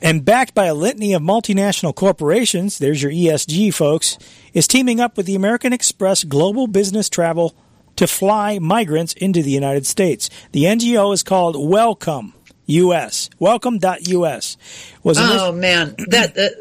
And 0.03 0.25
backed 0.25 0.55
by 0.55 0.67
a 0.67 0.75
litany 0.75 1.13
of 1.15 1.23
multinational 1.23 1.95
corporations, 1.95 2.79
there's 2.79 3.03
your 3.03 3.11
ESG 3.11 3.75
folks, 3.75 4.19
is 4.53 4.69
teaming 4.69 5.01
up 5.01 5.17
with 5.17 5.27
the 5.27 5.35
American 5.35 5.73
Express 5.73 6.23
Global 6.23 6.67
Business 6.67 7.09
Travel 7.09 7.55
to 7.97 8.07
fly 8.07 8.59
migrants 8.59 9.13
into 9.15 9.43
the 9.43 9.51
United 9.51 9.87
States. 9.87 10.31
The 10.53 10.65
NGO 10.65 11.13
is 11.13 11.23
called 11.23 11.57
Welcome 11.57 12.35
US. 12.67 13.31
Welcome.us. 13.39 14.57
Was 15.03 15.19
oh 15.21 15.53
man, 15.53 15.95
that 16.09 16.35
that, 16.35 16.53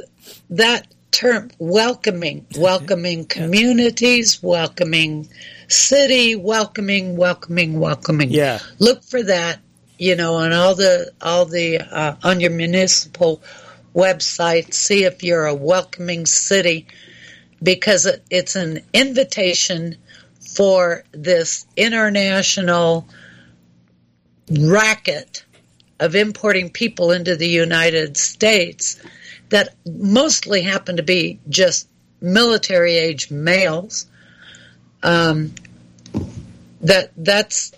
that 0.50 0.88
term 1.12 1.52
welcoming, 1.60 2.46
welcoming 2.58 3.26
communities, 3.26 4.42
welcoming 4.42 5.30
city, 5.68 6.36
welcoming, 6.36 7.16
welcoming, 7.16 7.80
welcoming. 7.80 8.32
Yeah. 8.32 8.60
Look 8.80 9.04
for 9.04 9.24
that, 9.24 9.60
you 10.04 10.18
know, 10.18 10.36
on 10.36 10.52
all 10.52 10.76
the 10.76 11.14
all 11.22 11.46
the 11.46 11.80
uh, 11.80 12.16
on 12.24 12.42
your 12.42 12.52
municipal 12.52 13.42
website. 13.96 14.74
See 14.74 15.06
if 15.06 15.24
you're 15.24 15.46
a 15.46 15.56
welcoming 15.56 16.26
city, 16.26 16.88
because 17.62 18.06
it, 18.06 18.22
it's 18.30 18.58
an 18.58 18.82
invitation 18.94 19.96
for 20.56 21.06
this 21.14 21.66
international 21.78 23.08
racket 24.52 25.46
of 26.02 26.16
importing 26.16 26.70
people 26.70 27.12
into 27.12 27.38
the 27.38 27.48
United 27.48 28.18
States 28.18 29.02
that 29.50 29.74
mostly 29.86 30.64
happen 30.64 30.98
to 30.98 31.04
be 31.04 31.40
just 31.48 31.88
military 32.20 32.96
age 32.96 33.32
males. 33.32 34.06
Um, 35.02 35.56
that 36.82 37.12
that's 37.16 37.72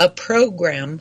a 0.00 0.08
program 0.08 1.00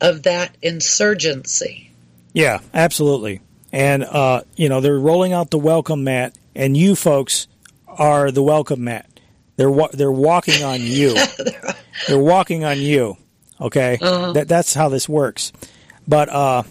of 0.00 0.24
that 0.24 0.56
insurgency. 0.62 1.90
Yeah, 2.32 2.60
absolutely. 2.72 3.40
And 3.72 4.04
uh, 4.04 4.42
you 4.56 4.68
know 4.68 4.80
they're 4.80 4.98
rolling 4.98 5.32
out 5.32 5.50
the 5.50 5.58
welcome 5.58 6.04
mat, 6.04 6.36
and 6.54 6.76
you 6.76 6.94
folks 6.96 7.46
are 7.86 8.30
the 8.30 8.42
welcome 8.42 8.84
mat. 8.84 9.08
They're 9.56 9.70
wa- 9.70 9.90
they're 9.92 10.10
walking 10.10 10.64
on 10.64 10.80
you. 10.80 11.14
they're 12.08 12.18
walking 12.18 12.64
on 12.64 12.78
you. 12.78 13.16
Okay, 13.60 13.98
uh-huh. 14.00 14.32
that 14.32 14.48
that's 14.48 14.74
how 14.74 14.88
this 14.88 15.08
works. 15.08 15.52
But 16.08 16.28
uh, 16.30 16.62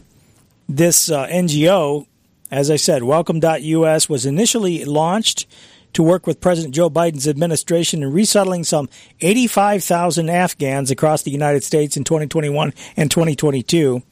this 0.68 1.10
uh, 1.10 1.28
NGO 1.28 2.06
as 2.52 2.72
I 2.72 2.78
said, 2.78 3.04
Welcome.us 3.04 4.10
was 4.10 4.26
initially 4.26 4.84
launched 4.86 5.46
to 5.94 6.04
work 6.04 6.28
with 6.28 6.42
President 6.42 6.74
Joe 6.74 6.90
Biden's 6.90 7.28
administration 7.28 8.04
in 8.04 8.12
resettling 8.12 8.64
some 8.64 8.90
85,000 9.22 10.30
Afghans 10.30 10.92
across 10.92 11.24
the 11.24 11.32
United 11.32 11.64
States 11.64 11.98
in 11.98 12.04
2021 12.04 12.74
and 12.96 13.10
2022. 13.10 14.04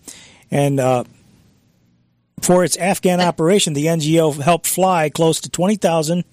And 0.50 0.80
uh, 0.80 1.04
for 2.42 2.64
its 2.64 2.78
Afghan 2.78 3.22
operation, 3.22 3.74
the 3.74 3.86
NGO 3.86 4.40
helped 4.42 4.68
fly 4.68 5.10
close 5.10 5.40
to 5.42 5.50
20,000 5.50 6.24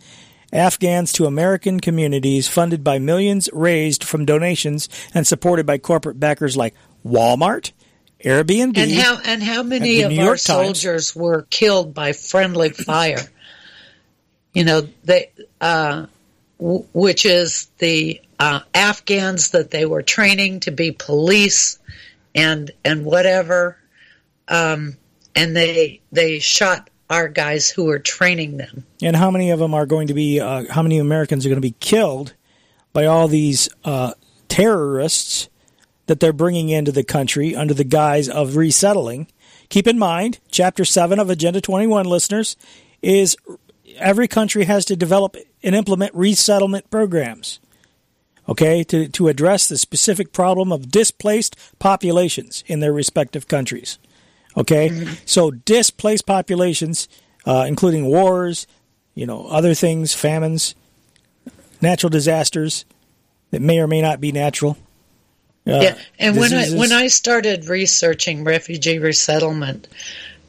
Afghans 0.52 1.12
to 1.14 1.26
American 1.26 1.80
communities, 1.80 2.46
funded 2.46 2.84
by 2.84 2.98
millions 2.98 3.48
raised 3.52 4.04
from 4.04 4.24
donations 4.24 4.88
and 5.12 5.26
supported 5.26 5.66
by 5.66 5.78
corporate 5.78 6.20
backers 6.20 6.56
like 6.56 6.74
Walmart, 7.04 7.72
Airbnb. 8.24 8.78
And 8.78 8.92
how 8.92 9.18
and 9.24 9.42
how 9.42 9.64
many 9.64 10.02
of 10.02 10.16
our 10.16 10.36
soldiers 10.36 11.14
were 11.14 11.42
killed 11.50 11.92
by 11.92 12.12
friendly 12.12 12.70
fire? 12.70 13.28
You 14.54 14.64
know, 14.64 14.88
they 15.04 15.30
uh, 15.60 16.06
w- 16.58 16.86
which 16.92 17.26
is 17.26 17.66
the 17.78 18.20
uh, 18.38 18.60
Afghans 18.74 19.50
that 19.50 19.70
they 19.70 19.84
were 19.84 20.02
training 20.02 20.60
to 20.60 20.70
be 20.70 20.92
police 20.92 21.78
and 22.34 22.70
and 22.84 23.04
whatever, 23.04 23.76
um, 24.48 24.96
and 25.34 25.56
they 25.56 26.00
they 26.12 26.38
shot 26.38 26.88
our 27.10 27.28
guys 27.28 27.68
who 27.68 27.84
were 27.84 27.98
training 27.98 28.56
them. 28.56 28.84
And 29.02 29.14
how 29.14 29.30
many 29.30 29.50
of 29.50 29.58
them 29.58 29.74
are 29.74 29.86
going 29.86 30.08
to 30.08 30.14
be? 30.14 30.40
Uh, 30.40 30.64
how 30.70 30.82
many 30.82 30.98
Americans 30.98 31.44
are 31.44 31.48
going 31.48 31.60
to 31.60 31.68
be 31.68 31.74
killed 31.80 32.34
by 32.92 33.06
all 33.06 33.28
these 33.28 33.68
uh, 33.84 34.14
terrorists? 34.48 35.48
that 36.06 36.20
they're 36.20 36.32
bringing 36.32 36.68
into 36.68 36.92
the 36.92 37.04
country 37.04 37.56
under 37.56 37.74
the 37.74 37.84
guise 37.84 38.28
of 38.28 38.56
resettling. 38.56 39.26
Keep 39.68 39.86
in 39.86 39.98
mind, 39.98 40.38
Chapter 40.50 40.84
7 40.84 41.18
of 41.18 41.30
Agenda 41.30 41.60
21, 41.60 42.06
listeners, 42.06 42.56
is 43.02 43.36
every 43.96 44.28
country 44.28 44.64
has 44.64 44.84
to 44.86 44.96
develop 44.96 45.36
and 45.62 45.74
implement 45.74 46.14
resettlement 46.14 46.90
programs, 46.90 47.60
okay, 48.48 48.84
to, 48.84 49.08
to 49.08 49.28
address 49.28 49.68
the 49.68 49.78
specific 49.78 50.32
problem 50.32 50.72
of 50.72 50.90
displaced 50.90 51.56
populations 51.78 52.64
in 52.66 52.80
their 52.80 52.92
respective 52.92 53.48
countries. 53.48 53.98
Okay? 54.56 54.88
Mm-hmm. 54.88 55.14
So, 55.24 55.50
displaced 55.50 56.26
populations, 56.26 57.08
uh, 57.46 57.64
including 57.66 58.06
wars, 58.06 58.66
you 59.14 59.26
know, 59.26 59.46
other 59.46 59.74
things, 59.74 60.14
famines, 60.14 60.74
natural 61.80 62.10
disasters 62.10 62.84
that 63.50 63.60
may 63.60 63.78
or 63.78 63.86
may 63.86 64.00
not 64.00 64.20
be 64.20 64.32
natural 64.32 64.76
uh, 65.66 65.80
yeah, 65.80 65.98
and 66.18 66.36
when 66.36 66.52
I 66.52 66.68
when 66.72 66.92
I 66.92 67.06
started 67.06 67.68
researching 67.68 68.44
refugee 68.44 68.98
resettlement, 68.98 69.88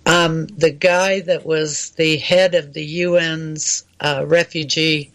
um, 0.05 0.47
the 0.47 0.71
guy 0.71 1.21
that 1.21 1.45
was 1.45 1.91
the 1.91 2.17
head 2.17 2.55
of 2.55 2.73
the 2.73 3.03
UN's 3.03 3.85
uh, 3.99 4.23
refugee 4.27 5.11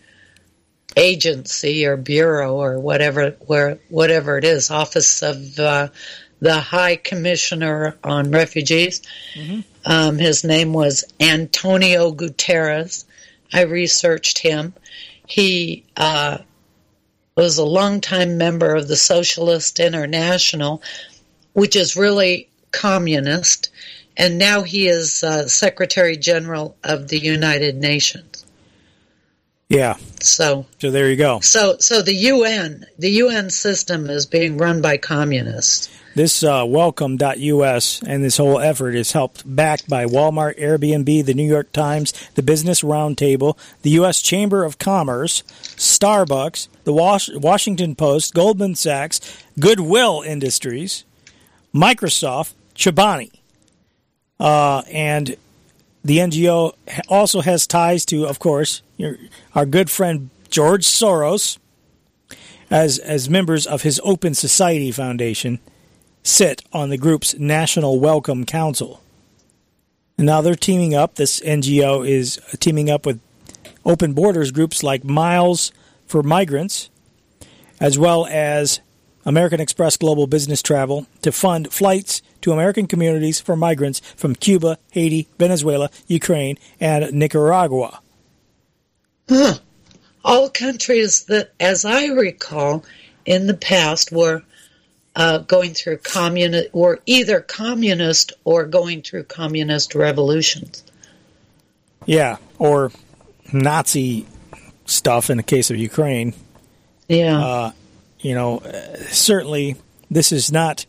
agency 0.97 1.87
or 1.87 1.97
bureau 1.97 2.57
or 2.57 2.79
whatever 2.79 3.31
where 3.47 3.79
whatever 3.89 4.39
it 4.39 4.45
is, 4.45 4.71
Office 4.71 5.23
of 5.23 5.59
uh, 5.59 5.89
the 6.41 6.59
High 6.59 6.97
Commissioner 6.97 7.97
on 8.03 8.31
Refugees. 8.31 9.03
Mm-hmm. 9.35 9.61
Um, 9.85 10.19
his 10.19 10.45
name 10.45 10.73
was 10.73 11.05
Antonio 11.21 12.13
Guterres. 12.13 13.05
I 13.53 13.63
researched 13.63 14.39
him. 14.39 14.75
He 15.27 15.85
uh, 15.97 16.39
was 17.37 17.59
a 17.59 17.65
longtime 17.65 18.37
member 18.37 18.75
of 18.75 18.89
the 18.89 18.97
Socialist 18.97 19.81
International, 19.81 20.83
which 21.53 21.77
is 21.77 21.97
really 21.97 22.49
communist, 22.73 23.70
and 24.21 24.39
now 24.39 24.63
he 24.63 24.87
is 24.87 25.25
uh, 25.25 25.49
Secretary 25.49 26.17
General 26.17 26.77
of 26.85 27.09
the 27.09 27.19
United 27.19 27.77
Nations. 27.77 28.45
Yeah. 29.69 29.97
So 30.21 30.67
So 30.81 30.91
there 30.91 31.09
you 31.11 31.17
go. 31.17 31.41
so 31.41 31.77
so 31.79 32.03
the 32.03 32.15
UN 32.15 32.87
the 32.99 33.11
UN 33.25 33.51
system 33.51 34.11
is 34.11 34.27
being 34.27 34.57
run 34.59 34.81
by 34.83 34.97
communists. 34.97 35.89
This 36.17 36.43
uh, 36.43 36.65
welcome.us 36.67 38.03
and 38.05 38.25
this 38.25 38.37
whole 38.37 38.59
effort 38.59 38.97
is 38.97 39.13
helped 39.13 39.45
backed 39.47 39.89
by 39.89 40.07
Walmart, 40.07 40.59
Airbnb, 40.59 41.25
the 41.25 41.35
New 41.35 41.47
York 41.49 41.71
Times, 41.71 42.13
the 42.35 42.43
Business 42.43 42.83
Roundtable, 42.83 43.57
the 43.83 43.91
U.S. 43.91 44.21
Chamber 44.21 44.65
of 44.65 44.77
Commerce, 44.79 45.43
Starbucks, 45.77 46.67
the 46.83 46.93
Was- 46.93 47.31
Washington 47.35 47.95
Post, 47.95 48.35
Goldman 48.35 48.75
Sachs, 48.75 49.21
Goodwill 49.61 50.23
Industries, 50.27 51.05
Microsoft, 51.73 52.55
Chobani. 52.75 53.31
Uh, 54.41 54.83
and 54.91 55.37
the 56.03 56.19
NGO 56.19 56.73
also 57.09 57.43
has 57.43 57.67
ties 57.67 58.07
to, 58.07 58.27
of 58.27 58.39
course, 58.39 58.81
your, 58.97 59.19
our 59.55 59.67
good 59.67 59.91
friend 59.91 60.31
George 60.49 60.85
Soros, 60.85 61.59
as 62.71 62.99
as 62.99 63.29
members 63.29 63.67
of 63.67 63.83
his 63.83 64.01
Open 64.03 64.33
Society 64.35 64.91
Foundation 64.91 65.61
sit 66.23 66.63
on 66.73 66.89
the 66.89 66.97
group's 66.97 67.39
National 67.39 68.01
Welcome 68.01 68.45
Council. 68.45 69.03
And 70.17 70.27
now 70.27 70.41
they're 70.41 70.55
teaming 70.55 70.95
up. 70.95 71.15
This 71.15 71.41
NGO 71.41 72.07
is 72.07 72.41
teaming 72.59 72.91
up 72.91 73.07
with 73.07 73.21
open 73.85 74.13
borders 74.13 74.51
groups 74.53 74.83
like 74.83 75.05
Miles 75.05 75.73
for 76.07 76.23
Migrants, 76.23 76.91
as 77.79 77.99
well 77.99 78.27
as 78.27 78.81
American 79.25 79.61
Express 79.61 79.97
Global 79.97 80.27
Business 80.27 80.63
Travel 80.63 81.07
to 81.23 81.33
fund 81.33 81.73
flights 81.73 82.23
to 82.41 82.53
American 82.53 82.87
communities 82.87 83.41
for 83.41 83.57
migrants 83.57 84.01
from 84.17 84.35
Cuba, 84.35 84.79
Haiti, 84.93 85.29
Venezuela, 85.39 85.91
Ukraine, 86.07 86.57
and 86.81 87.13
Nicaragua. 87.13 88.01
Huh. 89.29 89.55
All 90.25 90.49
countries 90.51 91.25
that, 91.25 91.53
as 91.61 91.85
I 91.85 92.07
recall, 92.07 92.85
in 93.25 93.47
the 93.47 93.55
past 93.55 94.13
were 94.13 94.43
uh, 95.17 95.39
going 95.39 95.75
through 95.75 95.99
communist, 95.99 96.75
were 96.75 97.01
either 97.07 97.41
communist 97.41 98.33
or 98.45 98.65
going 98.65 99.03
through 99.03 99.25
communist 99.25 99.95
revolutions. 99.95 100.83
Yeah, 102.07 102.37
or 102.59 102.91
Nazi 103.53 104.27
stuff 104.87 105.31
in 105.31 105.37
the 105.37 105.43
case 105.43 105.71
of 105.71 105.77
Ukraine. 105.77 106.35
Yeah. 107.09 107.39
Uh, 107.39 107.73
you 108.21 108.35
know, 108.35 108.59
uh, 108.59 108.97
certainly 109.09 109.77
this 110.11 110.33
is 110.33 110.53
not 110.53 110.87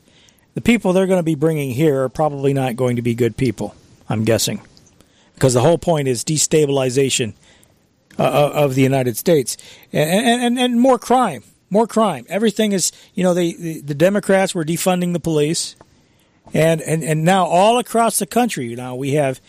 the 0.53 0.61
people 0.61 0.93
they're 0.93 1.07
going 1.07 1.19
to 1.19 1.23
be 1.23 1.35
bringing 1.35 1.71
here 1.71 2.03
are 2.03 2.09
probably 2.09 2.53
not 2.53 2.75
going 2.75 2.97
to 2.97 3.01
be 3.01 3.13
good 3.13 3.37
people. 3.37 3.75
I'm 4.09 4.25
guessing 4.25 4.61
because 5.35 5.53
the 5.53 5.61
whole 5.61 5.77
point 5.77 6.07
is 6.07 6.23
destabilization 6.23 7.33
uh, 8.19 8.51
of 8.53 8.75
the 8.75 8.81
United 8.81 9.17
States 9.17 9.57
and, 9.93 10.41
and 10.43 10.59
and 10.59 10.79
more 10.79 10.99
crime, 10.99 11.43
more 11.69 11.87
crime. 11.87 12.25
Everything 12.27 12.73
is 12.73 12.91
you 13.13 13.23
know 13.23 13.33
they, 13.33 13.53
the 13.53 13.81
the 13.81 13.95
Democrats 13.95 14.53
were 14.53 14.65
defunding 14.65 15.13
the 15.13 15.19
police, 15.19 15.77
and 16.53 16.81
and 16.81 17.03
and 17.03 17.23
now 17.23 17.45
all 17.45 17.79
across 17.79 18.19
the 18.19 18.25
country 18.25 18.75
now 18.75 18.95
we 18.95 19.13
have 19.13 19.39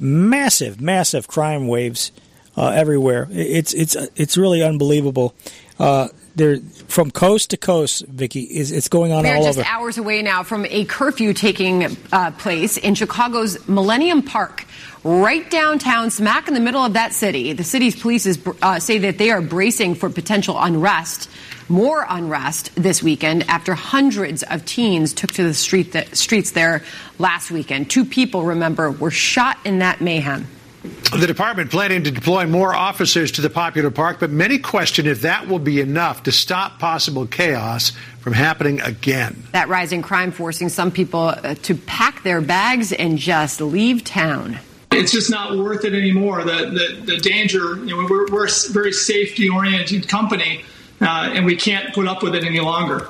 massive 0.00 0.80
massive 0.80 1.26
crime 1.26 1.66
waves 1.66 2.12
uh, 2.56 2.68
everywhere. 2.68 3.28
It's 3.30 3.72
it's 3.72 3.96
it's 4.14 4.36
really 4.36 4.62
unbelievable. 4.62 5.34
Uh, 5.78 6.08
there 6.34 6.58
from 6.88 7.10
coast 7.10 7.50
to 7.50 7.56
coast, 7.56 8.06
Vicky, 8.06 8.42
is 8.42 8.70
it's 8.70 8.88
going 8.88 9.12
on 9.12 9.24
We're 9.24 9.36
all 9.36 9.44
just 9.44 9.58
over. 9.58 9.68
hours 9.68 9.98
away 9.98 10.22
now 10.22 10.42
from 10.42 10.66
a 10.66 10.84
curfew 10.84 11.32
taking 11.34 11.96
uh, 12.12 12.30
place 12.32 12.76
in 12.76 12.94
Chicago's 12.94 13.68
Millennium 13.68 14.22
Park, 14.22 14.64
right 15.04 15.48
downtown, 15.50 16.10
smack 16.10 16.48
in 16.48 16.54
the 16.54 16.60
middle 16.60 16.82
of 16.82 16.94
that 16.94 17.12
city. 17.12 17.52
The 17.52 17.64
city's 17.64 18.00
police 18.00 18.26
is, 18.26 18.38
uh, 18.62 18.78
say 18.78 18.98
that 18.98 19.18
they 19.18 19.30
are 19.30 19.40
bracing 19.42 19.94
for 19.94 20.08
potential 20.10 20.56
unrest, 20.58 21.28
more 21.68 22.06
unrest 22.08 22.70
this 22.74 23.02
weekend 23.02 23.44
after 23.48 23.74
hundreds 23.74 24.42
of 24.42 24.64
teens 24.64 25.12
took 25.12 25.32
to 25.32 25.42
the 25.42 25.54
street 25.54 25.92
th- 25.92 26.14
streets 26.14 26.52
there 26.52 26.82
last 27.18 27.50
weekend. 27.50 27.90
Two 27.90 28.04
people, 28.04 28.42
remember, 28.44 28.90
were 28.90 29.10
shot 29.10 29.58
in 29.64 29.78
that 29.80 30.00
mayhem. 30.00 30.46
The 30.82 31.26
department 31.28 31.70
planning 31.70 32.02
to 32.04 32.10
deploy 32.10 32.46
more 32.46 32.74
officers 32.74 33.30
to 33.32 33.40
the 33.40 33.50
popular 33.50 33.90
park, 33.90 34.18
but 34.18 34.30
many 34.30 34.58
question 34.58 35.06
if 35.06 35.20
that 35.22 35.46
will 35.46 35.60
be 35.60 35.80
enough 35.80 36.24
to 36.24 36.32
stop 36.32 36.80
possible 36.80 37.26
chaos 37.26 37.92
from 38.18 38.32
happening 38.32 38.80
again. 38.80 39.44
That 39.52 39.68
rising 39.68 40.02
crime 40.02 40.32
forcing 40.32 40.68
some 40.68 40.90
people 40.90 41.28
uh, 41.28 41.54
to 41.54 41.74
pack 41.76 42.24
their 42.24 42.40
bags 42.40 42.92
and 42.92 43.16
just 43.16 43.60
leave 43.60 44.02
town. 44.02 44.58
It's 44.90 45.12
just 45.12 45.30
not 45.30 45.56
worth 45.56 45.84
it 45.84 45.94
anymore. 45.94 46.42
The 46.44 46.98
the, 47.04 47.12
the 47.12 47.16
danger. 47.18 47.76
You 47.76 47.86
know, 47.86 48.06
we're, 48.10 48.28
we're 48.30 48.46
a 48.46 48.72
very 48.72 48.92
safety 48.92 49.48
oriented 49.48 50.08
company, 50.08 50.64
uh, 51.00 51.30
and 51.32 51.46
we 51.46 51.56
can't 51.56 51.94
put 51.94 52.08
up 52.08 52.22
with 52.22 52.34
it 52.34 52.44
any 52.44 52.60
longer. 52.60 53.08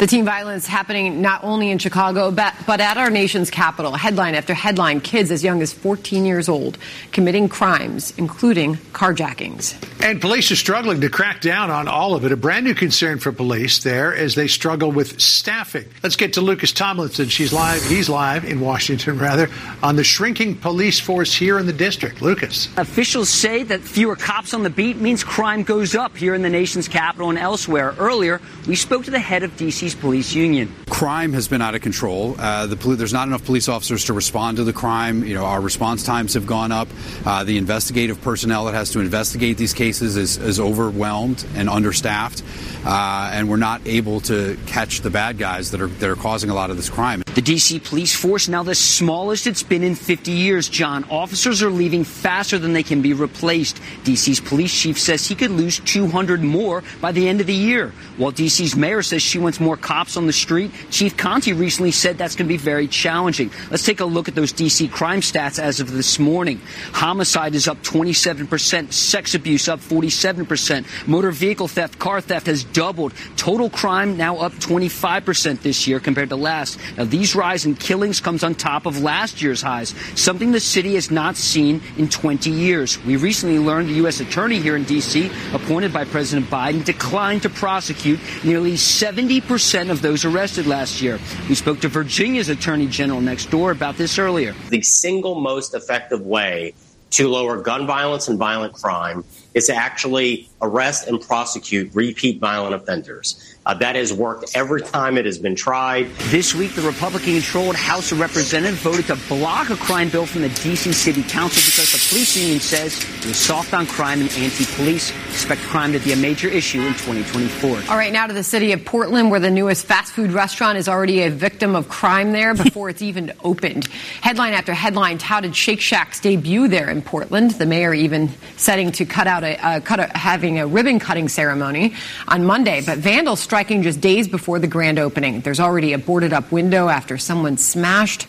The 0.00 0.06
teen 0.06 0.24
violence 0.24 0.66
happening 0.66 1.20
not 1.20 1.44
only 1.44 1.70
in 1.70 1.76
Chicago, 1.76 2.30
but, 2.30 2.54
but 2.66 2.80
at 2.80 2.96
our 2.96 3.10
nation's 3.10 3.50
capital. 3.50 3.92
Headline 3.92 4.34
after 4.34 4.54
headline, 4.54 5.02
kids 5.02 5.30
as 5.30 5.44
young 5.44 5.60
as 5.60 5.74
14 5.74 6.24
years 6.24 6.48
old 6.48 6.78
committing 7.12 7.50
crimes, 7.50 8.14
including 8.16 8.76
carjackings. 8.94 9.74
And 10.02 10.18
police 10.18 10.50
are 10.50 10.56
struggling 10.56 11.02
to 11.02 11.10
crack 11.10 11.42
down 11.42 11.70
on 11.70 11.86
all 11.86 12.14
of 12.14 12.24
it. 12.24 12.32
A 12.32 12.36
brand 12.38 12.64
new 12.64 12.72
concern 12.72 13.18
for 13.18 13.30
police 13.30 13.84
there 13.84 14.16
as 14.16 14.34
they 14.34 14.48
struggle 14.48 14.90
with 14.90 15.20
staffing. 15.20 15.84
Let's 16.02 16.16
get 16.16 16.32
to 16.32 16.40
Lucas 16.40 16.72
Tomlinson. 16.72 17.28
She's 17.28 17.52
live. 17.52 17.84
He's 17.84 18.08
live 18.08 18.46
in 18.46 18.60
Washington, 18.60 19.18
rather, 19.18 19.50
on 19.82 19.96
the 19.96 20.04
shrinking 20.04 20.56
police 20.56 20.98
force 20.98 21.34
here 21.34 21.58
in 21.58 21.66
the 21.66 21.74
district. 21.74 22.22
Lucas. 22.22 22.70
Officials 22.78 23.28
say 23.28 23.64
that 23.64 23.82
fewer 23.82 24.16
cops 24.16 24.54
on 24.54 24.62
the 24.62 24.70
beat 24.70 24.96
means 24.96 25.22
crime 25.22 25.62
goes 25.62 25.94
up 25.94 26.16
here 26.16 26.34
in 26.34 26.40
the 26.40 26.48
nation's 26.48 26.88
capital 26.88 27.28
and 27.28 27.38
elsewhere. 27.38 27.94
Earlier, 27.98 28.40
we 28.66 28.76
spoke 28.76 29.04
to 29.04 29.10
the 29.10 29.18
head 29.18 29.42
of 29.42 29.54
Police 29.94 30.34
union. 30.34 30.74
Crime 30.88 31.32
has 31.32 31.48
been 31.48 31.62
out 31.62 31.74
of 31.74 31.80
control. 31.80 32.34
Uh, 32.38 32.66
the 32.66 32.76
poli- 32.76 32.96
there's 32.96 33.12
not 33.12 33.28
enough 33.28 33.44
police 33.44 33.68
officers 33.68 34.04
to 34.06 34.12
respond 34.12 34.56
to 34.58 34.64
the 34.64 34.72
crime. 34.72 35.24
You 35.24 35.34
know, 35.34 35.44
our 35.44 35.60
response 35.60 36.02
times 36.02 36.34
have 36.34 36.46
gone 36.46 36.72
up. 36.72 36.88
Uh, 37.24 37.44
the 37.44 37.58
investigative 37.58 38.20
personnel 38.20 38.64
that 38.66 38.74
has 38.74 38.90
to 38.90 39.00
investigate 39.00 39.56
these 39.56 39.72
cases 39.72 40.16
is, 40.16 40.36
is 40.38 40.60
overwhelmed 40.60 41.44
and 41.54 41.68
understaffed, 41.68 42.42
uh, 42.84 43.30
and 43.32 43.48
we're 43.48 43.56
not 43.56 43.80
able 43.86 44.20
to 44.22 44.58
catch 44.66 45.00
the 45.00 45.10
bad 45.10 45.38
guys 45.38 45.70
that 45.70 45.80
are 45.80 45.86
that 45.86 46.08
are 46.10 46.16
causing 46.16 46.50
a 46.50 46.54
lot 46.54 46.70
of 46.70 46.76
this 46.76 46.90
crime. 46.90 47.22
The 47.34 47.42
DC 47.42 47.84
police 47.84 48.12
force 48.12 48.48
now 48.48 48.64
the 48.64 48.74
smallest 48.74 49.46
it's 49.46 49.62
been 49.62 49.84
in 49.84 49.94
50 49.94 50.32
years. 50.32 50.68
John, 50.68 51.04
officers 51.04 51.62
are 51.62 51.70
leaving 51.70 52.02
faster 52.02 52.58
than 52.58 52.72
they 52.72 52.82
can 52.82 53.02
be 53.02 53.12
replaced. 53.12 53.80
DC's 54.02 54.40
police 54.40 54.76
chief 54.76 54.98
says 54.98 55.28
he 55.28 55.36
could 55.36 55.52
lose 55.52 55.78
200 55.78 56.42
more 56.42 56.82
by 57.00 57.12
the 57.12 57.28
end 57.28 57.40
of 57.40 57.46
the 57.46 57.54
year. 57.54 57.92
While 58.16 58.32
DC's 58.32 58.74
mayor 58.74 59.02
says 59.02 59.22
she 59.22 59.38
wants 59.38 59.60
more 59.60 59.76
cops 59.76 60.16
on 60.16 60.26
the 60.26 60.32
street, 60.32 60.72
Chief 60.90 61.16
Contee 61.16 61.52
recently 61.52 61.92
said 61.92 62.18
that's 62.18 62.34
going 62.34 62.48
to 62.48 62.52
be 62.52 62.56
very 62.56 62.88
challenging. 62.88 63.52
Let's 63.70 63.84
take 63.84 64.00
a 64.00 64.04
look 64.04 64.26
at 64.26 64.34
those 64.34 64.52
DC 64.52 64.90
crime 64.90 65.20
stats 65.20 65.60
as 65.60 65.78
of 65.78 65.92
this 65.92 66.18
morning. 66.18 66.60
Homicide 66.92 67.54
is 67.54 67.68
up 67.68 67.80
27%, 67.82 68.92
sex 68.92 69.36
abuse 69.36 69.68
up 69.68 69.78
47%, 69.78 71.06
motor 71.06 71.30
vehicle 71.30 71.68
theft, 71.68 72.00
car 72.00 72.20
theft 72.20 72.46
has 72.46 72.64
doubled. 72.64 73.14
Total 73.36 73.70
crime 73.70 74.16
now 74.16 74.38
up 74.38 74.52
25% 74.54 75.62
this 75.62 75.86
year 75.86 76.00
compared 76.00 76.30
to 76.30 76.36
last. 76.36 76.78
Now 76.96 77.04
these 77.04 77.19
rise 77.34 77.66
in 77.66 77.74
killings 77.74 78.20
comes 78.20 78.42
on 78.42 78.54
top 78.54 78.86
of 78.86 79.02
last 79.02 79.42
year's 79.42 79.62
highs, 79.62 79.94
something 80.14 80.52
the 80.52 80.60
city 80.60 80.94
has 80.94 81.10
not 81.10 81.36
seen 81.36 81.80
in 81.96 82.08
20 82.08 82.50
years. 82.50 83.02
We 83.04 83.16
recently 83.16 83.58
learned 83.58 83.88
the 83.88 83.94
U.S. 83.94 84.20
attorney 84.20 84.58
here 84.58 84.76
in 84.76 84.84
D.C., 84.84 85.30
appointed 85.52 85.92
by 85.92 86.04
President 86.04 86.50
Biden, 86.50 86.84
declined 86.84 87.42
to 87.42 87.50
prosecute 87.50 88.20
nearly 88.42 88.72
70% 88.72 89.90
of 89.90 90.02
those 90.02 90.24
arrested 90.24 90.66
last 90.66 91.02
year. 91.02 91.18
We 91.48 91.54
spoke 91.54 91.80
to 91.80 91.88
Virginia's 91.88 92.48
attorney 92.48 92.86
general 92.86 93.20
next 93.20 93.50
door 93.50 93.70
about 93.70 93.96
this 93.96 94.18
earlier. 94.18 94.54
The 94.70 94.82
single 94.82 95.40
most 95.40 95.74
effective 95.74 96.22
way 96.22 96.74
to 97.10 97.28
lower 97.28 97.60
gun 97.60 97.86
violence 97.86 98.28
and 98.28 98.38
violent 98.38 98.72
crime 98.72 99.24
is 99.54 99.66
to 99.66 99.74
actually 99.74 100.48
arrest 100.62 101.08
and 101.08 101.20
prosecute 101.20 101.92
repeat 101.94 102.38
violent 102.38 102.74
offenders. 102.74 103.56
Uh, 103.70 103.74
that 103.74 103.94
has 103.94 104.12
worked 104.12 104.56
every 104.56 104.82
time 104.82 105.16
it 105.16 105.24
has 105.24 105.38
been 105.38 105.54
tried. 105.54 106.10
This 106.30 106.56
week, 106.56 106.74
the 106.74 106.82
Republican 106.82 107.34
controlled 107.34 107.76
House 107.76 108.10
of 108.10 108.18
Representatives 108.18 108.80
voted 108.80 109.06
to 109.06 109.16
block 109.28 109.70
a 109.70 109.76
crime 109.76 110.08
bill 110.08 110.26
from 110.26 110.42
the 110.42 110.48
D.C. 110.48 110.92
City 110.92 111.22
Council 111.22 111.62
because 111.64 111.92
the 111.92 112.08
police 112.08 112.36
union 112.36 112.58
says 112.58 113.00
it 113.20 113.26
was 113.26 113.36
soft 113.36 113.72
on 113.72 113.86
crime 113.86 114.22
and 114.22 114.30
anti 114.32 114.64
police. 114.74 115.12
Expect 115.28 115.60
crime 115.60 115.92
to 115.92 116.00
be 116.00 116.12
a 116.12 116.16
major 116.16 116.48
issue 116.48 116.80
in 116.80 116.94
2024. 116.94 117.70
All 117.88 117.96
right, 117.96 118.12
now 118.12 118.26
to 118.26 118.32
the 118.32 118.42
city 118.42 118.72
of 118.72 118.84
Portland, 118.84 119.30
where 119.30 119.38
the 119.38 119.52
newest 119.52 119.86
fast 119.86 120.14
food 120.14 120.32
restaurant 120.32 120.76
is 120.76 120.88
already 120.88 121.22
a 121.22 121.30
victim 121.30 121.76
of 121.76 121.88
crime 121.88 122.32
there 122.32 122.54
before 122.54 122.90
it's 122.90 123.02
even 123.02 123.32
opened. 123.44 123.86
Headline 124.20 124.52
after 124.52 124.74
headline 124.74 125.18
touted 125.18 125.54
Shake 125.54 125.80
Shack's 125.80 126.18
debut 126.18 126.66
there 126.66 126.90
in 126.90 127.02
Portland. 127.02 127.52
The 127.52 127.66
mayor 127.66 127.94
even 127.94 128.30
setting 128.56 128.90
to 128.92 129.04
cut 129.04 129.28
out 129.28 129.44
a, 129.44 129.64
uh, 129.64 129.78
cut 129.78 130.00
a 130.00 130.08
having 130.18 130.58
a 130.58 130.66
ribbon 130.66 130.98
cutting 130.98 131.28
ceremony 131.28 131.94
on 132.26 132.44
Monday, 132.44 132.82
but 132.84 132.98
vandals 132.98 133.40
striking 133.60 133.82
just 133.82 134.00
days 134.00 134.26
before 134.26 134.58
the 134.58 134.66
grand 134.66 134.98
opening. 134.98 135.42
There's 135.42 135.60
already 135.60 135.92
a 135.92 135.98
boarded 135.98 136.32
up 136.32 136.50
window 136.50 136.88
after 136.88 137.18
someone 137.18 137.58
smashed 137.58 138.26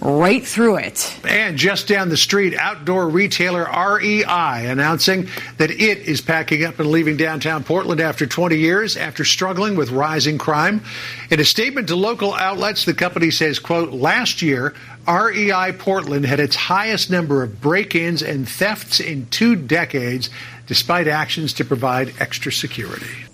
right 0.00 0.42
through 0.42 0.76
it. 0.76 1.20
And 1.28 1.58
just 1.58 1.86
down 1.86 2.08
the 2.08 2.16
street, 2.16 2.54
outdoor 2.54 3.06
retailer 3.10 3.64
REI 3.64 4.24
announcing 4.70 5.28
that 5.58 5.70
it 5.70 5.98
is 5.98 6.22
packing 6.22 6.64
up 6.64 6.80
and 6.80 6.90
leaving 6.90 7.18
downtown 7.18 7.62
Portland 7.62 8.00
after 8.00 8.24
20 8.26 8.56
years 8.56 8.96
after 8.96 9.22
struggling 9.22 9.76
with 9.76 9.90
rising 9.90 10.38
crime. 10.38 10.82
In 11.30 11.40
a 11.40 11.44
statement 11.44 11.88
to 11.88 11.94
local 11.94 12.32
outlets, 12.32 12.86
the 12.86 12.94
company 12.94 13.30
says, 13.30 13.58
quote, 13.58 13.90
last 13.90 14.40
year, 14.40 14.72
REI 15.06 15.72
Portland 15.78 16.24
had 16.24 16.40
its 16.40 16.56
highest 16.56 17.10
number 17.10 17.42
of 17.42 17.60
break-ins 17.60 18.22
and 18.22 18.48
thefts 18.48 18.98
in 18.98 19.26
two 19.26 19.56
decades, 19.56 20.30
despite 20.66 21.06
actions 21.06 21.52
to 21.52 21.66
provide 21.66 22.14
extra 22.18 22.50
security. 22.50 23.26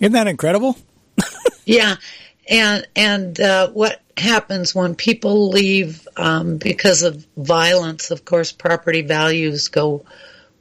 Isn't 0.00 0.12
that 0.12 0.28
incredible? 0.28 0.76
yeah, 1.64 1.96
and 2.48 2.86
and 2.96 3.40
uh, 3.40 3.70
what 3.70 4.00
happens 4.16 4.74
when 4.74 4.94
people 4.94 5.48
leave 5.48 6.06
um, 6.16 6.56
because 6.58 7.02
of 7.02 7.26
violence? 7.36 8.10
Of 8.10 8.24
course, 8.24 8.52
property 8.52 9.02
values 9.02 9.68
go 9.68 10.04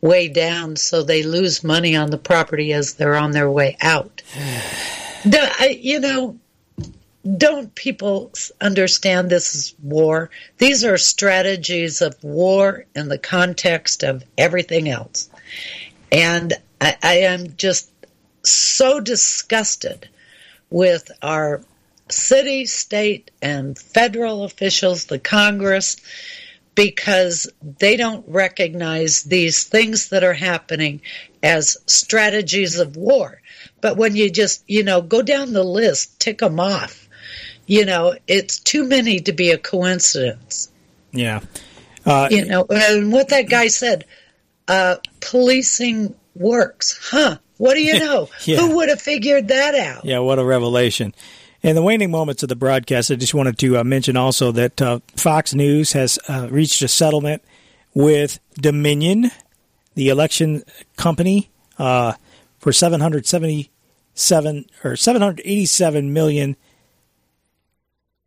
way 0.01 0.27
down, 0.27 0.75
so 0.75 1.03
they 1.03 1.23
lose 1.23 1.63
money 1.63 1.95
on 1.95 2.09
the 2.09 2.17
property 2.17 2.73
as 2.73 2.93
they're 2.93 3.15
on 3.15 3.31
their 3.31 3.49
way 3.49 3.77
out. 3.81 4.21
you 5.69 5.99
know, 5.99 6.37
don't 7.37 7.73
people 7.75 8.31
understand 8.61 9.29
this 9.29 9.55
is 9.55 9.75
war? 9.83 10.29
These 10.57 10.85
are 10.85 10.97
strategies 10.97 12.01
of 12.01 12.15
war 12.23 12.85
in 12.95 13.09
the 13.09 13.17
context 13.17 14.03
of 14.03 14.23
everything 14.37 14.87
else. 14.87 15.29
And 16.11 16.53
I, 16.79 16.95
I 17.03 17.13
am 17.19 17.55
just 17.57 17.91
so 18.43 18.99
disgusted 18.99 20.07
with 20.69 21.11
our 21.21 21.61
city, 22.09 22.65
state, 22.65 23.31
and 23.41 23.77
federal 23.77 24.43
officials, 24.43 25.05
the 25.05 25.19
Congress, 25.19 25.97
because 26.75 27.49
they 27.79 27.97
don't 27.97 28.23
recognize 28.27 29.23
these 29.23 29.63
things 29.63 30.09
that 30.09 30.23
are 30.23 30.33
happening 30.33 31.01
as 31.41 31.77
strategies 31.87 32.79
of 32.79 32.95
war. 32.95 33.41
But 33.81 33.97
when 33.97 34.15
you 34.15 34.29
just, 34.29 34.63
you 34.67 34.83
know, 34.83 35.01
go 35.01 35.21
down 35.21 35.53
the 35.53 35.63
list, 35.63 36.19
tick 36.19 36.39
them 36.39 36.59
off, 36.59 37.07
you 37.65 37.85
know, 37.85 38.15
it's 38.27 38.59
too 38.59 38.83
many 38.83 39.19
to 39.21 39.33
be 39.33 39.51
a 39.51 39.57
coincidence. 39.57 40.71
Yeah. 41.11 41.41
Uh, 42.05 42.29
you 42.31 42.45
know, 42.45 42.65
and 42.69 43.11
what 43.11 43.29
that 43.29 43.49
guy 43.49 43.67
said, 43.67 44.05
uh, 44.67 44.97
policing 45.19 46.15
works. 46.35 46.97
Huh. 47.11 47.39
What 47.57 47.75
do 47.75 47.83
you 47.83 47.99
know? 47.99 48.29
yeah. 48.45 48.57
Who 48.57 48.75
would 48.75 48.89
have 48.89 49.01
figured 49.01 49.47
that 49.49 49.75
out? 49.75 50.05
Yeah, 50.05 50.19
what 50.19 50.39
a 50.39 50.45
revelation. 50.45 51.13
In 51.63 51.75
the 51.75 51.81
waning 51.81 52.11
moments 52.11 52.43
of 52.43 52.49
the 52.49 52.55
broadcast, 52.55 53.09
I 53.09 53.15
just 53.15 53.33
wanted 53.33 53.57
to 53.59 53.77
uh, 53.77 53.83
mention 53.83 54.15
also 54.15 54.51
that 54.51 54.81
uh, 54.81 54.99
Fox 55.15 55.53
News 55.53 55.93
has 55.93 56.19
uh, 56.29 56.47
reached 56.51 56.81
a 56.81 56.87
settlement 56.87 57.43
with 57.93 58.39
Dominion, 58.53 59.31
the 59.95 60.09
election 60.09 60.63
company, 60.97 61.49
uh, 61.79 62.13
for 62.59 62.71
seven 62.71 63.01
hundred 63.01 63.25
seventy-seven 63.25 64.65
or 64.83 64.95
seven 64.95 65.21
hundred 65.21 65.41
eighty-seven 65.45 66.13
million 66.13 66.55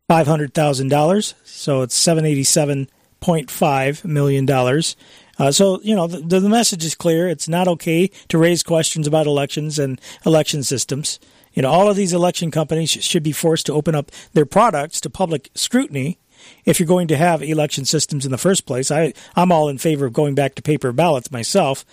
five 0.09 0.27
hundred 0.27 0.53
thousand 0.53 0.89
dollars. 0.89 1.33
So 1.45 1.83
it's 1.83 1.95
seven 1.95 2.25
eighty-seven 2.25 2.89
point 3.21 3.49
five 3.49 4.03
million 4.03 4.45
dollars. 4.45 4.97
Uh, 5.41 5.51
so, 5.51 5.81
you 5.81 5.95
know, 5.95 6.05
the, 6.05 6.39
the 6.39 6.47
message 6.47 6.85
is 6.85 6.93
clear. 6.93 7.27
It's 7.27 7.47
not 7.47 7.67
okay 7.67 8.11
to 8.27 8.37
raise 8.37 8.61
questions 8.61 9.07
about 9.07 9.25
elections 9.25 9.79
and 9.79 9.99
election 10.23 10.61
systems. 10.61 11.19
You 11.53 11.63
know, 11.63 11.71
all 11.71 11.89
of 11.89 11.95
these 11.95 12.13
election 12.13 12.51
companies 12.51 12.91
should 12.91 13.23
be 13.23 13.31
forced 13.31 13.65
to 13.65 13.73
open 13.73 13.95
up 13.95 14.11
their 14.33 14.45
products 14.45 15.01
to 15.01 15.09
public 15.09 15.49
scrutiny 15.55 16.19
if 16.63 16.79
you're 16.79 16.85
going 16.85 17.07
to 17.07 17.17
have 17.17 17.41
election 17.41 17.85
systems 17.85 18.23
in 18.23 18.31
the 18.31 18.37
first 18.37 18.67
place. 18.67 18.91
I, 18.91 19.13
I'm 19.35 19.51
all 19.51 19.67
in 19.67 19.79
favor 19.79 20.05
of 20.05 20.13
going 20.13 20.35
back 20.35 20.53
to 20.55 20.61
paper 20.61 20.91
ballots 20.91 21.31
myself. 21.31 21.85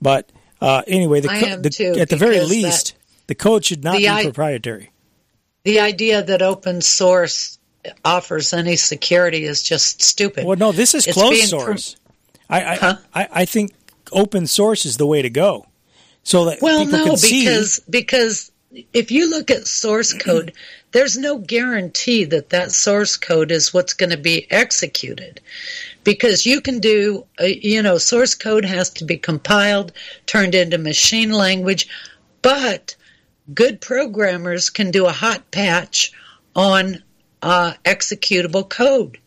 But 0.00 0.30
uh, 0.60 0.82
anyway, 0.86 1.18
the, 1.22 1.28
co- 1.28 1.56
the 1.56 1.70
too, 1.70 1.94
at 1.98 2.08
the 2.08 2.16
very 2.16 2.38
least, 2.38 2.94
the 3.26 3.34
code 3.34 3.64
should 3.64 3.82
not 3.82 3.96
be 3.96 4.08
I- 4.08 4.22
proprietary. 4.22 4.92
The 5.64 5.80
idea 5.80 6.22
that 6.22 6.40
open 6.40 6.80
source 6.82 7.58
offers 8.04 8.52
any 8.52 8.76
security 8.76 9.44
is 9.44 9.60
just 9.62 10.02
stupid. 10.02 10.44
Well, 10.44 10.56
no, 10.56 10.70
this 10.70 10.94
is 10.94 11.08
It's 11.08 11.16
closed 11.16 11.48
source. 11.48 11.96
I, 12.52 12.74
I, 12.74 12.98
I, 13.14 13.28
I 13.32 13.44
think 13.44 13.72
open 14.12 14.46
source 14.46 14.84
is 14.84 14.96
the 14.96 15.06
way 15.06 15.22
to 15.22 15.30
go, 15.30 15.66
so 16.22 16.44
that 16.46 16.60
Well, 16.60 16.84
people 16.84 16.98
no, 16.98 17.04
can 17.06 17.16
see. 17.16 17.44
because 17.44 17.80
because 17.88 18.52
if 18.92 19.10
you 19.10 19.28
look 19.28 19.50
at 19.50 19.66
source 19.66 20.12
code, 20.12 20.52
there's 20.92 21.16
no 21.16 21.38
guarantee 21.38 22.24
that 22.24 22.50
that 22.50 22.72
source 22.72 23.16
code 23.16 23.50
is 23.50 23.74
what's 23.74 23.94
going 23.94 24.10
to 24.10 24.16
be 24.16 24.50
executed. 24.50 25.40
Because 26.04 26.46
you 26.46 26.60
can 26.60 26.80
do, 26.80 27.26
uh, 27.40 27.44
you 27.44 27.82
know, 27.82 27.98
source 27.98 28.34
code 28.34 28.64
has 28.64 28.90
to 28.90 29.04
be 29.04 29.16
compiled, 29.16 29.92
turned 30.26 30.54
into 30.54 30.78
machine 30.78 31.30
language, 31.30 31.88
but 32.40 32.96
good 33.54 33.80
programmers 33.80 34.70
can 34.70 34.90
do 34.90 35.06
a 35.06 35.12
hot 35.12 35.50
patch 35.50 36.12
on 36.56 37.02
uh, 37.42 37.72
executable 37.84 38.68
code. 38.68 39.18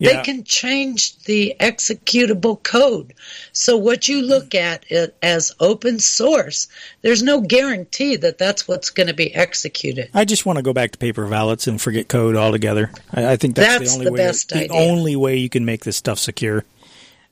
Yeah. 0.00 0.16
They 0.16 0.22
can 0.24 0.42
change 0.42 1.16
the 1.24 1.54
executable 1.60 2.60
code. 2.62 3.14
So 3.52 3.76
what 3.76 4.08
you 4.08 4.22
look 4.22 4.54
at 4.54 4.84
it 4.90 5.16
as 5.22 5.54
open 5.60 6.00
source, 6.00 6.66
there's 7.02 7.22
no 7.22 7.40
guarantee 7.40 8.16
that 8.16 8.36
that's 8.36 8.66
what's 8.66 8.90
going 8.90 9.06
to 9.06 9.14
be 9.14 9.32
executed. 9.34 10.10
I 10.12 10.24
just 10.24 10.44
want 10.46 10.56
to 10.56 10.62
go 10.62 10.72
back 10.72 10.90
to 10.92 10.98
paper 10.98 11.26
ballots 11.28 11.68
and 11.68 11.80
forget 11.80 12.08
code 12.08 12.34
altogether. 12.34 12.90
I, 13.12 13.32
I 13.32 13.36
think 13.36 13.54
that's, 13.54 13.78
That's 13.78 13.90
the 13.92 13.94
only 13.94 14.04
the 14.06 14.12
way. 14.12 14.16
best 14.18 14.48
the 14.48 14.64
idea. 14.64 14.72
only 14.76 15.16
way 15.16 15.36
you 15.36 15.48
can 15.48 15.64
make 15.64 15.84
this 15.84 15.96
stuff 15.96 16.18
secure. 16.18 16.64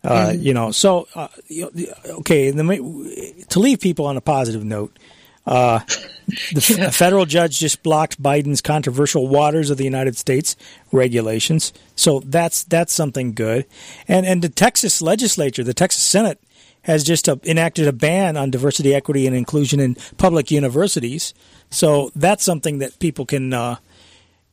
Uh, 0.05 0.28
Mhm. 0.31 0.42
You 0.42 0.55
know, 0.55 0.70
so 0.73 1.07
uh, 1.15 1.28
okay. 1.50 2.50
The, 2.50 3.44
to 3.50 3.58
leave 3.60 3.81
people 3.81 4.07
on 4.07 4.16
a 4.16 4.20
positive 4.20 4.65
note, 4.65 4.97
uh, 5.46 5.80
the 6.52 6.58
f- 6.58 6.78
a 6.78 6.92
federal 6.92 7.26
judge 7.26 7.58
just 7.58 7.82
blocked 7.82 8.22
Biden's 8.22 8.60
controversial 8.60 9.28
waters 9.28 9.70
of 9.70 9.76
the 9.76 9.84
United 9.84 10.16
States 10.16 10.56
regulations. 10.92 11.72
So 11.96 12.20
that's 12.20 12.64
that's 12.64 12.92
something 12.92 13.32
good. 13.32 13.66
And 14.06 14.24
and 14.26 14.42
the 14.42 14.48
Texas 14.48 15.02
legislature, 15.02 15.64
the 15.64 15.74
Texas 15.74 16.04
Senate, 16.04 16.40
has 16.82 17.04
just 17.04 17.28
uh, 17.28 17.36
enacted 17.44 17.88
a 17.88 17.92
ban 17.92 18.36
on 18.36 18.50
diversity, 18.50 18.94
equity, 18.94 19.26
and 19.26 19.34
inclusion 19.34 19.80
in 19.80 19.96
public 20.16 20.50
universities. 20.50 21.34
So 21.70 22.10
that's 22.14 22.44
something 22.44 22.78
that 22.78 22.98
people 22.98 23.26
can 23.26 23.52
uh, 23.52 23.76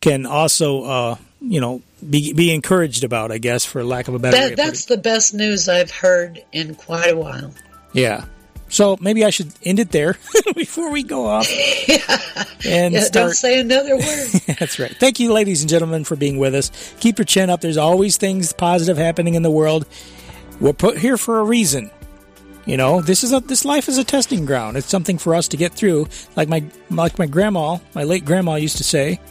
can 0.02 0.26
also 0.26 0.84
uh, 0.84 1.16
you 1.42 1.62
know 1.62 1.82
be 2.08 2.34
be 2.34 2.54
encouraged 2.54 3.04
about, 3.04 3.32
I 3.32 3.38
guess, 3.38 3.64
for 3.66 3.84
lack 3.84 4.08
of 4.08 4.16
a 4.16 4.20
better. 4.20 4.38
That, 4.38 4.58
that's 4.58 4.86
the 4.86 4.98
best 4.98 5.34
news 5.34 5.70
I've 5.70 5.92
heard 5.92 6.44
in 6.52 6.76
quite 6.76 7.12
a 7.12 7.18
while. 7.18 7.54
Yeah. 7.94 8.26
So 8.70 8.98
maybe 9.02 9.26
I 9.26 9.32
should 9.32 9.52
end 9.64 9.80
it 9.80 9.92
there 9.92 10.16
before 10.56 10.92
we 10.92 11.04
go 11.04 11.26
off. 11.28 11.48
And 12.66 12.94
Yeah, 12.94 13.02
start. 13.02 13.28
don't 13.28 13.34
say 13.36 13.60
another 13.62 13.96
word. 13.96 14.28
That's 14.60 14.80
right. 14.80 14.94
Thank 15.00 15.20
you, 15.22 15.32
ladies 15.32 15.62
and 15.62 15.70
gentlemen, 15.70 16.04
for 16.04 16.18
being 16.18 16.38
with 16.38 16.54
us. 16.54 16.72
Keep 17.00 17.18
your 17.18 17.26
chin 17.26 17.50
up. 17.50 17.62
There's 17.62 17.78
always 17.78 18.18
things 18.18 18.52
positive 18.52 18.98
happening 18.98 19.36
in 19.36 19.44
the 19.44 19.50
world. 19.52 19.86
We're 20.60 20.74
put 20.74 20.98
here 20.98 21.18
for 21.18 21.40
a 21.40 21.44
reason. 21.46 21.90
You 22.66 22.76
know, 22.76 23.00
this 23.02 23.24
is 23.24 23.32
a 23.32 23.40
this 23.40 23.64
life 23.64 23.88
is 23.88 23.98
a 23.98 24.04
testing 24.04 24.46
ground. 24.46 24.76
It's 24.76 24.88
something 24.88 25.18
for 25.18 25.34
us 25.36 25.48
to 25.48 25.58
get 25.58 25.72
through. 25.72 26.08
Like 26.36 26.50
my 26.50 26.66
like 26.92 27.18
my 27.18 27.28
grandma, 27.28 27.78
my 27.96 28.04
late 28.04 28.26
grandma 28.26 28.56
used 28.56 28.78
to 28.78 28.84
say, 28.84 29.22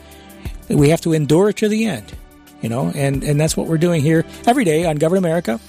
we 0.70 0.88
have 0.88 1.02
to 1.02 1.12
endure 1.12 1.50
it 1.50 1.56
to 1.58 1.68
the 1.68 1.84
end. 1.84 2.10
You 2.62 2.70
know, 2.70 2.90
and 2.94 3.22
and 3.22 3.38
that's 3.38 3.56
what 3.58 3.66
we're 3.66 3.76
doing 3.78 4.00
here 4.00 4.24
every 4.46 4.64
day 4.64 4.86
on 4.86 4.96
Govern 4.96 5.18
America, 5.18 5.60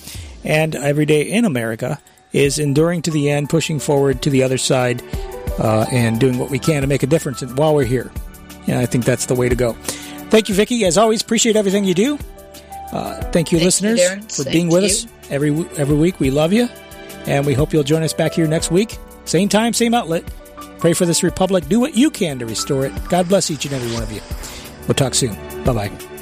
and 0.45 0.75
every 0.75 1.05
day 1.05 1.23
in 1.23 1.43
America 1.43 1.99
is 2.33 2.59
enduring 2.59 3.01
to 3.03 3.11
the 3.11 3.29
end, 3.29 3.49
pushing 3.49 3.79
forward 3.79 4.21
to 4.23 4.29
the 4.29 4.43
other 4.43 4.57
side, 4.57 5.01
uh, 5.59 5.85
and 5.91 6.19
doing 6.19 6.37
what 6.37 6.49
we 6.49 6.59
can 6.59 6.81
to 6.81 6.87
make 6.87 7.03
a 7.03 7.07
difference 7.07 7.41
while 7.41 7.73
we're 7.75 7.85
here. 7.85 8.11
And 8.67 8.77
I 8.77 8.85
think 8.85 9.05
that's 9.05 9.25
the 9.25 9.35
way 9.35 9.49
to 9.49 9.55
go. 9.55 9.73
Thank 10.29 10.47
you, 10.49 10.55
Vicky. 10.55 10.85
As 10.85 10.97
always, 10.97 11.21
appreciate 11.21 11.55
everything 11.55 11.85
you 11.85 11.93
do. 11.93 12.19
Uh, 12.91 13.21
thank 13.31 13.51
you, 13.51 13.57
Thank 13.57 13.65
listeners, 13.65 13.99
Darren. 13.99 14.23
for 14.35 14.43
Thank 14.43 14.53
being 14.53 14.69
with 14.69 14.83
you. 14.83 14.89
us 14.89 15.07
every 15.29 15.49
every 15.77 15.95
week. 15.95 16.19
We 16.19 16.31
love 16.31 16.53
you, 16.53 16.67
and 17.25 17.45
we 17.45 17.53
hope 17.53 17.73
you'll 17.73 17.83
join 17.83 18.03
us 18.03 18.13
back 18.13 18.33
here 18.33 18.47
next 18.47 18.71
week. 18.71 18.97
Same 19.25 19.49
time, 19.49 19.73
same 19.73 19.93
outlet. 19.93 20.23
Pray 20.79 20.93
for 20.93 21.05
this 21.05 21.23
republic. 21.23 21.67
Do 21.67 21.79
what 21.79 21.95
you 21.95 22.09
can 22.09 22.39
to 22.39 22.45
restore 22.45 22.85
it. 22.85 22.93
God 23.09 23.27
bless 23.27 23.51
each 23.51 23.65
and 23.65 23.73
every 23.73 23.91
one 23.93 24.01
of 24.03 24.11
you. 24.11 24.21
We'll 24.87 24.95
talk 24.95 25.13
soon. 25.13 25.35
Bye 25.63 25.73
bye. 25.89 26.18